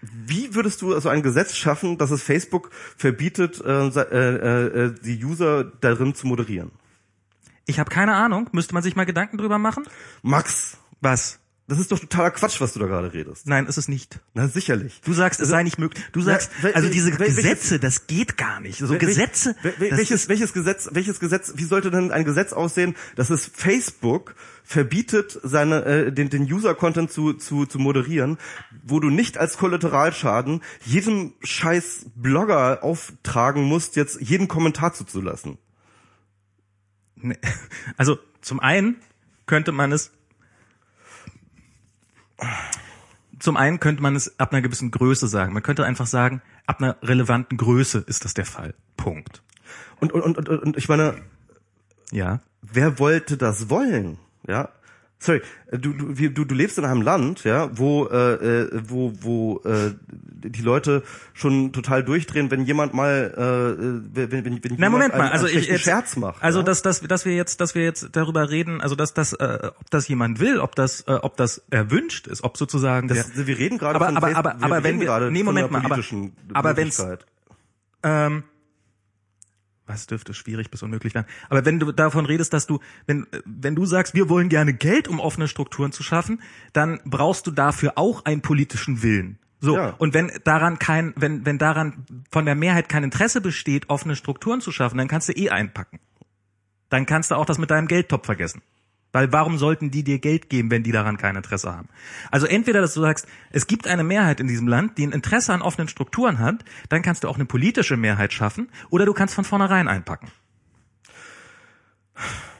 wie 0.01 0.53
würdest 0.53 0.81
du 0.81 0.93
also 0.93 1.09
ein 1.09 1.23
Gesetz 1.23 1.55
schaffen, 1.55 1.97
dass 1.97 2.11
es 2.11 2.21
Facebook 2.21 2.69
verbietet, 2.97 3.59
äh, 3.65 3.89
se- 3.89 4.07
äh, 4.11 4.85
äh, 4.85 4.95
die 5.03 5.23
User 5.23 5.63
darin 5.81 6.13
zu 6.13 6.27
moderieren? 6.27 6.71
Ich 7.65 7.79
habe 7.79 7.89
keine 7.89 8.13
Ahnung. 8.13 8.49
Müsste 8.51 8.73
man 8.75 8.83
sich 8.83 8.95
mal 8.95 9.05
Gedanken 9.05 9.37
drüber 9.37 9.57
machen? 9.57 9.85
Max, 10.21 10.77
Was? 11.01 11.39
Das 11.67 11.79
ist 11.79 11.91
doch 11.91 11.97
totaler 11.97 12.29
Quatsch, 12.29 12.61
was 12.61 12.73
du 12.73 12.79
da 12.79 12.85
gerade 12.85 13.11
redest. 13.11 13.47
Nein, 13.47 13.65
ist 13.65 13.77
es 13.77 13.87
nicht. 13.87 14.19
Na 14.35 14.47
sicherlich. 14.47 15.01
Du 15.03 15.13
sagst, 15.13 15.39
es 15.39 15.49
sei 15.49 15.63
nicht 15.63 15.79
möglich. 15.79 16.03
Du 16.11 16.21
sagst, 16.21 16.51
wel- 16.61 16.73
also 16.73 16.89
diese 16.89 17.09
wel- 17.13 17.19
welches- 17.21 17.35
Gesetze, 17.37 17.79
das 17.79 18.05
geht 18.05 18.37
gar 18.37 18.59
nicht. 18.59 18.77
So 18.77 18.87
Wel- 18.93 18.99
Gesetze. 18.99 19.55
welches, 19.79 20.29
welches 20.29 20.53
Gesetz, 20.53 20.89
welches 20.91 21.19
Gesetz, 21.19 21.53
wie 21.55 21.63
sollte 21.63 21.89
denn 21.89 22.11
ein 22.11 22.23
Gesetz 22.23 22.53
aussehen, 22.53 22.95
dass 23.15 23.31
es 23.31 23.47
Facebook 23.51 24.35
verbietet, 24.63 25.39
seine, 25.41 25.83
äh, 25.85 26.11
den, 26.11 26.29
den 26.29 26.43
User-Content 26.43 27.11
zu, 27.11 27.33
zu, 27.33 27.65
zu 27.65 27.79
moderieren, 27.79 28.37
wo 28.83 28.99
du 28.99 29.09
nicht 29.09 29.39
als 29.39 29.57
Kollateralschaden 29.57 30.61
jedem 30.85 31.33
scheiß 31.43 32.05
Blogger 32.15 32.83
auftragen 32.83 33.63
musst, 33.63 33.95
jetzt 33.95 34.21
jeden 34.21 34.47
Kommentar 34.47 34.93
zuzulassen. 34.93 35.57
Nee. 37.15 37.37
Also 37.97 38.19
zum 38.41 38.59
einen 38.59 38.97
könnte 39.47 39.71
man 39.71 39.91
es 39.91 40.11
zum 43.39 43.57
einen 43.57 43.79
könnte 43.79 44.01
man 44.01 44.15
es 44.15 44.39
ab 44.39 44.51
einer 44.53 44.61
gewissen 44.61 44.91
Größe 44.91 45.27
sagen. 45.27 45.53
Man 45.53 45.63
könnte 45.63 45.85
einfach 45.85 46.07
sagen, 46.07 46.41
ab 46.65 46.81
einer 46.81 46.97
relevanten 47.01 47.57
Größe 47.57 47.99
ist 48.07 48.25
das 48.25 48.33
der 48.33 48.45
Fall. 48.45 48.73
Punkt. 48.97 49.43
Und, 49.99 50.11
und, 50.13 50.21
und, 50.37 50.49
und, 50.49 50.63
und 50.63 50.77
ich 50.77 50.89
meine, 50.89 51.15
Ja. 52.11 52.39
wer 52.61 52.99
wollte 52.99 53.37
das 53.37 53.69
wollen? 53.69 54.17
Ja. 54.47 54.69
Sorry, 55.25 55.41
du, 55.71 55.93
du, 55.93 56.29
du, 56.29 56.45
du 56.45 56.55
lebst 56.55 56.77
in 56.77 56.85
einem 56.85 57.01
Land, 57.01 57.43
ja, 57.45 57.75
wo, 57.75 58.05
äh, 58.05 58.33
äh, 58.33 58.81
wo, 58.87 59.11
wo 59.21 59.59
äh, 59.65 59.93
die 60.05 60.61
Leute 60.61 61.01
schon 61.33 61.73
total 61.73 62.03
durchdrehen, 62.03 62.51
wenn 62.51 62.63
jemand 62.63 62.93
mal, 62.93 63.33
äh, 63.35 64.13
wenn, 64.13 64.31
wenn, 64.31 64.45
wenn 64.45 64.61
Na 64.61 64.69
jemand 64.69 64.91
Moment 64.91 65.13
mal, 65.15 65.21
einen, 65.21 65.31
also 65.31 65.47
einen 65.47 65.57
ich 65.57 65.67
jetzt, 65.67 65.81
Scherz 65.81 66.15
macht. 66.15 66.43
also 66.43 66.59
ja? 66.59 66.65
dass, 66.65 66.83
dass, 66.83 67.01
dass 67.01 67.25
wir 67.25 67.35
jetzt, 67.35 67.59
dass 67.59 67.73
wir 67.73 67.83
jetzt 67.83 68.09
darüber 68.11 68.51
reden, 68.51 68.81
also 68.81 68.93
dass 68.93 69.15
das, 69.15 69.33
äh, 69.33 69.71
ob 69.79 69.89
das 69.89 70.07
jemand 70.07 70.39
will, 70.39 70.59
ob 70.59 70.75
das, 70.75 71.01
äh, 71.07 71.13
ob 71.13 71.37
das 71.37 71.63
erwünscht 71.71 72.27
ist, 72.27 72.43
ob 72.43 72.55
sozusagen 72.55 73.07
das, 73.07 73.33
der, 73.33 73.47
wir 73.47 73.57
reden 73.57 73.79
gerade 73.79 73.95
aber, 73.95 74.05
von 74.05 74.17
aber, 74.17 74.35
aber, 74.35 74.55
aber 74.61 74.83
reden 74.83 74.83
wenn 74.83 75.01
wir, 75.01 75.31
nee, 75.31 75.41
Moment 75.41 75.71
mal, 75.71 75.79
aber, 75.79 75.89
politischen 75.89 76.33
aber 76.53 76.77
wenn's, 76.77 77.03
ähm, 78.03 78.43
was 79.87 80.07
dürfte 80.07 80.33
schwierig 80.33 80.71
bis 80.71 80.83
unmöglich 80.83 81.13
werden. 81.13 81.27
Aber 81.49 81.65
wenn 81.65 81.79
du 81.79 81.91
davon 81.91 82.25
redest, 82.25 82.53
dass 82.53 82.67
du, 82.67 82.79
wenn, 83.05 83.27
wenn 83.45 83.75
du 83.75 83.85
sagst, 83.85 84.13
wir 84.13 84.29
wollen 84.29 84.49
gerne 84.49 84.73
Geld, 84.73 85.07
um 85.07 85.19
offene 85.19 85.47
Strukturen 85.47 85.91
zu 85.91 86.03
schaffen, 86.03 86.41
dann 86.73 86.99
brauchst 87.05 87.47
du 87.47 87.51
dafür 87.51 87.93
auch 87.95 88.25
einen 88.25 88.41
politischen 88.41 89.03
Willen. 89.03 89.37
So. 89.59 89.77
Ja. 89.77 89.95
Und 89.97 90.13
wenn 90.13 90.31
daran 90.43 90.79
kein, 90.79 91.13
wenn, 91.15 91.45
wenn 91.45 91.57
daran 91.57 92.05
von 92.31 92.45
der 92.45 92.55
Mehrheit 92.55 92.89
kein 92.89 93.03
Interesse 93.03 93.41
besteht, 93.41 93.89
offene 93.89 94.15
Strukturen 94.15 94.61
zu 94.61 94.71
schaffen, 94.71 94.97
dann 94.97 95.07
kannst 95.07 95.29
du 95.29 95.33
eh 95.33 95.49
einpacken. 95.49 95.99
Dann 96.89 97.05
kannst 97.05 97.31
du 97.31 97.35
auch 97.35 97.45
das 97.45 97.57
mit 97.57 97.71
deinem 97.71 97.87
Geldtopf 97.87 98.25
vergessen. 98.25 98.61
Weil 99.15 99.31
warum 99.31 99.57
sollten 99.57 99.91
die 99.91 100.03
dir 100.03 100.19
Geld 100.19 100.49
geben, 100.49 100.69
wenn 100.71 100.83
die 100.83 100.91
daran 100.91 101.15
kein 101.15 101.37
Interesse 101.37 101.73
haben? 101.73 101.87
Also 102.31 102.47
entweder, 102.47 102.81
dass 102.81 102.93
du 102.95 102.99
sagst, 102.99 103.27
es 103.49 103.65
gibt 103.65 103.87
eine 103.87 104.03
Mehrheit 104.03 104.41
in 104.41 104.47
diesem 104.49 104.67
Land, 104.67 104.97
die 104.97 105.07
ein 105.07 105.13
Interesse 105.13 105.53
an 105.53 105.61
offenen 105.61 105.87
Strukturen 105.87 106.39
hat, 106.39 106.65
dann 106.89 107.01
kannst 107.01 107.23
du 107.23 107.29
auch 107.29 107.35
eine 107.35 107.45
politische 107.45 107.95
Mehrheit 107.95 108.33
schaffen, 108.33 108.67
oder 108.89 109.05
du 109.05 109.13
kannst 109.13 109.33
von 109.33 109.45
vornherein 109.45 109.87
einpacken. 109.87 110.27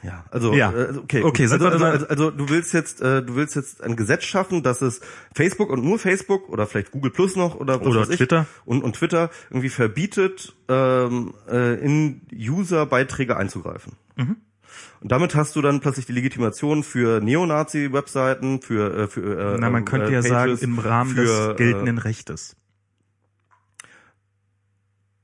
Ja, 0.01 0.23
also 0.31 0.53
Ja. 0.53 0.71
äh, 0.71 0.97
okay, 0.97 1.23
Okay, 1.23 1.47
sind 1.47 1.61
also, 1.61 1.67
also, 1.67 1.85
also, 1.85 2.07
also 2.07 2.31
du 2.31 2.47
willst 2.47 2.73
jetzt 2.73 3.01
äh, 3.01 3.21
du 3.21 3.35
willst 3.35 3.57
jetzt 3.57 3.83
ein 3.83 3.97
Gesetz 3.97 4.23
schaffen, 4.23 4.63
dass 4.63 4.81
es 4.81 5.01
Facebook 5.35 5.69
und 5.69 5.83
nur 5.83 5.99
Facebook 5.99 6.47
oder 6.47 6.67
vielleicht 6.67 6.91
Google 6.91 7.11
Plus 7.11 7.35
noch 7.35 7.55
oder 7.55 7.81
was 7.81 7.87
Oder 7.87 7.99
weiß 8.01 8.09
ich, 8.11 8.17
Twitter. 8.17 8.45
und 8.63 8.81
und 8.81 8.95
Twitter 8.95 9.29
irgendwie 9.49 9.67
verbietet 9.69 10.55
ähm, 10.69 11.33
äh, 11.49 11.73
in 11.83 12.21
User 12.33 12.85
Beiträge 12.85 13.35
einzugreifen. 13.35 13.93
Und 15.05 15.11
damit 15.11 15.35
hast 15.35 15.55
du 15.55 15.61
dann 15.61 15.81
plötzlich 15.81 16.07
die 16.07 16.13
Legitimation 16.13 16.81
für 16.81 17.21
Neonazi-Webseiten, 17.21 18.59
für, 18.63 19.03
äh, 19.03 19.07
für 19.07 19.53
äh, 19.53 19.57
Na, 19.59 19.69
man 19.69 19.83
äh, 19.83 19.85
könnte 19.85 20.11
ja 20.11 20.21
Pages, 20.21 20.29
sagen, 20.29 20.57
im 20.61 20.79
Rahmen 20.79 21.13
für, 21.13 21.49
des 21.49 21.57
geltenden 21.57 21.99
Äh, 21.99 22.01
Rechtes. 22.01 22.55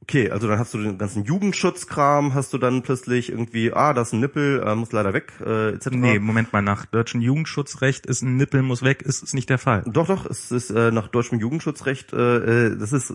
Okay, 0.01 0.29
also 0.31 0.47
dann 0.47 0.59
hast 0.59 0.73
du 0.73 0.77
den 0.79 0.97
ganzen 0.97 1.23
Jugendschutzkram, 1.23 2.33
hast 2.33 2.53
du 2.53 2.57
dann 2.57 2.81
plötzlich 2.81 3.29
irgendwie, 3.31 3.71
ah, 3.73 3.93
das 3.93 4.09
ist 4.09 4.13
ein 4.13 4.19
Nippel, 4.19 4.61
äh, 4.65 4.75
muss 4.75 4.91
leider 4.91 5.13
weg, 5.13 5.31
äh, 5.45 5.69
etc. 5.69 5.87
Nee, 5.91 6.19
Moment 6.19 6.51
mal, 6.53 6.61
nach 6.61 6.85
deutschem 6.85 7.21
Jugendschutzrecht 7.21 8.05
ist 8.05 8.21
ein 8.21 8.35
Nippel 8.35 8.61
muss 8.61 8.81
weg, 8.83 9.01
ist, 9.03 9.23
ist 9.23 9.33
nicht 9.33 9.49
der 9.49 9.57
Fall. 9.57 9.83
Doch, 9.85 10.07
doch, 10.07 10.25
es 10.25 10.51
ist 10.51 10.69
äh, 10.71 10.91
nach 10.91 11.07
deutschem 11.07 11.39
Jugendschutzrecht, 11.39 12.13
äh, 12.13 12.67
äh, 12.67 12.77
das 12.77 12.91
ist, 12.93 13.13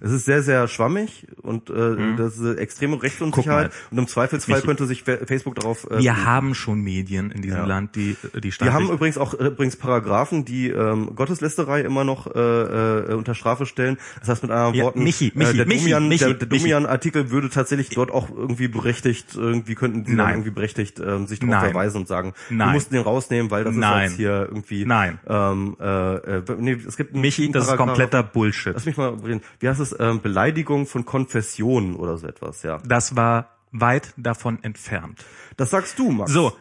es 0.00 0.12
ist 0.12 0.24
sehr, 0.24 0.42
sehr 0.42 0.66
schwammig 0.68 1.26
und 1.40 1.70
äh, 1.70 2.16
das 2.16 2.36
ist 2.38 2.58
extreme 2.58 3.02
Rechtsunsicherheit 3.02 3.68
Mhm. 3.72 3.72
und 3.92 3.98
im 3.98 4.06
Zweifelsfall 4.08 4.56
Mich- 4.56 4.64
könnte 4.66 4.86
sich 4.86 5.04
Fa- 5.04 5.18
Facebook 5.26 5.54
darauf 5.54 5.88
äh, 5.90 5.98
Wir 6.00 6.24
haben 6.24 6.54
schon 6.54 6.80
Medien 6.80 7.30
in 7.30 7.42
diesem 7.42 7.58
Ja. 7.58 7.64
Land, 7.66 7.96
die 7.96 8.16
die 8.42 8.50
staatlich 8.52 8.74
haben 8.74 8.90
übrigens 8.90 9.18
auch 9.18 9.34
äh, 9.34 9.46
übrigens 9.46 9.76
Paragraphen, 9.76 10.44
die 10.44 10.68
ähm, 10.68 11.14
Gotteslästerei 11.14 11.82
immer 11.82 12.04
noch 12.04 12.26
äh, 12.34 12.38
äh, 12.40 13.14
unter 13.14 13.34
Strafe 13.34 13.66
stellen. 13.66 13.98
Das 14.20 14.28
heißt 14.28 14.42
mit 14.42 14.50
anderen 14.50 14.74
Ja, 14.74 14.84
Worten, 14.84 15.02
Michi, 15.04 15.32
Michi, 15.34 15.60
äh, 15.60 15.64
Michi, 15.64 15.91
Domian, 15.94 16.08
Michi, 16.08 16.34
der. 16.34 16.48
Domian-Artikel 16.48 17.30
würde 17.30 17.50
tatsächlich 17.50 17.90
dort 17.90 18.10
auch 18.10 18.30
irgendwie 18.30 18.68
berechtigt, 18.68 19.34
irgendwie 19.34 19.74
könnten 19.74 20.04
die 20.04 20.14
Nein. 20.14 20.34
irgendwie 20.34 20.50
berechtigt 20.50 21.00
ähm, 21.00 21.26
sich 21.26 21.40
darauf 21.40 21.64
verweisen 21.64 21.98
und 21.98 22.08
sagen, 22.08 22.34
wir 22.48 22.58
Nein. 22.58 22.72
mussten 22.72 22.94
den 22.94 23.02
rausnehmen, 23.02 23.50
weil 23.50 23.64
das 23.64 23.74
Nein. 23.74 24.04
ist 24.04 24.10
jetzt 24.10 24.16
hier 24.18 24.48
irgendwie. 24.48 24.84
Nein. 24.84 25.18
Ähm, 25.26 25.76
äh, 25.80 26.14
äh, 26.16 26.42
nee, 26.58 26.72
es 26.86 26.96
gibt 26.96 27.14
Michi, 27.14 27.50
das 27.50 27.68
ist 27.68 27.76
kompletter 27.76 28.22
Bullshit. 28.22 28.74
Lass 28.74 28.86
mich 28.86 28.96
mal 28.96 29.14
reden. 29.14 29.42
Wie 29.60 29.68
heißt 29.68 29.80
es? 29.80 29.94
Ähm, 29.98 30.20
Beleidigung 30.20 30.86
von 30.86 31.04
Konfessionen 31.04 31.96
oder 31.96 32.16
so 32.16 32.26
etwas, 32.26 32.62
ja. 32.62 32.78
Das 32.86 33.16
war 33.16 33.50
weit 33.72 34.12
davon 34.16 34.62
entfernt. 34.62 35.24
Das 35.56 35.70
sagst 35.70 35.98
du, 35.98 36.10
Max. 36.10 36.32
So, 36.32 36.52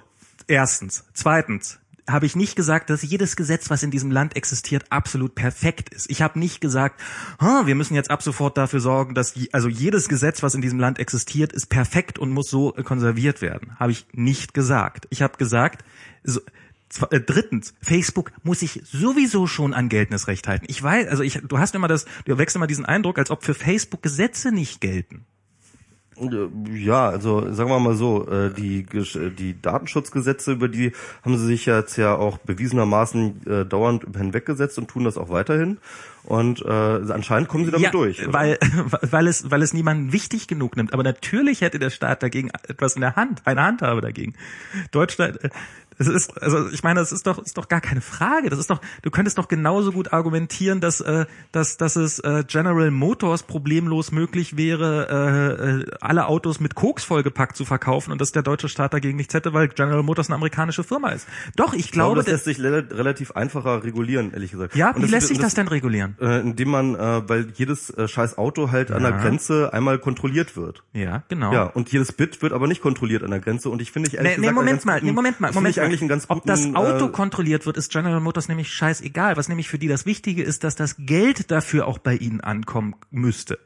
erstens. 0.48 1.06
Zweitens 1.14 1.80
habe 2.10 2.26
ich 2.26 2.36
nicht 2.36 2.56
gesagt, 2.56 2.90
dass 2.90 3.02
jedes 3.02 3.36
Gesetz, 3.36 3.70
was 3.70 3.84
in 3.84 3.92
diesem 3.92 4.12
Land 4.12 4.36
existiert, 4.36 4.86
absolut 4.90 5.36
perfekt 5.36 5.94
ist. 5.94 6.10
Ich 6.10 6.22
habe 6.22 6.40
nicht 6.40 6.62
gesagt, 6.62 7.00
"Hm, 7.40 7.68
wir 7.68 7.76
müssen 7.76 7.96
jetzt 7.96 8.12
ab 8.12 8.24
sofort 8.24 8.58
dafür 8.58 8.80
sorgen, 8.80 9.14
dass 9.16 9.36
je, 9.36 9.50
also 9.52 9.68
jedes 9.68 10.10
Gesetz, 10.10 10.44
was 10.44 10.56
in 10.56 10.62
diesem 10.62 10.80
Land 10.80 11.00
existiert, 11.00 11.54
ist 11.54 11.68
perfekt 11.68 12.20
und 12.20 12.32
muss 12.32 12.50
so 12.50 12.76
äh, 12.76 12.84
konserviert 12.84 13.42
werden. 13.42 13.80
Habe 13.80 13.92
ich 13.92 14.06
nicht 14.14 14.54
gesagt. 14.54 15.08
Ich 15.10 15.22
habe 15.22 15.38
gesagt, 15.38 15.84
so, 16.24 16.42
äh, 17.10 17.20
drittens, 17.22 17.74
Facebook 17.82 18.32
muss 18.44 18.60
sich 18.60 18.82
sowieso 18.86 19.48
schon 19.48 19.74
an 19.74 19.90
geltendes 19.90 20.28
Recht 20.28 20.48
halten. 20.48 20.66
Ich 20.68 20.82
weiß, 20.82 21.08
also 21.08 21.24
ich, 21.24 21.42
du 21.48 21.58
hast 21.58 21.76
immer 21.76 21.88
das, 21.88 22.06
du 22.26 22.38
wechselst 22.38 22.58
immer 22.58 22.68
diesen 22.68 22.86
Eindruck, 22.86 23.18
als 23.18 23.32
ob 23.32 23.44
für 23.44 23.54
Facebook 23.54 24.02
Gesetze 24.02 24.52
nicht 24.52 24.82
gelten. 24.82 25.26
Ja, 26.74 27.10
also 27.10 27.54
sagen 27.54 27.70
wir 27.70 27.80
mal 27.80 27.96
so, 27.96 28.28
äh, 28.30 28.54
die 28.54 28.86
äh, 28.94 29.30
die 29.32 29.60
Datenschutzgesetze, 29.60 30.52
über 30.52 30.68
die 30.68 30.92
haben 31.24 31.38
sie 31.38 31.46
sich 31.46 31.66
jetzt 31.66 31.96
ja 31.98 32.16
auch 32.16 32.38
bewiesenermaßen 32.38 33.48
äh, 33.48 33.66
dauernd 33.66 34.06
hinweggesetzt 34.16 34.78
und 34.78 34.88
tun 34.88 35.06
das 35.06 35.18
auch 35.18 35.30
weiterhin. 35.30 35.78
Und 36.24 36.64
äh, 36.64 36.70
anscheinend 36.70 37.48
kommen 37.50 37.66
sie 37.66 37.72
damit 37.72 37.94
durch. 37.94 38.22
oder? 38.22 38.34
Weil, 38.34 38.60
weil 39.02 39.28
es, 39.28 39.50
weil 39.50 39.62
es 39.62 39.74
niemanden 39.74 40.14
wichtig 40.14 40.48
genug 40.48 40.78
nimmt. 40.78 40.94
Aber 40.94 41.04
natürlich 41.04 41.62
hätte 41.62 41.80
der 41.80 41.90
Staat 41.90 42.22
dagegen 42.22 42.52
etwas 42.68 42.96
in 42.96 43.02
der 43.02 43.16
Hand, 43.16 43.42
eine 43.46 43.64
Handhabe 43.64 44.02
dagegen. 44.02 44.36
Deutschland, 44.92 45.40
es 46.02 46.08
ist, 46.08 46.42
also 46.42 46.68
ich 46.70 46.84
meine, 46.84 47.00
das 47.00 47.12
ist 47.12 47.28
doch, 47.28 47.38
ist 47.40 47.58
doch 47.58 47.68
gar 47.68 47.82
keine 47.82 48.02
Frage. 48.02 48.50
Das 48.50 48.60
ist 48.60 48.70
doch, 48.70 48.82
du 49.02 49.12
könntest 49.12 49.38
doch 49.38 49.48
genauso 49.48 49.92
gut 49.92 50.14
argumentieren, 50.14 50.82
dass, 50.82 51.02
äh, 51.02 51.26
dass, 51.52 51.78
dass 51.78 51.96
es 51.96 52.20
äh, 52.20 52.44
General 52.48 52.92
Motors 52.92 53.44
problemlos 53.44 54.12
möglich 54.12 54.58
wäre, 54.58 55.08
äh, 55.10 55.82
äh, 55.82 55.86
alle 56.02 56.28
Autos 56.28 56.60
mit 56.60 56.76
Koks 56.76 57.04
vollgepackt 57.04 57.56
zu 57.56 57.66
verkaufen 57.66 58.12
und 58.12 58.20
dass 58.22 58.32
der 58.32 58.44
deutsche 58.44 58.70
Staat 58.70 58.94
dagegen 58.94 59.18
nichts 59.18 59.34
hätte, 59.34 59.54
weil 59.54 59.68
General 59.70 60.04
Motors 60.04 60.30
eine 60.30 60.36
amerikanische 60.36 60.84
Firma 60.84 61.10
ist. 61.10 61.28
Doch, 61.56 61.74
ich 61.74 61.86
Ich 61.86 61.92
glaube, 61.92 62.16
glaube, 62.16 62.32
das 62.32 62.46
lässt 62.46 62.46
sich 62.46 62.60
relativ 62.62 63.32
einfacher 63.32 63.84
regulieren, 63.84 64.34
ehrlich 64.34 64.52
gesagt. 64.52 64.76
ja, 64.76 64.92
Und 64.92 65.04
wie 65.04 65.08
lässt 65.08 65.28
sich 65.28 65.40
das 65.40 65.54
denn 65.54 65.68
regulieren? 65.68 66.16
Äh, 66.20 66.40
indem 66.42 66.70
man, 66.70 66.96
äh, 66.96 67.30
weil 67.30 67.48
jedes 67.54 67.90
äh, 67.92 68.08
scheiß 68.08 68.38
Auto 68.38 68.72
halt 68.72 68.92
an 68.92 69.04
der 69.04 69.12
Grenze 69.14 69.72
einmal 69.74 70.00
kontrolliert 70.00 70.56
wird. 70.58 70.84
Ja, 70.94 71.24
genau. 71.30 71.54
Ja, 71.54 71.64
und 71.64 71.92
jedes 71.92 72.12
Bit 72.12 72.42
wird 72.42 72.54
aber 72.54 72.68
nicht 72.68 72.82
kontrolliert 72.82 73.24
an 73.24 73.32
der 73.32 73.40
Grenze 73.40 73.70
und 73.70 73.82
ich 73.82 73.92
finde 73.92 74.10
ich 74.10 74.16
ehrlich 74.16 74.32
Nee, 74.32 74.42
nee, 74.42 74.48
gesagt 74.48 74.58
einen 74.58 74.66
Moment 74.66 74.86
mal, 74.86 75.02
nee, 75.02 75.12
Moment 75.12 75.40
mal, 75.40 75.48
das 75.48 75.56
Moment 75.56 75.76
ich 75.76 75.82
eigentlich 75.92 76.02
einen 76.02 76.10
ganz 76.10 76.26
Ob 76.28 76.40
guten, 76.40 76.48
das 76.48 76.76
Auto 76.76 77.06
äh, 77.06 77.12
kontrolliert 77.12 77.66
wird, 77.66 77.78
ist 77.78 77.92
General 77.92 78.20
Motors 78.20 78.48
nämlich 78.48 78.72
scheißegal. 78.74 79.38
Was 79.38 79.50
nämlich 79.50 79.70
für 79.70 79.80
die 79.80 79.88
das 79.88 80.06
Wichtige 80.06 80.44
ist, 80.44 80.64
dass 80.64 80.76
das 80.76 80.96
Geld 80.98 81.52
dafür 81.52 81.88
auch 81.88 81.98
bei 81.98 82.16
ihnen 82.16 82.42
ankommen 82.42 82.96
müsste. 83.10 83.60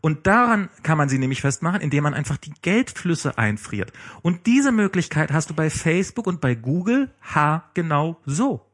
Und 0.00 0.26
daran 0.26 0.68
kann 0.82 0.98
man 0.98 1.08
sie 1.08 1.18
nämlich 1.18 1.42
festmachen, 1.42 1.80
indem 1.80 2.02
man 2.02 2.12
einfach 2.12 2.36
die 2.36 2.52
Geldflüsse 2.60 3.38
einfriert. 3.38 3.92
Und 4.22 4.46
diese 4.46 4.72
Möglichkeit 4.72 5.32
hast 5.32 5.50
du 5.50 5.54
bei 5.54 5.70
Facebook 5.70 6.26
und 6.26 6.40
bei 6.40 6.56
Google 6.56 7.10
ha 7.34 7.70
genau 7.74 8.20
so. 8.26 8.66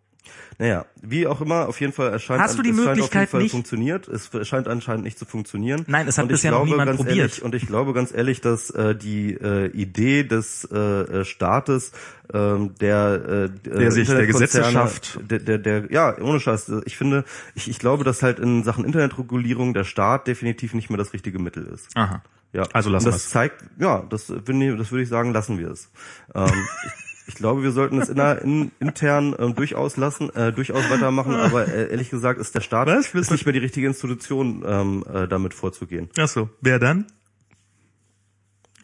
Naja, 0.59 0.87
wie 1.03 1.27
auch 1.27 1.41
immer, 1.41 1.69
auf 1.69 1.81
jeden 1.81 1.93
Fall 1.93 2.11
erscheint 2.11 2.41
Hast 2.41 2.59
du 2.59 2.63
die 2.63 2.71
es 2.71 2.77
scheint 2.77 2.89
auf 2.89 2.95
Möglichkeit 2.97 3.21
jeden 3.23 3.31
Fall 3.31 3.43
nicht? 3.43 3.51
funktioniert. 3.53 4.09
Es 4.09 4.31
scheint 4.43 4.67
anscheinend 4.67 5.05
nicht 5.05 5.19
zu 5.19 5.25
funktionieren. 5.25 5.85
Nein, 5.87 6.09
es 6.09 6.19
hat 6.19 6.25
und 6.25 6.31
ich 6.31 6.35
bisher 6.35 6.51
noch 6.51 6.59
glaube 6.59 6.71
niemand 6.71 6.89
ganz 6.89 6.97
probiert. 6.99 7.17
Ehrlich, 7.19 7.43
und 7.43 7.55
ich 7.55 7.67
glaube 7.67 7.93
ganz 7.93 8.13
ehrlich, 8.13 8.41
dass 8.41 8.71
äh, 8.71 8.95
die 8.97 9.35
äh, 9.35 9.67
Idee 9.69 10.25
des 10.25 10.69
äh, 10.73 10.77
äh, 10.79 11.25
Staates, 11.25 11.93
ähm, 12.35 12.75
der, 12.81 13.49
äh, 13.55 13.69
Der 13.71 13.93
sich 13.93 14.09
der 14.09 14.27
Gesetze 14.27 14.65
schafft. 14.65 15.19
der, 15.31 15.39
der, 15.39 15.59
der, 15.59 15.93
ja, 15.93 16.19
ohne 16.19 16.41
Scheiß. 16.41 16.73
Ich 16.87 16.97
finde, 16.97 17.25
ich, 17.55 17.69
ich 17.71 17.79
glaube, 17.79 18.03
dass 18.05 18.23
halt 18.23 18.39
in 18.41 18.65
Sachen 18.65 18.85
Internetregulierung 18.85 19.75
der 19.75 19.85
Staat 19.85 20.27
definitiv 20.27 20.75
nicht 20.75 20.91
mehr 20.91 20.99
das 20.99 21.13
richtige 21.13 21.39
Mittel 21.39 21.67
ist. 21.67 21.89
Aha. 21.97 22.23
Ja, 22.53 22.65
Also 22.73 22.89
lassen 22.91 23.07
Und 23.09 23.13
wir's. 23.13 23.23
das 23.25 23.31
zeigt, 23.31 23.63
ja, 23.79 24.03
das 24.09 24.27
das 24.27 24.45
würde 24.47 25.03
ich 25.03 25.09
sagen, 25.09 25.33
lassen 25.33 25.59
wir 25.59 25.71
es. 25.71 25.91
Ähm, 26.35 26.51
ich, 27.29 27.35
glaube, 27.35 27.63
wir 27.63 27.73
sollten 27.73 28.01
es 28.01 28.09
inner, 28.09 28.43
in, 28.43 28.73
intern 28.81 29.37
ähm, 29.39 29.55
durchaus 29.55 29.97
lassen, 29.97 30.35
äh, 30.35 30.53
durchaus 30.53 30.91
weitermachen, 30.91 31.35
aber 31.35 31.69
äh, 31.69 31.91
ehrlich 31.91 32.11
gesagt 32.11 32.41
ist 32.41 32.55
der 32.55 32.61
Staat 32.61 32.89
Was? 32.89 33.15
ist 33.15 33.31
nicht 33.31 33.47
mehr 33.47 33.53
die 33.53 33.59
richtige 33.61 33.87
Institution, 33.87 34.65
ähm, 34.67 35.05
äh, 35.13 35.29
damit 35.29 35.55
vorzugehen. 35.55 36.09
Ach 36.19 36.29
so. 36.29 36.49
Wer 36.61 36.79
dann? 36.79 37.07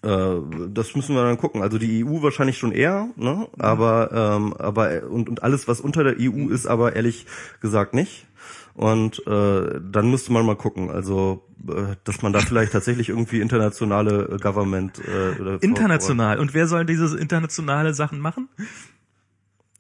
Äh, 0.05 0.69
das 0.69 0.95
müssen 0.95 1.15
wir 1.15 1.23
dann 1.25 1.39
gucken. 1.39 1.63
Also 1.63 1.79
die 1.79 2.05
EU 2.05 2.23
wahrscheinlich 2.23 2.59
schon 2.59 2.73
eher, 2.73 3.09
ne? 3.17 3.49
Aber 3.59 4.11
ähm, 4.13 4.53
aber 4.55 5.05
und 5.09 5.29
und 5.31 5.43
alles 5.43 5.67
was 5.67 5.81
unter 5.81 6.05
der 6.05 6.17
EU 6.21 6.51
ist, 6.51 6.67
aber 6.67 6.95
ehrlich 6.95 7.27
gesagt 7.61 7.95
nicht. 7.95 8.27
Und 8.75 9.25
äh, 9.27 9.81
dann 9.81 10.11
müsste 10.11 10.33
man 10.33 10.45
mal 10.45 10.57
gucken, 10.57 10.91
also 10.91 11.47
äh, 11.69 11.95
dass 12.03 12.23
man 12.23 12.33
da 12.33 12.41
vielleicht 12.41 12.73
tatsächlich 12.73 13.09
irgendwie 13.09 13.41
internationale 13.41 14.29
äh, 14.33 14.37
Government 14.39 14.99
äh, 14.99 15.41
oder 15.41 15.63
International. 15.63 16.41
Und 16.41 16.55
wer 16.55 16.67
soll 16.67 16.85
diese 16.85 17.17
internationale 17.17 17.95
Sachen 17.95 18.19
machen? 18.19 18.49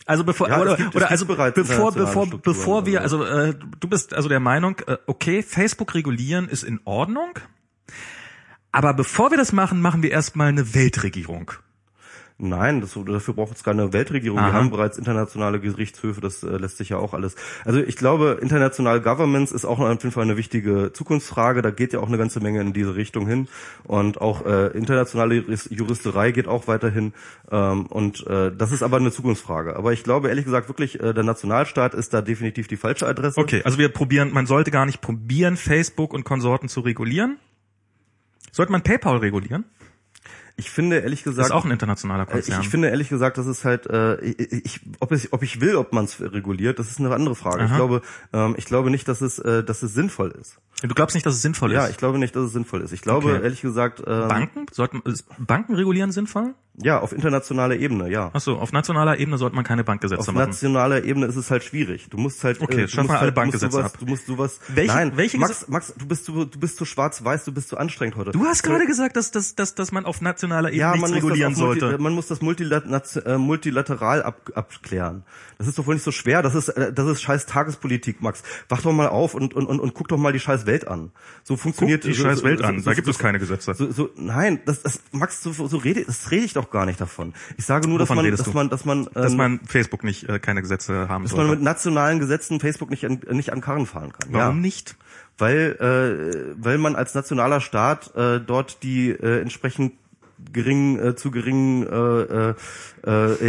Also 0.06 0.22
bevor 0.22 0.48
Ja, 0.48 0.60
oder, 0.60 0.76
gibt- 0.76 0.94
oder 0.94 1.10
also 1.10 1.26
bereits 1.26 1.54
bevor 1.54 1.90
bevor 1.92 2.26
Strukturen, 2.26 2.42
bevor 2.42 2.86
wir 2.86 3.00
also 3.00 3.24
äh, 3.24 3.54
du 3.80 3.88
bist 3.88 4.14
also 4.14 4.28
der 4.28 4.40
Meinung 4.40 4.76
äh, 4.86 4.98
okay 5.06 5.42
Facebook 5.42 5.94
regulieren 5.94 6.48
ist 6.48 6.62
in 6.62 6.78
Ordnung, 6.84 7.38
aber 8.70 8.92
bevor 8.92 9.30
wir 9.30 9.38
das 9.38 9.52
machen 9.52 9.80
machen 9.80 10.02
wir 10.02 10.10
erstmal 10.10 10.48
eine 10.48 10.74
Weltregierung. 10.74 11.52
Nein, 12.36 12.80
das, 12.80 12.98
dafür 13.06 13.34
braucht 13.34 13.54
es 13.54 13.62
keine 13.62 13.92
Weltregierung. 13.92 14.40
Aha. 14.40 14.48
Wir 14.48 14.52
haben 14.54 14.70
bereits 14.70 14.98
internationale 14.98 15.60
Gerichtshöfe, 15.60 16.20
das 16.20 16.42
äh, 16.42 16.56
lässt 16.56 16.78
sich 16.78 16.88
ja 16.88 16.96
auch 16.96 17.14
alles. 17.14 17.36
Also 17.64 17.78
ich 17.78 17.94
glaube, 17.94 18.38
international 18.42 19.00
Governments 19.00 19.52
ist 19.52 19.64
auch 19.64 19.78
auf 19.78 19.88
jeden 19.88 20.10
Fall 20.10 20.24
eine 20.24 20.36
wichtige 20.36 20.92
Zukunftsfrage. 20.92 21.62
Da 21.62 21.70
geht 21.70 21.92
ja 21.92 22.00
auch 22.00 22.08
eine 22.08 22.18
ganze 22.18 22.40
Menge 22.40 22.60
in 22.60 22.72
diese 22.72 22.96
Richtung 22.96 23.28
hin. 23.28 23.46
Und 23.84 24.20
auch 24.20 24.44
äh, 24.46 24.76
internationale 24.76 25.36
Juris- 25.36 25.68
Juristerei 25.70 26.32
geht 26.32 26.48
auch 26.48 26.66
weiterhin. 26.66 27.12
Ähm, 27.52 27.86
und 27.86 28.26
äh, 28.26 28.50
das 28.50 28.72
ist 28.72 28.82
aber 28.82 28.96
eine 28.96 29.12
Zukunftsfrage. 29.12 29.76
Aber 29.76 29.92
ich 29.92 30.02
glaube 30.02 30.28
ehrlich 30.28 30.44
gesagt 30.44 30.68
wirklich, 30.68 31.00
äh, 31.00 31.14
der 31.14 31.22
Nationalstaat 31.22 31.94
ist 31.94 32.12
da 32.14 32.20
definitiv 32.20 32.66
die 32.66 32.76
falsche 32.76 33.06
Adresse. 33.06 33.38
Okay, 33.38 33.62
also 33.64 33.78
wir 33.78 33.90
probieren, 33.90 34.32
man 34.32 34.46
sollte 34.46 34.72
gar 34.72 34.86
nicht 34.86 35.00
probieren 35.00 35.56
Facebook 35.56 36.12
und 36.12 36.24
Konsorten 36.24 36.68
zu 36.68 36.80
regulieren. 36.80 37.38
Sollte 38.50 38.72
man 38.72 38.82
PayPal 38.82 39.18
regulieren? 39.18 39.66
Ich 40.56 40.70
finde 40.70 40.98
ehrlich 41.00 41.24
gesagt, 41.24 41.46
ist 41.48 41.52
auch 41.52 41.64
ein 41.64 41.70
internationaler 41.72 42.22
Äh, 42.22 42.38
Ich, 42.38 42.44
Konzern. 42.46 42.60
ich 42.62 42.68
finde 42.68 42.88
ehrlich 42.88 43.08
gesagt, 43.08 43.38
das 43.38 43.46
ist 43.46 43.64
halt, 43.64 43.86
äh, 43.86 44.20
ich, 44.20 44.80
ob, 45.00 45.10
es, 45.10 45.32
ob 45.32 45.42
ich 45.42 45.60
will, 45.60 45.74
ob 45.76 45.92
man 45.92 46.04
es 46.04 46.20
reguliert, 46.20 46.78
das 46.78 46.88
ist 46.90 47.00
eine 47.00 47.12
andere 47.12 47.34
Frage. 47.34 47.64
Ich 47.64 47.70
Aha. 47.70 47.76
glaube, 47.76 48.02
ähm, 48.32 48.54
ich 48.56 48.64
glaube 48.66 48.90
nicht, 48.90 49.08
dass 49.08 49.20
es, 49.20 49.38
äh, 49.40 49.64
dass 49.64 49.82
es 49.82 49.94
sinnvoll 49.94 50.30
ist. 50.40 50.58
du 50.82 50.88
glaubst 50.94 51.14
nicht, 51.14 51.26
dass 51.26 51.34
es 51.34 51.42
sinnvoll 51.42 51.72
Ja, 51.72 51.84
ist? 51.86 51.90
ich 51.90 51.96
glaube 51.96 52.18
nicht, 52.18 52.36
dass 52.36 52.44
es 52.44 52.52
sinnvoll 52.52 52.82
ist. 52.82 52.92
Ich 52.92 53.02
glaube 53.02 53.32
Okay. 53.32 53.42
ehrlich 53.42 53.62
gesagt, 53.62 54.00
ähm, 54.06 54.28
Banken? 54.28 54.66
Sollten, 54.70 55.02
Banken 55.38 55.74
regulieren 55.74 56.12
sinnvoll? 56.12 56.54
ja, 56.76 56.98
auf 56.98 57.12
internationaler 57.12 57.76
Ebene, 57.76 58.08
ja. 58.10 58.30
Ach 58.32 58.40
so, 58.40 58.56
auf 58.58 58.72
nationaler 58.72 59.18
Ebene 59.20 59.38
sollte 59.38 59.54
man 59.54 59.64
keine 59.64 59.84
Bankgesetze 59.84 60.18
Auf 60.20 60.26
machen. 60.26 60.48
nationaler 60.48 61.04
Ebene 61.04 61.26
ist 61.26 61.36
es 61.36 61.48
halt 61.52 61.62
schwierig. 61.62 62.08
Du 62.10 62.16
musst 62.18 62.42
halt, 62.42 62.60
Okay, 62.60 62.82
du 62.82 62.88
schaff 62.88 63.06
mal 63.06 63.14
alle 63.14 63.26
halt, 63.26 63.34
Bankgesetze 63.36 63.70
sowas, 63.76 63.92
ab. 63.94 63.98
Du 64.00 64.06
musst 64.06 64.26
sowas. 64.26 64.58
Welche- 64.68 64.92
Nein, 64.92 65.12
welche 65.16 65.38
Max, 65.38 65.68
Max, 65.68 65.94
du 65.96 66.04
bist 66.06 66.24
zu, 66.24 66.44
du 66.44 66.58
bist 66.58 66.76
zu 66.76 66.84
schwarz-weiß, 66.84 67.44
du 67.44 67.52
bist 67.52 67.68
zu 67.68 67.78
anstrengend 67.78 68.16
heute. 68.16 68.32
Du 68.32 68.44
hast 68.44 68.64
gerade 68.64 68.86
gesagt, 68.86 69.16
dass, 69.16 69.30
dass, 69.30 69.54
dass, 69.54 69.76
dass 69.76 69.92
man 69.92 70.04
auf 70.04 70.20
nationaler 70.20 70.43
Ebene 70.52 70.80
ja, 70.80 70.92
nichts 70.92 71.02
man 71.02 71.10
muss, 71.10 71.16
regulieren 71.16 71.52
multi, 71.54 71.80
sollte. 71.80 71.98
man 72.02 72.12
muss 72.12 72.26
das 72.28 72.38
äh, 72.40 73.38
multilateral 73.38 74.22
ab 74.22 74.50
abklären. 74.54 75.24
Das 75.58 75.66
ist 75.68 75.78
doch 75.78 75.86
wohl 75.86 75.94
nicht 75.94 76.04
so 76.04 76.10
schwer. 76.10 76.42
Das 76.42 76.54
ist, 76.54 76.68
äh, 76.68 76.92
das 76.92 77.06
ist 77.06 77.22
scheiß 77.22 77.46
Tagespolitik, 77.46 78.22
Max. 78.22 78.42
Wach 78.68 78.82
doch 78.82 78.92
mal 78.92 79.08
auf 79.08 79.34
und, 79.34 79.54
und, 79.54 79.66
und, 79.66 79.80
und 79.80 79.94
guck 79.94 80.08
doch 80.08 80.18
mal 80.18 80.32
die 80.32 80.40
scheiß 80.40 80.66
Welt 80.66 80.86
an. 80.88 81.10
So 81.42 81.56
funktioniert 81.56 82.02
Guck 82.02 82.10
die 82.10 82.16
so, 82.16 82.24
scheiß 82.24 82.42
Welt 82.42 82.58
so, 82.60 82.64
an. 82.64 82.80
So, 82.80 82.90
Da 82.90 82.94
gibt 82.94 83.08
es 83.08 83.18
keine 83.18 83.38
Gesetze. 83.38 83.74
So, 83.74 84.10
nein, 84.16 84.60
das, 84.64 84.82
das 84.82 85.00
Max, 85.12 85.42
so, 85.42 85.52
so 85.52 85.76
rede, 85.76 86.04
das 86.04 86.30
rede 86.30 86.44
ich 86.44 86.52
doch 86.52 86.70
gar 86.70 86.86
nicht 86.86 87.00
davon. 87.00 87.34
Ich 87.56 87.66
sage 87.66 87.88
nur, 87.88 87.98
dass 87.98 88.08
Wovon 88.08 88.16
man, 88.16 88.24
redest 88.26 88.46
dass 88.46 88.54
man, 88.54 88.68
dass 88.68 88.84
man, 88.84 88.98
ähm, 89.00 89.10
Dass 89.14 89.34
man 89.34 89.60
Facebook 89.66 90.04
nicht 90.04 90.28
äh, 90.28 90.38
keine 90.38 90.62
Gesetze 90.62 91.08
haben 91.08 91.24
dass 91.24 91.32
man 91.32 91.46
sollte. 91.46 91.56
mit 91.56 91.62
nationalen 91.62 92.18
Gesetzen 92.18 92.60
Facebook 92.60 92.90
nicht 92.90 93.04
an, 93.06 93.20
nicht 93.30 93.52
an 93.52 93.60
Karren 93.60 93.86
fahren 93.86 94.12
kann. 94.12 94.32
Warum 94.32 94.56
ja. 94.56 94.60
nicht? 94.60 94.96
weil 95.38 95.76
äh, 95.80 96.54
weil 96.62 96.78
man 96.78 96.94
als 96.94 97.14
nationaler 97.14 97.60
Staat 97.60 98.14
äh, 98.14 98.40
dort 98.40 98.82
die 98.82 99.10
äh, 99.10 99.40
entsprechend 99.40 99.94
geringen 100.52 100.98
äh, 100.98 101.14
zu 101.16 101.30
geringen 101.30 101.86
äh, 101.86 102.50
äh, 102.50 102.54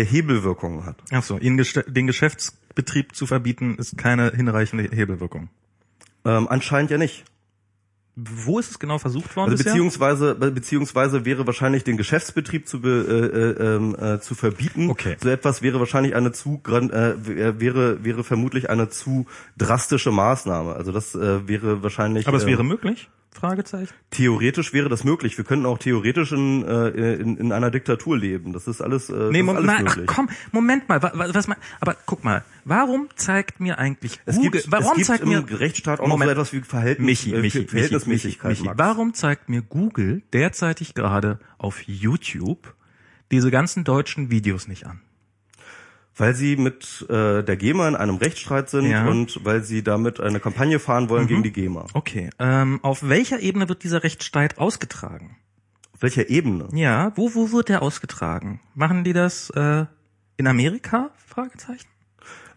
äh, 0.02 0.06
Hebelwirkungen 0.06 0.86
hat. 0.86 0.98
Ach 1.12 1.24
so, 1.24 1.38
den 1.40 2.08
Geschäftsbetrieb 2.08 3.16
zu 3.16 3.26
verbieten 3.28 3.76
ist 3.76 3.98
keine 3.98 4.32
hinreichende 4.32 4.84
Hebelwirkung. 4.96 5.50
Ähm, 6.26 6.48
anscheinend 6.50 6.92
ja 6.92 6.98
nicht. 6.98 7.24
Wo 8.18 8.60
ist 8.60 8.72
es 8.72 8.80
genau 8.80 8.98
versucht 8.98 9.36
worden 9.36 9.52
Also 9.52 9.62
beziehungsweise 9.62 10.36
be- 10.36 10.50
beziehungsweise 10.50 11.26
wäre 11.26 11.46
wahrscheinlich 11.48 11.84
den 11.84 11.98
Geschäftsbetrieb 11.98 12.66
zu 12.66 12.80
be, 12.80 12.90
äh, 13.60 13.62
äh, 13.62 13.76
ähm, 13.76 13.96
äh, 14.00 14.22
zu 14.22 14.36
verbieten. 14.36 14.90
Okay. 14.90 15.18
So 15.22 15.28
etwas 15.28 15.62
wäre 15.62 15.80
wahrscheinlich 15.80 16.16
eine 16.16 16.32
zu 16.32 16.62
äh, 16.66 17.14
w- 17.28 17.60
wäre 17.60 18.06
wäre 18.06 18.24
vermutlich 18.24 18.70
eine 18.70 18.88
zu 18.88 19.26
drastische 19.58 20.12
Maßnahme. 20.12 20.74
Also 20.78 20.94
das 20.94 21.14
äh, 21.14 21.46
wäre 21.50 21.84
wahrscheinlich. 21.84 22.26
Aber 22.26 22.38
es 22.38 22.46
äh, 22.46 22.48
wäre 22.48 22.64
möglich? 22.64 23.10
Fragezeichen. 23.36 23.94
theoretisch 24.12 24.74
wäre 24.74 24.90
das 24.90 25.04
möglich. 25.04 25.38
Wir 25.38 25.44
könnten 25.46 25.66
auch 25.66 25.78
theoretisch 25.78 26.32
in, 26.32 26.64
äh, 26.64 27.16
in, 27.16 27.38
in 27.38 27.52
einer 27.52 27.70
Diktatur 27.70 28.18
leben. 28.18 28.54
Das 28.54 28.68
ist 28.68 28.82
alles, 28.82 29.10
äh, 29.10 29.30
Nee, 29.32 29.44
das 29.44 29.50
ist 29.52 29.56
alles 29.58 29.66
na, 29.66 29.74
ach, 29.76 29.82
möglich. 29.98 30.08
komm, 30.08 30.30
Moment 30.52 30.90
mal, 30.90 31.04
wa- 31.04 31.12
wa- 31.14 31.28
was 31.34 31.48
mal, 31.48 31.58
aber 31.82 31.96
guck 32.06 32.24
mal, 32.24 32.44
warum 32.64 33.10
zeigt 33.16 33.60
mir 33.60 33.78
eigentlich 33.78 34.20
Es 34.26 34.36
Google, 34.38 34.52
gibt, 34.62 34.72
warum 34.72 34.92
es 34.92 34.96
gibt 34.96 35.08
zeigt 35.08 35.24
im 35.24 35.30
mir 35.30 35.60
Rechtsstaat 35.60 36.00
auch 36.00 36.08
Moment. 36.08 36.30
noch 36.32 36.36
so 36.36 36.42
etwas 36.42 36.54
wie 36.54 36.62
Verhältnis, 36.62 37.06
Michi, 37.06 37.34
äh, 37.36 37.42
Michi, 37.42 37.68
Verhältnismäßigkeit. 37.68 38.50
Michi, 38.52 38.64
Michi. 38.64 38.78
Warum 38.78 39.14
zeigt 39.14 39.50
mir 39.50 39.62
Google 39.62 40.22
derzeitig 40.34 40.94
gerade 40.94 41.40
auf 41.58 41.82
YouTube 41.82 42.74
diese 43.32 43.52
ganzen 43.52 43.84
deutschen 43.84 44.32
Videos 44.32 44.68
nicht 44.68 44.86
an? 44.86 45.02
Weil 46.18 46.34
sie 46.34 46.56
mit 46.56 47.06
äh, 47.10 47.44
der 47.44 47.58
GEMA 47.58 47.88
in 47.90 47.96
einem 47.96 48.16
Rechtsstreit 48.16 48.70
sind 48.70 48.90
Ja. 48.90 49.06
und 49.08 49.44
weil 49.44 49.64
sie 49.64 49.84
damit 49.84 50.20
eine 50.22 50.40
Kampagne 50.40 50.80
fahren 50.80 51.10
wollen 51.10 51.28
gegen 51.28 51.44
die 51.44 51.52
GEMA. 51.52 51.86
Okay, 51.94 52.30
ähm, 52.40 52.80
auf 52.84 53.08
welcher 53.08 53.40
Ebene 53.42 53.68
wird 53.68 53.84
dieser 53.84 54.04
Rechtsstreit 54.04 54.58
ausgetragen? 54.58 55.36
Auf 55.94 56.02
welcher 56.02 56.30
Ebene? 56.30 56.70
Ja, 56.74 57.12
wo, 57.16 57.36
wo 57.36 57.52
wird 57.52 57.68
der 57.70 57.82
ausgetragen? 57.82 58.62
Machen 58.76 59.04
die 59.04 59.14
das 59.14 59.50
äh, 59.52 59.86
in 60.38 60.48
Amerika? 60.48 61.12
Fragezeichen. 61.26 61.88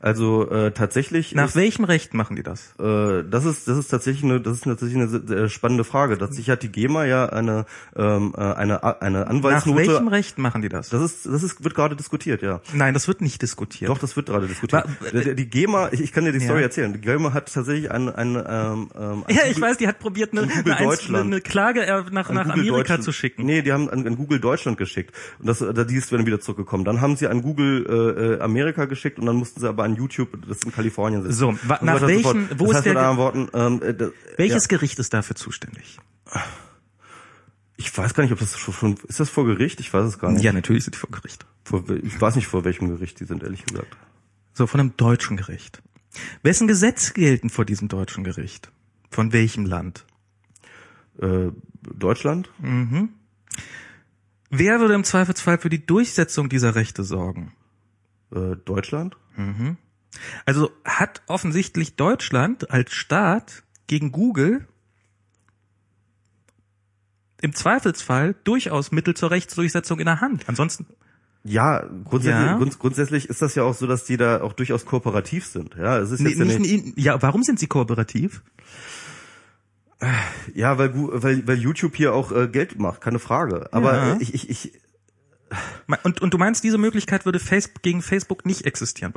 Also 0.00 0.48
äh, 0.50 0.70
tatsächlich 0.70 1.34
Nach 1.34 1.48
ist, 1.48 1.56
welchem 1.56 1.84
Recht 1.84 2.14
machen 2.14 2.36
die 2.36 2.44
das? 2.44 2.74
äh, 2.78 3.24
das 3.28 3.44
ist 3.44 3.66
das 3.66 3.76
ist 3.78 3.88
tatsächlich 3.88 4.22
eine 4.24 4.40
das 4.40 4.58
ist 4.58 4.64
tatsächlich 4.64 4.96
eine 4.96 5.48
spannende 5.48 5.82
Frage. 5.82 6.16
Tatsächlich 6.18 6.50
hat 6.50 6.62
die 6.62 6.70
GEMA 6.70 7.04
ja 7.04 7.26
eine 7.26 7.66
ähm, 7.96 8.32
äh, 8.36 8.40
eine 8.40 8.84
eine 9.02 9.18
Nach 9.20 9.26
Anwaltsnote. 9.26 9.78
welchem 9.88 10.06
Recht 10.08 10.38
machen 10.38 10.62
die 10.62 10.68
das? 10.68 10.90
das 10.90 11.02
ist 11.02 11.26
das 11.26 11.42
ist 11.42 11.64
wird 11.64 11.74
gerade 11.74 11.96
diskutiert, 11.96 12.42
ja. 12.42 12.60
Nein, 12.72 12.94
das 12.94 13.08
wird 13.08 13.20
nicht 13.22 13.42
diskutiert. 13.42 13.90
Doch, 13.90 13.98
das 13.98 14.14
wird 14.14 14.26
gerade 14.26 14.46
diskutiert. 14.46 14.84
Wa- 14.84 15.10
Der- 15.12 15.24
der- 15.24 15.34
Die 15.34 15.50
GEMA, 15.50 15.88
ich, 15.90 16.00
ich 16.00 16.12
kann 16.12 16.24
dir 16.24 16.32
die 16.32 16.38
Ja. 16.38 16.44
Story 16.44 16.62
erzählen. 16.62 16.92
Die 16.92 17.00
GEMA 17.00 17.32
hat 17.32 17.52
tatsächlich 17.52 17.90
ein, 17.90 18.08
ein, 18.08 18.36
ähm, 18.36 18.90
ähm, 18.96 19.24
ein 19.26 19.34
Ja, 19.34 19.42
ich 19.46 19.54
Google- 19.54 19.62
weiß, 19.62 19.78
die 19.78 19.88
hat 19.88 19.98
probiert, 19.98 20.30
eine, 20.32 20.42
eine, 20.42 20.62
Deutschland. 20.76 21.26
eine 21.26 21.40
Klage 21.40 21.84
äh, 21.84 22.04
nach, 22.12 22.30
nach 22.30 22.54
Google 22.54 22.68
Amerika 22.70 23.00
zu 23.00 23.10
schicken. 23.12 23.44
Nee, 23.44 23.62
die 23.62 23.72
haben 23.72 23.90
an, 23.90 24.06
an 24.06 24.16
Google 24.16 24.38
Deutschland 24.38 24.78
geschickt. 24.78 25.12
Und 25.40 25.46
das, 25.48 25.58
da 25.58 25.72
die 25.84 25.96
ist 25.96 26.12
dann 26.12 26.24
wieder 26.24 26.38
zurückgekommen. 26.38 26.84
Dann 26.84 27.00
haben 27.00 27.16
sie 27.16 27.26
an 27.26 27.42
Google 27.42 27.84
äh, 27.88 28.34
äh, 28.36 28.40
Amerika 28.40 28.84
geschickt 28.84 29.18
und 29.18 29.26
dann 29.26 29.34
mussten 29.36 29.58
sie 29.60 29.68
aber 29.68 29.87
an 29.88 29.96
YouTube, 29.96 30.38
das 30.46 30.62
in 30.62 30.72
Kalifornien 30.72 31.22
sitzen. 31.22 31.34
So, 31.34 31.52
nach 31.80 32.00
welchen- 32.02 32.48
wo 32.58 32.66
das 32.66 32.70
ist 32.70 32.76
heißt 32.76 32.86
der 32.86 32.94
mit 32.94 33.02
anderen 33.02 33.16
Worten, 33.18 33.48
ähm, 33.54 33.82
äh, 33.82 34.10
Welches 34.36 34.64
ja, 34.64 34.68
Gericht 34.68 34.98
ist 34.98 35.12
dafür 35.14 35.36
zuständig? 35.36 35.98
ich 37.76 37.96
weiß 37.96 38.14
gar 38.14 38.22
nicht, 38.24 38.32
ob 38.32 38.38
das 38.38 38.58
schon, 38.58 38.96
ist 39.06 39.20
das 39.20 39.30
vor 39.30 39.46
Gericht? 39.46 39.80
Ich 39.80 39.92
weiß 39.92 40.04
es 40.06 40.18
gar 40.18 40.30
nicht. 40.32 40.42
Ja, 40.42 40.52
natürlich 40.52 40.84
sind 40.84 40.94
die 40.94 40.98
vor 40.98 41.10
Gericht. 41.10 41.46
Vor, 41.64 41.84
ich 41.90 42.20
weiß 42.20 42.36
nicht, 42.36 42.46
vor 42.48 42.64
welchem 42.64 42.88
Gericht 42.88 43.20
die 43.20 43.24
sind, 43.24 43.42
ehrlich 43.42 43.64
gesagt. 43.64 43.96
So, 44.52 44.66
von 44.66 44.80
einem 44.80 44.96
deutschen 44.96 45.36
Gericht. 45.36 45.80
Wessen 46.42 46.66
Gesetze 46.66 47.12
gelten 47.12 47.50
vor 47.50 47.64
diesem 47.64 47.88
deutschen 47.88 48.24
Gericht? 48.24 48.70
Von 49.10 49.32
welchem 49.32 49.64
Land? 49.66 50.04
Äh, 51.20 51.50
Deutschland? 51.94 52.50
Wer 54.50 54.80
würde 54.80 54.94
im 54.94 55.04
Zweifelsfall 55.04 55.58
für 55.58 55.68
die 55.68 55.84
Durchsetzung 55.86 56.48
dieser 56.48 56.74
Rechte 56.74 57.04
sorgen? 57.04 57.52
Äh, 58.34 58.56
Deutschland? 58.64 59.16
Also 60.44 60.70
hat 60.84 61.22
offensichtlich 61.26 61.96
Deutschland 61.96 62.70
als 62.70 62.92
Staat 62.92 63.62
gegen 63.86 64.10
Google 64.12 64.66
im 67.40 67.54
Zweifelsfall 67.54 68.34
durchaus 68.44 68.90
Mittel 68.90 69.14
zur 69.14 69.30
Rechtsdurchsetzung 69.30 70.00
in 70.00 70.06
der 70.06 70.20
Hand. 70.20 70.48
Ansonsten 70.48 70.86
Ja, 71.44 71.86
grundsätzlich, 72.04 72.46
Ja. 72.46 72.56
Grunds 72.56 72.78
grundsätzlich 72.80 73.28
ist 73.28 73.40
das 73.42 73.54
ja 73.54 73.62
auch 73.62 73.74
so, 73.74 73.86
dass 73.86 74.04
die 74.04 74.16
da 74.16 74.40
auch 74.42 74.52
durchaus 74.52 74.84
kooperativ 74.84 75.46
sind. 75.46 75.76
Ja, 75.76 75.98
es 75.98 76.10
ist 76.10 76.20
Nee, 76.20 76.30
jetzt 76.30 76.38
ja 76.40 76.44
nicht, 76.44 76.58
nicht, 76.60 76.84
nicht, 76.96 76.98
ja, 76.98 77.22
warum 77.22 77.42
sind 77.44 77.60
sie 77.60 77.68
kooperativ? 77.68 78.42
ja, 80.54 80.78
weil, 80.78 80.92
weil, 80.94 81.46
weil 81.46 81.58
YouTube 81.58 81.96
hier 81.96 82.12
auch 82.14 82.30
äh, 82.32 82.48
Geld 82.48 82.78
macht, 82.78 83.00
keine 83.00 83.18
Frage. 83.18 83.68
Aber 83.72 83.96
Ja. 83.96 84.16
ich, 84.20 84.32
ich, 84.34 84.48
ich, 84.50 84.80
Und, 86.02 86.20
und 86.20 86.34
du 86.34 86.38
meinst, 86.38 86.62
diese 86.64 86.78
Möglichkeit 86.78 87.24
würde 87.24 87.38
Facebook 87.38 87.82
gegen 87.82 88.02
Facebook 88.02 88.44
nicht 88.44 88.66
existieren? 88.66 89.14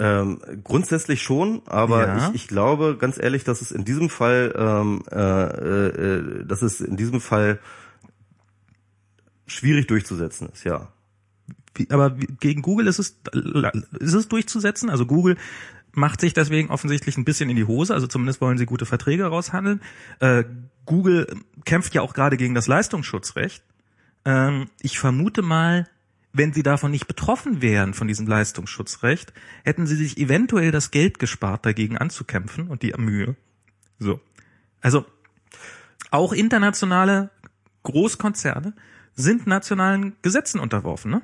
ähm, 0.00 0.40
grundsätzlich 0.62 1.22
schon, 1.22 1.62
aber 1.66 2.06
Ja. 2.06 2.28
ich, 2.28 2.34
ich 2.34 2.48
glaube 2.48 2.96
ganz 2.98 3.18
ehrlich, 3.18 3.44
dass 3.44 3.60
es 3.60 3.72
in 3.72 3.84
diesem 3.84 4.10
Fall, 4.10 4.54
ähm, 4.56 5.02
äh, 5.10 5.16
äh, 5.16 5.86
äh, 5.88 6.44
dass 6.46 6.62
es 6.62 6.80
in 6.80 6.96
diesem 6.96 7.20
Fall 7.20 7.58
schwierig 9.46 9.88
durchzusetzen 9.88 10.48
ist, 10.50 10.64
ja. 10.64 10.92
Wie, 11.74 11.90
aber 11.90 12.10
gegen 12.10 12.62
Google 12.62 12.86
ist 12.86 12.98
es, 12.98 13.20
ist 13.98 14.14
es 14.14 14.28
durchzusetzen? 14.28 14.90
Also 14.90 15.06
Google 15.06 15.36
macht 15.98 16.20
sich 16.20 16.32
deswegen 16.32 16.70
offensichtlich 16.70 17.16
ein 17.16 17.24
bisschen 17.24 17.50
in 17.50 17.56
die 17.56 17.66
Hose, 17.66 17.92
also 17.92 18.06
zumindest 18.06 18.40
wollen 18.40 18.58
sie 18.58 18.66
gute 18.66 18.86
Verträge 18.86 19.26
raushandeln. 19.26 19.82
Äh, 20.20 20.44
Google 20.86 21.26
kämpft 21.64 21.94
ja 21.94 22.02
auch 22.02 22.14
gerade 22.14 22.36
gegen 22.36 22.54
das 22.54 22.66
Leistungsschutzrecht. 22.66 23.62
Ähm, 24.24 24.68
ich 24.80 24.98
vermute 24.98 25.42
mal, 25.42 25.86
wenn 26.32 26.52
sie 26.52 26.62
davon 26.62 26.90
nicht 26.90 27.06
betroffen 27.06 27.60
wären, 27.62 27.94
von 27.94 28.08
diesem 28.08 28.26
Leistungsschutzrecht, 28.26 29.32
hätten 29.64 29.86
sie 29.86 29.96
sich 29.96 30.18
eventuell 30.18 30.70
das 30.70 30.90
Geld 30.90 31.18
gespart, 31.18 31.66
dagegen 31.66 31.98
anzukämpfen 31.98 32.68
und 32.68 32.82
die 32.82 32.94
Mühe. 32.96 33.36
So. 33.98 34.20
Also, 34.80 35.04
auch 36.10 36.32
internationale 36.32 37.30
Großkonzerne 37.82 38.74
sind 39.18 39.48
nationalen 39.48 40.14
Gesetzen 40.22 40.60
unterworfen, 40.60 41.10
ne? 41.10 41.22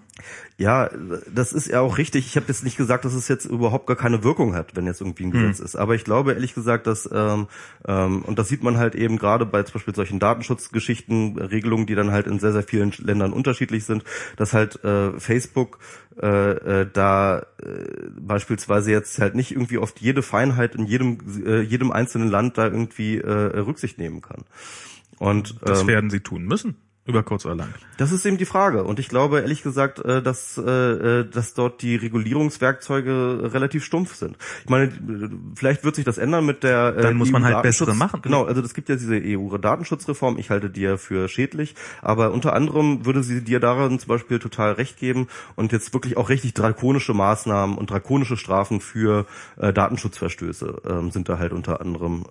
Ja, 0.59 0.91
das 1.33 1.53
ist 1.53 1.69
ja 1.69 1.81
auch 1.81 1.97
richtig. 1.97 2.27
Ich 2.27 2.37
habe 2.37 2.47
jetzt 2.49 2.65
nicht 2.65 2.77
gesagt, 2.77 3.05
dass 3.05 3.15
es 3.15 3.29
jetzt 3.29 3.45
überhaupt 3.45 3.87
gar 3.87 3.97
keine 3.97 4.25
Wirkung 4.25 4.55
hat, 4.57 4.75
wenn 4.75 4.85
jetzt 4.85 5.01
irgendwie 5.01 5.27
ein 5.27 5.31
Gesetz 5.31 5.61
ist. 5.61 5.77
Aber 5.77 5.95
ich 5.95 6.03
glaube 6.03 6.33
ehrlich 6.33 6.55
gesagt, 6.55 6.89
dass 6.89 7.09
ähm, 7.13 7.47
ähm, 7.87 8.23
und 8.23 8.37
das 8.37 8.49
sieht 8.49 8.65
man 8.65 8.79
halt 8.79 8.97
eben 8.97 9.17
gerade 9.17 9.47
bei 9.47 9.63
zum 9.63 9.75
Beispiel 9.75 9.95
solchen 9.95 10.19
Datenschutzgeschichten, 10.19 11.39
Regelungen, 11.39 11.87
die 11.87 11.95
dann 11.95 12.11
halt 12.11 12.27
in 12.27 12.41
sehr 12.41 12.53
sehr 12.53 12.65
vielen 12.65 12.93
Ländern 12.99 13.33
unterschiedlich 13.33 13.85
sind, 13.85 14.03
dass 14.37 14.53
halt 14.53 14.83
äh, 14.85 15.19
Facebook 15.21 15.79
äh, 16.21 16.81
äh, 16.81 16.91
da 16.93 17.47
äh, 17.63 18.09
beispielsweise 18.19 18.91
jetzt 18.91 19.21
halt 19.21 19.37
nicht 19.37 19.53
irgendwie 19.53 19.79
auf 19.79 19.95
jede 20.01 20.23
Feinheit 20.23 20.75
in 20.75 20.87
jedem 20.87 21.19
äh, 21.47 21.61
jedem 21.61 21.93
einzelnen 21.93 22.29
Land 22.29 22.59
da 22.59 22.65
irgendwie 22.65 23.19
äh, 23.19 23.31
Rücksicht 23.31 23.99
nehmen 23.99 24.21
kann. 24.21 24.45
Und 25.19 25.57
Das 25.63 25.83
ähm, 25.83 25.87
werden 25.87 26.11
sie 26.11 26.21
tun 26.21 26.45
müssen, 26.45 26.77
über 27.07 27.23
kurz 27.23 27.45
oder 27.45 27.55
lang. 27.57 27.69
das 27.99 28.13
ist 28.13 28.25
eben 28.25 28.39
die 28.39 28.47
Frage. 28.47 28.85
Und 28.85 28.99
ich 28.99 29.09
glaube 29.11 29.41
ehrlich 29.41 29.63
gesagt, 29.63 29.99
äh, 29.99 30.23
dass, 30.23 30.57
äh, 30.57 30.63
äh, 31.21 31.29
dass 31.29 31.53
dort 31.53 31.83
die 31.83 31.97
Regulierungswerkzeuge 31.97 33.51
relativ 33.53 33.85
stumpf 33.85 34.15
sind. 34.15 34.37
Ich 34.65 34.71
meine, 34.71 34.91
vielleicht 35.55 35.85
wird 35.85 35.97
sich 35.97 36.05
das 36.07 36.17
ändern 36.17 36.47
mit 36.47 36.63
der. 36.63 36.93
Dann 36.93 37.17
muss 37.17 37.31
man 37.31 37.45
halt 37.45 37.57
EU-Datenschutz- 37.57 37.63
bessere 37.63 37.95
machen. 37.95 38.23
Genau, 38.23 38.45
also 38.45 38.63
es 38.63 38.73
gibt 38.73 38.89
ja 38.89 38.97
diese 38.97 39.17
EU-Datenschutzreform. 39.23 40.39
Ich 40.39 40.49
halte 40.51 40.71
die 40.71 40.81
ja 40.81 40.97
für 40.97 41.29
schädlich. 41.29 41.75
Aber 42.01 42.33
unter 42.33 42.55
anderem 42.55 43.05
würde 43.05 43.23
sie 43.23 43.43
dir 43.45 43.61
daran 43.61 43.99
zum 43.99 44.09
Beispiel 44.09 44.39
total 44.39 44.73
recht 44.73 44.97
geben 44.99 45.29
und 45.57 45.73
jetzt 45.73 45.93
wirklich 45.93 46.17
auch 46.17 46.31
richtig 46.31 46.55
drakonische 46.55 47.13
Maßnahmen 47.13 47.77
und 47.77 47.91
drakonische 47.91 48.37
Strafen 48.37 48.81
für 48.81 49.27
Datenschutzverstöße 49.59 50.83
ähm, 50.89 51.11
sind 51.11 51.29
da 51.29 51.39
halt 51.39 51.53
unter 51.53 51.81
anderem 51.81 52.25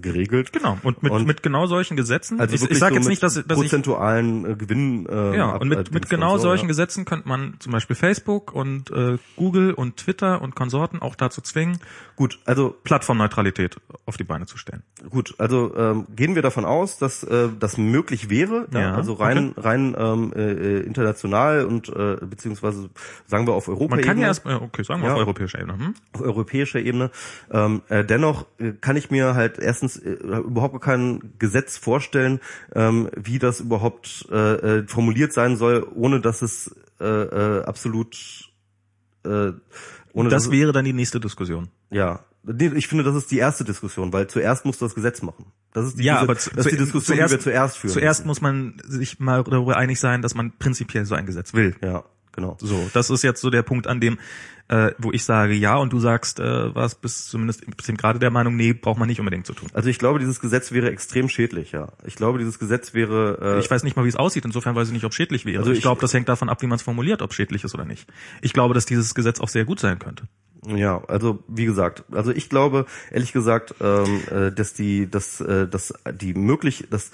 geregelt. 0.00 0.52
Genau. 0.52 0.78
Und 0.82 1.02
mit, 1.02 1.12
Und- 1.12 1.26
mit 1.26 1.42
genau 1.42 1.66
solchen 1.66 1.96
Gesetzen. 1.96 2.40
Also 2.40 2.54
ich 2.54 2.70
ich 2.70 2.78
sage 2.78 2.96
jetzt 2.96 3.08
nicht, 3.08 3.22
dass, 3.22 3.34
dass 3.34 3.44
ich 3.44 3.54
prozentualen 3.54 4.15
maximalen 4.16 4.52
äh, 4.52 4.56
Gewinn. 4.56 5.06
Äh, 5.06 5.36
Ja, 5.36 5.56
und 5.56 5.62
äh, 5.72 5.76
mit, 5.76 5.78
mit 5.78 5.94
Dings 5.94 6.08
genau 6.08 6.36
so, 6.36 6.44
solchen 6.44 6.64
ja. 6.64 6.68
Gesetzen 6.68 7.04
könnte 7.04 7.28
man 7.28 7.54
zum 7.58 7.72
Beispiel 7.72 7.96
Facebook 7.96 8.52
und 8.52 8.90
äh, 8.90 9.18
Google 9.36 9.72
und 9.72 9.96
Twitter 9.96 10.42
und 10.42 10.54
Konsorten 10.54 11.00
auch 11.02 11.14
dazu 11.14 11.40
zwingen, 11.40 11.78
Gut, 12.16 12.38
also 12.46 12.74
Plattformneutralität 12.84 13.76
auf 14.06 14.16
die 14.16 14.24
Beine 14.24 14.46
zu 14.46 14.56
stellen. 14.56 14.82
Gut, 15.10 15.34
also 15.36 15.76
ähm, 15.76 16.06
gehen 16.16 16.34
wir 16.34 16.40
davon 16.40 16.64
aus, 16.64 16.96
dass 16.96 17.22
äh, 17.22 17.50
das 17.60 17.76
möglich 17.76 18.30
wäre, 18.30 18.66
ja, 18.72 18.80
Ja, 18.80 18.94
also 18.94 19.12
rein 19.14 19.52
rein 19.56 19.94
ähm, 19.98 20.32
äh, 20.34 20.52
äh, 20.52 20.80
international 20.80 21.66
und 21.66 21.90
äh, 21.90 22.16
beziehungsweise 22.24 22.88
sagen 23.26 23.46
wir 23.46 23.52
auf 23.52 23.68
Man 23.68 23.76
Europaebene, 23.76 24.06
kann 24.06 24.18
ja 24.18 24.28
erst, 24.28 24.46
äh, 24.46 24.54
okay, 24.54 24.82
sagen 24.82 25.02
wir 25.02 25.08
Ja. 25.08 25.14
auf 25.14 25.20
europäischer 25.20 25.58
Ebene. 25.60 25.78
Hm? 25.78 25.94
auf 26.14 26.20
europäischer 26.22 26.78
Ebene. 26.80 27.10
Ähm, 27.50 27.82
äh, 27.88 28.02
dennoch 28.04 28.46
äh, 28.58 28.72
kann 28.80 28.96
ich 28.96 29.10
mir 29.10 29.34
halt 29.34 29.58
erstens 29.58 29.96
äh, 29.98 30.10
überhaupt 30.12 30.80
kein 30.80 31.34
Gesetz 31.38 31.76
vorstellen, 31.76 32.40
ähm, 32.74 33.10
wie 33.14 33.38
das 33.38 33.60
überhaupt 33.60 34.05
äh, 34.30 34.34
äh, 34.80 34.86
formuliert 34.88 35.32
sein 35.32 35.56
soll, 35.56 35.86
ohne 35.94 36.20
dass 36.20 36.42
es 36.42 36.74
äh, 37.00 37.04
äh, 37.04 37.64
absolut 37.64 38.16
äh, 39.24 39.52
ohne 40.12 40.28
Das 40.30 40.50
wäre 40.50 40.72
dann 40.72 40.84
die 40.84 40.92
nächste 40.92 41.20
Diskussion. 41.20 41.68
ja. 41.90 42.20
Ich 42.76 42.86
finde, 42.86 43.02
das 43.02 43.16
ist 43.16 43.28
die 43.32 43.38
erste 43.38 43.64
Diskussion, 43.64 44.12
weil 44.12 44.28
zuerst 44.28 44.64
musst 44.64 44.80
du 44.80 44.84
das 44.84 44.94
Gesetz 44.94 45.20
machen. 45.20 45.46
Das 45.72 45.84
ist 45.88 45.98
die, 45.98 46.04
Ja, 46.04 46.14
diese- 46.20 46.22
aber 46.22 46.34
das 46.34 46.46
ist 46.46 46.70
die 46.70 46.76
Diskussion, 46.76 47.16
zuerst- 47.16 47.32
die 47.34 47.38
wir 47.38 47.42
zuerst 47.42 47.76
führen. 47.78 47.92
Zuerst 47.92 48.24
muss 48.24 48.40
man 48.40 48.80
sich 48.86 49.18
mal 49.18 49.42
darüber 49.42 49.76
einig 49.76 49.98
sein, 49.98 50.22
dass 50.22 50.36
man 50.36 50.52
prinzipiell 50.56 51.04
so 51.06 51.16
ein 51.16 51.26
Gesetz 51.26 51.54
will. 51.54 51.74
Ja, 51.82 52.04
genau. 52.36 52.56
So, 52.60 52.88
das 52.94 53.10
ist 53.10 53.22
jetzt 53.22 53.40
so 53.40 53.50
der 53.50 53.62
Punkt, 53.62 53.86
an 53.88 54.00
dem, 54.00 54.18
äh, 54.68 54.92
wo 54.98 55.12
ich 55.12 55.24
sage 55.24 55.54
ja 55.54 55.76
und 55.76 55.92
du 55.92 55.98
sagst, 56.00 56.38
äh, 56.40 56.74
was 56.74 56.94
bis 56.96 57.28
zumindest 57.28 57.64
bis 57.76 57.88
eben 57.88 57.96
gerade 57.96 58.18
der 58.18 58.30
Meinung, 58.30 58.56
nee, 58.56 58.72
braucht 58.72 58.98
man 58.98 59.08
nicht 59.08 59.18
unbedingt 59.20 59.46
zu 59.46 59.52
tun. 59.52 59.68
Also 59.72 59.88
ich 59.88 59.98
glaube, 59.98 60.18
dieses 60.18 60.40
Gesetz 60.40 60.72
wäre 60.72 60.90
extrem 60.90 61.28
schädlich, 61.28 61.72
ja. 61.72 61.88
Ich 62.04 62.16
glaube, 62.16 62.38
dieses 62.38 62.58
Gesetz 62.58 62.92
wäre 62.94 63.56
äh, 63.56 63.60
Ich 63.60 63.70
weiß 63.70 63.82
nicht 63.84 63.96
mal, 63.96 64.04
wie 64.04 64.08
es 64.08 64.16
aussieht, 64.16 64.44
insofern 64.44 64.74
weiß 64.76 64.88
ich 64.88 64.92
nicht, 64.94 65.04
ob 65.04 65.14
schädlich 65.14 65.44
wäre. 65.46 65.58
Also 65.58 65.70
ich 65.70 65.78
ich- 65.78 65.82
glaube, 65.82 66.00
das 66.00 66.12
hängt 66.14 66.28
davon 66.28 66.48
ab, 66.48 66.62
wie 66.62 66.66
man 66.66 66.76
es 66.76 66.82
formuliert, 66.82 67.22
ob 67.22 67.32
schädlich 67.34 67.64
ist 67.64 67.74
oder 67.74 67.84
nicht. 67.84 68.08
Ich 68.42 68.52
glaube, 68.52 68.74
dass 68.74 68.86
dieses 68.86 69.14
Gesetz 69.14 69.40
auch 69.40 69.48
sehr 69.48 69.64
gut 69.64 69.80
sein 69.80 69.98
könnte. 69.98 70.24
Ja, 70.66 71.00
also 71.06 71.44
wie 71.46 71.64
gesagt, 71.64 72.02
also 72.10 72.32
ich 72.32 72.48
glaube 72.48 72.86
ehrlich 73.12 73.32
gesagt, 73.32 73.74
ähm, 73.80 74.20
äh, 74.32 74.50
dass 74.50 74.74
die, 74.74 75.08
dass, 75.08 75.40
äh, 75.40 75.68
dass 75.68 75.94
die 76.12 76.34
möglich, 76.34 76.88
dass 76.90 77.12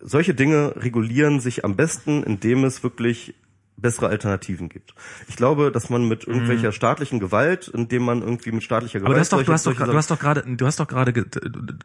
solche 0.00 0.34
Dinge 0.34 0.74
regulieren 0.76 1.40
sich 1.40 1.64
am 1.64 1.76
besten, 1.76 2.22
indem 2.22 2.64
es 2.64 2.82
wirklich 2.82 3.34
bessere 3.80 4.08
Alternativen 4.08 4.68
gibt. 4.68 4.94
Ich 5.28 5.36
glaube, 5.36 5.70
dass 5.72 5.88
man 5.90 6.06
mit 6.08 6.26
irgendwelcher 6.26 6.72
staatlichen 6.72 7.20
Gewalt, 7.20 7.68
indem 7.68 8.02
man 8.04 8.22
irgendwie 8.22 8.52
mit 8.52 8.62
staatlicher 8.62 9.00
Gewalt 9.00 9.10
Mhm. 9.10 9.14
Aber 9.14 9.14
du 9.14 9.20
hast 9.20 9.32
doch, 9.32 9.42
du 9.42 9.52
hast 9.52 9.66
doch, 9.66 9.74
du 9.76 9.96
hast 9.96 10.10
doch 10.10 10.18
gerade, 10.18 10.56
du 10.56 10.66
hast 10.66 10.80
doch 10.80 10.88
gerade, 10.88 11.12
ge- 11.12 11.26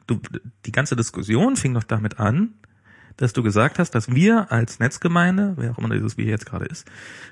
du, 0.08 0.20
die 0.66 0.72
ganze 0.72 0.96
Diskussion 0.96 1.56
fing 1.56 1.74
doch 1.74 1.84
damit 1.84 2.20
an, 2.20 2.56
dass 3.18 3.32
du 3.34 3.44
gesagt 3.44 3.78
hast, 3.78 3.92
dass 3.92 4.14
wir 4.14 4.52
als 4.52 4.80
Netzgemeinde, 4.80 5.54
wer 5.58 5.72
auch 5.72 5.78
immer 5.78 5.90
dieses 5.90 6.18
wir 6.18 6.26
jetzt 6.26 6.48
gerade 6.48 6.66
ist, 6.66 6.88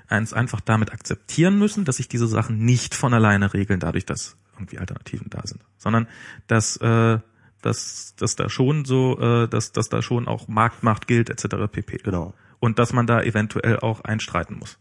eins 0.07 0.31
einfach 0.31 0.61
damit 0.61 0.91
akzeptieren 0.93 1.57
müssen, 1.57 1.85
dass 1.85 1.97
sich 1.97 2.07
diese 2.07 2.27
Sachen 2.27 2.59
nicht 2.63 2.93
von 2.93 3.13
alleine 3.15 3.53
regeln, 3.53 3.79
dadurch, 3.79 4.05
dass 4.05 4.37
irgendwie 4.53 4.77
Alternativen 4.77 5.27
da 5.31 5.41
sind, 5.45 5.61
sondern 5.77 6.07
dass 6.47 6.77
äh, 6.77 7.17
dass, 7.63 8.15
dass 8.15 8.35
da 8.35 8.49
schon 8.49 8.85
so, 8.85 9.19
äh, 9.19 9.47
dass, 9.47 9.71
dass 9.71 9.87
da 9.89 10.01
schon 10.01 10.27
auch 10.27 10.47
Marktmacht 10.47 11.05
gilt, 11.07 11.29
etc. 11.29 11.67
pp. 11.71 11.97
Genau. 12.03 12.33
Und 12.61 12.79
dass 12.79 12.93
man 12.93 13.07
da 13.07 13.21
eventuell 13.21 13.79
auch 13.79 14.01
einstreiten 14.05 14.57
muss. 14.57 14.77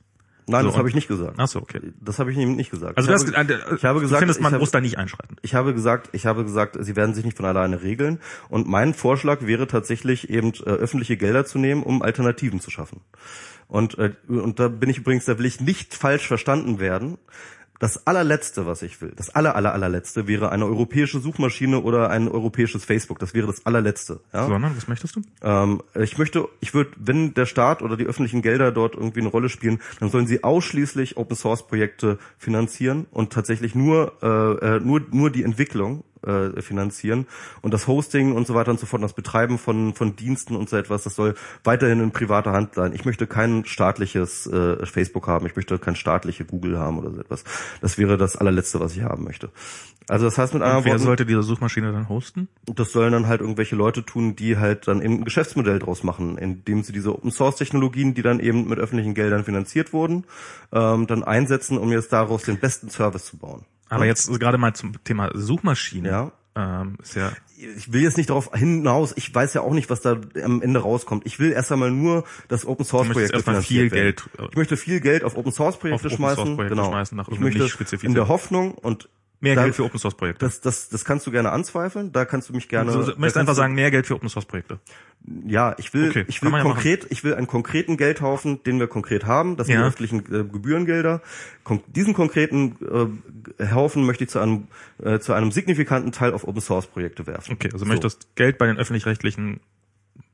Nein, 0.46 0.62
So, 0.62 0.68
das 0.68 0.78
habe 0.78 0.88
ich 0.88 0.94
nicht 0.94 1.08
gesagt. 1.08 1.34
Ach 1.38 1.48
so, 1.48 1.60
okay. 1.60 1.80
Das 2.00 2.18
habe 2.18 2.32
ich 2.32 2.38
eben 2.38 2.56
nicht 2.56 2.70
gesagt. 2.70 2.98
Also 2.98 3.12
ich 3.12 3.36
habe, 3.36 3.76
ich 3.76 3.84
habe 3.84 4.00
gesagt, 4.00 4.18
findest, 4.18 4.40
man 4.40 4.50
ich 4.50 4.54
habe, 4.54 4.62
muss 4.62 4.70
da 4.70 4.80
nicht 4.80 4.98
einschreiten. 4.98 5.36
Ich 5.42 5.54
habe 5.54 5.74
gesagt, 5.74 6.10
ich 6.12 6.26
habe 6.26 6.44
gesagt, 6.44 6.76
sie 6.80 6.96
werden 6.96 7.14
sich 7.14 7.24
nicht 7.24 7.36
von 7.36 7.46
alleine 7.46 7.82
regeln. 7.82 8.18
Und 8.48 8.66
mein 8.66 8.94
Vorschlag 8.94 9.42
wäre 9.42 9.66
tatsächlich 9.66 10.28
eben 10.28 10.52
äh, 10.66 10.70
öffentliche 10.70 11.16
Gelder 11.16 11.44
zu 11.44 11.58
nehmen, 11.58 11.82
um 11.82 12.02
Alternativen 12.02 12.60
zu 12.60 12.70
schaffen. 12.70 13.00
Und 13.68 13.98
äh, 13.98 14.12
und 14.28 14.58
da 14.58 14.68
bin 14.68 14.90
ich 14.90 14.98
übrigens, 14.98 15.24
da 15.24 15.38
will 15.38 15.46
ich 15.46 15.60
nicht 15.60 15.94
falsch 15.94 16.26
verstanden 16.26 16.80
werden. 16.80 17.18
Das 17.80 18.06
allerletzte, 18.06 18.66
was 18.66 18.82
ich 18.82 19.00
will, 19.00 19.14
das 19.16 19.30
aller, 19.30 19.56
aller, 19.56 19.72
allerletzte 19.72 20.28
wäre 20.28 20.52
eine 20.52 20.66
europäische 20.66 21.18
Suchmaschine 21.18 21.80
oder 21.80 22.10
ein 22.10 22.28
europäisches 22.28 22.84
Facebook. 22.84 23.18
Das 23.18 23.32
wäre 23.32 23.46
das 23.46 23.64
allerletzte. 23.64 24.20
Ja? 24.34 24.46
Sondern, 24.46 24.76
was 24.76 24.86
möchtest 24.86 25.16
du? 25.16 25.22
Ähm, 25.40 25.82
ich 25.98 26.18
möchte, 26.18 26.46
ich 26.60 26.74
würde, 26.74 26.90
wenn 26.98 27.32
der 27.32 27.46
Staat 27.46 27.80
oder 27.80 27.96
die 27.96 28.04
öffentlichen 28.04 28.42
Gelder 28.42 28.70
dort 28.70 28.96
irgendwie 28.96 29.20
eine 29.20 29.30
Rolle 29.30 29.48
spielen, 29.48 29.80
dann 29.98 30.10
sollen 30.10 30.26
sie 30.26 30.44
ausschließlich 30.44 31.16
Open 31.16 31.34
Source 31.34 31.66
Projekte 31.66 32.18
finanzieren 32.36 33.06
und 33.12 33.32
tatsächlich 33.32 33.74
nur 33.74 34.12
äh, 34.22 34.76
äh, 34.76 34.80
nur 34.80 35.00
nur 35.10 35.30
die 35.30 35.42
Entwicklung 35.42 36.04
äh, 36.26 36.60
finanzieren 36.60 37.26
und 37.62 37.74
das 37.74 37.86
Hosting 37.86 38.32
und 38.32 38.46
so 38.46 38.54
weiter 38.54 38.70
und 38.70 38.80
so 38.80 38.86
fort, 38.86 39.02
das 39.02 39.14
Betreiben 39.14 39.58
von 39.58 39.94
von 39.94 40.16
Diensten 40.16 40.56
und 40.56 40.68
so 40.68 40.76
etwas, 40.76 41.04
das 41.04 41.14
soll 41.14 41.34
weiterhin 41.64 42.00
in 42.00 42.10
privater 42.10 42.52
Hand 42.52 42.74
sein. 42.74 42.92
Ich 42.94 43.04
möchte 43.04 43.26
kein 43.26 43.64
staatliches 43.64 44.46
äh, 44.46 44.84
Facebook 44.86 45.26
haben, 45.26 45.46
ich 45.46 45.56
möchte 45.56 45.78
kein 45.78 45.96
staatliche 45.96 46.44
Google 46.44 46.78
haben 46.78 46.98
oder 46.98 47.10
so 47.10 47.20
etwas. 47.20 47.44
Das 47.80 47.98
wäre 47.98 48.16
das 48.16 48.36
allerletzte, 48.36 48.80
was 48.80 48.96
ich 48.96 49.02
haben 49.02 49.24
möchte. 49.24 49.50
Also 50.08 50.24
das 50.24 50.38
heißt 50.38 50.54
mit 50.54 50.62
anderen 50.64 50.84
Wer 50.84 50.92
Worten, 50.94 51.04
sollte 51.04 51.26
diese 51.26 51.44
Suchmaschine 51.44 51.92
dann 51.92 52.08
hosten? 52.08 52.48
das 52.66 52.90
sollen 52.90 53.12
dann 53.12 53.28
halt 53.28 53.40
irgendwelche 53.40 53.76
Leute 53.76 54.04
tun, 54.04 54.34
die 54.34 54.56
halt 54.56 54.88
dann 54.88 55.02
eben 55.02 55.18
ein 55.18 55.24
Geschäftsmodell 55.24 55.78
draus 55.78 56.02
machen, 56.02 56.36
indem 56.36 56.82
sie 56.82 56.92
diese 56.92 57.14
Open 57.14 57.30
Source 57.30 57.56
Technologien, 57.56 58.14
die 58.14 58.22
dann 58.22 58.40
eben 58.40 58.68
mit 58.68 58.80
öffentlichen 58.80 59.14
Geldern 59.14 59.44
finanziert 59.44 59.92
wurden, 59.92 60.24
ähm, 60.72 61.06
dann 61.06 61.22
einsetzen, 61.22 61.78
um 61.78 61.92
jetzt 61.92 62.12
daraus 62.12 62.42
den 62.42 62.58
besten 62.58 62.90
Service 62.90 63.26
zu 63.26 63.38
bauen. 63.38 63.64
Aber 63.90 64.06
jetzt 64.06 64.28
gerade 64.38 64.58
mal 64.58 64.74
zum 64.74 65.02
Thema 65.04 65.30
Suchmaschine. 65.34 66.08
Ja. 66.08 66.32
Ähm, 66.56 66.96
ist 67.00 67.14
ja 67.14 67.32
Ich 67.76 67.92
will 67.92 68.02
jetzt 68.02 68.16
nicht 68.16 68.30
darauf 68.30 68.50
hinaus, 68.52 69.12
ich 69.16 69.32
weiß 69.32 69.54
ja 69.54 69.60
auch 69.60 69.72
nicht, 69.72 69.88
was 69.88 70.00
da 70.00 70.20
am 70.42 70.62
Ende 70.62 70.80
rauskommt. 70.80 71.24
Ich 71.26 71.38
will 71.38 71.52
erst 71.52 71.70
einmal 71.70 71.90
nur, 71.90 72.24
dass 72.48 72.66
Open 72.66 72.84
Source 72.84 73.08
Projekte 73.08 73.34
erstmal 73.34 73.62
viel 73.62 73.90
werden. 73.90 74.16
Geld, 74.16 74.30
äh, 74.38 74.46
Ich 74.50 74.56
möchte 74.56 74.76
viel 74.76 75.00
Geld 75.00 75.22
auf 75.22 75.36
Open 75.36 75.52
Source 75.52 75.78
Projekte 75.78 76.06
Auf 76.08 76.12
Open 76.12 76.18
Source 76.18 76.34
schmeißen. 76.34 76.54
Projekte 76.56 76.76
genau. 76.76 76.88
schmeißen, 76.88 77.16
nach 77.16 77.28
ich 77.28 77.38
möchte 77.38 77.62
nicht 77.62 78.04
in 78.04 78.14
der 78.14 78.28
Hoffnung 78.28 78.72
und 78.74 79.08
mehr 79.40 79.54
da- 79.54 79.64
Geld 79.64 79.74
für 79.74 79.84
Open 79.84 79.98
Source 79.98 80.14
Projekte. 80.16 80.44
das, 80.44 80.60
das, 80.60 80.88
das 80.90 81.04
kannst 81.04 81.26
du 81.26 81.30
gerne 81.30 81.50
anzweifeln. 81.50 82.12
Da 82.12 82.24
kannst 82.24 82.48
du 82.48 82.52
mich 82.52 82.68
gerne. 82.68 82.90
also, 82.92 83.12
du 83.12 83.18
möchtest 83.18 83.36
einfach 83.38 83.54
sagen, 83.54 83.74
mehr 83.74 83.90
Geld 83.90 84.06
für 84.06 84.14
Open 84.14 84.28
Source 84.28 84.46
Projekte. 84.46 84.78
Ja, 85.46 85.74
ich 85.78 85.92
will, 85.92 86.08
Okay, 86.10 86.24
ich 86.28 86.40
will 86.42 86.50
man 86.50 86.60
ja 86.60 86.64
konkret, 86.64 87.06
ich 87.10 87.24
will 87.24 87.34
einen 87.34 87.46
konkreten 87.46 87.96
Geldhaufen, 87.96 88.62
den 88.62 88.78
wir 88.80 88.86
konkret 88.86 89.26
haben. 89.26 89.56
Das 89.56 89.66
sind 89.66 89.74
Ja. 89.76 89.82
die 89.82 89.88
öffentlichen 89.88 90.20
äh, 90.34 90.44
Gebührengelder. 90.44 91.20
Kon 91.64 91.80
diesen 91.88 92.14
konkreten 92.14 92.76
äh, 93.58 93.66
Haufen 93.74 94.04
möchte 94.06 94.24
ich 94.24 94.30
zu 94.30 94.38
einem 94.38 94.68
äh, 95.02 95.18
zu 95.18 95.32
einem 95.34 95.52
signifikanten 95.52 96.12
Teil 96.12 96.32
auf 96.32 96.46
Open 96.48 96.60
Source 96.62 96.86
Projekte 96.86 97.26
werfen. 97.26 97.52
Okay, 97.54 97.68
also 97.72 97.84
So. 97.84 97.88
möchtest 97.90 98.34
Geld 98.36 98.56
bei 98.58 98.66
den 98.66 98.78
öffentlich-rechtlichen 98.78 99.60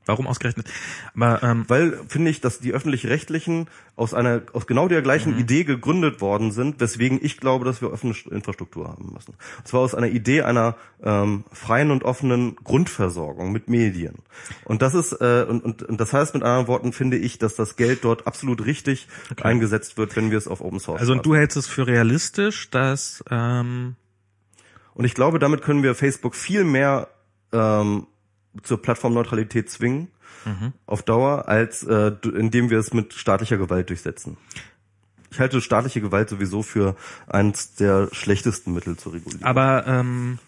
Warum 0.07 0.27
ausgerechnet? 0.27 0.67
Aber 1.15 1.43
ähm, 1.43 1.65
Weil 1.67 1.99
finde 2.07 2.31
ich, 2.31 2.41
dass 2.41 2.59
die 2.59 2.73
öffentlich-rechtlichen 2.73 3.67
aus 3.95 4.13
einer 4.13 4.41
aus 4.53 4.67
genau 4.67 4.87
der 4.87 5.01
gleichen 5.01 5.33
Mhm. 5.33 5.39
Idee 5.39 5.63
gegründet 5.63 6.21
worden 6.21 6.51
sind, 6.51 6.79
weswegen 6.79 7.19
ich 7.21 7.37
glaube, 7.37 7.65
dass 7.65 7.81
wir 7.81 7.91
offene 7.91 8.15
Infrastruktur 8.31 8.87
haben 8.87 9.11
müssen. 9.13 9.35
Und 9.57 9.67
zwar 9.67 9.81
aus 9.81 9.95
einer 9.95 10.07
Idee 10.07 10.41
einer 10.43 10.75
ähm, 11.03 11.43
freien 11.51 11.91
und 11.91 12.03
offenen 12.03 12.55
Grundversorgung 12.63 13.51
mit 13.51 13.69
Medien. 13.69 14.15
Und 14.65 14.81
das 14.81 14.93
ist 14.95 15.13
äh, 15.13 15.45
und, 15.47 15.63
und, 15.63 15.83
und 15.83 15.99
das 15.99 16.13
heißt 16.13 16.33
mit 16.33 16.43
anderen 16.43 16.67
Worten 16.67 16.93
finde 16.93 17.17
ich, 17.17 17.37
dass 17.39 17.55
das 17.55 17.75
Geld 17.75 18.03
dort 18.03 18.27
absolut 18.27 18.65
richtig 18.65 19.07
eingesetzt 19.41 19.97
wird, 19.97 20.15
wenn 20.15 20.31
wir 20.31 20.37
es 20.37 20.47
auf 20.47 20.61
Open 20.61 20.79
Source. 20.79 20.99
also 21.01 21.11
und 21.13 21.25
du 21.25 21.35
hältst 21.35 21.57
es 21.57 21.67
für 21.67 21.87
realistisch, 21.87 22.69
dass 22.69 23.23
ähm, 23.29 23.95
Und 24.93 25.05
ich 25.05 25.13
glaube, 25.13 25.39
damit 25.39 25.61
können 25.61 25.83
wir 25.83 25.95
Facebook 25.95 26.35
viel 26.35 26.63
mehr 26.63 27.09
ähm, 27.51 28.07
zur 28.63 28.81
Plattformneutralität 28.81 29.69
zwingen 29.69 30.09
Mhm. 30.45 30.73
auf 30.85 31.03
Dauer, 31.03 31.47
als 31.49 31.83
äh, 31.83 32.11
indem 32.23 32.69
wir 32.69 32.79
es 32.79 32.93
mit 32.93 33.13
staatlicher 33.13 33.57
Gewalt 33.57 33.89
durchsetzen. 33.89 34.37
Ich 35.29 35.39
halte 35.39 35.59
staatliche 35.59 35.99
Gewalt 35.99 36.29
sowieso 36.29 36.63
für 36.63 36.95
eins 37.27 37.75
der 37.75 38.07
schlechtesten 38.13 38.73
Mittel 38.73 38.95
zu 38.95 39.09
regulieren. 39.09 39.43
aber 39.43 39.85
ähm, 39.85 40.39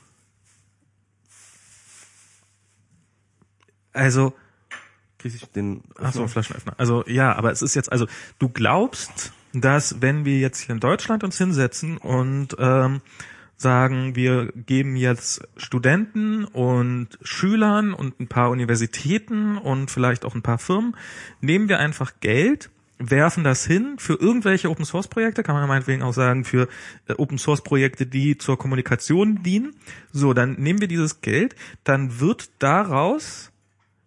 also 3.92 4.34
Krieg 5.18 5.36
ich 5.36 5.46
den 5.52 5.84
Ach 6.02 6.14
so, 6.14 6.28
Flaschenöffner. 6.28 6.74
Also 6.78 7.04
ja, 7.06 7.36
aber 7.36 7.52
es 7.52 7.62
ist 7.62 7.76
jetzt, 7.76 7.92
also 7.92 8.08
du 8.38 8.48
glaubst, 8.48 9.34
dass 9.52 10.02
wenn 10.02 10.24
wir 10.24 10.40
jetzt 10.40 10.60
hier 10.62 10.76
in 10.76 10.80
Deutschland 10.80 11.26
uns 11.26 11.38
hinsetzen 11.38 11.98
und 11.98 12.56
ähm, 12.58 13.02
sagen, 13.62 14.16
wir 14.16 14.52
geben 14.54 14.96
jetzt 14.96 15.48
Studenten 15.58 16.46
und 16.46 17.10
Schülern 17.22 17.94
und 17.94 18.20
ein 18.20 18.28
paar 18.28 18.50
Universitäten 18.50 19.58
und 19.58 19.92
vielleicht 19.92 20.26
auch 20.26 20.34
ein 20.34 20.42
paar 20.42 20.58
Firmen, 20.58 20.96
nehmen 21.42 21.68
wir 21.70 21.80
einfach 21.80 22.14
Geld, 22.22 22.70
werfen 23.00 23.44
das 23.44 23.66
hin 23.66 23.96
für 23.98 24.14
irgendwelche 24.14 24.70
Open 24.70 24.86
Source 24.86 25.08
Projekte, 25.08 25.44
kann 25.44 25.56
man 25.56 25.68
meinetwegen 25.68 26.04
auch 26.04 26.14
sagen, 26.14 26.44
für 26.44 26.68
äh, 27.08 27.14
Open 27.14 27.38
Source 27.38 27.62
Projekte, 27.62 28.06
die 28.06 28.38
zur 28.38 28.58
Kommunikation 28.58 29.44
dienen. 29.44 29.76
So, 30.12 30.34
dann 30.34 30.54
nehmen 30.54 30.82
wir 30.82 30.88
dieses 30.88 31.22
Geld, 31.22 31.56
dann 31.84 32.20
wird 32.20 32.50
daraus 32.60 33.52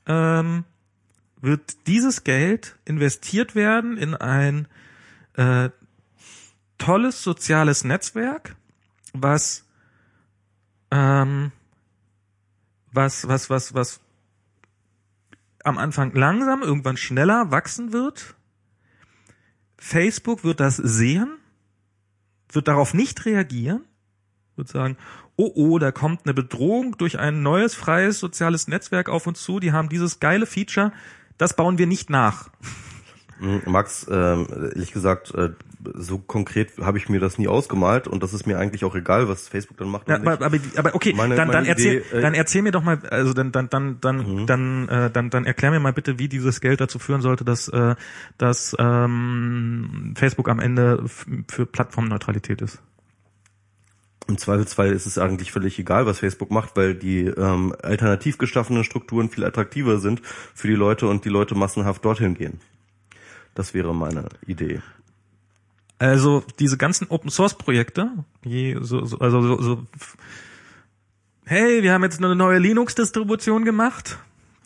ähm, 0.07 0.65
wird 1.41 1.87
dieses 1.87 2.25
Geld 2.25 2.77
investiert 2.85 3.55
werden 3.55 3.99
in 3.99 4.15
ein 4.15 4.69
äh, 5.35 5.71
tolles 6.79 7.23
soziales 7.23 7.85
Netzwerk, 7.85 8.57
was 9.13 9.65
ähm, 10.91 11.53
was 12.93 13.27
was 13.29 13.51
was 13.51 13.75
was 13.75 14.01
am 15.65 15.79
Anfang 15.79 16.13
langsam, 16.13 16.63
irgendwann 16.63 16.97
schneller 16.97 17.51
wachsen 17.51 17.93
wird. 17.93 18.35
Facebook 19.77 20.45
wird 20.45 20.61
das 20.61 20.77
sehen, 20.77 21.39
wird 22.51 22.69
darauf 22.69 22.95
nicht 22.95 23.25
reagieren, 23.25 23.85
wird 24.57 24.69
sagen, 24.69 24.97
oh 25.37 25.51
oh, 25.55 25.79
da 25.79 25.93
kommt 25.93 26.25
eine 26.25 26.35
Bedrohung 26.35 26.97
durch 26.99 27.19
ein 27.19 27.43
neues 27.43 27.75
freies 27.75 28.19
soziales 28.19 28.69
Netzwerk 28.69 29.09
auf 29.09 29.27
uns 29.27 29.43
zu, 29.43 29.61
die 29.61 29.73
haben 29.73 29.89
dieses 29.89 30.21
geile 30.21 30.47
Feature, 30.47 30.93
das 31.39 31.57
bauen 31.57 31.79
wir 31.79 31.87
nicht 31.87 32.11
nach. 32.11 32.51
Hm, 33.43 33.63
Max, 33.67 34.07
ähm, 34.09 34.47
ehrlich 34.51 34.93
gesagt, 34.93 35.35
äh, 35.35 35.51
so 35.95 36.19
konkret 36.19 36.79
habe 36.81 36.97
ich 36.99 37.09
mir 37.09 37.19
das 37.19 37.39
nie 37.39 37.49
ausgemalt 37.49 38.07
und 38.07 38.23
das 38.23 38.35
ist 38.35 38.47
mir 38.47 38.57
eigentlich 38.57 38.85
auch 38.85 38.95
egal, 38.95 39.29
was 39.29 39.49
Facebook 39.49 39.79
dann 39.79 39.89
macht. 39.89 40.09
Ja, 40.09 40.15
aber, 40.15 40.41
aber, 40.41 40.59
aber 40.77 40.95
okay, 40.95 41.13
meine, 41.13 41.35
dann, 41.35 41.51
dann 41.51 41.67
erzähl, 41.67 42.03
Idee, 42.03 42.19
äh, 42.19 42.21
dann 42.21 42.35
erzähl 42.35 42.63
mir 42.63 42.71
doch 42.71 42.85
mal, 42.85 43.01
also 43.11 43.33
dann, 43.33 43.51
dann, 43.51 43.69
dann, 43.69 44.01
dann, 44.01 44.17
mhm. 44.43 44.47
dann, 44.47 44.89
äh, 44.89 45.11
dann, 45.11 45.31
dann 45.31 45.45
erklär 45.45 45.73
mir 45.73 45.81
mal 45.81 45.93
bitte, 45.93 46.21
wie 46.21 46.29
dieses 46.29 46.61
Geld 46.61 46.81
dazu 46.81 47.01
führen 47.01 47.21
sollte, 47.21 47.45
dass, 47.45 47.67
äh, 47.67 47.97
dass 48.39 48.77
ähm, 48.79 50.15
Facebook 50.17 50.49
am 50.49 50.61
Ende 50.61 51.05
für 51.49 51.67
Plattformneutralität 51.67 52.63
ist. 52.63 52.81
Im 54.29 54.39
Zweifelsfall 54.39 54.93
ist 54.93 55.07
es 55.07 55.19
eigentlich 55.19 55.51
völlig 55.51 55.81
egal, 55.81 56.07
was 56.07 56.21
Facebook 56.21 56.53
macht, 56.53 56.77
weil 56.77 56.95
die 56.95 57.23
ähm, 57.23 57.75
alternativ 57.83 58.39
geschaffenen 58.39 58.85
Strukturen 58.85 59.31
viel 59.31 59.45
attraktiver 59.45 59.99
sind 59.99 60.23
für 60.55 60.69
die 60.69 60.75
Leute 60.75 61.09
und 61.09 61.25
die 61.25 61.29
Leute 61.29 61.57
massenhaft 61.57 62.05
dorthin 62.05 62.35
gehen. 62.35 62.61
Das 63.55 63.75
wäre 63.75 63.95
meine 63.95 64.29
Idee. 64.47 64.81
Also 65.99 66.43
diese 66.59 66.77
ganzen 66.77 67.09
Open 67.11 67.31
Source 67.31 67.55
Projekte, 67.55 68.11
die 68.45 68.77
so, 68.81 69.05
so, 69.05 69.19
also 69.19 69.41
so, 69.43 69.63
so 69.63 69.87
hey, 71.45 71.83
wir 71.83 71.93
haben 71.93 72.03
jetzt 72.03 72.19
eine 72.19 72.35
neue 72.35 72.59
Linux 72.59 72.95
Distribution 72.95 73.65
gemacht. 73.65 74.19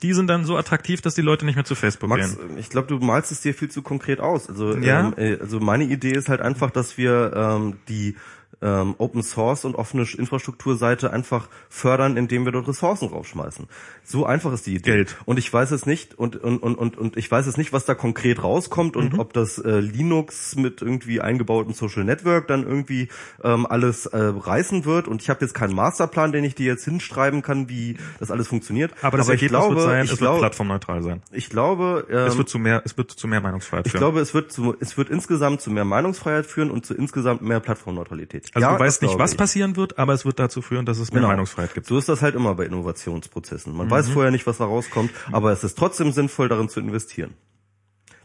Die 0.03 0.13
sind 0.13 0.29
dann 0.29 0.45
so 0.45 0.57
attraktiv, 0.57 1.01
dass 1.01 1.15
die 1.15 1.23
Leute 1.23 1.47
nicht 1.47 1.57
mehr 1.57 1.65
zu 1.65 1.75
Facebook 1.75 2.09
Max, 2.09 2.37
gehen. 2.37 2.59
Ich 2.59 2.69
glaube, 2.69 2.89
du 2.89 2.99
malst 2.99 3.33
es 3.33 3.41
dir 3.41 3.55
viel 3.55 3.71
zu 3.71 3.83
konkret 3.83 4.21
aus. 4.21 4.49
Also, 4.49 4.77
ja? 4.77 5.09
ähm, 5.09 5.15
äh, 5.17 5.39
also 5.41 5.59
meine 5.59 5.85
Idee 5.85 6.13
ist 6.13 6.29
halt 6.29 6.41
einfach, 6.41 6.71
dass 6.71 6.99
wir 6.99 7.33
ähm, 7.35 7.79
die 7.89 8.17
ähm, 8.63 8.95
Open 8.99 9.23
Source 9.23 9.65
und 9.65 9.75
offene 9.75 10.07
Infrastrukturseite 10.17 11.13
einfach 11.13 11.49
fördern, 11.69 12.17
indem 12.17 12.45
wir 12.45 12.53
dort 12.53 12.69
Ressourcen 12.69 13.09
raufschmeißen. 13.09 13.67
So 14.05 14.25
einfach 14.27 14.53
ist 14.53 14.67
die 14.67 14.77
Idee. 14.77 14.93
Geld. 14.93 15.17
Und 15.25 15.39
ich 15.39 15.53
weiß 15.53 15.71
es 15.73 15.87
nicht 15.87 16.19
und 16.19 16.37
und 16.37 16.63
und 16.63 16.77
und, 16.77 16.97
und 16.97 17.17
ich 17.17 17.31
weiß 17.31 17.47
es 17.47 17.57
nicht, 17.57 17.73
was 17.73 17.85
da 17.85 17.95
konkret 17.95 18.43
rauskommt 18.43 18.97
und 18.97 19.15
mhm. 19.15 19.19
ob 19.19 19.33
das 19.33 19.59
äh, 19.59 19.81
Linux 19.81 20.57
mit 20.57 20.81
irgendwie 20.81 21.21
eingebautem 21.21 21.75
Social 21.75 22.05
Network 22.05 22.49
dann 22.49 22.63
irgendwie 22.63 23.09
ähm, 23.43 23.67
alles 23.67 24.07
äh, 24.07 24.19
reißen 24.19 24.85
wird. 24.85 25.09
Und 25.09 25.23
ich 25.23 25.31
habe 25.31 25.41
jetzt 25.43 25.55
keinen 25.55 25.75
Masterplan, 25.75 26.33
den 26.33 26.45
ich 26.45 26.55
dir 26.55 26.67
jetzt 26.67 26.85
hinschreiben 26.85 27.43
kann, 27.43 27.69
wie 27.69 27.97
das 28.19 28.31
alles 28.31 28.49
funktioniert. 28.49 28.93
Aber 29.03 29.19
das 29.19 29.27
Aber 29.27 29.35
Ergebnis 29.35 29.61
glaube, 29.61 29.77
wird 29.77 29.85
sein, 29.85 30.05
ich 30.05 30.13
es 30.13 30.19
glaube, 30.19 30.35
wird 30.35 30.43
plattformneutral 30.43 31.03
sein. 31.03 31.23
Ich 31.33 31.51
glaube, 31.51 32.07
ähm, 32.11 32.17
es 32.17 32.39
wird 32.39 32.49
zu 32.49 32.59
mehr, 32.59 32.83
es 32.85 32.97
wird 32.97 33.11
zu 33.11 33.29
mehr 33.29 33.41
Meinungsfreiheit 33.41 33.87
ich 33.87 33.93
führen. 33.93 34.01
glaube, 34.01 34.21
es 34.21 34.35
wird 34.35 34.53
zu, 34.53 34.75
es 34.81 34.97
wird 34.97 35.11
insgesamt 35.11 35.61
zu 35.61 35.71
mehr 35.71 35.85
Meinungsfreiheit 35.85 36.47
führen 36.47 36.71
und 36.71 36.87
zu 36.87 36.95
insgesamt 36.95 37.43
mehr 37.43 37.61
Plattformneutralität. 37.61 38.46
Also 38.55 38.67
ja, 38.69 38.75
du 38.77 38.81
weißt 38.83 39.03
nicht, 39.03 39.19
was 39.19 39.33
ich. 39.33 39.39
passieren 39.39 39.77
wird, 39.77 39.99
aber 39.99 40.13
es 40.13 40.25
wird 40.25 40.39
dazu 40.39 40.63
führen, 40.63 40.87
dass 40.87 40.99
es 40.99 41.11
mehr 41.13 41.21
Genau. 41.21 41.29
Meinungsfreiheit 41.29 41.75
gibt. 41.75 41.87
So 41.87 41.99
ist 41.99 42.09
das 42.09 42.23
halt 42.23 42.35
immer 42.35 42.55
bei 42.55 42.65
Innovationsprozessen. 42.67 43.73
Mhm. 43.73 43.79
Man 43.79 43.91
weiß 43.91 44.09
vorher 44.09 44.31
nicht, 44.31 44.47
was 44.47 44.59
da 44.59 44.65
rauskommt, 44.65 45.11
aber 45.33 45.53
es 45.53 45.65
ist 45.65 45.77
trotzdem 45.79 46.13
sinnvoll, 46.13 46.49
darin 46.49 46.69
zu 46.69 46.81
investieren. 46.81 47.35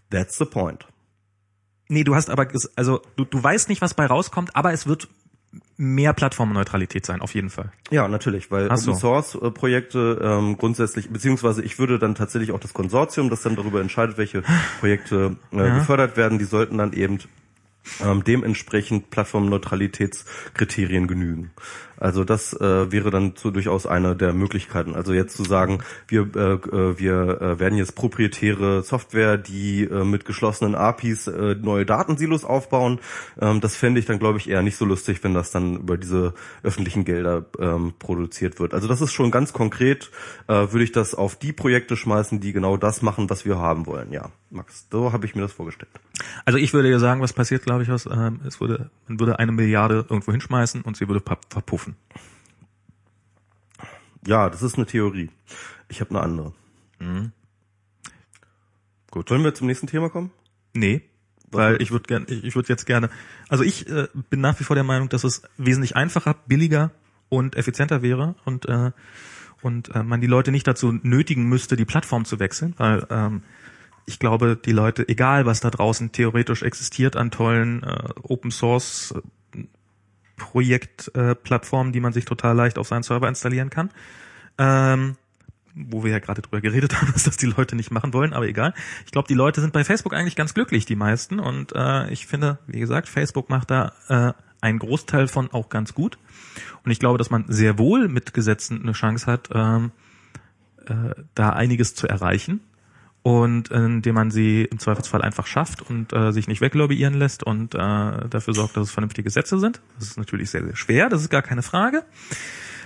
That's 0.10 0.38
the 0.38 0.46
point. 0.46 0.86
Nee, 1.90 2.04
du 2.04 2.16
hast 2.16 2.30
aber, 2.30 2.48
also 2.76 3.02
du, 3.18 3.26
du 3.26 3.44
weißt 3.44 3.68
nicht, 3.70 3.82
was 3.82 3.94
bei 3.94 4.06
rauskommt, 4.06 4.56
aber 4.56 4.72
es 4.72 4.88
wird 4.88 5.10
mehr 5.76 6.14
Plattformneutralität 6.14 7.06
sein, 7.06 7.22
auf 7.22 7.34
jeden 7.34 7.50
Fall. 7.50 7.72
Ja, 7.90 8.08
natürlich, 8.08 8.52
weil 8.52 8.74
so. 8.78 8.92
Open 8.92 9.00
Source 9.02 9.36
äh, 9.36 9.52
Projekte 9.52 10.20
ähm, 10.24 10.58
grundsätzlich, 10.58 11.10
beziehungsweise 11.10 11.62
ich 11.64 11.80
würde 11.80 12.00
dann 12.00 12.16
tatsächlich 12.16 12.52
auch 12.54 12.60
das 12.60 12.74
Konsortium, 12.74 13.30
das 13.30 13.42
dann 13.42 13.58
darüber 13.58 13.82
entscheidet, 13.82 14.18
welche 14.18 14.44
Projekte 14.80 15.36
äh, 15.52 15.58
Ja. 15.58 15.78
gefördert 15.80 16.16
werden, 16.16 16.40
die 16.40 16.46
sollten 16.46 16.78
dann 16.78 16.94
eben 16.94 17.20
ähm, 18.04 18.24
dementsprechend 18.24 19.10
Plattformneutralitätskriterien 19.10 21.08
genügen. 21.08 21.52
Also 22.02 22.24
das 22.24 22.54
äh, 22.60 22.92
wäre 22.92 23.12
dann 23.12 23.34
so 23.38 23.52
durchaus 23.52 23.86
eine 23.86 24.16
der 24.16 24.34
Möglichkeiten. 24.34 24.96
Also 24.96 25.14
jetzt 25.14 25.38
zu 25.38 25.44
sagen, 25.44 25.84
wir 26.08 26.28
äh, 26.36 26.54
äh, 26.54 27.00
wir 27.00 27.40
äh, 27.42 27.60
werden 27.60 27.78
jetzt 27.78 27.96
proprietäre 27.96 28.82
Software, 28.82 29.38
die 29.38 29.84
äh, 29.84 30.04
mit 30.04 30.26
geschlossenen 30.26 30.74
APIs 30.74 31.28
äh, 31.28 31.56
neue 31.62 31.86
Datensilos 31.86 32.44
aufbauen, 32.44 33.00
ähm, 33.40 33.62
das 33.62 33.76
fände 33.76 34.00
ich 34.00 34.08
dann 34.08 34.18
glaube 34.18 34.40
ich 34.40 34.50
eher 34.50 34.64
nicht 34.64 34.78
so 34.78 34.86
lustig, 34.86 35.24
wenn 35.24 35.36
das 35.36 35.52
dann 35.52 35.78
über 35.78 35.96
diese 35.98 36.34
öffentlichen 36.64 37.06
Gelder 37.06 37.46
ähm, 37.60 37.94
produziert 38.00 38.60
wird. 38.60 38.74
Also 38.74 38.88
das 38.88 39.02
ist 39.02 39.14
schon 39.14 39.30
ganz 39.30 39.54
konkret, 39.54 40.10
äh, 40.48 40.54
würde 40.54 40.84
ich 40.84 40.92
das 40.92 41.14
auf 41.14 41.36
die 41.36 41.54
Projekte 41.54 41.96
schmeißen, 41.96 42.40
die 42.40 42.52
genau 42.52 42.78
das 42.78 43.04
machen, 43.04 43.30
was 43.30 43.46
wir 43.46 43.60
haben 43.60 43.86
wollen. 43.86 44.12
Ja, 44.12 44.32
Max, 44.50 44.88
so 44.92 45.14
habe 45.14 45.26
ich 45.28 45.36
mir 45.36 45.44
das 45.44 45.54
vorgestellt. 45.54 45.92
Also 46.46 46.58
ich 46.58 46.74
würde 46.74 46.90
ja 46.90 46.98
sagen, 47.00 47.22
was 47.22 47.34
passiert, 47.34 47.64
glaube 47.64 47.84
ich, 47.84 47.90
was, 47.90 48.08
ähm, 48.08 48.40
es 48.48 48.60
würde, 48.60 48.90
man 49.08 49.20
würde 49.20 49.38
eine 49.40 49.52
Milliarde 49.52 50.06
irgendwo 50.10 50.32
hinschmeißen 50.32 50.82
und 50.82 50.98
sie 50.98 51.08
würde 51.08 51.20
pa- 51.22 51.38
verpuffen. 51.92 51.96
Ja, 54.28 54.50
das 54.50 54.62
ist 54.62 54.76
eine 54.76 54.86
Theorie. 54.86 55.30
Ich 55.90 56.02
habe 56.02 56.12
eine 56.12 56.22
andere. 56.22 56.54
Gut. 59.10 59.30
Wollen 59.30 59.44
wir 59.44 59.54
zum 59.54 59.68
nächsten 59.68 59.88
Thema 59.88 60.10
kommen? 60.10 60.32
Nee, 60.74 61.02
weil 61.52 61.82
ich 61.82 61.92
würde 61.92 62.06
gerne, 62.08 62.26
ich 62.28 62.56
würde 62.56 62.70
jetzt 62.70 62.86
gerne, 62.86 63.10
also 63.50 63.64
ich 63.64 63.90
äh, 63.90 64.08
bin 64.30 64.40
nach 64.40 64.60
wie 64.60 64.64
vor 64.64 64.76
der 64.76 64.86
Meinung, 64.86 65.10
dass 65.10 65.24
es 65.24 65.42
wesentlich 65.58 65.96
einfacher, 65.96 66.36
billiger 66.48 66.92
und 67.28 67.56
effizienter 67.58 68.02
wäre 68.02 68.36
und 68.46 68.68
äh, 68.68 68.92
und 69.62 69.94
äh, 69.94 70.02
man 70.02 70.22
die 70.22 70.28
Leute 70.28 70.52
nicht 70.52 70.66
dazu 70.66 70.92
nötigen 70.92 71.44
müsste, 71.48 71.76
die 71.76 71.86
Plattform 71.86 72.26
zu 72.26 72.40
wechseln, 72.40 72.74
weil 72.78 73.06
ähm, 73.10 73.44
ich 74.06 74.18
glaube, 74.18 74.56
die 74.56 74.72
Leute, 74.72 75.08
egal 75.08 75.46
was 75.46 75.60
da 75.60 75.70
draußen 75.70 76.12
theoretisch 76.12 76.64
existiert 76.64 77.16
an 77.16 77.32
tollen 77.32 77.84
äh, 77.84 78.10
Open 78.24 78.50
Source 78.50 79.14
Projektplattformen, 80.42 81.92
äh, 81.92 81.94
die 81.94 82.00
man 82.00 82.14
sich 82.14 82.26
total 82.26 82.56
leicht 82.56 82.78
auf 82.78 82.88
seinen 82.88 83.04
Server 83.04 83.28
installieren 83.28 83.70
kann, 83.70 83.90
ähm, 84.58 85.16
wo 85.74 86.04
wir 86.04 86.12
ja 86.12 86.20
gerade 86.20 86.42
drüber 86.42 86.62
geredet 86.62 86.96
haben, 87.02 87.12
dass 87.14 87.24
das 87.24 87.38
die 87.38 87.46
Leute 87.46 87.76
nicht 87.76 87.92
machen 87.92 88.14
wollen, 88.14 88.34
aber 88.34 88.48
egal. 88.48 88.74
Ich 89.06 89.12
glaube, 89.12 89.28
die 89.28 89.34
Leute 89.34 89.62
sind 89.62 89.74
bei 89.74 89.84
Facebook 89.84 90.14
eigentlich 90.14 90.36
ganz 90.36 90.54
glücklich, 90.54 90.86
die 90.86 90.96
meisten. 90.96 91.40
Und 91.40 91.74
äh, 91.76 92.10
ich 92.10 92.28
finde, 92.28 92.60
wie 92.68 92.80
gesagt, 92.80 93.08
Facebook 93.08 93.50
macht 93.50 93.72
da 93.72 93.94
äh, 94.10 94.34
einen 94.62 94.80
Großteil 94.80 95.28
von 95.28 95.52
auch 95.52 95.70
ganz 95.70 95.94
gut. 95.94 96.18
Und 96.84 96.92
ich 96.92 97.00
glaube, 97.00 97.18
dass 97.18 97.30
man 97.30 97.46
sehr 97.48 97.78
wohl 97.78 98.08
mit 98.08 98.34
Gesetzen 98.34 98.82
eine 98.82 98.94
Chance 98.94 99.28
hat, 99.28 99.50
ähm, 99.54 99.92
äh, 100.86 101.16
da 101.36 101.52
einiges 101.52 101.96
zu 101.96 102.08
erreichen. 102.08 102.62
Und 103.24 103.70
äh, 103.70 103.86
indem 103.86 104.16
man 104.16 104.32
sie 104.32 104.64
im 104.64 104.80
Zweifelsfall 104.80 105.22
einfach 105.22 105.46
schafft 105.46 105.88
und 105.88 106.12
äh, 106.12 106.32
sich 106.32 106.48
nicht 106.48 106.60
weglobbyieren 106.60 107.14
lässt 107.14 107.44
und 107.44 107.76
äh, 107.76 107.78
dafür 107.78 108.54
sorgt, 108.56 108.76
dass 108.76 108.88
es 108.88 108.92
vernünftige 108.92 109.26
Gesetze 109.26 109.60
sind. 109.60 109.80
Das 110.00 110.08
ist 110.08 110.18
natürlich 110.18 110.50
sehr, 110.50 110.64
sehr 110.64 110.76
schwer, 110.76 111.08
das 111.08 111.22
ist 111.22 111.30
gar 111.30 111.44
keine 111.44 111.62
Frage. 111.62 112.04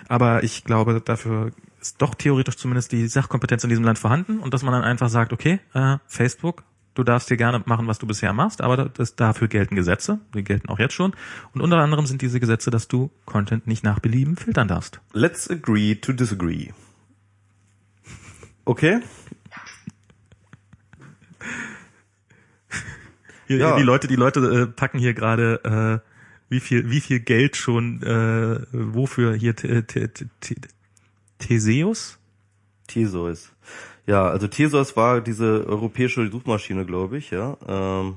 Aber 0.09 0.43
ich 0.43 0.65
glaube, 0.65 1.01
dafür 1.03 1.51
ist 1.79 2.01
doch 2.01 2.15
theoretisch 2.15 2.57
zumindest 2.57 2.91
die 2.91 3.07
Sachkompetenz 3.07 3.63
in 3.63 3.69
diesem 3.69 3.85
Land 3.85 3.97
vorhanden 3.97 4.39
und 4.39 4.53
dass 4.53 4.63
man 4.63 4.73
dann 4.73 4.83
einfach 4.83 5.09
sagt, 5.09 5.31
okay, 5.31 5.59
äh, 5.73 5.97
Facebook, 6.07 6.63
du 6.95 7.03
darfst 7.03 7.27
hier 7.27 7.37
gerne 7.37 7.61
machen, 7.65 7.87
was 7.87 7.99
du 7.99 8.07
bisher 8.07 8.33
machst, 8.33 8.61
aber 8.61 8.89
das, 8.89 9.15
dafür 9.15 9.47
gelten 9.47 9.75
Gesetze, 9.75 10.19
die 10.33 10.43
gelten 10.43 10.69
auch 10.69 10.79
jetzt 10.79 10.93
schon. 10.93 11.15
Und 11.53 11.61
unter 11.61 11.77
anderem 11.77 12.05
sind 12.07 12.21
diese 12.21 12.39
Gesetze, 12.39 12.71
dass 12.71 12.87
du 12.87 13.11
Content 13.25 13.67
nicht 13.67 13.83
nach 13.83 13.99
Belieben 13.99 14.35
filtern 14.35 14.67
darfst. 14.67 14.99
Let's 15.13 15.49
agree 15.49 15.95
to 15.95 16.13
disagree. 16.13 16.71
Okay? 18.65 19.01
Hier, 23.47 23.57
Ja. 23.57 23.77
Die 23.77 23.83
Leute, 23.83 24.07
die 24.07 24.15
Leute 24.15 24.39
äh, 24.39 24.67
packen 24.67 24.99
hier 24.99 25.13
gerade 25.13 26.01
äh, 26.03 26.09
wie 26.49 26.59
viel, 26.59 26.89
wie 26.89 27.01
viel 27.01 27.19
Geld 27.19 27.55
schon 27.57 28.01
äh, 28.03 28.59
wofür 28.71 29.33
hier 29.33 29.55
T- 29.55 29.81
T- 29.83 30.07
T- 30.07 30.25
T- 30.39 30.55
Theseus? 31.39 32.17
Theseus. 32.87 33.51
Ja, 34.05 34.27
also 34.29 34.47
Theseus 34.47 34.95
war 34.95 35.21
diese 35.21 35.65
europäische 35.67 36.29
Suchmaschine, 36.29 36.85
glaube 36.85 37.17
ich, 37.17 37.31
ja. 37.31 37.57
Ähm, 37.67 38.15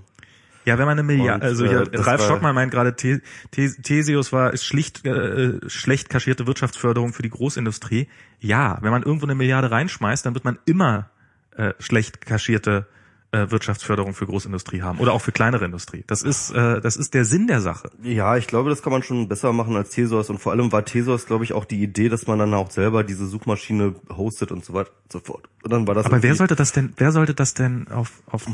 Ja, 0.66 0.76
wenn 0.78 0.84
man 0.84 0.98
eine 0.98 1.02
Milliarde, 1.02 1.46
also 1.46 1.64
äh, 1.64 1.68
hier, 1.68 1.84
das 1.84 2.06
Ralf 2.06 2.22
Stockmann 2.22 2.54
meint 2.54 2.70
gerade, 2.70 2.94
The 3.00 3.20
The 3.54 3.80
Theseus 3.82 4.30
war 4.32 4.52
ist 4.52 4.64
schlicht 4.66 5.06
äh, 5.06 5.58
schlecht 5.66 6.10
kaschierte 6.10 6.46
Wirtschaftsförderung 6.46 7.14
für 7.14 7.22
die 7.22 7.30
Großindustrie. 7.30 8.08
Ja, 8.40 8.76
wenn 8.82 8.90
man 8.90 9.02
irgendwo 9.02 9.24
eine 9.24 9.34
Milliarde 9.34 9.70
reinschmeißt, 9.70 10.26
dann 10.26 10.34
wird 10.34 10.44
man 10.44 10.58
immer 10.66 11.08
äh, 11.56 11.72
schlecht 11.78 12.20
kaschierte 12.26 12.86
äh, 13.32 13.50
Wirtschaftsförderung 13.50 14.14
für 14.14 14.26
Großindustrie 14.26 14.82
haben 14.82 14.98
oder 14.98 15.12
auch 15.12 15.20
für 15.20 15.32
kleinere 15.32 15.64
Industrie. 15.64 16.04
Das 16.06 16.22
ist 16.22 16.50
äh, 16.50 16.80
das 16.80 16.96
ist 16.96 17.14
der 17.14 17.24
Sinn 17.24 17.46
der 17.46 17.60
Sache. 17.60 17.90
ja, 18.02 18.36
ich 18.36 18.46
glaube, 18.46 18.70
das 18.70 18.82
kann 18.82 18.92
man 18.92 19.02
schon 19.02 19.28
besser 19.28 19.52
machen 19.52 19.76
als 19.76 19.90
Theseus 19.90 20.30
und 20.30 20.38
vor 20.38 20.52
allem 20.52 20.72
war 20.72 20.84
Theseus, 20.84 21.26
glaube 21.26 21.44
ich, 21.44 21.52
auch 21.52 21.64
die 21.64 21.82
Idee, 21.82 22.08
dass 22.08 22.26
man 22.26 22.38
dann 22.38 22.54
auch 22.54 22.70
selber 22.70 23.04
diese 23.04 23.26
Suchmaschine 23.26 23.94
hostet 24.10 24.52
und 24.52 24.64
so 24.64 24.72
weiter 24.74 24.90
und 25.04 25.12
so 25.12 25.20
fort. 25.20 25.48
Und 25.62 25.72
dann 25.72 25.86
war 25.86 25.94
das 25.94 26.06
Aber 26.06 26.22
wer 26.22 26.34
sollte 26.34 26.56
das 26.56 26.72
denn 26.72 26.92
wer 26.96 27.12
sollte 27.12 27.34
das 27.34 27.54
denn 27.54 27.88
auf 27.88 28.22
auf 28.26 28.46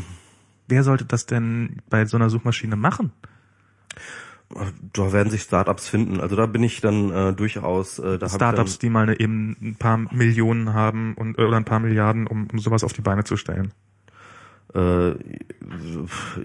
wer 0.69 0.83
sollte 0.83 1.05
das 1.05 1.27
denn 1.27 1.83
bei 1.89 2.07
so 2.07 2.17
einer 2.17 2.31
Suchmaschine 2.31 2.77
machen? 2.77 3.13
da 4.93 5.13
werden 5.13 5.31
sich 5.31 5.43
Startups 5.43 5.89
finden. 5.89 6.21
Also 6.21 6.37
da 6.37 6.47
bin 6.47 6.63
ich 6.63 6.81
dann 6.81 7.11
äh, 7.11 7.33
durchaus. 7.33 7.99
Äh, 7.99 8.19
da 8.19 8.29
Startups, 8.29 8.79
die 8.79 8.91
mal 8.91 9.05
eine, 9.05 9.19
eben 9.19 9.57
ein 9.61 9.77
paar 9.77 9.97
Millionen 9.97 10.75
haben 10.75 11.15
und 11.15 11.39
äh, 11.39 11.43
oder 11.43 11.57
ein 11.57 11.65
paar 11.65 11.81
Milliarden, 11.81 12.27
um, 12.27 12.47
um 12.53 12.59
sowas 12.59 12.85
auf 12.85 12.93
die 12.93 13.01
Beine 13.01 13.25
zu 13.25 13.37
stellen. 13.37 13.73
Äh, 14.75 15.15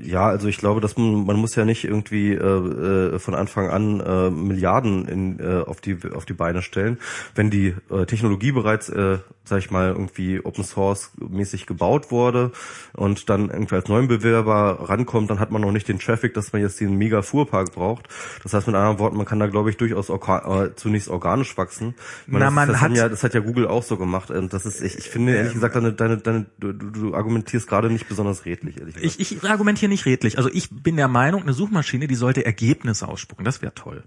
ja, 0.01 0.27
also 0.27 0.47
ich 0.47 0.57
glaube, 0.57 0.81
dass 0.81 0.97
man 0.97 1.25
man 1.25 1.37
muss 1.37 1.55
ja 1.55 1.65
nicht 1.65 1.83
irgendwie 1.83 2.33
äh, 2.33 3.15
äh, 3.15 3.19
von 3.19 3.33
Anfang 3.33 3.69
an 3.69 3.99
äh, 3.99 4.29
Milliarden 4.29 5.07
in, 5.07 5.39
äh, 5.39 5.63
auf 5.65 5.81
die 5.81 5.97
auf 6.13 6.25
die 6.25 6.33
Beine 6.33 6.61
stellen, 6.61 6.99
wenn 7.35 7.49
die 7.49 7.75
äh, 7.89 8.05
Technologie 8.05 8.51
bereits, 8.51 8.89
äh, 8.89 9.17
sag 9.49 9.57
ich 9.59 9.71
mal, 9.71 9.89
irgendwie 9.89 10.39
Open 10.43 10.63
Source 10.63 11.11
mäßig 11.17 11.65
gebaut 11.65 12.11
wurde 12.11 12.51
und 12.93 13.29
dann 13.29 13.49
irgendwie 13.49 13.75
als 13.75 13.87
neuen 13.87 14.07
Bewerber 14.07 14.87
rankommt, 14.89 15.29
dann 15.29 15.39
hat 15.39 15.51
man 15.51 15.61
noch 15.61 15.71
nicht 15.71 15.87
den 15.87 15.99
Traffic, 15.99 16.33
dass 16.33 16.53
man 16.53 16.61
jetzt 16.61 16.79
den 16.79 16.95
mega 16.97 17.21
Fuhrpark 17.21 17.73
braucht. 17.73 18.07
Das 18.43 18.53
heißt 18.53 18.67
mit 18.67 18.75
anderen 18.75 18.99
Worten, 18.99 19.17
man 19.17 19.25
kann 19.25 19.39
da 19.39 19.47
glaube 19.47 19.69
ich 19.69 19.77
durchaus 19.77 20.09
orga 20.09 20.65
äh, 20.65 20.75
zunächst 20.75 21.09
organisch 21.09 21.57
wachsen. 21.57 21.95
Meine, 22.27 22.45
Na, 22.45 22.45
das, 22.45 22.53
man 22.55 22.67
das, 22.69 22.81
hat- 22.81 22.91
ja, 22.93 23.09
das 23.09 23.23
hat 23.23 23.33
ja 23.33 23.39
Google 23.41 23.67
auch 23.67 23.83
so 23.83 23.97
gemacht. 23.97 24.31
Und 24.31 24.53
das 24.53 24.65
ist, 24.65 24.81
ich, 24.81 24.97
ich 24.97 25.09
finde 25.09 25.35
ehrlich 25.35 25.53
gesagt, 25.53 25.75
deine, 25.75 25.91
deine, 25.93 26.17
deine, 26.17 26.45
du, 26.59 26.71
du 26.73 26.89
du 26.91 27.15
argumentierst 27.15 27.67
gerade 27.67 27.89
nicht 27.89 28.07
besonders 28.07 28.45
redlich, 28.45 28.77
ehrlich 28.79 28.95
gesagt. 28.95 29.19
Ich, 29.19 29.33
ich 29.33 29.43
argumentiere 29.49 29.89
nicht 29.89 30.05
redlich. 30.05 30.37
Also 30.37 30.49
ich 30.51 30.69
bin 30.69 30.95
der 30.95 31.07
Meinung, 31.07 31.41
eine 31.41 31.53
Suchmaschine, 31.53 32.07
die 32.07 32.15
sollte 32.15 32.45
Ergebnisse 32.45 33.07
ausspucken. 33.07 33.45
Das 33.45 33.61
wäre 33.61 33.73
toll. 33.73 34.03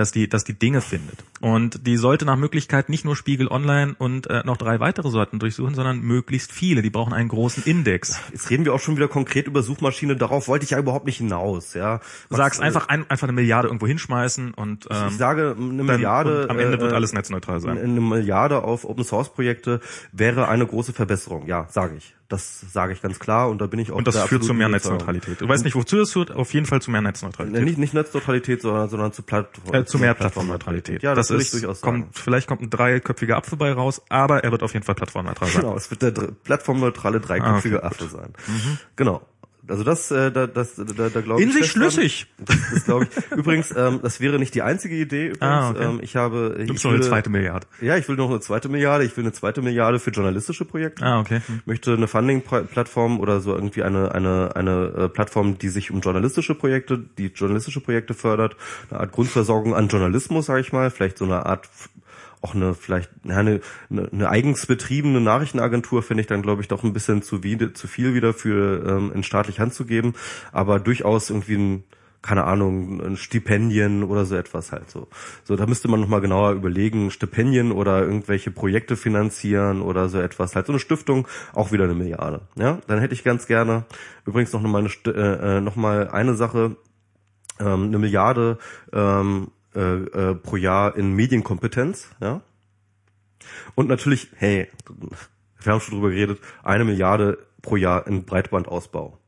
Dass 0.00 0.12
die, 0.12 0.30
dass 0.30 0.44
die 0.44 0.54
Dinge 0.58 0.80
findet. 0.80 1.22
Und 1.42 1.86
die 1.86 1.98
sollte 1.98 2.24
nach 2.24 2.36
Möglichkeit 2.36 2.88
nicht 2.88 3.04
nur 3.04 3.16
Spiegel 3.16 3.48
Online 3.48 3.94
und 3.98 4.30
äh, 4.30 4.40
noch 4.46 4.56
drei 4.56 4.80
weitere 4.80 5.10
Sorten 5.10 5.38
durchsuchen, 5.38 5.74
sondern 5.74 6.00
möglichst 6.00 6.52
viele. 6.52 6.80
Die 6.80 6.88
brauchen 6.88 7.12
einen 7.12 7.28
großen 7.28 7.64
Index. 7.64 8.18
Jetzt 8.32 8.48
reden 8.48 8.64
wir 8.64 8.72
auch 8.72 8.80
schon 8.80 8.96
wieder 8.96 9.08
konkret 9.08 9.46
über 9.46 9.62
Suchmaschine. 9.62 10.16
Darauf 10.16 10.48
wollte 10.48 10.64
ich 10.64 10.70
ja 10.70 10.78
überhaupt 10.78 11.04
nicht 11.04 11.18
hinaus. 11.18 11.74
Ja, 11.74 12.00
Was, 12.30 12.38
Sag's 12.38 12.58
äh, 12.60 12.62
einfach 12.62 12.88
ein, 12.88 13.04
einfach 13.10 13.28
eine 13.28 13.34
Milliarde 13.34 13.68
irgendwo 13.68 13.86
hinschmeißen 13.86 14.54
und 14.54 14.88
ähm, 14.90 15.08
Ich 15.10 15.18
sage, 15.18 15.54
eine 15.54 15.82
Milliarde. 15.82 16.46
am 16.48 16.58
Ende 16.58 16.78
äh, 16.78 16.80
wird 16.80 16.94
alles 16.94 17.12
netzneutral 17.12 17.60
sein. 17.60 17.76
Eine 17.76 18.00
Milliarde 18.00 18.64
auf 18.64 18.86
Open 18.86 19.04
Source 19.04 19.28
Projekte 19.34 19.80
wäre 20.12 20.48
eine 20.48 20.66
große 20.66 20.94
Verbesserung. 20.94 21.46
Ja, 21.46 21.66
sage 21.68 21.96
ich. 21.98 22.14
Das 22.30 22.60
sage 22.72 22.92
ich 22.92 23.02
ganz 23.02 23.18
klar 23.18 23.50
und 23.50 23.60
da 23.60 23.66
bin 23.66 23.80
ich 23.80 23.90
auch. 23.90 23.96
Und 23.96 24.06
das 24.06 24.16
führt 24.22 24.44
zu 24.44 24.54
mehr 24.54 24.68
absoluten 24.68 24.94
Überzeugung. 24.94 24.98
Neutralität. 24.98 25.40
Du 25.40 25.48
weißt 25.48 25.64
nicht, 25.64 25.74
wozu 25.74 25.98
es 25.98 26.12
führt, 26.12 26.30
auf 26.30 26.54
jeden 26.54 26.64
Fall 26.64 26.80
zu 26.80 26.90
mehr 26.92 27.02
Netzneutralität. 27.02 27.64
Nicht, 27.64 27.76
nicht 27.78 27.92
Netzneutralität, 27.92 28.62
sondern, 28.62 28.88
sondern 28.88 29.12
zu, 29.12 29.22
Plattform, 29.22 29.74
Äh, 29.74 29.84
zu 29.84 29.98
mehr 29.98 30.14
Plattformneutralität. 30.14 31.02
Ja, 31.02 31.14
das, 31.14 31.26
das 31.28 31.42
ist, 31.42 31.54
durchaus 31.54 31.80
sagen. 31.80 32.02
kommt, 32.04 32.16
vielleicht 32.18 32.46
kommt 32.46 32.62
ein 32.62 32.70
dreiköpfiger 32.70 33.36
Apfel 33.36 33.58
bei 33.58 33.72
raus, 33.72 34.00
aber 34.08 34.44
er 34.44 34.52
wird 34.52 34.62
auf 34.62 34.72
jeden 34.72 34.84
Fall 34.84 34.94
plattformneutral 34.94 35.48
sein. 35.48 35.62
Genau, 35.62 35.76
es 35.76 35.90
wird 35.90 36.02
der 36.02 36.12
plattformneutrale 36.12 37.20
dreiköpfige 37.20 37.82
Ah, 37.82 37.86
okay, 37.88 38.02
Affe 38.04 38.08
sein. 38.08 38.32
Genau. 38.96 39.22
Also 39.70 39.84
das, 39.84 40.10
äh, 40.10 40.30
da, 40.30 40.46
das, 40.46 40.76
da, 40.76 41.08
da 41.08 41.20
glaube 41.20 41.40
ich. 41.40 41.46
In 41.46 41.52
sich 41.52 41.70
schlüssig. 41.70 42.26
Das, 42.38 42.56
das 42.72 42.84
glaube 42.84 43.08
ich. 43.10 43.38
Übrigens, 43.38 43.74
ähm, 43.76 44.00
das 44.02 44.20
wäre 44.20 44.38
nicht 44.38 44.54
die 44.54 44.62
einzige 44.62 44.96
Idee. 44.96 45.28
Übrigens. 45.28 45.42
Ah, 45.42 45.70
okay. 45.70 45.84
ähm, 45.84 46.00
ich 46.02 46.16
habe. 46.16 46.54
Du 46.56 46.62
ich 46.62 46.72
bist 46.72 46.84
noch 46.84 46.92
eine 46.92 47.00
zweite 47.00 47.30
Milliarde. 47.30 47.66
Ja, 47.80 47.96
ich 47.96 48.08
will 48.08 48.16
noch 48.16 48.30
eine 48.30 48.40
zweite 48.40 48.68
Milliarde. 48.68 49.04
Ich 49.04 49.16
will 49.16 49.24
eine 49.24 49.32
zweite 49.32 49.62
Milliarde 49.62 49.98
für 49.98 50.10
journalistische 50.10 50.64
Projekte. 50.64 51.04
Ah, 51.04 51.20
okay. 51.20 51.40
Hm. 51.46 51.62
Möchte 51.64 51.92
eine 51.92 52.08
Funding-Plattform 52.08 53.20
oder 53.20 53.40
so 53.40 53.54
irgendwie 53.54 53.82
eine 53.82 54.14
eine 54.14 54.56
eine 54.56 54.92
äh, 54.96 55.08
Plattform, 55.08 55.58
die 55.58 55.68
sich 55.68 55.90
um 55.90 56.00
journalistische 56.00 56.54
Projekte, 56.54 56.98
die 57.18 57.26
journalistische 57.26 57.80
Projekte 57.80 58.14
fördert, 58.14 58.56
eine 58.90 59.00
Art 59.00 59.12
Grundversorgung 59.12 59.74
an 59.74 59.88
Journalismus, 59.88 60.46
sage 60.46 60.60
ich 60.60 60.72
mal, 60.72 60.90
vielleicht 60.90 61.18
so 61.18 61.24
eine 61.24 61.46
Art 61.46 61.68
auch 62.42 62.54
eine 62.54 62.74
vielleicht 62.74 63.10
ja, 63.24 63.36
eine, 63.36 63.60
eine, 63.90 64.28
eigens 64.28 64.66
betriebene 64.66 65.20
Nachrichtenagentur 65.20 66.02
finde 66.02 66.22
ich 66.22 66.26
dann 66.26 66.42
glaube 66.42 66.62
ich 66.62 66.68
doch 66.68 66.82
ein 66.82 66.92
bisschen 66.92 67.22
zu, 67.22 67.42
wie, 67.42 67.72
zu 67.72 67.86
viel 67.86 68.14
wieder 68.14 68.32
für 68.32 68.84
ähm, 68.86 69.12
in 69.14 69.22
staatliche 69.22 69.60
Hand 69.60 69.74
zu 69.74 69.84
geben, 69.84 70.14
aber 70.52 70.80
durchaus 70.80 71.30
irgendwie 71.30 71.56
ein 71.56 71.84
keine 72.22 72.44
Ahnung, 72.44 73.00
ein 73.00 73.16
Stipendien 73.16 74.04
oder 74.04 74.26
so 74.26 74.36
etwas 74.36 74.72
halt 74.72 74.90
so. 74.90 75.08
So, 75.44 75.56
da 75.56 75.66
müsste 75.66 75.88
man 75.88 76.00
nochmal 76.00 76.20
genauer 76.20 76.52
überlegen, 76.52 77.10
Stipendien 77.10 77.72
oder 77.72 78.02
irgendwelche 78.02 78.50
Projekte 78.50 78.96
finanzieren 78.96 79.80
oder 79.80 80.08
so 80.08 80.20
etwas. 80.20 80.54
Halt 80.54 80.66
so 80.66 80.72
eine 80.72 80.80
Stiftung, 80.80 81.26
auch 81.54 81.72
wieder 81.72 81.84
eine 81.84 81.94
Milliarde. 81.94 82.42
Ja, 82.56 82.78
dann 82.86 83.00
hätte 83.00 83.14
ich 83.14 83.24
ganz 83.24 83.46
gerne, 83.46 83.84
übrigens 84.26 84.52
noch 84.52 84.60
mal 84.60 84.84
eine, 84.84 84.90
äh, 85.06 85.56
äh, 85.56 85.60
noch 85.60 85.76
mal 85.76 86.08
eine 86.08 86.34
Sache, 86.34 86.76
ähm, 87.58 87.84
eine 87.84 87.98
Milliarde 87.98 88.58
ähm, 88.92 89.48
äh, 89.74 89.80
äh, 89.80 90.34
pro 90.34 90.56
Jahr 90.56 90.96
in 90.96 91.12
Medienkompetenz, 91.14 92.08
ja. 92.20 92.42
Und 93.74 93.88
natürlich, 93.88 94.28
hey, 94.36 94.68
wir 95.62 95.72
haben 95.72 95.80
schon 95.80 95.94
drüber 95.94 96.10
geredet, 96.10 96.40
eine 96.62 96.84
Milliarde 96.84 97.38
pro 97.62 97.76
Jahr 97.76 98.06
in 98.06 98.24
Breitbandausbau. 98.24 99.18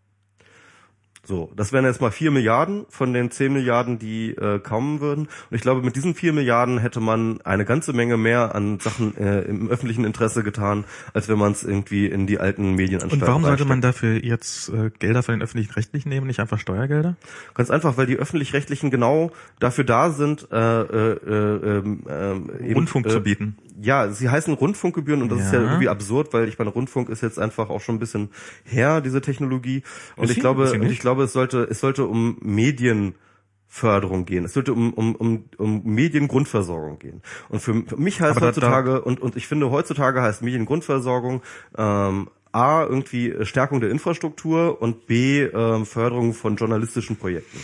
So, 1.24 1.52
das 1.54 1.72
wären 1.72 1.84
jetzt 1.84 2.00
mal 2.00 2.10
vier 2.10 2.32
Milliarden 2.32 2.84
von 2.88 3.12
den 3.12 3.30
zehn 3.30 3.52
Milliarden, 3.52 4.00
die 4.00 4.30
äh, 4.30 4.58
kommen 4.58 5.00
würden. 5.00 5.28
Und 5.50 5.56
ich 5.56 5.60
glaube, 5.60 5.80
mit 5.82 5.94
diesen 5.94 6.16
vier 6.16 6.32
Milliarden 6.32 6.78
hätte 6.78 6.98
man 6.98 7.40
eine 7.42 7.64
ganze 7.64 7.92
Menge 7.92 8.16
mehr 8.16 8.56
an 8.56 8.80
Sachen 8.80 9.16
äh, 9.16 9.42
im 9.42 9.70
öffentlichen 9.70 10.04
Interesse 10.04 10.42
getan, 10.42 10.84
als 11.14 11.28
wenn 11.28 11.38
man 11.38 11.52
es 11.52 11.62
irgendwie 11.62 12.06
in 12.06 12.26
die 12.26 12.40
alten 12.40 12.74
Medienanstalten 12.74 13.22
Und 13.22 13.28
warum 13.28 13.44
sollte 13.44 13.64
man 13.64 13.80
dafür 13.80 14.22
jetzt 14.24 14.68
äh, 14.70 14.90
Gelder 14.98 15.22
von 15.22 15.34
den 15.34 15.42
öffentlichen 15.42 15.72
Rechtlichen 15.72 16.08
nehmen, 16.08 16.26
nicht 16.26 16.40
einfach 16.40 16.58
Steuergelder? 16.58 17.14
Ganz 17.54 17.70
einfach, 17.70 17.96
weil 17.96 18.06
die 18.06 18.16
öffentlich-rechtlichen 18.16 18.90
genau 18.90 19.30
dafür 19.60 19.84
da 19.84 20.10
sind, 20.10 20.48
äh, 20.50 20.56
äh, 20.56 21.12
äh, 21.12 21.78
ähm, 21.78 22.02
ähm, 22.08 22.50
eben, 22.60 22.74
Rundfunk 22.74 23.06
äh, 23.06 23.10
zu 23.10 23.20
bieten. 23.20 23.56
Ja, 23.80 24.10
sie 24.10 24.28
heißen 24.28 24.52
Rundfunkgebühren 24.54 25.22
und 25.22 25.30
das 25.30 25.40
ist 25.40 25.52
ja 25.52 25.60
Ja. 25.60 25.64
irgendwie 25.66 25.88
absurd, 25.88 26.32
weil 26.32 26.48
ich 26.48 26.58
meine, 26.58 26.70
Rundfunk 26.70 27.08
ist 27.08 27.22
jetzt 27.22 27.38
einfach 27.38 27.70
auch 27.70 27.80
schon 27.80 27.96
ein 27.96 27.98
bisschen 28.00 28.30
her, 28.64 29.00
diese 29.00 29.20
Technologie. 29.20 29.82
Und 30.16 30.24
ich 30.30 30.34
sie? 30.34 30.40
glaube, 30.40 30.72
und 30.72 30.90
ich 30.90 30.98
glaube, 30.98 31.24
es 31.24 31.32
sollte, 31.32 31.66
es 31.70 31.80
sollte 31.80 32.04
um 32.06 32.36
Medienförderung 32.40 34.24
gehen. 34.26 34.44
Es 34.44 34.52
sollte 34.52 34.72
um, 34.72 34.92
um, 34.92 35.14
um, 35.16 35.44
um 35.58 35.82
Mediengrundversorgung 35.84 36.98
gehen. 36.98 37.22
Und 37.48 37.60
für, 37.60 37.74
für 37.86 37.96
mich 37.96 38.20
heißt 38.20 38.36
Aber 38.36 38.46
heutzutage, 38.48 39.02
und, 39.02 39.20
und 39.20 39.36
ich 39.36 39.46
finde 39.46 39.70
heutzutage 39.70 40.20
heißt 40.22 40.42
Mediengrundversorgung, 40.42 41.42
ähm, 41.76 42.28
A, 42.54 42.84
irgendwie 42.84 43.34
Stärkung 43.46 43.80
der 43.80 43.90
Infrastruktur 43.90 44.82
und 44.82 45.06
B, 45.06 45.42
ähm, 45.42 45.86
Förderung 45.86 46.34
von 46.34 46.56
journalistischen 46.56 47.16
Projekten. 47.16 47.58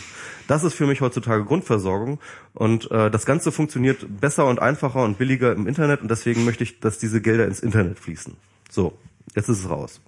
Das 0.49 0.63
ist 0.63 0.73
für 0.73 0.87
mich 0.87 0.99
heutzutage 0.99 1.45
Grundversorgung 1.45 2.19
und 2.55 2.89
äh, 2.89 3.11
das 3.11 3.27
Ganze 3.27 3.51
funktioniert 3.51 4.19
besser 4.19 4.47
und 4.47 4.59
einfacher 4.59 5.03
und 5.03 5.19
billiger 5.19 5.53
im 5.53 5.67
Internet 5.67 6.01
und 6.01 6.09
deswegen 6.09 6.43
möchte 6.43 6.63
ich, 6.63 6.79
dass 6.79 6.97
diese 6.97 7.21
Gelder 7.21 7.45
ins 7.45 7.59
Internet 7.59 7.99
fließen. 7.99 8.35
So, 8.67 8.97
jetzt 9.35 9.47
ist 9.47 9.59
es 9.59 9.69
raus. 9.69 10.01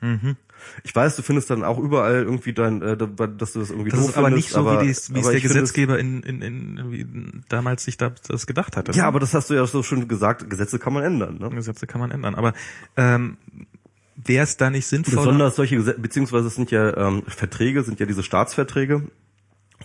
Mhm. 0.00 0.36
Ich 0.82 0.96
weiß, 0.96 1.16
du 1.16 1.22
findest 1.22 1.50
dann 1.50 1.62
auch 1.62 1.78
überall 1.78 2.22
irgendwie 2.22 2.54
dein, 2.54 2.80
äh, 2.80 2.96
dass 2.96 3.52
du 3.52 3.60
das 3.60 3.68
irgendwie 3.68 3.90
Das 3.90 4.00
doof 4.00 4.08
ist 4.08 4.16
aber 4.16 4.28
findest, 4.28 4.48
nicht 4.48 4.54
so, 4.54 4.60
aber, 4.60 4.80
wie, 4.80 4.86
dies, 4.86 5.12
wie 5.12 5.20
es 5.20 5.28
der 5.28 5.40
Gesetzgeber 5.40 5.98
in, 5.98 6.22
in, 6.22 6.40
in, 6.40 6.90
wie 6.90 7.06
damals 7.50 7.84
sich 7.84 7.98
da, 7.98 8.14
das 8.28 8.46
gedacht 8.46 8.78
hatte. 8.78 8.92
Ja, 8.92 9.02
ne? 9.02 9.08
aber 9.08 9.20
das 9.20 9.34
hast 9.34 9.50
du 9.50 9.54
ja 9.54 9.66
so 9.66 9.82
schon 9.82 10.08
gesagt, 10.08 10.48
Gesetze 10.48 10.78
kann 10.78 10.94
man 10.94 11.04
ändern. 11.04 11.36
Ne? 11.38 11.50
Gesetze 11.50 11.86
kann 11.86 12.00
man 12.00 12.10
ändern. 12.10 12.34
Aber 12.34 12.54
ähm, 12.96 13.36
wäre 14.24 14.44
es 14.44 14.56
da 14.56 14.70
nicht 14.70 14.86
sinnvoll? 14.86 15.16
Besonders 15.16 15.56
solche 15.56 15.78
beziehungsweise 15.94 16.48
es 16.48 16.54
sind 16.54 16.70
ja 16.70 16.96
ähm, 16.96 17.22
Verträge, 17.26 17.82
sind 17.82 18.00
ja 18.00 18.06
diese 18.06 18.22
Staatsverträge, 18.22 19.04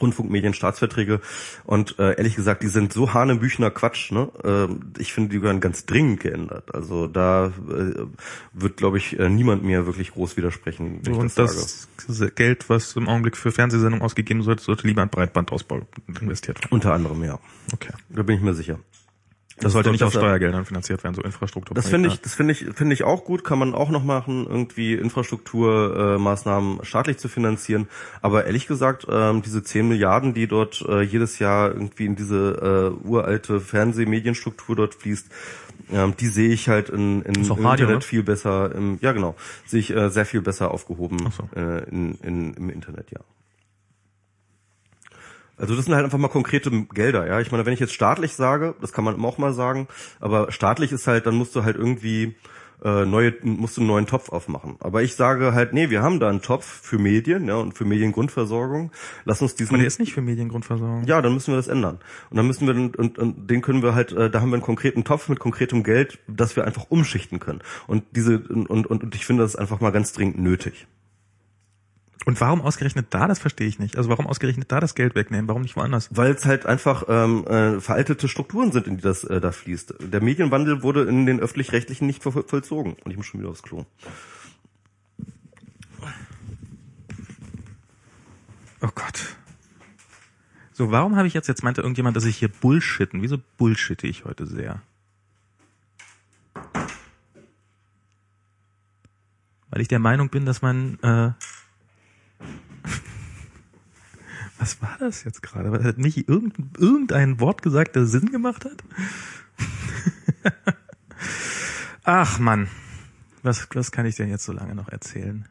Rundfunkmedien-Staatsverträge 0.01 1.21
und 1.65 1.99
äh, 1.99 2.15
ehrlich 2.17 2.35
gesagt, 2.35 2.63
die 2.63 2.67
sind 2.67 2.93
so 2.93 3.13
hanebüchner 3.13 3.69
Quatsch. 3.69 4.11
Ne? 4.11 4.29
Ähm, 4.43 4.93
ich 4.97 5.13
finde, 5.13 5.29
die 5.29 5.39
gehören 5.39 5.59
ganz 5.59 5.85
dringend 5.85 6.19
geändert. 6.19 6.73
Also 6.73 7.07
da 7.07 7.47
äh, 7.47 8.05
wird, 8.53 8.77
glaube 8.77 8.97
ich, 8.97 9.19
äh, 9.19 9.29
niemand 9.29 9.63
mir 9.63 9.85
wirklich 9.85 10.11
groß 10.11 10.35
widersprechen, 10.35 11.01
wenn 11.03 11.13
ich 11.13 11.19
und 11.19 11.37
das, 11.37 11.87
das, 12.07 12.17
sage. 12.17 12.31
Geld, 12.31 12.69
was 12.69 12.95
im 12.95 13.07
Augenblick 13.07 13.37
für 13.37 13.51
Fernsehsendungen 13.51 14.01
ausgegeben 14.01 14.45
wird, 14.45 14.59
sollte 14.61 14.87
lieber 14.87 15.03
in 15.03 15.09
Breitbandausbau 15.09 15.81
investiert 16.19 16.59
werden. 16.59 16.71
Unter 16.71 16.93
anderem, 16.93 17.23
ja. 17.23 17.39
Okay. 17.71 17.93
Da 18.09 18.23
bin 18.23 18.37
ich 18.37 18.41
mir 18.41 18.55
sicher. 18.55 18.79
Das 19.63 19.73
sollte 19.73 19.91
nicht 19.91 20.03
aus. 20.03 20.13
Steuergeldern 20.13 20.65
finanziert 20.65 21.03
werden, 21.03 21.15
so 21.15 21.21
Infrastruktur. 21.21 21.75
Das 21.75 21.89
finde 21.89 22.09
ich, 22.09 22.21
das 22.21 22.33
finde 22.33 22.51
ich, 22.53 22.65
finde 22.75 22.93
ich 22.93 23.03
auch 23.03 23.25
gut. 23.25 23.43
Kann 23.43 23.59
man 23.59 23.73
auch 23.73 23.89
noch 23.89 24.03
machen, 24.03 24.45
irgendwie 24.47 24.93
Infrastrukturmaßnahmen 24.93 26.79
äh, 26.79 26.85
staatlich 26.85 27.17
zu 27.17 27.27
finanzieren. 27.27 27.87
Aber 28.21 28.45
ehrlich 28.45 28.67
gesagt, 28.67 29.07
ähm, 29.09 29.41
diese 29.41 29.63
10 29.63 29.87
Milliarden, 29.87 30.33
die 30.33 30.47
dort 30.47 30.83
äh, 30.87 31.01
jedes 31.01 31.39
Jahr 31.39 31.69
irgendwie 31.69 32.05
in 32.05 32.15
diese 32.15 32.93
äh, 33.03 33.07
uralte 33.07 33.59
Fernsehmedienstruktur 33.59 34.75
dort 34.75 34.95
fließt, 34.95 35.27
ähm, 35.91 36.15
die 36.19 36.27
sehe 36.27 36.49
ich 36.49 36.69
halt 36.69 36.89
in, 36.89 37.21
in 37.23 37.35
im 37.35 37.51
Radio, 37.51 37.85
Internet 37.85 37.95
ne? 37.95 38.01
viel 38.01 38.23
besser. 38.23 38.73
Im, 38.73 38.97
ja, 39.01 39.11
genau, 39.11 39.35
sehe 39.65 39.79
ich 39.79 39.95
äh, 39.95 40.09
sehr 40.09 40.25
viel 40.25 40.41
besser 40.41 40.71
aufgehoben 40.71 41.17
so. 41.31 41.49
äh, 41.55 41.83
in, 41.89 42.15
in, 42.15 42.53
im 42.53 42.69
Internet, 42.69 43.11
ja. 43.11 43.19
Also 45.57 45.75
das 45.75 45.85
sind 45.85 45.93
halt 45.93 46.03
einfach 46.05 46.17
mal 46.17 46.29
konkrete 46.29 46.71
Gelder, 46.93 47.27
ja. 47.27 47.39
Ich 47.39 47.51
meine, 47.51 47.65
wenn 47.65 47.73
ich 47.73 47.79
jetzt 47.79 47.93
staatlich 47.93 48.33
sage, 48.33 48.75
das 48.81 48.91
kann 48.91 49.03
man 49.03 49.23
auch 49.23 49.37
mal 49.37 49.53
sagen, 49.53 49.87
aber 50.19 50.51
staatlich 50.51 50.91
ist 50.91 51.07
halt, 51.07 51.25
dann 51.25 51.35
musst 51.35 51.55
du 51.55 51.63
halt 51.63 51.75
irgendwie 51.75 52.35
äh, 52.83 53.05
neue, 53.05 53.33
musst 53.43 53.77
du 53.77 53.81
einen 53.81 53.87
neuen 53.87 54.07
Topf 54.07 54.29
aufmachen. 54.29 54.75
Aber 54.79 55.03
ich 55.03 55.15
sage 55.15 55.53
halt, 55.53 55.73
nee, 55.73 55.89
wir 55.89 56.01
haben 56.01 56.19
da 56.19 56.29
einen 56.29 56.41
Topf 56.41 56.65
für 56.65 56.97
Medien, 56.97 57.47
ja, 57.47 57.55
und 57.55 57.73
für 57.73 57.85
Mediengrundversorgung. 57.85 58.91
Lass 59.25 59.41
uns 59.41 59.55
diesen 59.55 59.75
Aber 59.75 59.77
der 59.77 59.87
ist 59.87 59.99
nicht 59.99 60.13
für 60.13 60.21
Mediengrundversorgung. 60.21 61.05
ja, 61.05 61.21
dann 61.21 61.33
müssen 61.33 61.53
wir 61.53 61.57
das 61.57 61.67
ändern. 61.67 61.99
Und 62.29 62.37
dann 62.37 62.47
müssen 62.47 62.67
wir 62.67 62.75
und, 62.75 62.97
und, 62.97 63.17
und 63.17 63.49
den 63.49 63.61
können 63.61 63.83
wir 63.83 63.95
halt, 63.95 64.11
äh, 64.11 64.29
da 64.29 64.41
haben 64.41 64.49
wir 64.49 64.55
einen 64.55 64.63
konkreten 64.63 65.03
Topf 65.03 65.29
mit 65.29 65.39
konkretem 65.39 65.83
Geld, 65.83 66.19
das 66.27 66.55
wir 66.55 66.65
einfach 66.65 66.87
umschichten 66.89 67.39
können. 67.39 67.61
Und 67.87 68.03
diese 68.11 68.39
und 68.39 68.69
und, 68.69 68.87
und 68.87 69.15
ich 69.15 69.25
finde 69.25 69.43
das 69.43 69.55
einfach 69.55 69.79
mal 69.79 69.91
ganz 69.91 70.11
dringend 70.11 70.39
nötig. 70.39 70.87
Und 72.25 72.39
warum 72.39 72.61
ausgerechnet 72.61 73.07
da? 73.09 73.27
Das 73.27 73.39
verstehe 73.39 73.67
ich 73.67 73.79
nicht. 73.79 73.97
Also 73.97 74.09
warum 74.09 74.27
ausgerechnet 74.27 74.71
da 74.71 74.79
das 74.79 74.95
Geld 74.95 75.15
wegnehmen? 75.15 75.47
Warum 75.47 75.61
nicht 75.61 75.75
woanders? 75.75 76.09
Weil 76.11 76.31
es 76.31 76.45
halt 76.45 76.65
einfach 76.65 77.03
ähm, 77.09 77.45
äh, 77.47 77.81
veraltete 77.81 78.27
Strukturen 78.27 78.71
sind, 78.71 78.87
in 78.87 78.97
die 78.97 79.03
das 79.03 79.23
äh, 79.23 79.41
da 79.41 79.51
fließt. 79.51 79.95
Der 79.99 80.21
Medienwandel 80.21 80.83
wurde 80.83 81.03
in 81.03 81.25
den 81.25 81.39
öffentlich-rechtlichen 81.39 82.07
nicht 82.07 82.23
voll, 82.23 82.43
vollzogen. 82.47 82.95
Und 83.03 83.11
ich 83.11 83.17
muss 83.17 83.25
schon 83.25 83.41
wieder 83.41 83.49
aufs 83.49 83.63
Klo. 83.63 83.85
Oh 88.81 88.89
Gott. 88.95 89.35
So, 90.73 90.91
warum 90.91 91.15
habe 91.15 91.27
ich 91.27 91.33
jetzt, 91.33 91.47
jetzt 91.47 91.63
meinte 91.63 91.81
irgendjemand, 91.81 92.17
dass 92.17 92.25
ich 92.25 92.37
hier 92.37 92.49
bullshitten. 92.49 93.21
Wieso 93.21 93.37
bullshitte 93.57 94.07
ich 94.07 94.25
heute 94.25 94.47
sehr? 94.47 94.81
Weil 99.69 99.81
ich 99.81 99.87
der 99.87 99.99
Meinung 99.99 100.29
bin, 100.29 100.45
dass 100.45 100.61
man 100.61 100.99
äh, 101.01 101.31
Was 104.59 104.81
war 104.81 104.97
das 104.99 105.23
jetzt 105.23 105.41
gerade? 105.41 105.83
Hat 105.83 105.97
Michi 105.97 106.21
irgendein, 106.21 106.71
irgendein 106.77 107.39
Wort 107.39 107.61
gesagt, 107.61 107.95
der 107.95 108.05
Sinn 108.05 108.31
gemacht 108.31 108.65
hat? 108.65 108.83
Ach 112.03 112.39
Mann, 112.39 112.67
was, 113.43 113.67
was 113.73 113.91
kann 113.91 114.05
ich 114.05 114.15
denn 114.15 114.29
jetzt 114.29 114.45
so 114.45 114.51
lange 114.51 114.75
noch 114.75 114.89
erzählen? 114.89 115.47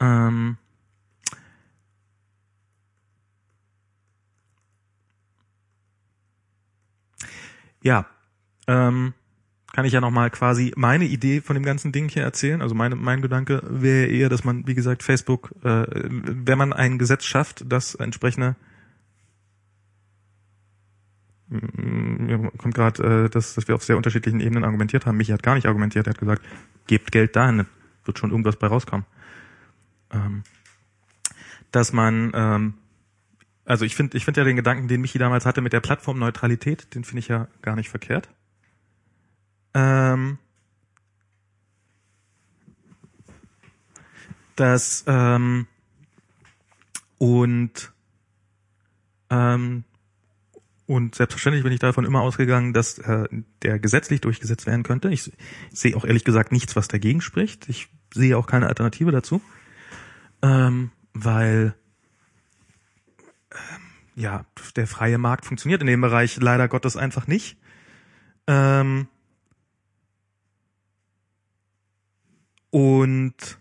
Ähm, 0.00 0.56
ja, 7.82 8.06
ähm, 8.66 9.14
kann 9.72 9.86
ich 9.86 9.92
ja 9.94 10.00
nochmal 10.00 10.30
quasi 10.30 10.72
meine 10.76 11.06
Idee 11.06 11.40
von 11.40 11.54
dem 11.54 11.64
ganzen 11.64 11.92
Ding 11.92 12.08
hier 12.08 12.22
erzählen. 12.22 12.60
Also 12.60 12.74
meine, 12.74 12.94
mein 12.94 13.22
Gedanke 13.22 13.62
wäre 13.64 14.06
eher, 14.06 14.28
dass 14.28 14.44
man, 14.44 14.66
wie 14.66 14.74
gesagt, 14.74 15.02
Facebook, 15.02 15.52
äh, 15.64 15.86
wenn 15.88 16.58
man 16.58 16.74
ein 16.74 16.98
Gesetz 16.98 17.24
schafft, 17.24 17.64
das 17.66 17.94
entsprechende 17.94 18.54
mm, 21.48 22.26
mir 22.26 22.50
kommt 22.58 22.74
gerade, 22.74 23.24
äh, 23.24 23.30
dass, 23.30 23.54
dass 23.54 23.66
wir 23.66 23.74
auf 23.74 23.82
sehr 23.82 23.96
unterschiedlichen 23.96 24.40
Ebenen 24.40 24.64
argumentiert 24.64 25.06
haben. 25.06 25.16
Michi 25.16 25.32
hat 25.32 25.42
gar 25.42 25.54
nicht 25.54 25.66
argumentiert, 25.66 26.06
er 26.06 26.10
hat 26.10 26.20
gesagt, 26.20 26.42
gebt 26.86 27.10
Geld 27.10 27.34
dahin, 27.34 27.66
wird 28.04 28.18
schon 28.18 28.30
irgendwas 28.30 28.56
bei 28.56 28.66
rauskommen. 28.66 29.06
Ähm, 30.12 30.42
dass 31.70 31.94
man, 31.94 32.32
ähm, 32.34 32.74
also 33.64 33.86
ich 33.86 33.96
finde 33.96 34.18
ich 34.18 34.26
finde 34.26 34.42
ja 34.42 34.44
den 34.44 34.56
Gedanken, 34.56 34.86
den 34.86 35.00
Michi 35.00 35.18
damals 35.18 35.46
hatte 35.46 35.62
mit 35.62 35.72
der 35.72 35.80
Plattformneutralität, 35.80 36.94
den 36.94 37.04
finde 37.04 37.20
ich 37.20 37.28
ja 37.28 37.48
gar 37.62 37.74
nicht 37.74 37.88
verkehrt. 37.88 38.28
Ähm, 39.74 40.38
dass 44.56 45.04
ähm, 45.06 45.66
und 47.18 47.92
ähm, 49.30 49.84
und 50.86 51.14
selbstverständlich 51.14 51.62
bin 51.62 51.72
ich 51.72 51.78
davon 51.78 52.04
immer 52.04 52.20
ausgegangen, 52.20 52.72
dass 52.72 52.98
äh, 52.98 53.26
der 53.62 53.78
gesetzlich 53.78 54.20
durchgesetzt 54.20 54.66
werden 54.66 54.82
könnte. 54.82 55.10
Ich, 55.10 55.32
ich 55.72 55.78
sehe 55.78 55.96
auch 55.96 56.04
ehrlich 56.04 56.24
gesagt 56.24 56.52
nichts, 56.52 56.76
was 56.76 56.88
dagegen 56.88 57.20
spricht. 57.20 57.68
Ich 57.68 57.88
sehe 58.12 58.36
auch 58.36 58.46
keine 58.46 58.66
Alternative 58.66 59.10
dazu, 59.10 59.40
ähm, 60.42 60.90
weil 61.14 61.74
ähm, 63.52 63.82
ja 64.16 64.44
der 64.76 64.86
freie 64.86 65.18
Markt 65.18 65.46
funktioniert 65.46 65.80
in 65.80 65.86
dem 65.86 66.00
Bereich 66.00 66.38
leider 66.40 66.68
Gottes 66.68 66.96
einfach 66.96 67.26
nicht. 67.26 67.56
Ähm, 68.46 69.08
Und 72.72 73.58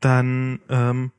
dann 0.00 0.60
ähm, 0.68 1.12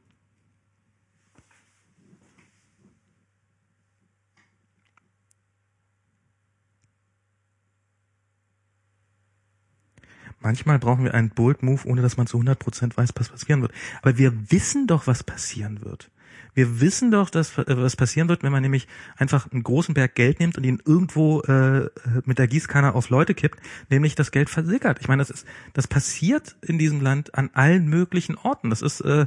Manchmal 10.42 10.78
brauchen 10.78 11.06
wir 11.06 11.14
einen 11.14 11.30
Bold 11.30 11.64
Move, 11.64 11.88
ohne 11.88 12.02
dass 12.02 12.18
man 12.18 12.28
zu 12.28 12.38
100% 12.38 12.98
weiß, 12.98 13.12
was 13.16 13.30
passieren 13.30 13.62
wird. 13.62 13.72
Aber 14.02 14.18
wir 14.18 14.52
wissen 14.52 14.88
doch, 14.88 15.08
was 15.08 15.24
passieren 15.24 15.80
wird. 15.86 16.12
Wir 16.54 16.82
wissen 16.82 17.12
doch, 17.12 17.30
dass 17.30 17.58
äh, 17.58 17.64
was 17.68 17.96
passieren 17.96 18.30
wird, 18.30 18.44
wenn 18.44 18.52
man 18.52 18.62
nämlich 18.62 18.88
einfach 19.18 19.52
einen 19.52 19.64
großen 19.64 19.94
Berg 19.94 20.16
Geld 20.16 20.40
nimmt 20.40 20.58
und 20.58 20.64
ihn 20.64 20.82
irgendwo 20.86 21.42
äh, 21.42 21.90
mit 22.26 22.40
der 22.40 22.48
Gießkanne 22.48 22.94
auf 22.96 23.10
Leute 23.10 23.34
kippt, 23.34 23.60
nämlich 23.90 24.16
das 24.16 24.32
Geld 24.32 24.50
versickert. 24.50 25.00
Ich 25.02 25.08
meine, 25.08 25.22
das 25.22 25.30
ist, 25.30 25.46
das 25.74 25.88
passiert 25.88 26.56
in 26.62 26.78
diesem 26.78 27.02
Land 27.02 27.36
an 27.36 27.50
allen 27.54 27.88
möglichen 27.88 28.38
Orten. 28.38 28.70
Das 28.70 28.82
ist 28.82 29.02
äh, 29.02 29.26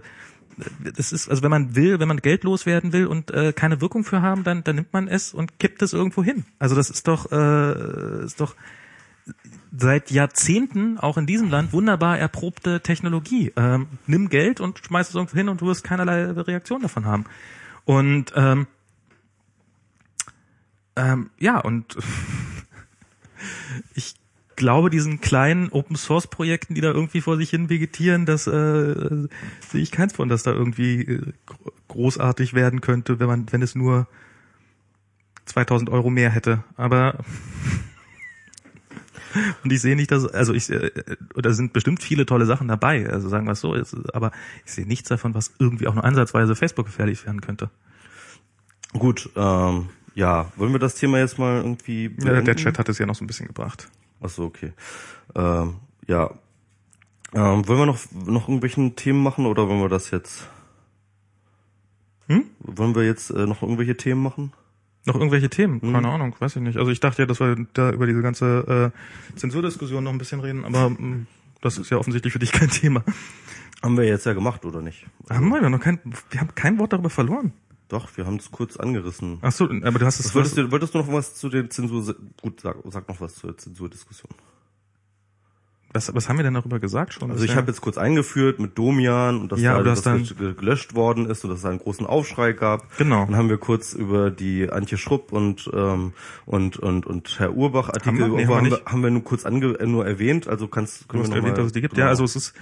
das 0.97 1.12
ist, 1.12 1.28
also 1.28 1.43
wenn 1.43 1.51
man 1.51 1.77
will, 1.77 2.01
wenn 2.01 2.09
man 2.09 2.19
Geld 2.19 2.44
loswerden 2.44 2.93
will 2.93 3.07
und 3.07 3.31
äh, 3.31 3.53
keine 3.53 3.81
Wirkung 3.81 4.05
für 4.05 4.23
haben, 4.23 4.43
dann, 4.43 4.65
dann 4.65 4.77
nimmt 4.77 4.93
man 4.93 5.09
es 5.09 5.35
und 5.35 5.59
kippt 5.59 5.82
es 5.82 5.93
irgendwo 5.93 6.24
hin. 6.24 6.44
Also 6.59 6.74
das 6.74 6.89
ist 6.89 7.07
doch, 7.09 7.31
äh, 7.31 8.24
ist 8.24 8.40
doch 8.40 8.55
seit 9.77 10.11
Jahrzehnten 10.11 10.98
auch 10.98 11.16
in 11.19 11.27
diesem 11.27 11.51
Land 11.51 11.73
wunderbar 11.73 12.19
erprobte 12.19 12.81
Technologie. 12.81 13.53
Ähm, 13.57 13.89
nimm 14.07 14.28
Geld 14.28 14.61
und 14.61 14.78
schmeiß 14.78 15.09
es 15.09 15.15
irgendwo 15.15 15.36
hin 15.36 15.48
und 15.48 15.61
du 15.61 15.66
wirst 15.66 15.85
keinerlei 15.85 16.24
Reaktion 16.31 16.82
davon 16.82 17.05
haben. 17.05 17.24
Und 17.85 18.32
ähm, 18.36 18.66
ähm, 20.97 21.31
ja, 21.39 21.59
und 21.61 21.97
ich 23.94 24.15
glaube, 24.57 24.90
diesen 24.90 25.20
kleinen 25.20 25.69
Open 25.70 25.97
Source 25.97 26.27
Projekten, 26.27 26.74
die 26.74 26.81
da 26.81 26.90
irgendwie 26.90 27.20
vor 27.20 27.36
sich 27.36 27.51
hin 27.51 27.69
vegetieren, 27.69 28.24
das 28.24 28.47
äh, 28.47 29.28
sehe 29.61 29.82
ich 29.82 29.93
keins 29.93 30.15
von, 30.15 30.28
dass 30.28 30.43
da 30.43 30.53
irgendwie 30.53 31.03
äh, 31.03 31.32
großartig 31.89 32.55
werden 32.55 32.81
könnte, 32.81 33.20
wenn 33.20 33.27
man, 33.27 33.53
wenn 33.53 33.62
es 33.62 33.74
nur 33.74 34.09
2000 35.44 35.90
Euro 35.90 36.11
mehr 36.11 36.31
hätte. 36.31 36.65
Aber 36.77 37.19
und 39.65 39.73
ich 39.73 39.81
sehe 39.81 39.97
nicht, 39.97 40.11
dass, 40.11 40.27
also 40.27 40.53
ich, 40.53 40.71
äh, 40.71 40.91
da 41.35 41.53
sind 41.53 41.73
bestimmt 41.73 42.03
viele 42.03 42.27
tolle 42.27 42.47
Sachen 42.47 42.69
dabei, 42.69 43.09
also 43.09 43.29
sagen 43.29 43.47
wir 43.47 43.53
es 43.53 43.61
so, 43.61 43.75
aber 44.13 44.33
ich 44.65 44.73
sehe 44.73 44.87
nichts 44.87 45.09
davon, 45.09 45.35
was 45.35 45.53
irgendwie 45.59 45.87
auch 45.87 45.95
nur 45.95 46.05
ansatzweise 46.05 46.57
Facebook 46.57 46.87
gefährlich 46.87 47.25
werden 47.27 47.41
könnte. 47.41 47.71
Gut, 48.93 49.31
ähm, 49.37 49.89
ja, 50.15 50.51
wollen 50.57 50.73
wir 50.73 50.79
das 50.79 50.95
Thema 50.95 51.19
jetzt 51.19 51.39
mal 51.39 51.59
irgendwie 51.59 52.09
beenden? 52.09 52.35
Ja, 52.35 52.41
der 52.41 52.57
Chat 52.57 52.79
hat 52.79 52.89
es 52.89 52.99
ja 52.99 53.07
noch 53.07 53.15
so 53.15 53.23
ein 53.25 53.27
bisschen 53.27 53.47
gebracht. 53.47 53.91
Ach 54.23 54.31
so, 54.31 54.45
okay. 54.45 54.73
Ähm, 55.35 55.77
ja. 56.07 56.31
Ähm, 57.35 57.69
wollen 57.69 57.79
wir 57.81 57.87
noch, 57.87 57.99
noch 58.13 58.49
irgendwelchen 58.49 58.97
Themen 58.97 59.23
machen 59.23 59.45
oder 59.45 59.69
wollen 59.69 59.81
wir 59.81 59.91
das 59.91 60.11
jetzt? 60.11 60.49
Hm? 62.29 62.45
Wollen 62.61 62.95
wir 62.95 63.05
jetzt 63.05 63.31
äh, 63.31 63.47
noch 63.47 63.63
irgendwelche 63.63 63.97
Themen 63.97 64.23
machen? 64.23 64.53
Noch 65.07 65.15
irgendwelche 65.15 65.49
Themen? 65.49 65.81
Mhm. 65.83 65.93
Keine 65.93 66.09
Ahnung, 66.09 66.35
weiß 66.39 66.57
ich 66.57 66.62
nicht. 66.62 66.77
Also 66.78 66.91
ich 66.91 67.01
dachte 67.01 67.23
ja, 67.23 67.27
dass 67.27 67.41
wir 67.41 67.57
da 67.73 67.91
über 67.91 68.07
diese 68.07 68.23
ganze 68.23 68.93
äh, 68.93 69.39
Zensurdiskussion 69.39 70.03
noch 70.05 70.12
ein 70.12 70.19
bisschen 70.19 70.41
reden, 70.41 70.65
aber 70.65 70.91
mh, 70.91 71.01
mm, 71.01 71.27
das 71.61 71.78
ist 71.78 71.91
ja 71.91 71.97
offensichtlich 71.97 72.33
für 72.33 72.39
dich 72.39 72.53
kein 72.53 72.70
Thema. 72.70 73.05
Haben 73.83 73.97
wir 73.97 74.05
jetzt 74.05 74.27
ja 74.27 74.33
gemacht, 74.33 74.65
oder 74.65 74.83
nicht? 74.83 75.07
Haben 75.31 75.49
wir 75.49 75.70
noch 75.70 75.81
kein, 75.81 76.01
wir 76.31 76.41
haben 76.41 76.55
kein 76.55 76.78
Wort 76.78 76.93
darüber 76.93 77.11
verloren. 77.11 77.53
Doch, 77.89 78.16
wir 78.16 78.27
haben 78.27 78.37
es 78.37 78.51
kurz 78.51 78.77
angerissen. 78.77 79.39
Ach 79.43 79.53
so, 79.53 79.65
aber 79.66 79.99
du 79.99 80.07
hast 80.07 80.19
es. 80.19 80.35
Wolltest 80.35 80.57
du, 80.57 80.70
wolltest 80.73 80.95
du 80.95 80.99
noch 80.99 81.12
was 81.12 81.37
zu 81.37 81.49
den 81.49 81.70
Zensur? 81.70 82.16
Gut, 82.43 82.61
sag, 82.61 82.77
sag 82.87 83.09
noch 83.09 83.20
was 83.20 83.37
zur 83.37 83.57
Zensurdiskussion. 83.57 84.33
Was, 85.97 86.14
was 86.14 86.28
haben 86.28 86.36
wir 86.36 86.43
denn 86.43 86.52
darüber 86.52 86.78
gesagt 86.78 87.14
schon? 87.14 87.31
Also 87.31 87.44
ich 87.44 87.56
habe 87.56 87.68
jetzt 87.68 87.81
kurz 87.81 87.97
eingeführt 87.97 88.59
mit 88.59 88.77
Domian 88.77 89.40
und 89.40 89.51
dass 89.51 89.60
ja, 89.60 89.78
da 89.78 89.82
das 89.82 90.02
dann 90.02 90.28
gelöscht 90.39 90.94
worden 90.94 91.24
ist 91.24 91.43
und 91.43 91.51
dass 91.51 91.60
es 91.60 91.64
einen 91.64 91.78
großen 91.78 92.05
Aufschrei 92.05 92.52
gab. 92.52 92.94
Genau. 92.98 93.24
Dann 93.24 93.35
haben 93.35 93.48
wir 93.48 93.56
kurz 93.56 93.94
über 93.94 94.31
die 94.31 94.68
Antje 94.68 94.98
Schrupp 94.98 95.32
und 95.32 95.70
ähm, 95.73 96.12
und 96.44 96.77
und 96.77 97.06
und 97.06 97.39
Herr 97.39 97.55
Urbach 97.55 97.89
Artikel 97.89 98.24
haben 98.24 98.32
wir, 98.32 98.36
nee, 98.36 98.47
haben, 98.47 98.56
haben, 98.56 98.70
wir, 98.70 98.81
haben 98.85 99.02
wir 99.02 99.10
nur 99.10 99.24
kurz 99.24 99.47
ange 99.47 99.78
nur 99.86 100.06
erwähnt. 100.06 100.48
Also 100.48 100.68
kannst 100.68 101.09
können 101.09 101.23
du 101.23 101.31
wir 101.31 101.36
noch 101.36 101.36
erwähnt, 101.36 101.56
mal, 101.56 101.62
dass 101.62 101.66
es 101.68 101.73
die 101.73 101.81
gibt. 101.81 101.94
Genau. 101.94 102.05
Ja, 102.05 102.10
also 102.10 102.24
es 102.24 102.36
ist 102.36 102.55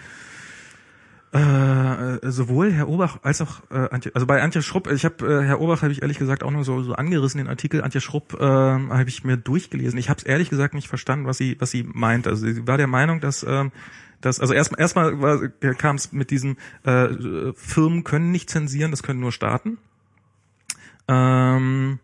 äh, 1.34 2.30
sowohl 2.30 2.72
Herr 2.72 2.88
Obach 2.88 3.18
als 3.22 3.40
auch 3.40 3.62
äh, 3.70 3.88
Antje, 3.90 4.12
also 4.14 4.24
bei 4.24 4.40
Antje 4.40 4.62
Schrupp, 4.62 4.88
ich 4.90 5.04
habe 5.04 5.26
äh, 5.26 5.44
Herr 5.44 5.60
Obach 5.60 5.82
habe 5.82 5.92
ich 5.92 6.00
ehrlich 6.00 6.18
gesagt 6.18 6.44
auch 6.44 6.50
nur 6.52 6.62
so, 6.62 6.82
so 6.84 6.94
angerissen 6.94 7.38
den 7.38 7.48
Artikel. 7.48 7.82
Antje 7.82 8.00
Schrupp 8.00 8.34
äh, 8.34 8.44
habe 8.44 9.08
ich 9.08 9.24
mir 9.24 9.36
durchgelesen. 9.36 9.98
Ich 9.98 10.08
habe 10.08 10.18
es 10.18 10.24
ehrlich 10.24 10.48
gesagt 10.48 10.74
nicht 10.74 10.86
verstanden, 10.86 11.26
was 11.26 11.36
sie 11.36 11.56
was 11.58 11.72
sie 11.72 11.82
meint. 11.82 12.28
Also 12.28 12.46
sie 12.46 12.68
war 12.68 12.76
der 12.76 12.86
Meinung, 12.86 13.20
dass 13.20 13.44
ähm, 13.48 13.72
dass 14.20 14.38
also 14.38 14.54
erstmal 14.54 14.80
erstmal 14.80 15.50
kam 15.76 15.96
es 15.96 16.12
mit 16.12 16.30
diesem 16.30 16.56
äh, 16.84 17.08
Firmen 17.56 18.04
können 18.04 18.30
nicht 18.30 18.48
zensieren, 18.48 18.92
das 18.92 19.02
können 19.02 19.18
nur 19.18 19.32
Staaten. 19.32 19.78
Ähm, 21.08 21.98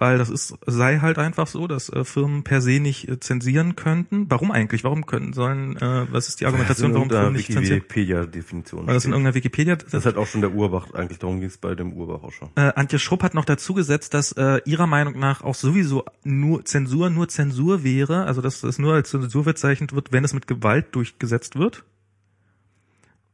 weil 0.00 0.16
das 0.16 0.30
ist 0.30 0.54
sei 0.66 0.98
halt 0.98 1.18
einfach 1.18 1.46
so, 1.46 1.66
dass 1.66 1.90
äh, 1.90 2.04
Firmen 2.04 2.42
per 2.42 2.62
se 2.62 2.80
nicht 2.80 3.06
äh, 3.08 3.20
zensieren 3.20 3.76
könnten. 3.76 4.26
Warum 4.30 4.50
eigentlich? 4.50 4.82
Warum 4.82 5.04
können 5.04 5.34
sollen? 5.34 5.76
Äh, 5.76 6.06
was 6.10 6.28
ist 6.28 6.40
die 6.40 6.46
Argumentation, 6.46 6.94
warum 6.94 7.10
Firmen 7.10 7.34
nicht 7.34 7.52
zensieren? 7.52 7.82
Wikipedia-Definition. 7.82 8.86
Weil 8.86 8.94
das 8.94 9.04
in 9.04 9.12
irgendeiner 9.12 9.34
Wikipedia. 9.34 9.76
Das 9.76 10.06
hat 10.06 10.16
auch 10.16 10.26
schon 10.26 10.40
der 10.40 10.52
Urbach 10.52 10.94
eigentlich 10.94 11.18
darum 11.18 11.40
ging 11.40 11.50
es 11.50 11.58
bei 11.58 11.74
dem 11.74 11.92
Urbach 11.92 12.22
auch 12.22 12.32
schon. 12.32 12.48
Äh, 12.56 12.72
Antje 12.74 12.98
Schrupp 12.98 13.22
hat 13.22 13.34
noch 13.34 13.44
dazu 13.44 13.74
gesetzt, 13.74 14.14
dass 14.14 14.32
äh, 14.32 14.62
ihrer 14.64 14.86
Meinung 14.86 15.18
nach 15.18 15.42
auch 15.42 15.54
sowieso 15.54 16.06
nur 16.24 16.64
Zensur 16.64 17.10
nur 17.10 17.28
Zensur 17.28 17.84
wäre, 17.84 18.24
also 18.24 18.40
dass 18.40 18.62
es 18.62 18.78
nur 18.78 18.94
als 18.94 19.10
Zensur 19.10 19.44
bezeichnet 19.44 19.94
wird, 19.94 20.12
wenn 20.12 20.24
es 20.24 20.32
mit 20.32 20.46
Gewalt 20.46 20.94
durchgesetzt 20.94 21.56
wird. 21.56 21.84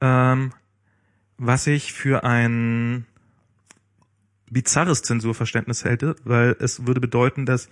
Ähm, 0.00 0.52
was 1.38 1.68
ich 1.68 1.92
für 1.92 2.24
ein 2.24 3.06
bizarres 4.50 5.02
Zensurverständnis 5.02 5.84
hätte, 5.84 6.16
weil 6.24 6.56
es 6.60 6.86
würde 6.86 7.00
bedeuten, 7.00 7.46
dass 7.46 7.68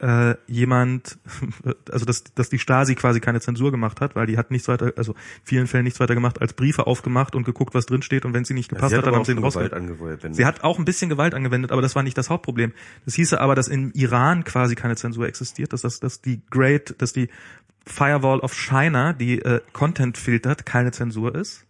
äh, 0.00 0.34
jemand, 0.46 1.18
also 1.90 2.06
dass, 2.06 2.24
dass 2.24 2.48
die 2.48 2.58
Stasi 2.58 2.94
quasi 2.94 3.20
keine 3.20 3.40
Zensur 3.40 3.70
gemacht 3.70 4.00
hat, 4.00 4.16
weil 4.16 4.26
die 4.26 4.38
hat 4.38 4.50
nichts 4.50 4.66
weiter, 4.68 4.92
also 4.96 5.12
in 5.12 5.18
vielen 5.44 5.66
Fällen 5.66 5.84
nichts 5.84 6.00
weiter 6.00 6.14
gemacht, 6.14 6.40
als 6.40 6.54
Briefe 6.54 6.86
aufgemacht 6.86 7.34
und 7.34 7.44
geguckt, 7.44 7.74
was 7.74 7.86
drin 7.86 8.02
steht 8.02 8.24
und 8.24 8.32
wenn 8.32 8.44
sie 8.44 8.54
nicht 8.54 8.70
gepasst 8.70 8.90
sie 8.90 8.96
hat, 8.96 9.06
dann 9.06 9.14
haben 9.14 9.24
sie 9.24 9.32
ihn 9.32 9.38
rausgeholt. 9.38 10.34
Sie 10.34 10.46
hat 10.46 10.64
auch 10.64 10.78
ein 10.78 10.84
bisschen 10.84 11.10
Gewalt 11.10 11.34
angewendet, 11.34 11.70
aber 11.70 11.82
das 11.82 11.94
war 11.94 12.02
nicht 12.02 12.16
das 12.16 12.30
Hauptproblem. 12.30 12.72
Das 13.04 13.14
hieße 13.14 13.40
aber, 13.40 13.54
dass 13.54 13.68
im 13.68 13.92
Iran 13.92 14.44
quasi 14.44 14.74
keine 14.74 14.96
Zensur 14.96 15.26
existiert, 15.26 15.72
dass 15.72 15.82
das, 15.82 16.00
dass 16.00 16.22
die 16.22 16.40
Great, 16.50 16.94
dass 16.98 17.12
die 17.12 17.28
Firewall 17.84 18.40
of 18.40 18.54
China, 18.54 19.12
die 19.12 19.40
äh, 19.40 19.60
Content 19.72 20.16
filtert, 20.16 20.64
keine 20.64 20.92
Zensur 20.92 21.34
ist. 21.34 21.66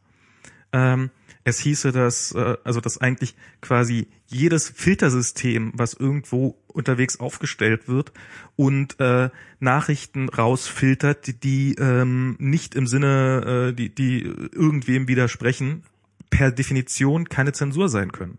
Ähm, 0.72 1.10
es 1.44 1.58
hieße, 1.58 1.92
dass 1.92 2.32
äh, 2.32 2.56
also 2.64 2.80
dass 2.80 2.98
eigentlich 2.98 3.34
quasi 3.60 4.08
jedes 4.26 4.68
Filtersystem, 4.68 5.72
was 5.74 5.94
irgendwo 5.94 6.56
unterwegs 6.68 7.18
aufgestellt 7.18 7.88
wird 7.88 8.12
und 8.56 9.00
äh, 9.00 9.30
Nachrichten 9.58 10.28
rausfiltert, 10.28 11.26
die, 11.26 11.40
die 11.40 11.74
ähm, 11.78 12.36
nicht 12.38 12.74
im 12.74 12.86
Sinne, 12.86 13.70
äh, 13.70 13.72
die, 13.72 13.94
die 13.94 14.22
irgendwem 14.22 15.08
widersprechen, 15.08 15.82
per 16.28 16.52
Definition 16.52 17.28
keine 17.28 17.52
Zensur 17.52 17.88
sein 17.88 18.12
können. 18.12 18.38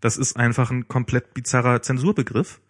Das 0.00 0.16
ist 0.16 0.36
einfach 0.36 0.70
ein 0.70 0.88
komplett 0.88 1.34
bizarrer 1.34 1.82
Zensurbegriff. 1.82 2.60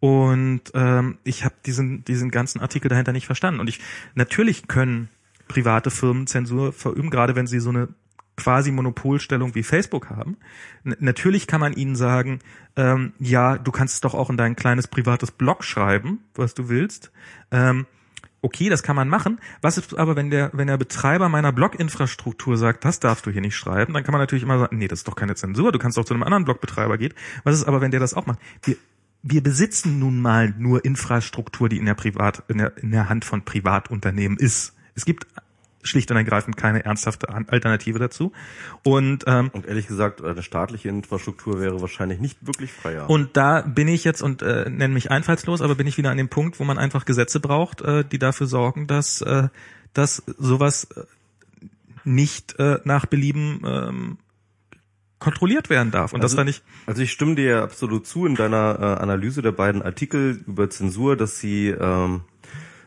Und 0.00 0.62
ähm, 0.72 1.18
ich 1.24 1.44
habe 1.44 1.54
diesen 1.66 2.04
diesen 2.04 2.30
ganzen 2.30 2.60
Artikel 2.60 2.88
dahinter 2.88 3.12
nicht 3.12 3.26
verstanden. 3.26 3.60
Und 3.60 3.68
ich 3.68 3.80
natürlich 4.14 4.66
können 4.66 5.10
private 5.46 5.90
Firmen 5.90 6.26
Zensur 6.26 6.72
verüben, 6.72 7.10
gerade 7.10 7.36
wenn 7.36 7.46
sie 7.46 7.60
so 7.60 7.70
eine 7.70 7.88
quasi 8.40 8.72
Monopolstellung 8.72 9.54
wie 9.54 9.62
Facebook 9.62 10.08
haben. 10.08 10.38
N 10.82 10.96
natürlich 10.98 11.46
kann 11.46 11.60
man 11.60 11.74
ihnen 11.74 11.94
sagen, 11.94 12.38
ähm, 12.76 13.12
ja, 13.18 13.58
du 13.58 13.70
kannst 13.70 13.94
es 13.94 14.00
doch 14.00 14.14
auch 14.14 14.30
in 14.30 14.38
dein 14.38 14.56
kleines 14.56 14.88
privates 14.88 15.30
Blog 15.30 15.62
schreiben, 15.62 16.20
was 16.34 16.54
du 16.54 16.70
willst. 16.70 17.12
Ähm, 17.50 17.86
okay, 18.40 18.70
das 18.70 18.82
kann 18.82 18.96
man 18.96 19.08
machen. 19.08 19.40
Was 19.60 19.76
ist 19.76 19.98
aber, 19.98 20.16
wenn 20.16 20.30
der, 20.30 20.50
wenn 20.54 20.68
der 20.68 20.78
Betreiber 20.78 21.28
meiner 21.28 21.52
Blog-Infrastruktur 21.52 22.56
sagt, 22.56 22.86
das 22.86 22.98
darfst 22.98 23.26
du 23.26 23.30
hier 23.30 23.42
nicht 23.42 23.56
schreiben, 23.56 23.92
dann 23.92 24.04
kann 24.04 24.12
man 24.12 24.22
natürlich 24.22 24.42
immer 24.42 24.58
sagen, 24.58 24.78
nee, 24.78 24.88
das 24.88 25.00
ist 25.00 25.08
doch 25.08 25.16
keine 25.16 25.34
Zensur, 25.34 25.70
du 25.70 25.78
kannst 25.78 25.98
doch 25.98 26.04
zu 26.06 26.14
einem 26.14 26.22
anderen 26.22 26.46
Blogbetreiber 26.46 26.96
gehen. 26.96 27.12
Was 27.44 27.54
ist 27.54 27.64
aber, 27.64 27.82
wenn 27.82 27.90
der 27.90 28.00
das 28.00 28.14
auch 28.14 28.24
macht? 28.24 28.38
Wir, 28.62 28.76
wir 29.22 29.42
besitzen 29.42 29.98
nun 29.98 30.22
mal 30.22 30.54
nur 30.56 30.82
Infrastruktur, 30.82 31.68
die 31.68 31.76
in 31.76 31.84
der 31.84 31.94
Privat, 31.94 32.42
in 32.48 32.56
der, 32.56 32.78
in 32.78 32.90
der 32.90 33.10
Hand 33.10 33.26
von 33.26 33.44
Privatunternehmen 33.44 34.38
ist. 34.38 34.74
Es 34.94 35.04
gibt 35.04 35.26
schlicht 35.82 36.10
und 36.10 36.16
ergreifend 36.16 36.56
keine 36.56 36.84
ernsthafte 36.84 37.28
Alternative 37.28 37.98
dazu. 37.98 38.32
Und, 38.84 39.24
ähm, 39.26 39.50
Und 39.52 39.66
ehrlich 39.66 39.86
gesagt, 39.86 40.22
eine 40.22 40.42
staatliche 40.42 40.88
Infrastruktur 40.88 41.60
wäre 41.60 41.80
wahrscheinlich 41.80 42.20
nicht 42.20 42.38
wirklich 42.46 42.72
freier. 42.72 43.08
und 43.08 43.36
da 43.36 43.62
bin 43.62 43.88
ich 43.88 44.04
jetzt 44.04 44.22
und 44.22 44.42
äh, 44.42 44.68
nenne 44.68 44.92
mich 44.94 45.10
einfallslos, 45.10 45.62
aber 45.62 45.74
bin 45.74 45.86
ich 45.86 45.96
wieder 45.98 46.10
an 46.10 46.16
dem 46.18 46.28
Punkt, 46.28 46.60
wo 46.60 46.64
man 46.64 46.78
einfach 46.78 47.04
Gesetze 47.04 47.40
braucht, 47.40 47.80
äh, 47.80 48.04
die 48.04 48.18
dafür 48.18 48.46
sorgen, 48.46 48.86
dass, 48.86 49.20
äh, 49.22 49.48
dass 49.94 50.22
sowas 50.38 50.84
äh, 50.94 51.04
nicht 52.04 52.58
äh, 52.58 52.78
nach 52.84 53.06
Belieben 53.06 53.62
ähm, 53.64 54.18
kontrolliert 55.18 55.68
werden 55.68 55.90
darf 55.90 56.12
und 56.14 56.22
Also- 56.22 56.34
das 56.34 56.40
da 56.40 56.44
nicht 56.44 56.62
Also 56.86 57.02
ich 57.02 57.12
stimme 57.12 57.34
dir 57.34 57.62
absolut 57.62 58.06
zu 58.06 58.24
in 58.26 58.34
deiner 58.34 58.78
äh, 58.80 59.02
Analyse 59.02 59.42
der 59.42 59.52
beiden 59.52 59.82
Artikel 59.82 60.42
über 60.46 60.70
Zensur, 60.70 61.16
dass 61.16 61.38
sie 61.38 61.68
ähm, 61.68 62.22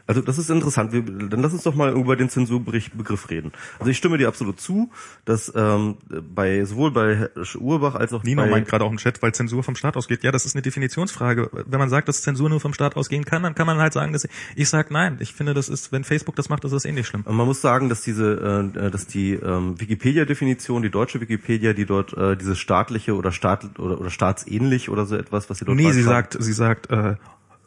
also 0.06 0.22
das 0.22 0.38
ist 0.38 0.50
interessant. 0.50 0.92
Wir, 0.92 1.02
dann 1.02 1.42
lass 1.42 1.54
uns 1.54 1.64
doch 1.64 1.76
mal 1.76 1.94
über 1.94 2.16
den 2.16 2.30
Zensurbegriff 2.30 3.30
reden. 3.30 3.54
Also 3.80 3.90
ich 3.90 3.98
stimme 3.98 4.18
dir 4.18 4.28
absolut 4.28 4.60
zu, 4.60 4.92
dass 5.24 5.52
ähm, 5.56 5.98
bei 6.36 6.66
sowohl 6.66 6.92
bei 6.92 7.30
Urbach 7.58 7.96
als 7.96 8.12
auch 8.12 8.24
Nino 8.24 8.44
bei 8.44 8.50
meint 8.50 8.68
gerade 8.68 8.84
auch 8.84 8.92
im 8.92 8.98
Chat, 8.98 9.22
weil 9.22 9.34
Zensur 9.34 9.64
vom 9.64 9.76
Staat 9.76 9.96
ausgeht. 9.96 10.24
Ja, 10.24 10.32
das 10.32 10.46
ist 10.46 10.56
eine 10.56 10.62
Definitionsfrage. 10.62 11.50
Wenn 11.54 11.80
man 11.80 11.90
sagt, 11.90 12.10
dass 12.10 12.22
Zensur 12.22 12.50
nur 12.50 12.60
vom 12.60 12.74
Staat 12.74 12.98
ausgehen 12.98 13.24
kann, 13.24 13.44
dann 13.44 13.56
kann 13.56 13.66
man 13.66 13.78
halt 13.78 13.94
sagen, 13.94 14.12
dass 14.12 14.28
ich 14.56 14.70
sage 14.70 14.94
nein. 14.94 15.18
Ich 15.22 15.34
finde, 15.34 15.54
das 15.54 15.70
ist, 15.70 15.94
wenn 15.94 16.04
Facebook 16.04 16.36
das 16.36 16.50
macht, 16.50 16.66
ist 16.66 16.72
das 16.72 16.84
eh 16.84 16.92
nicht 16.92 17.08
schlimm. 17.08 17.24
man 17.26 17.46
muss 17.46 17.62
sagen, 17.62 17.88
dass 17.88 18.02
diese, 18.02 18.72
äh, 18.76 18.92
dass 18.92 19.08
die 19.08 19.34
ähm, 19.34 19.80
Wikipedia-Definition, 19.80 20.82
die 20.82 20.90
deutsche 20.90 21.22
Wikipedia, 21.22 21.72
die 21.72 21.86
dort 21.86 22.14
äh, 22.18 22.36
dieses 22.36 22.60
staatliche 22.60 23.16
oder 23.16 23.32
staat 23.32 23.80
oder, 23.80 24.02
oder 24.02 24.10
staatsähnlich 24.10 24.90
oder 24.90 25.06
so 25.06 25.16
etwas, 25.16 25.50
was 25.50 25.60
sie 25.60 25.66
dort 25.66 25.78
Nee, 25.78 25.92
sie 25.94 26.04
sagt, 26.04 26.36
sie 26.38 26.54
sagt, 26.54 26.90
äh, 26.90 27.16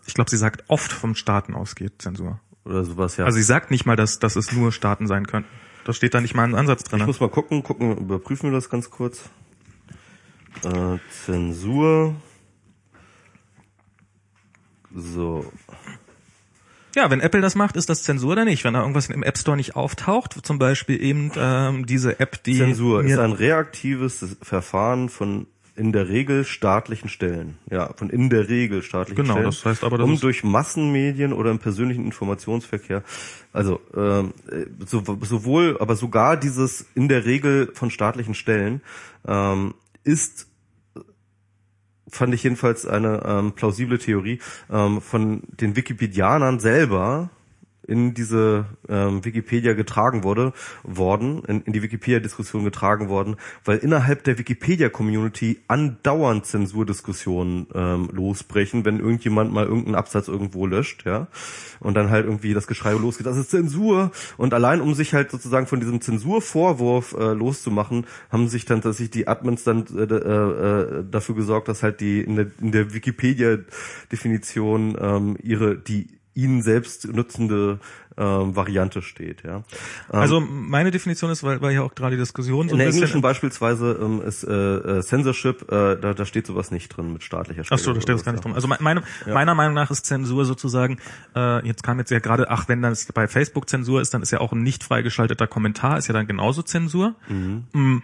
ich 0.06 0.14
glaube, 0.14 0.30
sie 0.30 0.36
sagt 0.36 0.64
oft 0.68 0.92
vom 0.92 1.14
Staaten 1.14 1.54
ausgeht 1.54 1.94
Zensur. 1.98 2.40
oder 2.64 2.84
sowas, 2.84 3.16
ja. 3.16 3.24
Also 3.24 3.36
sie 3.36 3.44
sagt 3.44 3.70
nicht 3.70 3.86
mal, 3.86 3.96
dass, 3.96 4.18
dass 4.18 4.36
es 4.36 4.52
nur 4.52 4.72
Staaten 4.72 5.06
sein 5.06 5.26
könnten. 5.26 5.50
Da 5.84 5.92
steht 5.92 6.14
da 6.14 6.20
nicht 6.20 6.34
mal 6.34 6.44
ein 6.44 6.54
Ansatz 6.54 6.84
drin. 6.84 7.00
Ich 7.00 7.06
muss 7.06 7.20
mal 7.20 7.30
gucken, 7.30 7.62
gucken, 7.62 7.96
überprüfen 7.96 8.50
wir 8.50 8.56
das 8.56 8.70
ganz 8.70 8.90
kurz. 8.90 9.30
Äh, 10.64 10.98
Zensur. 11.24 12.16
So. 14.94 15.52
Ja, 16.96 17.10
wenn 17.10 17.20
Apple 17.20 17.42
das 17.42 17.54
macht, 17.54 17.76
ist 17.76 17.90
das 17.90 18.02
Zensur 18.02 18.32
oder 18.32 18.46
nicht? 18.46 18.64
Wenn 18.64 18.72
da 18.72 18.80
irgendwas 18.80 19.10
im 19.10 19.22
App 19.22 19.36
Store 19.36 19.56
nicht 19.56 19.76
auftaucht, 19.76 20.32
zum 20.44 20.58
Beispiel 20.58 21.00
eben 21.00 21.30
ähm, 21.36 21.84
diese 21.84 22.18
App, 22.18 22.42
die 22.42 22.56
Zensur 22.56 23.04
ist 23.04 23.18
ein 23.18 23.32
reaktives 23.32 24.36
Verfahren 24.40 25.10
von 25.10 25.46
in 25.76 25.92
der 25.92 26.08
Regel 26.08 26.44
staatlichen 26.44 27.08
Stellen. 27.08 27.58
Ja, 27.70 27.92
von 27.94 28.10
in 28.10 28.30
der 28.30 28.48
Regel 28.48 28.82
staatlichen 28.82 29.22
Genau, 29.22 29.34
Stellen. 29.34 29.46
das 29.46 29.64
heißt 29.64 29.84
aber, 29.84 29.98
das 29.98 30.06
um 30.06 30.18
durch 30.18 30.42
Massenmedien 30.44 31.32
oder 31.32 31.50
im 31.50 31.58
persönlichen 31.58 32.04
Informationsverkehr, 32.04 33.02
also 33.52 33.80
ähm, 33.94 34.32
äh, 34.50 34.66
so, 34.86 35.02
sowohl, 35.22 35.76
aber 35.80 35.96
sogar 35.96 36.36
dieses 36.36 36.86
in 36.94 37.08
der 37.08 37.24
Regel 37.24 37.70
von 37.74 37.90
staatlichen 37.90 38.34
Stellen 38.34 38.80
ähm, 39.26 39.74
ist 40.04 40.48
fand 42.08 42.32
ich 42.34 42.44
jedenfalls 42.44 42.86
eine 42.86 43.22
ähm, 43.26 43.52
plausible 43.52 43.98
Theorie 43.98 44.38
ähm, 44.70 45.00
von 45.00 45.42
den 45.60 45.76
Wikipedianern 45.76 46.60
selber 46.60 47.30
in 47.86 48.14
diese 48.14 48.66
ähm, 48.88 49.24
Wikipedia 49.24 49.74
getragen 49.74 50.24
wurde, 50.24 50.52
worden, 50.82 51.42
in, 51.46 51.62
in 51.62 51.72
die 51.72 51.82
Wikipedia-Diskussion 51.82 52.64
getragen 52.64 53.08
worden, 53.08 53.36
weil 53.64 53.78
innerhalb 53.78 54.24
der 54.24 54.38
Wikipedia-Community 54.38 55.60
andauernd 55.68 56.46
Zensurdiskussionen 56.46 57.66
ähm, 57.74 58.08
losbrechen, 58.12 58.84
wenn 58.84 59.00
irgendjemand 59.00 59.52
mal 59.52 59.66
irgendeinen 59.66 59.94
Absatz 59.94 60.28
irgendwo 60.28 60.66
löscht, 60.66 61.06
ja, 61.06 61.28
und 61.80 61.94
dann 61.94 62.10
halt 62.10 62.26
irgendwie 62.26 62.54
das 62.54 62.66
Geschrei 62.66 62.92
losgeht, 62.92 63.26
das 63.26 63.36
ist 63.36 63.50
Zensur. 63.50 64.10
Und 64.36 64.54
allein 64.54 64.80
um 64.80 64.94
sich 64.94 65.14
halt 65.14 65.30
sozusagen 65.30 65.66
von 65.66 65.80
diesem 65.80 66.00
Zensurvorwurf 66.00 67.14
äh, 67.18 67.32
loszumachen, 67.32 68.06
haben 68.30 68.48
sich 68.48 68.64
dann 68.64 68.82
tatsächlich 68.82 69.10
die 69.10 69.28
Admins 69.28 69.64
dann 69.64 69.84
äh, 69.96 70.02
äh, 70.02 71.04
dafür 71.10 71.34
gesorgt, 71.34 71.68
dass 71.68 71.82
halt 71.82 72.00
die 72.00 72.20
in 72.20 72.36
der, 72.36 72.46
in 72.60 72.72
der 72.72 72.94
Wikipedia-Definition 72.94 74.96
ähm, 75.00 75.36
ihre 75.42 75.76
die 75.76 76.08
ihnen 76.36 76.62
selbst 76.62 77.12
nutzende 77.12 77.80
ähm, 78.18 78.54
Variante 78.56 79.02
steht, 79.02 79.42
ja. 79.42 79.56
Ähm, 79.56 79.62
also 80.10 80.40
meine 80.40 80.90
Definition 80.90 81.30
ist, 81.30 81.42
weil, 81.42 81.60
weil 81.60 81.74
ja 81.74 81.82
auch 81.82 81.94
gerade 81.94 82.16
die 82.16 82.20
Diskussion 82.20 82.68
so 82.68 82.74
in 82.74 82.80
ein 82.80 82.86
der 82.86 82.94
englischen 82.94 83.20
beispielsweise 83.20 83.98
ähm, 84.00 84.22
ist 84.22 84.44
äh, 84.44 84.52
äh, 84.54 85.02
Censorship, 85.02 85.62
äh, 85.70 85.96
da, 85.96 86.14
da 86.14 86.24
steht 86.24 86.46
sowas 86.46 86.70
nicht 86.70 86.88
drin 86.96 87.12
mit 87.12 87.24
staatlicher 87.24 87.62
Ach 87.68 87.78
so, 87.78 87.92
da 87.92 88.00
steht 88.00 88.14
das 88.14 88.24
gar 88.24 88.32
nicht 88.32 88.44
drin. 88.44 88.54
Also 88.54 88.68
me- 88.68 88.78
meine, 88.80 89.02
meiner 89.26 89.54
Meinung 89.54 89.74
nach 89.74 89.90
ist 89.90 90.06
Zensur 90.06 90.44
sozusagen, 90.44 90.98
äh, 91.34 91.66
jetzt 91.66 91.82
kam 91.82 91.98
jetzt 91.98 92.10
ja 92.10 92.18
gerade, 92.20 92.50
ach, 92.50 92.68
wenn 92.68 92.80
das 92.80 93.06
bei 93.12 93.28
Facebook 93.28 93.68
Zensur 93.68 94.00
ist, 94.00 94.14
dann 94.14 94.22
ist 94.22 94.30
ja 94.30 94.40
auch 94.40 94.52
ein 94.52 94.62
nicht 94.62 94.84
freigeschalteter 94.84 95.46
Kommentar, 95.46 95.98
ist 95.98 96.06
ja 96.06 96.14
dann 96.14 96.26
genauso 96.26 96.62
Zensur. 96.62 97.14
Mm, 97.28 97.98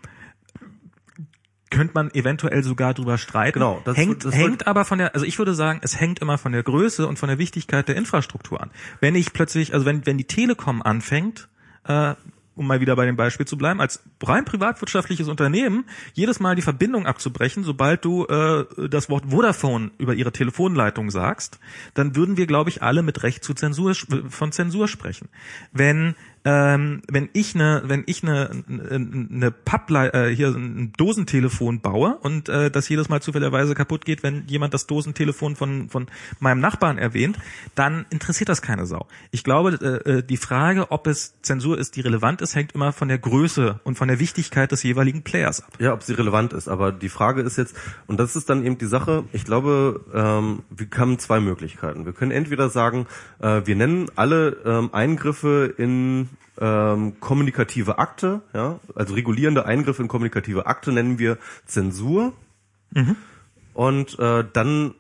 könnte 1.73 1.95
man 1.95 2.11
eventuell 2.15 2.63
sogar 2.63 2.95
drüber 2.95 3.19
streiten. 3.19 3.55
Genau, 3.55 3.81
das- 3.85 3.97
hängt, 3.97 4.25
das 4.25 4.35
hängt 4.35 4.67
aber 4.69 4.85
von 4.85 4.99
der, 4.99 5.15
also 5.15 5.27
ich 5.27 5.39
würde 5.39 5.55
sagen, 5.55 5.81
es 5.83 5.99
hängt 5.99 6.21
immer 6.21 6.39
von 6.39 6.53
der 6.53 6.63
Größe 6.63 7.07
und 7.09 7.19
von 7.19 7.29
der 7.29 7.39
Wichtigkeit 7.39 7.89
der 7.89 7.97
Infrastruktur 7.97 8.61
an. 8.61 8.71
Wenn 9.01 9.15
ich 9.17 9.33
plötzlich, 9.33 9.75
also 9.75 9.85
wenn, 9.87 10.07
wenn 10.07 10.19
die 10.19 10.25
Telekom 10.25 10.83
anfängt, 10.83 11.49
äh, 11.85 12.15
um 12.55 12.67
mal 12.67 12.81
wieder 12.81 12.95
bei 12.97 13.07
dem 13.07 13.17
Beispiel 13.17 13.47
zu 13.47 13.57
bleiben, 13.57 13.81
als 13.81 14.03
rein 14.23 14.45
privatwirtschaftliches 14.45 15.29
Unternehmen 15.29 15.87
jedes 16.13 16.39
Mal 16.39 16.55
die 16.55 16.61
Verbindung 16.61 17.07
abzubrechen, 17.07 17.65
sobald 17.65 18.05
du 18.05 18.27
äh, 18.27 18.67
das 18.91 19.09
Wort 19.09 19.25
Vodafone 19.31 19.91
über 19.97 20.13
ihre 20.13 20.33
Telefonleitung 20.33 21.11
sagst, 21.11 21.59
dann 21.95 22.15
würden 22.15 22.37
wir, 22.37 22.47
glaube 22.47 22.69
ich, 22.69 22.83
alle 22.83 23.03
mit 23.03 23.23
Recht 23.23 23.43
zu 23.43 23.55
Zensur 23.55 23.95
von 24.29 24.53
Zensur 24.53 24.87
sprechen. 24.87 25.31
Wenn 25.73 26.15
ähm, 26.45 27.03
wenn 27.09 27.29
ich 27.33 27.55
eine, 27.55 27.83
wenn 27.87 28.03
ich 28.07 28.23
eine, 28.23 28.51
eine 28.69 29.51
Papple 29.51 30.13
äh, 30.13 30.35
hier 30.35 30.49
ein 30.49 30.93
Dosentelefon 30.97 31.81
baue 31.81 32.19
und 32.23 32.49
äh, 32.49 32.71
das 32.71 32.89
jedes 32.89 33.09
Mal 33.09 33.21
zufälligerweise 33.23 33.75
kaputt 33.75 34.05
geht, 34.05 34.23
wenn 34.23 34.47
jemand 34.47 34.75
das 34.75 34.87
Dosentelefon 34.87 35.57
von 35.57 35.89
von 35.89 36.07
meinem 36.41 36.61
Nachbarn 36.61 36.99
erwähnt, 36.99 37.39
dann 37.75 38.07
interessiert 38.11 38.49
das 38.49 38.63
keine 38.63 38.87
Sau. 38.87 39.07
Ich 39.31 39.45
glaube, 39.45 40.03
äh, 40.05 40.11
äh, 40.11 40.23
die 40.23 40.37
Frage, 40.37 40.91
ob 40.91 41.07
es 41.07 41.41
Zensur 41.43 41.79
ist, 41.79 41.97
die 41.97 42.01
relevant 42.01 42.43
ist, 42.43 42.55
hängt 42.55 42.73
immer 42.73 42.93
von 42.93 43.09
der 43.09 43.19
Größe 43.19 43.81
und 43.85 43.97
von 43.97 44.09
der 44.09 44.19
Wichtigkeit 44.19 44.73
des 44.73 44.83
jeweiligen 44.83 45.23
Players 45.23 45.63
ab. 45.63 45.73
Ja, 45.79 45.93
ob 45.93 46.03
sie 46.03 46.15
relevant 46.15 46.53
ist. 46.53 46.69
Aber 46.69 46.93
die 46.93 47.09
Frage 47.09 47.43
ist 47.43 47.57
jetzt, 47.57 47.77
und 48.07 48.19
das 48.19 48.37
ist 48.37 48.51
dann 48.51 48.65
eben 48.65 48.79
die 48.79 48.87
Sache. 48.87 49.25
Ich 49.33 49.45
glaube, 49.45 50.01
ähm, 50.13 50.63
wir 50.71 50.87
haben 50.97 51.19
zwei 51.19 51.41
Möglichkeiten. 51.41 52.05
Wir 52.05 52.13
können 52.13 52.33
entweder 52.33 52.69
sagen, 52.69 53.07
äh, 53.41 53.63
wir 53.65 53.77
nennen 53.77 54.07
alle 54.17 54.57
ähm, 54.65 54.91
Eingriffe 54.93 55.75
in 55.77 56.29
ähm, 56.61 57.19
kommunikative 57.21 57.99
Akte, 57.99 58.43
ja, 58.53 58.79
also 58.95 59.15
regulierende 59.15 59.67
Eingriffe 59.67 60.03
in 60.03 60.09
kommunikative 60.09 60.67
Akte 60.67 60.93
nennen 60.93 61.19
wir 61.19 61.39
Zensur. 61.67 62.33
Mhm. 62.91 63.17
Und 63.75 64.19
äh, 64.19 64.45
dann 64.53 64.95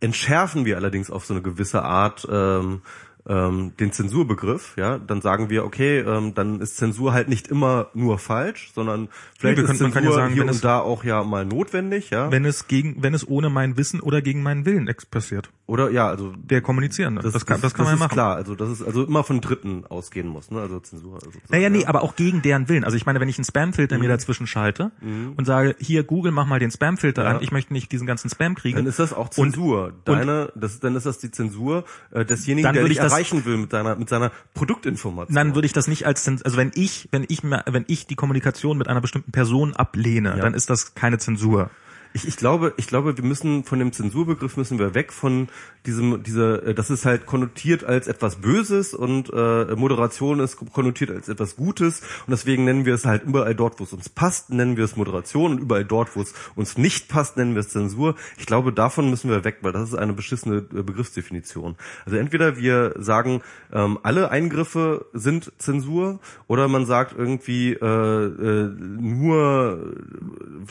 entschärfen 0.00 0.64
wir 0.64 0.76
allerdings 0.76 1.10
auf 1.10 1.24
so 1.24 1.34
eine 1.34 1.42
gewisse 1.42 1.82
Art 1.82 2.26
ähm, 2.30 2.82
ähm, 3.26 3.72
den 3.80 3.90
Zensurbegriff, 3.92 4.74
ja, 4.76 4.98
dann 4.98 5.22
sagen 5.22 5.48
wir, 5.48 5.64
okay, 5.64 6.00
ähm, 6.00 6.34
dann 6.34 6.60
ist 6.60 6.76
Zensur 6.76 7.14
halt 7.14 7.28
nicht 7.28 7.48
immer 7.48 7.88
nur 7.94 8.18
falsch, 8.18 8.70
sondern 8.74 9.08
vielleicht 9.38 9.56
nee, 9.56 9.62
ist 9.64 9.78
können, 9.78 9.92
Zensur 9.92 10.10
ja 10.10 10.12
sagen, 10.12 10.34
hier 10.34 10.46
und 10.46 10.64
da 10.64 10.80
auch 10.80 11.04
ja 11.04 11.24
mal 11.24 11.46
notwendig, 11.46 12.10
ja. 12.10 12.30
Wenn 12.30 12.44
es 12.44 12.68
gegen, 12.68 13.02
wenn 13.02 13.14
es 13.14 13.26
ohne 13.26 13.48
mein 13.48 13.78
Wissen 13.78 14.00
oder 14.00 14.20
gegen 14.20 14.42
meinen 14.42 14.66
Willen 14.66 14.90
passiert. 15.10 15.48
Oder 15.66 15.90
ja, 15.90 16.08
also 16.08 16.34
der 16.36 16.60
Kommunizierende. 16.60 17.22
Das, 17.22 17.32
das 17.32 17.46
kann, 17.46 17.54
das, 17.54 17.72
das 17.72 17.74
kann 17.74 17.86
das 17.86 17.92
man 17.92 17.98
ja 17.98 18.04
machen. 18.04 18.12
klar, 18.12 18.36
also 18.36 18.54
das 18.54 18.68
ist 18.68 18.82
also 18.82 19.04
immer 19.04 19.24
von 19.24 19.40
Dritten 19.40 19.86
ausgehen 19.86 20.28
muss, 20.28 20.50
ne? 20.50 20.60
Also 20.60 20.78
Zensur. 20.80 21.14
Also 21.14 21.30
naja, 21.48 21.70
nee, 21.70 21.86
aber 21.86 22.02
auch 22.02 22.16
gegen 22.16 22.42
deren 22.42 22.68
Willen. 22.68 22.84
Also 22.84 22.98
ich 22.98 23.06
meine, 23.06 23.18
wenn 23.18 23.30
ich 23.30 23.38
einen 23.38 23.46
Spamfilter 23.46 23.96
mhm. 23.96 24.02
mir 24.02 24.08
dazwischen 24.08 24.46
schalte 24.46 24.92
mhm. 25.00 25.32
und 25.38 25.46
sage, 25.46 25.74
hier 25.78 26.04
Google, 26.04 26.32
mach 26.32 26.46
mal 26.46 26.58
den 26.58 26.70
Spamfilter 26.70 27.24
ja. 27.24 27.30
an, 27.30 27.38
ich 27.40 27.50
möchte 27.50 27.72
nicht 27.72 27.90
diesen 27.92 28.06
ganzen 28.06 28.28
Spam 28.28 28.54
kriegen. 28.56 28.76
Dann 28.76 28.86
ist 28.86 28.98
das 28.98 29.14
auch 29.14 29.30
Zensur. 29.30 29.86
Und, 29.86 30.08
Deine, 30.08 30.52
das, 30.54 30.80
dann 30.80 30.96
ist 30.96 31.06
das 31.06 31.18
die 31.18 31.30
Zensur 31.30 31.84
äh, 32.10 32.26
desjenigen, 32.26 32.70
der 32.70 32.84
dich 32.84 32.98
erreichen 32.98 33.46
will 33.46 33.56
mit 33.56 33.70
seiner 33.70 33.96
mit 33.96 34.10
seiner 34.10 34.32
Produktinformation. 34.52 35.34
Dann 35.34 35.54
würde 35.54 35.64
ich 35.64 35.72
das 35.72 35.88
nicht 35.88 36.06
als 36.06 36.28
also 36.28 36.58
wenn 36.58 36.72
ich 36.74 37.08
wenn 37.10 37.24
ich 37.26 37.42
wenn 37.42 37.84
ich 37.86 38.06
die 38.06 38.16
Kommunikation 38.16 38.76
mit 38.76 38.88
einer 38.88 39.00
bestimmten 39.00 39.32
Person 39.32 39.74
ablehne, 39.74 40.30
ja. 40.30 40.42
dann 40.42 40.52
ist 40.52 40.68
das 40.68 40.94
keine 40.94 41.16
Zensur. 41.16 41.70
Ich, 42.16 42.28
ich 42.28 42.36
glaube, 42.36 42.74
ich 42.76 42.86
glaube, 42.86 43.16
wir 43.16 43.24
müssen 43.24 43.64
von 43.64 43.80
dem 43.80 43.92
Zensurbegriff 43.92 44.56
müssen 44.56 44.78
wir 44.78 44.94
weg 44.94 45.12
von 45.12 45.48
diesem, 45.84 46.22
dieser, 46.22 46.64
äh, 46.64 46.72
das 46.72 46.88
ist 46.88 47.04
halt 47.04 47.26
konnotiert 47.26 47.82
als 47.82 48.06
etwas 48.06 48.36
Böses 48.36 48.94
und 48.94 49.32
äh, 49.32 49.74
Moderation 49.74 50.38
ist 50.38 50.56
konnotiert 50.72 51.10
als 51.10 51.28
etwas 51.28 51.56
Gutes 51.56 52.02
und 52.26 52.30
deswegen 52.30 52.64
nennen 52.64 52.86
wir 52.86 52.94
es 52.94 53.04
halt 53.04 53.24
überall 53.24 53.56
dort, 53.56 53.80
wo 53.80 53.84
es 53.84 53.92
uns 53.92 54.08
passt, 54.08 54.50
nennen 54.50 54.76
wir 54.76 54.84
es 54.84 54.94
Moderation 54.94 55.54
und 55.54 55.58
überall 55.58 55.84
dort, 55.84 56.14
wo 56.14 56.22
es 56.22 56.34
uns 56.54 56.78
nicht 56.78 57.08
passt, 57.08 57.36
nennen 57.36 57.54
wir 57.54 57.60
es 57.60 57.70
Zensur. 57.70 58.14
Ich 58.38 58.46
glaube, 58.46 58.72
davon 58.72 59.10
müssen 59.10 59.28
wir 59.28 59.42
weg, 59.42 59.58
weil 59.62 59.72
das 59.72 59.88
ist 59.88 59.96
eine 59.96 60.12
beschissene 60.12 60.58
äh, 60.58 60.82
Begriffsdefinition. 60.82 61.74
Also 62.06 62.16
entweder 62.16 62.56
wir 62.56 62.94
sagen, 62.96 63.42
ähm, 63.72 63.98
alle 64.04 64.30
Eingriffe 64.30 65.06
sind 65.14 65.50
Zensur 65.58 66.20
oder 66.46 66.68
man 66.68 66.86
sagt 66.86 67.18
irgendwie 67.18 67.72
äh, 67.72 67.84
äh, 67.84 68.70
nur, 68.78 69.96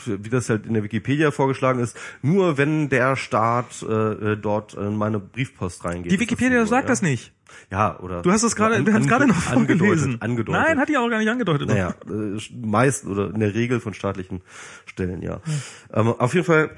wie 0.06 0.30
das 0.30 0.48
halt 0.48 0.64
in 0.64 0.72
der 0.72 0.82
Wikipedia 0.82 1.33
vorgeschlagen 1.34 1.80
ist, 1.80 1.96
nur 2.22 2.56
wenn 2.58 2.88
der 2.88 3.16
Staat 3.16 3.82
äh, 3.82 4.32
äh 4.32 4.36
dort 4.36 4.74
in 4.74 4.96
meine 4.96 5.18
Briefpost 5.18 5.84
reingeht. 5.84 6.12
Die 6.12 6.20
Wikipedia 6.20 6.60
so, 6.60 6.70
sagt 6.70 6.84
ja? 6.84 6.92
das 6.92 7.02
nicht. 7.02 7.32
Ja, 7.70 7.98
oder. 8.00 8.22
Du 8.22 8.32
hast 8.32 8.42
es 8.42 8.56
gerade, 8.56 8.82
du 8.82 8.92
hast 8.92 9.08
gerade 9.08 9.26
noch 9.26 9.36
vorgelesen. 9.36 10.20
Angedeutet, 10.20 10.22
angedeutet. 10.22 10.62
Nein, 10.62 10.78
hat 10.78 10.88
die 10.88 10.96
auch 10.96 11.08
gar 11.08 11.18
nicht 11.18 11.28
angedeutet. 11.28 11.68
Naja, 11.68 11.94
äh, 12.06 12.38
meist 12.54 13.06
oder 13.06 13.30
in 13.30 13.40
der 13.40 13.54
Regel 13.54 13.80
von 13.80 13.94
staatlichen 13.94 14.42
Stellen, 14.86 15.22
ja. 15.22 15.40
Hm. 15.44 15.62
Ähm, 15.92 16.08
auf 16.08 16.34
jeden 16.34 16.46
Fall 16.46 16.70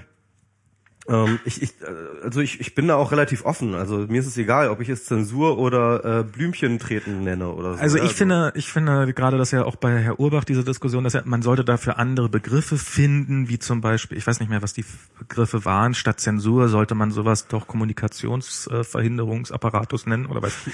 ähm, 1.09 1.39
ich, 1.45 1.63
ich, 1.63 1.71
äh, 1.83 2.25
also 2.25 2.41
ich, 2.41 2.61
ich 2.61 2.75
bin 2.75 2.89
da 2.89 2.97
auch 2.97 3.13
relativ 3.13 3.45
offen. 3.45 3.75
Also 3.75 4.07
mir 4.09 4.21
ist 4.21 4.27
es 4.27 4.37
egal, 4.37 4.71
ob 4.71 4.81
ich 4.81 4.89
es 4.89 5.05
Zensur 5.05 5.59
oder 5.59 6.21
äh, 6.21 6.25
Blümchen 6.25 6.79
treten 6.79 7.23
nenne 7.23 7.49
oder 7.49 7.75
so. 7.75 7.81
Also 7.81 7.97
ich 7.97 8.03
also. 8.03 8.15
finde, 8.15 8.53
ich 8.57 8.73
finde 8.73 9.13
gerade, 9.15 9.39
dass 9.39 9.53
ja 9.53 9.65
auch 9.65 9.77
bei 9.77 9.99
Herr 9.99 10.19
Urbach 10.19 10.45
diese 10.45 10.65
Diskussion, 10.65 11.05
dass 11.05 11.13
ja, 11.13 11.23
man 11.25 11.43
sollte 11.43 11.65
dafür 11.65 11.99
andere 11.99 12.29
Begriffe 12.29 12.77
finden, 12.77 13.49
wie 13.49 13.59
zum 13.59 13.81
Beispiel, 13.81 14.19
ich 14.19 14.27
weiß 14.27 14.41
nicht 14.41 14.49
mehr, 14.49 14.63
was 14.63 14.73
die 14.73 14.85
Begriffe 15.19 15.65
waren, 15.65 15.95
statt 15.95 16.19
Zensur 16.21 16.69
sollte 16.69 16.95
man 16.95 17.13
sowas 17.13 17.49
doch 17.49 17.67
Kommunikationsverhinderungsapparatus 17.67 20.07
nennen 20.07 20.27
oder 20.27 20.43
was. 20.43 20.55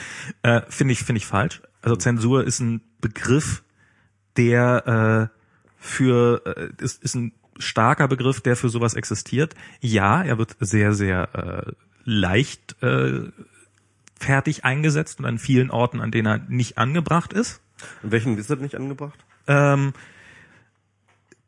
Äh, 0.42 0.62
finde 0.68 0.92
ich, 0.92 1.04
finde 1.04 1.18
ich 1.18 1.26
falsch. 1.26 1.62
Also 1.82 1.96
Zensur 1.96 2.44
ist 2.44 2.60
ein 2.60 2.80
Begriff, 3.00 3.62
der 4.36 5.30
äh, 5.30 5.36
für 5.76 6.42
äh, 6.46 6.68
ist, 6.82 7.02
ist 7.02 7.14
ein 7.14 7.32
starker 7.58 8.08
Begriff, 8.08 8.40
der 8.40 8.56
für 8.56 8.68
sowas 8.68 8.94
existiert. 8.94 9.54
Ja, 9.80 10.22
er 10.22 10.38
wird 10.38 10.56
sehr, 10.60 10.92
sehr 10.94 11.66
äh, 11.66 11.72
leicht 12.04 12.82
äh, 12.82 13.30
fertig 14.18 14.64
eingesetzt 14.64 15.18
und 15.18 15.26
an 15.26 15.38
vielen 15.38 15.70
Orten, 15.70 16.00
an 16.00 16.10
denen 16.10 16.26
er 16.26 16.38
nicht 16.48 16.78
angebracht 16.78 17.32
ist. 17.32 17.60
In 18.02 18.12
welchen 18.12 18.38
ist 18.38 18.50
er 18.50 18.56
nicht 18.56 18.76
angebracht? 18.76 19.18
Ähm, 19.46 19.92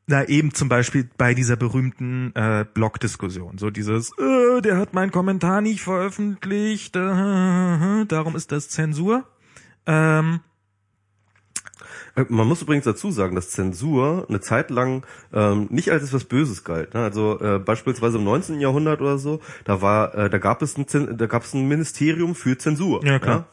na 0.06 0.28
eben 0.28 0.52
zum 0.52 0.68
Beispiel 0.68 1.08
bei 1.16 1.34
dieser 1.34 1.56
berühmten 1.56 2.34
äh, 2.34 2.66
Blog-Diskussion, 2.74 3.58
so 3.58 3.70
dieses, 3.70 4.10
äh, 4.18 4.60
der 4.60 4.76
hat 4.76 4.92
meinen 4.92 5.12
Kommentar 5.12 5.60
nicht 5.60 5.80
veröffentlicht, 5.80 6.96
äh, 6.96 8.04
darum 8.08 8.36
ist 8.36 8.52
das 8.52 8.68
Zensur. 8.68 9.24
Ähm, 9.86 10.40
äh, 10.40 10.53
man 12.28 12.46
muss 12.46 12.62
übrigens 12.62 12.84
dazu 12.84 13.10
sagen, 13.10 13.34
dass 13.34 13.50
Zensur 13.50 14.26
eine 14.28 14.40
Zeit 14.40 14.70
lang 14.70 15.04
ähm, 15.32 15.66
nicht 15.70 15.90
als 15.90 16.04
etwas 16.04 16.24
Böses 16.24 16.64
galt. 16.64 16.94
Ne? 16.94 17.00
Also 17.00 17.40
äh, 17.40 17.58
beispielsweise 17.58 18.18
im 18.18 18.24
19. 18.24 18.60
Jahrhundert 18.60 19.00
oder 19.00 19.18
so, 19.18 19.40
da 19.64 19.82
war, 19.82 20.14
äh, 20.14 20.30
da 20.30 20.38
gab 20.38 20.62
es 20.62 20.76
ein, 20.76 20.86
da 21.16 21.26
gab 21.26 21.42
es 21.42 21.54
ein 21.54 21.66
Ministerium 21.66 22.34
für 22.34 22.56
Zensur. 22.56 23.04
Ja, 23.04 23.18
klar. 23.18 23.36
Ja? 23.36 23.46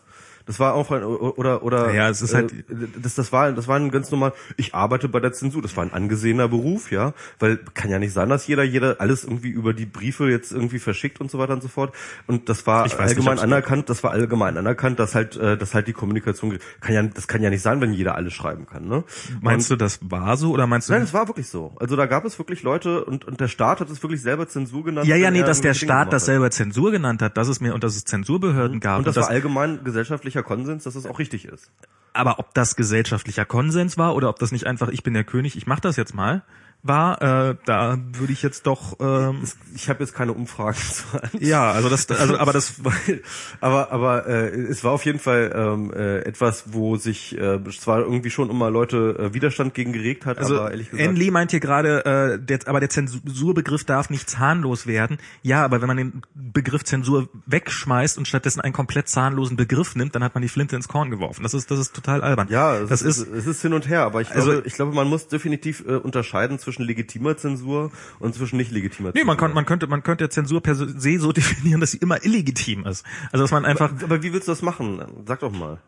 Das 0.51 0.59
war 0.59 0.73
auch 0.73 0.91
ein, 0.91 1.01
oder 1.01 1.63
oder 1.63 1.93
ja, 1.93 2.09
es 2.09 2.21
ist 2.21 2.33
halt 2.33 2.51
äh, 2.51 2.63
das 3.01 3.15
das 3.15 3.31
war 3.31 3.53
das 3.53 3.69
war 3.69 3.77
ein 3.77 3.89
ganz 3.89 4.11
normal. 4.11 4.33
Ich 4.57 4.75
arbeite 4.75 5.07
bei 5.07 5.21
der 5.21 5.31
Zensur. 5.31 5.61
Das 5.61 5.77
war 5.77 5.85
ein 5.85 5.93
angesehener 5.93 6.49
Beruf, 6.49 6.91
ja, 6.91 7.13
weil 7.39 7.55
kann 7.73 7.89
ja 7.89 7.99
nicht 7.99 8.11
sein, 8.11 8.27
dass 8.27 8.47
jeder 8.47 8.63
jeder 8.63 8.99
alles 8.99 9.23
irgendwie 9.23 9.47
über 9.47 9.73
die 9.73 9.85
Briefe 9.85 10.29
jetzt 10.29 10.51
irgendwie 10.51 10.79
verschickt 10.79 11.21
und 11.21 11.31
so 11.31 11.39
weiter 11.39 11.53
und 11.53 11.63
so 11.63 11.69
fort. 11.69 11.95
Und 12.27 12.49
das 12.49 12.67
war 12.67 12.83
allgemein 12.99 13.35
nicht, 13.35 13.43
anerkannt. 13.43 13.89
Das 13.89 14.03
war 14.03 14.11
allgemein 14.11 14.57
anerkannt, 14.57 14.99
dass 14.99 15.15
halt 15.15 15.37
äh, 15.37 15.57
dass 15.57 15.73
halt 15.73 15.87
die 15.87 15.93
Kommunikation 15.93 16.59
kann 16.81 16.95
ja 16.95 17.01
das 17.03 17.29
kann 17.29 17.41
ja 17.41 17.49
nicht 17.49 17.61
sein, 17.61 17.79
wenn 17.79 17.93
jeder 17.93 18.15
alles 18.15 18.33
schreiben 18.33 18.65
kann. 18.65 18.89
Ne? 18.89 19.05
Meinst 19.39 19.71
und, 19.71 19.79
du, 19.79 19.85
das 19.85 19.99
war 20.01 20.35
so 20.35 20.51
oder 20.51 20.67
meinst 20.67 20.89
du? 20.89 20.93
Nein, 20.93 21.03
es 21.03 21.13
war 21.13 21.29
wirklich 21.29 21.47
so. 21.47 21.77
Also 21.79 21.95
da 21.95 22.07
gab 22.07 22.25
es 22.25 22.37
wirklich 22.39 22.61
Leute 22.61 23.05
und 23.05 23.23
und 23.23 23.39
der 23.39 23.47
Staat 23.47 23.79
hat 23.79 23.89
es 23.89 24.03
wirklich 24.03 24.21
selber 24.21 24.49
Zensur 24.49 24.83
genannt. 24.83 25.07
Ja, 25.07 25.15
ja, 25.15 25.31
nee, 25.31 25.43
dass 25.43 25.61
der 25.61 25.75
Staat 25.75 26.11
das 26.11 26.25
selber 26.25 26.51
Zensur 26.51 26.91
genannt 26.91 27.21
hat, 27.21 27.37
dass 27.37 27.47
es 27.47 27.61
mir 27.61 27.73
und 27.73 27.85
dass 27.85 27.95
es 27.95 28.03
Zensurbehörden 28.03 28.75
mhm. 28.75 28.81
gab. 28.81 28.97
Und 28.99 29.07
das, 29.07 29.15
und 29.15 29.21
das 29.21 29.29
war 29.29 29.33
allgemein 29.33 29.83
gesellschaftlicher 29.85 30.40
Konsens, 30.43 30.83
dass 30.83 30.95
es 30.95 31.05
auch 31.05 31.19
richtig 31.19 31.45
ist. 31.45 31.71
Aber 32.13 32.39
ob 32.39 32.53
das 32.53 32.75
gesellschaftlicher 32.75 33.45
Konsens 33.45 33.97
war 33.97 34.15
oder 34.15 34.29
ob 34.29 34.39
das 34.39 34.51
nicht 34.51 34.67
einfach, 34.67 34.89
ich 34.89 35.03
bin 35.03 35.13
der 35.13 35.23
König, 35.23 35.55
ich 35.55 35.67
mach 35.67 35.79
das 35.79 35.95
jetzt 35.95 36.13
mal, 36.13 36.43
war, 36.83 37.21
äh, 37.21 37.55
da 37.65 37.97
würde 38.13 38.33
ich 38.33 38.41
jetzt 38.41 38.65
doch. 38.65 38.99
Ähm, 38.99 39.43
ich 39.75 39.89
habe 39.89 39.99
jetzt 39.99 40.13
keine 40.13 40.33
Umfragen 40.33 40.77
zu 40.77 41.03
Ja, 41.39 41.71
also 41.71 41.89
das, 41.89 42.09
also 42.09 42.37
aber 42.37 42.53
das, 42.53 42.73
aber 43.61 43.91
aber 43.91 44.27
äh, 44.27 44.49
es 44.49 44.83
war 44.83 44.91
auf 44.91 45.05
jeden 45.05 45.19
Fall 45.19 45.51
ähm, 45.55 45.93
äh, 45.93 46.19
etwas, 46.19 46.73
wo 46.73 46.97
sich 46.97 47.37
äh, 47.37 47.59
zwar 47.71 47.99
irgendwie 47.99 48.31
schon 48.31 48.49
immer 48.49 48.71
Leute 48.71 49.15
äh, 49.19 49.33
Widerstand 49.33 49.73
gegen 49.73 49.93
geregt 49.93 50.25
hat, 50.25 50.39
also 50.39 50.57
aber 50.57 50.71
ehrlich 50.71 50.89
gesagt. 50.89 51.07
Ann 51.07 51.15
Lee 51.15 51.29
meint 51.29 51.51
hier 51.51 51.59
gerade, 51.59 52.05
äh, 52.05 52.43
der, 52.43 52.59
aber 52.65 52.79
der 52.79 52.89
Zensurbegriff 52.89 53.83
darf 53.83 54.09
nicht 54.09 54.29
zahnlos 54.29 54.87
werden. 54.87 55.17
Ja, 55.43 55.63
aber 55.63 55.81
wenn 55.81 55.87
man 55.87 55.97
den 55.97 56.21
Begriff 56.33 56.83
Zensur 56.83 57.29
wegschmeißt 57.45 58.17
und 58.17 58.27
stattdessen 58.27 58.61
einen 58.61 58.73
komplett 58.73 59.07
zahnlosen 59.07 59.55
Begriff 59.55 59.95
nimmt, 59.95 60.15
dann 60.15 60.23
hat 60.23 60.33
man 60.33 60.41
die 60.41 60.49
Flinte 60.49 60.75
ins 60.75 60.87
Korn 60.87 61.11
geworfen. 61.11 61.43
Das 61.43 61.53
ist 61.53 61.69
das 61.69 61.79
ist 61.79 61.93
total 61.93 62.21
albern. 62.21 62.47
Ja, 62.49 62.75
es 62.77 62.89
das 62.89 63.01
ist, 63.03 63.17
ist 63.19 63.31
es 63.31 63.45
ist 63.45 63.61
hin 63.61 63.73
und 63.73 63.87
her, 63.87 64.01
aber 64.01 64.21
ich 64.21 64.31
also, 64.31 64.51
glaube, 64.51 64.67
ich 64.67 64.73
glaube, 64.73 64.93
man 64.93 65.07
muss 65.07 65.27
definitiv 65.27 65.85
äh, 65.87 65.95
unterscheiden 65.95 66.57
zwischen 66.57 66.70
zwischen 66.71 66.83
legitimer 66.83 67.37
Zensur 67.37 67.91
und 68.19 68.33
zwischen 68.33 68.57
nicht 68.57 68.71
legitimer 68.71 69.09
Zensur. 69.09 69.21
Nee, 69.21 69.27
man, 69.27 69.37
kann, 69.37 69.53
man 69.53 69.65
könnte, 69.65 69.87
man 69.87 70.03
könnte 70.03 70.29
Zensur 70.29 70.61
per 70.61 70.75
se 70.75 71.19
so 71.19 71.31
definieren, 71.31 71.81
dass 71.81 71.91
sie 71.91 71.97
immer 71.97 72.23
illegitim 72.23 72.85
ist. 72.85 73.05
Also, 73.31 73.43
dass 73.43 73.51
man 73.51 73.65
einfach. 73.65 73.91
Aber, 73.91 74.03
aber 74.03 74.23
wie 74.23 74.33
willst 74.33 74.47
du 74.47 74.51
das 74.51 74.61
machen? 74.61 75.01
Sag 75.25 75.41
doch 75.41 75.51
mal. 75.51 75.79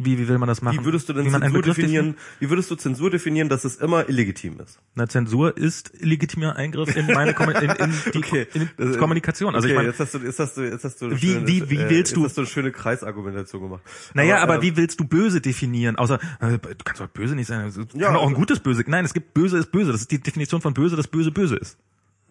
Wie, 0.00 0.16
wie 0.16 0.28
will 0.28 0.38
man 0.38 0.46
das 0.46 0.62
machen? 0.62 0.78
Wie 0.78 0.84
würdest 0.84 1.08
du 1.08 1.12
denn 1.12 1.28
Zensur 1.28 1.60
definieren? 1.60 2.16
Wie 2.38 2.48
würdest 2.50 2.70
du 2.70 2.76
Zensur 2.76 3.10
definieren, 3.10 3.48
dass 3.48 3.64
es 3.64 3.76
immer 3.76 4.08
illegitim 4.08 4.60
ist? 4.60 4.80
Na, 4.94 5.08
Zensur 5.08 5.56
ist 5.56 5.90
illegitimer 6.00 6.54
Eingriff 6.54 6.94
in 6.94 7.06
meine 7.06 7.34
Kom 7.34 7.50
in, 7.50 7.56
in 7.56 7.92
die, 8.14 8.18
okay. 8.18 8.46
in 8.54 8.70
die 8.78 8.96
Kommunikation. 8.96 9.56
Also 9.56 9.66
okay, 9.66 9.72
ich 9.72 9.76
meine, 9.76 9.88
jetzt 9.88 9.98
hast 9.98 10.14
du, 10.14 10.18
jetzt 10.18 10.38
hast 10.38 10.56
du, 10.56 10.62
jetzt 10.62 10.84
hast 10.84 11.02
du, 11.02 11.10
wie, 11.10 11.18
schöne, 11.18 11.48
wie, 11.48 11.70
wie 11.70 11.78
willst 11.90 12.12
äh, 12.12 12.14
du? 12.14 12.20
Jetzt 12.20 12.30
hast 12.30 12.36
du 12.36 12.40
eine 12.42 12.48
schöne 12.48 12.70
Kreisargumentation 12.70 13.60
gemacht. 13.60 13.82
Naja, 14.14 14.36
aber, 14.36 14.54
aber 14.54 14.62
äh, 14.62 14.66
wie 14.68 14.76
willst 14.76 15.00
du 15.00 15.04
böse 15.04 15.40
definieren? 15.40 15.96
Außer, 15.96 16.20
äh, 16.38 16.58
du 16.58 16.74
kannst 16.84 17.00
doch 17.00 17.08
böse 17.08 17.34
nicht 17.34 17.48
sein. 17.48 17.72
Ja, 17.94 18.06
kann 18.06 18.16
auch 18.16 18.28
ein 18.28 18.34
gutes 18.34 18.60
Böse. 18.60 18.84
Nein, 18.86 19.04
es 19.04 19.14
gibt 19.14 19.34
böse 19.34 19.58
ist 19.58 19.72
böse. 19.72 19.90
Das 19.90 20.02
ist 20.02 20.12
die 20.12 20.20
Definition 20.20 20.60
von 20.60 20.74
böse, 20.74 20.94
dass 20.94 21.08
böse 21.08 21.32
böse 21.32 21.56
ist. 21.56 21.76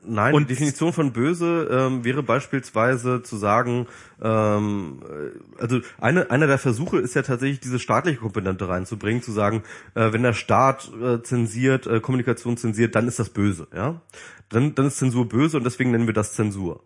Nein, 0.09 0.33
Und- 0.33 0.43
die 0.43 0.53
Definition 0.53 0.93
von 0.93 1.11
böse 1.11 1.67
ähm, 1.69 2.05
wäre 2.05 2.23
beispielsweise 2.23 3.21
zu 3.23 3.35
sagen, 3.35 3.87
ähm, 4.21 5.01
äh, 5.03 5.61
also 5.61 5.79
eine, 5.99 6.31
einer 6.31 6.47
der 6.47 6.57
Versuche 6.57 6.97
ist 6.99 7.13
ja 7.13 7.21
tatsächlich 7.23 7.59
diese 7.59 7.79
staatliche 7.79 8.19
Komponente 8.19 8.69
reinzubringen, 8.69 9.21
zu 9.21 9.31
sagen, 9.31 9.63
äh, 9.95 10.13
wenn 10.13 10.23
der 10.23 10.33
Staat 10.33 10.89
äh, 11.01 11.21
zensiert, 11.21 11.87
äh, 11.87 11.99
Kommunikation 11.99 12.55
zensiert, 12.57 12.95
dann 12.95 13.07
ist 13.07 13.19
das 13.19 13.29
böse, 13.29 13.67
ja. 13.75 14.01
Dann, 14.49 14.75
dann 14.75 14.85
ist 14.85 14.97
Zensur 14.97 15.27
böse 15.27 15.57
und 15.57 15.65
deswegen 15.65 15.91
nennen 15.91 16.07
wir 16.07 16.13
das 16.13 16.33
Zensur. 16.33 16.83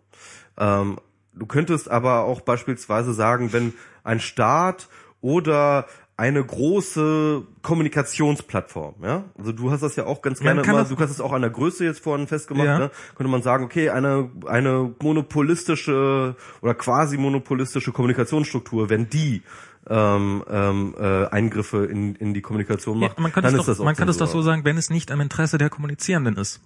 Ähm, 0.58 0.98
du 1.32 1.46
könntest 1.46 1.88
aber 1.88 2.24
auch 2.24 2.40
beispielsweise 2.40 3.14
sagen, 3.14 3.52
wenn 3.52 3.72
ein 4.02 4.18
Staat 4.18 4.88
oder 5.20 5.86
eine 6.16 6.44
große 6.44 7.42
Kommunikationsplattform, 7.62 8.96
ja. 9.02 9.24
Also 9.38 9.52
du 9.52 9.70
hast 9.70 9.82
das 9.82 9.96
ja 9.96 10.04
auch 10.06 10.20
ganz 10.22 10.40
Man 10.40 10.56
gerne 10.56 10.62
kann 10.62 10.74
immer, 10.76 10.84
du 10.84 10.98
hast 10.98 11.10
es 11.10 11.20
auch 11.20 11.32
an 11.32 11.40
der 11.42 11.50
Größe 11.50 11.84
jetzt 11.84 12.00
vorhin 12.00 12.26
festgemacht, 12.26 12.66
Ja. 12.66 12.78
ne? 12.78 12.90
Könnte 13.16 13.30
man 13.30 13.42
sagen, 13.42 13.64
okay, 13.64 13.90
eine, 13.90 14.30
eine 14.46 14.94
monopolistische 15.02 16.36
oder 16.60 16.74
quasi 16.74 17.16
monopolistische 17.16 17.92
Kommunikationsstruktur, 17.92 18.90
wenn 18.90 19.08
die 19.08 19.42
ähm, 19.88 20.44
ähm, 20.48 20.94
äh, 20.98 21.26
Eingriffe 21.26 21.84
in, 21.86 22.14
in 22.16 22.34
die 22.34 22.40
Kommunikation 22.42 23.00
Ja, 23.00 23.08
macht, 23.08 23.18
man 23.18 23.32
kann, 23.32 23.42
dann 23.42 23.54
es 23.54 23.66
ist 23.68 23.78
doch, 23.80 23.84
man 23.84 23.96
kann 23.96 24.08
es 24.08 24.16
doch 24.16 24.28
so 24.28 24.42
sagen, 24.42 24.64
wenn 24.64 24.76
es 24.76 24.90
nicht 24.90 25.10
am 25.10 25.20
Interesse 25.20 25.58
der 25.58 25.70
Kommunizierenden 25.70 26.36
ist. 26.36 26.60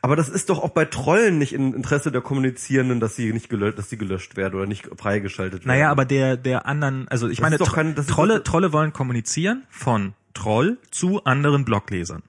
Aber 0.00 0.16
das 0.16 0.28
ist 0.30 0.48
doch 0.48 0.62
auch 0.62 0.70
bei 0.70 0.86
Trollen 0.86 1.36
nicht 1.38 1.52
im 1.52 1.74
Interesse 1.74 2.10
der 2.10 2.22
Kommunizierenden, 2.22 3.00
dass 3.00 3.16
sie 3.16 3.32
nicht 3.32 3.48
gelöscht, 3.50 3.78
dass 3.78 3.90
sie 3.90 3.98
gelöscht 3.98 4.36
werden 4.36 4.54
oder 4.54 4.66
nicht 4.66 4.88
freigeschaltet 4.96 5.60
werden. 5.60 5.68
Naja, 5.68 5.90
aber 5.90 6.04
der, 6.04 6.36
der 6.36 6.66
anderen, 6.66 7.06
also 7.08 7.28
ich 7.28 7.38
Das 7.38 7.42
meine, 7.50 7.58
kein- 7.58 7.94
Trolle, 8.06 8.42
Trolle 8.42 8.72
wollen 8.72 8.92
kommunizieren 8.92 9.64
von 9.68 10.14
Troll 10.34 10.78
zu 10.90 11.22
anderen 11.24 11.64
Bloglesern. 11.64 12.22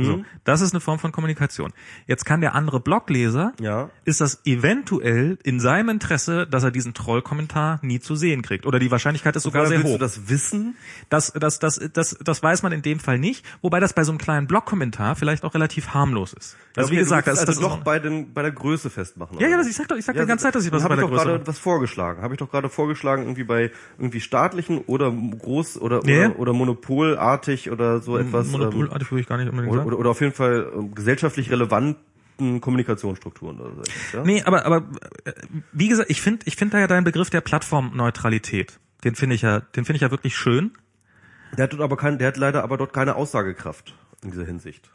Mhm. 0.00 0.04
So, 0.04 0.24
das 0.44 0.60
ist 0.60 0.72
eine 0.72 0.80
Form 0.80 0.98
von 0.98 1.12
Kommunikation. 1.12 1.72
Jetzt 2.06 2.24
kann 2.24 2.40
der 2.40 2.54
andere 2.54 2.80
Blogleser, 2.80 3.52
Ja. 3.60 3.90
ist 4.04 4.20
das 4.20 4.40
eventuell 4.44 5.38
in 5.44 5.60
seinem 5.60 5.88
Interesse, 5.90 6.46
dass 6.46 6.64
er 6.64 6.70
diesen 6.70 6.94
Trollkommentar 6.94 7.78
nie 7.82 8.00
zu 8.00 8.16
sehen 8.16 8.42
kriegt. 8.42 8.66
Oder 8.66 8.78
die 8.78 8.90
Wahrscheinlichkeit 8.90 9.36
ist 9.36 9.42
sogar 9.44 9.66
sehr 9.66 9.78
willst 9.78 9.88
hoch. 9.92 9.98
du 9.98 10.04
das 10.04 10.28
wissen? 10.28 10.76
Das, 11.10 11.32
das, 11.32 11.58
das, 11.58 11.80
das, 11.92 12.16
das 12.22 12.42
weiß 12.42 12.62
man 12.62 12.72
in 12.72 12.82
dem 12.82 12.98
Fall 12.98 13.18
nicht, 13.18 13.44
wobei 13.62 13.80
das 13.80 13.92
bei 13.92 14.04
so 14.04 14.12
einem 14.12 14.18
kleinen 14.18 14.46
Blog-Kommentar 14.46 15.16
vielleicht 15.16 15.44
auch 15.44 15.54
relativ 15.54 15.94
harmlos 15.94 16.32
ist. 16.32 16.56
Also 16.76 16.90
wie 16.90 16.94
Okay, 16.94 17.02
gesagt, 17.04 17.28
das, 17.28 17.36
willst 17.38 17.48
das 17.48 17.56
also 17.58 17.68
ist 17.68 17.72
doch 17.78 17.84
bei 17.84 17.98
den 18.00 18.32
bei 18.34 18.42
der 18.42 18.50
Größe 18.50 18.90
festmachen. 18.90 19.38
ja, 19.38 19.42
ja, 19.46 19.48
oder? 19.54 19.58
das, 19.58 19.68
ich 19.68 19.76
sag 19.76 19.86
doch, 19.88 19.96
ich 19.96 20.04
sag 20.04 20.16
Ja, 20.16 20.22
die 20.22 20.28
ganze 20.28 20.42
Zeit, 20.44 20.54
dass 20.56 20.64
ich 20.66 20.72
was 20.72 20.82
bei 20.82 20.88
hab 20.88 20.96
der 20.96 21.04
ich 21.04 21.10
doch 21.10 21.16
Größe 21.16 21.24
gerade 21.30 21.46
was 21.46 21.58
vorgeschlagen. 21.58 22.22
Habe 22.22 22.34
ich 22.34 22.38
doch 22.38 22.50
gerade 22.50 22.68
vorgeschlagen, 22.68 23.22
irgendwie 23.22 23.44
bei 23.44 23.70
irgendwie 23.98 24.20
staatlichen 24.20 24.78
oder 24.86 25.12
groß 25.12 25.78
oder 25.80 26.00
Ja, 26.04 26.14
ja. 26.14 26.28
oder, 26.30 26.38
oder 26.40 26.52
monopolartig 26.52 27.70
oder 27.70 28.00
so 28.00 28.16
etwas. 28.18 28.48
Monopolartig 28.48 29.10
würde 29.10 29.20
ich 29.22 29.26
gar 29.28 29.36
nicht 29.38 29.48
unbedingt 29.48 29.72
ähm, 29.72 29.78
sagen. 29.78 29.83
Oder, 29.84 29.96
oder, 29.96 29.98
oder 30.00 30.10
auf 30.10 30.20
jeden 30.20 30.32
Fall 30.32 30.70
ähm, 30.74 30.94
gesellschaftlich 30.94 31.50
relevanten 31.50 32.60
Kommunikationsstrukturen 32.60 33.60
oder 33.60 33.74
so. 33.74 33.80
etwas, 33.80 34.12
Ja? 34.12 34.24
Nee, 34.24 34.42
aber, 34.42 34.66
aber 34.66 34.88
äh, 35.24 35.32
wie 35.72 35.88
gesagt, 35.88 36.10
ich 36.10 36.20
finde 36.20 36.46
ich 36.46 36.56
finde 36.56 36.72
da 36.72 36.80
ja 36.80 36.86
deinen 36.86 37.04
Begriff 37.04 37.30
der 37.30 37.40
Plattformneutralität. 37.40 38.80
Den 39.04 39.14
finde 39.14 39.36
ich 39.36 39.42
ja, 39.42 39.60
den 39.60 39.84
finde 39.84 39.96
ich 39.96 40.02
ja 40.02 40.10
wirklich 40.10 40.36
schön. 40.36 40.72
Der 41.56 41.64
hat 41.64 41.72
dort 41.72 41.82
aber 41.82 41.96
kein, 41.96 42.18
der 42.18 42.28
hat 42.28 42.36
leider 42.36 42.64
aber 42.64 42.76
dort 42.76 42.92
keine 42.92 43.14
Aussagekraft 43.16 43.94
in 44.22 44.30
dieser 44.30 44.44
Hinsicht. 44.44 44.90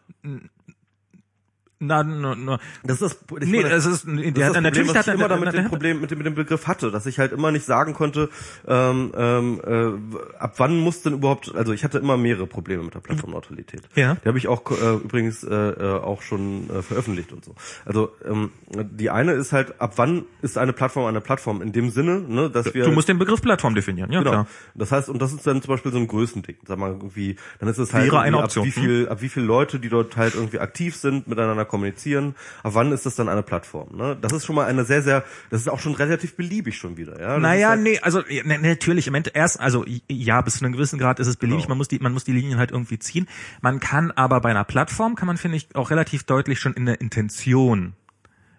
Na, 1.81 2.03
na, 2.03 2.35
na. 2.35 2.59
Das 2.83 3.01
ist 3.01 3.21
das, 3.29 3.39
Nee, 3.47 3.61
meine, 3.61 3.69
Das 3.69 3.85
ist 3.85 4.05
der, 4.05 4.15
das 4.31 4.33
Problem, 4.47 4.63
natürlich 4.63 4.89
was 4.89 4.97
hat 4.97 5.07
ich 5.07 5.13
immer 5.13 5.29
damit 5.29 5.53
dem 5.53 5.69
Problem 5.69 6.01
mit 6.01 6.11
dem, 6.11 6.17
mit 6.17 6.27
dem 6.27 6.35
Begriff 6.35 6.67
hatte, 6.67 6.91
dass 6.91 7.05
ich 7.05 7.19
halt 7.19 7.31
immer 7.31 7.51
nicht 7.53 7.65
sagen 7.65 7.93
konnte, 7.93 8.29
ähm, 8.67 9.13
ähm, 9.15 9.61
äh, 9.65 10.37
ab 10.37 10.55
wann 10.57 10.77
muss 10.77 11.03
denn 11.03 11.13
überhaupt, 11.13 11.55
also 11.55 11.71
ich 11.71 11.85
hatte 11.85 11.97
immer 11.99 12.17
mehrere 12.17 12.47
Probleme 12.47 12.83
mit 12.83 12.95
der 12.95 12.99
Plattformneutralität. 12.99 13.83
Ja. 13.95 14.15
Die 14.15 14.27
habe 14.27 14.37
ich 14.37 14.49
auch 14.49 14.69
äh, 14.71 14.95
übrigens 14.95 15.45
äh, 15.45 15.55
äh, 15.55 15.99
auch 15.99 16.21
schon 16.21 16.69
äh, 16.69 16.81
veröffentlicht 16.81 17.31
und 17.31 17.45
so. 17.45 17.55
Also 17.85 18.11
ähm, 18.25 18.51
die 18.69 19.09
eine 19.09 19.31
ist 19.31 19.53
halt, 19.53 19.79
ab 19.79 19.93
wann 19.95 20.25
ist 20.41 20.57
eine 20.57 20.73
Plattform 20.73 21.05
eine 21.05 21.21
Plattform 21.21 21.61
in 21.61 21.71
dem 21.71 21.91
Sinne, 21.91 22.19
ne, 22.19 22.49
dass 22.49 22.73
wir 22.73 22.83
du 22.83 22.91
musst 22.91 23.07
den 23.07 23.19
Begriff 23.19 23.41
Plattform 23.41 23.73
definieren, 23.73 24.11
ja 24.11 24.19
Genau. 24.19 24.31
klar. 24.31 24.47
Das 24.75 24.91
heißt, 24.91 25.07
und 25.07 25.21
das 25.21 25.31
ist 25.31 25.47
dann 25.47 25.61
zum 25.61 25.69
Beispiel 25.73 25.93
so 25.93 25.97
ein 25.97 26.07
Größending. 26.07 26.57
Sag 26.67 26.77
mal 26.77 26.89
irgendwie, 26.91 27.37
dann 27.59 27.69
ist 27.69 27.77
es 27.77 27.93
halt 27.93 28.11
Option. 28.11 28.41
ab 28.43 28.65
wie 28.65 28.71
viel, 28.71 29.07
ab 29.07 29.21
wie 29.21 29.29
viel 29.29 29.43
Leute, 29.43 29.79
die 29.79 29.87
dort 29.87 30.17
halt 30.17 30.35
irgendwie 30.35 30.59
aktiv 30.59 30.97
sind, 30.97 31.27
miteinander 31.27 31.68
kommunizieren. 31.69 32.35
Ab 32.63 32.73
wann 32.75 32.91
ist 32.91 33.05
das 33.05 33.15
dann 33.15 33.29
eine 33.29 33.43
Plattform? 33.43 33.95
Ne? 33.95 34.17
Das 34.19 34.33
ist 34.33 34.45
schon 34.45 34.55
mal 34.55 34.65
eine 34.65 34.83
sehr, 34.83 35.01
sehr, 35.01 35.23
das 35.49 35.61
ist 35.61 35.69
auch 35.69 35.79
schon 35.79 35.93
relativ 35.95 36.35
beliebig 36.35 36.77
schon 36.77 36.97
wieder. 36.97 37.17
Ja? 37.19 37.35
Das 37.35 37.41
Naja, 37.41 37.69
halt, 37.69 37.81
nee, 37.81 37.99
also 37.99 38.21
ne, 38.43 38.59
natürlich 38.59 39.07
im 39.07 39.15
Endeffekt 39.15 39.37
erst, 39.37 39.59
also 39.61 39.85
ja, 40.09 40.41
bis 40.41 40.57
zu 40.57 40.65
einem 40.65 40.73
gewissen 40.73 40.99
Grad 40.99 41.19
ist 41.19 41.27
es 41.27 41.37
beliebig, 41.37 41.63
Genau. 41.63 41.69
man 41.69 41.77
muss 41.77 41.87
die, 41.87 41.99
man 41.99 42.11
muss 42.11 42.25
die 42.25 42.33
Linien 42.33 42.57
halt 42.57 42.71
irgendwie 42.71 42.99
ziehen. 42.99 43.27
Man 43.61 43.79
kann 43.79 44.11
aber 44.11 44.41
bei 44.41 44.49
einer 44.49 44.65
Plattform 44.65 45.15
kann 45.15 45.27
man 45.27 45.37
finde 45.37 45.55
ich 45.57 45.73
auch 45.75 45.89
relativ 45.91 46.23
deutlich 46.23 46.59
schon 46.59 46.73
in 46.73 46.85
der 46.85 46.99
Intention 46.99 47.93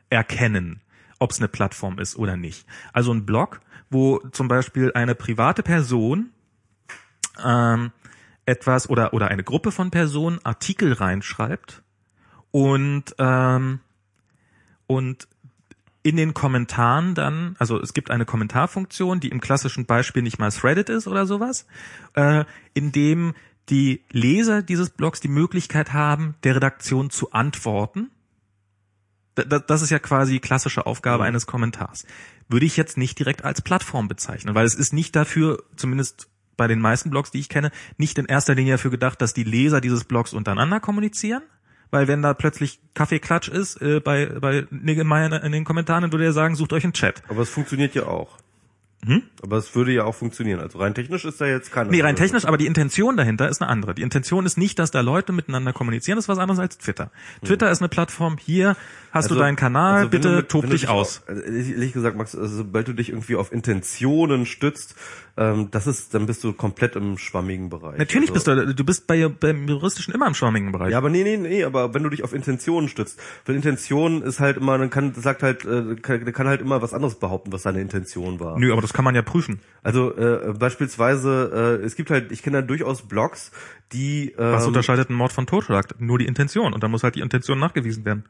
erkennen, 0.09 0.81
ob 1.19 1.33
es 1.33 1.39
eine 1.39 1.49
Plattform 1.49 1.99
ist 1.99 2.17
oder 2.17 2.37
nicht. 2.37 2.67
Also 2.93 3.13
ein 3.13 3.27
Blog, 3.27 3.61
wo 3.91 4.19
zum 4.33 4.49
Beispiel 4.49 4.93
eine 4.95 5.15
private 5.15 5.63
Person 5.63 6.31
ähm, 7.45 7.91
etwas 8.47 8.89
oder 8.89 9.13
oder 9.15 9.29
eine 9.29 9.45
Gruppe 9.45 9.71
von 9.73 9.91
Personen 9.91 10.39
Artikel 10.45 10.93
reinschreibt 10.93 11.83
und 12.51 13.05
ähm, 13.19 13.81
und 14.87 15.29
in 16.03 16.17
den 16.17 16.33
Kommentaren 16.35 17.15
dann, 17.15 17.57
also 17.59 17.79
es 17.81 17.93
gibt 17.93 18.11
eine 18.11 18.25
Kommentarfunktion, 18.25 19.21
die 19.21 19.29
im 19.29 19.41
klassischen 19.41 19.85
Beispiel 19.85 20.23
nicht 20.23 20.39
mal 20.39 20.51
Threaded 20.51 20.89
ist 20.89 21.07
oder 21.07 21.27
sowas, 21.27 21.67
äh, 22.15 22.45
in 22.75 22.91
dem 22.91 23.35
die 23.69 24.03
Leser 24.11 24.63
dieses 24.63 24.91
Blogs 24.91 25.21
die 25.21 25.29
Möglichkeit 25.29 25.93
haben, 25.93 26.35
der 26.43 26.57
Redaktion 26.57 27.11
zu 27.11 27.33
antworten. 27.33 28.11
Da- 29.37 29.45
da- 29.45 29.59
Das 29.61 29.83
ist 29.83 29.91
ja 29.91 29.99
quasi 30.01 30.33
die 30.33 30.41
klassische 30.41 30.87
Aufgabe 30.87 31.25
eines 31.25 31.47
Kommentars. 31.47 32.05
Würde 32.49 32.67
ich 32.67 32.77
jetzt 32.77 32.97
nicht 32.97 33.19
direkt 33.19 33.45
als 33.45 33.61
Plattform 33.63 34.09
bezeichnen, 34.09 34.55
weil 34.55 34.67
es 34.67 34.75
ist 34.75 34.93
nicht 34.93 35.15
dafür, 35.15 35.63
zumindest 35.77 36.29
bei 36.57 36.67
den 36.67 36.81
meisten 36.81 37.11
Blogs, 37.11 37.31
die 37.31 37.39
ich 37.39 37.49
kenne, 37.49 37.71
nicht 37.97 38.19
in 38.19 38.27
erster 38.27 38.55
Linie 38.55 38.75
dafür 38.75 38.91
gedacht, 38.91 39.21
dass 39.23 39.35
die 39.35 39.45
Leser 39.45 39.81
dieses 39.81 40.05
Blogs 40.05 40.33
untereinander 40.33 40.81
kommunizieren. 40.81 41.43
Weil 41.91 42.09
wenn 42.09 42.23
da 42.23 42.35
plötzlich 42.35 42.81
Kaffeeklatsch 42.95 43.49
ist 43.49 43.81
äh, 43.83 44.01
bei, 44.01 44.27
bei 44.27 44.67
Niggemeier 44.71 45.43
in 45.43 45.53
den 45.53 45.65
Kommentaren, 45.65 46.03
dann 46.03 46.13
würde 46.13 46.25
er 46.25 46.33
sagen, 46.33 46.55
sucht 46.55 46.73
euch 46.73 46.85
einen 46.85 46.93
Chat. 46.93 47.23
aber 47.29 47.43
es 47.43 47.51
funktioniert 47.51 47.95
ja 47.95 48.07
auch. 48.07 48.39
Hm? 49.07 49.23
Aber 49.43 49.57
es 49.57 49.75
würde 49.75 49.93
ja 49.93 50.05
auch 50.05 50.15
funktionieren. 50.15 50.61
Also 50.61 50.79
rein 50.79 50.95
technisch 50.95 51.25
ist 51.25 51.41
da 51.41 51.47
jetzt 51.47 51.73
keine. 51.73 51.91
Nee, 51.91 52.03
rein 52.03 52.17
technisch, 52.17 52.45
aber 52.45 52.59
die 52.59 52.67
Intention 52.67 53.17
dahinter 53.17 53.49
ist 53.49 53.63
eine 53.63 53.71
andere. 53.71 53.95
Die 53.95 54.03
Intention 54.03 54.45
ist 54.45 54.59
nicht, 54.59 54.79
dass 54.79 54.91
da 54.91 55.01
Leute 55.01 55.33
miteinander 55.33 55.73
kommunizieren, 55.73 56.17
das 56.17 56.27
ist 56.27 56.29
was 56.29 56.37
anderes 56.37 56.61
als 56.61 56.77
Twitter. 56.77 57.11
Twitter 57.43 57.71
ist 57.71 57.81
eine 57.81 57.89
Plattform, 57.89 58.37
hier 58.37 58.77
hast 59.11 59.31
du 59.31 59.37
deinen 59.37 59.57
Kanal, 59.57 59.97
also 59.97 60.11
bitte 60.11 60.37
du 60.37 60.49
tob 60.49 60.69
dich 60.69 60.89
aus. 60.89 61.23
Also 61.27 61.41
ehrlich 61.41 61.95
gesagt, 61.95 62.15
Max, 62.15 62.37
also 62.37 62.55
sobald 62.59 62.89
du 62.89 62.93
dich 62.93 63.09
irgendwie 63.09 63.37
auf 63.37 63.53
Intentionen 63.53 64.45
stützt, 64.45 64.95
ähm, 65.37 65.69
das 65.71 65.87
ist, 65.87 66.15
dann 66.15 66.27
bist 66.27 66.43
du 66.45 66.53
komplett 66.53 66.97
im 66.97 67.19
schwammigen 67.19 67.69
Bereich. 67.69 67.99
Natürlich 67.99 68.31
also, 68.31 68.55
bist 68.55 68.69
du, 68.69 68.75
du 68.75 68.85
bist 68.85 69.07
bei, 69.07 69.29
beim 69.29 69.69
Juristischen 69.69 70.15
immer 70.15 70.27
im 70.27 70.35
schwammigen 70.35 70.73
Bereich. 70.73 70.93
Ja, 70.93 70.99
aber 70.99 71.11
nee, 71.11 71.23
nee, 71.23 71.37
nee, 71.37 71.65
aber 71.65 71.95
wenn 71.95 72.03
du 72.03 72.11
dich 72.11 72.25
auf 72.25 72.33
Intentionen 72.33 72.89
stützt, 72.89 73.21
weil 73.47 73.57
Intention 73.57 74.23
ist 74.23 74.41
halt 74.41 74.57
immer, 74.57 74.79
dann 74.79 74.91
kann, 74.91 75.15
sagt 75.15 75.43
halt, 75.43 75.65
äh, 75.65 75.97
kann, 75.97 76.33
kann 76.33 76.49
halt 76.49 76.61
immer 76.61 76.83
was 76.83 76.95
anderes 76.95 77.17
behaupten, 77.17 77.53
was 77.53 77.63
seine 77.63 77.81
Intention 77.81 78.41
war. 78.41 78.59
Nö, 78.59 78.73
aber 78.73 78.83
das 78.83 78.93
kann 78.93 79.05
man 79.05 79.15
ja 79.15 79.23
prüfen. 79.23 79.61
Also 79.83 80.17
äh, 80.17 80.53
beispielsweise, 80.59 81.79
äh, 81.81 81.85
es 81.85 81.97
gibt 81.97 82.11
halt, 82.11 82.33
ich 82.33 82.43
kenne 82.43 82.61
da 82.61 82.63
durchaus 82.63 83.03
Blogs, 83.03 83.53
die 83.93 84.35
ähm, 84.39 84.53
Was 84.53 84.67
unterscheidet 84.67 85.09
einen 85.09 85.19
Mord 85.19 85.33
von 85.33 85.47
Totschlag? 85.47 86.01
Nur 86.01 86.19
die 86.19 86.27
Intention. 86.27 86.73
Und 86.73 86.83
dann 86.83 86.91
muss 86.91 87.03
halt 87.03 87.15
die 87.17 87.21
Intention 87.21 87.59
nachgewiesen 87.59 88.05
werden. 88.05 88.25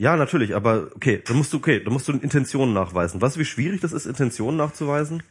Ja, 0.00 0.16
natürlich, 0.16 0.56
aber 0.56 0.88
okay, 0.94 1.20
dann 1.26 1.36
musst 1.36 1.52
du, 1.52 1.58
okay, 1.58 1.84
dann 1.84 1.92
musst 1.92 2.08
du 2.08 2.12
Intentionen 2.12 2.72
nachweisen. 2.72 3.20
Weißt 3.20 3.36
du, 3.36 3.40
wie 3.40 3.44
schwierig 3.44 3.82
das 3.82 3.92
ist, 3.92 4.06
Intentionen 4.06 4.56
nachzuweisen? 4.56 5.22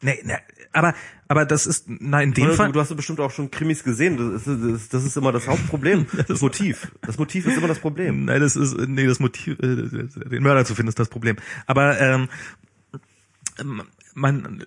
Nee, 0.00 0.20
nee, 0.22 0.36
aber, 0.72 0.94
aber 1.26 1.44
das 1.44 1.66
ist, 1.66 1.86
na, 1.88 2.22
in 2.22 2.32
dem 2.32 2.44
Oder 2.44 2.54
Fall. 2.54 2.66
Du, 2.68 2.74
du 2.74 2.80
hast 2.80 2.94
bestimmt 2.94 3.18
auch 3.18 3.32
schon 3.32 3.50
Krimis 3.50 3.82
gesehen. 3.82 4.18
Das 4.18 4.46
ist, 4.46 4.62
das, 4.62 4.88
das 4.90 5.04
ist 5.04 5.16
immer 5.16 5.32
das 5.32 5.48
Hauptproblem. 5.48 6.06
Das 6.28 6.40
Motiv. 6.40 6.92
Das 7.00 7.18
Motiv 7.18 7.48
ist 7.48 7.56
immer 7.56 7.66
das 7.66 7.80
Problem. 7.80 8.26
Nein, 8.26 8.40
das 8.40 8.54
ist, 8.54 8.78
nee, 8.78 9.08
das 9.08 9.18
Motiv, 9.18 9.58
äh, 9.58 10.28
den 10.28 10.42
Mörder 10.44 10.64
zu 10.64 10.76
finden, 10.76 10.90
ist 10.90 11.00
das 11.00 11.08
Problem. 11.08 11.34
Aber 11.66 12.00
ähm, 12.00 12.28
man, 14.14 14.64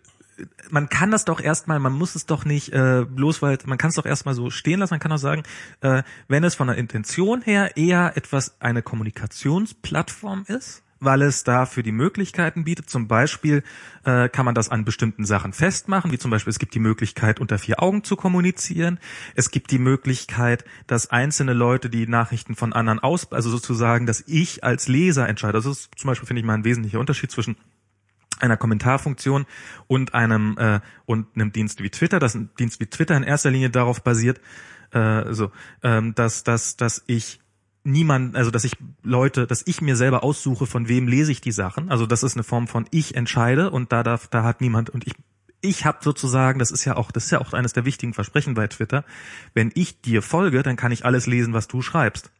man 0.69 0.89
kann 0.89 1.11
das 1.11 1.25
doch 1.25 1.39
erstmal, 1.39 1.79
man 1.79 1.93
muss 1.93 2.15
es 2.15 2.25
doch 2.25 2.45
nicht 2.45 2.73
äh, 2.73 3.05
bloß, 3.07 3.41
weil 3.41 3.57
man 3.65 3.77
kann 3.77 3.89
es 3.89 3.95
doch 3.95 4.05
erstmal 4.05 4.35
so 4.35 4.49
stehen 4.49 4.79
lassen. 4.79 4.93
Man 4.93 4.99
kann 4.99 5.11
auch 5.11 5.17
sagen, 5.17 5.43
äh, 5.81 6.03
wenn 6.27 6.43
es 6.43 6.55
von 6.55 6.67
der 6.67 6.77
Intention 6.77 7.41
her 7.41 7.77
eher 7.77 8.17
etwas 8.17 8.59
eine 8.59 8.81
Kommunikationsplattform 8.81 10.45
ist, 10.47 10.83
weil 10.99 11.21
es 11.21 11.43
dafür 11.43 11.83
die 11.83 11.91
Möglichkeiten 11.91 12.63
bietet. 12.63 12.89
Zum 12.89 13.07
Beispiel 13.07 13.63
äh, 14.03 14.29
kann 14.29 14.45
man 14.45 14.55
das 14.55 14.69
an 14.69 14.85
bestimmten 14.85 15.25
Sachen 15.25 15.53
festmachen, 15.53 16.11
wie 16.11 16.17
zum 16.17 16.31
Beispiel 16.31 16.51
es 16.51 16.59
gibt 16.59 16.73
die 16.73 16.79
Möglichkeit, 16.79 17.39
unter 17.39 17.57
vier 17.57 17.81
Augen 17.81 18.03
zu 18.03 18.15
kommunizieren. 18.15 18.99
Es 19.35 19.51
gibt 19.51 19.71
die 19.71 19.79
Möglichkeit, 19.79 20.65
dass 20.87 21.09
einzelne 21.11 21.53
Leute 21.53 21.89
die 21.89 22.07
Nachrichten 22.07 22.55
von 22.55 22.73
anderen 22.73 22.99
aus, 22.99 23.31
also 23.31 23.49
sozusagen, 23.49 24.05
dass 24.05 24.23
ich 24.27 24.63
als 24.63 24.87
Leser 24.87 25.27
entscheide. 25.27 25.53
Das 25.53 25.65
ist 25.65 25.91
zum 25.97 26.07
Beispiel, 26.07 26.27
finde 26.27 26.39
ich 26.39 26.45
mal, 26.45 26.55
ein 26.55 26.65
wesentlicher 26.65 26.99
Unterschied 26.99 27.31
zwischen 27.31 27.57
einer 28.39 28.57
Kommentarfunktion 28.57 29.45
und 29.87 30.13
einem 30.13 30.57
äh, 30.57 30.79
und 31.05 31.27
einem 31.35 31.51
Dienst 31.51 31.81
wie 31.81 31.89
Twitter, 31.89 32.19
dass 32.19 32.35
ein 32.35 32.49
Dienst 32.59 32.79
wie 32.79 32.87
Twitter 32.87 33.15
in 33.15 33.23
erster 33.23 33.51
Linie 33.51 33.69
darauf 33.69 34.03
basiert, 34.03 34.41
äh, 34.91 35.33
so, 35.33 35.51
ähm, 35.83 36.15
dass 36.15 36.43
dass 36.43 36.77
dass 36.77 37.03
ich 37.07 37.39
niemand, 37.83 38.35
also 38.35 38.51
dass 38.51 38.63
ich 38.63 38.77
Leute, 39.03 39.47
dass 39.47 39.63
ich 39.65 39.81
mir 39.81 39.95
selber 39.95 40.23
aussuche, 40.23 40.65
von 40.65 40.87
wem 40.87 41.07
lese 41.07 41.31
ich 41.31 41.39
die 41.39 41.51
Sachen. 41.51 41.89
Also 41.89 42.05
das 42.05 42.23
ist 42.23 42.35
eine 42.35 42.43
Form 42.43 42.67
von 42.67 42.87
ich 42.91 43.15
entscheide 43.15 43.69
und 43.69 43.91
da 43.91 44.03
darf, 44.03 44.27
da 44.27 44.43
hat 44.43 44.61
niemand 44.61 44.89
und 44.89 45.05
ich 45.07 45.13
ich 45.61 45.85
habe 45.85 45.97
sozusagen, 46.01 46.59
das 46.59 46.69
ist 46.71 46.85
ja 46.85 46.95
auch, 46.95 47.11
das 47.11 47.25
ist 47.25 47.31
ja 47.31 47.41
auch 47.41 47.53
eines 47.53 47.73
der 47.73 47.85
wichtigen 47.85 48.13
Versprechen 48.13 48.53
bei 48.53 48.67
Twitter, 48.67 49.03
wenn 49.53 49.71
ich 49.73 49.99
dir 49.99 50.21
folge, 50.21 50.61
dann 50.61 50.75
kann 50.75 50.91
ich 50.91 51.05
alles 51.05 51.25
lesen, 51.25 51.53
was 51.53 51.67
du 51.67 51.81
schreibst. 51.81 52.31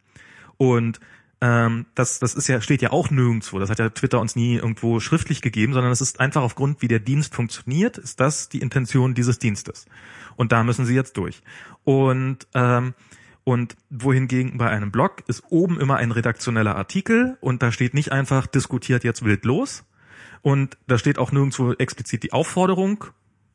Und 0.57 0.99
ähm, 1.41 1.85
das, 1.95 2.19
das 2.19 2.33
ist 2.35 2.47
ja, 2.47 2.61
steht 2.61 2.81
ja 2.81 2.91
auch 2.91 3.09
nirgendwo. 3.11 3.59
Das 3.59 3.69
hat 3.69 3.79
ja 3.79 3.89
Twitter 3.89 4.19
uns 4.19 4.35
nie 4.35 4.55
irgendwo 4.55 4.99
schriftlich 4.99 5.41
gegeben, 5.41 5.73
sondern 5.73 5.91
es 5.91 6.01
ist 6.01 6.19
einfach 6.19 6.41
aufgrund, 6.43 6.81
wie 6.81 6.87
der 6.87 6.99
Dienst 6.99 7.35
funktioniert, 7.35 7.97
ist 7.97 8.19
das 8.19 8.49
die 8.49 8.59
Intention 8.59 9.13
dieses 9.13 9.37
Dienstes. 9.39 9.85
Und 10.35 10.51
da 10.51 10.63
müssen 10.63 10.85
sie 10.85 10.95
jetzt 10.95 11.17
durch. 11.17 11.41
Und 11.83 12.47
ähm, 12.53 12.93
und 13.43 13.75
wohingegen 13.91 14.57
bei 14.57 14.69
einem 14.69 14.91
Blog 14.91 15.23
ist 15.27 15.43
oben 15.49 15.79
immer 15.79 15.97
ein 15.97 16.11
redaktioneller 16.11 16.75
Artikel 16.75 17.37
und 17.41 17.61
da 17.61 17.71
steht 17.71 17.93
nicht 17.93 18.11
einfach 18.11 18.47
diskutiert 18.47 19.03
jetzt 19.03 19.23
wild 19.23 19.45
los. 19.45 19.83
Und 20.41 20.77
da 20.87 20.97
steht 20.97 21.19
auch 21.19 21.31
nirgendwo 21.31 21.73
explizit 21.73 22.23
die 22.23 22.33
Aufforderung, 22.33 23.05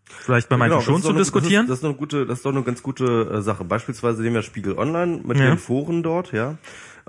vielleicht 0.05 0.49
bei 0.49 0.57
manchen 0.57 0.75
Genau, 0.78 0.84
schon 0.84 1.02
zu 1.02 1.09
eine- 1.09 1.18
diskutieren. 1.18 1.67
Das 1.67 1.78
ist, 1.78 1.83
das 1.83 1.84
ist 1.84 1.84
doch 1.84 1.89
eine 1.91 1.99
gute, 1.99 2.26
das 2.26 2.39
ist 2.39 2.44
doch 2.47 2.52
eine 2.52 2.62
ganz 2.62 2.83
gute 2.84 3.31
äh, 3.33 3.42
Sache. 3.42 3.65
Beispielsweise 3.65 4.23
nehmen 4.23 4.36
wir 4.36 4.42
Spiegel 4.42 4.78
Online 4.78 5.23
mit 5.25 5.39
Ja. 5.39 5.47
den 5.47 5.59
Foren 5.59 6.05
dort, 6.05 6.31
ja. 6.33 6.57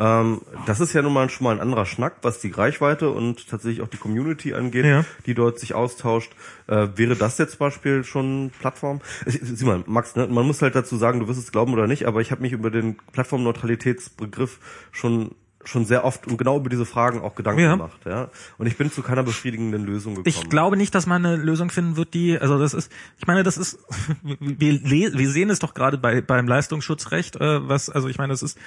Ähm, 0.02 0.42
das 0.66 0.80
ist 0.80 0.94
ja 0.94 1.04
nun 1.04 1.14
mal 1.14 1.30
schon 1.30 1.44
mal 1.44 1.52
ein 1.54 1.60
anderer 1.62 1.86
Schnack, 1.86 2.16
was 2.24 2.40
die 2.40 2.50
Reichweite 2.50 3.12
und 3.12 3.48
tatsächlich 3.48 3.82
auch 3.82 3.88
die 3.88 3.98
Community 3.98 4.56
angeht, 4.56 4.84
Ja. 4.86 5.06
die 5.28 5.36
dort 5.36 5.60
sich 5.60 5.76
austauscht. 5.76 6.32
Äh, 6.68 6.88
wäre 6.96 7.16
das 7.16 7.38
jetzt 7.38 7.52
zum 7.52 7.60
Beispiel 7.60 8.04
schon 8.04 8.52
Plattform? 8.60 9.02
Sieh 9.28 9.64
mal, 9.66 9.84
Max, 9.86 10.16
ne, 10.16 10.26
man 10.28 10.48
muss 10.48 10.62
halt 10.64 10.74
dazu 10.74 10.98
sagen, 10.98 11.20
du 11.20 11.28
wirst 11.28 11.40
es 11.40 11.52
glauben 11.52 11.74
oder 11.74 11.86
nicht, 11.86 12.06
aber 12.08 12.20
ich 12.20 12.32
habe 12.32 12.42
mich 12.42 12.52
über 12.52 12.72
den 12.72 12.98
Plattformneutralitätsbegriff 13.14 14.60
schon 14.92 15.36
schon 15.66 15.86
sehr 15.86 16.04
oft 16.06 16.28
und 16.28 16.38
genau 16.38 16.58
über 16.58 16.70
diese 16.70 16.86
Fragen 16.86 17.22
auch 17.22 17.36
Gedanken 17.36 17.62
Ja. 17.62 17.72
gemacht, 17.72 18.00
ja. 18.06 18.30
Und 18.58 18.68
ich 18.68 18.78
bin 18.78 18.92
zu 18.92 19.02
keiner 19.02 19.24
befriedigenden 19.24 19.86
Lösung 19.86 20.16
gekommen. 20.16 20.28
Ich 20.28 20.50
glaube 20.50 20.78
nicht, 20.78 20.94
dass 20.96 21.06
man 21.08 21.26
eine 21.26 21.36
Lösung 21.36 21.70
finden 21.70 21.96
wird, 21.96 22.14
die, 22.14 22.38
also 22.40 22.60
das 22.60 22.74
ist, 22.74 22.92
ich 23.18 23.28
meine, 23.28 23.44
das 23.44 23.58
ist, 23.58 23.80
wir, 24.24 25.14
wir 25.14 25.30
sehen 25.30 25.50
es 25.50 25.60
doch 25.60 25.74
gerade 25.74 25.98
bei 25.98 26.22
beim 26.22 26.48
Leistungsschutzrecht, 26.48 27.36
äh, 27.38 27.68
was, 27.68 27.90
also 27.90 28.08
ich 28.08 28.18
meine, 28.18 28.32
das 28.34 28.42
ist, 28.44 28.58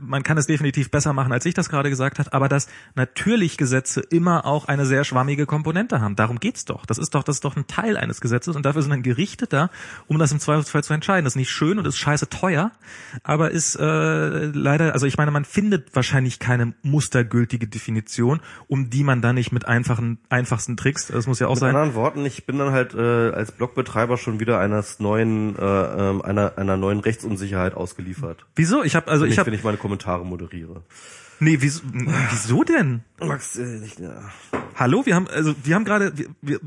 man 0.00 0.22
kann 0.22 0.38
es 0.38 0.46
definitiv 0.46 0.90
besser 0.90 1.12
machen, 1.12 1.32
als 1.32 1.44
ich 1.46 1.54
das 1.54 1.68
gerade 1.68 1.90
gesagt 1.90 2.18
habe, 2.20 2.32
aber 2.32 2.48
dass 2.48 2.68
natürlich 2.94 3.56
Gesetze 3.56 4.00
immer 4.00 4.46
auch 4.46 4.66
eine 4.66 4.86
sehr 4.86 5.02
schwammige 5.04 5.46
Komponente 5.46 6.00
haben. 6.00 6.14
Darum 6.14 6.38
geht's 6.38 6.64
doch. 6.64 6.86
Das 6.86 6.96
ist 6.98 7.14
doch, 7.14 7.24
das 7.24 7.36
ist 7.36 7.44
doch 7.44 7.56
ein 7.56 7.66
Teil 7.66 7.96
eines 7.96 8.20
Gesetzes 8.20 8.54
und 8.54 8.64
dafür 8.64 8.82
sind 8.82 8.92
dann 8.92 9.02
Gerichte 9.02 9.46
da, 9.48 9.70
um 10.06 10.18
das 10.18 10.30
im 10.32 10.38
Zweifelsfall 10.38 10.84
zu 10.84 10.94
entscheiden. 10.94 11.24
Das 11.24 11.32
ist 11.32 11.36
nicht 11.38 11.50
schön 11.50 11.78
und 11.78 11.86
ist 11.86 11.98
scheiße 11.98 12.28
teuer, 12.28 12.70
aber 13.24 13.50
ist 13.50 13.74
äh, 13.74 14.44
leider, 14.46 14.92
also 14.92 15.06
ich 15.06 15.16
meine, 15.16 15.32
man 15.32 15.44
findet 15.44 15.94
wahrscheinlich 15.94 16.13
keine 16.38 16.74
mustergültige 16.82 17.66
Definition, 17.66 18.40
um 18.68 18.90
die 18.90 19.04
man 19.04 19.20
dann 19.22 19.34
nicht 19.34 19.52
mit 19.52 19.66
einfachen, 19.66 20.18
einfachsten 20.28 20.76
Tricks, 20.76 21.08
das 21.08 21.26
muss 21.26 21.38
ja 21.40 21.46
auch 21.48 21.52
Mit 21.52 21.60
sein. 21.60 21.74
anderen 21.74 21.94
Worten, 21.94 22.24
ich 22.26 22.46
bin 22.46 22.58
dann 22.58 22.72
halt 22.72 22.94
äh, 22.94 23.30
als 23.30 23.52
Blogbetreiber 23.52 24.16
schon 24.16 24.40
wieder 24.40 24.58
eines 24.60 25.00
neuen, 25.00 25.56
äh, 25.58 25.62
ähm, 25.62 26.22
einer, 26.22 26.56
einer 26.56 26.76
neuen 26.76 27.00
Rechtsunsicherheit 27.00 27.74
ausgeliefert. 27.74 28.46
Wieso? 28.54 28.82
Ich 28.84 28.94
habe 28.96 29.08
also 29.10 29.22
Wenn 29.24 29.28
ich 29.30 29.34
ich, 29.34 29.38
habe 29.38 29.48
wenn 29.48 29.58
ich 29.58 29.64
meine 29.64 29.76
Kommentare 29.78 30.24
moderiere. 30.24 30.82
nee, 31.40 31.56
wieso, 31.60 31.82
wieso 32.30 32.62
denn? 32.64 33.02
Max, 33.20 33.56
äh, 33.56 33.84
ich, 33.84 33.98
ja. 33.98 34.14
Hallo, 34.76 35.06
wir 35.06 35.14
haben 35.14 35.26
also 35.28 35.54
wir 35.62 35.74
haben 35.74 35.84
gerade 35.84 36.16
wir, 36.16 36.26
wir 36.42 36.60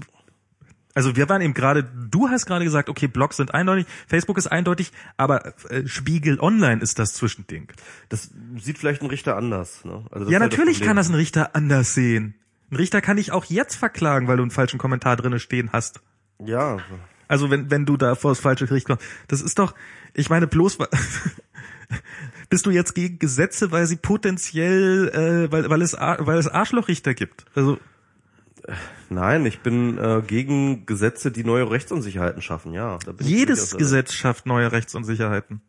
also 0.97 1.15
wir 1.15 1.29
waren 1.29 1.43
eben 1.43 1.53
gerade, 1.53 1.83
du 1.83 2.27
hast 2.27 2.47
gerade 2.47 2.65
gesagt, 2.65 2.89
okay, 2.89 3.05
Blogs 3.05 3.37
sind 3.37 3.53
eindeutig, 3.53 3.85
Facebook 4.07 4.35
ist 4.39 4.47
eindeutig, 4.47 4.91
aber 5.15 5.53
äh, 5.69 5.85
Spiegel 5.85 6.39
Online 6.39 6.81
ist 6.81 6.97
das 6.97 7.13
Zwischending. 7.13 7.67
das 8.09 8.31
sieht 8.59 8.79
vielleicht 8.79 9.03
ein 9.03 9.07
Richter 9.07 9.37
anders. 9.37 9.85
Ne? 9.85 10.03
Also 10.09 10.25
das 10.25 10.33
ja, 10.33 10.39
halt 10.39 10.51
natürlich 10.51 10.77
Problem. 10.79 10.87
kann 10.87 10.97
das 10.97 11.09
ein 11.09 11.13
Richter 11.13 11.55
anders 11.55 11.93
sehen. 11.93 12.33
Ein 12.71 12.77
Richter 12.77 13.01
kann 13.01 13.17
dich 13.17 13.31
auch 13.31 13.45
jetzt 13.45 13.75
verklagen, 13.75 14.27
weil 14.27 14.37
du 14.37 14.41
einen 14.41 14.49
falschen 14.49 14.79
Kommentar 14.79 15.15
drinne 15.17 15.39
stehen 15.39 15.69
hast. 15.71 16.01
Ja, 16.43 16.79
Also 17.27 17.51
wenn, 17.51 17.69
wenn 17.69 17.85
du 17.85 17.95
da 17.95 18.15
vor 18.15 18.31
das 18.31 18.39
falsche 18.39 18.65
Gericht 18.65 18.87
kommst. 18.87 19.05
Das 19.27 19.41
ist 19.43 19.59
doch, 19.59 19.75
ich 20.15 20.31
meine, 20.31 20.47
bloß 20.47 20.79
bist 22.49 22.65
du 22.65 22.71
jetzt 22.71 22.95
gegen 22.95 23.19
Gesetze, 23.19 23.71
weil 23.71 23.85
sie 23.85 23.97
potenziell, 23.97 25.09
äh, 25.09 25.51
weil, 25.51 25.69
weil 25.69 25.83
es 25.83 25.93
weil 25.93 26.39
es 26.39 26.47
Arschlochrichter 26.47 27.13
gibt. 27.13 27.45
Also 27.53 27.77
nein, 29.09 29.45
ich 29.45 29.59
bin 29.61 29.97
äh, 29.97 30.21
gegen 30.25 30.85
Gesetze, 30.85 31.31
die 31.31 31.43
neue 31.43 31.69
Rechtsunsicherheiten 31.69 32.41
schaffen. 32.41 32.73
Ja, 32.73 32.99
jedes 33.19 33.77
Gesetz 33.77 34.13
schafft 34.13 34.45
neue 34.45 34.71
Rechtsunsicherheiten. 34.71 35.61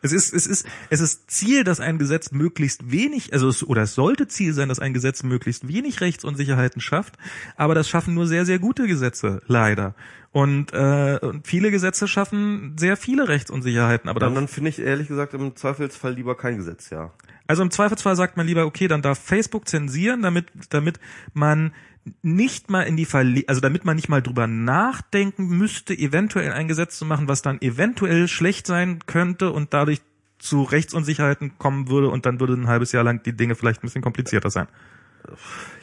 Es 0.00 0.12
ist, 0.12 0.32
es 0.32 0.46
ist, 0.46 0.66
es 0.90 1.00
ist 1.00 1.30
Ziel, 1.30 1.64
dass 1.64 1.80
ein 1.80 1.98
Gesetz 1.98 2.30
möglichst 2.30 2.90
wenig, 2.90 3.32
also 3.32 3.48
es, 3.48 3.66
oder 3.66 3.82
es 3.82 3.94
sollte 3.94 4.28
Ziel 4.28 4.54
sein, 4.54 4.68
dass 4.68 4.78
ein 4.78 4.94
Gesetz 4.94 5.22
möglichst 5.22 5.66
wenig 5.66 6.00
Rechtsunsicherheiten 6.00 6.80
schafft, 6.80 7.14
aber 7.56 7.74
das 7.74 7.88
schaffen 7.88 8.14
nur 8.14 8.26
sehr, 8.26 8.44
sehr 8.44 8.58
gute 8.58 8.86
Gesetze, 8.86 9.42
leider. 9.46 9.94
Und, 10.30 10.72
äh, 10.72 11.18
und 11.20 11.46
viele 11.46 11.70
Gesetze 11.70 12.06
schaffen 12.06 12.76
sehr 12.78 12.96
viele 12.96 13.28
Rechtsunsicherheiten, 13.28 14.08
aber 14.08 14.20
Dann, 14.20 14.34
dann, 14.34 14.44
dann 14.44 14.48
finde 14.48 14.70
ich 14.70 14.78
ehrlich 14.78 15.08
gesagt 15.08 15.34
im 15.34 15.56
Zweifelsfall 15.56 16.14
lieber 16.14 16.36
kein 16.36 16.58
Gesetz, 16.58 16.90
ja. 16.90 17.12
also 17.46 17.62
im 17.62 17.70
Zweifelsfall 17.70 18.14
sagt 18.14 18.36
man 18.36 18.46
lieber, 18.46 18.66
okay, 18.66 18.86
dann 18.88 19.02
darf 19.02 19.18
Facebook 19.18 19.68
zensieren, 19.68 20.22
damit, 20.22 20.46
damit 20.70 21.00
man 21.34 21.72
nicht 22.22 22.70
mal 22.70 22.82
in 22.82 22.96
die 22.96 23.04
Verle 23.04 23.44
also 23.46 23.60
damit 23.60 23.84
man 23.84 23.96
nicht 23.96 24.08
mal 24.08 24.22
drüber 24.22 24.46
nachdenken 24.46 25.48
müsste, 25.48 25.94
eventuell 25.94 26.52
ein 26.52 26.68
Gesetz 26.68 26.98
zu 26.98 27.04
machen, 27.04 27.28
was 27.28 27.42
dann 27.42 27.60
eventuell 27.60 28.28
schlecht 28.28 28.66
sein 28.66 29.00
könnte 29.06 29.52
und 29.52 29.74
dadurch 29.74 30.00
zu 30.38 30.62
Rechtsunsicherheiten 30.62 31.58
kommen 31.58 31.88
würde 31.88 32.08
und 32.08 32.26
dann 32.26 32.40
würde 32.40 32.54
ein 32.54 32.68
halbes 32.68 32.92
Jahr 32.92 33.04
lang 33.04 33.22
die 33.22 33.36
Dinge 33.36 33.54
vielleicht 33.54 33.82
ein 33.82 33.86
bisschen 33.86 34.02
komplizierter 34.02 34.50
sein. 34.50 34.68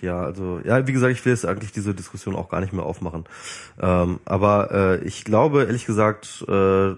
Ja, 0.02 0.22
also, 0.22 0.60
ja, 0.64 0.88
wie 0.88 0.94
gesagt, 0.94 1.14
ich 1.14 1.24
will 1.26 1.34
jetzt 1.34 1.46
eigentlich 1.46 1.72
diese 1.72 1.94
Diskussion 1.94 2.36
auch 2.36 2.50
gar 2.50 2.62
nicht 2.62 2.74
mehr 2.74 2.86
aufmachen. 2.86 3.26
Ähm, 3.80 4.20
aber 4.26 4.72
äh, 4.72 5.04
ich 5.06 5.24
glaube, 5.24 5.64
ehrlich 5.64 5.86
gesagt, 5.86 6.44
äh, 6.48 6.92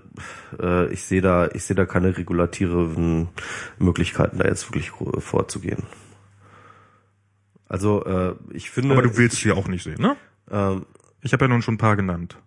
äh, 0.61 0.91
ich 0.91 1.03
sehe 1.03 1.22
da, 1.22 1.47
ich 1.47 1.64
sehe 1.64 1.75
da 1.75 1.85
keine 1.85 2.17
regulativen 2.17 3.30
Möglichkeiten, 3.80 4.38
da 4.38 4.47
jetzt 4.47 4.67
wirklich 4.67 4.91
vorzugehen. 5.19 5.83
Also, 7.70 8.04
äh, 8.06 8.36
ich 8.52 8.70
finde. 8.70 8.94
Aber 8.94 9.02
du 9.02 9.18
willst 9.18 9.38
sie 9.38 9.52
auch 9.52 9.68
nicht 9.68 9.84
sehen, 9.84 10.02
ne? 10.02 10.16
Ähm, 10.52 10.86
Ich 11.22 11.34
habe 11.34 11.46
ja 11.46 11.50
nun 11.50 11.62
schon 11.62 11.76
ein 11.76 11.80
paar 11.80 11.96
genannt. 11.96 12.38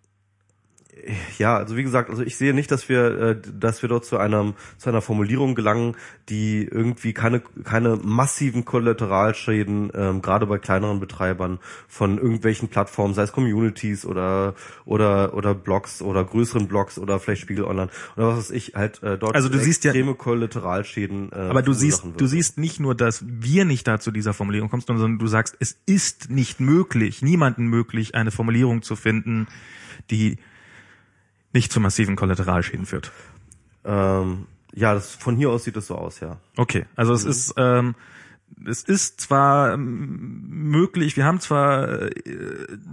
Ja, 1.38 1.56
also 1.56 1.76
wie 1.76 1.82
gesagt, 1.82 2.10
also 2.10 2.22
ich 2.22 2.36
sehe 2.36 2.54
nicht, 2.54 2.70
dass 2.70 2.88
wir, 2.88 3.18
äh, 3.20 3.40
dass 3.58 3.82
wir 3.82 3.88
dort 3.88 4.04
zu 4.04 4.16
einem 4.18 4.54
zu 4.78 4.88
einer 4.90 5.00
Formulierung 5.02 5.54
gelangen, 5.54 5.96
die 6.28 6.64
irgendwie 6.64 7.12
keine 7.12 7.40
keine 7.64 7.96
massiven 7.96 8.64
Kollateralschäden 8.64 9.90
ähm, 9.94 10.22
gerade 10.22 10.46
bei 10.46 10.58
kleineren 10.58 11.00
Betreibern 11.00 11.58
von 11.88 12.18
irgendwelchen 12.18 12.68
Plattformen, 12.68 13.14
sei 13.14 13.22
es 13.22 13.32
Communities 13.32 14.04
oder 14.04 14.54
oder 14.84 15.34
oder 15.34 15.54
Blogs 15.54 16.02
oder 16.02 16.24
größeren 16.24 16.68
Blogs 16.68 16.98
oder 16.98 17.18
vielleicht 17.20 17.42
Spiegel 17.42 17.64
Online 17.64 17.90
oder 18.16 18.28
was 18.28 18.38
weiß 18.38 18.50
ich 18.50 18.74
halt 18.74 19.02
äh, 19.02 19.18
dort 19.18 19.34
Also 19.34 19.48
du 19.48 19.58
siehst 19.58 19.84
ja- 19.84 19.90
extreme 19.90 20.14
Kollateralschäden. 20.14 21.32
Äh, 21.32 21.36
Aber 21.36 21.62
du 21.62 21.72
siehst, 21.72 22.04
du 22.16 22.26
siehst 22.26 22.58
nicht 22.58 22.80
nur, 22.80 22.94
dass 22.94 23.24
wir 23.26 23.64
nicht 23.64 23.86
da 23.86 23.98
zu 24.00 24.10
dieser 24.10 24.34
Formulierung 24.34 24.68
kommen, 24.70 24.82
sondern 24.86 25.18
du 25.18 25.26
sagst, 25.26 25.56
es 25.60 25.78
ist 25.86 26.30
nicht 26.30 26.60
möglich, 26.60 27.22
niemanden 27.22 27.66
möglich, 27.66 28.14
eine 28.14 28.30
Formulierung 28.30 28.82
zu 28.82 28.96
finden, 28.96 29.46
die 30.10 30.38
nicht 31.52 31.72
zu 31.72 31.80
massiven 31.80 32.16
Kollateralschäden 32.16 32.86
führt. 32.86 33.10
ähm, 33.84 34.46
ja, 34.72 34.94
das, 34.94 35.14
von 35.14 35.36
hier 35.36 35.50
aus 35.50 35.64
sieht 35.64 35.76
es 35.76 35.88
so 35.88 35.96
aus, 35.96 36.20
ja. 36.20 36.36
Okay, 36.56 36.86
also 36.94 37.12
es 37.12 37.24
ist 37.24 37.54
ähm, 37.56 37.96
es 38.66 38.82
ist 38.82 39.20
zwar 39.20 39.74
ähm, 39.74 40.46
möglich, 40.48 41.16
wir 41.16 41.24
haben 41.24 41.40
zwar 41.40 41.88
äh, 41.88 42.10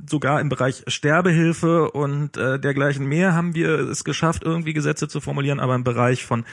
sogar 0.09 0.39
im 0.41 0.49
Bereich 0.49 0.83
Sterbehilfe 0.87 1.91
und 1.91 2.37
äh, 2.37 2.59
dergleichen 2.59 3.05
mehr 3.05 3.33
haben 3.33 3.55
wir 3.55 3.79
es 3.79 4.03
geschafft, 4.03 4.43
irgendwie 4.43 4.73
Gesetze 4.73 5.07
zu 5.07 5.19
formulieren, 5.19 5.59
aber 5.59 5.75
im 5.75 5.83
Bereich 5.83 6.25
von 6.25 6.45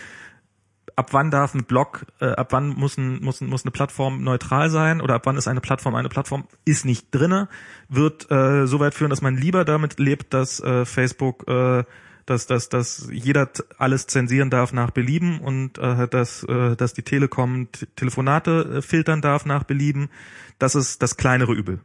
ab 0.96 1.12
wann 1.12 1.30
darf 1.30 1.54
ein 1.54 1.64
Blog, 1.64 2.06
äh, 2.20 2.26
ab 2.26 2.48
wann 2.50 2.68
muss, 2.68 2.96
ein, 2.96 3.20
muss, 3.22 3.40
ein, 3.40 3.48
muss 3.48 3.64
eine 3.64 3.70
Plattform 3.70 4.22
neutral 4.22 4.70
sein 4.70 5.00
oder 5.00 5.14
ab 5.14 5.22
wann 5.24 5.36
ist 5.36 5.48
eine 5.48 5.60
Plattform 5.60 5.94
eine 5.94 6.08
Plattform, 6.08 6.46
ist 6.64 6.84
nicht 6.84 7.08
drinne, 7.10 7.48
wird 7.88 8.30
äh, 8.30 8.66
so 8.66 8.80
weit 8.80 8.94
führen, 8.94 9.10
dass 9.10 9.22
man 9.22 9.36
lieber 9.36 9.64
damit 9.64 9.98
lebt, 9.98 10.34
dass 10.34 10.60
äh, 10.60 10.84
Facebook, 10.84 11.48
äh, 11.48 11.84
dass, 12.26 12.46
dass, 12.46 12.68
dass 12.68 13.08
jeder 13.12 13.50
alles 13.78 14.06
zensieren 14.06 14.50
darf 14.50 14.72
nach 14.72 14.90
Belieben 14.90 15.40
und 15.40 15.78
äh, 15.78 16.08
dass, 16.08 16.44
äh, 16.44 16.76
dass 16.76 16.94
die 16.94 17.02
Telekom 17.02 17.68
Telefonate 17.96 18.76
äh, 18.76 18.82
filtern 18.82 19.20
darf 19.20 19.44
nach 19.44 19.64
Belieben. 19.64 20.08
Das 20.58 20.74
ist 20.74 21.02
das 21.02 21.16
kleinere 21.16 21.52
Übel. 21.52 21.80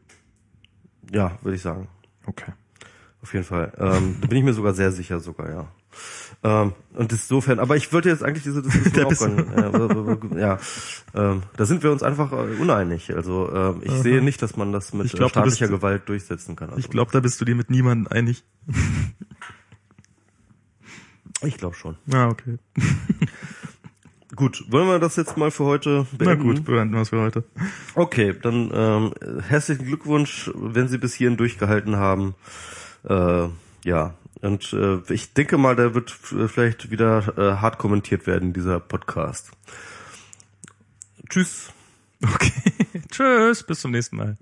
Ja, 1.11 1.37
würde 1.41 1.55
ich 1.55 1.61
sagen. 1.61 1.87
Okay. 2.25 2.53
Auf 3.21 3.33
jeden 3.33 3.45
Fall. 3.45 3.73
Ähm, 3.77 4.17
da 4.21 4.27
bin 4.27 4.37
ich 4.37 4.43
mir 4.43 4.53
sogar 4.53 4.73
sehr 4.73 4.91
sicher 4.91 5.19
sogar, 5.19 5.49
ja. 5.49 5.67
Ähm, 6.41 6.73
und 6.93 7.11
insofern, 7.11 7.59
aber 7.59 7.75
ich 7.75 7.91
wollte 7.91 8.07
jetzt 8.07 8.23
eigentlich 8.23 8.43
diese 8.43 8.61
Diskussion 8.61 9.05
auch 9.05 10.19
gerne, 10.19 10.39
ja, 10.39 10.57
ähm, 11.13 11.43
da 11.57 11.65
sind 11.65 11.83
wir 11.83 11.91
uns 11.91 12.01
einfach 12.01 12.31
äh, 12.31 12.55
uneinig. 12.61 13.13
Also 13.13 13.51
ähm, 13.53 13.81
ich 13.83 13.91
sehe 13.91 14.21
nicht, 14.21 14.41
dass 14.41 14.55
man 14.55 14.71
das 14.71 14.93
mit 14.93 15.09
glaub, 15.09 15.19
äh, 15.19 15.23
du 15.23 15.29
staatlicher 15.29 15.67
Gewalt 15.67 16.07
durchsetzen 16.07 16.55
kann. 16.55 16.69
Also, 16.69 16.79
Ich 16.79 16.89
glaube, 16.89 17.11
da 17.11 17.19
bist 17.19 17.41
du 17.41 17.45
dir 17.45 17.55
mit 17.55 17.69
niemandem 17.69 18.07
einig. 18.11 18.43
ich 21.41 21.57
glaube 21.57 21.75
schon. 21.75 21.97
Ah, 22.11 22.29
okay. 22.29 22.57
Gut, 24.35 24.63
wollen 24.69 24.87
wir 24.87 24.99
das 24.99 25.17
jetzt 25.17 25.35
mal 25.35 25.51
für 25.51 25.65
heute 25.65 26.07
Na 26.11 26.17
beenden? 26.17 26.43
gut, 26.43 26.63
beenden 26.63 26.93
wir 26.93 27.01
es 27.01 27.09
für 27.09 27.19
heute. 27.19 27.43
Okay, 27.95 28.33
dann 28.41 28.71
ähm, 28.73 29.13
herzlichen 29.41 29.85
Glückwunsch, 29.85 30.49
wenn 30.55 30.87
Sie 30.87 30.97
bis 30.97 31.13
hierhin 31.13 31.35
durchgehalten 31.35 31.97
haben. 31.97 32.35
Äh, 33.03 33.49
ja, 33.83 34.13
und 34.41 34.73
äh, 34.73 35.01
ich 35.13 35.33
denke 35.33 35.57
mal, 35.57 35.75
da 35.75 35.93
wird 35.93 36.09
f- 36.11 36.51
vielleicht 36.51 36.91
wieder 36.91 37.37
äh, 37.37 37.61
hart 37.61 37.77
kommentiert 37.77 38.25
werden, 38.27 38.53
dieser 38.53 38.79
Podcast. 38.79 39.51
Tschüss. 41.29 41.71
Okay. 42.23 42.51
Tschüss, 43.11 43.63
bis 43.63 43.81
zum 43.81 43.91
nächsten 43.91 44.17
Mal. 44.17 44.37